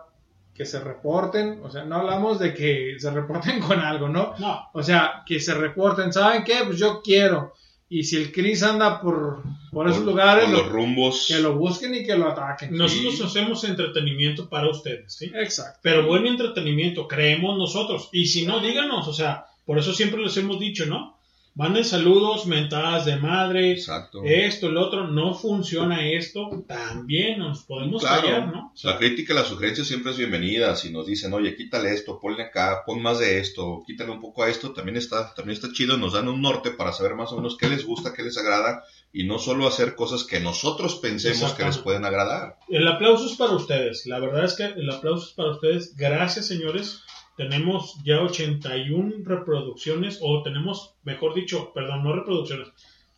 que 0.53 0.65
se 0.65 0.79
reporten, 0.79 1.59
o 1.63 1.69
sea, 1.69 1.85
no 1.85 1.95
hablamos 1.97 2.39
de 2.39 2.53
que 2.53 2.95
se 2.99 3.09
reporten 3.11 3.59
con 3.67 3.79
algo, 3.79 4.09
¿no? 4.09 4.33
no. 4.39 4.69
O 4.73 4.83
sea, 4.83 5.23
que 5.25 5.39
se 5.39 5.53
reporten, 5.53 6.11
¿saben 6.11 6.43
qué? 6.43 6.55
Pues 6.65 6.77
yo 6.77 7.01
quiero. 7.03 7.53
Y 7.87 8.03
si 8.03 8.15
el 8.17 8.31
Chris 8.31 8.63
anda 8.63 9.01
por, 9.01 9.43
por 9.71 9.87
esos 9.87 9.99
por- 9.99 10.07
lugares, 10.13 10.45
por 10.45 10.53
lo- 10.53 10.59
los 10.63 10.71
rumbos. 10.71 11.25
que 11.27 11.39
lo 11.39 11.55
busquen 11.55 11.93
y 11.95 12.05
que 12.05 12.15
lo 12.17 12.29
ataquen. 12.29 12.75
Nosotros 12.75 13.17
Sí. 13.17 13.23
hacemos 13.23 13.63
entretenimiento 13.63 14.49
para 14.49 14.69
ustedes, 14.69 15.13
¿sí? 15.13 15.31
Exacto. 15.35 15.79
Pero 15.83 16.05
buen 16.07 16.25
entretenimiento, 16.25 17.07
creemos 17.07 17.57
nosotros. 17.57 18.09
Y 18.11 18.25
si 18.27 18.45
no, 18.45 18.59
díganos, 18.59 19.07
o 19.07 19.13
sea, 19.13 19.45
por 19.65 19.77
eso 19.77 19.93
siempre 19.93 20.21
les 20.21 20.35
hemos 20.37 20.59
dicho, 20.59 20.85
¿no? 20.85 21.17
Manden 21.53 21.83
saludos, 21.83 22.45
mentadas 22.45 23.03
de 23.03 23.17
madre, 23.17 23.71
Exacto. 23.73 24.21
esto, 24.23 24.67
el 24.67 24.77
otro, 24.77 25.07
no 25.07 25.33
funciona 25.33 26.07
esto, 26.09 26.63
también 26.65 27.39
nos 27.39 27.63
podemos 27.65 28.01
Claro. 28.01 28.21
callar, 28.21 28.47
¿no? 28.47 28.73
La 28.83 28.97
crítica 28.97 29.33
y 29.33 29.35
la 29.35 29.43
sugerencia 29.43 29.83
siempre 29.83 30.11
es 30.13 30.17
bienvenida. 30.17 30.73
Si 30.77 30.91
nos 30.91 31.05
dicen, 31.05 31.33
oye, 31.33 31.53
quítale 31.57 31.93
esto, 31.93 32.21
ponle 32.21 32.43
acá, 32.43 32.83
pon 32.85 33.01
más 33.01 33.19
de 33.19 33.39
esto, 33.39 33.83
quítale 33.85 34.11
un 34.11 34.21
poco 34.21 34.43
a 34.43 34.49
esto, 34.49 34.71
también 34.71 34.95
está, 34.95 35.33
también 35.33 35.57
está 35.57 35.73
chido. 35.73 35.97
Nos 35.97 36.13
dan 36.13 36.29
un 36.29 36.41
norte 36.41 36.71
para 36.71 36.93
saber 36.93 37.15
más 37.15 37.33
o 37.33 37.35
menos 37.35 37.57
qué 37.57 37.67
les 37.67 37.85
gusta, 37.85 38.13
qué 38.13 38.23
les 38.23 38.37
agrada 38.37 38.85
y 39.11 39.25
no 39.25 39.37
solo 39.37 39.67
hacer 39.67 39.95
cosas 39.95 40.23
que 40.23 40.39
nosotros 40.39 40.95
pensemos 40.95 41.51
que 41.51 41.65
les 41.65 41.77
pueden 41.79 42.05
agradar. 42.05 42.59
El 42.69 42.87
aplauso 42.87 43.25
es 43.25 43.35
para 43.35 43.51
ustedes, 43.51 44.05
la 44.05 44.19
verdad 44.19 44.45
es 44.45 44.53
que 44.53 44.63
el 44.63 44.89
aplauso 44.89 45.27
es 45.27 45.33
para 45.33 45.51
ustedes. 45.51 45.97
Gracias, 45.97 46.47
señores. 46.47 47.01
Tenemos 47.37 47.95
ya 48.03 48.21
81 48.21 49.23
reproducciones, 49.23 50.19
o 50.21 50.43
tenemos, 50.43 50.95
mejor 51.03 51.33
dicho, 51.33 51.71
perdón, 51.73 52.03
no 52.03 52.13
reproducciones, 52.13 52.67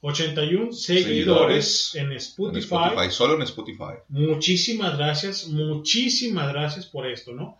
81 0.01 0.71
seguidores, 0.73 1.91
Seguidores 1.91 1.95
en 1.95 2.11
En 2.11 2.17
Spotify. 2.17 2.59
Spotify, 2.65 3.11
solo 3.11 3.35
en 3.35 3.41
Spotify. 3.43 3.93
Muchísimas 4.09 4.97
gracias, 4.97 5.47
muchísimas 5.47 6.51
gracias 6.53 6.85
por 6.85 7.07
esto, 7.07 7.31
¿no? 7.33 7.57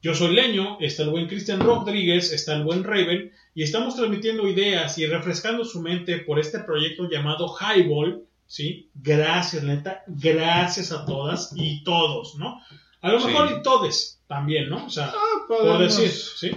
Yo 0.00 0.14
soy 0.14 0.34
Leño, 0.34 0.78
está 0.80 1.04
el 1.04 1.10
buen 1.10 1.28
Cristian 1.28 1.60
Rodríguez, 1.60 2.32
está 2.32 2.56
el 2.56 2.64
buen 2.64 2.82
Raven, 2.82 3.30
y 3.54 3.62
estamos 3.62 3.94
transmitiendo 3.94 4.48
ideas 4.48 4.98
y 4.98 5.06
refrescando 5.06 5.64
su 5.64 5.80
mente 5.80 6.18
por 6.18 6.40
este 6.40 6.58
proyecto 6.60 7.08
llamado 7.08 7.54
Highball, 7.60 8.24
¿sí? 8.46 8.90
Gracias, 8.94 9.62
neta, 9.62 10.02
gracias 10.08 10.90
a 10.92 11.04
todas 11.04 11.52
y 11.54 11.84
todos, 11.84 12.34
¿no? 12.36 12.58
A 13.00 13.12
lo 13.12 13.20
Sí. 13.20 13.26
mejor 13.28 13.56
y 13.58 13.62
todes 13.62 14.21
también, 14.32 14.68
¿no? 14.70 14.86
O 14.86 14.90
sea, 14.90 15.12
por 15.46 15.58
podemos- 15.58 15.96
decir, 15.98 16.10
¿sí? 16.10 16.50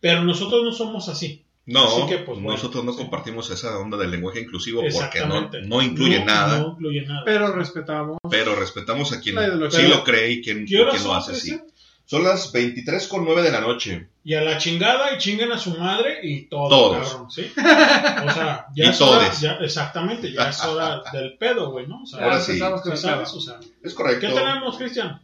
Pero 0.00 0.22
nosotros 0.24 0.62
no 0.64 0.72
somos 0.72 1.08
así. 1.08 1.44
No, 1.64 1.84
Así 1.86 2.06
que, 2.08 2.18
pues, 2.18 2.38
bueno, 2.40 2.52
nosotros 2.56 2.84
no 2.84 2.90
sí. 2.92 2.98
compartimos 2.98 3.48
esa 3.50 3.78
onda 3.78 3.96
del 3.96 4.10
lenguaje 4.10 4.40
inclusivo 4.40 4.80
porque 4.80 4.92
no, 4.96 5.04
Exactamente. 5.38 5.62
no 5.62 5.80
incluye 5.80 6.18
No, 6.18 6.24
nada, 6.26 6.58
No 6.58 6.68
incluye 6.72 7.02
nada. 7.06 7.22
Pero 7.24 7.52
respetamos. 7.54 8.18
pero 8.28 8.56
respetamos 8.56 9.12
a 9.12 9.20
quien 9.20 9.36
sí 9.70 9.82
lo 9.86 10.02
cree 10.02 10.32
y 10.32 10.42
quien, 10.42 10.64
y 10.64 10.66
¿Qué 10.66 10.80
horas 10.80 10.96
quien 10.96 11.06
lo 11.06 11.14
hace 11.14 11.32
así. 11.32 11.60
Son 12.04 12.24
las 12.24 12.50
23 12.52 13.06
con 13.06 13.24
9 13.24 13.42
de 13.42 13.52
la 13.52 13.60
noche. 13.60 14.08
Y 14.24 14.34
a 14.34 14.42
la 14.42 14.58
chingada 14.58 15.14
y 15.14 15.18
chinguen 15.18 15.52
a 15.52 15.56
su 15.58 15.70
madre 15.78 16.18
y 16.24 16.42
todo, 16.48 16.68
Todos. 16.68 17.08
cabrón, 17.08 17.30
¿sí? 17.30 17.46
O 17.56 18.30
sea, 18.32 18.66
ya 18.74 18.84
Y 18.84 18.88
es 18.88 19.00
hora, 19.00 19.20
todes. 19.20 19.40
ya- 19.40 19.58
exactamente, 19.60 20.32
ya 20.32 20.48
es 20.50 20.64
hora 20.64 21.00
del 21.12 21.38
pedo, 21.38 21.70
güey, 21.70 21.86
¿no? 21.86 22.02
O 22.02 22.06
sea, 22.06 22.24
Ahora 22.24 22.40
sí. 22.40 22.52
el 22.60 22.96
¿sabes? 22.98 23.32
O 23.34 23.40
sea, 23.40 23.60
Es 23.84 23.94
correcto. 23.94 24.26
¿Qué 24.26 24.32
tenemos, 24.34 24.76
Cristian? 24.76 25.22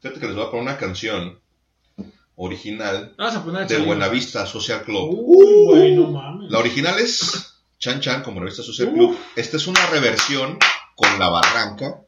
Fíjate 0.00 0.20
que 0.20 0.26
les 0.26 0.34
voy 0.36 0.44
a 0.44 0.50
poner 0.50 0.62
una 0.62 0.76
canción 0.78 1.38
original 2.36 3.14
de. 3.68 3.78
Buenavista 3.78 4.46
Social 4.46 4.82
Club. 4.82 5.08
Uy, 5.12 5.94
no 5.94 6.08
mames. 6.10 6.50
La 6.50 6.58
original 6.58 6.98
es 6.98 7.54
Chan 7.78 8.00
Chan 8.00 8.22
como 8.22 8.36
Buenavista 8.36 8.62
Social 8.62 8.92
Club. 8.92 9.18
Esta 9.36 9.56
es 9.56 9.66
una 9.66 9.84
reversión 9.86 10.58
con 10.94 11.18
La 11.18 11.28
Barranca. 11.28 12.00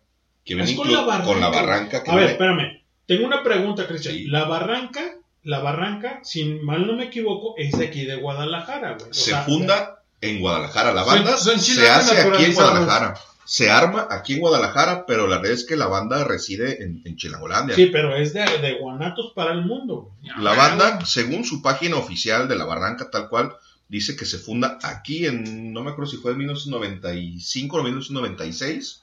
Que 0.44 0.55
viene 0.55 0.70
Es 0.70 0.76
con 0.76 0.91
la 0.91 1.02
barranca. 1.02 1.26
con 1.26 1.41
La 1.41 1.49
Barranca. 1.50 2.02
que 2.02 2.10
A 2.10 2.15
ver, 2.15 2.25
viene- 2.25 2.33
espérame. 2.33 2.84
Tengo 3.07 3.26
una 3.26 3.42
pregunta, 3.42 3.86
Cristian. 3.86 4.17
La 4.31 4.44
barranca, 4.44 5.00
la 5.42 5.58
barranca, 5.60 6.20
si 6.23 6.44
mal 6.44 6.86
no 6.86 6.94
me 6.94 7.05
equivoco, 7.05 7.55
es 7.58 7.76
de 7.78 7.86
aquí 7.86 8.05
de 8.07 8.17
Guadalajara, 8.17 8.97
güey. 8.99 9.12
Se 9.12 9.31
sea, 9.31 9.42
funda 9.42 10.02
en 10.23 10.41
Guadalajara. 10.41 10.92
La 10.94 11.05
banda 11.05 11.36
se 11.36 11.52
hace 11.91 12.20
aquí 12.20 12.44
en. 12.44 12.55
Guadalajara. 12.55 13.15
Se 13.51 13.70
arma 13.70 14.07
aquí 14.10 14.35
en 14.35 14.41
Guadalajara, 14.41 15.07
pero 15.07 15.27
la 15.27 15.36
verdad 15.39 15.52
es 15.55 15.65
que 15.65 15.75
la 15.77 15.86
banda 15.86 16.23
reside 16.25 16.85
en, 16.85 17.01
en 17.07 17.17
Chilangolandia. 17.17 17.75
Sí, 17.77 17.86
pero 17.86 18.15
es 18.15 18.35
de, 18.35 18.43
de 18.59 18.75
Guanatos 18.78 19.33
para 19.35 19.52
el 19.52 19.62
mundo. 19.65 20.10
La 20.39 20.52
banda, 20.52 21.02
según 21.07 21.44
su 21.47 21.62
página 21.62 21.97
oficial 21.97 22.47
de 22.47 22.57
La 22.57 22.67
Barranca, 22.67 23.09
tal 23.10 23.31
cual, 23.31 23.57
dice 23.89 24.17
que 24.17 24.27
se 24.27 24.36
funda 24.36 24.78
aquí 24.83 25.25
en, 25.25 25.73
no 25.73 25.83
me 25.83 25.93
acuerdo 25.93 26.10
si 26.10 26.18
fue 26.18 26.33
en 26.33 26.39
1995 26.39 27.77
o 27.78 27.83
1996. 27.83 29.02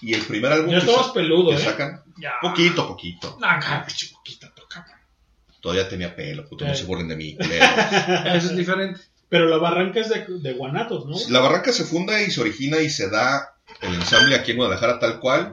Y 0.00 0.14
el 0.14 0.22
primer 0.22 0.52
álbum 0.52 0.70
Ya 0.70 0.78
que, 0.80 0.86
estabas 0.86 1.06
sa- 1.08 1.12
peludo, 1.12 1.50
que 1.50 1.56
¿eh? 1.56 1.60
sacan, 1.60 2.02
Ya. 2.18 2.32
poquito, 2.40 2.86
poquito. 2.88 3.38
Pinche 3.86 4.08
poquito, 4.14 4.46
toca. 4.54 4.86
Todavía 5.60 5.86
tenía 5.88 6.14
pelo, 6.16 6.46
puto, 6.48 6.64
no 6.66 6.74
se 6.74 6.84
burlen 6.84 7.08
de 7.08 7.16
mí. 7.16 7.36
Eso 7.40 8.50
es 8.50 8.56
diferente. 8.56 9.00
Pero 9.28 9.46
la 9.48 9.56
barranca 9.58 10.00
es 10.00 10.08
de, 10.08 10.24
de 10.28 10.52
Guanatos, 10.54 11.04
¿no? 11.06 11.16
La 11.30 11.40
Barranca 11.40 11.72
se 11.72 11.84
funda 11.84 12.22
y 12.22 12.30
se 12.30 12.40
origina 12.40 12.78
y 12.78 12.88
se 12.88 13.10
da 13.10 13.55
el 13.80 13.94
ensamble 13.94 14.34
aquí 14.36 14.52
en 14.52 14.58
Guadalajara 14.58 14.98
tal 14.98 15.20
cual. 15.20 15.52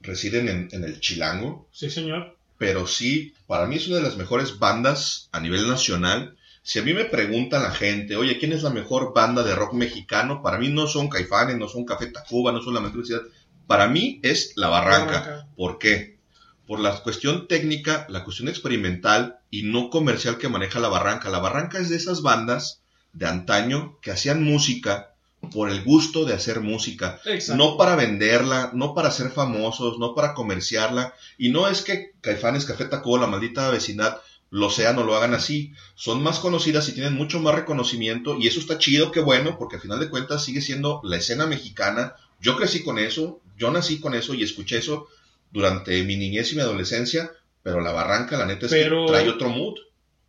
Residen 0.00 0.48
en, 0.48 0.68
en 0.72 0.84
el 0.84 1.00
Chilango. 1.00 1.68
Sí, 1.72 1.90
señor. 1.90 2.36
pero 2.56 2.86
sí, 2.86 3.34
para 3.46 3.66
mí 3.66 3.76
es 3.76 3.86
una 3.88 3.96
de 3.96 4.02
las 4.02 4.16
mejores 4.16 4.58
bandas 4.58 5.28
a 5.32 5.40
nivel 5.40 5.68
nacional. 5.68 6.36
Si 6.62 6.78
a 6.78 6.82
mí 6.82 6.92
me 6.92 7.04
pregunta 7.04 7.60
la 7.60 7.70
gente, 7.70 8.16
oye, 8.16 8.38
¿quién 8.38 8.52
es 8.52 8.62
la 8.62 8.70
mejor 8.70 9.14
banda 9.14 9.42
de 9.42 9.54
rock 9.54 9.72
mexicano? 9.74 10.42
Para 10.42 10.58
mí 10.58 10.68
no 10.68 10.86
son 10.86 11.08
Caifanes, 11.08 11.56
no 11.56 11.68
son 11.68 11.84
Café 11.84 12.06
Tacuba, 12.08 12.52
no 12.52 12.60
son 12.60 12.74
La 12.74 12.80
Mejor 12.80 13.06
Ciudad. 13.06 13.22
Para 13.66 13.88
mí 13.88 14.20
es 14.22 14.52
La 14.56 14.68
Barranca. 14.68 15.20
Barranca. 15.20 15.48
¿Por 15.56 15.78
qué? 15.78 16.18
Por 16.66 16.80
la 16.80 16.94
cuestión 17.02 17.48
técnica, 17.48 18.06
la 18.10 18.22
cuestión 18.24 18.48
experimental 18.48 19.38
y 19.50 19.62
no 19.62 19.88
comercial 19.88 20.36
que 20.36 20.48
maneja 20.48 20.78
La 20.78 20.88
Barranca. 20.88 21.30
La 21.30 21.38
Barranca 21.38 21.78
es 21.78 21.88
de 21.88 21.96
esas 21.96 22.20
bandas 22.22 22.82
de 23.14 23.26
antaño 23.26 23.98
que 24.02 24.10
hacían 24.10 24.42
música 24.42 25.14
por 25.52 25.70
el 25.70 25.82
gusto 25.84 26.24
de 26.24 26.34
hacer 26.34 26.60
música, 26.60 27.20
Exacto. 27.24 27.56
no 27.56 27.76
para 27.76 27.94
venderla, 27.96 28.70
no 28.74 28.94
para 28.94 29.10
ser 29.10 29.30
famosos, 29.30 29.98
no 29.98 30.14
para 30.14 30.34
comerciarla, 30.34 31.14
y 31.38 31.48
no 31.50 31.68
es 31.68 31.82
que 31.82 32.12
Caifanes, 32.20 32.64
Café 32.64 32.84
Tacuba, 32.86 33.20
la 33.20 33.26
maldita 33.28 33.70
vecindad 33.70 34.18
lo 34.50 34.68
sean 34.70 34.98
o 34.98 35.04
lo 35.04 35.14
hagan 35.16 35.34
así, 35.34 35.72
son 35.94 36.22
más 36.22 36.38
conocidas 36.38 36.88
y 36.88 36.92
tienen 36.92 37.14
mucho 37.14 37.38
más 37.40 37.54
reconocimiento, 37.54 38.36
y 38.38 38.46
eso 38.48 38.60
está 38.60 38.78
chido, 38.78 39.10
qué 39.12 39.20
bueno, 39.20 39.56
porque 39.58 39.76
al 39.76 39.82
final 39.82 40.00
de 40.00 40.08
cuentas 40.10 40.44
sigue 40.44 40.60
siendo 40.60 41.00
la 41.04 41.16
escena 41.18 41.46
mexicana, 41.46 42.14
yo 42.40 42.56
crecí 42.56 42.82
con 42.82 42.98
eso, 42.98 43.40
yo 43.56 43.70
nací 43.70 44.00
con 44.00 44.14
eso 44.14 44.34
y 44.34 44.42
escuché 44.42 44.78
eso 44.78 45.06
durante 45.50 46.02
mi 46.02 46.16
niñez 46.16 46.52
y 46.52 46.56
mi 46.56 46.62
adolescencia, 46.62 47.30
pero 47.62 47.80
la 47.80 47.92
barranca, 47.92 48.36
la 48.38 48.46
neta 48.46 48.66
es 48.66 48.72
Pero- 48.72 49.06
que 49.06 49.12
trae 49.12 49.28
otro 49.28 49.48
mood. 49.50 49.74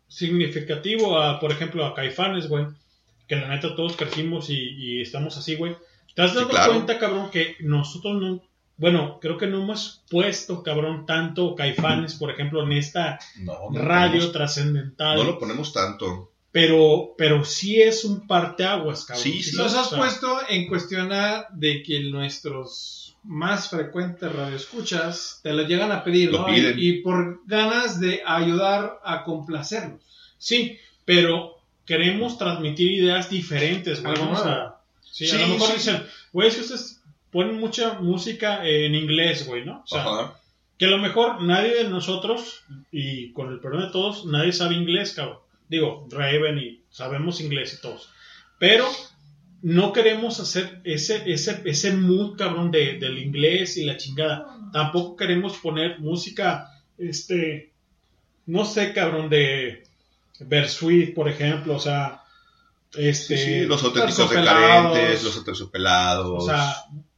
significativo 0.08 1.18
a, 1.20 1.40
por 1.40 1.52
ejemplo, 1.52 1.84
a 1.86 1.94
Caifanes, 1.94 2.48
güey, 2.48 2.66
que 3.30 3.36
la 3.36 3.48
neta 3.48 3.74
todos 3.76 3.96
crecimos 3.96 4.50
y, 4.50 4.58
y 4.76 5.00
estamos 5.00 5.36
así, 5.38 5.54
güey. 5.54 5.76
¿Te 6.14 6.22
has 6.22 6.32
Sí, 6.32 6.36
dado 6.36 6.48
claro. 6.48 6.72
cuenta, 6.72 6.98
cabrón, 6.98 7.30
que 7.30 7.56
nosotros 7.60 8.20
no, 8.20 8.42
bueno, 8.76 9.18
creo 9.20 9.38
que 9.38 9.46
no 9.46 9.62
hemos 9.62 10.02
puesto, 10.10 10.62
cabrón, 10.64 11.06
tanto 11.06 11.54
Caifanes, 11.54 12.14
por 12.14 12.30
ejemplo, 12.32 12.62
en 12.64 12.72
esta 12.72 13.20
No, 13.38 13.70
no 13.70 13.78
lo 13.78 13.84
radio 13.84 14.30
trascendental, 14.32 15.16
No 15.16 15.24
lo 15.24 15.38
ponemos 15.38 15.72
tanto. 15.72 16.32
pero, 16.50 17.14
pero 17.16 17.44
sí 17.44 17.80
es 17.80 18.04
un 18.04 18.26
parteaguas, 18.26 19.04
cabrón. 19.04 19.22
Sí, 19.22 19.42
sí. 19.44 19.56
Nos 19.56 19.74
o 19.74 19.80
has 19.80 19.88
sea, 19.90 19.98
puesto 19.98 20.38
en 20.48 20.66
cuestionar 20.66 21.46
de 21.52 21.82
que 21.84 22.00
nuestros 22.00 23.16
más 23.22 23.68
frecuentes 23.68 24.32
radioescuchas 24.32 25.40
te 25.42 25.52
lo 25.52 25.62
llegan 25.62 25.92
a 25.92 26.02
pedir, 26.02 26.32
Lo 26.32 26.38
¿no? 26.40 26.46
piden. 26.46 26.76
Y, 26.78 26.88
y 26.88 26.92
por 27.02 27.42
ganas 27.46 28.00
de 28.00 28.22
ayudar 28.26 28.98
a 29.04 29.22
complacerlos. 29.24 30.00
Sí, 30.38 30.78
pero 31.04 31.59
queremos 31.90 32.38
transmitir 32.38 32.92
ideas 32.92 33.28
diferentes, 33.28 34.00
güey. 34.00 34.14
Sea, 34.14 34.24
nuevo. 34.24 34.76
sí, 35.02 35.26
Sí, 35.26 35.34
a 35.34 35.40
lo 35.40 35.48
mejor 35.48 35.66
sí. 35.66 35.72
dicen, 35.74 36.06
güey, 36.32 36.46
es 36.46 36.54
que 36.54 36.60
ustedes 36.60 37.02
ponen 37.32 37.58
mucha 37.58 37.94
música 37.98 38.64
en 38.64 38.94
inglés, 38.94 39.44
güey, 39.44 39.64
¿no? 39.64 39.80
O 39.82 39.86
sea, 39.88 40.02
Ajá. 40.02 40.40
que 40.78 40.86
a 40.86 40.88
lo 40.90 40.98
mejor 40.98 41.42
nadie 41.42 41.74
de 41.74 41.88
nosotros, 41.88 42.62
y 42.92 43.32
con 43.32 43.50
el 43.50 43.58
perdón 43.58 43.86
de 43.86 43.90
todos, 43.90 44.24
nadie 44.24 44.52
sabe 44.52 44.76
inglés, 44.76 45.14
cabrón. 45.14 45.38
Digo, 45.68 46.06
Raven 46.12 46.58
y 46.58 46.80
sabemos 46.90 47.40
inglés 47.40 47.74
y 47.76 47.82
todos. 47.82 48.08
Pero 48.60 48.86
no 49.62 49.92
queremos 49.92 50.38
hacer 50.38 50.80
ese, 50.84 51.24
ese, 51.26 51.60
ese 51.64 51.92
mood, 51.96 52.36
cabrón, 52.38 52.70
de, 52.70 53.00
del 53.00 53.18
inglés 53.18 53.76
y 53.78 53.84
la 53.84 53.96
chingada. 53.96 54.46
Tampoco 54.72 55.16
queremos 55.16 55.56
poner 55.58 55.98
música, 55.98 56.70
este, 56.98 57.72
no 58.46 58.64
sé, 58.64 58.92
cabrón, 58.92 59.28
de 59.28 59.89
Bersuit, 60.40 61.14
por 61.14 61.28
ejemplo, 61.28 61.76
o 61.76 61.80
sea, 61.80 62.22
este... 62.96 63.36
Sí, 63.36 63.44
sí, 63.44 63.60
los 63.66 63.82
auténticos 63.84 64.30
decadentes, 64.30 65.22
los 65.24 65.38
aterciopelados. 65.38 66.44
o 66.44 66.46
sea, 66.46 66.74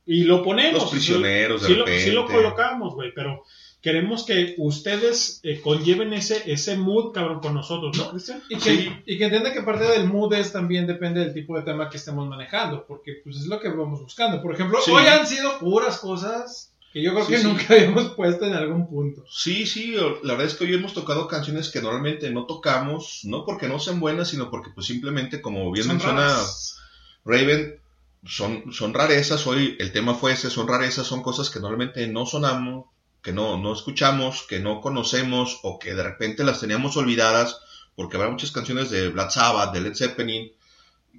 y 0.07 0.25
lo 0.25 0.43
ponemos. 0.43 0.83
Los 0.83 0.91
prisioneros, 0.91 1.63
de 1.63 1.69
sí, 1.69 1.75
lo, 1.75 1.87
sí 1.87 2.11
lo 2.11 2.27
colocamos, 2.27 2.95
güey, 2.95 3.13
pero 3.15 3.45
queremos 3.81 4.25
que 4.25 4.55
ustedes 4.59 5.41
eh, 5.43 5.61
conlleven 5.61 6.13
ese, 6.13 6.43
ese 6.53 6.77
mood, 6.77 7.13
cabrón, 7.13 7.41
con 7.41 7.55
nosotros, 7.55 7.97
¿no, 7.97 8.11
Cristian? 8.11 8.43
Y 8.49 8.57
que, 8.57 8.61
Sí. 8.77 8.93
y 9.07 9.19
que 9.19 9.25
entienda 9.25 9.53
que 9.53 9.63
parte 9.63 9.85
del 9.85 10.07
mood 10.07 10.33
es 10.35 10.53
también 10.53 10.87
depende 10.87 11.21
del 11.21 11.35
tipo 11.35 11.57
de 11.57 11.63
tema 11.63 11.89
que 11.91 11.97
estemos 11.97 12.29
manejando, 12.29 12.85
porque 12.87 13.21
pues 13.25 13.37
es 13.37 13.47
lo 13.47 13.61
que 13.61 13.69
vamos 13.69 14.01
buscando. 14.01 14.41
Por 14.43 14.55
ejemplo, 14.55 14.79
Sí. 14.85 14.91
hoy 14.93 15.05
han 15.07 15.27
sido 15.27 15.59
puras 15.59 15.99
cosas 15.99 16.72
que 16.93 17.03
yo 17.03 17.13
creo 17.15 17.27
Sí, 17.27 17.33
que 17.33 17.39
sí. 17.39 17.45
nunca 17.45 17.65
habíamos 17.75 18.11
puesto 18.15 18.47
en 18.47 18.55
algún 18.55 18.89
punto. 18.89 19.25
Sí, 19.29 19.67
sí, 19.67 19.95
la 20.23 20.33
verdad 20.35 20.47
es 20.47 20.55
que 20.55 20.65
hoy 20.65 20.75
hemos 20.75 20.93
tocado 20.95 21.27
canciones 21.27 21.71
que 21.71 21.81
normalmente 21.81 22.31
no 22.31 22.45
tocamos, 22.47 23.21
no 23.25 23.45
porque 23.45 23.67
no 23.69 23.79
sean 23.81 23.99
buenas, 24.01 24.29
sino 24.29 24.51
porque 24.51 24.71
pues 24.75 24.87
simplemente, 24.87 25.41
como 25.41 25.71
bien 25.73 25.87
Son 25.87 25.95
menciona 25.95 26.23
raras. 26.27 26.77
Raven, 27.25 27.81
son, 28.27 28.73
son 28.73 28.95
rarezas, 28.95 29.47
hoy 29.47 29.77
el 29.81 29.93
tema 29.93 30.15
fue 30.15 30.33
ese, 30.33 30.51
son 30.51 30.69
rarezas, 30.69 31.07
son 31.07 31.23
cosas 31.23 31.51
que 31.51 31.61
normalmente 31.61 32.07
no 32.09 32.27
sonamos, 32.27 32.87
que 33.23 33.33
no, 33.33 33.57
no 33.59 33.73
escuchamos, 33.73 34.43
que 34.49 34.61
no 34.61 34.81
conocemos 34.81 35.61
o 35.63 35.79
que 35.79 35.95
de 35.95 36.03
repente 36.03 36.45
las 36.45 36.61
teníamos 36.61 36.97
olvidadas, 36.97 37.61
porque 37.97 38.17
habrá 38.17 38.31
muchas 38.31 38.53
canciones 38.53 38.91
de 38.91 39.09
Black 39.09 39.31
Sabbath, 39.31 39.73
de 39.73 39.81
Led 39.81 39.95
Zeppelin, 39.95 40.53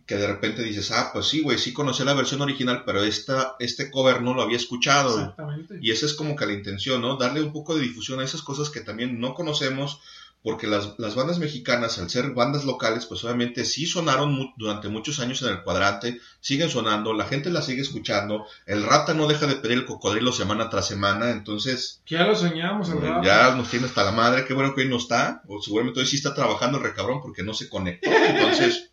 que 0.06 0.16
de 0.16 0.28
repente 0.28 0.64
dices, 0.64 0.92
ah, 0.92 1.12
pues 1.14 1.28
sí, 1.28 1.42
güey, 1.42 1.58
sí 1.58 1.72
conocí 1.74 2.04
la 2.04 2.14
versión 2.14 2.42
original, 2.42 2.84
pero 2.86 3.04
esta, 3.04 3.56
este 3.60 3.90
cover 3.90 4.22
no 4.22 4.34
lo 4.34 4.42
había 4.42 4.58
escuchado. 4.58 5.18
Exactamente. 5.20 5.80
Y 5.82 5.92
esa 5.92 6.06
es 6.06 6.14
como 6.14 6.36
que 6.36 6.46
la 6.46 6.54
intención, 6.54 7.02
¿no? 7.02 7.16
Darle 7.18 7.42
un 7.42 7.54
poco 7.54 7.76
de 7.76 7.82
difusión 7.82 8.20
a 8.20 8.24
esas 8.26 8.42
cosas 8.42 8.70
que 8.70 8.82
también 8.82 9.20
no 9.20 9.34
conocemos, 9.34 10.00
porque 10.42 10.68
las, 10.68 10.96
las 11.00 11.16
bandas 11.16 11.40
mexicanas, 11.40 12.00
al 12.00 12.10
ser 12.10 12.32
bandas 12.32 12.66
locales, 12.66 13.06
pues 13.06 13.24
obviamente 13.24 13.64
sí 13.64 13.86
sonaron 13.86 14.34
mu- 14.34 14.52
durante 14.58 14.90
muchos 14.90 15.22
años 15.22 15.42
en 15.42 15.48
el 15.48 15.64
cuadrante, 15.64 16.20
siguen 16.42 16.70
sonando, 16.70 17.14
la 17.14 17.24
gente 17.24 17.50
las 17.50 17.66
sigue 17.66 17.82
escuchando, 17.82 18.46
el 18.66 18.84
rata 18.84 19.14
no 19.14 19.28
deja 19.28 19.48
de 19.48 19.56
pedir 19.56 19.78
el 19.78 19.86
cocodrilo 19.86 20.34
semana 20.34 20.70
tras 20.70 20.86
semana, 20.86 21.32
entonces 21.32 22.02
ya 22.06 22.26
lo 22.28 22.36
soñamos, 22.36 22.90
eh, 22.90 22.96
¿verdad? 22.96 23.22
ya 23.24 23.56
nos 23.56 23.70
tiene 23.70 23.86
hasta 23.86 24.04
la 24.04 24.12
madre, 24.12 24.44
qué 24.46 24.54
bueno 24.54 24.76
que 24.76 24.82
hoy 24.82 24.90
no 24.90 24.98
está, 24.98 25.44
o 25.48 25.62
seguramente 25.62 26.02
hoy 26.02 26.06
sí 26.08 26.18
está 26.18 26.34
trabajando 26.34 26.78
el 26.78 26.84
recabrón 26.84 27.22
porque 27.22 27.44
no 27.44 27.54
se 27.54 27.70
conectó, 27.70 28.10
entonces 28.12 28.90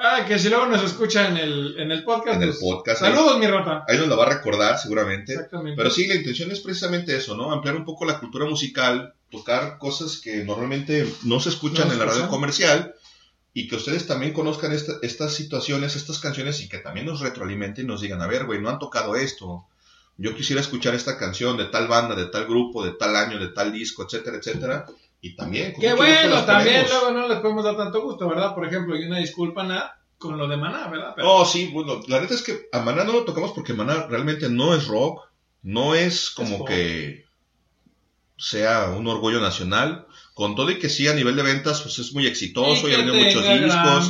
Ah, 0.00 0.24
que 0.26 0.38
si 0.38 0.48
luego 0.48 0.66
nos 0.66 0.82
escucha 0.84 1.28
en 1.28 1.36
el, 1.36 1.74
en 1.78 1.90
el 1.90 2.04
podcast. 2.04 2.36
en 2.36 2.42
el 2.44 2.48
pues, 2.50 2.60
podcast... 2.60 3.00
Saludos, 3.00 3.34
ahí- 3.34 3.40
mi 3.40 3.46
rata. 3.48 3.84
Ahí 3.88 3.98
nos 3.98 4.06
la 4.08 4.14
va 4.16 4.26
a 4.26 4.28
recordar 4.28 4.78
seguramente. 4.78 5.32
Exactamente. 5.32 5.76
Pero 5.76 5.90
sí, 5.90 6.06
la 6.06 6.14
intención 6.14 6.50
es 6.52 6.60
precisamente 6.60 7.16
eso, 7.16 7.36
¿no? 7.36 7.50
Ampliar 7.52 7.74
un 7.76 7.84
poco 7.84 8.04
la 8.04 8.20
cultura 8.20 8.44
musical, 8.46 9.14
tocar 9.30 9.78
cosas 9.78 10.18
que 10.22 10.44
normalmente 10.44 11.12
no 11.24 11.40
se 11.40 11.48
escuchan 11.48 11.88
No 11.88 11.94
en 11.94 11.98
la 11.98 12.04
radio 12.06 12.28
comercial 12.28 12.94
y 13.52 13.66
que 13.66 13.76
ustedes 13.76 14.06
también 14.06 14.32
conozcan 14.32 14.72
esta- 14.72 14.98
estas 15.02 15.34
situaciones, 15.34 15.96
estas 15.96 16.20
canciones 16.20 16.60
y 16.60 16.68
que 16.68 16.78
también 16.78 17.06
nos 17.06 17.20
retroalimenten 17.20 17.84
y 17.84 17.88
nos 17.88 18.00
digan, 18.00 18.22
a 18.22 18.26
ver, 18.28 18.44
güey, 18.46 18.60
no 18.60 18.68
han 18.68 18.78
tocado 18.78 19.16
esto. 19.16 19.66
Yo 20.16 20.34
quisiera 20.34 20.60
escuchar 20.60 20.94
esta 20.94 21.16
canción 21.18 21.56
de 21.56 21.64
tal 21.66 21.88
banda, 21.88 22.14
de 22.14 22.26
tal 22.26 22.46
grupo, 22.46 22.84
de 22.84 22.92
tal 22.92 23.16
año, 23.16 23.38
de 23.38 23.48
tal 23.48 23.72
disco, 23.72 24.04
etcétera, 24.04 24.36
etcétera. 24.36 24.86
Y 25.20 25.34
también... 25.34 25.72
gusto 25.72 25.96
bueno, 25.96 26.44
también 26.44 26.84
luego 26.88 27.10
no 27.10 27.28
les 27.28 27.38
podemos 27.40 27.64
dar 27.64 27.76
tanto 27.76 28.02
gusto, 28.02 28.28
¿verdad? 28.28 28.54
Por 28.54 28.66
ejemplo, 28.66 28.96
y 28.96 29.04
una 29.04 29.18
disculpa 29.18 29.64
na, 29.64 29.92
con 30.16 30.38
lo 30.38 30.46
de 30.46 30.56
Maná, 30.56 30.88
¿verdad? 30.88 31.12
Pero- 31.16 31.28
Oh, 31.32 31.44
sí, 31.44 31.70
bueno, 31.72 32.00
la 32.06 32.20
neta 32.20 32.34
es 32.34 32.42
que 32.42 32.68
a 32.72 32.80
Maná 32.80 33.04
no 33.04 33.12
lo 33.12 33.24
tocamos 33.24 33.52
porque 33.52 33.74
Maná 33.74 34.06
realmente 34.08 34.48
no 34.48 34.74
es 34.74 34.86
rock, 34.86 35.22
no 35.62 35.94
es 35.94 36.30
como 36.30 36.64
que... 36.64 37.24
sea 38.36 38.90
un 38.96 39.06
orgullo 39.08 39.40
nacional. 39.40 40.06
Con 40.34 40.54
todo 40.54 40.70
y 40.70 40.78
que 40.78 40.88
sí, 40.88 41.08
a 41.08 41.14
nivel 41.14 41.34
de 41.34 41.42
ventas, 41.42 41.80
pues 41.82 41.98
es 41.98 42.14
muy 42.14 42.24
exitoso 42.28 42.86
y, 42.88 42.92
Y 42.92 42.94
ha 42.94 42.98
vendido 42.98 43.16
muchos 43.16 43.42
discos. 43.44 44.08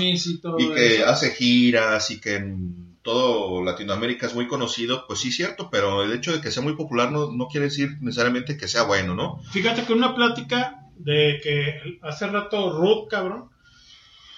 Y 0.58 0.68
que 0.74 0.96
eso. 0.96 1.08
hace 1.08 1.30
giras 1.30 2.10
y 2.10 2.20
que 2.20 2.34
en 2.34 2.98
todo 3.00 3.64
Latinoamérica 3.64 4.26
es 4.26 4.34
muy 4.34 4.46
conocido, 4.46 5.06
pues 5.06 5.20
sí, 5.20 5.32
cierto, 5.32 5.70
pero 5.70 6.02
el 6.02 6.12
hecho 6.12 6.32
de 6.32 6.42
que 6.42 6.50
sea 6.50 6.62
muy 6.62 6.74
popular 6.74 7.10
no, 7.10 7.32
no 7.32 7.46
quiere 7.46 7.66
decir 7.66 7.96
necesariamente 8.02 8.58
que 8.58 8.68
sea 8.68 8.82
bueno, 8.82 9.14
¿no? 9.14 9.40
Fíjate 9.50 9.84
que 9.84 9.94
una 9.94 10.14
plática 10.14 10.77
de 10.98 11.40
que 11.42 11.98
hace 12.02 12.26
rato 12.26 12.78
Ruth, 12.78 13.08
cabrón. 13.08 13.50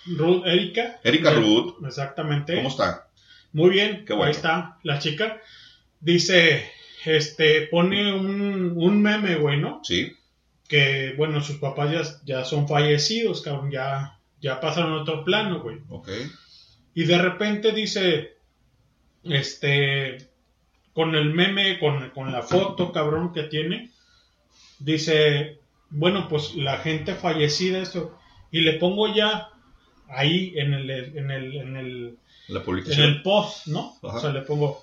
Ruth, 0.07 0.47
Erika. 0.47 1.01
Erika 1.05 1.33
Ruth. 1.33 1.75
Exactamente. 1.85 2.55
¿Cómo 2.57 2.69
está? 2.69 3.09
Muy 3.53 3.71
bien, 3.71 4.05
Qué 4.05 4.13
bueno. 4.13 4.27
ahí 4.27 4.33
está 4.33 4.79
la 4.83 4.99
chica. 4.99 5.41
Dice, 6.01 6.71
este, 7.05 7.63
pone 7.63 8.15
un, 8.15 8.73
un 8.77 9.03
meme, 9.03 9.37
güey, 9.37 9.59
¿no? 9.59 9.81
Sí. 9.83 10.13
Que, 10.69 11.15
bueno, 11.17 11.41
sus 11.43 11.57
papás 11.57 11.91
ya, 11.91 12.03
ya 12.25 12.45
son 12.45 12.69
fallecidos, 12.69 13.43
cabrón, 13.43 13.71
ya, 13.71 14.19
ya 14.41 14.61
pasaron 14.61 14.93
a 14.93 15.03
otro 15.03 15.25
plano, 15.25 15.61
güey. 15.61 15.79
Ok. 15.89 16.09
Y 16.95 17.05
de 17.05 17.19
repente 17.19 17.73
dice, 17.73 18.37
este, 19.25 20.29
con 20.93 21.15
el 21.15 21.33
meme, 21.35 21.79
con, 21.79 22.11
con 22.11 22.33
la 22.33 22.43
foto, 22.43 22.93
cabrón, 22.93 23.33
que 23.33 23.45
tiene, 23.45 23.91
dice, 24.79 25.60
bueno, 25.91 26.29
pues 26.29 26.55
la 26.55 26.79
gente 26.79 27.15
fallecida, 27.15 27.81
esto, 27.81 28.17
y 28.51 28.61
le 28.61 28.75
pongo 28.75 29.13
ya 29.15 29.49
ahí 30.09 30.53
en 30.57 30.75
el, 30.75 30.91
en 30.91 31.31
el, 31.31 31.57
en 31.57 31.77
el, 31.77 32.19
La 32.49 32.63
en 32.67 33.01
el 33.01 33.23
post, 33.23 33.67
¿no? 33.67 33.97
Ajá. 34.03 34.17
O 34.17 34.21
sea, 34.21 34.31
le 34.31 34.43
pongo 34.43 34.83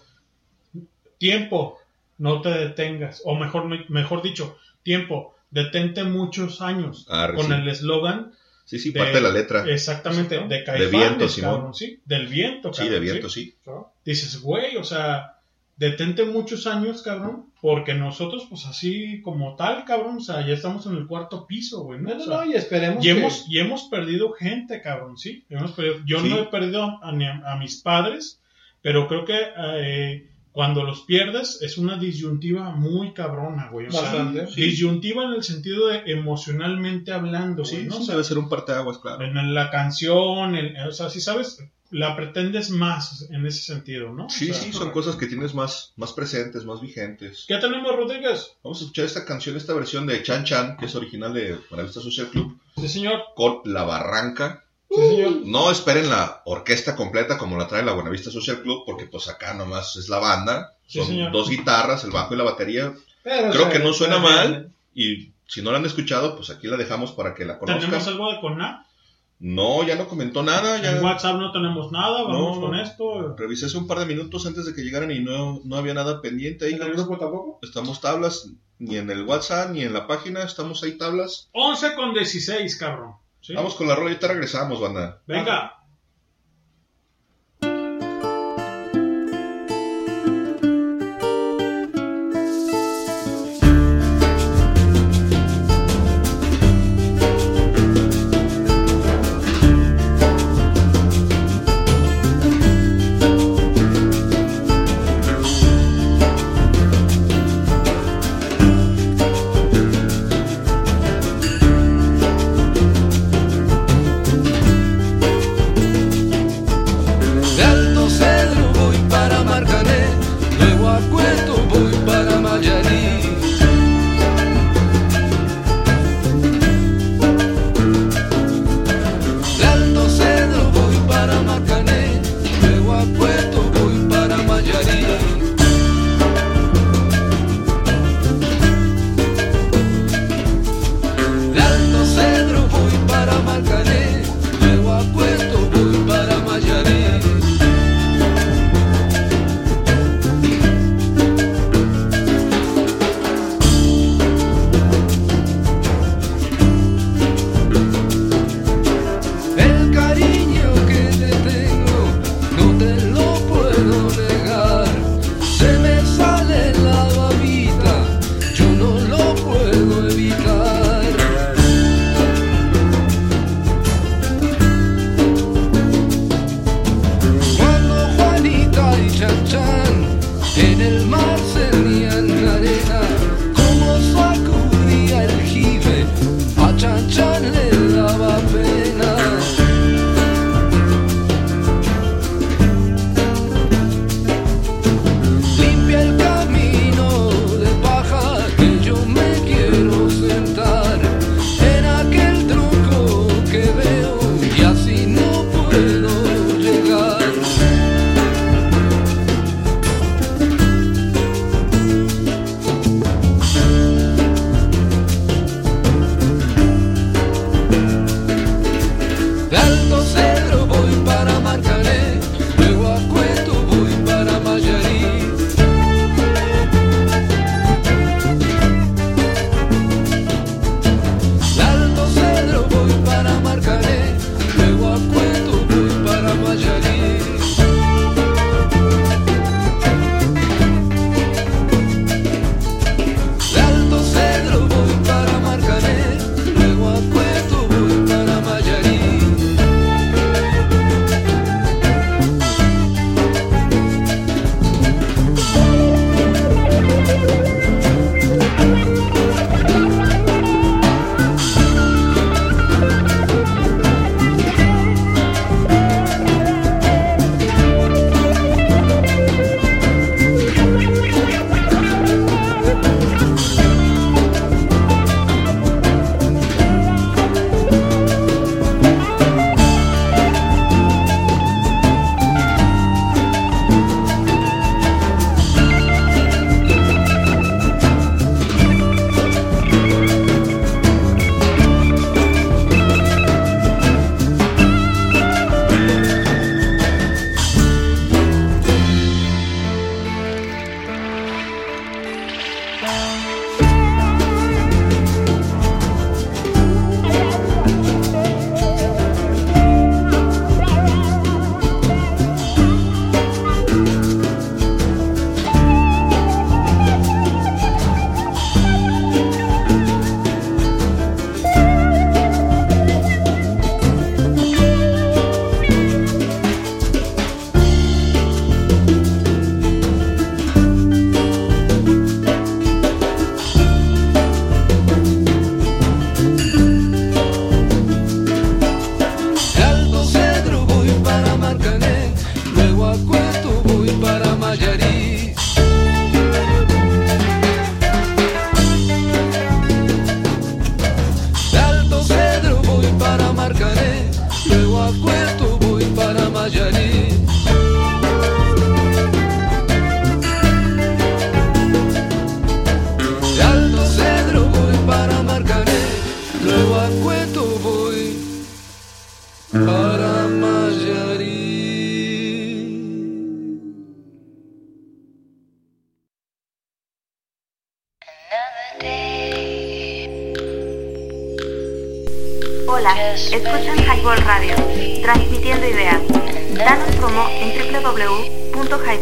tiempo, 1.18 1.80
no 2.18 2.42
te 2.42 2.50
detengas, 2.50 3.22
o 3.26 3.36
mejor, 3.36 3.90
mejor 3.90 4.22
dicho, 4.22 4.58
tiempo, 4.84 5.36
detente 5.50 6.04
muchos 6.04 6.62
años, 6.62 7.06
Arre, 7.10 7.36
con 7.36 7.48
sí. 7.48 7.54
el 7.54 7.68
eslogan. 7.68 8.34
Sí, 8.66 8.80
sí, 8.80 8.92
parte 8.92 9.14
de 9.14 9.22
la 9.22 9.32
letra. 9.32 9.66
Exactamente, 9.66 10.38
de 10.40 10.48
De 10.48 10.64
Caifanes, 10.66 10.92
viento, 10.92 11.30
Simón. 11.30 11.52
cabrón, 11.56 11.74
¿sí? 11.74 12.02
Del 12.04 12.28
viento, 12.28 12.74
Sí, 12.74 12.80
cabrón, 12.80 12.94
de 12.94 13.00
viento, 13.00 13.30
sí. 13.30 13.56
Dices, 14.04 14.42
güey, 14.42 14.76
o 14.76 14.84
sea, 14.84 15.37
detente 15.78 16.26
muchos 16.26 16.66
años, 16.68 17.02
cabrón, 17.04 17.52
porque 17.62 17.94
nosotros, 17.94 18.46
pues 18.50 18.66
así 18.66 19.22
como 19.22 19.56
tal, 19.56 19.86
cabrón, 19.86 20.18
o 20.18 20.22
sea, 20.22 20.46
ya 20.46 20.54
estamos 20.54 20.86
en 20.88 20.94
el 20.98 21.06
cuarto 21.08 21.46
piso, 21.48 21.84
güey, 21.84 22.00
¿no? 22.02 22.10
No, 22.10 22.16
no, 22.16 22.22
O 22.22 22.26
sea, 22.26 22.38
no, 22.38 22.52
y 22.52 22.54
esperemos 22.56 23.06
y 23.06 23.08
que- 23.08 23.18
hemos, 23.20 23.46
y 23.48 23.60
hemos 23.60 23.84
perdido 23.84 24.32
gente, 24.34 24.82
cabrón, 24.82 25.18
sí. 25.18 25.46
Hemos 25.50 25.72
perdido- 25.74 25.98
yo 26.06 26.20
Sí. 26.22 26.30
no 26.30 26.40
he 26.40 26.46
perdido 26.46 27.00
a, 27.02 27.12
ni 27.12 27.26
a- 27.26 27.42
a 27.46 27.58
mis 27.58 27.82
padres, 27.82 28.42
pero 28.82 29.08
creo 29.08 29.24
que 29.26 29.38
eh, 29.58 30.28
cuando 30.52 30.84
los 30.84 31.02
pierdes 31.02 31.62
es 31.62 31.78
una 31.78 31.98
disyuntiva 32.00 32.72
muy 32.72 33.14
cabrona, 33.14 33.70
güey. 33.70 33.86
O 33.88 33.92
sea, 33.92 34.02
Bastante, 34.02 34.48
sí. 34.48 34.62
disyuntiva 34.62 35.26
en 35.26 35.34
el 35.34 35.44
sentido 35.44 35.88
de 35.90 36.02
emocionalmente 36.08 37.12
hablando, 37.12 37.62
güey, 37.62 37.76
Sí, 37.76 37.84
¿no? 37.84 37.96
sí, 37.98 38.02
O 38.02 38.06
sea, 38.06 38.16
debe 38.16 38.24
ser 38.24 38.40
un 38.40 38.50
parteaguas, 38.50 38.98
claro. 38.98 39.24
en 39.24 39.54
la 39.54 39.70
canción, 39.70 40.56
en- 40.56 40.76
o 40.88 40.92
sea, 40.92 41.10
si 41.12 41.22
sabes, 41.22 41.60
la 41.92 42.16
pretendes 42.16 42.70
más 42.70 43.28
en 43.30 43.46
ese 43.46 43.62
sentido, 43.62 44.12
¿no? 44.14 44.30
Sí, 44.30 44.52
O 44.52 44.54
sea, 44.54 44.64
sí, 44.64 44.74
son 44.74 44.92
cosas 44.92 45.16
que 45.16 45.28
tienes 45.28 45.54
más, 45.54 45.94
más 45.96 46.14
presentes, 46.14 46.66
más 46.66 46.82
vigentes. 46.82 47.46
¿Qué 47.48 47.58
tenemos, 47.58 47.96
Rodríguez? 47.96 48.52
Vamos 48.64 48.80
a 48.80 48.82
escuchar 48.84 49.06
esta 49.06 49.26
canción, 49.26 49.56
esta 49.58 49.74
versión 49.74 50.06
de 50.06 50.22
Chan 50.24 50.44
Chan, 50.44 50.78
que 50.78 50.86
es 50.88 50.96
original 50.96 51.34
de 51.34 51.58
Buenavista 51.70 52.02
Social 52.02 52.28
Club, 52.30 52.60
Sí, 52.76 52.88
señor. 52.90 53.22
con 53.36 53.62
La 53.66 53.84
Barranca. 53.84 54.64
Sí, 54.90 54.96
señor. 55.02 55.32
No 55.46 55.70
esperen 55.72 56.10
la 56.10 56.42
orquesta 56.46 56.96
completa 56.96 57.38
como 57.38 57.58
la 57.58 57.68
trae 57.68 57.84
la 57.84 57.94
Buenavista 57.94 58.32
Social 58.32 58.62
Club, 58.62 58.84
porque 58.86 59.06
pues 59.06 59.28
acá 59.28 59.54
nomás 59.54 59.96
es 59.98 60.10
la 60.10 60.20
banda. 60.20 60.76
Sí, 60.88 61.00
Son 61.00 61.08
señor. 61.08 61.32
dos 61.32 61.50
guitarras, 61.50 62.04
el 62.04 62.12
bajo 62.12 62.34
y 62.34 62.38
la 62.38 62.44
batería. 62.44 62.94
Pero 63.24 63.52
Creo 63.52 63.70
que 63.70 63.80
no 63.80 63.92
suena 63.94 64.20
mal. 64.20 64.72
Y 64.94 65.34
si 65.46 65.62
no 65.62 65.72
la 65.72 65.78
han 65.80 65.86
escuchado, 65.86 66.36
pues 66.36 66.50
aquí 66.50 66.68
la 66.68 66.78
dejamos 66.78 67.12
para 67.12 67.34
que 67.36 67.46
la 67.46 67.60
¿Tenemos 67.60 67.86
conozcan. 67.86 68.14
algo 68.14 68.32
de 68.34 68.40
CONA? 68.42 68.87
No, 69.40 69.84
ya 69.84 69.96
no 69.96 70.08
comentó 70.08 70.42
nada. 70.42 70.82
Ya 70.82 70.98
En 70.98 71.04
WhatsApp 71.04 71.38
no 71.38 71.52
tenemos 71.52 71.92
nada, 71.92 72.24
vamos 72.24 72.58
No, 72.58 72.62
con 72.62 72.76
esto. 72.76 73.36
Revisé 73.36 73.68
hace 73.68 73.78
un 73.78 73.88
par 73.88 74.00
de 74.00 74.08
minutos 74.08 74.46
antes 74.48 74.66
de 74.66 74.74
que 74.74 74.82
llegaran 74.82 75.12
y 75.12 75.20
no, 75.20 75.62
no 75.64 75.76
había 75.76 75.94
nada 75.94 76.22
pendiente 76.22 76.66
ahí. 76.66 76.74
¿En 76.74 76.82
el 76.82 76.94
grupo 76.94 77.18
tampoco? 77.18 77.60
Estamos 77.62 78.02
tablas, 78.02 78.50
ni 78.80 78.98
en 78.98 79.10
el 79.12 79.24
WhatsApp, 79.24 79.72
ni 79.72 79.84
en 79.84 79.94
la 79.94 80.08
página, 80.08 80.44
estamos 80.44 80.84
ahí 80.84 80.98
tablas. 80.98 81.50
11 81.54 81.94
con 81.96 82.14
16, 82.14 82.76
cabrón. 82.78 83.14
¿sí? 83.42 83.54
Vamos 83.54 83.76
con 83.76 83.88
la 83.88 83.96
rola 83.96 84.10
y 84.10 84.14
ahorita 84.14 84.28
regresamos, 84.28 84.82
banda. 84.82 85.22
Venga. 85.28 85.77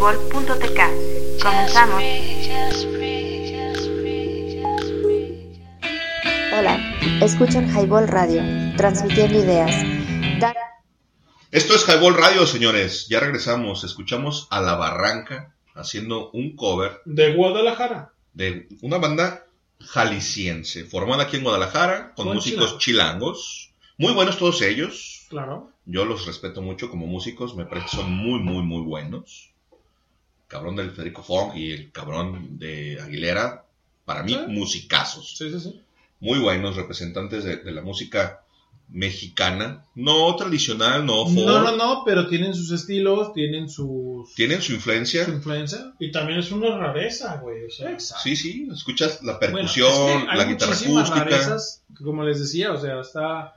www.highball.tk. 0.05 1.41
Comenzamos. 1.41 2.03
Hola, 6.57 6.79
escuchan 7.23 7.67
Highball 7.75 8.07
Radio, 8.07 8.43
transmitiendo 8.77 9.39
ideas. 9.39 9.75
Da- 10.39 10.53
Esto 11.51 11.73
es 11.73 11.87
Highball 11.89 12.13
Radio, 12.15 12.45
señores. 12.45 13.07
Ya 13.09 13.19
regresamos. 13.19 13.83
Escuchamos 13.83 14.47
a 14.51 14.61
La 14.61 14.75
Barranca 14.75 15.55
haciendo 15.73 16.29
un 16.31 16.55
cover 16.55 17.01
De 17.05 17.33
Guadalajara. 17.33 18.11
de 18.33 18.67
una 18.83 18.99
banda 18.99 19.45
jalisciense, 19.79 20.83
formada 20.85 21.23
aquí 21.23 21.37
en 21.37 21.43
Guadalajara, 21.43 22.13
con 22.15 22.27
Con 22.27 22.35
músicos 22.35 22.77
chilangos. 22.77 23.71
Muy 23.97 24.13
buenos 24.13 24.37
todos 24.37 24.61
ellos. 24.61 25.25
Claro. 25.29 25.71
Yo 25.85 26.05
los 26.05 26.27
respeto 26.27 26.61
mucho 26.61 26.91
como 26.91 27.07
músicos, 27.07 27.55
me 27.55 27.65
parece 27.65 27.87
que 27.89 27.97
son 27.97 28.11
muy, 28.11 28.39
muy, 28.39 28.61
muy 28.61 28.81
buenos. 28.83 29.49
Cabrón 30.47 30.75
del 30.75 30.91
Federico 30.91 31.23
Fong 31.23 31.55
y 31.55 31.71
el 31.71 31.91
cabrón 31.91 32.57
de 32.59 32.99
Aguilera, 33.01 33.65
para 34.05 34.23
mí, 34.23 34.33
Sí. 34.33 34.39
musicazos. 34.47 35.35
Sí, 35.37 35.49
sí, 35.51 35.59
sí. 35.59 35.81
Muy 36.19 36.39
buenos 36.39 36.75
representantes 36.75 37.43
de, 37.43 37.57
de 37.57 37.71
la 37.71 37.81
música 37.81 38.41
mexicana. 38.89 39.83
No 39.95 40.35
tradicional, 40.35 41.05
no 41.05 41.25
folk. 41.25 41.45
No, 41.47 41.61
no, 41.63 41.75
no, 41.75 42.03
pero 42.05 42.27
tienen 42.27 42.53
sus 42.53 42.71
estilos, 42.71 43.33
tienen 43.33 43.67
sus... 43.69 44.33
Tienen 44.35 44.61
su 44.61 44.73
influencia. 44.73 45.25
su 45.25 45.31
influencia. 45.31 45.93
Y 45.99 46.11
también 46.11 46.39
es 46.39 46.51
una 46.51 46.77
rareza, 46.77 47.37
güey. 47.37 47.65
O 47.65 47.69
sea, 47.71 47.99
Sí, 47.99 48.35
sí, 48.35 48.67
escuchas 48.71 49.23
la 49.23 49.33
Bueno, 49.39 49.55
percusión, 49.55 49.89
es 49.91 50.23
que 50.25 50.29
hay 50.31 50.37
la 50.37 50.45
guitarra 50.45 50.71
muchísimas 50.71 51.09
acústica. 51.09 51.23
rarezas, 51.37 51.83
como 52.03 52.23
les 52.23 52.39
decía, 52.39 52.71
o 52.71 52.79
sea, 52.79 52.99
está... 53.01 53.55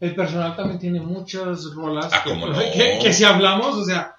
El 0.00 0.14
personal 0.14 0.54
también 0.56 0.78
tiene 0.78 1.00
muchas 1.00 1.64
rolas 1.72 2.10
Ah, 2.12 2.22
que, 2.24 2.36
no. 2.36 2.52
que, 2.58 2.98
que 3.02 3.12
si 3.12 3.24
hablamos, 3.24 3.76
o 3.76 3.84
sea, 3.84 4.16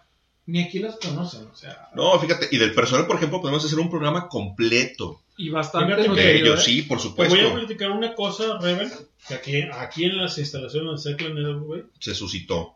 ni 0.48 0.62
aquí 0.64 0.80
las 0.80 0.96
conocen, 0.98 1.48
o 1.48 1.56
sea, 1.56 1.90
No, 1.96 2.20
fíjate, 2.20 2.48
y 2.52 2.58
del 2.58 2.74
personal, 2.74 3.08
por 3.08 3.16
ejemplo, 3.18 3.42
podemos 3.42 3.64
hacer 3.66 3.80
un 3.80 3.90
programa 3.90 4.28
completo. 4.28 5.22
y 5.38 5.50
bastante 5.50 5.96
De 6.10 6.38
ellos, 6.38 6.60
¿eh? 6.62 6.64
sí, 6.64 6.82
por 6.84 6.98
Te 7.00 7.04
supuesto. 7.04 7.36
voy 7.36 7.46
a 7.46 7.54
platicar 7.54 7.92
una 7.92 8.14
cosa, 8.16 8.58
Reven, 8.60 8.92
que 9.28 9.34
aquí, 9.34 9.62
aquí 9.62 10.06
en 10.06 10.18
las 10.18 10.38
instalaciones 10.38 11.04
de 11.04 11.54
güey, 11.56 11.84
Se 12.00 12.14
suscitó. 12.14 12.76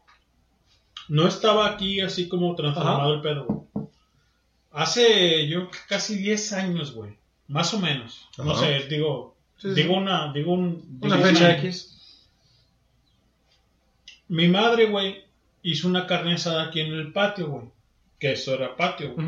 no 1.08 1.28
estaba 1.28 1.68
aquí 1.70 2.02
así 2.02 2.28
como 2.28 2.56
transformado 2.56 3.14
el 3.16 3.22
pedo, 3.22 3.46
güey. 3.46 3.88
Hace 4.72 5.48
yo 5.48 5.70
casi 5.88 6.16
10 6.18 6.54
años, 6.54 6.94
güey. 6.94 7.18
Más 7.48 7.74
o 7.74 7.80
menos. 7.80 8.28
No 8.38 8.56
sé, 8.56 8.86
digo, 8.90 9.36
Sí, 9.58 9.70
sí. 9.70 9.82
digo 9.82 9.96
una, 9.98 10.32
digo 10.32 10.54
un... 10.54 11.00
Una 11.02 11.16
digo 11.18 11.28
fecha 11.28 11.58
X. 11.58 12.28
Mi 14.28 14.48
madre, 14.48 14.86
güey, 14.86 15.24
hizo 15.64 15.88
una 15.88 16.08
carne 16.08 16.34
asada 16.34 16.64
aquí 16.66 16.80
en 16.82 16.94
el 16.94 17.12
patio, 17.14 17.50
güey. 17.50 17.66
Que 18.20 18.34
eso 18.34 18.54
era 18.54 18.76
patio, 18.76 19.14
güey. 19.14 19.28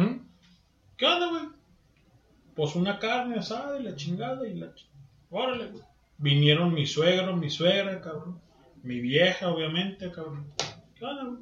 ¿Qué 0.97 1.05
onda, 1.05 1.29
güey? 1.29 1.43
Pues 2.55 2.75
una 2.75 2.99
carne 2.99 3.35
asada 3.37 3.79
y 3.79 3.83
la 3.83 3.95
chingada 3.95 4.47
y 4.47 4.55
la 4.55 4.67
ch- 4.67 4.85
Órale, 5.29 5.67
güey. 5.67 5.83
Vinieron 6.17 6.73
mi 6.73 6.85
suegro, 6.85 7.35
mi 7.35 7.49
suegra, 7.49 8.01
cabrón. 8.01 8.39
Mi 8.83 8.99
vieja, 8.99 9.49
obviamente, 9.49 10.11
cabrón. 10.11 10.45
¿Qué 10.95 11.05
onda, 11.05 11.23
güey? 11.23 11.39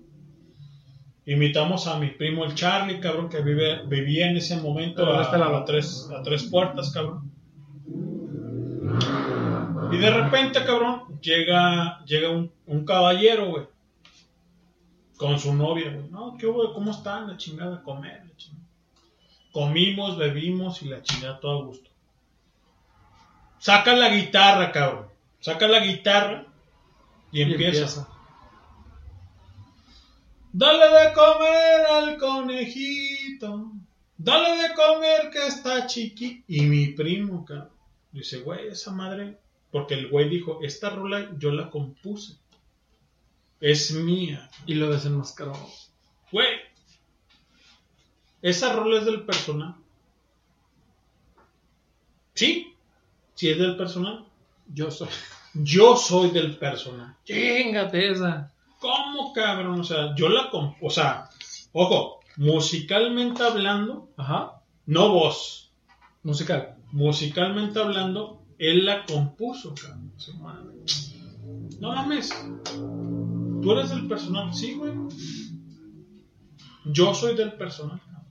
Invitamos 1.26 1.85
a 1.88 2.00
mi 2.00 2.08
primo 2.11 2.43
el 2.45 2.56
Charlie, 2.56 3.00
cabrón, 3.00 3.30
que 3.30 3.42
vive, 3.42 3.85
vivía 3.88 4.30
en 4.30 4.38
ese 4.38 4.58
momento 4.58 5.03
a, 5.18 5.22
a 5.58 5.66
tres, 5.66 6.09
a 6.16 6.24
tres 6.24 6.43
puertas, 6.45 6.92
cabrón. 6.92 7.30
Y 9.92 9.98
de 9.98 10.09
repente, 10.11 10.64
cabrón, 10.66 11.19
llega, 11.22 12.03
llega 12.06 12.30
un, 12.30 12.51
un 12.68 12.85
caballero, 12.85 13.48
güey. 13.50 13.66
Con 15.20 15.38
su 15.38 15.54
novia, 15.54 15.92
güey. 15.92 16.08
No, 16.10 16.38
¿qué 16.38 16.48
hubo? 16.48 16.74
¿Cómo 16.74 16.92
están? 16.92 17.28
La 17.28 17.36
chingada, 17.36 17.84
comer, 17.84 18.24
la 18.26 18.38
chingada. 18.38 18.66
Comimos, 19.52 20.18
bebimos 20.18 20.82
y 20.82 20.88
la 20.88 21.02
chingada 21.04 21.42
todo 21.42 21.60
a 21.62 21.66
gusto. 21.66 21.90
Saca 23.58 23.94
la 23.94 24.16
guitarra, 24.16 24.72
cabrón. 24.72 25.08
Saca 25.42 25.68
la 25.68 25.82
guitarra 25.82 26.46
y 27.34 27.40
Y 27.40 27.42
empieza. 27.42 27.80
empieza. 27.82 28.08
Dale 30.54 30.86
de 30.88 31.14
comer 31.14 31.86
al 31.92 32.18
conejito. 32.18 33.72
Dale 34.18 34.62
de 34.70 34.74
comer 34.74 35.30
que 35.32 35.48
está 35.48 35.86
chiqui. 35.86 36.46
Y 36.48 36.62
mi 36.62 36.94
primo, 36.94 37.44
cabrón. 37.44 37.72
Dice, 38.14 38.40
güey, 38.40 38.70
esa 38.70 38.92
madre. 38.94 39.38
Porque 39.70 39.96
el 39.96 40.08
güey 40.10 40.30
dijo, 40.30 40.60
esta 40.64 40.90
rola 40.92 41.30
yo 41.38 41.52
la 41.52 41.70
compuse. 41.70 42.38
Es 43.62 43.92
mía. 43.92 44.50
Y 44.66 44.76
lo 44.76 44.90
desenmascaró. 44.90 45.54
Güey. 46.32 46.48
Esa 48.42 48.74
rola 48.74 49.00
es 49.00 49.06
del 49.06 49.26
personal. 49.26 49.76
¿Sí? 52.34 52.74
Sí 53.36 53.50
es 53.50 53.58
del 53.58 53.76
personal. 53.78 54.26
Yo 54.74 54.92
soy. 54.92 55.10
Yo 55.54 55.96
soy 55.98 56.30
del 56.32 56.58
personal. 56.58 57.16
Chingate 57.26 58.12
esa. 58.12 58.52
¿Cómo, 58.80 59.34
cabrón? 59.34 59.82
O 59.82 59.84
sea, 59.84 60.16
yo 60.16 60.30
la... 60.30 60.50
comp- 60.52 60.78
O 60.82 60.90
sea, 60.90 61.30
ojo, 61.74 62.20
musicalmente 62.38 63.44
hablando, 63.44 64.10
Ajá. 64.16 64.62
no 64.86 65.10
voz. 65.10 65.72
Musical. 66.24 66.78
Musicalmente 66.92 67.80
hablando, 67.80 68.42
él 68.58 68.86
la 68.86 69.06
compuso, 69.06 69.74
cabrón. 69.76 70.14
No 71.80 71.92
mames. 71.94 72.30
Tú 73.62 73.72
eres 73.72 73.90
del 73.90 74.08
personal, 74.08 74.54
sí, 74.54 74.74
güey. 74.76 74.94
Yo 76.86 77.14
soy 77.14 77.36
del 77.36 77.54
personal, 77.54 78.00
cabrón. 78.00 78.26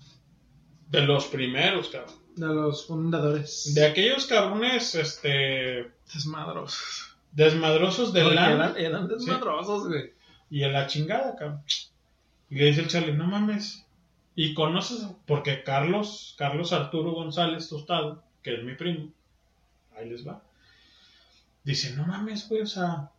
De 0.91 1.03
los 1.03 1.27
primeros, 1.27 1.89
cabrón. 1.89 2.15
De 2.37 2.47
los 2.47 2.87
fundadores. 2.87 3.75
De 3.75 3.87
aquellos 3.87 4.27
cabrones, 4.27 4.95
este... 4.95 5.93
Desmadros. 6.13 7.17
Desmadrosos 7.33 8.13
del 8.13 8.35
lado. 8.35 8.55
eran, 8.55 8.77
eran 8.77 9.09
desmadrosos, 9.09 9.89
güey. 9.89 10.13
Y 10.51 10.63
en 10.63 10.73
la 10.73 10.87
chingada, 10.87 11.37
cabrón. 11.37 11.63
Y 12.51 12.57
le 12.57 12.67
dice 12.67 12.81
el 12.83 12.89
Charlie, 12.89 13.13
no 13.13 13.27
mames. 13.27 13.85
Y 14.35 14.55
conoces, 14.55 15.07
porque 15.27 15.63
Carlos, 15.65 16.35
Carlos 16.39 16.73
Arturo 16.73 17.13
González 17.13 17.69
Tostado, 17.69 18.23
que 18.43 18.55
es 18.55 18.63
mi 18.63 18.75
primo, 18.77 19.13
ahí 19.97 20.09
les 20.09 20.27
va. 20.27 20.43
Dice, 21.65 21.95
no 21.97 22.07
mames, 22.07 22.49
güey, 22.49 22.63
o 22.63 22.67
sea, 22.67 23.11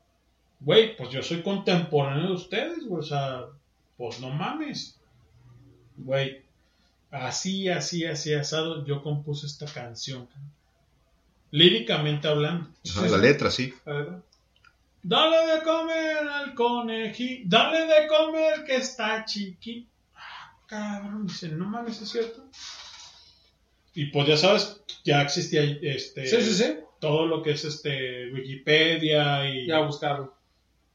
güey, 0.60 0.96
pues 0.96 1.10
yo 1.10 1.24
soy 1.24 1.42
contemporáneo 1.42 2.28
de 2.28 2.34
ustedes, 2.34 2.86
güey, 2.86 3.02
o 3.02 3.06
sea, 3.06 3.46
pues 3.98 4.20
no 4.20 4.30
mames. 4.30 5.00
Güey, 5.98 6.44
así, 7.12 7.70
así, 7.70 8.06
así, 8.06 8.34
asado, 8.34 8.86
yo 8.86 9.02
compuse 9.02 9.46
esta 9.46 9.66
canción. 9.66 10.28
Líricamente 11.52 12.28
hablando. 12.28 12.70
Ajá, 12.90 13.08
la 13.08 13.18
letra, 13.18 13.50
sí. 13.50 13.74
A 13.86 13.92
ver. 13.92 14.10
Dale 15.02 15.54
de 15.54 15.64
comer 15.64 16.18
al 16.28 16.54
conejito. 16.54 17.44
Dale 17.48 17.86
de 17.86 18.08
comer 18.08 18.66
que 18.66 18.76
está 18.76 19.26
chiqui. 19.26 19.88
Ah, 20.14 20.58
cabrón, 20.68 21.26
dice, 21.26 21.50
no 21.50 21.66
mames, 21.66 22.02
es 22.02 22.10
cierto. 22.10 22.46
Y 23.96 24.06
pues 24.08 24.28
ya 24.28 24.38
sabes, 24.38 24.82
ya 25.04 25.22
existía 25.22 25.64
este 25.82 26.28
Sí, 26.28 26.42
sí, 26.42 26.54
sí. 26.54 26.76
todo 27.00 27.26
lo 27.26 27.42
que 27.42 27.52
es 27.52 27.66
este 27.66 28.32
Wikipedia 28.32 29.50
y. 29.50 29.68
Ya 29.68 29.80
buscarlo. 29.80 30.39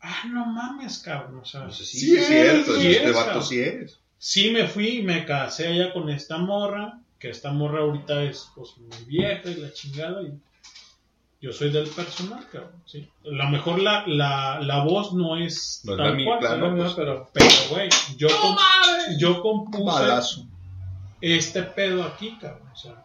Ah, 0.07 0.25
no 0.31 0.45
mames, 0.47 0.99
cabrón. 0.99 1.39
O 1.41 1.45
sea, 1.47 1.71
sí, 1.71 1.85
sí 1.85 2.17
es 2.17 2.27
cierto, 2.27 2.77
sí 2.79 2.89
este 2.93 3.09
es, 3.11 3.15
vato 3.17 3.41
sí 3.43 3.61
es. 3.61 3.99
Sí 4.19 4.51
me 4.51 4.69
fui 4.69 4.99
y 4.99 5.03
me 5.03 5.25
casé 5.25 5.69
allá 5.69 5.93
con 5.95 6.11
esta 6.11 6.37
morra, 6.39 7.01
que 7.19 7.31
esta 7.31 7.53
morra 7.53 7.81
ahorita 7.81 8.23
es 8.25 8.49
pues 8.55 8.77
mi 8.79 9.05
vieja 9.07 9.49
y 9.51 9.55
la 9.57 9.73
chingada 9.73 10.23
y 10.23 10.33
yo 11.41 11.53
soy 11.53 11.71
del 11.71 11.89
personal, 11.89 12.47
cabrón, 12.51 12.83
sí. 12.87 13.09
A 13.25 13.29
lo 13.29 13.49
mejor 13.51 13.79
la, 13.81 14.07
la, 14.07 14.61
la 14.61 14.85
voz 14.85 15.13
no 15.15 15.37
es 15.37 15.81
No 15.85 15.93
es 15.93 15.99
tal 15.99 16.17
mía, 16.17 16.27
cual, 16.27 16.39
claro, 16.41 16.71
¿no? 16.71 16.77
pues. 16.77 16.93
pero, 16.95 17.31
pero 17.33 17.47
güey, 17.71 17.89
yo, 18.17 18.29
com- 18.41 18.57
yo 19.19 19.41
compuse 19.43 19.85
Balazo. 19.85 20.47
este 21.21 21.63
pedo 21.63 22.03
aquí, 22.05 22.37
cabrón, 22.41 22.69
o 22.73 22.77
sea, 22.77 23.03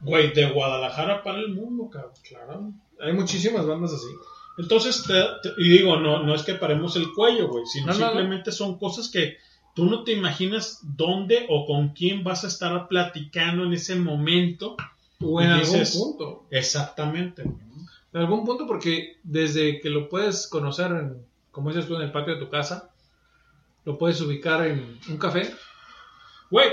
güey, 0.00 0.32
de 0.32 0.50
Guadalajara 0.50 1.22
para 1.22 1.38
el 1.38 1.52
mundo, 1.54 1.88
cabrón, 1.90 2.12
claro. 2.28 2.72
Hay 3.00 3.12
muchísimas 3.12 3.66
bandas 3.66 3.92
así. 3.92 4.06
Entonces, 4.58 5.02
te- 5.06 5.48
te- 5.48 5.54
y 5.60 5.68
digo, 5.68 5.96
no, 5.98 6.22
no 6.22 6.34
es 6.34 6.42
que 6.42 6.54
paremos 6.54 6.96
el 6.96 7.12
cuello, 7.12 7.48
güey, 7.48 7.64
sino 7.66 7.86
No, 7.88 7.92
no, 7.92 7.98
no. 7.98 8.06
simplemente 8.06 8.52
son 8.52 8.78
cosas 8.78 9.08
que 9.10 9.36
tú 9.74 9.84
no 9.84 10.02
te 10.04 10.12
imaginas 10.12 10.80
dónde 10.82 11.46
o 11.50 11.66
con 11.66 11.90
quién 11.90 12.24
vas 12.24 12.44
a 12.44 12.48
estar 12.48 12.88
platicando 12.88 13.64
en 13.64 13.72
ese 13.74 13.96
momento. 13.96 14.76
O 15.20 15.40
en 15.42 15.50
algún 15.50 15.84
punto. 15.92 16.46
Exactamente. 16.50 17.42
En 17.42 18.20
algún 18.20 18.44
punto, 18.46 18.66
porque 18.66 19.18
desde 19.22 19.80
que 19.80 19.90
lo 19.90 20.08
puedes 20.08 20.46
conocer, 20.46 20.90
en, 20.92 21.26
como 21.50 21.70
dices 21.70 21.86
tú, 21.86 21.96
en 21.96 22.02
el 22.02 22.12
patio 22.12 22.34
de 22.34 22.40
tu 22.40 22.48
casa, 22.48 22.90
lo 23.84 23.98
puedes 23.98 24.20
ubicar 24.22 24.66
en 24.66 24.98
un 25.08 25.16
café. 25.18 25.52
Güey, 26.50 26.68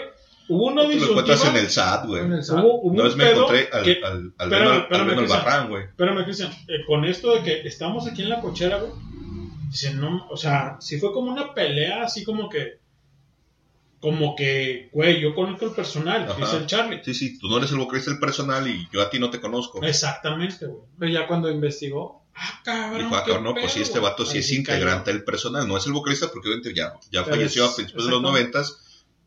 Hubo 0.49 0.65
una 0.65 0.81
Tú 0.83 0.89
lo 0.89 0.93
encuentras 1.09 1.45
en 1.45 1.53
disyuntiva. 1.53 1.59
el 1.61 1.69
SAT, 1.71 2.05
güey. 2.07 2.21
En 2.23 2.33
el 2.33 2.43
SAT. 2.43 2.59
Hubo, 2.59 2.81
hubo 2.81 2.91
Una 2.91 3.01
un 3.03 3.07
vez 3.07 3.15
me 3.15 3.31
encontré 3.31 3.69
al, 3.71 3.83
que- 3.83 3.99
al, 4.03 4.33
al, 4.37 4.51
Espérame, 4.53 4.71
al 4.71 4.81
espérame. 4.81 5.19
Albarrán, 5.19 5.69
güey. 5.69 5.83
Espérame, 5.85 6.23
Cristian, 6.25 6.51
eh, 6.67 6.85
con 6.85 7.05
esto 7.05 7.33
de 7.35 7.43
que 7.43 7.67
estamos 7.67 8.07
aquí 8.07 8.23
en 8.23 8.29
la 8.29 8.41
cochera, 8.41 8.77
güey. 8.79 8.91
Dice, 9.69 9.93
no, 9.93 10.27
o 10.29 10.37
sea, 10.37 10.77
sí 10.81 10.99
fue 10.99 11.11
como 11.13 11.31
una 11.31 11.53
pelea 11.53 12.03
así 12.03 12.23
como 12.23 12.49
que. 12.49 12.81
Como 13.99 14.35
que, 14.35 14.89
güey, 14.91 15.21
yo 15.21 15.33
conozco 15.33 15.63
el 15.65 15.71
personal, 15.71 16.23
Ajá. 16.23 16.35
dice 16.37 16.57
el 16.57 16.65
Charlie. 16.67 17.01
Sí, 17.05 17.13
sí, 17.13 17.39
tú 17.39 17.47
no 17.47 17.57
eres 17.57 17.71
el 17.71 17.77
vocalista 17.77 18.11
del 18.11 18.19
personal 18.19 18.67
y 18.67 18.85
yo 18.91 19.01
a 19.01 19.09
ti 19.09 19.17
no 19.17 19.29
te 19.29 19.39
conozco. 19.39 19.81
Exactamente, 19.81 20.65
güey. 20.65 20.81
Pero 20.99 21.11
ya 21.13 21.25
cuando 21.27 21.49
investigó, 21.49 22.21
Ah, 22.35 22.61
cabrón. 22.65 22.97
Dijo, 23.03 23.15
ah, 23.15 23.23
cabrón, 23.25 23.43
no, 23.45 23.53
pues 23.53 23.71
sí, 23.71 23.81
este 23.81 23.99
vato 23.99 24.25
sí 24.25 24.39
es 24.39 24.51
integrante 24.51 25.13
del 25.13 25.23
personal, 25.23 25.67
no 25.67 25.77
es 25.77 25.85
el 25.85 25.93
vocalista 25.93 26.29
porque 26.33 26.49
obviamente 26.49 26.73
ya, 26.73 26.93
ya 27.11 27.23
falleció 27.23 27.63
es- 27.65 27.71
a 27.71 27.75
principios 27.75 28.05
de 28.05 28.11
los 28.11 28.21
noventas, 28.23 28.82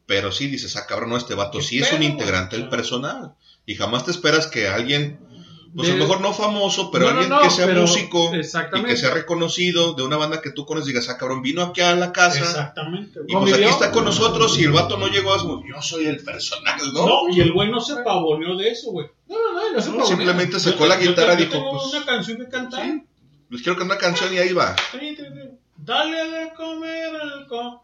pero 0.07 0.33
sí 0.33 0.47
dices, 0.47 0.76
ah, 0.76 0.86
cabrón, 0.86 1.10
no, 1.10 1.17
este 1.17 1.35
vato 1.35 1.59
¿Qué 1.59 1.65
sí 1.65 1.78
es 1.81 1.93
un 1.93 2.02
integrante 2.02 2.57
del 2.57 2.68
personal. 2.68 3.35
Y 3.67 3.75
jamás 3.75 4.05
te 4.05 4.12
esperas 4.12 4.47
que 4.47 4.68
alguien, 4.68 5.18
pues 5.75 5.89
a 5.89 5.93
De- 5.93 5.99
lo 5.99 6.05
mejor 6.05 6.20
no 6.20 6.33
famoso, 6.33 6.91
pero 6.93 7.07
No, 7.07 7.10
no, 7.15 7.18
alguien 7.20 7.36
no, 7.36 7.43
que 7.43 7.51
sea 7.51 7.67
pero- 7.67 7.81
músico 7.83 8.31
y 8.35 8.85
que 8.85 8.97
sea 8.97 9.10
reconocido 9.10 9.94
de 9.94 10.05
una 10.05 10.17
banda 10.17 10.41
que 10.41 10.52
tú 10.52 10.65
conoces, 10.65 10.86
digas, 10.86 11.09
ah, 11.09 11.18
cabrón, 11.18 11.43
vino 11.43 11.60
aquí 11.62 11.81
a 11.81 11.94
la 11.97 12.12
casa 12.12 12.39
Exactamente, 12.39 13.20
y 13.26 13.33
pues 13.35 13.52
aquí 13.52 13.65
está 13.65 13.91
con 13.91 14.05
nosotros 14.05 14.57
y 14.59 14.65
el 14.65 14.70
vato 14.73 14.97
no 14.97 15.09
llegó, 15.09 15.35
es 15.35 15.43
como, 15.43 15.62
yo 15.67 15.83
soy 15.83 16.07
el 16.07 16.23
personal, 16.23 16.78
¿no? 16.94 17.07
No, 17.07 17.35
y 17.35 17.41
el 17.41 17.52
güey 17.52 17.68
no 17.70 17.81
se 17.81 17.97
pavoneó 17.97 18.57
de 18.57 18.70
eso, 18.70 18.93
güey. 18.93 19.09
no, 19.28 19.35
no, 19.36 19.52
no, 19.52 19.73
no 19.73 19.81
se 19.81 19.89
No, 19.91 19.97
pavonea. 19.97 20.07
simplemente 20.17 20.60
sacó 20.60 20.78
Yo 20.85 20.86
la 20.86 20.97
guitarra 20.99 21.35
y 21.35 21.36
dijo, 21.39 21.51
tengo 21.52 21.70
pues, 21.73 21.93
una 21.93 22.07
canción 22.07 22.39
que 22.39 22.49
cantar. 22.49 22.86
les 23.51 23.62
quiero 23.62 23.76
cantar 23.76 23.97
una 23.99 24.07
canción 24.07 24.33
y 24.33 24.39
ahí 24.39 24.52
va. 24.52 24.76
Sí, 24.93 24.99
sí, 25.17 25.17
sí. 25.17 25.51
Dale 25.78 26.31
de 26.31 26.55
comer 26.55 27.15
al 27.17 27.47
co. 27.49 27.83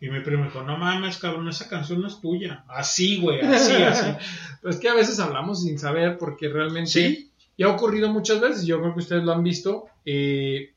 Y 0.00 0.08
mi 0.08 0.20
primo 0.20 0.44
dijo, 0.44 0.62
no 0.62 0.78
mames, 0.78 1.18
cabrón, 1.18 1.48
esa 1.48 1.68
canción 1.68 2.00
no 2.00 2.06
es 2.08 2.20
tuya. 2.20 2.64
Así, 2.68 3.20
güey, 3.20 3.40
así, 3.40 3.74
así. 3.74 4.06
Pues 4.62 4.76
que 4.76 4.88
a 4.88 4.94
veces 4.94 5.18
hablamos 5.20 5.62
sin 5.62 5.78
saber 5.78 6.16
porque 6.18 6.48
realmente 6.48 6.90
Sí. 6.90 7.30
ya 7.58 7.66
ha 7.66 7.70
ocurrido 7.70 8.08
muchas 8.10 8.40
veces, 8.40 8.64
yo 8.66 8.80
creo 8.80 8.92
que 8.94 9.00
ustedes 9.00 9.24
lo 9.24 9.32
han 9.32 9.42
visto. 9.42 9.84
eh, 10.06 10.72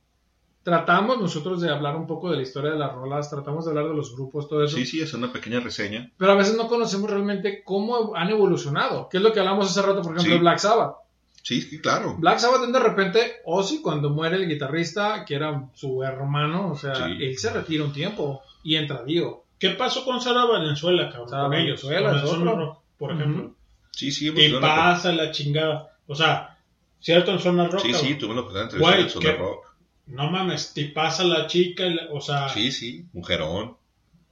tratamos 0.63 1.19
nosotros 1.19 1.59
de 1.59 1.69
hablar 1.69 1.95
un 1.97 2.07
poco 2.07 2.29
de 2.31 2.37
la 2.37 2.41
historia 2.43 2.71
de 2.71 2.79
las 2.79 2.93
rolas, 2.93 3.29
tratamos 3.29 3.65
de 3.65 3.71
hablar 3.71 3.87
de 3.89 3.95
los 3.95 4.15
grupos, 4.15 4.47
todo 4.47 4.63
eso. 4.63 4.77
Sí, 4.77 4.85
sí, 4.85 5.01
es 5.01 5.13
una 5.13 5.31
pequeña 5.33 5.59
reseña. 5.59 6.09
Pero 6.17 6.31
a 6.31 6.35
veces 6.35 6.55
no 6.55 6.67
conocemos 6.69 7.09
realmente 7.09 7.63
cómo 7.65 8.15
han 8.15 8.29
evolucionado. 8.29 9.09
¿Qué 9.09 9.17
es 9.17 9.23
lo 9.23 9.33
que 9.33 9.39
hablamos 9.41 9.69
hace 9.69 9.81
rato, 9.81 10.01
por 10.01 10.13
ejemplo, 10.13 10.23
Sí. 10.23 10.29
de 10.29 10.37
Black 10.39 10.59
Sabbath? 10.59 10.95
Sí, 11.41 11.61
sí, 11.61 11.79
claro. 11.81 12.15
Black 12.17 12.39
Sabbath 12.39 12.65
de 12.69 12.79
repente, 12.79 13.33
Ozzy 13.43 13.81
cuando 13.81 14.09
muere 14.09 14.37
el 14.37 14.47
guitarrista, 14.47 15.25
que 15.25 15.35
era 15.35 15.67
su 15.73 16.01
hermano, 16.01 16.71
o 16.71 16.77
sea, 16.77 16.95
Sí. 16.95 17.17
él 17.19 17.37
se 17.37 17.49
retira 17.51 17.83
un 17.83 17.91
tiempo 17.91 18.41
y 18.63 18.75
entra 18.75 19.03
Dio. 19.03 19.43
¿Qué 19.59 19.69
pasó 19.71 20.03
con 20.03 20.19
Sara 20.21 20.45
Valenzuela, 20.45 21.09
cabrón? 21.09 21.29
Sara 21.29 21.43
con 21.43 21.53
ellos, 21.53 21.83
Valenzuela. 21.83 22.51
Rock, 22.53 22.79
por 22.97 23.11
ejemplo. 23.11 23.43
Ujú. 23.45 23.55
Sí, 23.91 24.11
sí, 24.11 24.31
tenido 24.31 24.59
la- 24.59 24.75
pasa 24.75 25.11
la 25.11 25.31
chingada. 25.31 25.95
O 26.07 26.15
sea, 26.15 26.57
¿cierto? 26.99 27.31
En 27.31 27.39
Zona 27.39 27.67
Rock. 27.67 27.81
Sí, 27.81 27.93
sí, 27.93 28.15
tuvimos 28.15 28.35
la 28.35 28.41
oportunidad 28.41 28.69
de 28.71 28.77
entrevistar 28.77 28.99
en 28.99 29.09
Zona 29.09 29.31
¿qué? 29.31 29.37
Rock. 29.37 29.65
No 30.07 30.29
mames, 30.31 30.73
te 30.73 30.85
pasa 30.85 31.23
la 31.23 31.47
chica, 31.47 31.83
o 32.11 32.19
sea, 32.19 32.49
Sí, 32.49 32.71
sí, 32.71 33.05
mujerón. 33.13 33.77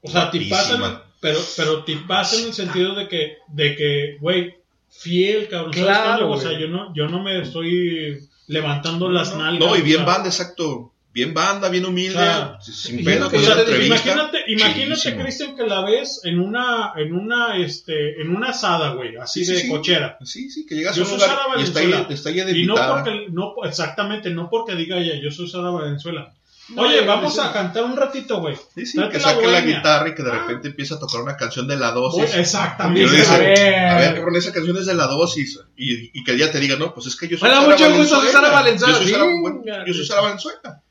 o 0.02 0.10
sea, 0.10 0.30
te 0.32 0.42
pasa, 0.50 1.06
pero, 1.22 1.40
pero 1.56 1.84
te 1.86 1.96
pasa 1.98 2.38
en 2.42 2.48
el 2.48 2.54
sentido 2.54 2.94
de 2.96 3.08
que, 3.08 3.38
de 3.48 3.76
que, 3.78 4.18
güey, 4.20 4.58
fiel, 4.90 5.48
cabrón. 5.48 5.74
¿sabes 5.74 5.88
Claro, 5.88 6.24
cómo? 6.24 6.34
O 6.34 6.38
sea, 6.42 6.60
yo 6.60 6.68
no, 6.68 6.94
yo 6.94 7.08
no 7.08 7.24
me 7.24 7.40
estoy 7.42 8.20
levantando 8.48 9.10
las 9.10 9.34
nalgas. 9.38 9.60
No, 9.70 9.78
y 9.78 9.82
bien 9.82 10.02
o 10.02 10.06
sea, 10.06 10.14
banda, 10.14 10.28
exacto. 10.30 10.91
Bien 11.14 11.34
banda, 11.34 11.68
bien 11.68 11.86
humilde, 11.86 12.20
sin 12.62 13.00
entrevista. 13.00 13.86
Imagínate, 13.86 14.44
imagínate. 14.48 15.18
Cristian, 15.18 15.56
que 15.58 15.64
la 15.64 15.84
ves 15.84 16.22
en 16.24 16.40
una, 16.40 16.94
en 16.96 17.14
una, 17.14 17.58
este, 17.58 18.22
en 18.22 18.34
una 18.34 18.50
asada, 18.52 18.94
güey, 18.94 19.18
así 19.18 19.44
Sí, 19.44 19.52
de 19.52 19.60
sí, 19.60 19.70
cochera. 19.70 20.18
Sí, 20.24 20.50
sí, 20.50 20.66
que 20.66 20.76
llegas 20.76 20.96
Yo 20.96 21.04
a 21.04 21.06
un 21.06 21.10
soy 21.10 21.20
lugar 21.20 21.30
Sara 21.38 21.60
y 21.60 21.64
está 21.64 21.80
Valenzuela. 21.82 22.06
ahí, 22.08 22.14
está 22.14 22.30
ahí 22.30 22.36
de 22.36 22.58
Y 22.58 22.66
no 22.66 22.76
porque, 22.76 23.28
no, 23.30 23.54
exactamente, 23.66 24.30
no 24.30 24.50
porque 24.50 24.76
diga 24.76 24.98
ella, 25.00 25.16
yo 25.22 25.32
soy 25.32 25.50
Sara 25.50 25.70
Valenzuela. 25.70 26.34
No, 26.70 26.84
Oye, 26.84 27.02
vamos 27.02 27.38
a 27.40 27.52
cantar 27.52 27.84
un 27.84 27.98
ratito, 27.98 28.40
güey. 28.40 28.56
Sí, 28.74 28.86
sí, 28.86 29.02
que 29.12 29.20
saque 29.20 29.48
la 29.48 29.60
guitarra 29.60 30.08
y 30.08 30.16
que 30.16 30.24
de 30.24 30.32
repente 30.32 30.70
empieza 30.70 30.96
a 30.96 31.00
tocar 31.00 31.20
una 31.22 31.36
canción 31.36 31.68
de 31.68 31.76
la 31.76 31.92
dosis. 31.92 32.34
Exactamente. 32.34 33.12
Dice, 33.14 33.34
A 33.34 33.38
ver. 33.38 33.76
a 33.76 33.98
ver, 33.98 34.16
cabrón, 34.16 34.36
esa 34.38 34.54
canción 34.54 34.78
es 34.78 34.86
de 34.86 34.94
la 34.94 35.08
dosis. 35.08 35.60
Y, 35.76 36.18
y 36.18 36.24
que 36.24 36.32
ella 36.32 36.50
te 36.50 36.62
diga, 36.62 36.78
no, 36.78 36.94
pues 36.94 37.08
es 37.08 37.18
que 37.18 37.28
yo 37.28 37.38
soy 37.38 37.50
Hola, 37.50 37.62
Sara 37.64 37.72
mucho 37.74 37.98
gusto, 37.98 38.16
soy 38.22 38.30
Sara 38.30 38.52
Valenzuela. 38.52 38.94
Yo 38.94 39.04
soy 39.04 39.12
Sara, 39.12 39.26
bueno, 39.42 39.62
yo 39.86 39.94
soy. 39.94 40.06
Sara 40.06 40.22
Valenzuela. 40.22 40.84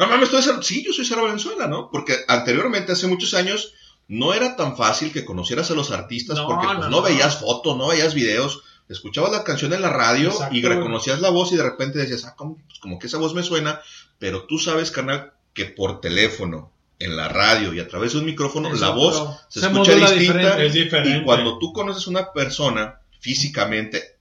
No 0.00 0.08
mames, 0.08 0.30
tú 0.30 0.38
eres 0.38 0.50
Sí, 0.62 0.82
yo 0.84 0.92
soy 0.92 1.04
Sara 1.04 1.22
Valenzuela, 1.22 1.66
¿no? 1.66 1.90
Porque 1.90 2.16
anteriormente, 2.26 2.92
hace 2.92 3.06
muchos 3.06 3.34
años, 3.34 3.74
no 4.08 4.32
era 4.32 4.56
tan 4.56 4.76
fácil 4.76 5.12
que 5.12 5.26
conocieras 5.26 5.70
a 5.70 5.74
los 5.74 5.90
artistas 5.90 6.38
No, 6.38 6.46
porque 6.46 6.66
pues, 6.66 6.88
no, 6.88 7.02
veías 7.02 7.38
fotos, 7.38 7.76
no 7.76 7.88
veías 7.88 8.14
videos. 8.14 8.62
Escuchabas 8.88 9.30
la 9.30 9.44
canción 9.44 9.72
en 9.72 9.82
la 9.82 9.90
radio 9.90 10.30
Exacto, 10.30 10.56
y 10.56 10.62
reconocías 10.62 11.20
la 11.20 11.28
voz 11.28 11.52
y 11.52 11.56
de 11.56 11.62
repente 11.62 11.98
decías, 11.98 12.24
ah, 12.24 12.34
como, 12.34 12.56
pues, 12.66 12.78
como 12.78 12.98
que 12.98 13.06
esa 13.08 13.18
voz 13.18 13.34
me 13.34 13.42
suena, 13.42 13.80
pero 14.18 14.46
tú 14.46 14.58
sabes, 14.58 14.90
carnal, 14.90 15.34
que 15.52 15.66
por 15.66 16.00
teléfono, 16.00 16.72
en 16.98 17.16
la 17.16 17.28
radio 17.28 17.72
y 17.72 17.80
a 17.80 17.88
través 17.88 18.12
de 18.12 18.18
un 18.20 18.26
micrófono, 18.26 18.72
la 18.72 18.90
voz 18.90 19.40
se, 19.48 19.60
Se 19.60 19.66
escucha 19.66 19.94
distinta. 19.94 20.14
diferente. 20.14 20.66
Es 20.66 20.72
diferente. 20.74 21.18
Y 21.18 21.24
cuando 21.24 21.58
tú 21.58 21.72
conoces 21.72 22.06
una 22.06 22.32
persona 22.32 23.00
físicamente, 23.20 24.18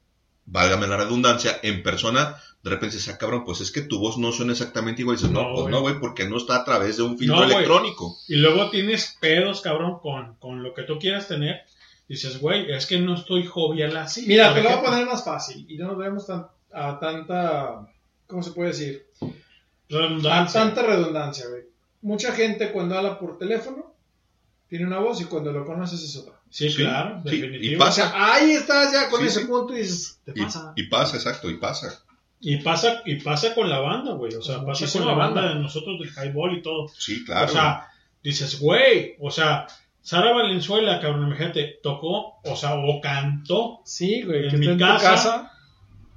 válgame 0.51 0.87
la 0.87 0.97
redundancia, 0.97 1.59
en 1.63 1.83
persona, 1.83 2.37
de 2.63 2.69
repente 2.71 2.97
dices, 2.97 3.13
ah, 3.13 3.17
cabrón, 3.17 3.45
pues 3.45 3.61
es 3.61 3.71
que 3.71 3.81
tu 3.81 3.99
voz 3.99 4.17
no 4.17 4.31
suena 4.31 4.51
exactamente 4.51 5.01
igual. 5.01 5.15
Y 5.15 5.19
dices, 5.19 5.31
no, 5.33 5.43
No, 5.43 5.49
pues 5.51 5.61
güey. 5.61 5.71
no, 5.73 5.81
güey, 5.81 5.99
porque 5.99 6.27
no 6.27 6.37
está 6.37 6.57
a 6.57 6.65
través 6.65 6.97
de 6.97 7.03
un 7.03 7.17
filtro 7.17 7.37
No, 7.37 7.43
electrónico. 7.43 8.17
Y 8.27 8.35
luego 8.35 8.69
tienes 8.69 9.15
pedos, 9.19 9.61
cabrón, 9.61 9.99
con, 9.99 10.35
con 10.35 10.63
lo 10.63 10.73
que 10.73 10.83
tú 10.83 10.97
quieras 10.99 11.27
tener. 11.27 11.61
Dices, 12.07 12.39
güey, 12.39 12.71
es 12.71 12.85
que 12.87 12.99
no 12.99 13.13
estoy 13.15 13.45
jovial 13.45 13.95
así. 13.97 14.25
Mira, 14.27 14.53
te 14.53 14.63
lo 14.63 14.69
voy 14.69 14.79
a 14.79 14.83
poner 14.83 15.05
más 15.05 15.23
fácil 15.23 15.65
y 15.69 15.77
no 15.77 15.89
nos 15.89 15.97
vemos 15.97 16.25
tan, 16.25 16.47
a 16.73 16.99
tanta, 16.99 17.87
¿cómo 18.25 18.41
se 18.41 18.51
puede 18.51 18.69
decir? 18.71 19.05
A 19.21 19.27
redundancia. 19.89 20.59
tanta 20.61 20.81
redundancia, 20.81 21.47
güey. 21.47 21.63
Mucha 22.01 22.31
gente 22.33 22.71
cuando 22.71 22.97
habla 22.97 23.19
por 23.19 23.37
teléfono 23.37 23.93
tiene 24.67 24.85
una 24.87 24.99
voz 24.99 25.21
y 25.21 25.25
cuando 25.25 25.51
lo 25.51 25.65
conoces 25.65 26.01
es 26.01 26.15
otra. 26.17 26.38
Sí, 26.49 26.69
Sí, 26.69 26.77
claro, 26.77 27.21
sí, 27.25 27.37
definitivo. 27.41 27.71
y 27.71 27.75
O 27.75 27.79
pasa. 27.79 28.09
sea, 28.09 28.33
ahí 28.33 28.51
estás 28.51 28.91
ya 28.91 29.09
con 29.09 29.21
Sí, 29.21 29.27
ese 29.27 29.41
sí. 29.41 29.45
punto 29.47 29.73
y 29.73 29.77
dices, 29.79 30.19
te 30.25 30.31
Y, 30.35 30.43
pasa. 30.43 30.73
y 30.75 30.83
pasa, 30.83 31.15
exacto, 31.17 31.49
y 31.49 31.57
pasa. 31.57 32.03
Y 32.41 32.57
pasa, 32.57 33.01
y 33.05 33.15
pasa 33.17 33.53
con 33.53 33.69
la 33.69 33.79
banda, 33.79 34.13
güey. 34.13 34.33
O 34.35 34.41
sea, 34.41 34.63
pasa 34.65 34.85
con 34.91 35.05
la 35.07 35.13
banda 35.13 35.41
banda. 35.41 35.55
de 35.55 35.61
nosotros 35.61 35.99
del 35.99 36.09
highball 36.09 36.57
y 36.57 36.61
todo. 36.61 36.87
Sí, 36.97 37.23
claro. 37.25 37.45
O 37.47 37.49
sea, 37.49 37.87
dices, 38.23 38.59
güey, 38.59 39.15
o 39.19 39.29
sea, 39.29 39.67
Sara 40.01 40.31
Valenzuela, 40.33 40.99
cabrón, 41.01 41.27
imagínate, 41.27 41.79
tocó, 41.83 42.39
o 42.43 42.55
sea, 42.55 42.75
o 42.75 43.01
cantó 43.01 43.81
Sí, 43.85 44.23
güey, 44.23 44.45
en 44.45 44.49
que 44.51 44.57
mi 44.57 44.67
está 44.69 44.71
en 44.71 44.77
tu 44.79 44.85
casa. 44.85 45.09
casa. 45.11 45.51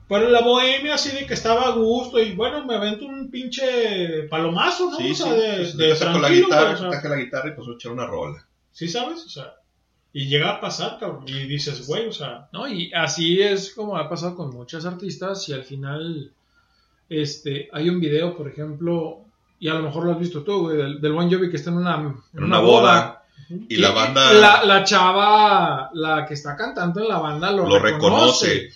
Pero 0.09 0.28
la 0.28 0.41
bohemia 0.43 0.94
así 0.94 1.11
de 1.17 1.27
que 1.27 1.35
estaba 1.35 1.67
a 1.69 1.70
gusto 1.70 2.19
y 2.20 2.33
bueno, 2.33 2.65
me 2.67 2.75
avento 2.75 3.05
un 3.07 3.31
pinche 3.31 4.25
palomazo, 4.28 4.91
¿no? 4.91 4.97
sí, 4.99 5.11
o 5.11 5.15
sí. 5.15 5.23
sea, 5.23 5.33
de, 5.33 5.57
Pues, 5.57 5.77
de 5.77 5.89
te 5.89 5.97
saco 5.97 6.12
la 6.19 6.28
tranquilo, 6.28 6.47
guitarra, 6.47 6.73
o 6.73 6.77
sea, 6.93 7.09
la 7.11 7.17
guitarra 7.17 7.49
y 7.49 7.52
pues 7.57 7.69
echar 7.75 7.93
una 7.93 8.07
rola. 8.07 8.47
¿Sí 8.70 8.89
sabes? 8.89 9.25
O 9.25 9.28
sea, 9.28 9.55
y 10.15 10.26
llega 10.28 10.50
a 10.50 10.60
pasar, 10.60 10.99
cabrón, 11.00 11.24
y 11.26 11.47
dices, 11.47 11.86
güey, 11.86 12.07
o 12.07 12.12
sea, 12.12 12.49
¿no? 12.52 12.68
Y 12.68 12.92
así 12.92 13.41
es 13.41 13.73
como 13.74 13.97
ha 13.97 14.08
pasado 14.08 14.36
con 14.36 14.50
muchas 14.50 14.84
artistas 14.84 15.49
y 15.49 15.52
al 15.55 15.65
final 15.65 16.31
este, 17.08 17.68
hay 17.73 17.89
un 17.89 18.00
video, 18.00 18.36
por 18.36 18.49
ejemplo, 18.49 19.20
y 19.58 19.68
a 19.68 19.74
lo 19.74 19.82
mejor 19.82 20.05
lo 20.05 20.12
has 20.12 20.18
visto 20.18 20.42
tú, 20.42 20.62
güey, 20.62 20.76
del, 20.76 21.00
del 21.00 21.12
Bon 21.12 21.31
Jovi 21.31 21.50
que 21.50 21.57
está 21.57 21.70
en 21.70 21.76
una, 21.78 22.15
en 22.34 22.44
una 22.44 22.58
boda. 22.60 23.18
Y 23.68 23.76
la 23.76 23.91
banda 23.91 24.32
La, 24.32 24.65
la 24.65 24.84
chava, 24.84 25.91
la 25.94 26.24
que 26.26 26.34
está 26.34 26.57
cantando 26.57 27.00
en 27.02 27.08
la 27.08 27.18
banda, 27.18 27.50
lo, 27.52 27.66
lo 27.68 27.78
reconoce. 27.78 28.47
reconoce. 28.47 28.70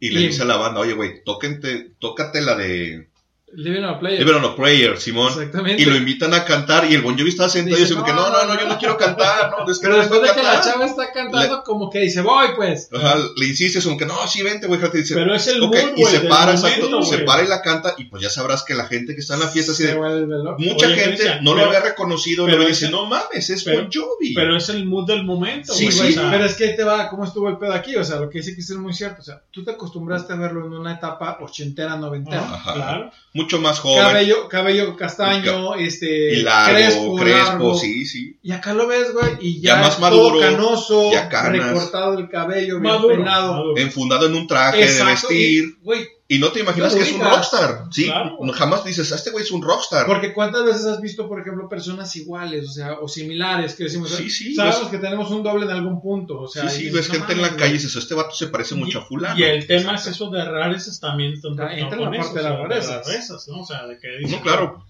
Y 0.00 0.10
le 0.10 0.20
Y- 0.20 0.26
dice 0.28 0.42
a 0.42 0.46
la 0.46 0.56
banda, 0.56 0.80
oye, 0.80 0.92
güey, 0.92 1.24
tóquente, 1.24 1.92
tócate 1.98 2.40
la 2.40 2.54
de 2.54 3.07
Living 3.54 3.82
on 3.82 3.94
a 3.94 3.98
Player. 3.98 4.28
On 4.34 4.44
a 4.44 4.54
Prayer, 4.54 4.98
Simón. 4.98 5.28
Exactamente. 5.28 5.82
Y 5.82 5.86
lo 5.86 5.96
invitan 5.96 6.34
a 6.34 6.44
cantar 6.44 6.90
y 6.90 6.94
el 6.94 7.00
Bon 7.02 7.16
Jovi 7.18 7.30
está 7.30 7.48
sentado 7.48 7.76
y 7.78 7.80
Dice, 7.80 7.94
como 7.94 8.04
que 8.06 8.12
"No, 8.12 8.28
no, 8.28 8.30
no, 8.30 8.44
no, 8.44 8.54
no, 8.54 8.60
yo 8.60 8.66
no". 8.68 8.74
no 8.74 8.78
quiero 8.78 8.96
cantar, 8.98 9.50
no, 9.50 9.70
es 9.72 9.78
que 9.78 9.84
Pero 9.86 9.94
no 9.96 10.00
después 10.00 10.22
de 10.22 10.28
que 10.34 10.42
la 10.42 10.60
chava 10.60 10.84
está 10.86 11.10
cantando, 11.12 11.62
como 11.64 11.88
que 11.90 12.00
dice, 12.00 12.20
voy 12.20 12.48
pues. 12.56 12.88
Ajá, 12.92 13.16
le 13.36 13.46
insistes 13.46 13.82
como 13.84 13.96
que 13.96 14.04
no, 14.06 14.14
sí, 14.28 14.42
vente, 14.42 14.66
güey, 14.66 14.78
fíjate, 14.78 14.98
dice, 14.98 15.14
Pero 15.14 15.34
es 15.34 15.46
el 15.48 15.62
ok, 15.62 15.74
mood, 15.74 15.92
y 15.96 16.04
se 16.04 16.20
para, 16.20 16.52
exacto, 16.52 17.02
se 17.02 17.18
para 17.20 17.42
y 17.42 17.48
la 17.48 17.62
canta 17.62 17.94
y 17.96 18.04
pues 18.04 18.22
ya 18.22 18.28
sabrás 18.30 18.64
que 18.64 18.74
la 18.74 18.84
gente 18.86 19.14
que 19.14 19.20
está 19.20 19.34
en 19.34 19.40
la 19.40 19.48
fiesta 19.48 19.72
así 19.72 19.84
de, 19.84 19.94
mucha 19.96 20.86
Oye, 20.86 20.94
gente 20.96 21.08
Cristian, 21.16 21.42
no 21.42 21.54
lo 21.54 21.64
había 21.64 21.80
reconocido 21.80 22.44
pero 22.46 22.62
ese- 22.62 22.68
dice, 22.86 22.90
no 22.90 23.06
mames, 23.06 23.48
es 23.50 23.64
Bon 23.64 23.88
Jovi. 23.92 24.34
pero 24.34 24.56
es 24.56 24.68
el 24.68 24.84
mood 24.86 25.06
del 25.06 25.24
momento, 25.24 25.72
Sí, 25.72 25.86
güey. 25.86 26.08
sí, 26.08 26.12
sea, 26.14 26.30
Pero 26.30 26.44
es 26.44 26.54
que 26.54 26.64
ahí 26.66 26.76
te 26.76 26.84
va, 26.84 27.08
¿cómo 27.08 27.24
estuvo 27.24 27.48
el 27.48 27.56
pedo 27.58 27.72
aquí? 27.72 27.96
O 27.96 28.04
sea, 28.04 28.16
lo 28.20 28.28
que 28.28 28.38
dice 28.38 28.54
que 28.54 28.60
es 28.60 28.70
muy 28.72 28.92
cierto. 28.92 29.22
O 29.22 29.24
sea, 29.24 29.42
tú 29.50 29.64
te 29.64 29.70
acostumbraste 29.72 30.32
a 30.32 30.36
verlo 30.36 30.66
en 30.66 30.72
una 30.74 30.92
etapa 30.94 31.38
ochentera, 31.40 31.96
noventera. 31.96 32.46
Claro. 32.74 33.10
Mucho 33.38 33.60
más 33.60 33.78
joven. 33.78 34.02
Cabello, 34.02 34.48
cabello 34.48 34.96
castaño, 34.96 35.74
este, 35.76 36.34
y 36.34 36.42
largo, 36.42 36.74
crespo, 36.76 37.16
crespo, 37.16 37.48
largo. 37.48 37.74
sí, 37.78 38.04
sí. 38.04 38.36
Y 38.42 38.50
acá 38.52 38.74
lo 38.74 38.86
ves, 38.88 39.12
güey, 39.12 39.32
y 39.40 39.60
ya, 39.60 39.76
Ya 39.76 39.80
más 39.82 40.00
maduro, 40.00 40.40
todo 40.40 40.50
canoso, 40.50 41.12
ya 41.12 41.28
canas. 41.28 41.66
recortado 41.68 42.18
el 42.18 42.28
cabello, 42.28 42.80
bien 42.80 42.92
Maduro, 42.94 43.14
peinado. 43.14 43.52
maduro. 43.52 43.78
Enfundado 43.80 44.26
en 44.26 44.34
un 44.34 44.46
traje 44.48 44.82
Exacto, 44.82 45.28
de 45.28 45.34
vestir. 45.34 45.64
y, 45.64 45.84
Güey, 45.84 46.08
Y 46.30 46.38
no 46.38 46.52
te 46.52 46.60
imaginas 46.60 46.94
que 46.94 47.00
es 47.00 47.12
un 47.12 47.22
rockstar, 47.22 47.84
¿sí? 47.90 48.04
Claro. 48.04 48.36
Jamás 48.52 48.84
dices, 48.84 49.10
"Ah, 49.12 49.14
este 49.16 49.30
güey 49.30 49.44
es 49.44 49.50
un 49.50 49.62
rockstar. 49.62 50.04
Porque 50.04 50.34
cuántas 50.34 50.62
veces 50.62 50.84
has 50.84 51.00
visto, 51.00 51.26
por 51.26 51.40
ejemplo, 51.40 51.70
personas 51.70 52.14
iguales, 52.16 52.68
o 52.68 52.70
sea, 52.70 52.98
o 53.00 53.08
similares, 53.08 53.74
que 53.74 53.84
decimos, 53.84 54.10
Sí, 54.10 54.28
sí, 54.28 54.54
sabemos 54.54 54.82
ves- 54.82 54.90
que 54.90 54.98
tenemos 54.98 55.30
un 55.30 55.42
doble 55.42 55.64
en 55.64 55.72
algún 55.72 56.02
punto, 56.02 56.40
o 56.42 56.46
sea, 56.48 56.68
sí, 56.68 56.82
sí, 56.84 56.90
ves 56.90 57.08
gente 57.08 57.34
"No 57.34 57.40
en 57.40 57.42
la 57.42 57.48
calle 57.48 57.56
y 57.56 57.68
güey". 57.68 57.72
dices, 57.72 57.96
este 57.96 58.14
vato 58.14 58.34
se 58.34 58.48
parece 58.48 58.74
mucho 58.74 58.98
a 58.98 59.06
fulano. 59.06 59.38
Y 59.40 59.42
el 59.44 59.66
tema 59.66 59.94
es 59.94 60.06
eso 60.06 60.28
de 60.28 60.44
rarezas 60.44 61.00
también. 61.00 61.32
Entra 61.42 61.74
entra 61.78 61.96
en 61.98 62.04
la 62.04 62.10
parte 62.10 62.34
de 62.36 62.42
las 62.42 62.58
rarezas. 62.58 63.48
¿no? 63.48 63.60
O 63.60 63.64
sea, 63.66 63.86
de 63.86 63.98
que 63.98 64.08
No, 64.28 64.42
claro. 64.42 64.84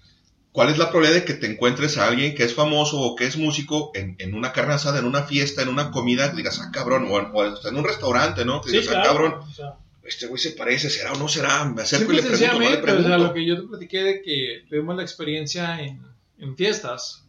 ¿Cuál 0.50 0.70
es 0.70 0.78
la 0.78 0.91
probabilidad 0.91 1.20
de 1.20 1.25
que 1.25 1.34
te 1.34 1.47
encuentres 1.47 1.99
a 1.99 2.08
alguien 2.08 2.34
que 2.34 2.42
es 2.42 2.52
famoso 2.52 2.99
o 3.00 3.15
que 3.15 3.26
es 3.26 3.36
músico 3.36 3.92
en, 3.94 4.17
en 4.18 4.34
una 4.34 4.50
carne 4.52 4.75
asada, 4.75 4.99
en 4.99 5.05
una 5.05 5.23
fiesta, 5.23 5.62
en 5.62 5.68
una 5.68 5.92
comida, 5.92 6.31
que 6.33 6.39
digas, 6.39 6.58
ah, 6.60 6.70
cabrón, 6.73 7.07
o, 7.08 7.20
en- 7.20 7.28
o 7.33 7.42
hasta 7.42 7.68
en 7.68 7.76
un 7.76 7.84
restaurante, 7.84 8.44
¿no? 8.44 8.60
Que 8.60 8.70
Sí, 8.70 8.78
digas, 8.81 8.97
ah, 8.99 9.02
cabrón, 9.05 9.34
o 9.34 9.52
sea, 9.55 9.75
este 10.09 10.27
güey 10.27 10.39
se 10.41 10.53
parece, 10.53 10.91
¿será 10.91 11.12
o 11.12 11.19
no 11.19 11.28
será? 11.28 11.65
Me 11.65 11.83
acerco 11.83 12.12
Simple 12.12 12.19
y 12.19 12.23
le 12.23 12.28
pregunto, 12.28 12.53
no 12.59 12.69
le 12.70 12.77
sencillamente, 12.78 12.83
o 12.83 12.87
sea, 12.87 13.03
pregunto. 13.03 13.27
lo 13.28 13.35
que 13.35 13.47
yo 13.47 13.61
te 13.61 13.69
platiqué 13.69 14.03
de 14.03 14.23
que 14.23 14.65
tuvimos 14.69 14.97
la 14.97 15.03
experiencia 15.03 15.81
en, 15.81 16.03
en 16.39 16.57
fiestas, 16.57 17.25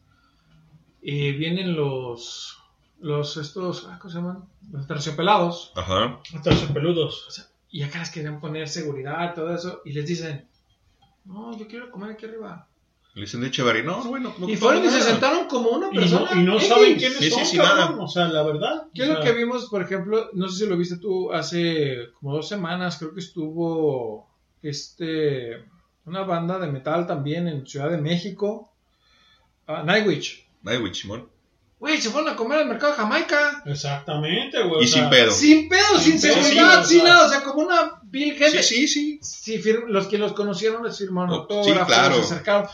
y 1.01 1.31
vienen 1.33 1.75
los, 1.75 2.57
los 2.99 3.37
estos, 3.37 3.87
ah, 3.89 3.97
¿cómo 3.99 4.11
se 4.11 4.17
llaman? 4.17 4.43
Los 4.71 4.87
terciopelados, 4.87 5.71
Ajá. 5.75 6.21
terciopeludos. 6.43 7.49
y 7.71 7.83
acá 7.83 7.99
les 7.99 8.09
querían 8.09 8.39
poner 8.39 8.67
seguridad, 8.67 9.33
todo 9.33 9.53
eso, 9.53 9.81
y 9.85 9.93
les 9.93 10.05
dicen, 10.05 10.47
no, 11.25 11.57
yo 11.57 11.67
quiero 11.67 11.91
comer 11.91 12.11
aquí 12.11 12.25
arriba. 12.25 12.67
Le 13.15 13.21
dicen 13.21 13.41
de 13.41 13.47
Echeverry, 13.47 13.83
no, 13.83 14.03
bueno, 14.03 14.33
no 14.37 14.47
y 14.47 14.55
fueron 14.55 14.85
y 14.85 14.89
se 14.89 15.01
sentaron 15.01 15.47
como 15.47 15.71
una 15.71 15.87
Y 15.91 15.95
no, 15.95 15.99
persona. 16.01 16.29
y 16.41 16.43
no 16.45 16.59
saben 16.59 16.95
quiénes 16.97 17.17
Sí, 17.17 17.25
sí, 17.25 17.31
son, 17.31 17.45
sí, 17.45 17.57
cabrón. 17.57 17.77
nada. 17.95 18.03
O 18.03 18.07
sea, 18.07 18.27
la 18.27 18.43
verdad. 18.43 18.83
¿Qué 18.93 19.03
es 19.03 19.09
lo 19.09 19.19
que 19.21 19.31
vimos, 19.33 19.65
por 19.69 19.81
ejemplo? 19.81 20.29
No 20.33 20.47
sé 20.47 20.63
si 20.63 20.69
lo 20.69 20.77
viste 20.77 20.97
tú 20.97 21.33
hace 21.33 22.09
como 22.19 22.35
dos 22.35 22.47
semanas, 22.47 22.97
creo 22.97 23.13
que 23.13 23.19
estuvo 23.19 24.29
este 24.61 25.65
una 26.05 26.23
banda 26.23 26.59
de 26.59 26.67
metal 26.67 27.05
también 27.07 27.47
en 27.47 27.65
Ciudad 27.67 27.89
de 27.89 27.97
México, 27.97 28.71
ah, 29.67 29.83
Nightwish. 29.85 30.47
Nightwish, 30.63 31.01
Simón. 31.01 31.29
Güey, 31.79 32.01
se 32.01 32.09
fueron 32.09 32.29
a 32.33 32.35
comer 32.35 32.59
al 32.59 32.67
mercado 32.67 32.91
de 32.91 32.97
Jamaica. 32.97 33.63
Exactamente, 33.65 34.61
güey. 34.63 34.83
Y 34.83 34.87
sea, 34.87 35.01
sin 35.03 35.09
pedo. 35.09 35.31
Sin 35.31 35.69
pedo, 35.69 35.97
sin 35.97 36.19
Sin 36.19 36.29
pedo, 36.33 36.43
seguridad, 36.43 36.83
sí, 36.83 36.95
sin 36.95 37.03
nada, 37.05 37.25
o 37.25 37.29
sea, 37.29 37.41
como 37.43 37.61
una 37.65 38.01
vil 38.03 38.33
gente. 38.33 38.61
Sí, 38.63 38.87
sí, 38.87 39.19
sí. 39.21 39.61
Los 39.87 40.07
que 40.07 40.17
los 40.17 40.33
conocieron 40.33 40.83
les 40.83 40.97
firmaron 40.97 41.31
Oh, 41.31 41.35
autógrafos, 41.35 41.87
sí, 41.87 41.93
claro. 41.93 42.15
se 42.15 42.21
acercaron. 42.21 42.67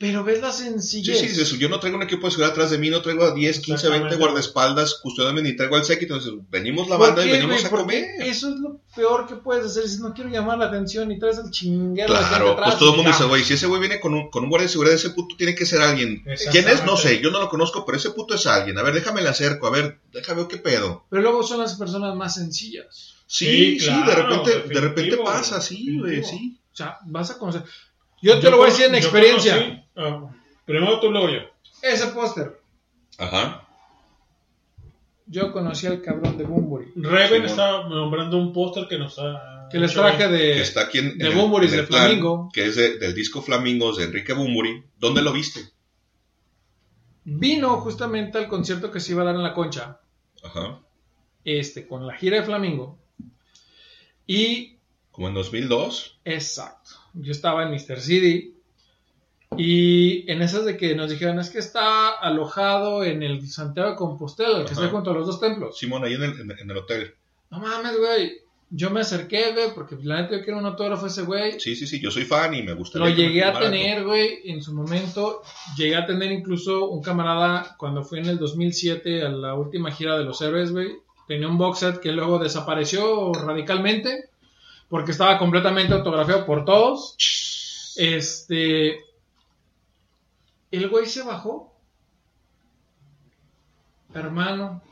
Pero 0.00 0.24
ves 0.24 0.40
la 0.40 0.50
Sí, 0.50 0.64
sencillez. 0.64 1.20
sí, 1.20 1.26
dices, 1.26 1.50
yo 1.58 1.68
no 1.68 1.78
traigo 1.78 1.98
un 1.98 2.02
equipo 2.02 2.26
de 2.26 2.30
seguridad 2.30 2.52
atrás 2.52 2.70
de 2.70 2.78
mí, 2.78 2.88
no 2.88 3.02
traigo 3.02 3.22
a 3.22 3.34
10, 3.34 3.56
15, 3.58 3.70
20 3.70 3.74
Exactamente. 3.74 4.16
guardaespaldas 4.16 4.94
custodiándome 4.94 5.46
ni 5.46 5.54
traigo 5.54 5.76
al 5.76 5.84
séquito. 5.84 6.14
Entonces, 6.14 6.40
venimos 6.50 6.88
la 6.88 6.96
¿Por 6.96 7.08
banda 7.08 7.26
y 7.26 7.30
venimos 7.30 7.62
a 7.66 7.68
comer. 7.68 8.06
Eso 8.20 8.48
es 8.48 8.56
lo 8.60 8.80
peor 8.96 9.26
que 9.28 9.36
puedes 9.36 9.66
hacer. 9.66 9.86
Si 9.86 10.00
no 10.00 10.14
quiero 10.14 10.30
llamar 10.30 10.56
la 10.56 10.64
atención 10.68 11.12
y 11.12 11.18
traes 11.18 11.36
al 11.36 11.50
chinguero 11.50 12.08
Claro, 12.08 12.52
atrás, 12.52 12.68
pues 12.70 12.78
todo 12.78 12.90
el 12.92 12.96
mundo 12.96 13.10
dice, 13.10 13.24
güey, 13.24 13.44
si 13.44 13.52
ese 13.52 13.66
güey 13.66 13.78
viene 13.78 14.00
con 14.00 14.14
un, 14.14 14.30
con 14.30 14.44
un 14.44 14.48
guardia 14.48 14.68
de 14.68 14.72
seguridad, 14.72 14.94
ese 14.96 15.10
puto 15.10 15.36
tiene 15.36 15.54
que 15.54 15.66
ser 15.66 15.82
alguien. 15.82 16.24
¿Quién 16.50 16.66
es? 16.68 16.82
No 16.86 16.96
sé, 16.96 17.20
yo 17.20 17.30
no 17.30 17.38
lo 17.38 17.50
conozco, 17.50 17.84
pero 17.84 17.98
ese 17.98 18.08
puto 18.12 18.34
es 18.36 18.46
alguien. 18.46 18.78
A 18.78 18.82
ver, 18.82 18.94
déjame 18.94 19.20
le 19.20 19.28
acerco, 19.28 19.66
a 19.66 19.70
ver, 19.70 19.98
déjame 20.14 20.40
ver 20.40 20.48
qué 20.48 20.56
pedo. 20.56 21.04
Pero 21.10 21.20
luego 21.20 21.42
son 21.42 21.60
las 21.60 21.74
personas 21.74 22.16
más 22.16 22.36
sencillas. 22.36 23.16
Sí, 23.26 23.78
sí, 23.78 23.86
Sí, 23.86 24.02
de 24.06 24.14
repente, 24.14 24.62
de 24.66 24.80
repente 24.80 25.16
pasa, 25.18 25.60
sí, 25.60 25.98
güey, 25.98 26.24
sí. 26.24 26.56
O 26.72 26.76
sea, 26.76 26.96
vas 27.04 27.30
a 27.32 27.36
conocer. 27.38 27.64
Yo 28.22 28.38
te 28.40 28.50
lo 28.50 28.56
voy 28.58 28.66
a 28.66 28.70
decir 28.70 28.86
en 28.86 28.94
experiencia. 28.96 29.54
conocí, 29.56 29.82
ah, 29.96 30.30
primero 30.64 31.00
tú, 31.00 31.10
luego 31.10 31.28
yo. 31.30 31.40
Ese 31.82 32.08
póster. 32.08 32.60
Ajá. 33.18 33.66
Yo 35.26 35.52
conocí 35.52 35.86
al 35.86 36.02
cabrón 36.02 36.36
de 36.36 36.44
Bumburi. 36.44 36.92
Reven 36.96 37.28
Simón. 37.28 37.44
está 37.46 37.88
nombrando 37.88 38.36
un 38.36 38.52
póster 38.52 38.86
que 38.88 38.98
nos 38.98 39.18
ha. 39.18 39.68
Que 39.70 39.78
les 39.78 39.92
traje 39.94 40.26
de. 40.28 40.54
Que 40.54 40.60
está 40.62 40.82
aquí 40.82 40.98
en, 40.98 41.16
de 41.18 41.28
en 41.28 41.74
el 41.74 41.80
de 41.82 41.86
plan, 41.86 42.02
Flamingo. 42.06 42.48
Que 42.52 42.66
es 42.66 42.76
de- 42.76 42.98
del 42.98 43.14
disco 43.14 43.40
Flamingos 43.40 43.96
de 43.98 44.04
Enrique 44.04 44.32
Bumburi. 44.32 44.82
¿Dónde 44.98 45.22
lo 45.22 45.32
viste? 45.32 45.60
Vino 47.24 47.76
justamente 47.80 48.38
al 48.38 48.48
concierto 48.48 48.90
que 48.90 48.98
se 48.98 49.12
iba 49.12 49.22
a 49.22 49.26
dar 49.26 49.36
en 49.36 49.42
la 49.44 49.54
concha. 49.54 50.00
Ajá. 50.42 50.80
Este, 51.44 51.86
con 51.86 52.06
la 52.06 52.14
gira 52.16 52.38
de 52.38 52.42
Flamingo. 52.44 52.98
Y 54.26 54.78
Como 55.12 55.28
en 55.28 55.34
2002. 55.34 56.20
Exacto. 56.24 56.90
Yo 57.14 57.32
estaba 57.32 57.64
en 57.64 57.70
Mr. 57.70 58.00
City 58.00 58.54
y 59.56 60.30
en 60.30 60.42
esas 60.42 60.64
de 60.64 60.76
que 60.76 60.94
nos 60.94 61.10
dijeron 61.10 61.40
es 61.40 61.50
que 61.50 61.58
está 61.58 62.10
alojado 62.10 63.02
en 63.02 63.22
el 63.22 63.46
Santiago 63.48 63.90
de 63.90 63.96
Compostela, 63.96 64.58
el 64.58 64.64
que 64.64 64.72
está 64.72 64.88
junto 64.88 65.10
a 65.10 65.14
los 65.14 65.26
dos 65.26 65.40
templos. 65.40 65.76
Simón, 65.76 66.04
ahí 66.04 66.14
en 66.14 66.22
el, 66.22 66.40
en, 66.40 66.50
en 66.52 66.70
el 66.70 66.76
hotel. 66.76 67.14
No 67.50 67.58
mames, 67.58 67.98
güey. 67.98 68.32
Yo 68.72 68.90
me 68.90 69.00
acerqué, 69.00 69.50
güey, 69.52 69.74
porque 69.74 69.96
la 70.00 70.22
neta 70.22 70.36
yo 70.36 70.44
quiero 70.44 70.60
un 70.60 70.66
autógrafo 70.66 71.06
ese 71.06 71.22
güey. 71.22 71.58
Sí, 71.58 71.74
sí, 71.74 71.88
sí, 71.88 72.00
yo 72.00 72.12
soy 72.12 72.24
fan 72.24 72.54
y 72.54 72.62
me 72.62 72.74
gusta. 72.74 73.00
Lo 73.00 73.08
llegué 73.08 73.42
a 73.42 73.58
tener, 73.58 74.04
güey, 74.04 74.42
en 74.44 74.62
su 74.62 74.72
momento. 74.72 75.42
Llegué 75.76 75.96
a 75.96 76.06
tener 76.06 76.30
incluso 76.30 76.88
un 76.88 77.02
camarada 77.02 77.74
cuando 77.76 78.04
fui 78.04 78.20
en 78.20 78.26
el 78.26 78.38
2007 78.38 79.22
a 79.22 79.28
la 79.30 79.54
última 79.54 79.90
gira 79.90 80.16
de 80.16 80.24
los 80.24 80.40
héroes, 80.40 80.70
güey. 80.70 80.92
Tenía 81.26 81.48
un 81.48 81.58
box 81.58 81.80
set 81.80 82.00
que 82.00 82.12
luego 82.12 82.38
desapareció 82.38 83.32
radicalmente 83.32 84.29
porque 84.90 85.12
estaba 85.12 85.38
completamente 85.38 85.94
autografiado 85.94 86.44
por 86.44 86.66
todos. 86.66 87.16
Este. 87.96 89.00
El 90.70 90.88
güey 90.90 91.06
se 91.06 91.22
bajó. 91.22 91.74
Hermano, 94.12 94.82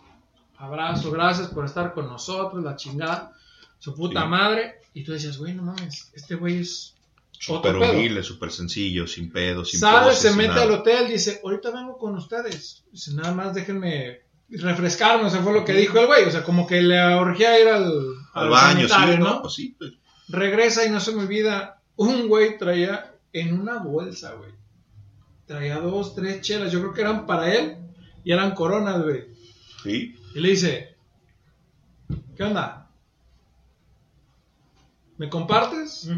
abrazo, 0.57 1.11
gracias 1.11 1.49
por 1.49 1.65
estar 1.65 1.93
con 1.93 2.07
nosotros, 2.07 2.63
la 2.63 2.77
chingada, 2.77 3.33
su 3.79 3.95
puta 3.95 4.23
Sí. 4.23 4.29
madre. 4.29 4.81
Y 4.95 5.05
tú 5.05 5.13
decías, 5.13 5.37
güey, 5.37 5.55
no 5.55 5.65
mames, 5.65 6.11
este 6.15 6.37
güey 6.37 6.61
es 6.61 6.95
Súper 7.41 7.77
humilde, 7.77 8.25
súper 8.25 8.51
sencillo, 8.51 9.07
sin 9.07 9.31
pedo, 9.31 9.65
sin 9.65 9.79
Sale, 9.79 10.07
poses, 10.07 10.19
se 10.19 10.33
mete 10.33 10.59
al 10.59 10.73
hotel, 10.73 11.07
dice, 11.09 11.41
ahorita 11.45 11.71
vengo 11.71 11.97
con 11.97 12.17
ustedes. 12.17 12.83
Dice, 12.91 13.15
nada 13.15 13.33
más 13.33 13.55
déjenme 13.55 14.23
refrescarme, 14.49 15.27
o 15.27 15.31
sea, 15.31 15.41
fue 15.43 15.53
lo 15.53 15.65
que 15.65 15.73
dijo 15.73 16.01
el 16.01 16.07
güey. 16.07 16.25
O 16.25 16.31
sea, 16.33 16.43
como 16.43 16.67
que 16.67 16.83
le 16.83 17.17
urgía 17.17 17.61
ir 17.61 17.69
al, 17.69 17.93
Al 18.41 18.49
baño, 18.51 18.89
sí, 18.89 19.19
¿no? 19.19 19.41
Pues 19.43 19.55
sí, 19.55 19.75
pues. 19.79 19.93
Regresa 20.29 20.85
y 20.85 20.91
no 20.91 21.01
se 21.01 21.13
me 21.13 21.23
olvida, 21.23 21.81
un 21.97 22.29
güey 22.29 22.59
traía 22.59 23.15
en 23.33 23.59
una 23.59 23.79
bolsa, 23.79 24.33
güey. 24.35 24.51
Traía 25.47 25.79
dos, 25.79 26.15
tres 26.15 26.41
chelas, 26.43 26.71
yo 26.71 26.81
creo 26.81 26.93
que 26.93 27.01
eran 27.01 27.27
para 27.27 27.55
él 27.55 27.77
y 28.25 28.33
eran 28.33 28.55
coronas, 28.55 29.03
güey. 29.03 29.25
Sí. 29.83 30.15
Y 30.35 30.41
le 30.41 30.51
dice, 30.51 30.97
¿qué 32.37 32.43
onda? 32.45 32.91
¿Me 35.17 35.29
compartes? 35.29 36.09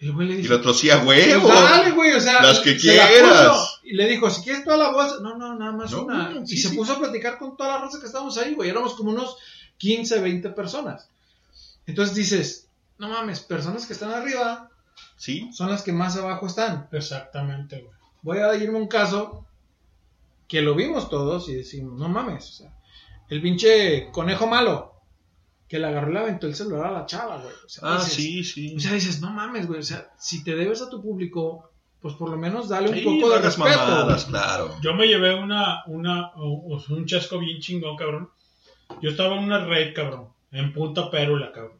Y 0.00 0.06
el 0.06 0.12
güey 0.12 0.28
le 0.28 0.34
Y 0.34 0.36
dice, 0.38 0.74
sí, 0.74 0.90
a 0.90 0.98
huevo. 0.98 1.42
"Pues 1.42 1.54
dale, 1.54 1.90
güey, 1.92 2.12
o 2.12 2.20
sea, 2.20 2.42
Las 2.42 2.60
que 2.60 2.76
quieras. 2.76 3.80
Y 3.84 3.94
le 3.94 4.08
dijo, 4.08 4.28
si 4.28 4.42
quieres 4.42 4.64
toda 4.64 4.76
la 4.76 4.90
bolsa, 4.90 5.16
no, 5.22 5.38
no, 5.38 5.54
nada 5.56 5.72
más 5.72 5.92
No, 5.92 6.02
una. 6.04 6.30
no, 6.30 6.42
y 6.42 6.56
se 6.56 6.68
sí. 6.70 6.76
puso 6.76 6.94
a 6.94 6.98
platicar 6.98 7.38
con 7.38 7.56
toda 7.56 7.70
la 7.70 7.78
raza 7.78 8.00
que 8.00 8.06
estábamos 8.06 8.36
ahí, 8.38 8.54
güey. 8.54 8.68
Éramos 8.68 8.94
como 8.94 9.10
unos 9.10 9.36
15, 9.78 10.20
20 10.20 10.50
personas. 10.50 11.08
Entonces 11.86 12.14
dices, 12.14 12.68
no 12.98 13.08
mames, 13.08 13.40
personas 13.40 13.86
que 13.86 13.92
están 13.92 14.10
arriba 14.12 14.70
Sí. 15.16 15.50
son 15.52 15.70
las 15.70 15.82
que 15.82 15.92
más 15.92 16.16
abajo 16.16 16.46
están. 16.46 16.88
Exactamente, 16.92 17.80
güey. 17.82 17.94
Voy 18.22 18.38
a 18.38 18.54
irme 18.54 18.78
a 18.78 18.82
un 18.82 18.88
caso 18.88 19.44
que 20.48 20.62
lo 20.62 20.74
vimos 20.74 21.08
todos 21.10 21.48
y 21.48 21.54
decimos, 21.54 21.98
no 21.98 22.08
mames, 22.08 22.48
o 22.50 22.52
sea, 22.52 22.74
el 23.28 23.40
pinche 23.42 24.10
conejo 24.12 24.46
malo 24.46 24.92
que 25.68 25.78
le 25.78 25.86
agarró 25.86 26.10
y 26.10 26.12
le 26.14 26.18
aventó 26.20 26.46
el 26.46 26.54
celular 26.54 26.86
a 26.86 26.90
la 26.92 27.06
chava, 27.06 27.38
güey. 27.38 27.52
O 27.64 27.68
sea, 27.68 27.82
Ah, 27.86 27.96
dices- 27.98 28.14
sí, 28.14 28.44
sí. 28.44 28.74
O 28.76 28.80
sea, 28.80 28.92
dices, 28.92 29.20
no 29.20 29.30
mames, 29.30 29.66
güey, 29.66 29.80
o 29.80 29.82
sea, 29.82 30.10
si 30.18 30.44
te 30.44 30.54
debes 30.54 30.82
a 30.82 30.90
tu 30.90 31.02
público, 31.02 31.70
pues 32.00 32.14
por 32.14 32.28
lo 32.30 32.36
menos 32.36 32.68
dale 32.68 32.90
un 32.90 32.94
Sí, 32.96 33.00
poco 33.00 33.30
de 33.32 33.40
respeto. 33.40 33.68
mamadas, 33.70 34.26
claro. 34.26 34.76
Yo 34.82 34.94
me 34.94 35.06
llevé 35.06 35.34
una, 35.34 35.82
una, 35.86 36.28
o- 36.36 36.76
o 36.76 36.94
un 36.94 37.06
chasco 37.06 37.38
bien 37.38 37.60
chingón, 37.60 37.96
cabrón. 37.96 38.30
Yo 39.00 39.10
estaba 39.10 39.36
en 39.36 39.44
una 39.44 39.64
red, 39.64 39.94
cabrón, 39.94 40.28
en 40.54 40.72
Punta 40.72 41.10
Pérula, 41.10 41.52
cabrón. 41.52 41.78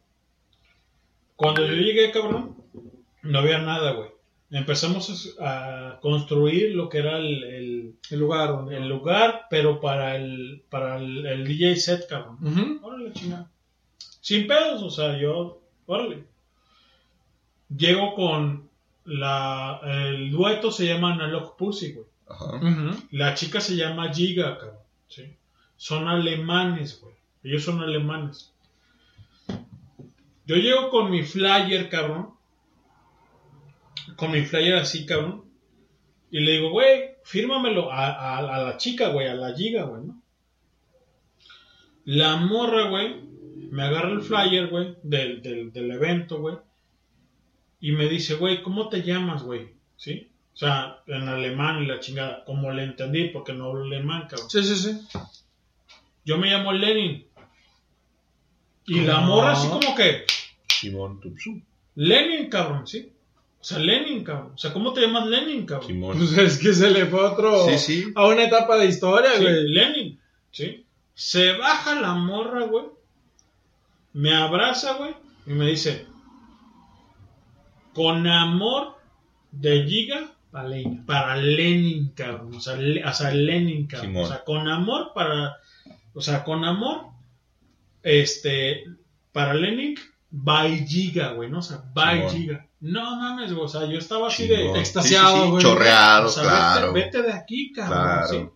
Cuando 1.35 1.65
yo 1.65 1.73
llegué, 1.73 2.11
cabrón, 2.11 2.55
no 3.23 3.39
había 3.39 3.59
nada, 3.59 3.93
güey. 3.93 4.09
Empezamos 4.51 5.35
a 5.39 5.97
construir 6.01 6.75
lo 6.75 6.87
que 6.87 6.99
era 6.99 7.17
el, 7.17 7.43
el, 7.43 7.95
El 8.11 8.19
lugar 8.19 8.49
donde... 8.49 8.77
el 8.77 8.87
lugar, 8.87 9.47
pero 9.49 9.79
para 9.81 10.15
el, 10.15 10.63
para 10.69 10.97
el, 10.97 11.25
el 11.25 11.45
DJ 11.45 11.77
set, 11.77 12.07
cabrón. 12.07 12.79
Órale, 12.83 13.11
chingada. 13.13 13.49
Sin 14.21 14.45
pedos, 14.45 14.83
o 14.83 14.89
sea, 14.89 15.17
yo, 15.17 15.61
órale. 15.85 16.25
Llego 17.75 18.13
con 18.13 18.69
la, 19.05 19.79
el 19.83 20.31
dueto 20.31 20.71
se 20.71 20.85
llama 20.85 21.13
Analog 21.13 21.55
Pussy, 21.57 21.93
güey. 21.93 22.07
Ajá. 22.27 22.59
La 23.11 23.33
chica 23.35 23.61
se 23.61 23.75
llama 23.75 24.13
Giga, 24.13 24.57
cabrón. 24.57 24.79
¿sí? 25.07 25.35
Son 25.77 26.07
alemanes, 26.07 26.99
güey. 27.01 27.15
Ellos 27.43 27.63
son 27.63 27.81
alemanes. 27.81 28.54
Yo 30.45 30.55
llego 30.57 30.89
con 30.89 31.09
mi 31.11 31.23
flyer, 31.23 31.89
cabrón. 31.89 32.31
Con 34.15 34.31
mi 34.31 34.41
flyer 34.45 34.75
así, 34.75 35.05
cabrón. 35.05 35.45
Y 36.31 36.39
le 36.39 36.51
digo, 36.53 36.69
güey, 36.71 37.15
fírmamelo 37.23 37.91
a, 37.91 38.07
a- 38.07 38.37
a 38.37 38.61
la 38.63 38.77
chica, 38.77 39.09
güey, 39.09 39.27
a 39.27 39.33
la 39.35 39.53
Giga, 39.55 39.83
güey, 39.85 40.03
¿no? 40.03 40.21
La 42.05 42.35
morra, 42.37 42.89
güey, 42.89 43.15
me 43.71 43.83
agarra 43.83 44.11
el 44.11 44.21
flyer, 44.21 44.67
güey, 44.67 44.95
del, 45.03 45.41
del, 45.41 45.71
del 45.73 45.91
evento, 45.91 46.39
güey. 46.39 46.57
Y 47.79 47.91
me 47.93 48.07
dice, 48.07 48.35
güey, 48.35 48.61
¿cómo 48.61 48.89
te 48.89 49.01
llamas, 49.01 49.43
güey? 49.43 49.73
¿Sí? 49.97 50.29
O 50.53 50.57
sea, 50.57 50.99
en 51.07 51.27
alemán 51.27 51.83
y 51.83 51.87
la 51.87 51.99
chingada. 51.99 52.43
Como 52.45 52.71
le 52.71 52.83
entendí, 52.83 53.29
porque 53.29 53.53
no 53.53 53.65
hablo 53.65 53.83
alemán, 53.85 54.27
cabrón. 54.29 54.49
Sí, 54.49 54.63
sí, 54.63 54.75
sí. 54.75 55.19
Yo 56.23 56.37
me 56.37 56.49
llamo 56.49 56.71
Lenin. 56.73 57.27
Y 58.85 59.01
la 59.01 59.19
morra 59.21 59.53
así 59.53 59.67
como 59.67 59.95
que, 59.95 60.25
Simón 60.79 61.19
Tupsu. 61.19 61.61
Lenin, 61.95 62.49
cabrón, 62.49 62.85
¿sí? 62.87 63.11
O 63.59 63.63
sea, 63.63 63.79
Lenin, 63.79 64.23
cabrón. 64.23 64.51
O 64.53 64.57
sea, 64.57 64.71
¿cómo 64.73 64.93
te 64.93 65.01
llamas 65.01 65.25
Lenin, 65.27 65.65
cabrón? 65.65 65.87
Simón. 65.87 66.17
Pues 66.17 66.37
es 66.37 66.57
que 66.59 66.73
se 66.73 66.91
le 66.91 67.05
fue 67.07 67.19
otro. 67.21 67.67
Sí, 67.69 67.77
sí. 67.79 68.11
A 68.15 68.27
una 68.27 68.43
etapa 68.45 68.77
de 68.77 68.85
historia, 68.87 69.31
Sí, 69.37 69.41
güey. 69.43 69.67
Lenin, 69.69 70.19
¿sí? 70.51 70.85
Se 71.13 71.53
baja 71.53 71.99
la 71.99 72.13
morra, 72.13 72.65
güey. 72.65 72.85
Me 74.13 74.35
abraza, 74.35 74.93
güey. 74.93 75.13
Y 75.47 75.51
me 75.51 75.67
dice, 75.67 76.05
con 77.93 78.27
amor 78.27 78.95
de 79.51 79.85
Giga 79.85 80.31
Para 80.51 80.67
leña. 80.69 81.03
para 81.05 81.37
Lenin, 81.37 82.09
cabrón. 82.09 82.55
O 82.55 82.59
sea, 82.59 82.75
le- 82.75 83.03
o 83.05 83.13
sea, 83.13 83.31
Lenin, 83.31 83.87
cabrón. 83.87 84.09
Simón. 84.11 84.23
O 84.23 84.27
sea, 84.27 84.43
con 84.43 84.67
amor 84.67 85.11
para. 85.13 85.57
O 86.13 86.21
sea, 86.21 86.43
con 86.43 86.63
amor. 86.65 87.07
Este. 88.03 88.83
Para 89.31 89.53
Lenin, 89.53 89.95
by 90.31 90.85
Giga, 90.87 91.31
güey, 91.33 91.49
¿no? 91.49 91.59
O 91.59 91.61
sea, 91.61 91.83
by 91.93 92.17
Simón. 92.29 92.31
Giga. 92.35 92.67
No 92.81 93.15
mames, 93.15 93.51
güey. 93.53 93.65
O 93.65 93.67
sea, 93.67 93.85
yo 93.85 93.97
estaba 93.97 94.27
así 94.27 94.47
Chingón. 94.47 94.73
de. 94.73 94.79
extasiado, 94.79 95.27
Sí, 95.35 95.35
sí, 95.39 95.43
sí, 95.45 95.49
güey. 95.51 95.63
Chorreado, 95.63 96.25
O 96.27 96.29
sea, 96.29 96.43
claro. 96.43 96.93
vete, 96.93 97.17
vete 97.17 97.27
de 97.29 97.33
aquí, 97.33 97.71
cabrón. 97.71 97.97
Claro. 98.03 98.27
¿sí? 98.27 98.49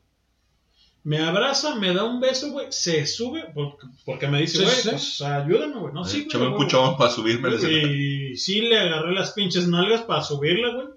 Me 1.03 1.17
abraza, 1.19 1.75
me 1.75 1.93
da 1.93 2.03
un 2.03 2.19
beso, 2.19 2.51
güey. 2.51 2.67
Se 2.71 3.05
sube 3.07 3.45
porque, 3.55 3.87
porque 4.05 4.27
me 4.27 4.41
dice, 4.41 4.57
Sí, 4.57 4.63
güey, 4.65 4.75
sí. 4.75 4.89
pues, 4.89 5.01
o 5.01 5.23
sea, 5.25 5.35
ayúdame, 5.37 5.79
güey. 5.79 5.93
No, 5.93 6.03
sí, 6.03 6.17
güey, 6.17 6.25
Échame 6.27 6.45
un 6.47 6.53
güey, 6.55 6.63
puchón 6.65 6.97
para 6.97 7.09
subirme. 7.09 7.49
y 7.55 8.35
sí 8.35 8.61
le 8.61 8.77
agarré 8.79 9.13
las 9.13 9.31
pinches 9.31 9.67
nalgas 9.67 10.01
para 10.01 10.21
subirla, 10.21 10.73
güey. 10.75 10.87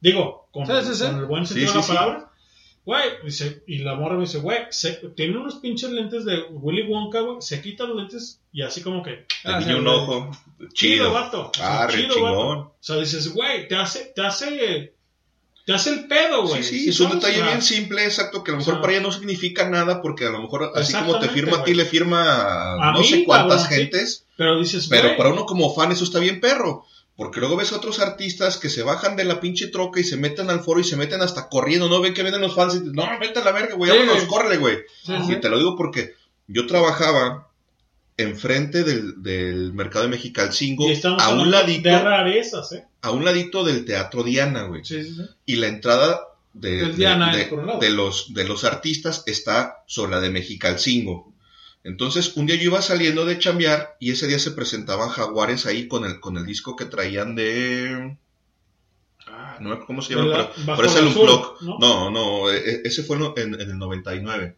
Digo, 0.00 0.48
con, 0.50 0.66
Sí, 0.66 0.72
sí, 0.82 0.94
sí. 0.94 1.04
con 1.04 1.18
el 1.18 1.26
buen 1.26 1.46
Sí, 1.46 1.54
sentido 1.54 1.68
sí, 1.68 1.72
de 1.74 1.78
la 1.78 1.82
sí. 1.84 1.92
palabra. 1.94 2.29
Güey, 2.84 3.10
dice, 3.24 3.62
y 3.66 3.78
la 3.78 3.94
morra 3.94 4.14
me 4.16 4.22
dice, 4.22 4.38
güey, 4.38 4.58
se- 4.70 4.94
tiene 5.14 5.36
unos 5.38 5.56
pinches 5.56 5.90
lentes 5.90 6.24
de 6.24 6.42
Willy 6.50 6.82
Wonka, 6.88 7.20
güey. 7.20 7.36
Se 7.40 7.60
quita 7.60 7.84
los 7.84 7.96
lentes 7.96 8.40
y 8.52 8.62
así 8.62 8.82
como 8.82 9.02
que. 9.02 9.26
Te 9.42 9.52
ah, 9.52 9.60
un 9.76 9.86
ojo. 9.86 10.30
Chido, 10.72 11.12
vato. 11.12 11.52
Ah, 11.60 11.86
re 11.86 12.02
chido, 12.02 12.14
chingón. 12.14 12.32
vato. 12.58 12.60
O 12.70 12.76
sea, 12.80 12.96
dices, 12.96 13.32
güey, 13.34 13.68
te 13.68 13.76
hace, 13.76 14.12
te 14.14 14.22
hace, 14.22 14.94
te 15.66 15.72
hace 15.74 15.90
el 15.90 16.08
pedo, 16.08 16.46
güey. 16.46 16.62
Sí, 16.62 16.80
sí, 16.80 16.88
es 16.90 17.00
un 17.00 17.10
detalle 17.12 17.42
O 17.42 17.44
bien 17.46 17.62
simple, 17.62 18.04
exacto, 18.04 18.42
que 18.42 18.50
a 18.50 18.54
lo 18.54 18.58
mejor 18.58 18.74
o 18.74 18.76
sea, 18.76 18.80
para 18.80 18.92
ella 18.94 19.02
no 19.02 19.12
significa 19.12 19.68
nada, 19.68 20.00
porque 20.02 20.26
a 20.26 20.30
lo 20.30 20.40
mejor 20.40 20.72
así 20.74 20.94
como 20.94 21.18
te 21.20 21.28
firma 21.28 21.58
a 21.58 21.64
ti, 21.64 21.74
le 21.74 21.84
firma 21.84 22.72
a 22.88 22.92
no 22.92 23.00
mí, 23.00 23.06
sé 23.06 23.24
cuántas 23.24 23.62
cabrón, 23.64 23.68
sí. 23.68 23.74
gentes, 23.82 24.26
Pero 24.36 24.58
dices, 24.58 24.88
pero 24.88 25.16
para 25.16 25.30
uno 25.30 25.44
como 25.44 25.72
fan 25.74 25.92
eso 25.92 26.04
está 26.04 26.18
bien 26.18 26.40
perro, 26.40 26.86
porque 27.20 27.38
luego 27.40 27.56
ves 27.56 27.70
a 27.72 27.76
otros 27.76 28.00
artistas 28.00 28.56
que 28.56 28.70
se 28.70 28.82
bajan 28.82 29.14
de 29.14 29.24
la 29.24 29.40
pinche 29.40 29.66
troca 29.68 30.00
y 30.00 30.04
se 30.04 30.16
meten 30.16 30.48
al 30.48 30.60
foro 30.60 30.80
y 30.80 30.84
se 30.84 30.96
meten 30.96 31.20
hasta 31.20 31.50
corriendo, 31.50 31.86
no 31.90 32.00
ven 32.00 32.14
que 32.14 32.22
vienen 32.22 32.40
los 32.40 32.54
fans 32.54 32.76
y 32.76 32.78
dicen, 32.78 32.94
no, 32.94 33.06
vete 33.20 33.40
a 33.40 33.44
la 33.44 33.52
verga, 33.52 33.74
güey, 33.74 33.90
Sí, 33.90 33.98
vámonos, 33.98 34.16
güey. 34.24 34.26
córrele, 34.26 34.56
güey. 34.56 34.78
Sí, 35.04 35.12
Y 35.12 35.26
sí. 35.26 35.36
te 35.36 35.50
lo 35.50 35.58
digo 35.58 35.76
porque 35.76 36.14
yo 36.46 36.66
trabajaba 36.66 37.48
enfrente 38.16 38.84
del, 38.84 39.22
del 39.22 39.74
mercado 39.74 40.04
de 40.06 40.10
Mexicalcingo, 40.12 40.86
a 41.18 41.28
un 41.34 41.50
ladito, 41.50 41.90
de 41.90 41.98
rarezas, 41.98 42.72
¿eh? 42.72 42.84
a 43.02 43.10
un 43.10 43.22
ladito 43.24 43.64
del 43.64 43.84
Teatro 43.84 44.22
Diana, 44.22 44.62
güey 44.64 44.82
Sí, 44.84 45.04
sí, 45.04 45.14
sí. 45.14 45.22
y 45.44 45.56
la 45.56 45.66
entrada 45.68 46.20
Diana 46.54 47.36
de 47.80 47.90
los, 47.90 48.32
de 48.34 48.44
los 48.44 48.64
artistas 48.64 49.24
está 49.26 49.84
sobre 49.86 50.12
la 50.12 50.20
de 50.20 50.30
Mexicalcingo. 50.30 51.32
Entonces, 51.82 52.36
un 52.36 52.46
día 52.46 52.56
yo 52.56 52.64
iba 52.64 52.82
saliendo 52.82 53.24
de 53.24 53.38
chambear 53.38 53.96
y 54.00 54.10
ese 54.10 54.26
día 54.26 54.38
se 54.38 54.50
presentaban 54.50 55.08
jaguares 55.08 55.64
ahí 55.66 55.88
con 55.88 56.04
el, 56.04 56.20
con 56.20 56.36
el 56.36 56.44
disco 56.44 56.76
que 56.76 56.84
traían 56.84 57.34
de... 57.34 58.18
Ah, 59.26 59.56
no 59.60 59.68
me 59.68 59.74
acuerdo 59.74 59.86
cómo 59.86 60.02
se 60.02 60.14
llama, 60.14 60.30
pero, 60.30 60.66
Bajo 60.66 60.76
pero 60.82 60.88
es 60.88 60.96
el 60.96 61.06
Unplug. 61.06 61.62
¿no? 61.62 61.78
No, 61.78 62.10
no, 62.10 62.50
e- 62.50 62.58
e- 62.58 62.80
ese 62.84 63.02
fue 63.02 63.16
en, 63.16 63.54
en- 63.54 63.60
el 63.60 63.78
99. 63.78 64.56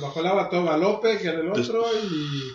Bajo 0.00 0.20
el 0.20 0.26
agua 0.26 0.48
todo 0.48 0.64
galope, 0.64 1.18
que 1.18 1.28
era 1.28 1.40
el 1.40 1.50
otro, 1.50 1.86
y. 2.04 2.52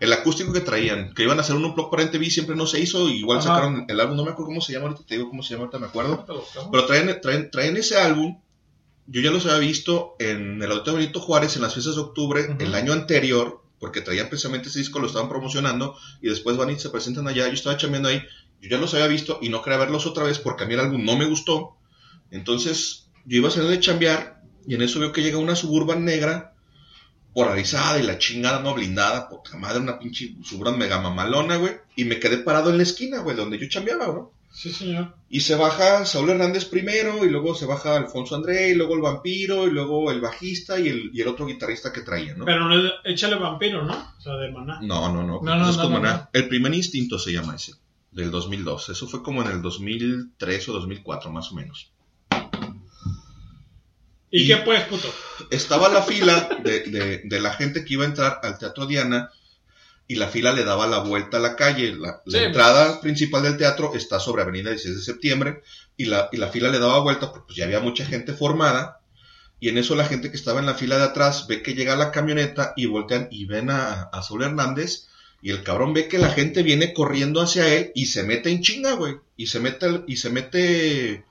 El 0.00 0.12
acústico 0.12 0.52
que 0.52 0.60
traían, 0.60 1.14
que 1.14 1.22
iban 1.22 1.38
a 1.38 1.42
hacer 1.42 1.56
un 1.56 1.64
Unplug 1.64 1.90
para 1.90 2.02
MTV, 2.02 2.24
siempre 2.28 2.56
no 2.56 2.66
se 2.66 2.80
hizo, 2.80 3.08
igual 3.08 3.38
Ajá. 3.38 3.48
sacaron 3.48 3.84
el 3.88 4.00
álbum, 4.00 4.16
no 4.16 4.24
me 4.24 4.30
acuerdo 4.32 4.48
cómo 4.48 4.60
se 4.60 4.72
llama, 4.72 4.86
ahorita 4.88 5.06
te 5.06 5.14
digo 5.14 5.28
cómo 5.28 5.42
se 5.42 5.50
llama, 5.50 5.64
ahorita 5.64 5.78
me 5.78 5.86
acuerdo. 5.86 6.26
Pero 6.70 6.86
traen, 6.86 7.20
traen, 7.20 7.50
traen 7.50 7.76
ese 7.76 7.96
álbum. 7.96 8.38
Yo 9.06 9.20
ya 9.20 9.30
los 9.30 9.44
había 9.46 9.58
visto 9.58 10.16
en 10.18 10.62
el 10.62 10.70
Auditorio 10.70 10.98
Benito 10.98 11.20
Juárez 11.20 11.56
en 11.56 11.62
las 11.62 11.74
fiestas 11.74 11.96
de 11.96 12.00
octubre 12.00 12.56
el 12.58 12.74
año 12.74 12.92
anterior, 12.92 13.62
porque 13.78 14.00
traían 14.00 14.28
precisamente 14.28 14.68
ese 14.68 14.78
disco, 14.78 14.98
lo 14.98 15.06
estaban 15.06 15.28
promocionando 15.28 15.96
y 16.22 16.28
después 16.28 16.56
van 16.56 16.70
y 16.70 16.78
se 16.78 16.88
presentan 16.88 17.28
allá. 17.28 17.46
Yo 17.46 17.52
estaba 17.52 17.76
chambeando 17.76 18.08
ahí, 18.08 18.22
yo 18.62 18.70
ya 18.70 18.78
los 18.78 18.94
había 18.94 19.06
visto 19.06 19.38
y 19.42 19.50
no 19.50 19.62
quería 19.62 19.78
verlos 19.78 20.06
otra 20.06 20.24
vez 20.24 20.38
porque 20.38 20.64
a 20.64 20.66
mí 20.66 20.74
el 20.74 20.80
álbum 20.80 21.04
no 21.04 21.18
me 21.18 21.26
gustó. 21.26 21.76
Entonces 22.30 23.08
yo 23.26 23.36
iba 23.36 23.48
a 23.48 23.52
salir 23.52 23.68
de 23.68 23.80
chambear 23.80 24.42
y 24.66 24.74
en 24.74 24.82
eso 24.82 25.00
veo 25.00 25.12
que 25.12 25.22
llega 25.22 25.36
una 25.36 25.54
suburban 25.54 26.04
negra, 26.04 26.54
polarizada 27.34 27.98
y 27.98 28.04
la 28.04 28.18
chingada 28.18 28.60
no 28.60 28.72
blindada, 28.72 29.28
poca 29.28 29.58
madre, 29.58 29.80
una 29.80 29.98
pinche 29.98 30.34
suburban 30.42 30.78
mega 30.78 31.00
mamalona, 31.00 31.56
güey. 31.56 31.74
Y 31.94 32.04
me 32.04 32.18
quedé 32.18 32.38
parado 32.38 32.70
en 32.70 32.78
la 32.78 32.84
esquina, 32.84 33.18
güey, 33.18 33.36
donde 33.36 33.58
yo 33.58 33.68
chambeaba, 33.68 34.06
¿no? 34.06 34.32
Sí, 34.54 34.72
señor. 34.72 35.16
Y 35.28 35.40
se 35.40 35.56
baja 35.56 36.06
Saúl 36.06 36.30
Hernández 36.30 36.64
primero, 36.66 37.24
y 37.24 37.28
luego 37.28 37.56
se 37.56 37.66
baja 37.66 37.96
Alfonso 37.96 38.36
André, 38.36 38.70
y 38.70 38.74
luego 38.76 38.94
el 38.94 39.00
vampiro, 39.02 39.66
y 39.66 39.70
luego 39.72 40.12
el 40.12 40.20
bajista 40.20 40.78
y 40.78 40.88
el, 40.88 41.10
y 41.12 41.20
el 41.22 41.28
otro 41.28 41.44
guitarrista 41.46 41.92
que 41.92 42.02
traía, 42.02 42.34
¿no? 42.36 42.44
Pero 42.44 42.68
no 42.68 42.90
échale 43.02 43.34
vampiro, 43.34 43.82
¿no? 43.84 44.14
O 44.16 44.20
sea, 44.20 44.34
de 44.36 44.52
maná. 44.52 44.78
No, 44.80 45.12
no, 45.12 45.24
no. 45.24 45.40
No, 45.42 45.56
no, 45.56 45.68
es 45.68 45.76
no, 45.76 45.82
como 45.82 45.98
no. 45.98 46.28
El 46.32 46.46
primer 46.48 46.72
instinto 46.72 47.18
se 47.18 47.32
llama 47.32 47.56
ese, 47.56 47.72
del 48.12 48.30
2002. 48.30 48.90
Eso 48.90 49.08
fue 49.08 49.24
como 49.24 49.42
en 49.42 49.50
el 49.50 49.60
2003 49.60 50.68
o 50.68 50.72
2004, 50.74 51.32
más 51.32 51.50
o 51.50 51.56
menos. 51.56 51.90
¿Y, 54.30 54.42
Y- 54.44 54.46
qué 54.48 54.56
pues, 54.58 54.84
puto? 54.84 55.08
Estaba 55.50 55.88
la 55.88 56.02
fila 56.02 56.48
de, 56.62 56.80
de- 56.80 57.22
de 57.24 57.40
la 57.40 57.52
gente 57.54 57.84
que 57.84 57.94
iba 57.94 58.04
a 58.04 58.08
entrar 58.08 58.38
al 58.42 58.58
Teatro 58.58 58.86
Diana, 58.86 59.30
y 60.06 60.16
la 60.16 60.28
fila 60.28 60.52
le 60.52 60.64
daba 60.64 60.86
la 60.86 60.98
vuelta 60.98 61.38
a 61.38 61.40
la 61.40 61.56
calle. 61.56 61.96
La, 61.96 62.20
entrada 62.26 63.00
principal 63.00 63.42
del 63.42 63.56
teatro 63.56 63.94
está 63.94 64.20
sobre 64.20 64.42
Avenida 64.42 64.70
16 64.70 64.96
de 64.96 65.02
septiembre, 65.02 65.62
y 65.96 66.06
la, 66.06 66.28
y 66.32 66.36
la 66.36 66.48
fila 66.48 66.68
le 66.68 66.78
daba 66.78 67.00
vuelta 67.00 67.30
porque 67.30 67.46
pues, 67.46 67.56
ya 67.56 67.64
había 67.64 67.80
mucha 67.80 68.04
gente 68.04 68.34
formada. 68.34 69.00
Y 69.60 69.70
en 69.70 69.78
eso 69.78 69.94
la 69.94 70.04
gente 70.04 70.30
que 70.30 70.36
estaba 70.36 70.60
en 70.60 70.66
la 70.66 70.74
fila 70.74 70.98
de 70.98 71.04
atrás 71.04 71.46
ve 71.46 71.62
que 71.62 71.74
llega 71.74 71.96
la 71.96 72.10
camioneta 72.10 72.74
y 72.76 72.86
voltean 72.86 73.28
y 73.30 73.46
ven 73.46 73.70
a, 73.70 74.02
a 74.12 74.22
Saúl 74.22 74.42
Hernández. 74.42 75.06
Y 75.40 75.50
el 75.50 75.62
cabrón 75.62 75.92
ve 75.94 76.08
que 76.08 76.18
la 76.18 76.30
gente 76.30 76.62
viene 76.62 76.92
corriendo 76.92 77.40
hacia 77.40 77.68
él 77.68 77.92
y 77.94 78.06
se 78.06 78.24
mete 78.24 78.50
en 78.50 78.62
chinga, 78.62 78.92
güey. 78.92 79.16
Y 79.36 79.46
se 79.46 79.60
mete, 79.60 80.02
y 80.06 80.16
se 80.16 80.30
mete 80.30 81.24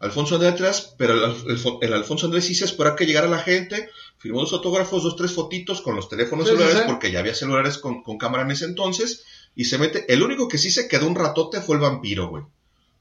Alfonso 0.00 0.34
Andrés 0.36 0.54
atrás, 0.54 0.94
pero 0.96 1.12
el, 1.12 1.22
el- 1.46 1.60
el 1.82 1.92
Alfonso 1.92 2.26
Andrés 2.26 2.46
sí 2.46 2.54
se 2.54 2.64
espera 2.64 2.96
que 2.96 3.06
llegara 3.06 3.28
la 3.28 3.38
gente, 3.38 3.90
firmó 4.18 4.40
dos 4.40 4.52
autógrafos, 4.54 5.02
dos, 5.02 5.14
tres 5.16 5.32
fotitos 5.32 5.80
con 5.82 5.94
los 5.94 6.08
teléfonos 6.08 6.46
Sí, 6.46 6.52
celulares, 6.52 6.78
sí. 6.78 6.84
porque 6.86 7.12
ya 7.12 7.20
había 7.20 7.34
celulares 7.34 7.78
con, 7.78 8.02
con 8.02 8.16
cámara 8.18 8.42
en 8.44 8.50
ese 8.50 8.64
entonces, 8.64 9.24
y 9.54 9.66
se 9.66 9.78
mete. 9.78 10.10
El 10.12 10.22
único 10.22 10.48
que 10.48 10.56
sí 10.58 10.70
se 10.70 10.88
quedó 10.88 11.06
un 11.06 11.14
ratote 11.16 11.60
fue 11.60 11.76
el 11.76 11.82
vampiro, 11.82 12.28
güey. 12.28 12.44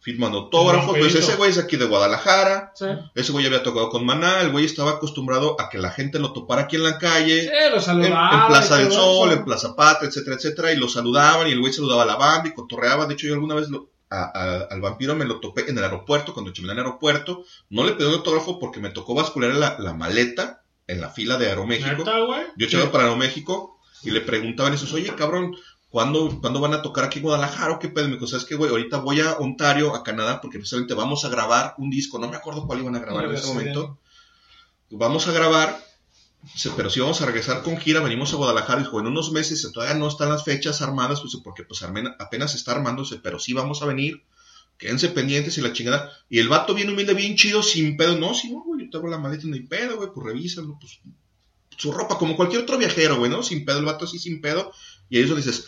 Firmando 0.02 0.38
autógrafos, 0.40 0.98
pues 0.98 1.14
ese 1.14 1.36
güey 1.36 1.52
es 1.52 1.58
aquí 1.58 1.76
de 1.76 1.84
Guadalajara, 1.86 2.72
Sí. 2.74 2.86
ese 3.16 3.32
güey 3.34 3.46
había 3.46 3.64
tocado 3.64 3.90
con 3.90 4.06
Maná, 4.06 4.40
el 4.42 4.50
güey 4.52 4.64
estaba 4.66 4.92
acostumbrado 4.92 5.60
a 5.60 5.70
que 5.70 5.78
la 5.78 5.92
gente 5.92 6.20
lo 6.20 6.32
topara 6.32 6.64
aquí 6.64 6.78
en 6.78 6.84
la 6.84 6.98
calle, 6.98 7.42
Sí, 7.42 7.50
lo 7.70 7.76
en, 7.78 7.82
saludaba. 7.82 8.42
en 8.42 8.48
Plaza 8.48 8.80
y 8.80 8.84
del 8.86 8.94
Sol, 8.94 9.32
en 9.34 9.44
Plaza 9.44 9.76
Patria, 9.76 10.08
etcétera, 10.10 10.38
etcétera, 10.38 10.72
y 10.74 10.78
lo 10.78 10.88
saludaban, 10.88 11.48
y 11.48 11.52
el 11.52 11.60
güey 11.60 11.74
saludaba 11.74 12.04
a 12.04 12.06
la 12.06 12.16
banda 12.16 12.48
y 12.50 12.54
cotorreaba. 12.54 13.08
De 13.08 13.14
hecho, 13.16 13.28
yo 13.28 13.34
alguna 13.34 13.56
vez 13.56 13.68
lo- 13.70 13.90
a- 14.10 14.24
a- 14.24 14.68
al 14.72 14.82
vampiro 14.82 15.16
me 15.16 15.26
lo 15.26 15.40
topé 15.40 15.70
en 15.70 15.78
el 15.78 15.84
aeropuerto, 15.84 16.34
cuando 16.34 16.52
chimé 16.52 16.68
en 16.74 16.80
el 16.80 16.86
aeropuerto. 16.86 17.44
No 17.70 17.84
le 17.84 17.94
pedí 17.94 18.08
un 18.08 18.16
autógrafo 18.16 18.60
porque 18.60 18.80
me 18.80 18.90
tocó 18.90 19.14
bascular 19.16 19.54
la, 19.56 19.78
la 19.80 19.94
maleta 19.94 20.64
en 20.88 21.02
la 21.02 21.10
fila 21.10 21.38
de 21.38 21.48
Aeroméxico. 21.48 21.90
Yo 22.58 22.66
echaba 22.66 22.92
para 22.92 23.04
Aeroméxico 23.06 23.80
y 24.04 24.12
le 24.12 24.22
preguntaban 24.22 24.74
esos, 24.74 24.92
oye, 24.94 25.14
cabrón, 25.16 25.56
¿cuándo, 25.90 26.40
¿cuándo 26.42 26.60
van 26.60 26.74
a 26.74 26.82
tocar 26.82 27.06
aquí 27.06 27.20
en 27.20 27.24
Guadalajara 27.26 27.74
o 27.74 27.80
qué 27.80 27.90
pedo? 27.90 28.08
Me 28.08 28.14
dijo, 28.16 28.26
¿sabes 28.28 28.46
qué, 28.46 28.56
güey? 28.56 28.72
Ahorita 28.72 28.98
voy 28.98 29.22
a 29.22 29.34
Ontario, 29.34 29.94
a 29.96 30.04
Canadá, 30.04 30.42
porque 30.42 30.58
precisamente 30.58 30.94
vamos 30.96 31.26
a 31.26 31.30
grabar 31.30 31.76
un 31.78 31.90
disco. 31.92 32.18
No 32.18 32.28
me 32.30 32.38
acuerdo 32.38 32.66
cuál 32.66 32.80
iban 32.80 32.96
a 32.96 33.00
grabar 33.00 33.26
en 33.26 33.36
ese 33.36 33.48
momento. 33.54 34.00
Vamos 34.92 35.28
a 35.28 35.32
grabar, 35.32 35.80
pero 36.76 36.90
si 36.90 37.00
vamos 37.00 37.22
a 37.22 37.26
regresar 37.26 37.64
con 37.64 37.78
gira, 37.78 38.00
venimos 38.02 38.34
a 38.34 38.38
Guadalajara, 38.38 38.80
dijo, 38.80 39.00
en 39.00 39.08
unos 39.08 39.32
meses 39.32 39.70
todavía 39.74 39.96
no 39.96 40.08
están 40.08 40.30
las 40.30 40.44
fechas 40.44 40.82
armadas, 40.82 41.22
pues 41.22 41.36
porque 41.44 41.64
pues 41.64 41.84
apenas 41.84 42.56
está 42.56 42.72
armándose, 42.72 43.18
pero 43.18 43.40
sí 43.40 43.54
vamos 43.54 43.82
a 43.82 43.86
venir, 43.86 44.24
quédense 44.78 45.10
pendientes 45.10 45.58
y 45.58 45.62
la 45.62 45.74
chingada. 45.74 46.12
Y 46.30 46.40
el 46.40 46.48
vato 46.48 46.74
bien 46.74 46.90
humilde, 46.90 47.14
bien 47.14 47.36
chido, 47.36 47.62
sin 47.62 47.98
pedo, 47.98 48.18
no, 48.18 48.34
sí, 48.34 48.52
no, 48.52 48.64
güey, 48.64 48.86
yo 48.86 48.90
tengo 48.90 49.08
la 49.08 49.18
maleta, 49.18 49.48
no 49.48 49.56
hay 49.56 49.64
pedo, 49.64 49.98
güey, 49.98 50.10
pues 50.14 50.26
revísalo, 50.28 50.78
pues 50.80 51.00
su 51.78 51.92
ropa, 51.92 52.18
como 52.18 52.36
cualquier 52.36 52.64
otro 52.64 52.78
viajero, 52.78 53.18
güey, 53.18 53.30
¿no? 53.30 53.44
Sin 53.44 53.66
pedo, 53.66 53.80
el 53.80 53.86
vato 53.86 54.06
así 54.06 54.20
sin 54.20 54.42
pedo, 54.42 54.72
y 55.10 55.18
ahí 55.18 55.24
eso 55.24 55.36
dices, 55.36 55.66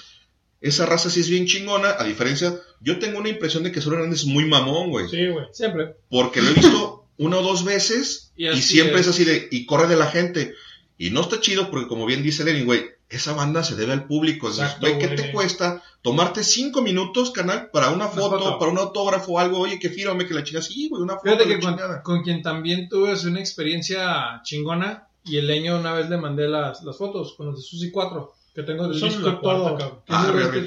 esa 0.62 0.86
raza 0.86 1.10
sí 1.10 1.20
es 1.20 1.30
bien 1.30 1.48
chingona, 1.48 1.96
a 1.98 2.04
diferencia, 2.04 2.56
yo 2.80 3.00
tengo 3.00 3.20
una 3.20 3.30
impresión 3.30 3.64
de 3.64 3.72
que 3.72 3.82
Solo 3.82 3.98
Hernández 3.98 4.22
es 4.22 4.26
muy 4.26 4.46
mamón, 4.46 4.90
güey. 4.90 5.10
Sí, 5.10 5.28
güey. 5.28 5.48
Siempre. 5.52 5.96
Porque 6.10 6.42
lo 6.42 6.50
he 6.50 6.54
visto 6.54 7.08
una 7.18 7.38
o 7.38 7.44
dos 7.44 7.64
veces 7.64 8.31
Y 8.50 8.62
siempre 8.62 9.00
es. 9.00 9.08
es. 9.08 9.14
así 9.14 9.24
de, 9.26 9.48
y 9.52 9.66
corre 9.66 9.88
de 9.88 9.96
la 9.98 10.08
gente. 10.08 10.54
Y 10.98 11.10
no 11.10 11.22
está 11.22 11.40
chido 11.40 11.70
porque 11.72 11.88
como 11.88 12.06
bien 12.06 12.22
dice 12.24 12.44
Lenin, 12.44 12.66
güey, 12.66 12.86
esa 13.10 13.34
banda 13.34 13.64
se 13.64 13.76
debe 13.76 13.92
al 13.94 14.06
público. 14.06 14.48
Entonces, 14.48 14.66
Exacto, 14.76 14.88
güey, 14.88 15.00
¿qué 15.00 15.08
güey. 15.08 15.18
te 15.18 15.32
cuesta 15.32 15.84
tomarte 16.02 16.44
cinco 16.44 16.82
minutos, 16.82 17.32
canal, 17.32 17.70
para 17.72 17.90
una 17.90 18.08
foto, 18.08 18.40
foto. 18.40 18.60
para 18.60 18.72
un 18.72 18.78
autógrafo 18.78 19.34
o 19.34 19.40
algo? 19.40 19.60
Oye, 19.60 19.80
que 19.80 19.90
fírame 19.90 20.26
que 20.28 20.34
la 20.34 20.44
chinga. 20.44 20.62
Sí, 20.62 20.90
güey, 20.90 21.02
una 21.02 21.16
foto. 21.16 21.24
Fíjate 21.26 21.46
la 21.48 21.56
que 21.56 21.62
con, 21.62 22.02
con 22.04 22.24
quien 22.24 22.42
también 22.42 22.88
tuve 22.88 23.14
una 23.28 23.40
experiencia 23.40 24.42
chingona 24.44 25.08
y 25.24 25.38
el 25.38 25.48
leño 25.48 25.78
una 25.80 25.94
vez 25.94 26.10
le 26.10 26.18
mandé 26.18 26.48
las, 26.48 26.84
las 26.84 26.98
fotos 26.98 27.34
con 27.36 27.48
los 27.48 27.56
de 27.58 27.62
Susi 27.64 27.92
4 27.92 28.34
que 28.56 28.64
tengo 28.64 28.88
del 28.88 29.00
Son 29.00 29.10
disco 29.10 29.40
cuarta, 29.40 29.78
todo. 29.78 30.04
Que 30.06 30.14
Ah, 30.14 30.26
es 30.28 30.36
el- 30.46 30.52
re. 30.52 30.60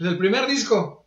es 0.00 0.06
el 0.06 0.18
primer 0.18 0.46
disco, 0.46 1.04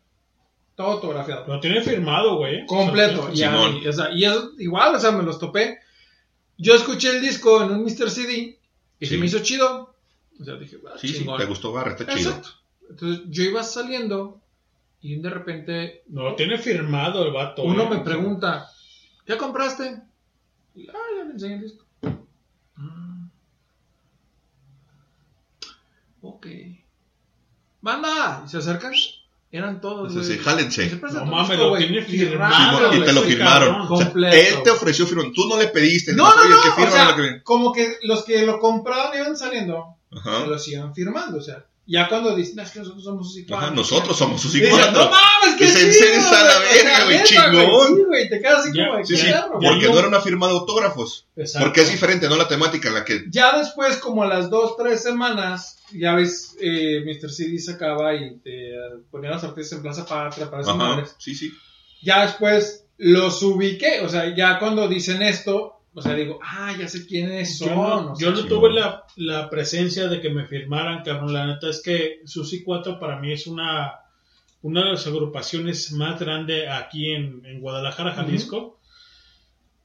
todo 0.76 0.88
autografiado. 0.88 1.46
Lo 1.48 1.60
tiene 1.60 1.82
firmado, 1.82 2.38
güey. 2.38 2.66
Completo. 2.66 3.26
O 3.30 3.32
Y, 3.32 3.38
sea, 3.38 3.54
a 3.54 3.70
mí, 3.70 3.88
o 3.88 3.94
sea, 3.94 4.10
y 4.12 4.26
es 4.26 4.34
igual, 4.60 4.96
o 4.96 5.00
sea, 5.00 5.12
me 5.12 5.24
los 5.24 5.40
topé. 5.40 5.78
Yo 6.58 6.74
escuché 6.76 7.10
el 7.10 7.22
disco 7.22 7.64
en 7.64 7.72
un 7.72 7.84
Mr. 7.84 8.10
CD 8.10 8.58
y 9.00 9.06
se 9.06 9.18
me 9.18 9.26
hizo 9.26 9.40
chido. 9.40 9.96
O 10.40 10.44
sea, 10.44 10.56
dije, 10.56 10.78
ah, 10.88 10.98
Sí, 11.00 11.08
sí, 11.10 11.20
chingón. 11.20 11.38
te 11.38 11.46
gustó 11.46 11.72
Barra, 11.72 11.92
está 11.92 12.14
chido. 12.16 12.42
Entonces 12.90 13.26
yo 13.30 13.44
iba 13.44 13.64
saliendo 13.64 14.42
y 15.02 15.16
de 15.20 15.30
repente 15.30 16.04
No, 16.08 16.24
lo 16.24 16.36
tiene 16.36 16.58
firmado 16.58 17.26
el 17.26 17.34
vato. 17.34 17.64
uno 17.64 17.84
eh. 17.84 17.90
me 17.90 18.00
pregunta, 18.00 18.68
¿ya 19.28 19.38
compraste? 19.38 20.02
Y, 20.76 20.88
ah, 20.90 20.94
ya 21.18 21.24
le 21.26 21.32
enseñé 21.32 21.56
el 21.56 21.62
disco. 21.62 21.86
"Mm". 22.76 23.28
Ok. 26.22 26.48
Banda, 27.82 28.44
y 28.46 28.50
se 28.50 28.58
acercan. 28.58 28.94
Eran 29.56 29.80
todos. 29.80 30.12
Sí, 30.14 30.24
sí, 30.34 30.38
jálense. 30.40 31.00
No 31.14 31.26
mames, 31.26 31.58
lo 31.58 31.70
güey, 31.70 31.88
tiene 31.88 32.06
firmado, 32.06 32.94
y 32.94 33.00
te 33.02 33.14
lo 33.14 33.22
firmaron. 33.22 33.82
O 33.90 33.96
sea, 33.98 34.08
completo. 34.08 34.36
él 34.36 34.64
te 34.64 34.70
ofreció 34.72 35.08
firmar. 35.08 35.28
Tú 35.34 35.48
no 35.48 35.58
le 35.58 35.68
pediste. 35.68 36.14
No, 36.14 36.28
no, 36.28 36.44
no. 36.44 36.62
que 36.76 36.84
o 36.84 36.92
sea, 36.92 37.12
lo 37.12 37.16
que- 37.16 37.42
como 37.44 37.72
que 37.72 37.98
los 38.04 38.26
que 38.26 38.46
lo 38.46 38.60
compraron 38.60 39.16
iban 39.18 39.38
saliendo, 39.38 39.96
Ajá. 40.12 40.42
se 40.42 40.48
lo 40.48 40.60
sigan 40.60 40.94
firmando. 40.94 41.38
O 41.38 41.42
sea, 41.42 41.66
ya 41.88 42.08
cuando 42.10 42.36
dicen, 42.36 42.56
"No, 42.56 42.64
es 42.64 42.72
que 42.72 42.80
nosotros 42.80 43.04
somos 43.04 43.36
Ajá, 43.38 43.46
Cuatro", 43.48 43.76
nosotros 43.76 44.18
somos 44.18 44.42
Cuatro. 44.70 44.92
No 45.06 45.12
mames, 45.12 45.56
que 45.58 45.66
Dicen, 45.66 45.92
sí. 45.94 46.00
"Seres 46.00 46.26
a 46.26 46.44
la 46.44 46.60
verga, 46.60 47.04
güey, 47.06 47.24
chingón". 47.24 47.96
Sí, 47.96 48.04
güey, 48.08 48.30
te 48.30 48.40
quedas 48.42 48.60
así 48.66 48.70
Ya, 48.78 48.86
como 48.88 48.98
de 48.98 49.06
Sí, 49.06 49.18
sí, 49.18 49.26
"Perro, 49.28 49.60
güey". 49.60 49.70
porque 49.70 49.88
no 49.90 50.00
era 50.00 50.08
una 50.08 50.22
firma 50.22 50.48
de 50.48 50.54
autógrafos. 50.54 51.28
Exacto. 51.36 51.66
Porque 51.68 51.82
es 51.82 51.92
diferente, 51.92 52.28
¿no? 52.30 52.36
La 52.38 52.48
temática 52.48 52.88
en 52.90 52.94
la 52.96 53.06
que. 53.06 53.26
Ya 53.30 53.58
después, 53.58 53.98
como 53.98 54.24
a 54.24 54.28
las 54.28 54.50
dos, 54.50 54.76
tres 54.78 55.04
semanas, 55.04 55.80
ya 55.92 56.16
ves, 56.16 56.56
eh, 56.60 57.04
Mr. 57.06 57.30
CD 57.32 57.60
sacaba 57.60 58.16
y 58.16 58.38
te 58.40 58.72
ponía 59.12 59.32
los 59.32 59.44
artistas 59.44 59.78
en 59.78 59.84
Plaza 59.84 60.06
Patria 60.06 60.50
para 60.50 60.64
esas 60.64 60.74
Ajá, 60.76 60.84
madres. 60.90 61.16
sí, 61.20 61.36
sí. 61.36 61.52
Ya 62.02 62.24
después 62.26 62.86
los 62.98 63.42
ubiqué, 63.44 64.02
o 64.02 64.10
sea, 64.10 64.34
ya 64.36 64.58
cuando 64.60 64.88
dicen 64.88 65.22
esto, 65.22 65.74
o 65.96 66.02
sea, 66.02 66.14
digo, 66.14 66.40
ah, 66.44 66.76
ya 66.78 66.88
sé 66.88 67.06
quiénes 67.08 67.58
son. 67.58 67.70
Yo, 68.20 68.32
no- 68.32 68.36
o 68.36 68.42
yo 68.42 68.48
tuve 68.48 68.74
la, 68.74 69.04
la 69.16 69.50
presencia 69.50 70.08
de 70.10 70.20
que 70.22 70.30
me 70.30 70.46
firmaran, 70.46 71.04
cabrón. 71.04 71.34
La 71.34 71.48
neta 71.48 71.70
es 71.70 71.82
que 71.82 72.20
Susi 72.26 72.64
4 72.64 73.00
para 73.00 73.20
mí 73.20 73.32
es 73.32 73.48
una, 73.48 74.02
una 74.62 74.84
de 74.86 74.92
las 74.92 75.08
agrupaciones 75.08 75.92
más 75.94 76.20
grande 76.20 76.68
aquí 76.70 77.12
en, 77.12 77.46
en 77.46 77.62
Guadalajara, 77.62 78.14
Jalisco. 78.14 78.80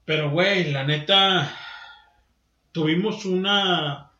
Pero, 0.05 0.31
güey, 0.31 0.73
la 0.73 0.85
neta, 0.85 1.55
tuvimos 2.73 3.25
una 3.25 4.11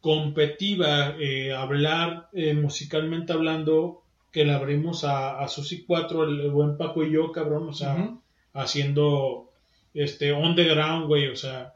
competitiva, 0.00 1.16
eh, 1.18 1.52
hablar 1.52 2.28
eh, 2.32 2.54
musicalmente 2.54 3.32
hablando, 3.32 4.02
que 4.32 4.44
le 4.44 4.52
abrimos 4.54 5.04
a, 5.04 5.40
a 5.40 5.48
Susi 5.48 5.84
4, 5.84 6.24
el, 6.24 6.40
el 6.40 6.50
buen 6.50 6.76
Paco 6.76 7.02
y 7.02 7.12
yo, 7.12 7.32
cabrón, 7.32 7.68
o 7.68 7.72
sea, 7.72 8.14
haciendo 8.54 9.47
este 9.94 10.32
on 10.32 10.54
the 10.54 10.64
ground, 10.64 11.06
güey, 11.06 11.28
o 11.28 11.36
sea, 11.36 11.74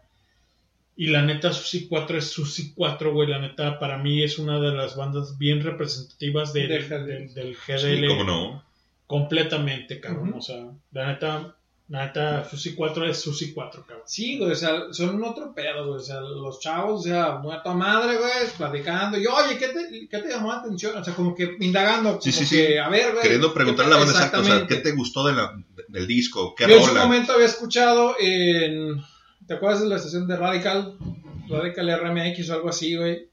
y 0.97 1.07
la 1.07 1.23
neta 1.23 1.53
Susi 1.53 1.89
4 1.89 2.19
es 2.19 2.31
Susi 2.31 2.73
4, 2.75 3.13
güey, 3.13 3.29
la 3.29 3.39
neta 3.39 3.79
para 3.79 3.99
mí 3.99 4.23
es 4.23 4.39
una 4.39 4.61
de 4.61 4.73
las 4.73 4.95
bandas 4.97 5.39
bien 5.39 5.63
representativas 5.63 6.53
de- 6.53 6.69
Del 6.69 7.35
del, 7.35 7.57
GDL. 7.57 7.79
Sí, 8.01 8.07
cómo 8.07 8.25
no. 8.25 8.65
completamente, 9.07 10.01
cabrón, 10.01 10.35
o 10.37 10.41
sea, 10.43 10.67
la 10.93 11.07
neta, 11.09 11.55
la 11.89 12.07
neta 12.07 12.45
Susi 12.49 12.75
4 12.75 13.07
es 13.07 13.21
Susi 13.21 13.53
4, 13.53 13.85
cabrón. 13.87 14.05
Sí, 14.07 14.39
güey, 14.39 14.53
o 14.53 14.55
sea, 14.55 14.93
son 14.93 15.23
otro 15.25 15.53
pedo, 15.55 15.87
güey. 15.89 15.97
O 15.99 16.03
sea, 16.03 16.21
los 16.21 16.61
chavos, 16.61 17.01
o 17.01 17.03
sea, 17.05 17.33
muerto 17.37 17.71
a 17.71 17.75
madre, 17.75 18.17
güey, 18.17 18.33
platicando. 18.57 19.19
Y, 19.19 19.27
oye, 19.27 19.59
¿qué 19.59 19.69
te, 19.69 20.09
¿qué 20.09 20.19
te 20.19 20.29
llamó 20.31 20.49
la 20.53 20.61
atención? 20.61 20.97
O 20.97 21.05
sea, 21.05 21.15
como 21.15 21.35
que 21.35 21.57
indagando, 21.61 22.11
como 22.11 22.23
Sí, 22.23 22.33
sí, 22.33 22.41
que, 22.57 22.67
sí. 22.69 22.77
a 22.79 22.89
ver, 22.89 23.11
güey. 23.13 23.23
Queriendo 23.23 23.53
preguntarle 23.53 23.93
a 23.95 23.99
la 23.99 24.05
banda 24.05 24.13
exacta, 24.19 24.41
o 24.41 24.45
sea, 24.45 24.67
¿qué 24.67 24.77
te 24.77 24.93
gustó 24.93 25.27
de 25.27 25.35
la, 25.35 25.59
del 25.93 26.07
disco? 26.07 26.55
¿Qué 26.57 26.67
Yo 26.67 26.79
en 26.79 26.85
su 26.85 26.95
momento 26.95 27.33
había 27.33 27.47
escuchado 27.47 28.17
en. 28.19 29.01
¿Te 29.47 29.55
acuerdas 29.55 29.83
de 29.83 29.89
la 29.89 29.97
estación 29.97 30.27
de 30.27 30.37
Radical? 30.37 30.97
Radical 31.49 32.01
RMX 32.01 32.51
o 32.51 32.55
algo 32.55 32.69
así, 32.71 32.97
güey. 32.97 33.29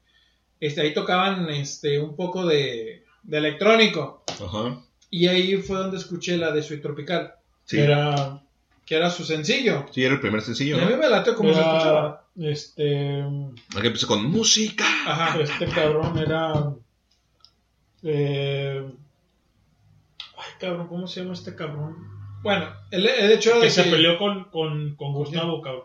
Este, 0.60 0.82
ahí 0.82 0.92
tocaban 0.92 1.48
este, 1.48 1.98
un 1.98 2.14
poco 2.14 2.44
de, 2.44 3.04
de 3.22 3.38
electrónico. 3.38 4.24
Ajá. 4.28 4.82
Y 5.08 5.26
ahí 5.26 5.56
fue 5.56 5.78
donde 5.78 5.96
escuché 5.96 6.36
la 6.36 6.52
de 6.52 6.62
Sweet 6.62 6.82
Tropical. 6.82 7.34
Sí. 7.64 7.76
Que 7.76 7.84
era, 7.84 8.42
que 8.84 8.94
era 8.94 9.10
su 9.10 9.24
sencillo. 9.24 9.86
Sí, 9.92 10.04
era 10.04 10.14
el 10.14 10.20
primer 10.20 10.42
sencillo, 10.42 10.76
y 10.76 10.80
a 10.82 10.86
mí 10.86 10.94
me 10.96 11.08
late 11.08 11.34
como 11.34 11.54
se 11.54 11.60
escuchaba. 11.60 12.26
este, 12.36 13.22
Aquí 13.76 13.86
empecé 13.86 14.06
con 14.06 14.24
música. 14.30 14.84
Ajá. 15.06 15.40
este 15.40 15.66
cabrón 15.66 16.18
era, 16.18 16.74
eh, 18.02 18.84
ay, 20.36 20.52
cabrón, 20.60 20.88
¿cómo 20.88 21.06
se 21.06 21.20
llama 21.20 21.32
este 21.32 21.54
cabrón? 21.54 22.19
Bueno, 22.42 22.72
el, 22.90 23.06
el 23.06 23.32
hecho 23.32 23.54
de 23.56 23.62
Que 23.62 23.70
se 23.70 23.84
peleó 23.84 24.16
con, 24.18 24.44
con, 24.50 24.96
con 24.96 25.12
Gustavo, 25.12 25.60
cabrón. 25.60 25.84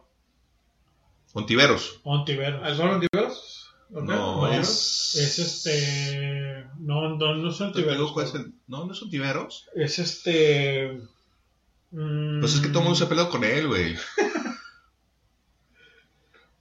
Ontiveros. 1.33 1.99
Ontiveros. 2.03 2.63
¿Alfaro 2.63 2.93
Ontiveros? 2.95 3.67
Ok, 3.93 4.03
No, 4.03 4.39
Ontiveros. 4.39 4.69
es. 5.15 5.15
Es 5.15 5.39
este. 5.39 6.65
No, 6.79 7.15
no, 7.17 7.35
no 7.35 7.49
es 7.49 7.59
Ontiveros. 7.61 8.11
¿Cuál 8.13 8.25
es 8.27 8.33
No, 8.67 8.85
no 8.85 8.93
es 8.93 9.01
Ontiveros. 9.01 9.67
Es 9.75 9.99
este. 9.99 11.01
mm, 11.91 12.39
Pues 12.39 12.53
es 12.55 12.61
que 12.61 12.69
todo 12.69 12.79
el 12.79 12.85
mundo 12.85 12.95
se 12.99 13.05
peleó 13.07 13.29
con 13.29 13.43
él, 13.43 13.67
güey. 13.67 13.95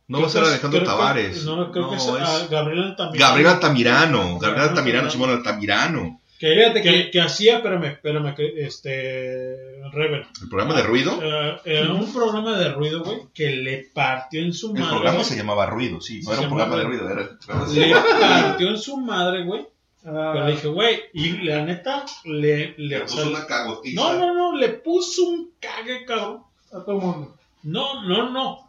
No 0.06 0.20
va 0.20 0.26
a 0.26 0.30
ser 0.30 0.42
que 0.42 0.48
es- 0.48 0.52
Alejandro 0.54 0.80
creo 0.80 0.90
que- 0.92 0.96
Tavares. 0.98 1.44
No, 1.46 1.72
creo 1.72 1.88
que 1.90 1.96
es, 1.96 2.06
ah, 2.20 2.46
Gabriel 2.50 2.82
Altamirano. 2.84 3.26
Gabriel 3.26 3.48
Altamirano. 3.48 4.38
Gabriel 4.38 4.68
Altamirano. 4.68 5.10
Simón 5.10 5.30
Altamirano. 5.30 6.20
Que, 6.38 6.52
Fíjate 6.54 6.82
que, 6.82 6.90
que- 6.90 7.10
que 7.12 7.20
hacía, 7.20 7.56
espérame, 7.58 7.84
espérame, 7.84 8.34
que 8.34 8.64
este. 8.66 9.80
Rever. 9.92 10.26
¿El 10.42 10.48
programa 10.48 10.74
de 10.74 10.82
ruido? 10.82 11.18
Eh, 11.22 11.60
era 11.64 11.92
un 11.92 12.12
programa 12.12 12.58
de 12.58 12.70
ruido, 12.72 13.04
güey, 13.04 13.18
que 13.32 13.50
le 13.50 13.88
partió 13.94 14.42
en 14.42 14.52
su 14.52 14.68
El 14.68 14.80
madre. 14.80 14.88
programa 14.90 15.16
güey. 15.18 15.24
se 15.24 15.36
llamaba 15.36 15.66
Ruido, 15.66 16.00
sí. 16.00 16.20
No 16.22 16.30
Se 16.30 16.32
era 16.32 16.40
un 16.42 16.48
programa 16.48 16.76
de 16.76 16.82
ruido, 16.84 17.08
era 17.10 17.20
el 17.22 17.38
programa 17.38 17.68
de 17.72 17.80
Le 17.86 17.94
partió 17.94 18.68
en 18.70 18.78
su 18.78 18.96
madre, 18.96 19.44
güey. 19.44 19.66
Ah, 20.06 20.30
Pero 20.34 20.46
dije, 20.48 20.68
güey, 20.68 21.00
y 21.14 21.32
la 21.44 21.64
neta, 21.64 22.04
le. 22.24 22.74
le 22.76 22.98
Le 22.98 23.00
puso 23.00 23.26
una 23.28 23.46
cagotiza. 23.46 24.02
no, 24.02 24.18
no, 24.18 24.34
no, 24.34 24.56
le 24.58 24.68
puso 24.70 25.22
un 25.24 25.52
cague, 25.60 26.04
cabrón. 26.04 26.42
a 26.72 26.84
todo 26.84 26.96
el 26.96 27.00
mundo. 27.02 27.36
No, 27.62 28.02
no, 28.02 28.28
no. 28.30 28.68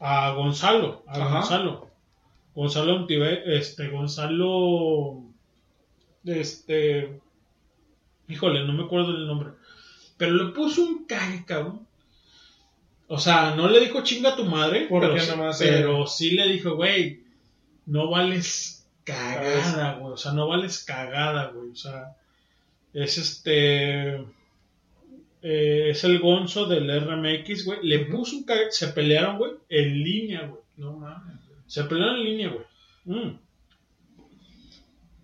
A 0.00 0.32
Gonzalo, 0.32 1.02
a 1.06 1.12
Ajá. 1.12 1.30
Gonzalo. 1.38 1.86
Gonzalo 2.54 2.96
Ontive, 2.96 3.56
este, 3.56 3.88
Gonzalo, 3.88 5.22
este, 6.26 7.20
híjole, 8.28 8.64
no 8.64 8.72
me 8.72 8.84
acuerdo 8.84 9.12
del 9.12 9.26
nombre. 9.26 9.50
Pero 10.18 10.32
le 10.34 10.52
puso 10.52 10.84
un 10.84 11.06
cague, 11.06 11.44
cabrón. 11.44 11.86
O 13.08 13.18
sea, 13.18 13.54
no 13.54 13.68
le 13.68 13.80
dijo 13.80 14.02
chinga 14.02 14.30
a 14.30 14.36
tu 14.36 14.44
madre, 14.44 14.86
Porque 14.88 15.08
pero, 15.08 15.20
sí- 15.20 15.30
nomás, 15.30 15.58
pero 15.58 16.02
eh, 16.02 16.06
sí 16.08 16.30
le 16.32 16.48
dijo, 16.48 16.74
güey, 16.74 17.22
no 17.86 18.10
vales 18.10 18.88
cagada, 19.04 19.94
güey. 19.98 20.12
O 20.12 20.16
sea, 20.16 20.32
no 20.32 20.48
vales 20.48 20.82
cagada, 20.84 21.48
güey. 21.52 21.70
O 21.70 21.76
sea, 21.76 22.16
es 22.92 23.16
este. 23.18 24.16
eh, 25.42 25.90
es 25.90 26.02
el 26.02 26.18
Gonzo 26.18 26.66
del 26.66 26.88
RMX, 27.00 27.64
güey. 27.64 27.78
Le 27.82 28.06
puso 28.06 28.36
un 28.38 28.44
cague. 28.44 28.72
Se 28.72 28.88
pelearon, 28.88 29.38
güey, 29.38 29.52
en 29.68 30.02
línea, 30.02 30.46
güey. 30.46 30.62
No 30.76 30.94
mames. 30.94 31.36
Se 31.68 31.84
pelearon 31.84 32.16
en 32.16 32.24
línea, 32.24 32.48
güey. 32.48 32.64
Mm. 33.04 33.38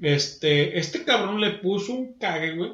Este, 0.02 0.78
este 0.78 1.04
cabrón 1.04 1.40
le 1.40 1.52
puso 1.52 1.94
un 1.94 2.14
cague, 2.18 2.56
güey. 2.56 2.72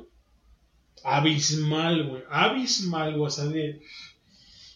Abismal, 1.04 2.08
güey. 2.08 2.22
Abismal, 2.30 3.12
güey. 3.12 3.26
O 3.26 3.30
sea, 3.30 3.44
de- 3.44 3.80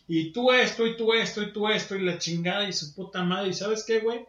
Y 0.06 0.32
tú 0.32 0.52
esto, 0.52 0.86
y 0.86 0.97
tú 0.97 1.14
esto, 1.14 1.42
y 1.42 1.52
tú 1.52 1.66
esto, 1.68 1.97
y 1.97 2.02
la 2.02 2.18
chingada, 2.18 2.68
y 2.68 2.72
su 2.72 2.94
puta 2.94 3.24
madre. 3.24 3.48
¿Y 3.48 3.55
sabes 3.55 3.84
qué, 3.84 4.00
güey? 4.00 4.20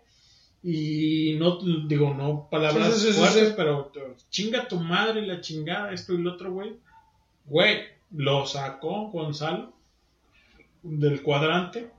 Y 0.63 1.35
no, 1.37 1.59
digo, 1.87 2.13
no 2.13 2.47
palabras 2.49 2.95
Sí, 3.01 3.07
sí, 3.11 3.13
fuertes, 3.19 3.49
sí. 3.49 3.53
pero 3.57 3.91
chinga 4.29 4.67
tu 4.69 4.79
madre 4.79 5.21
y 5.21 5.25
la 5.25 5.41
chingada, 5.41 5.91
esto 5.91 6.13
y 6.13 6.19
lo 6.19 6.33
otro, 6.33 6.53
güey. 6.53 6.77
Güey, 7.45 7.81
lo 8.11 8.45
sacó 8.45 9.09
Gonzalo 9.09 9.73
del 10.83 11.21
cuadrante. 11.21 11.91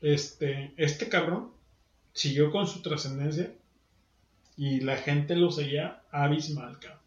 Este, 0.00 0.74
este 0.76 1.08
cabrón 1.08 1.52
siguió 2.12 2.50
con 2.50 2.66
su 2.66 2.82
trascendencia 2.82 3.52
y 4.56 4.80
la 4.80 4.96
gente 4.96 5.36
lo 5.36 5.50
seguía 5.50 6.02
abismal, 6.10 6.78
cabrón. 6.78 7.00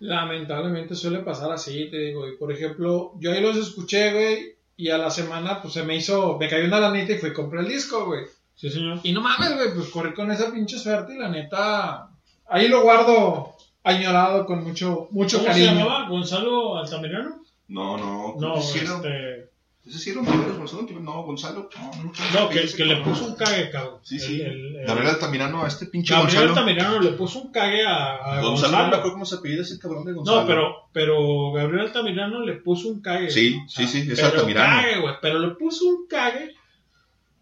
Lamentablemente 0.00 0.94
suele 0.94 1.18
pasar 1.18 1.52
así, 1.52 1.88
te 1.90 1.98
digo. 1.98 2.26
Y 2.26 2.36
por 2.36 2.50
ejemplo, 2.50 3.12
yo 3.18 3.32
ahí 3.32 3.42
los 3.42 3.56
escuché, 3.56 4.12
güey, 4.12 4.56
y 4.76 4.88
a 4.88 4.96
la 4.96 5.10
semana, 5.10 5.60
pues 5.60 5.74
se 5.74 5.82
me 5.82 5.96
hizo, 5.96 6.38
me 6.38 6.48
cayó 6.48 6.64
una 6.64 6.80
lanita 6.80 7.12
y 7.12 7.18
fui 7.18 7.30
y 7.30 7.34
compré 7.34 7.60
el 7.60 7.68
disco, 7.68 8.06
güey. 8.06 8.24
Sí, 8.56 8.70
señor. 8.70 9.00
Y 9.02 9.12
no 9.12 9.20
mames, 9.20 9.54
güey, 9.54 9.74
pues 9.74 9.88
corrí 9.88 10.14
con 10.14 10.30
esa 10.30 10.50
pinche 10.50 10.78
suerte 10.78 11.14
y 11.14 11.18
la 11.18 11.28
neta. 11.28 12.08
Ahí 12.48 12.68
lo 12.68 12.82
guardo 12.82 13.54
añorado 13.84 14.46
con 14.46 14.64
mucho, 14.64 15.08
mucho 15.10 15.38
¿Cómo 15.38 15.48
cariño. 15.48 15.68
se 15.68 15.74
llamaba? 15.74 16.08
¿Gonzalo 16.08 16.78
Altamirano? 16.78 17.42
No, 17.68 17.98
no. 17.98 18.36
No, 18.38 18.56
este... 18.56 19.49
ese 19.86 19.98
sí 19.98 20.10
era 20.10 20.20
un 20.20 20.26
Tiberos, 20.26 20.56
Gonzalo 20.58 20.86
No, 21.00 21.22
Gonzalo. 21.24 21.68
No, 21.76 21.90
no, 22.04 22.12
No, 22.40 22.48
que, 22.50 22.66
que 22.66 22.84
le 22.84 22.96
puso 22.96 23.24
un 23.26 23.34
cague, 23.34 23.70
cabrón. 23.70 23.98
Sí, 24.02 24.18
sí. 24.20 24.40
El- 24.40 24.50
el- 24.52 24.76
el- 24.76 24.86
Gabriel 24.86 25.10
Altamirano 25.10 25.64
a 25.64 25.68
este 25.68 25.86
pinche 25.86 26.14
Gabriel 26.14 26.36
Gonzalo. 26.48 26.58
Altamirano 26.60 27.00
le 27.00 27.12
puso 27.12 27.40
un 27.40 27.50
cague 27.50 27.84
a, 27.86 28.14
a 28.16 28.40
Gonzalo, 28.42 28.50
Gonzalo. 28.50 28.72
no 28.78 28.88
me 28.90 28.96
acuerdo 28.96 29.12
cómo 29.12 29.24
se 29.24 29.34
apellida 29.36 29.62
ese 29.62 29.78
cabrón 29.78 30.04
de 30.04 30.12
Gonzalo. 30.12 30.40
No, 30.42 30.46
pero, 30.46 30.74
pero 30.92 31.52
Gabriel 31.52 31.86
Altamirano 31.86 32.44
le 32.44 32.54
puso 32.54 32.88
un 32.88 33.00
cague. 33.00 33.30
Sí, 33.30 33.58
O 33.64 33.68
sí, 33.68 33.86
sí, 33.86 34.00
es 34.10 34.20
pero 34.20 34.26
Altamirano. 34.34 34.82
cague, 34.82 35.00
güey, 35.00 35.14
pero 35.22 35.38
le 35.38 35.48
puso 35.54 35.86
un 35.86 36.06
cague, 36.06 36.54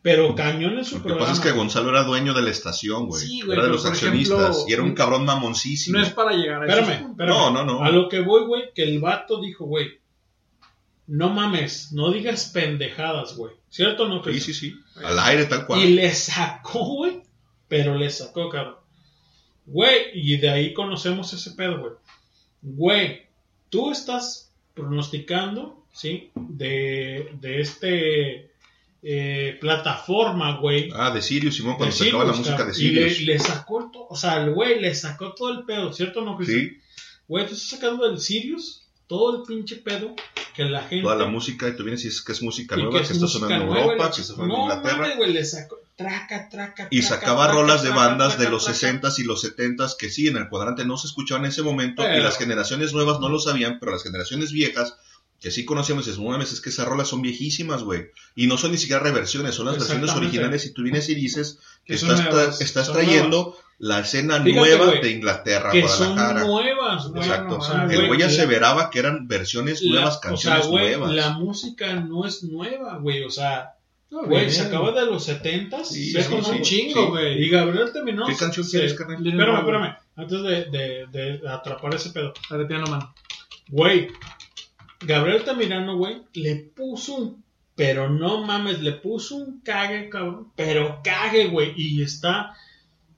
pero 0.00 0.34
cañón 0.36 0.78
en 0.78 0.84
su 0.84 0.94
Lo 0.96 1.02
que 1.02 1.08
programa. 1.08 1.28
pasa 1.32 1.42
es 1.42 1.46
que 1.52 1.58
Gonzalo 1.58 1.90
era 1.90 2.04
dueño 2.04 2.32
de 2.34 2.42
la 2.42 2.50
estación, 2.50 3.06
güey. 3.08 3.20
Sí, 3.20 3.40
güey, 3.40 3.58
era 3.58 3.66
de 3.66 3.72
los 3.72 3.82
por 3.82 3.90
accionistas. 3.92 4.38
ejemplo, 4.40 4.64
y 4.68 4.72
era 4.72 4.82
un 4.84 4.94
cabrón 4.94 5.24
mamoncísimo. 5.24 5.98
No 5.98 6.04
es 6.04 6.12
para 6.12 6.32
llegar 6.32 6.62
a 6.62 6.66
Espérame, 6.66 6.98
punto. 7.02 7.10
espérame. 7.24 7.36
No, 7.36 7.50
no, 7.50 7.64
no. 7.64 7.82
A 7.84 7.90
lo 7.90 8.08
que 8.08 8.20
voy, 8.20 8.44
güey, 8.46 8.62
que 8.74 8.84
el 8.84 9.00
vato 9.00 9.40
dijo, 9.40 9.64
güey, 9.66 9.98
no 11.08 11.30
mames, 11.30 11.90
no 11.92 12.12
digas 12.12 12.50
pendejadas, 12.54 13.34
güey. 13.36 13.52
¿Cierto 13.70 14.04
o 14.04 14.08
no? 14.08 14.22
Sí, 14.24 14.38
sí, 14.40 14.54
sí. 14.54 14.74
Al 15.02 15.18
aire, 15.18 15.46
tal 15.46 15.66
cual. 15.66 15.80
Y 15.84 15.94
le 15.94 16.12
sacó, 16.12 16.84
güey. 16.84 17.22
Pero 17.66 17.96
le 17.96 18.08
sacó, 18.10 18.48
cabrón. 18.48 18.76
Güey, 19.66 20.10
y 20.14 20.36
de 20.38 20.48
ahí 20.48 20.72
conocemos 20.72 21.32
ese 21.32 21.50
pedo, 21.50 21.80
güey. 21.80 21.92
Güey, 22.62 23.22
tú 23.68 23.90
estás 23.90 24.52
pronosticando, 24.74 25.84
¿sí? 25.92 26.30
De, 26.34 27.30
de 27.40 27.60
este 27.60 28.50
eh, 29.02 29.58
plataforma, 29.60 30.56
güey. 30.58 30.90
Ah, 30.94 31.10
de 31.10 31.20
Sirius, 31.22 31.56
Simón, 31.56 31.76
cuando 31.76 31.94
de 31.94 32.04
sacaba 32.04 32.24
la 32.24 32.32
Sirius, 32.32 32.38
música 32.38 32.64
de 32.64 32.72
cabrón. 32.72 32.80
Y 32.86 32.90
le, 32.90 33.10
Sirius. 33.10 33.26
le 33.26 33.38
sacó 33.38 33.84
el 33.84 33.90
to- 33.90 34.06
o 34.08 34.16
sea, 34.16 34.42
el 34.42 34.54
güey 34.54 34.80
le 34.80 34.94
sacó 34.94 35.34
todo 35.34 35.50
el 35.50 35.64
pedo, 35.64 35.92
¿cierto 35.92 36.20
o 36.20 36.24
no, 36.24 36.36
Cristian? 36.36 36.60
Sí, 36.70 36.78
Güey, 37.28 37.46
tú 37.46 37.52
estás 37.52 37.68
sacando 37.68 38.08
del 38.08 38.18
Sirius 38.20 38.86
todo 39.06 39.36
el 39.36 39.42
pinche 39.42 39.76
pedo 39.76 40.14
que 40.58 40.64
la 40.64 40.82
gente. 40.82 41.02
toda 41.04 41.14
la 41.16 41.26
música, 41.26 41.68
y 41.68 41.76
tú 41.76 41.84
vienes 41.84 42.02
y 42.04 42.08
dices 42.08 42.22
que 42.22 42.32
es 42.32 42.42
música 42.42 42.76
y 42.76 42.82
nueva, 42.82 43.00
es 43.00 43.06
que 43.08 43.14
está 43.14 43.28
sonando 43.28 43.54
en 43.54 43.62
Europa, 43.78 44.10
que 44.10 44.20
está 44.20 44.34
sonando 44.34 44.54
en 44.54 44.58
no, 44.60 44.64
Inglaterra. 44.74 45.14
güey, 45.16 45.32
le 45.32 45.44
sacó 45.44 45.78
traca, 45.96 46.48
traca, 46.48 46.88
Y 46.90 47.00
traca, 47.00 47.14
sacaba 47.14 47.44
traca, 47.46 47.60
rolas 47.60 47.82
de 47.82 47.88
traca, 47.90 48.06
bandas 48.06 48.32
de 48.32 48.44
traca, 48.44 48.50
los 48.50 48.64
traca. 48.64 48.78
60s 48.78 49.18
y 49.18 49.24
los 49.24 49.44
70s 49.44 49.96
que 49.96 50.10
sí, 50.10 50.26
en 50.28 50.36
el 50.36 50.48
cuadrante 50.48 50.84
no 50.84 50.96
se 50.96 51.06
escuchaban 51.08 51.44
en 51.44 51.50
ese 51.50 51.62
momento 51.62 52.02
y 52.02 52.06
Pero- 52.06 52.22
las 52.24 52.36
generaciones 52.38 52.92
nuevas 52.92 53.18
no 53.20 53.28
lo 53.28 53.38
sabían, 53.38 53.78
pero 53.80 53.92
las 53.92 54.02
generaciones 54.02 54.52
viejas 54.52 54.94
que 55.40 55.50
sí 55.50 55.64
conocíamos, 55.64 56.06
dices, 56.06 56.18
no 56.20 56.40
es 56.40 56.60
que 56.60 56.70
esas 56.70 56.86
rolas 56.86 57.08
son 57.08 57.22
viejísimas, 57.22 57.84
güey. 57.84 58.08
Y 58.34 58.46
no 58.48 58.56
son 58.58 58.72
ni 58.72 58.78
siquiera 58.78 59.02
reversiones, 59.02 59.54
son 59.54 59.66
las 59.66 59.78
versiones 59.78 60.10
originales 60.10 60.66
y 60.66 60.72
tú 60.72 60.82
vienes 60.82 61.08
y 61.08 61.14
dices 61.14 61.58
que 61.84 61.96
son 61.96 62.10
estás, 62.10 62.26
tra- 62.26 62.32
nuevas, 62.32 62.60
estás 62.60 62.86
son 62.86 62.94
trayendo 62.96 63.56
la 63.78 64.00
escena 64.00 64.42
Fíjate, 64.42 64.52
nueva 64.58 64.86
güey, 64.86 65.00
de 65.00 65.10
Inglaterra, 65.12 65.70
que 65.70 65.86
son 65.86 66.14
Guadalajara. 66.14 66.44
nuevas, 66.46 67.06
güey. 67.08 67.22
Exacto. 67.22 67.56
O 67.58 67.62
sea, 67.62 67.84
el 67.88 68.06
güey 68.08 68.22
aseveraba 68.22 68.90
que 68.90 68.98
eran 68.98 69.28
versiones 69.28 69.80
la- 69.82 69.90
nuevas, 69.92 70.16
o 70.16 70.20
sea, 70.20 70.30
canciones 70.30 70.66
güey, 70.66 70.84
nuevas. 70.96 71.12
La 71.14 71.30
música 71.30 71.94
no 71.94 72.26
es 72.26 72.42
nueva, 72.42 72.98
güey. 72.98 73.22
O 73.22 73.30
sea, 73.30 73.74
No, 74.10 74.24
güey, 74.24 74.40
bien. 74.46 74.50
se 74.52 74.62
acaba 74.62 74.90
de 74.90 75.06
los 75.06 75.22
70 75.24 75.84
Sí, 75.84 76.10
se 76.10 76.22
sí, 76.24 76.28
con 76.30 76.44
sí, 76.44 76.50
un 76.50 76.62
chingo, 76.62 77.04
sí. 77.04 77.08
güey. 77.10 77.44
Y 77.44 77.48
Gabriel 77.48 77.92
terminó. 77.92 78.26
¿Qué 78.26 78.34
canción 78.34 78.66
se- 78.66 78.78
quieres, 78.78 78.94
carnal? 78.94 79.24
Espérame, 79.24 79.58
espérame. 79.60 79.96
Antes 80.16 80.42
de, 80.42 80.64
de, 80.64 81.06
de 81.40 81.48
atrapar 81.48 81.94
ese 81.94 82.10
pedo. 82.10 82.32
La 82.50 82.56
de 82.58 82.64
piano 82.66 82.86
man. 82.88 83.02
Güey, 83.68 84.08
Gabriel 85.00 85.44
Tamirano, 85.44 85.96
güey, 85.96 86.22
le 86.34 86.56
puso 86.56 87.14
un. 87.16 87.44
Pero 87.74 88.08
no 88.08 88.44
mames, 88.44 88.80
le 88.80 88.92
puso 88.92 89.36
un 89.36 89.60
cague, 89.60 90.08
cabrón. 90.08 90.52
Pero 90.56 91.00
cague, 91.04 91.46
güey. 91.46 91.72
Y 91.76 92.02
está. 92.02 92.54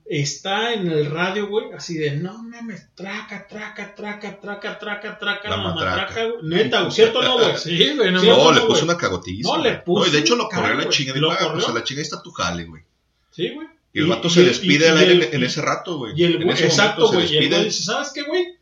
Está 0.05 0.73
en 0.73 0.91
el 0.91 1.09
radio, 1.09 1.47
güey, 1.47 1.71
así 1.71 1.97
de 1.97 2.17
no 2.17 2.43
mames, 2.43 2.89
traca, 2.95 3.47
traca, 3.47 3.95
traca, 3.95 4.41
traca, 4.41 4.77
traca, 4.77 5.17
traca, 5.17 5.49
La 5.49 5.57
matraca, 5.57 6.25
güey. 6.25 6.43
Neta, 6.43 6.81
güey, 6.81 6.91
¿cierto 6.91 7.19
o 7.19 7.21
no, 7.21 7.37
güey? 7.37 7.55
Sí, 7.57 7.95
güey, 7.95 8.11
no 8.11 8.19
¿Cierto 8.19 8.37
No, 8.43 8.49
o 8.49 8.51
le 8.51 8.61
puso 8.61 8.83
una 8.83 8.97
cagotiza. 8.97 9.47
No, 9.47 9.63
le 9.63 9.75
puso 9.75 10.01
No, 10.01 10.07
y 10.09 10.11
de 10.11 10.19
hecho 10.19 10.35
lo 10.35 10.49
corrió 10.49 10.75
la 10.75 10.89
chinga. 10.89 11.13
Dijo, 11.13 11.27
pues 11.27 11.39
corrió. 11.39 11.67
a 11.67 11.73
la 11.73 11.83
chinga 11.85 12.01
está 12.01 12.21
tu 12.21 12.31
jale, 12.31 12.65
güey. 12.65 12.83
Sí, 13.29 13.53
güey. 13.53 13.67
Y 13.93 13.99
el 13.99 14.07
vato 14.07 14.29
se 14.29 14.43
despide 14.43 14.89
al 14.89 14.97
aire 14.97 15.29
en, 15.33 15.43
ese 15.43 15.61
rato, 15.61 15.97
güey. 15.97 16.13
Y 16.15 16.23
el 16.23 16.43
güey, 16.43 16.61
exacto, 16.61 17.11
güey. 17.11 17.33
Y 17.33 17.37
el 17.37 17.49
güey 17.49 17.65
dice, 17.65 17.83
¿sabes 17.83 18.11
qué, 18.13 18.23
güey? 18.23 18.57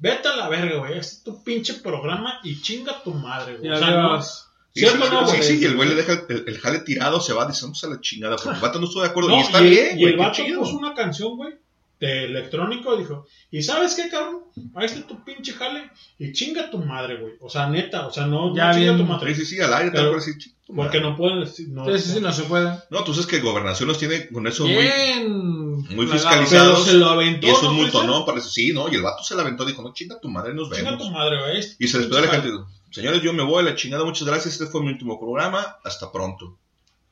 Vete 0.00 0.28
a 0.28 0.36
la 0.36 0.48
verga, 0.48 0.78
güey. 0.78 0.92
Este 0.98 1.16
es 1.16 1.22
tu 1.22 1.44
pinche 1.44 1.74
programa 1.74 2.40
y 2.42 2.60
chinga 2.60 3.02
tu 3.02 3.12
madre, 3.14 3.56
güey. 3.58 3.70
O 3.70 3.76
sea, 3.76 3.90
no. 3.90 4.22
Sí, 4.22 4.30
¿Cierto 4.72 4.98
sí, 5.04 5.08
o 5.08 5.20
no, 5.20 5.26
sí, 5.26 5.36
güey? 5.36 5.48
sí, 5.48 5.58
y 5.60 5.64
el 5.64 5.76
güey 5.76 5.88
le 5.88 5.94
deja 5.96 6.12
el, 6.28 6.44
el 6.46 6.58
jale 6.58 6.78
tirado, 6.80 7.20
se 7.20 7.32
va, 7.32 7.44
dice, 7.46 7.62
vamos 7.62 7.82
a 7.84 7.88
la 7.88 8.00
chingada, 8.00 8.36
porque 8.36 8.54
el 8.56 8.62
vato 8.62 8.78
no 8.78 8.86
estuvo 8.86 9.02
de 9.02 9.08
acuerdo. 9.08 9.30
No, 9.30 9.36
y 9.38 9.40
está 9.40 9.60
y 9.60 9.68
bien, 9.70 9.98
Y 9.98 10.02
güey, 10.02 10.12
el 10.14 10.18
vato 10.18 10.42
chido. 10.42 10.60
puso 10.60 10.76
una 10.76 10.94
canción, 10.94 11.36
güey, 11.36 11.54
de 11.98 12.24
electrónico, 12.26 12.96
dijo, 12.96 13.26
¿y 13.50 13.62
sabes 13.62 13.94
qué, 13.94 14.08
cabrón? 14.08 14.44
Ahí 14.76 14.86
está 14.86 15.04
tu 15.06 15.22
pinche 15.24 15.52
jale 15.52 15.90
y 16.20 16.32
chinga 16.32 16.70
tu 16.70 16.78
madre, 16.78 17.16
güey. 17.16 17.34
O 17.40 17.50
sea, 17.50 17.68
neta, 17.68 18.06
o 18.06 18.12
sea, 18.12 18.26
no, 18.26 18.54
Ya 18.54 18.68
no 18.68 18.74
chinga 18.74 18.92
bien. 18.92 18.96
tu 18.96 19.12
madre. 19.12 19.34
Sí, 19.34 19.44
sí, 19.44 19.56
sí, 19.56 19.60
al 19.60 19.74
aire, 19.74 19.90
tal 19.90 20.08
cual, 20.08 20.22
sí, 20.22 20.38
chinga 20.38 20.56
tu 20.64 20.72
madre. 20.72 20.88
Porque 20.88 21.00
no 21.00 21.16
pueden 21.16 21.40
decir, 21.40 21.68
no. 21.68 21.84
Sí, 21.86 21.98
sí, 21.98 22.12
sí, 22.14 22.20
no 22.20 22.32
se 22.32 22.44
puede. 22.44 22.72
No, 22.90 23.02
tú 23.04 23.12
sabes 23.12 23.26
que 23.26 23.40
Gobernación 23.40 23.88
los 23.88 23.98
tiene 23.98 24.28
con 24.28 24.46
eso 24.46 24.64
muy, 24.66 24.76
Bien. 24.84 25.69
Muy 25.90 26.06
fiscalizados. 26.06 26.80
Pero 26.80 26.84
se 26.92 26.94
lo 26.94 27.06
aventó, 27.08 27.46
y 27.46 27.50
es 27.50 27.62
¿no, 27.62 27.70
un 27.70 27.76
multo? 27.76 28.02
¿no? 28.04 28.24
Parece, 28.24 28.48
sí, 28.50 28.72
¿no? 28.72 28.88
Y 28.90 28.94
el 28.96 29.02
vato 29.02 29.22
se 29.22 29.34
la 29.34 29.42
aventó, 29.42 29.64
dijo, 29.64 29.82
no, 29.82 29.92
chinga 29.92 30.20
tu 30.20 30.28
madre, 30.28 30.54
nos 30.54 30.70
Chinga 30.70 30.90
vemos. 30.92 31.06
tu 31.06 31.10
madre, 31.12 31.38
güey. 31.40 31.64
Y 31.78 31.88
se 31.88 31.98
despidió 31.98 32.20
de 32.20 32.26
la 32.26 32.32
gente, 32.32 32.50
señores, 32.90 33.22
yo 33.22 33.32
me 33.32 33.42
voy 33.42 33.60
a 33.62 33.70
la 33.70 33.74
chingada, 33.74 34.04
muchas 34.04 34.26
gracias, 34.26 34.54
este 34.54 34.66
fue 34.66 34.80
mi 34.82 34.88
último 34.88 35.18
programa, 35.18 35.78
hasta 35.84 36.10
pronto. 36.12 36.56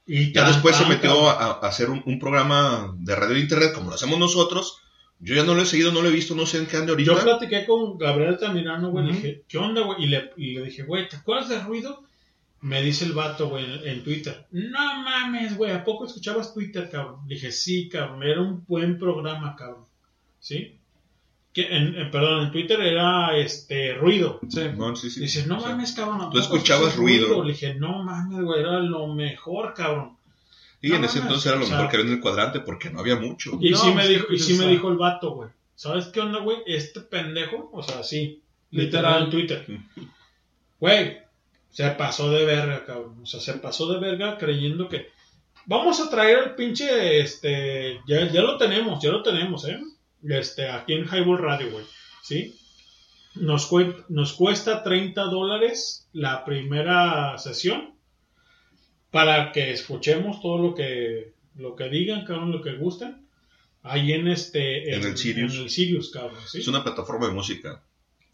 Y 0.06 0.32
Ya 0.32 0.46
después 0.46 0.74
se 0.76 0.86
metió 0.86 1.28
a, 1.28 1.32
a 1.34 1.52
hacer 1.68 1.90
un, 1.90 2.02
un 2.06 2.18
programa 2.18 2.94
de 2.98 3.14
radio 3.14 3.34
de 3.34 3.40
internet, 3.40 3.72
como 3.74 3.90
lo 3.90 3.96
hacemos 3.96 4.18
nosotros. 4.18 4.78
Yo 5.20 5.34
ya 5.34 5.42
no 5.42 5.54
lo 5.54 5.62
he 5.62 5.66
seguido, 5.66 5.90
no 5.92 6.00
lo 6.00 6.08
he 6.08 6.12
visto, 6.12 6.34
no 6.34 6.46
sé 6.46 6.58
en 6.58 6.66
qué 6.66 6.76
ande 6.76 6.92
ahorita. 6.92 7.12
Yo 7.12 7.20
platiqué 7.22 7.66
con 7.66 7.98
Gabriel 7.98 8.38
Tamirano, 8.38 8.90
güey, 8.90 9.04
le 9.06 9.10
Ujú. 9.12 9.20
dije, 9.20 9.42
¿qué 9.48 9.58
onda, 9.58 9.82
güey? 9.82 10.04
Y 10.04 10.06
le, 10.06 10.30
y 10.36 10.54
le 10.54 10.62
dije, 10.62 10.84
güey, 10.84 11.08
¿te 11.08 11.16
acuerdas 11.16 11.48
de 11.48 11.58
ruido? 11.60 12.04
Me 12.60 12.82
dice 12.82 13.04
el 13.04 13.12
vato, 13.12 13.48
güey, 13.48 13.64
en, 13.64 13.86
en 13.88 14.04
Twitter. 14.04 14.46
No 14.50 15.02
mames, 15.02 15.56
güey, 15.56 15.70
¿a 15.72 15.84
poco 15.84 16.06
escuchabas 16.06 16.52
Twitter, 16.52 16.90
cabrón? 16.90 17.20
Le 17.28 17.36
dije, 17.36 17.52
sí, 17.52 17.88
cabrón, 17.88 18.22
era 18.24 18.40
un 18.42 18.64
buen 18.66 18.98
programa, 18.98 19.54
cabrón. 19.56 19.84
¿Sí? 20.40 20.74
Que 21.52 21.62
en, 21.76 21.94
en- 21.94 22.10
perdón, 22.10 22.46
en 22.46 22.52
Twitter 22.52 22.80
era 22.80 23.36
este 23.36 23.94
ruido. 23.94 24.40
Sí. 24.48 24.62
No, 24.76 24.94
sí, 24.96 25.08
sí. 25.10 25.20
Dices, 25.20 25.46
no 25.46 25.58
O 25.58 25.60
sea, 25.60 25.70
mames, 25.70 25.92
cabrón. 25.92 26.16
¿a 26.20 26.24
tú 26.24 26.30
poco 26.30 26.40
escuchabas 26.40 26.96
ruido. 26.96 27.42
Le 27.44 27.52
dije, 27.52 27.74
no 27.74 28.02
mames, 28.02 28.40
güey, 28.42 28.60
era 28.60 28.80
lo 28.80 29.06
mejor, 29.14 29.72
cabrón. 29.74 30.16
Y 30.82 30.88
No 30.90 30.96
en 30.96 31.04
ese 31.04 31.18
entonces 31.20 31.46
era 31.46 31.60
lo 31.60 31.66
mejor 31.66 31.88
que 31.88 31.96
había 31.96 32.08
en 32.08 32.14
el 32.16 32.20
cuadrante 32.20 32.60
porque 32.60 32.90
no 32.90 33.00
había 33.00 33.16
mucho. 33.16 33.52
Y 33.60 33.70
No, 33.70 33.78
sí 33.78 33.92
me 33.94 34.06
dijo, 34.06 34.32
y 34.32 34.38
sí 34.38 34.54
me 34.54 34.66
dijo 34.66 34.90
el 34.90 34.96
vato, 34.96 35.30
güey. 35.32 35.50
¿Sabes 35.74 36.06
qué 36.06 36.20
onda, 36.20 36.40
güey? 36.40 36.58
Este 36.66 37.00
pendejo, 37.00 37.70
o 37.72 37.82
sea, 37.82 38.02
sí, 38.02 38.42
Literal. 38.70 39.22
literal 39.22 39.24
en 39.24 39.30
Twitter. 39.30 39.66
Güey, 40.80 41.18
se 41.70 41.88
pasó 41.90 42.30
de 42.30 42.44
verga, 42.44 42.84
cabrón. 42.84 43.20
O 43.22 43.26
sea, 43.26 43.40
se 43.40 43.54
pasó 43.54 43.92
de 43.92 43.98
verga 44.00 44.36
creyendo 44.38 44.88
que 44.88 45.08
vamos 45.66 46.00
a 46.00 46.10
traer 46.10 46.38
el 46.38 46.54
pinche, 46.54 47.20
este, 47.20 48.00
ya, 48.06 48.30
ya 48.30 48.42
lo 48.42 48.56
tenemos, 48.58 49.02
ya 49.02 49.10
lo 49.10 49.22
tenemos, 49.22 49.66
¿eh? 49.66 49.78
Este, 50.28 50.68
aquí 50.68 50.94
en 50.94 51.04
Highball 51.06 51.38
Radio, 51.38 51.70
güey. 51.70 51.84
¿Sí? 52.22 52.54
Nos, 53.36 53.70
cue- 53.70 54.04
nos 54.08 54.32
cuesta 54.32 54.82
30 54.82 55.22
dólares 55.24 56.08
la 56.12 56.44
primera 56.44 57.38
sesión 57.38 57.94
para 59.10 59.52
que 59.52 59.70
escuchemos 59.70 60.40
todo 60.42 60.58
lo 60.58 60.74
que, 60.74 61.32
lo 61.54 61.74
que 61.76 61.88
digan, 61.88 62.24
cabrón, 62.24 62.52
lo 62.52 62.62
que 62.62 62.76
gusten. 62.76 63.26
Ahí 63.82 64.12
en 64.12 64.26
este, 64.28 64.94
En 64.94 65.04
el 65.04 65.16
Sirius. 65.16 65.54
en 65.54 65.60
el 65.62 65.70
Sirius, 65.70 66.10
cabrón, 66.10 66.40
¿sí? 66.46 66.58
Es 66.60 66.68
una 66.68 66.82
plataforma 66.82 67.28
de 67.28 67.32
música. 67.32 67.82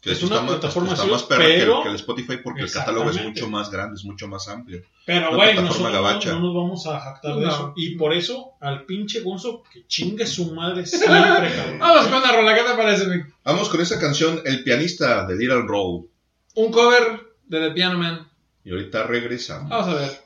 Que 0.05 0.11
Es 0.11 0.21
una 0.23 0.35
está 0.35 0.41
más- 0.45 0.51
plataforma 0.59 0.89
está 0.91 1.01
así, 1.01 1.11
más 1.11 1.23
perra 1.23 1.45
que 1.45 1.53
el- 1.55 1.59
pero- 1.61 1.81
que, 1.83 1.89
el 1.89 1.95
Spotify 1.95 2.37
porque 2.43 2.61
el 2.61 2.71
catálogo 2.71 3.09
es 3.09 3.23
mucho 3.23 3.49
más 3.49 3.71
grande, 3.71 3.95
es 3.95 4.05
mucho 4.05 4.27
más 4.27 4.47
amplio. 4.47 4.83
Pero, 5.05 5.35
güey, 5.35 5.55
nosotros 5.55 5.81
no, 5.81 5.91
gabacha. 5.91 6.31
no 6.33 6.39
nos 6.41 6.53
vamos 6.55 6.85
a 6.85 6.99
jactar 6.99 7.35
de 7.35 7.41
No. 7.41 7.49
eso. 7.49 7.73
Y 7.75 7.95
por 7.95 8.13
eso, 8.13 8.51
al 8.61 8.85
pinche 8.85 9.21
Gonzo, 9.21 9.63
que 9.73 9.87
chingue 9.87 10.27
su 10.27 10.53
madre 10.53 10.85
siempre, 10.85 11.09
cabrón. 11.55 11.79
Vamos 11.79 12.07
con 12.07 12.21
la 12.21 12.31
rola, 12.33 12.53
¿qué 12.55 12.61
te 12.61 12.77
parece, 12.77 13.07
Mick? 13.07 13.33
Vamos 13.43 13.67
con 13.67 13.81
esa 13.81 13.99
canción, 13.99 14.41
El 14.45 14.63
pianista 14.63 15.25
de 15.25 15.35
Little 15.35 15.63
Roll. 15.67 16.07
Un 16.53 16.71
cover 16.71 17.21
de 17.47 17.59
The 17.59 17.71
Piano 17.71 17.97
Man. 17.97 18.29
Y 18.63 18.71
ahorita 18.71 19.03
regresamos. 19.07 19.69
Vamos 19.71 19.87
a 19.87 19.93
ver. 19.95 20.21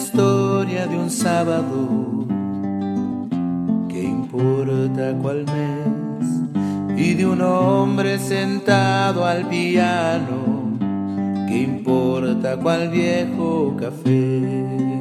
Historia 0.00 0.86
de 0.86 0.96
un 0.96 1.10
sábado, 1.10 2.26
que 3.88 4.02
importa 4.02 5.14
cuál 5.20 5.44
mes, 5.44 6.98
y 6.98 7.14
de 7.14 7.26
un 7.26 7.42
hombre 7.42 8.18
sentado 8.18 9.26
al 9.26 9.46
piano, 9.48 10.60
¿Qué 11.48 11.62
importa 11.62 12.56
cuál 12.56 12.90
viejo 12.90 13.74
café? 13.76 14.99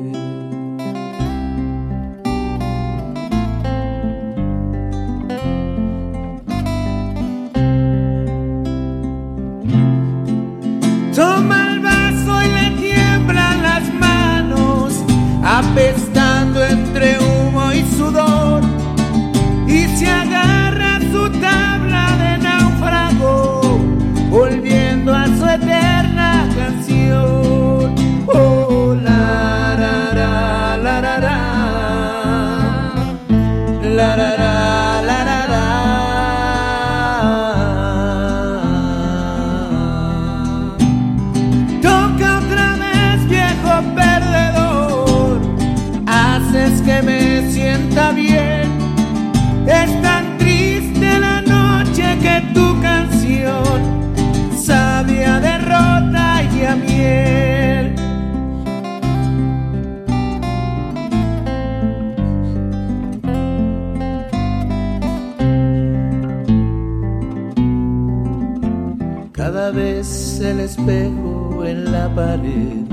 Espejo 70.69 71.65
en 71.65 71.91
la 71.91 72.07
pared 72.13 72.85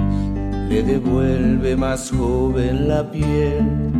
le 0.71 0.83
devuelve 0.83 1.77
más 1.77 2.11
joven 2.11 2.89
la 2.89 3.03
piel. 3.11 3.93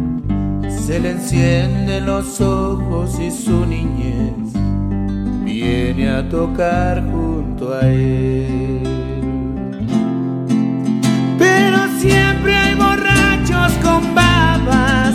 Se 0.69 0.99
le 0.99 1.11
encienden 1.11 2.07
los 2.07 2.41
ojos 2.41 3.21
y 3.21 3.31
su 3.31 3.67
niñez 3.67 4.33
viene 5.45 6.09
a 6.09 6.27
tocar 6.29 7.05
junto 7.11 7.75
a 7.75 7.81
él. 7.87 8.83
Pero 11.39 11.79
siempre 11.99 12.55
hay 12.55 12.75
borrachos 12.75 13.73
con 13.85 14.15
babas 14.15 15.15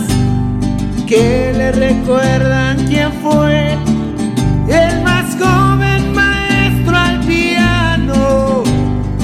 que 1.08 1.52
le 1.56 1.72
recuerdan 1.72 2.76
quién 2.86 3.10
fue 3.24 3.81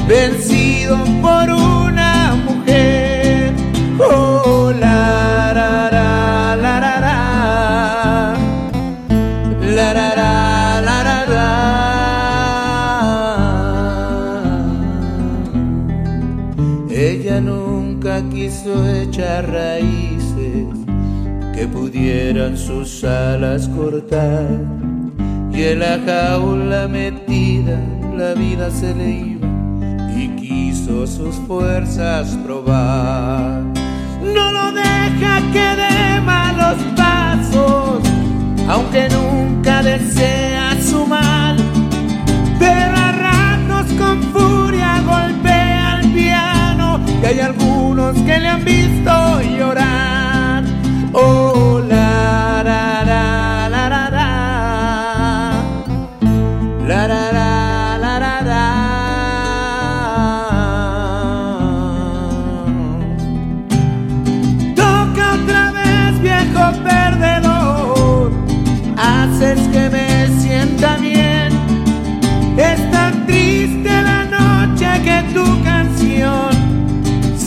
vencido 0.08 0.96
por 1.20 1.50
una 1.50 2.34
mujer. 2.46 3.52
Oh, 3.98 4.72
la, 4.72 5.52
la. 5.54 5.90
La. 5.90 6.08
Ella 16.90 17.40
nunca 17.40 18.22
quiso 18.28 18.84
echar 18.90 19.48
raíces 19.48 20.66
que 21.54 21.68
pudieran 21.68 22.56
sus 22.56 23.04
alas 23.04 23.68
cortar. 23.68 24.48
Y 25.52 25.62
en 25.62 25.78
la 25.78 26.00
jaula 26.04 26.88
metida 26.88 27.80
la 28.16 28.34
vida 28.34 28.70
se 28.70 28.94
le 28.94 29.27
sus 31.07 31.36
fuerzas 31.47 32.36
probar. 32.44 33.62
No 34.23 34.52
lo 34.52 34.73
deja 34.73 35.41
que 35.52 35.77
dé 35.83 36.20
malos 36.20 36.77
pasos, 36.97 38.02
aunque 38.68 39.09
nunca 39.09 39.83
desea 39.83 40.77
su 40.83 41.07
mal. 41.07 41.57
Pero 42.59 42.97
a 42.97 43.12
con 43.97 44.23
furia 44.33 45.01
golpea 45.02 46.01
el 46.01 46.12
piano 46.12 47.01
y 47.23 47.27
hay 47.27 47.41
algunos 47.41 48.15
que 48.17 48.39
le 48.39 48.49
han 48.49 48.65
visto 48.65 49.41
llorar. 49.57 50.65
Oh, 51.12 51.81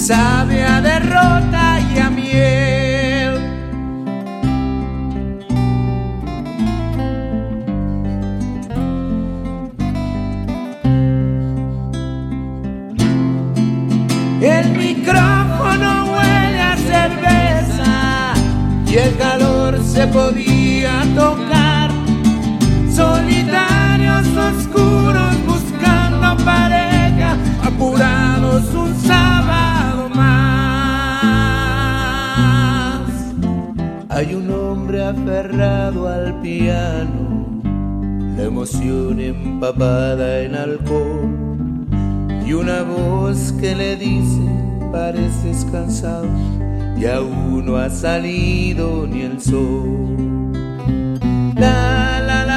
sabe 0.01 0.63
a 0.63 0.81
derrota 0.81 1.79
y 1.93 1.99
a 1.99 2.09
miel. 2.09 3.33
El 14.41 14.71
micrófono 14.71 16.05
huele 16.11 16.61
a 16.61 16.77
cerveza 16.77 18.33
y 18.87 18.95
el 18.95 19.15
calor 19.17 19.79
se 19.83 20.07
podía 20.07 21.03
tocar. 21.15 21.91
Solitarios 22.91 24.25
oscuros 24.35 25.35
buscando 25.45 26.43
pareja, 26.43 27.37
apurados 27.63 28.73
un 28.73 28.99
sábado 28.99 29.40
aferrado 35.11 36.07
al 36.07 36.39
piano, 36.41 37.61
la 38.37 38.43
emoción 38.43 39.19
empapada 39.19 40.39
en 40.39 40.55
alcohol 40.55 41.85
y 42.45 42.53
una 42.53 42.83
voz 42.83 43.53
que 43.59 43.75
le 43.75 43.97
dice 43.97 44.41
pareces 44.91 45.65
cansado 45.69 46.27
y 46.97 47.05
aún 47.05 47.65
no 47.65 47.77
ha 47.77 47.89
salido 47.89 49.05
ni 49.05 49.23
el 49.23 49.41
sol. 49.41 50.51
La 51.55 52.21
la 52.25 52.45
la 52.45 52.50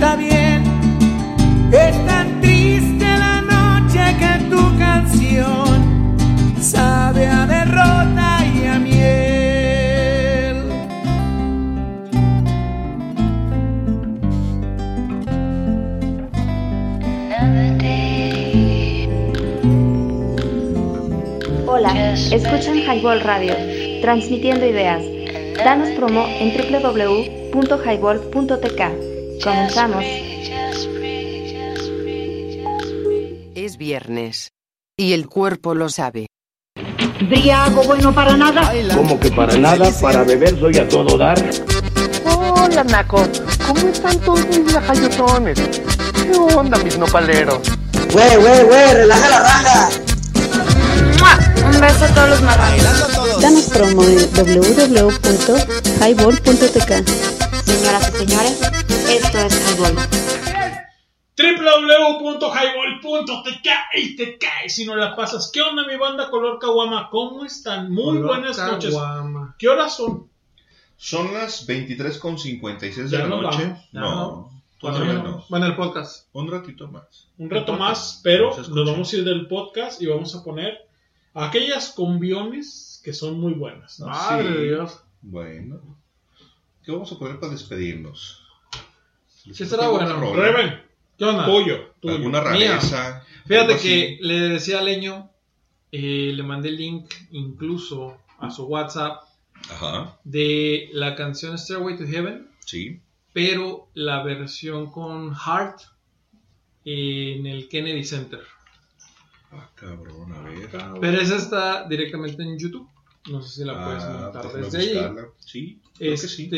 sienta 0.00 0.16
bien 0.16 0.64
es 1.72 2.06
tan 2.06 2.40
triste 2.40 3.04
la 3.04 3.42
noche 3.42 4.00
que 4.18 4.38
tu 4.48 4.78
canción 4.78 6.16
sabe 6.58 7.26
a 7.26 7.46
derrota 7.46 8.38
y 8.54 8.64
a 8.66 8.78
miel. 8.78 10.56
Hola, 21.66 22.14
escuchan 22.14 22.78
Highball 22.78 23.20
Radio, 23.20 23.54
transmitiendo 24.00 24.64
ideas. 24.66 25.02
Danos 25.62 25.90
promo 25.90 26.24
en 26.26 26.54
www.highball.tk. 26.56 29.19
Comenzamos. 29.42 30.04
Es 33.54 33.76
viernes. 33.76 34.52
Y 34.96 35.12
el 35.14 35.28
cuerpo 35.28 35.74
lo 35.74 35.88
sabe. 35.88 36.26
Briago 37.28 37.82
bueno 37.84 38.14
para 38.14 38.36
nada. 38.36 38.72
Como 38.94 39.18
que 39.18 39.30
para 39.30 39.56
nada, 39.56 39.90
para 40.00 40.22
beber 40.24 40.58
soy 40.58 40.76
a 40.78 40.86
todo 40.88 41.16
dar. 41.16 41.38
Hola, 42.24 42.84
Naco. 42.84 43.26
¿Cómo 43.66 43.88
están 43.88 44.18
todos 44.20 44.46
mis 44.46 44.72
lajayotones? 44.72 45.58
¿Qué 45.58 46.32
onda, 46.54 46.78
mis 46.78 46.96
nopaleros? 46.98 47.58
Güey, 48.12 48.36
güey, 48.36 48.64
güey, 48.64 48.94
relaja 48.94 49.28
la 49.28 49.40
raja. 49.40 49.88
Un 51.64 51.80
beso 51.80 52.04
a 52.04 52.08
todos 52.08 52.28
los 52.30 52.42
marranos. 52.42 53.40
Danos 53.40 53.64
promo 53.66 54.02
en 54.04 54.18
www.highball.tk. 54.34 56.90
Señoras 57.64 58.12
y 58.12 58.16
señores, 58.18 58.58
esto 59.10 59.38
es 59.38 59.76
Highball. 59.76 59.96
www.highball.tk 61.36 63.68
y 63.96 64.16
te 64.16 64.38
caes 64.38 64.74
si 64.74 64.84
no 64.86 64.94
la 64.96 65.14
pasas. 65.16 65.50
¿Qué 65.52 65.60
onda 65.62 65.86
mi 65.86 65.96
banda 65.96 66.30
color 66.30 66.58
caguama? 66.58 67.08
¿Cómo 67.10 67.44
están? 67.44 67.90
Muy 67.90 68.18
Color 68.18 68.26
buenas 68.26 68.58
noches. 68.58 68.94
¿Qué 69.58 69.68
horas 69.68 69.96
son? 69.96 70.28
Son 70.96 71.32
las 71.32 71.66
23.56 71.66 73.08
de 73.08 73.18
la 73.18 73.26
noche. 73.26 73.64
vamos, 73.92 73.94
no, 74.00 74.10
no. 74.10 74.62
todavía 74.78 75.14
Bueno, 75.14 75.22
no. 75.22 75.44
Bueno, 75.48 75.66
el 75.66 75.74
podcast. 75.76 76.26
Un 76.32 76.50
ratito 76.50 76.88
más. 76.88 77.28
Un 77.38 77.48
rato 77.50 77.72
más, 77.72 78.20
pero 78.22 78.54
nos 78.56 78.90
vamos 78.90 79.12
a 79.12 79.16
ir 79.16 79.24
del 79.24 79.48
podcast 79.48 80.00
y 80.02 80.06
vamos 80.06 80.34
a 80.36 80.44
poner 80.44 80.78
aquellas 81.34 81.90
combiones 81.90 83.00
que 83.02 83.12
son 83.14 83.40
muy 83.40 83.54
buenas. 83.54 83.98
¿no? 83.98 84.06
Madre 84.06 84.48
Sí. 84.48 84.54
de 84.54 84.62
Dios. 84.64 85.00
Bueno. 85.22 85.80
¿Qué 86.84 86.92
vamos 86.92 87.10
a 87.12 87.18
poner 87.18 87.40
para 87.40 87.52
despedirnos? 87.52 88.39
¿Qué 89.44 89.64
será 89.66 89.88
bueno? 89.88 90.18
rola? 90.20 90.42
Reven, 90.42 90.82
¿Qué 91.18 91.24
onda? 91.24 91.44
tuyo, 91.46 91.94
tuyo. 92.00 92.14
¿Alguna 92.16 92.40
Mía. 92.52 92.72
rareza? 92.72 93.24
Fíjate 93.46 93.76
que 93.78 94.18
le 94.20 94.34
decía 94.48 94.78
a 94.80 94.82
Leño, 94.82 95.30
eh, 95.92 96.32
le 96.34 96.42
mandé 96.42 96.68
el 96.68 96.76
link 96.76 97.12
incluso 97.32 98.18
a 98.38 98.50
su 98.50 98.64
WhatsApp 98.66 99.22
Ajá, 99.70 100.18
de 100.24 100.88
la 100.92 101.14
canción 101.16 101.58
Stairway 101.58 101.96
to 101.96 102.06
Heaven, 102.06 102.48
sí. 102.64 103.00
pero 103.32 103.88
la 103.94 104.22
versión 104.22 104.90
con 104.90 105.34
Heart 105.34 105.80
en 106.84 107.46
el 107.46 107.68
Kennedy 107.68 108.04
Center. 108.04 108.40
Ah, 109.52 109.68
cabrón, 109.74 110.32
a 110.32 110.40
ver. 110.42 110.70
Pero 111.00 111.20
esa 111.20 111.36
está 111.36 111.88
directamente 111.88 112.42
en 112.42 112.56
YouTube. 112.58 112.88
No 113.30 113.42
sé 113.42 113.60
si 113.60 113.64
la 113.64 113.84
puedes 113.84 114.02
Ah, 114.04 114.30
montar 114.32 114.52
desde 114.52 114.78
ahí. 114.78 114.88
Sí, 115.40 115.80
creo 115.98 116.08
que 116.10 116.14
Este, 116.14 116.28
sí. 116.28 116.48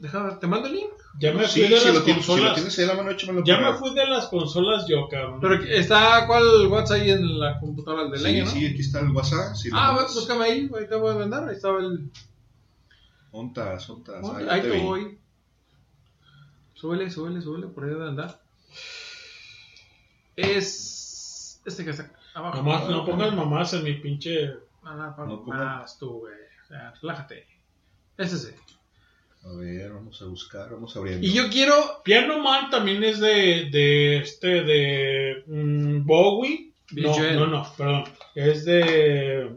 déjame, 0.00 0.34
te 0.34 0.46
mando 0.46 0.66
el 0.68 0.74
link. 0.74 0.90
Ya 1.18 1.32
me 1.32 1.46
Sí, 1.48 1.60
fui 1.60 1.70
de 1.70 1.78
si 1.80 1.86
las 1.86 1.94
lo, 1.94 2.02
tienes, 2.02 2.24
si 2.24 2.30
lo 2.30 2.36
consolas. 2.36 2.54
tienes 2.54 2.78
ahí 2.78 2.86
la 2.86 2.94
mano, 2.94 3.10
échamelo 3.10 3.44
ya 3.44 3.58
me 3.58 3.72
fui 3.74 3.94
de 3.94 4.06
las 4.06 4.26
consolas 4.26 4.86
yo, 4.86 5.08
cabrón. 5.08 5.40
Pero 5.40 5.54
está, 5.64 6.26
¿cuál 6.26 6.66
WhatsApp 6.68 7.00
ahí 7.00 7.10
en 7.10 7.38
la 7.38 7.58
computadora 7.58 8.08
del 8.10 8.18
Sí, 8.18 8.24
Leño, 8.24 8.44
no? 8.44 8.50
sí, 8.50 8.66
aquí 8.66 8.80
está 8.80 9.00
el 9.00 9.10
WhatsApp. 9.12 9.54
Si 9.56 9.70
Ah, 9.72 9.96
bu- 9.98 10.12
búscame 10.14 10.44
ahí, 10.44 10.70
ahí 10.78 10.86
te 10.88 10.94
voy 10.96 11.12
a 11.14 11.18
mandar. 11.18 11.48
Ahí 11.48 11.54
estaba 11.56 11.78
el. 11.80 12.10
Ontas, 13.30 13.88
ontas. 13.88 14.24
Ahí 14.30 14.46
ahí 14.48 14.60
te 14.62 14.70
te 14.70 14.78
voy. 14.82 15.18
Súbele, 16.74 17.10
súbele, 17.10 17.40
súbele, 17.40 17.68
por 17.68 17.84
ahí 17.84 17.90
debe 17.90 18.08
andar. 18.08 18.38
Es. 20.36 21.60
Este 21.64 21.84
que 21.84 21.90
está 21.90 22.10
abajo. 22.34 22.62
No 22.90 23.04
pongas 23.04 23.34
mamás 23.34 23.72
en 23.74 23.84
mi 23.84 23.94
pinche. 23.94 24.48
No, 24.84 24.94
no, 24.94 25.26
No 25.26 25.42
pongas- 25.44 25.58
más 25.80 25.98
tú, 25.98 26.20
güey. 26.20 26.34
O 26.64 26.68
sea, 26.68 26.92
relájate. 27.00 27.46
Ese 28.18 28.38
sí. 28.38 28.50
A 29.48 29.52
ver, 29.56 29.92
vamos 29.92 30.20
a 30.22 30.24
buscar, 30.26 30.70
vamos 30.70 30.96
abriendo. 30.96 31.24
Y 31.26 31.32
yo 31.32 31.48
quiero. 31.50 31.74
Piano 32.04 32.42
Man 32.42 32.68
también 32.70 33.02
es 33.04 33.20
de, 33.20 33.68
de 33.70 34.18
este, 34.18 34.62
de 34.64 35.44
mm, 35.46 36.04
Bowie. 36.04 36.72
Billy 36.90 37.06
No, 37.06 37.14
Joel. 37.14 37.36
no, 37.36 37.46
no, 37.46 37.72
perdón. 37.76 38.04
Es 38.34 38.64
de. 38.64 39.50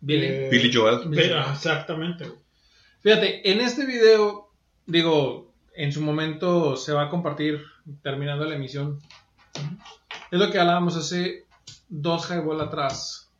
Billy. 0.00 0.26
de- 0.26 0.48
Billy 0.50 0.72
Joel. 0.72 1.10
de- 1.10 1.38
exactamente. 1.52 2.26
Fíjate, 3.00 3.48
en 3.50 3.60
este 3.60 3.86
video, 3.86 4.50
digo, 4.86 5.52
en 5.76 5.92
su 5.92 6.00
momento 6.00 6.76
se 6.76 6.92
va 6.92 7.02
a 7.04 7.08
compartir 7.08 7.62
terminando 8.02 8.44
la 8.46 8.56
emisión. 8.56 8.98
Es 10.30 10.38
lo 10.40 10.50
que 10.50 10.58
hablábamos 10.58 10.96
hace 10.96 11.44
dos 11.88 12.28
highball 12.30 12.60
atrás. 12.60 13.30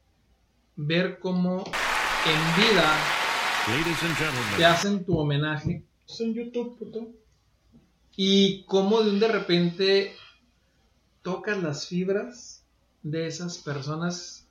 Ver 0.77 1.19
cómo 1.19 1.65
en 1.65 2.63
vida 2.63 2.97
Ladies 3.69 4.03
and 4.05 4.17
te 4.17 4.25
gentlemen, 4.25 4.65
hacen 4.65 5.05
tu 5.05 5.19
homenaje 5.19 5.83
Es 6.09 6.21
en 6.21 6.35
YouTube, 6.35 6.79
puto. 6.79 7.09
y 8.17 8.65
cómo 8.65 9.03
de 9.03 9.11
un 9.11 9.21
de 9.21 9.29
repente 9.29 10.17
tocas 11.23 11.63
las 11.63 11.87
fibras 11.87 12.65
de 13.03 13.27
esas 13.27 13.59
personas 13.59 14.47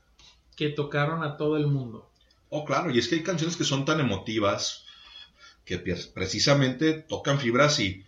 que 0.56 0.70
tocaron 0.70 1.24
a 1.24 1.38
todo 1.38 1.58
el 1.58 1.68
mundo. 1.68 2.10
Oh, 2.50 2.64
claro, 2.64 2.92
y 2.92 3.00
es 3.00 3.08
que 3.08 3.16
hay 3.16 3.24
canciones 3.24 3.58
que 3.58 3.64
son 3.64 3.86
tan 3.86 4.00
emotivas 4.00 4.86
que 5.66 5.80
precisamente 5.80 6.94
tocan 6.94 7.40
fibras 7.40 7.80
y 7.80 8.06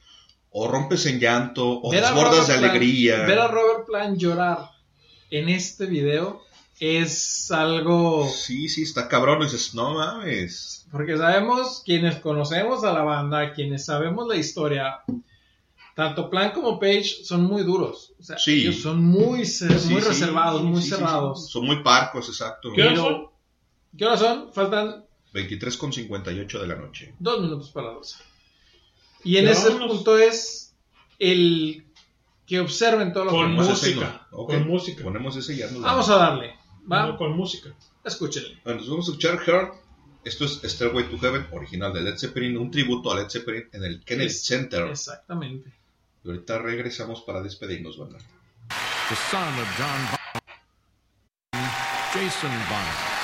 o 0.51 0.67
rompes 0.67 1.05
en 1.07 1.19
llanto 1.19 1.81
o 1.81 1.91
desbordas 1.91 2.47
de 2.47 2.53
alegría. 2.53 3.25
ver 3.25 3.39
a 3.39 3.47
Robert 3.47 3.85
Plant 3.85 4.17
llorar 4.17 4.71
en 5.29 5.49
este 5.49 5.85
video 5.85 6.41
es 6.79 7.51
algo. 7.51 8.27
Sí, 8.29 8.69
sí, 8.69 8.83
está 8.83 9.07
cabrón. 9.07 9.41
y 9.41 9.45
Dices, 9.45 9.73
no 9.73 9.93
mames. 9.95 10.85
Porque 10.91 11.17
sabemos, 11.17 11.81
quienes 11.85 12.17
conocemos 12.17 12.83
a 12.83 12.93
la 12.93 13.03
banda, 13.03 13.53
quienes 13.53 13.85
sabemos 13.85 14.27
la 14.27 14.35
historia, 14.35 14.99
tanto 15.95 16.29
Plant 16.29 16.53
como 16.53 16.79
Page 16.79 17.23
son 17.23 17.43
muy 17.43 17.63
duros. 17.63 18.13
O 18.19 18.23
sea, 18.23 18.37
Sí. 18.37 18.61
ellos 18.61 18.77
son 18.81 19.03
muy, 19.03 19.45
Sí, 19.45 19.65
muy 19.65 19.79
sí, 19.79 19.99
reservados, 19.99 20.61
muy 20.63 20.81
sí, 20.81 20.89
sí, 20.89 20.95
cerrados. 20.95 21.45
sí. 21.47 21.51
Son 21.51 21.65
muy 21.65 21.81
parcos, 21.83 22.27
exacto. 22.29 22.69
¿Qué 22.75 22.83
Pero- 22.83 22.95
son? 22.95 23.27
¿Qué 23.97 24.05
horas 24.05 24.19
son? 24.19 24.53
Faltan 24.53 25.05
23 25.33 25.75
con 25.77 25.91
58 25.91 26.59
de 26.61 26.67
la 26.67 26.75
noche. 26.75 27.13
dos 27.19 27.41
minutos 27.41 27.69
para 27.71 27.87
las 27.87 27.95
12. 27.95 28.15
Y 29.23 29.37
en 29.37 29.47
ese 29.47 29.69
vámonos. 29.69 29.87
punto 29.97 30.17
es 30.17 30.75
el 31.19 31.83
que 32.45 32.59
observen 32.61 33.11
todo 33.11 33.25
lo 33.25 33.31
Con 33.31 33.47
que 33.57 33.61
música, 33.63 34.27
con 34.29 34.67
música. 34.67 35.03
Ponemos 35.03 35.35
ese 35.35 35.53
y 35.55 35.57
ya 35.57 35.65
nos 35.71 35.81
Vamos 35.81 36.07
vamos. 36.07 36.09
a 36.09 36.15
darle. 36.15 36.55
¿Va? 36.91 37.07
No, 37.07 37.17
Con 37.17 37.35
música. 37.35 37.69
Escúchenle. 38.03 38.59
Bueno, 38.63 38.79
nos 38.79 38.89
vamos 38.89 39.07
a 39.07 39.11
escuchar 39.11 39.39
Her. 39.47 39.71
Esto 40.23 40.45
es 40.45 40.59
Stairway 40.63 41.09
to 41.09 41.17
Heaven, 41.19 41.47
original 41.51 41.93
de 41.93 42.01
Led 42.01 42.17
Zeppelin, 42.17 42.57
un 42.57 42.69
tributo 42.69 43.11
a 43.11 43.15
Led 43.15 43.29
Zeppelin 43.29 43.69
en 43.71 43.83
el 43.83 44.03
Kennedy 44.03 44.27
Es- 44.27 44.45
Center. 44.45 44.87
Exactamente. 44.87 45.71
Y 46.23 46.29
ahorita 46.29 46.57
regresamos 46.59 47.21
para 47.21 47.41
despedirnos, 47.41 47.97
banda. 47.97 48.17
the 49.09 49.15
son 49.31 49.53
of 49.59 49.67
John 49.77 50.01
Bonham, 51.53 51.69
Jason 52.13 52.51
Bonham. 52.69 53.15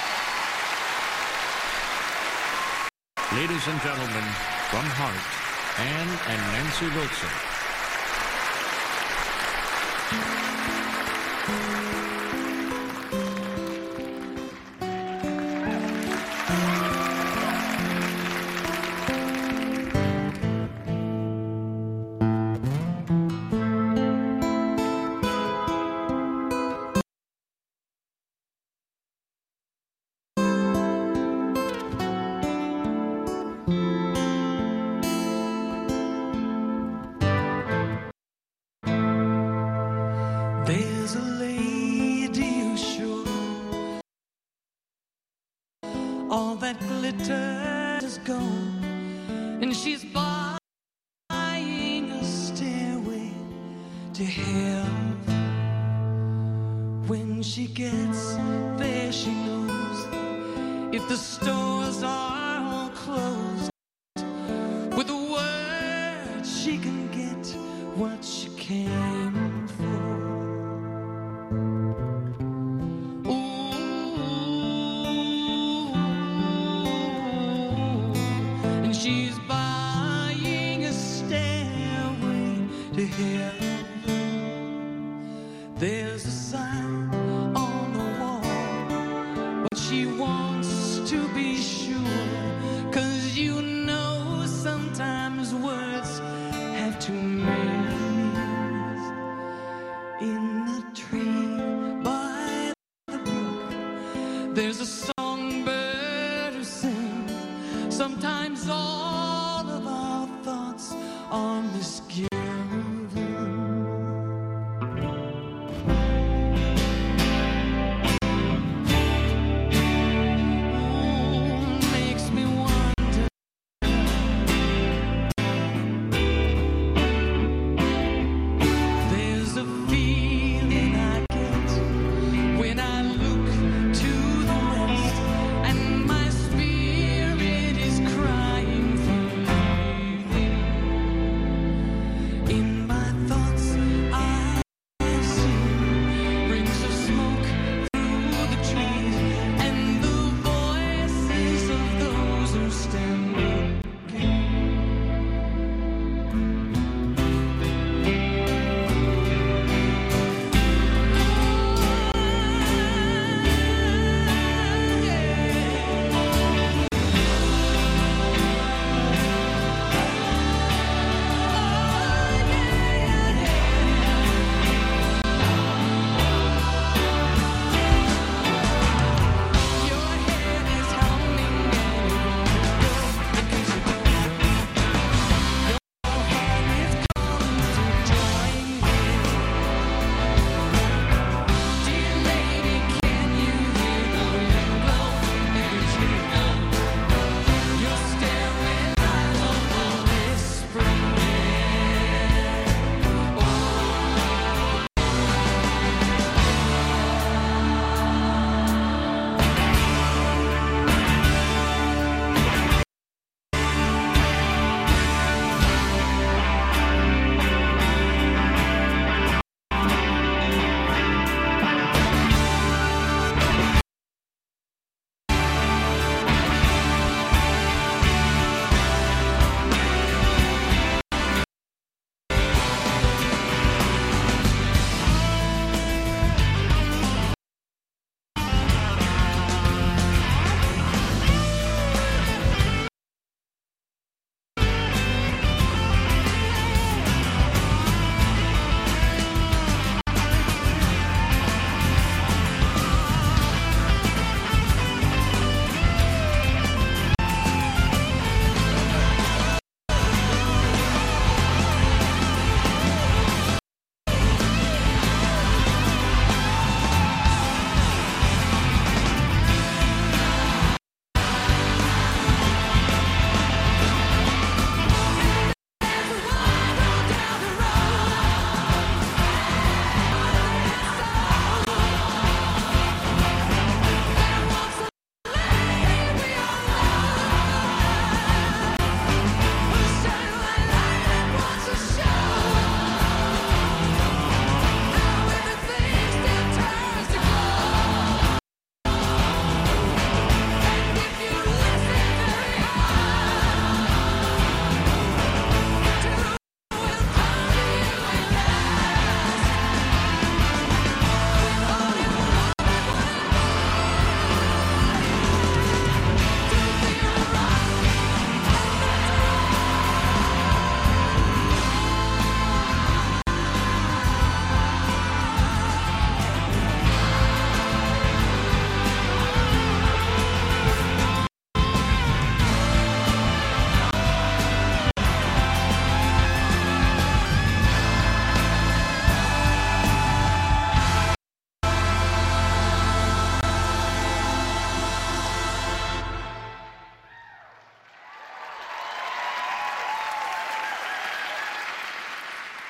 Ladies 3.36 3.68
and 3.68 3.82
gentlemen, 3.82 4.24
from 4.70 4.86
Heart, 4.86 5.24
Anne 5.80 6.20
and 6.30 6.42
Nancy 6.54 6.86
Wilson. 6.96 7.53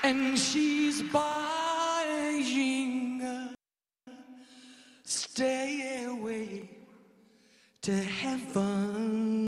And 0.04 0.38
she's 0.38 1.02
buying 1.04 2.02
uh, 3.22 3.54
a 4.08 4.12
stairway 5.06 6.70
to 7.82 7.94
heaven. 7.96 9.48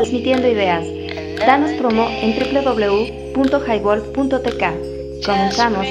Transmitiendo 0.00 0.48
ideas. 0.48 0.82
Danos 1.46 1.72
promo 1.72 2.08
en 2.08 2.32
www.highball.tk. 2.32 5.26
Comenzamos. 5.26 5.86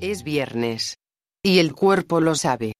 Es 0.00 0.24
viernes. 0.24 0.96
Y 1.42 1.58
el 1.58 1.74
cuerpo 1.74 2.22
lo 2.22 2.34
sabe. 2.34 2.72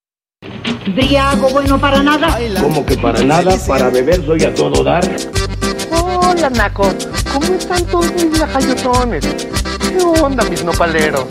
Briago 0.95 1.51
bueno 1.51 1.79
para 1.79 2.03
nada. 2.03 2.39
Como 2.59 2.87
que 2.87 2.97
para 2.97 3.23
nada, 3.23 3.55
para 3.69 3.91
beber 3.91 4.25
doy 4.25 4.43
a 4.45 4.55
todo 4.55 4.83
dar. 4.83 5.05
Hola, 5.91 6.49
Naco. 6.49 6.91
¿Cómo 7.35 7.53
están 7.53 7.85
todos 7.85 8.11
mis 8.15 8.39
lajayotones? 8.39 9.27
¿Qué 9.27 10.03
onda, 10.23 10.43
mis 10.45 10.65
nopaleros? 10.65 11.27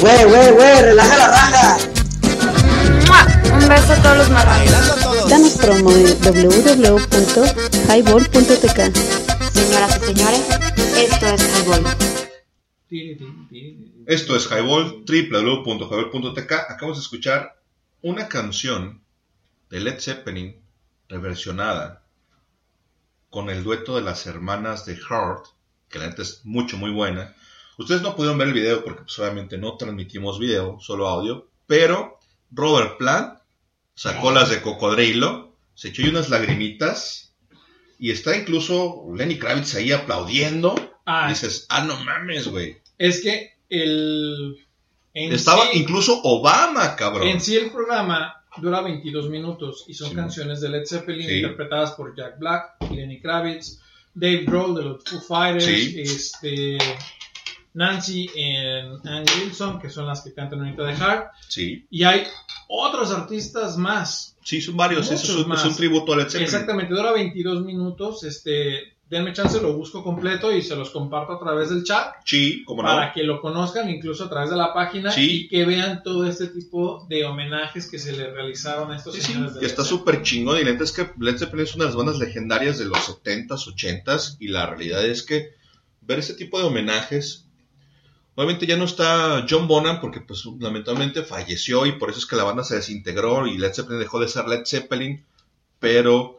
Güey, 0.00 0.24
güey, 0.24 0.52
güey, 0.52 0.82
relaja 0.82 1.18
la 1.18 1.26
raja. 1.26 1.78
Un 3.56 3.68
beso 3.68 3.92
a 3.94 4.02
todos 4.02 4.18
los 4.18 4.30
marranos. 4.30 5.30
Danos 5.30 5.54
promo 5.54 5.90
en 5.90 6.04
www.highball.tk. 6.20 8.78
Señoras 9.50 9.96
y 9.96 10.00
señores, 10.04 10.42
esto 10.96 11.26
es 11.26 11.42
Highball. 11.54 11.82
Esto 14.06 14.36
es 14.36 14.50
Highball, 14.50 15.06
www.highball.tk. 15.06 16.52
Acabamos 16.52 16.98
de 16.98 17.02
escuchar 17.02 17.58
una 18.02 18.28
canción 18.28 19.00
de 19.70 19.80
Led 19.80 20.00
Zeppelin 20.00 20.60
reversionada 21.08 22.02
con 23.30 23.48
el 23.48 23.64
dueto 23.64 23.96
de 23.96 24.02
las 24.02 24.26
hermanas 24.26 24.84
de 24.84 24.96
Heart, 24.96 25.46
que 25.88 25.98
la 25.98 26.08
neta 26.08 26.20
es 26.20 26.42
mucho, 26.44 26.76
muy 26.76 26.90
buena. 26.90 27.34
Ustedes 27.78 28.02
no 28.02 28.14
pudieron 28.14 28.36
ver 28.36 28.48
el 28.48 28.54
video 28.54 28.84
porque 28.84 29.00
pues, 29.02 29.18
obviamente 29.18 29.56
no 29.56 29.78
transmitimos 29.78 30.38
video, 30.38 30.78
solo 30.78 31.08
audio, 31.08 31.48
pero 31.66 32.18
Robert 32.50 32.98
Plant 32.98 33.35
sacó 33.96 34.30
las 34.30 34.50
de 34.50 34.62
cocodrilo, 34.62 35.56
se 35.74 35.88
echó 35.88 36.02
unas 36.08 36.28
lagrimitas 36.30 37.34
y 37.98 38.12
está 38.12 38.36
incluso 38.36 39.06
Lenny 39.16 39.38
Kravitz 39.38 39.74
ahí 39.74 39.90
aplaudiendo. 39.90 40.74
Ah. 41.06 41.28
Dices, 41.28 41.66
ah, 41.68 41.82
no 41.84 41.96
mames, 42.04 42.46
güey. 42.48 42.76
Es 42.98 43.20
que 43.22 43.54
el. 43.68 44.56
Estaba 45.14 45.64
sí- 45.72 45.78
incluso 45.80 46.20
Obama, 46.22 46.94
cabrón. 46.94 47.26
En 47.26 47.40
sí 47.40 47.56
el 47.56 47.70
programa 47.70 48.44
dura 48.58 48.80
22 48.82 49.28
minutos 49.30 49.84
y 49.88 49.94
son 49.94 50.10
Sí. 50.10 50.14
canciones 50.14 50.60
de 50.60 50.68
Led 50.68 50.84
Zeppelin 50.86 51.26
Sí. 51.26 51.34
interpretadas 51.36 51.92
por 51.92 52.14
Jack 52.16 52.38
Black, 52.38 52.76
Lenny 52.90 53.20
Kravitz, 53.20 53.80
Dave 54.14 54.44
Grohl 54.44 54.74
de 54.74 54.82
los 54.82 55.04
Foo 55.04 55.20
Fighters, 55.20 55.68
este, 55.96 56.78
Nancy 57.76 58.28
y 58.34 58.56
Ann 58.56 59.24
Wilson, 59.40 59.78
que 59.78 59.90
son 59.90 60.06
las 60.06 60.22
que 60.22 60.32
cantan 60.34 60.60
ahorita 60.60 60.82
de 60.84 60.96
Heart, 60.96 61.26
Sí, 61.48 61.86
y 61.90 62.02
hay 62.04 62.24
otros 62.68 63.12
artistas 63.12 63.76
más. 63.76 64.36
sí, 64.42 64.60
son 64.60 64.76
varios. 64.76 65.10
Eso 65.10 65.14
es, 65.32 65.38
un- 65.44 65.48
más. 65.48 65.60
es 65.60 65.66
un 65.66 65.76
tributo 65.76 66.12
a 66.12 66.16
Led 66.16 66.24
Zeppelin. 66.24 66.44
Exactamente, 66.44 66.94
dura 66.94 67.12
22 67.12 67.64
minutos. 67.64 68.24
Este, 68.24 68.94
denme 69.08 69.32
chance, 69.32 69.60
lo 69.60 69.72
busco 69.74 70.02
completo 70.02 70.50
y 70.50 70.62
se 70.62 70.74
los 70.74 70.90
comparto 70.90 71.34
a 71.34 71.38
través 71.38 71.68
del 71.70 71.84
chat 71.84 72.14
Sí, 72.24 72.64
como 72.64 72.82
no. 72.82 72.88
para 72.88 73.12
que 73.12 73.22
lo 73.22 73.40
conozcan 73.40 73.88
incluso 73.88 74.24
a 74.24 74.28
través 74.28 74.50
de 74.50 74.56
la 74.56 74.74
página 74.74 75.12
Sí. 75.12 75.42
y 75.44 75.48
que 75.48 75.64
vean 75.64 76.02
todo 76.02 76.26
este 76.26 76.48
tipo 76.48 77.06
de 77.08 77.24
homenajes 77.24 77.88
que 77.88 78.00
se 78.00 78.12
le 78.16 78.32
realizaron 78.32 78.90
a 78.90 78.96
estos 78.96 79.14
Sí, 79.14 79.20
sí, 79.20 79.32
señores 79.32 79.54
de 79.54 79.60
que 79.60 79.66
Led 79.66 79.70
está 79.70 79.84
súper 79.84 80.22
chingón. 80.22 80.58
Y 80.58 80.64
la 80.64 80.72
neta 80.72 80.82
es 80.82 80.90
que 80.92 81.08
Led 81.20 81.36
Zeppelin 81.38 81.66
es 81.66 81.74
una 81.76 81.84
de 81.84 81.90
las 81.90 81.96
bandas 81.96 82.18
legendarias 82.18 82.78
de 82.78 82.86
los 82.86 82.98
70s, 82.98 83.66
80s. 83.68 84.36
Y 84.40 84.48
la 84.48 84.66
realidad 84.66 85.04
es 85.06 85.22
que 85.22 85.50
ver 86.00 86.18
este 86.18 86.34
tipo 86.34 86.58
de 86.58 86.64
homenajes. 86.64 87.45
Obviamente 88.36 88.66
ya 88.66 88.76
no 88.76 88.84
está 88.84 89.46
John 89.48 89.66
Bonham 89.66 89.98
porque 90.00 90.20
pues 90.20 90.44
lamentablemente 90.60 91.22
falleció 91.22 91.86
y 91.86 91.92
por 91.92 92.10
eso 92.10 92.18
es 92.18 92.26
que 92.26 92.36
la 92.36 92.44
banda 92.44 92.64
se 92.64 92.76
desintegró 92.76 93.46
y 93.46 93.56
Led 93.56 93.72
Zeppelin 93.72 93.98
dejó 93.98 94.20
de 94.20 94.28
ser 94.28 94.46
Led 94.46 94.64
Zeppelin. 94.66 95.24
Pero 95.80 96.38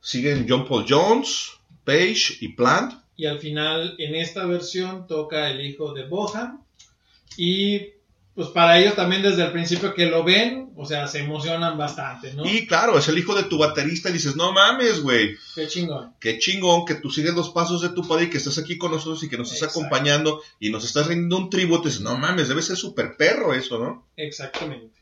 siguen 0.00 0.46
John 0.48 0.66
Paul 0.66 0.84
Jones, 0.88 1.52
Page 1.84 2.38
y 2.40 2.48
Plant. 2.48 2.94
Y 3.16 3.26
al 3.26 3.38
final, 3.38 3.94
en 3.98 4.16
esta 4.16 4.44
versión, 4.44 5.06
toca 5.06 5.48
el 5.48 5.64
hijo 5.64 5.94
de 5.94 6.06
Boham. 6.06 6.64
Y 7.36 7.95
pues 8.36 8.48
para 8.48 8.78
ellos 8.78 8.94
también 8.94 9.22
desde 9.22 9.44
el 9.44 9.50
principio 9.50 9.94
que 9.94 10.04
lo 10.04 10.22
ven, 10.22 10.70
o 10.76 10.84
sea, 10.84 11.08
se 11.08 11.20
emocionan 11.20 11.78
bastante, 11.78 12.34
¿no? 12.34 12.44
Y 12.44 12.66
claro, 12.66 12.98
es 12.98 13.08
el 13.08 13.16
hijo 13.16 13.34
de 13.34 13.44
tu 13.44 13.56
baterista 13.56 14.10
y 14.10 14.12
dices, 14.12 14.36
no 14.36 14.52
mames, 14.52 15.00
güey. 15.00 15.38
Qué 15.54 15.66
chingón. 15.66 16.12
Qué 16.20 16.38
chingón 16.38 16.84
que 16.84 16.96
tú 16.96 17.10
sigues 17.10 17.32
los 17.32 17.48
pasos 17.48 17.80
de 17.80 17.88
tu 17.88 18.06
padre 18.06 18.24
y 18.24 18.30
que 18.30 18.36
estás 18.36 18.58
aquí 18.58 18.76
con 18.76 18.92
nosotros 18.92 19.24
y 19.24 19.30
que 19.30 19.38
nos 19.38 19.48
estás 19.50 19.70
Exacto. 19.70 19.80
acompañando 19.80 20.42
y 20.60 20.68
nos 20.68 20.84
estás 20.84 21.06
rindiendo 21.06 21.38
un 21.38 21.48
tributo. 21.48 21.88
Dices, 21.88 22.02
no 22.02 22.18
mames, 22.18 22.48
debe 22.48 22.60
ser 22.60 22.76
súper 22.76 23.16
perro 23.16 23.54
eso, 23.54 23.78
¿no? 23.78 24.06
Exactamente. 24.18 25.00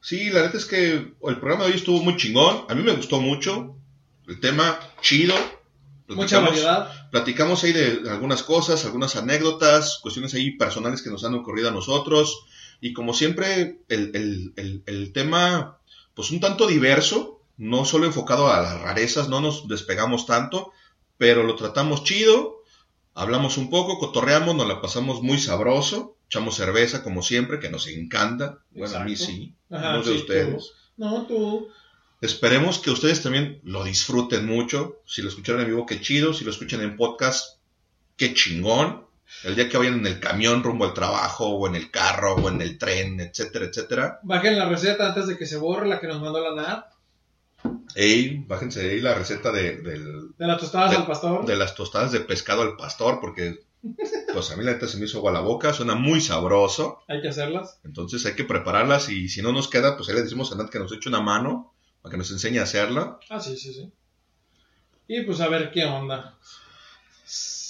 Sí, 0.00 0.30
la 0.30 0.42
neta 0.42 0.56
es 0.56 0.64
que 0.64 0.92
el 0.94 1.38
programa 1.38 1.64
de 1.64 1.70
hoy 1.70 1.76
estuvo 1.76 2.02
muy 2.02 2.16
chingón. 2.16 2.64
A 2.68 2.74
mí 2.74 2.82
me 2.82 2.96
gustó 2.96 3.20
mucho. 3.20 3.76
El 4.26 4.40
tema 4.40 4.80
chido. 5.00 5.36
Mucha 6.08 6.40
variedad. 6.40 7.10
Platicamos 7.12 7.62
ahí 7.62 7.72
de 7.72 8.10
algunas 8.10 8.42
cosas, 8.42 8.84
algunas 8.84 9.14
anécdotas, 9.14 10.00
cuestiones 10.02 10.34
ahí 10.34 10.56
personales 10.56 11.00
que 11.02 11.10
nos 11.10 11.24
han 11.24 11.34
ocurrido 11.34 11.68
a 11.68 11.72
nosotros. 11.72 12.46
Y 12.80 12.92
como 12.92 13.14
siempre, 13.14 13.80
el, 13.88 14.10
el- 14.14 14.52
el- 14.56 14.82
el 14.86 15.12
tema, 15.12 15.78
pues 16.14 16.30
un 16.30 16.40
tanto 16.40 16.66
diverso, 16.66 17.40
no 17.56 17.84
solo 17.84 18.06
enfocado 18.06 18.50
a 18.52 18.60
las 18.60 18.80
rarezas, 18.80 19.28
no 19.28 19.40
nos 19.40 19.66
despegamos 19.68 20.26
tanto, 20.26 20.72
pero 21.18 21.42
lo 21.42 21.56
tratamos 21.56 22.04
chido, 22.04 22.62
hablamos 23.14 23.56
un 23.56 23.70
poco, 23.70 23.98
cotorreamos, 23.98 24.54
nos 24.54 24.68
la 24.68 24.80
pasamos 24.82 25.22
muy 25.22 25.38
sabroso, 25.38 26.16
echamos 26.28 26.56
cerveza 26.56 27.02
como 27.02 27.22
siempre, 27.22 27.58
que 27.60 27.70
nos 27.70 27.86
encanta. 27.88 28.58
Bueno, 28.72 28.96
a 28.98 29.04
mí 29.04 29.16
sí, 29.16 29.54
Ajá, 29.70 29.94
no 29.94 30.04
sí, 30.04 30.10
ustedes. 30.10 30.56
tú. 30.56 30.64
No, 30.98 31.26
tú. 31.26 31.68
Esperemos 32.20 32.78
que 32.78 32.90
ustedes 32.90 33.22
también 33.22 33.60
lo 33.62 33.84
disfruten 33.84 34.46
mucho. 34.46 35.00
Si 35.06 35.22
lo 35.22 35.28
escucharon 35.28 35.60
en 35.62 35.68
vivo, 35.68 35.86
qué 35.86 36.00
chido. 36.00 36.32
Si 36.34 36.44
lo 36.44 36.50
escuchan 36.50 36.80
en 36.80 36.96
podcast, 36.96 37.58
qué 38.16 38.32
chingón. 38.34 39.05
El 39.44 39.54
día 39.56 39.68
que 39.68 39.76
vayan 39.78 39.94
en 40.00 40.06
el 40.06 40.20
camión 40.20 40.62
rumbo 40.62 40.84
al 40.84 40.94
trabajo, 40.94 41.46
o 41.48 41.66
en 41.66 41.74
el 41.76 41.90
carro, 41.90 42.34
o 42.36 42.48
en 42.48 42.60
el 42.62 42.78
tren, 42.78 43.20
etcétera, 43.20 43.66
etcétera. 43.66 44.20
Bajen 44.22 44.58
la 44.58 44.68
receta 44.68 45.08
antes 45.08 45.26
de 45.26 45.36
que 45.36 45.46
se 45.46 45.56
borre 45.56 45.88
la 45.88 46.00
que 46.00 46.06
nos 46.06 46.20
mandó 46.20 46.40
la 46.40 46.54
NAT. 46.60 46.86
Ey, 47.94 48.44
bájense 48.46 48.80
ahí 48.90 49.00
la 49.00 49.14
receta 49.14 49.50
de, 49.52 49.76
del- 49.78 50.34
De 50.36 50.46
las 50.46 50.60
tostadas 50.60 50.90
de- 50.90 50.96
al 50.98 51.06
pastor. 51.06 51.46
de 51.46 51.56
las 51.56 51.74
tostadas 51.74 52.12
de 52.12 52.20
pescado 52.20 52.62
al 52.62 52.76
pastor, 52.76 53.18
porque 53.20 53.64
pues 54.32 54.50
a 54.50 54.56
mí 54.56 54.64
la 54.64 54.72
neta 54.72 54.86
se 54.86 54.98
me 54.98 55.06
hizo 55.06 55.18
agua 55.18 55.32
la 55.32 55.40
boca. 55.40 55.72
Suena 55.72 55.94
muy 55.94 56.20
sabroso. 56.20 57.02
Hay 57.08 57.22
que 57.22 57.28
hacerlas. 57.28 57.80
Entonces 57.84 58.24
hay 58.26 58.34
que 58.34 58.44
prepararlas 58.44 59.08
y 59.08 59.28
si 59.28 59.42
no 59.42 59.52
nos 59.52 59.68
queda, 59.68 59.96
pues 59.96 60.08
ahí 60.08 60.14
le 60.16 60.22
decimos 60.22 60.52
a 60.52 60.56
Nat 60.56 60.70
que 60.70 60.78
nos 60.78 60.92
eche 60.92 61.08
una 61.08 61.20
mano 61.20 61.72
para 62.02 62.10
que 62.12 62.18
nos 62.18 62.30
enseñe 62.30 62.58
a 62.58 62.64
hacerla. 62.64 63.18
Ah, 63.30 63.40
sí, 63.40 63.56
sí, 63.56 63.72
sí. 63.72 63.92
Y 65.08 65.22
pues 65.22 65.40
a 65.40 65.48
ver 65.48 65.70
qué 65.72 65.84
onda. 65.84 66.36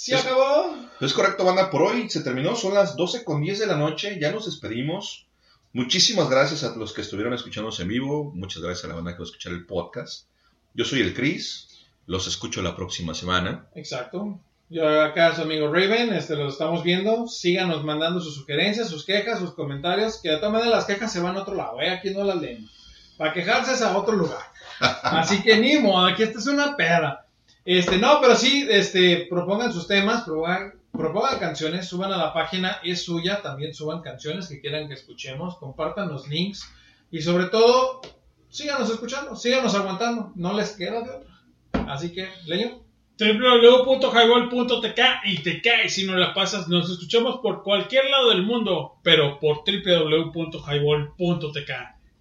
¿Sí 0.06 0.14
Es- 0.14 0.24
acabó? 0.24 0.76
Es 1.00 1.12
correcto, 1.12 1.44
banda, 1.44 1.68
por 1.68 1.82
hoy 1.82 2.08
se 2.08 2.20
terminó, 2.20 2.54
son 2.54 2.74
las 2.74 2.94
12 2.94 3.24
con 3.24 3.42
10 3.42 3.58
de 3.58 3.66
la 3.66 3.74
noche, 3.76 4.18
ya 4.20 4.30
nos 4.30 4.46
despedimos. 4.46 5.26
Muchísimas 5.72 6.30
gracias 6.30 6.62
a 6.62 6.76
los 6.76 6.92
que 6.92 7.00
estuvieron 7.00 7.34
escuchándonos 7.34 7.80
en 7.80 7.88
vivo, 7.88 8.30
muchas 8.32 8.62
gracias 8.62 8.84
a 8.84 8.88
la 8.88 8.94
banda 8.94 9.10
que 9.10 9.18
va 9.18 9.24
a 9.24 9.26
escuchar 9.26 9.52
el 9.52 9.66
podcast. 9.66 10.26
Yo 10.74 10.84
soy 10.84 11.00
el 11.00 11.12
Chris, 11.12 11.68
los 12.06 12.28
escucho 12.28 12.62
la 12.62 12.76
próxima 12.76 13.14
semana. 13.14 13.66
Exacto. 13.74 14.38
Yo 14.68 15.02
acá 15.02 15.34
su 15.34 15.42
amigo 15.42 15.66
Raven, 15.66 16.12
este 16.14 16.36
lo 16.36 16.48
estamos 16.48 16.84
viendo. 16.84 17.26
Síganos 17.26 17.82
mandando 17.82 18.20
sus 18.20 18.36
sugerencias, 18.36 18.88
sus 18.88 19.04
quejas, 19.04 19.40
sus 19.40 19.54
comentarios. 19.54 20.18
Que 20.22 20.30
de 20.30 20.36
todas 20.36 20.52
maneras 20.52 20.72
las 20.72 20.84
quejas 20.84 21.12
se 21.12 21.18
van 21.20 21.36
a 21.36 21.42
otro 21.42 21.54
lado, 21.56 21.80
¿eh? 21.80 21.90
Aquí 21.90 22.10
no 22.10 22.22
las 22.22 22.36
leemos. 22.40 22.70
Para 23.16 23.32
quejarse 23.32 23.72
es 23.72 23.82
a 23.82 23.98
otro 23.98 24.14
lugar. 24.14 24.38
Así 24.80 25.42
que 25.42 25.56
ni 25.58 25.78
modo, 25.78 26.06
aquí 26.06 26.22
esta 26.22 26.38
es 26.38 26.46
una 26.46 26.76
pera. 26.76 27.25
Este, 27.66 27.98
no, 27.98 28.20
pero 28.20 28.36
sí, 28.36 28.66
este, 28.70 29.26
propongan 29.28 29.72
sus 29.72 29.88
temas, 29.88 30.22
propongan, 30.22 30.74
propongan 30.92 31.40
canciones, 31.40 31.88
suban 31.88 32.12
a 32.12 32.16
la 32.16 32.32
página, 32.32 32.78
es 32.84 33.04
suya, 33.04 33.42
también 33.42 33.74
suban 33.74 34.02
canciones 34.02 34.46
que 34.46 34.60
quieran 34.60 34.86
que 34.86 34.94
escuchemos, 34.94 35.58
compartan 35.58 36.08
los 36.08 36.28
links 36.28 36.72
y 37.10 37.22
sobre 37.22 37.46
todo, 37.46 38.02
síganos 38.50 38.88
escuchando, 38.88 39.34
síganos 39.34 39.74
aguantando, 39.74 40.30
no 40.36 40.52
les 40.52 40.76
queda 40.76 41.02
de 41.02 41.10
otra. 41.10 41.42
Así 41.88 42.12
que, 42.12 42.28
Leño. 42.46 42.84
www.highball.tk 43.18 45.00
y 45.24 45.38
te 45.38 45.60
caes 45.60 45.94
si 45.94 46.06
no 46.06 46.16
la 46.16 46.34
pasas. 46.34 46.68
Nos 46.68 46.88
escuchamos 46.88 47.38
por 47.38 47.64
cualquier 47.64 48.08
lado 48.08 48.30
del 48.30 48.44
mundo, 48.44 49.00
pero 49.02 49.40
por 49.40 49.64
www.highball.tk. 49.66 51.70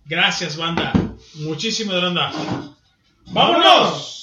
Gracias, 0.06 0.58
banda. 0.58 0.92
Muchísimas 1.36 2.02
banda. 2.02 2.32
¡Vámonos! 3.28 4.16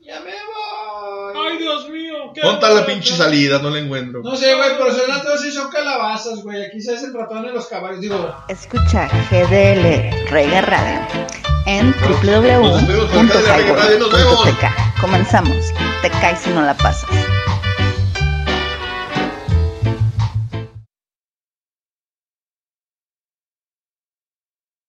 ¡Ya 0.00 0.20
me 0.20 0.32
voy! 0.32 1.50
¡Ay, 1.50 1.58
Dios 1.58 1.88
mío! 1.88 2.14
¿qué 2.34 2.42
¿Dónde 2.42 2.54
está 2.56 2.74
la 2.74 2.84
pinche 2.86 3.14
salida? 3.16 3.58
No 3.60 3.70
la 3.70 3.78
encuentro. 3.78 4.20
No 4.22 4.36
sé, 4.36 4.54
güey, 4.54 4.70
pero 4.76 4.92
son 4.92 5.08
las 5.08 5.40
sí 5.40 5.50
son 5.50 5.70
calabazas, 5.70 6.42
güey. 6.42 6.62
Aquí 6.64 6.80
se 6.80 6.94
hacen 6.94 7.14
ratones 7.14 7.52
los 7.52 7.66
caballos. 7.66 8.00
Digo, 8.00 8.34
Escucha 8.48 9.08
GDL 9.30 10.28
Reggae 10.30 10.60
Radio 10.60 11.00
en 11.66 11.92
www.highball.tk. 11.92 13.40
Comenzamos. 15.00 15.72
Te 16.02 16.10
caes 16.10 16.40
si 16.40 16.50
no 16.50 16.62
la 16.62 16.76
pasas. 16.76 17.08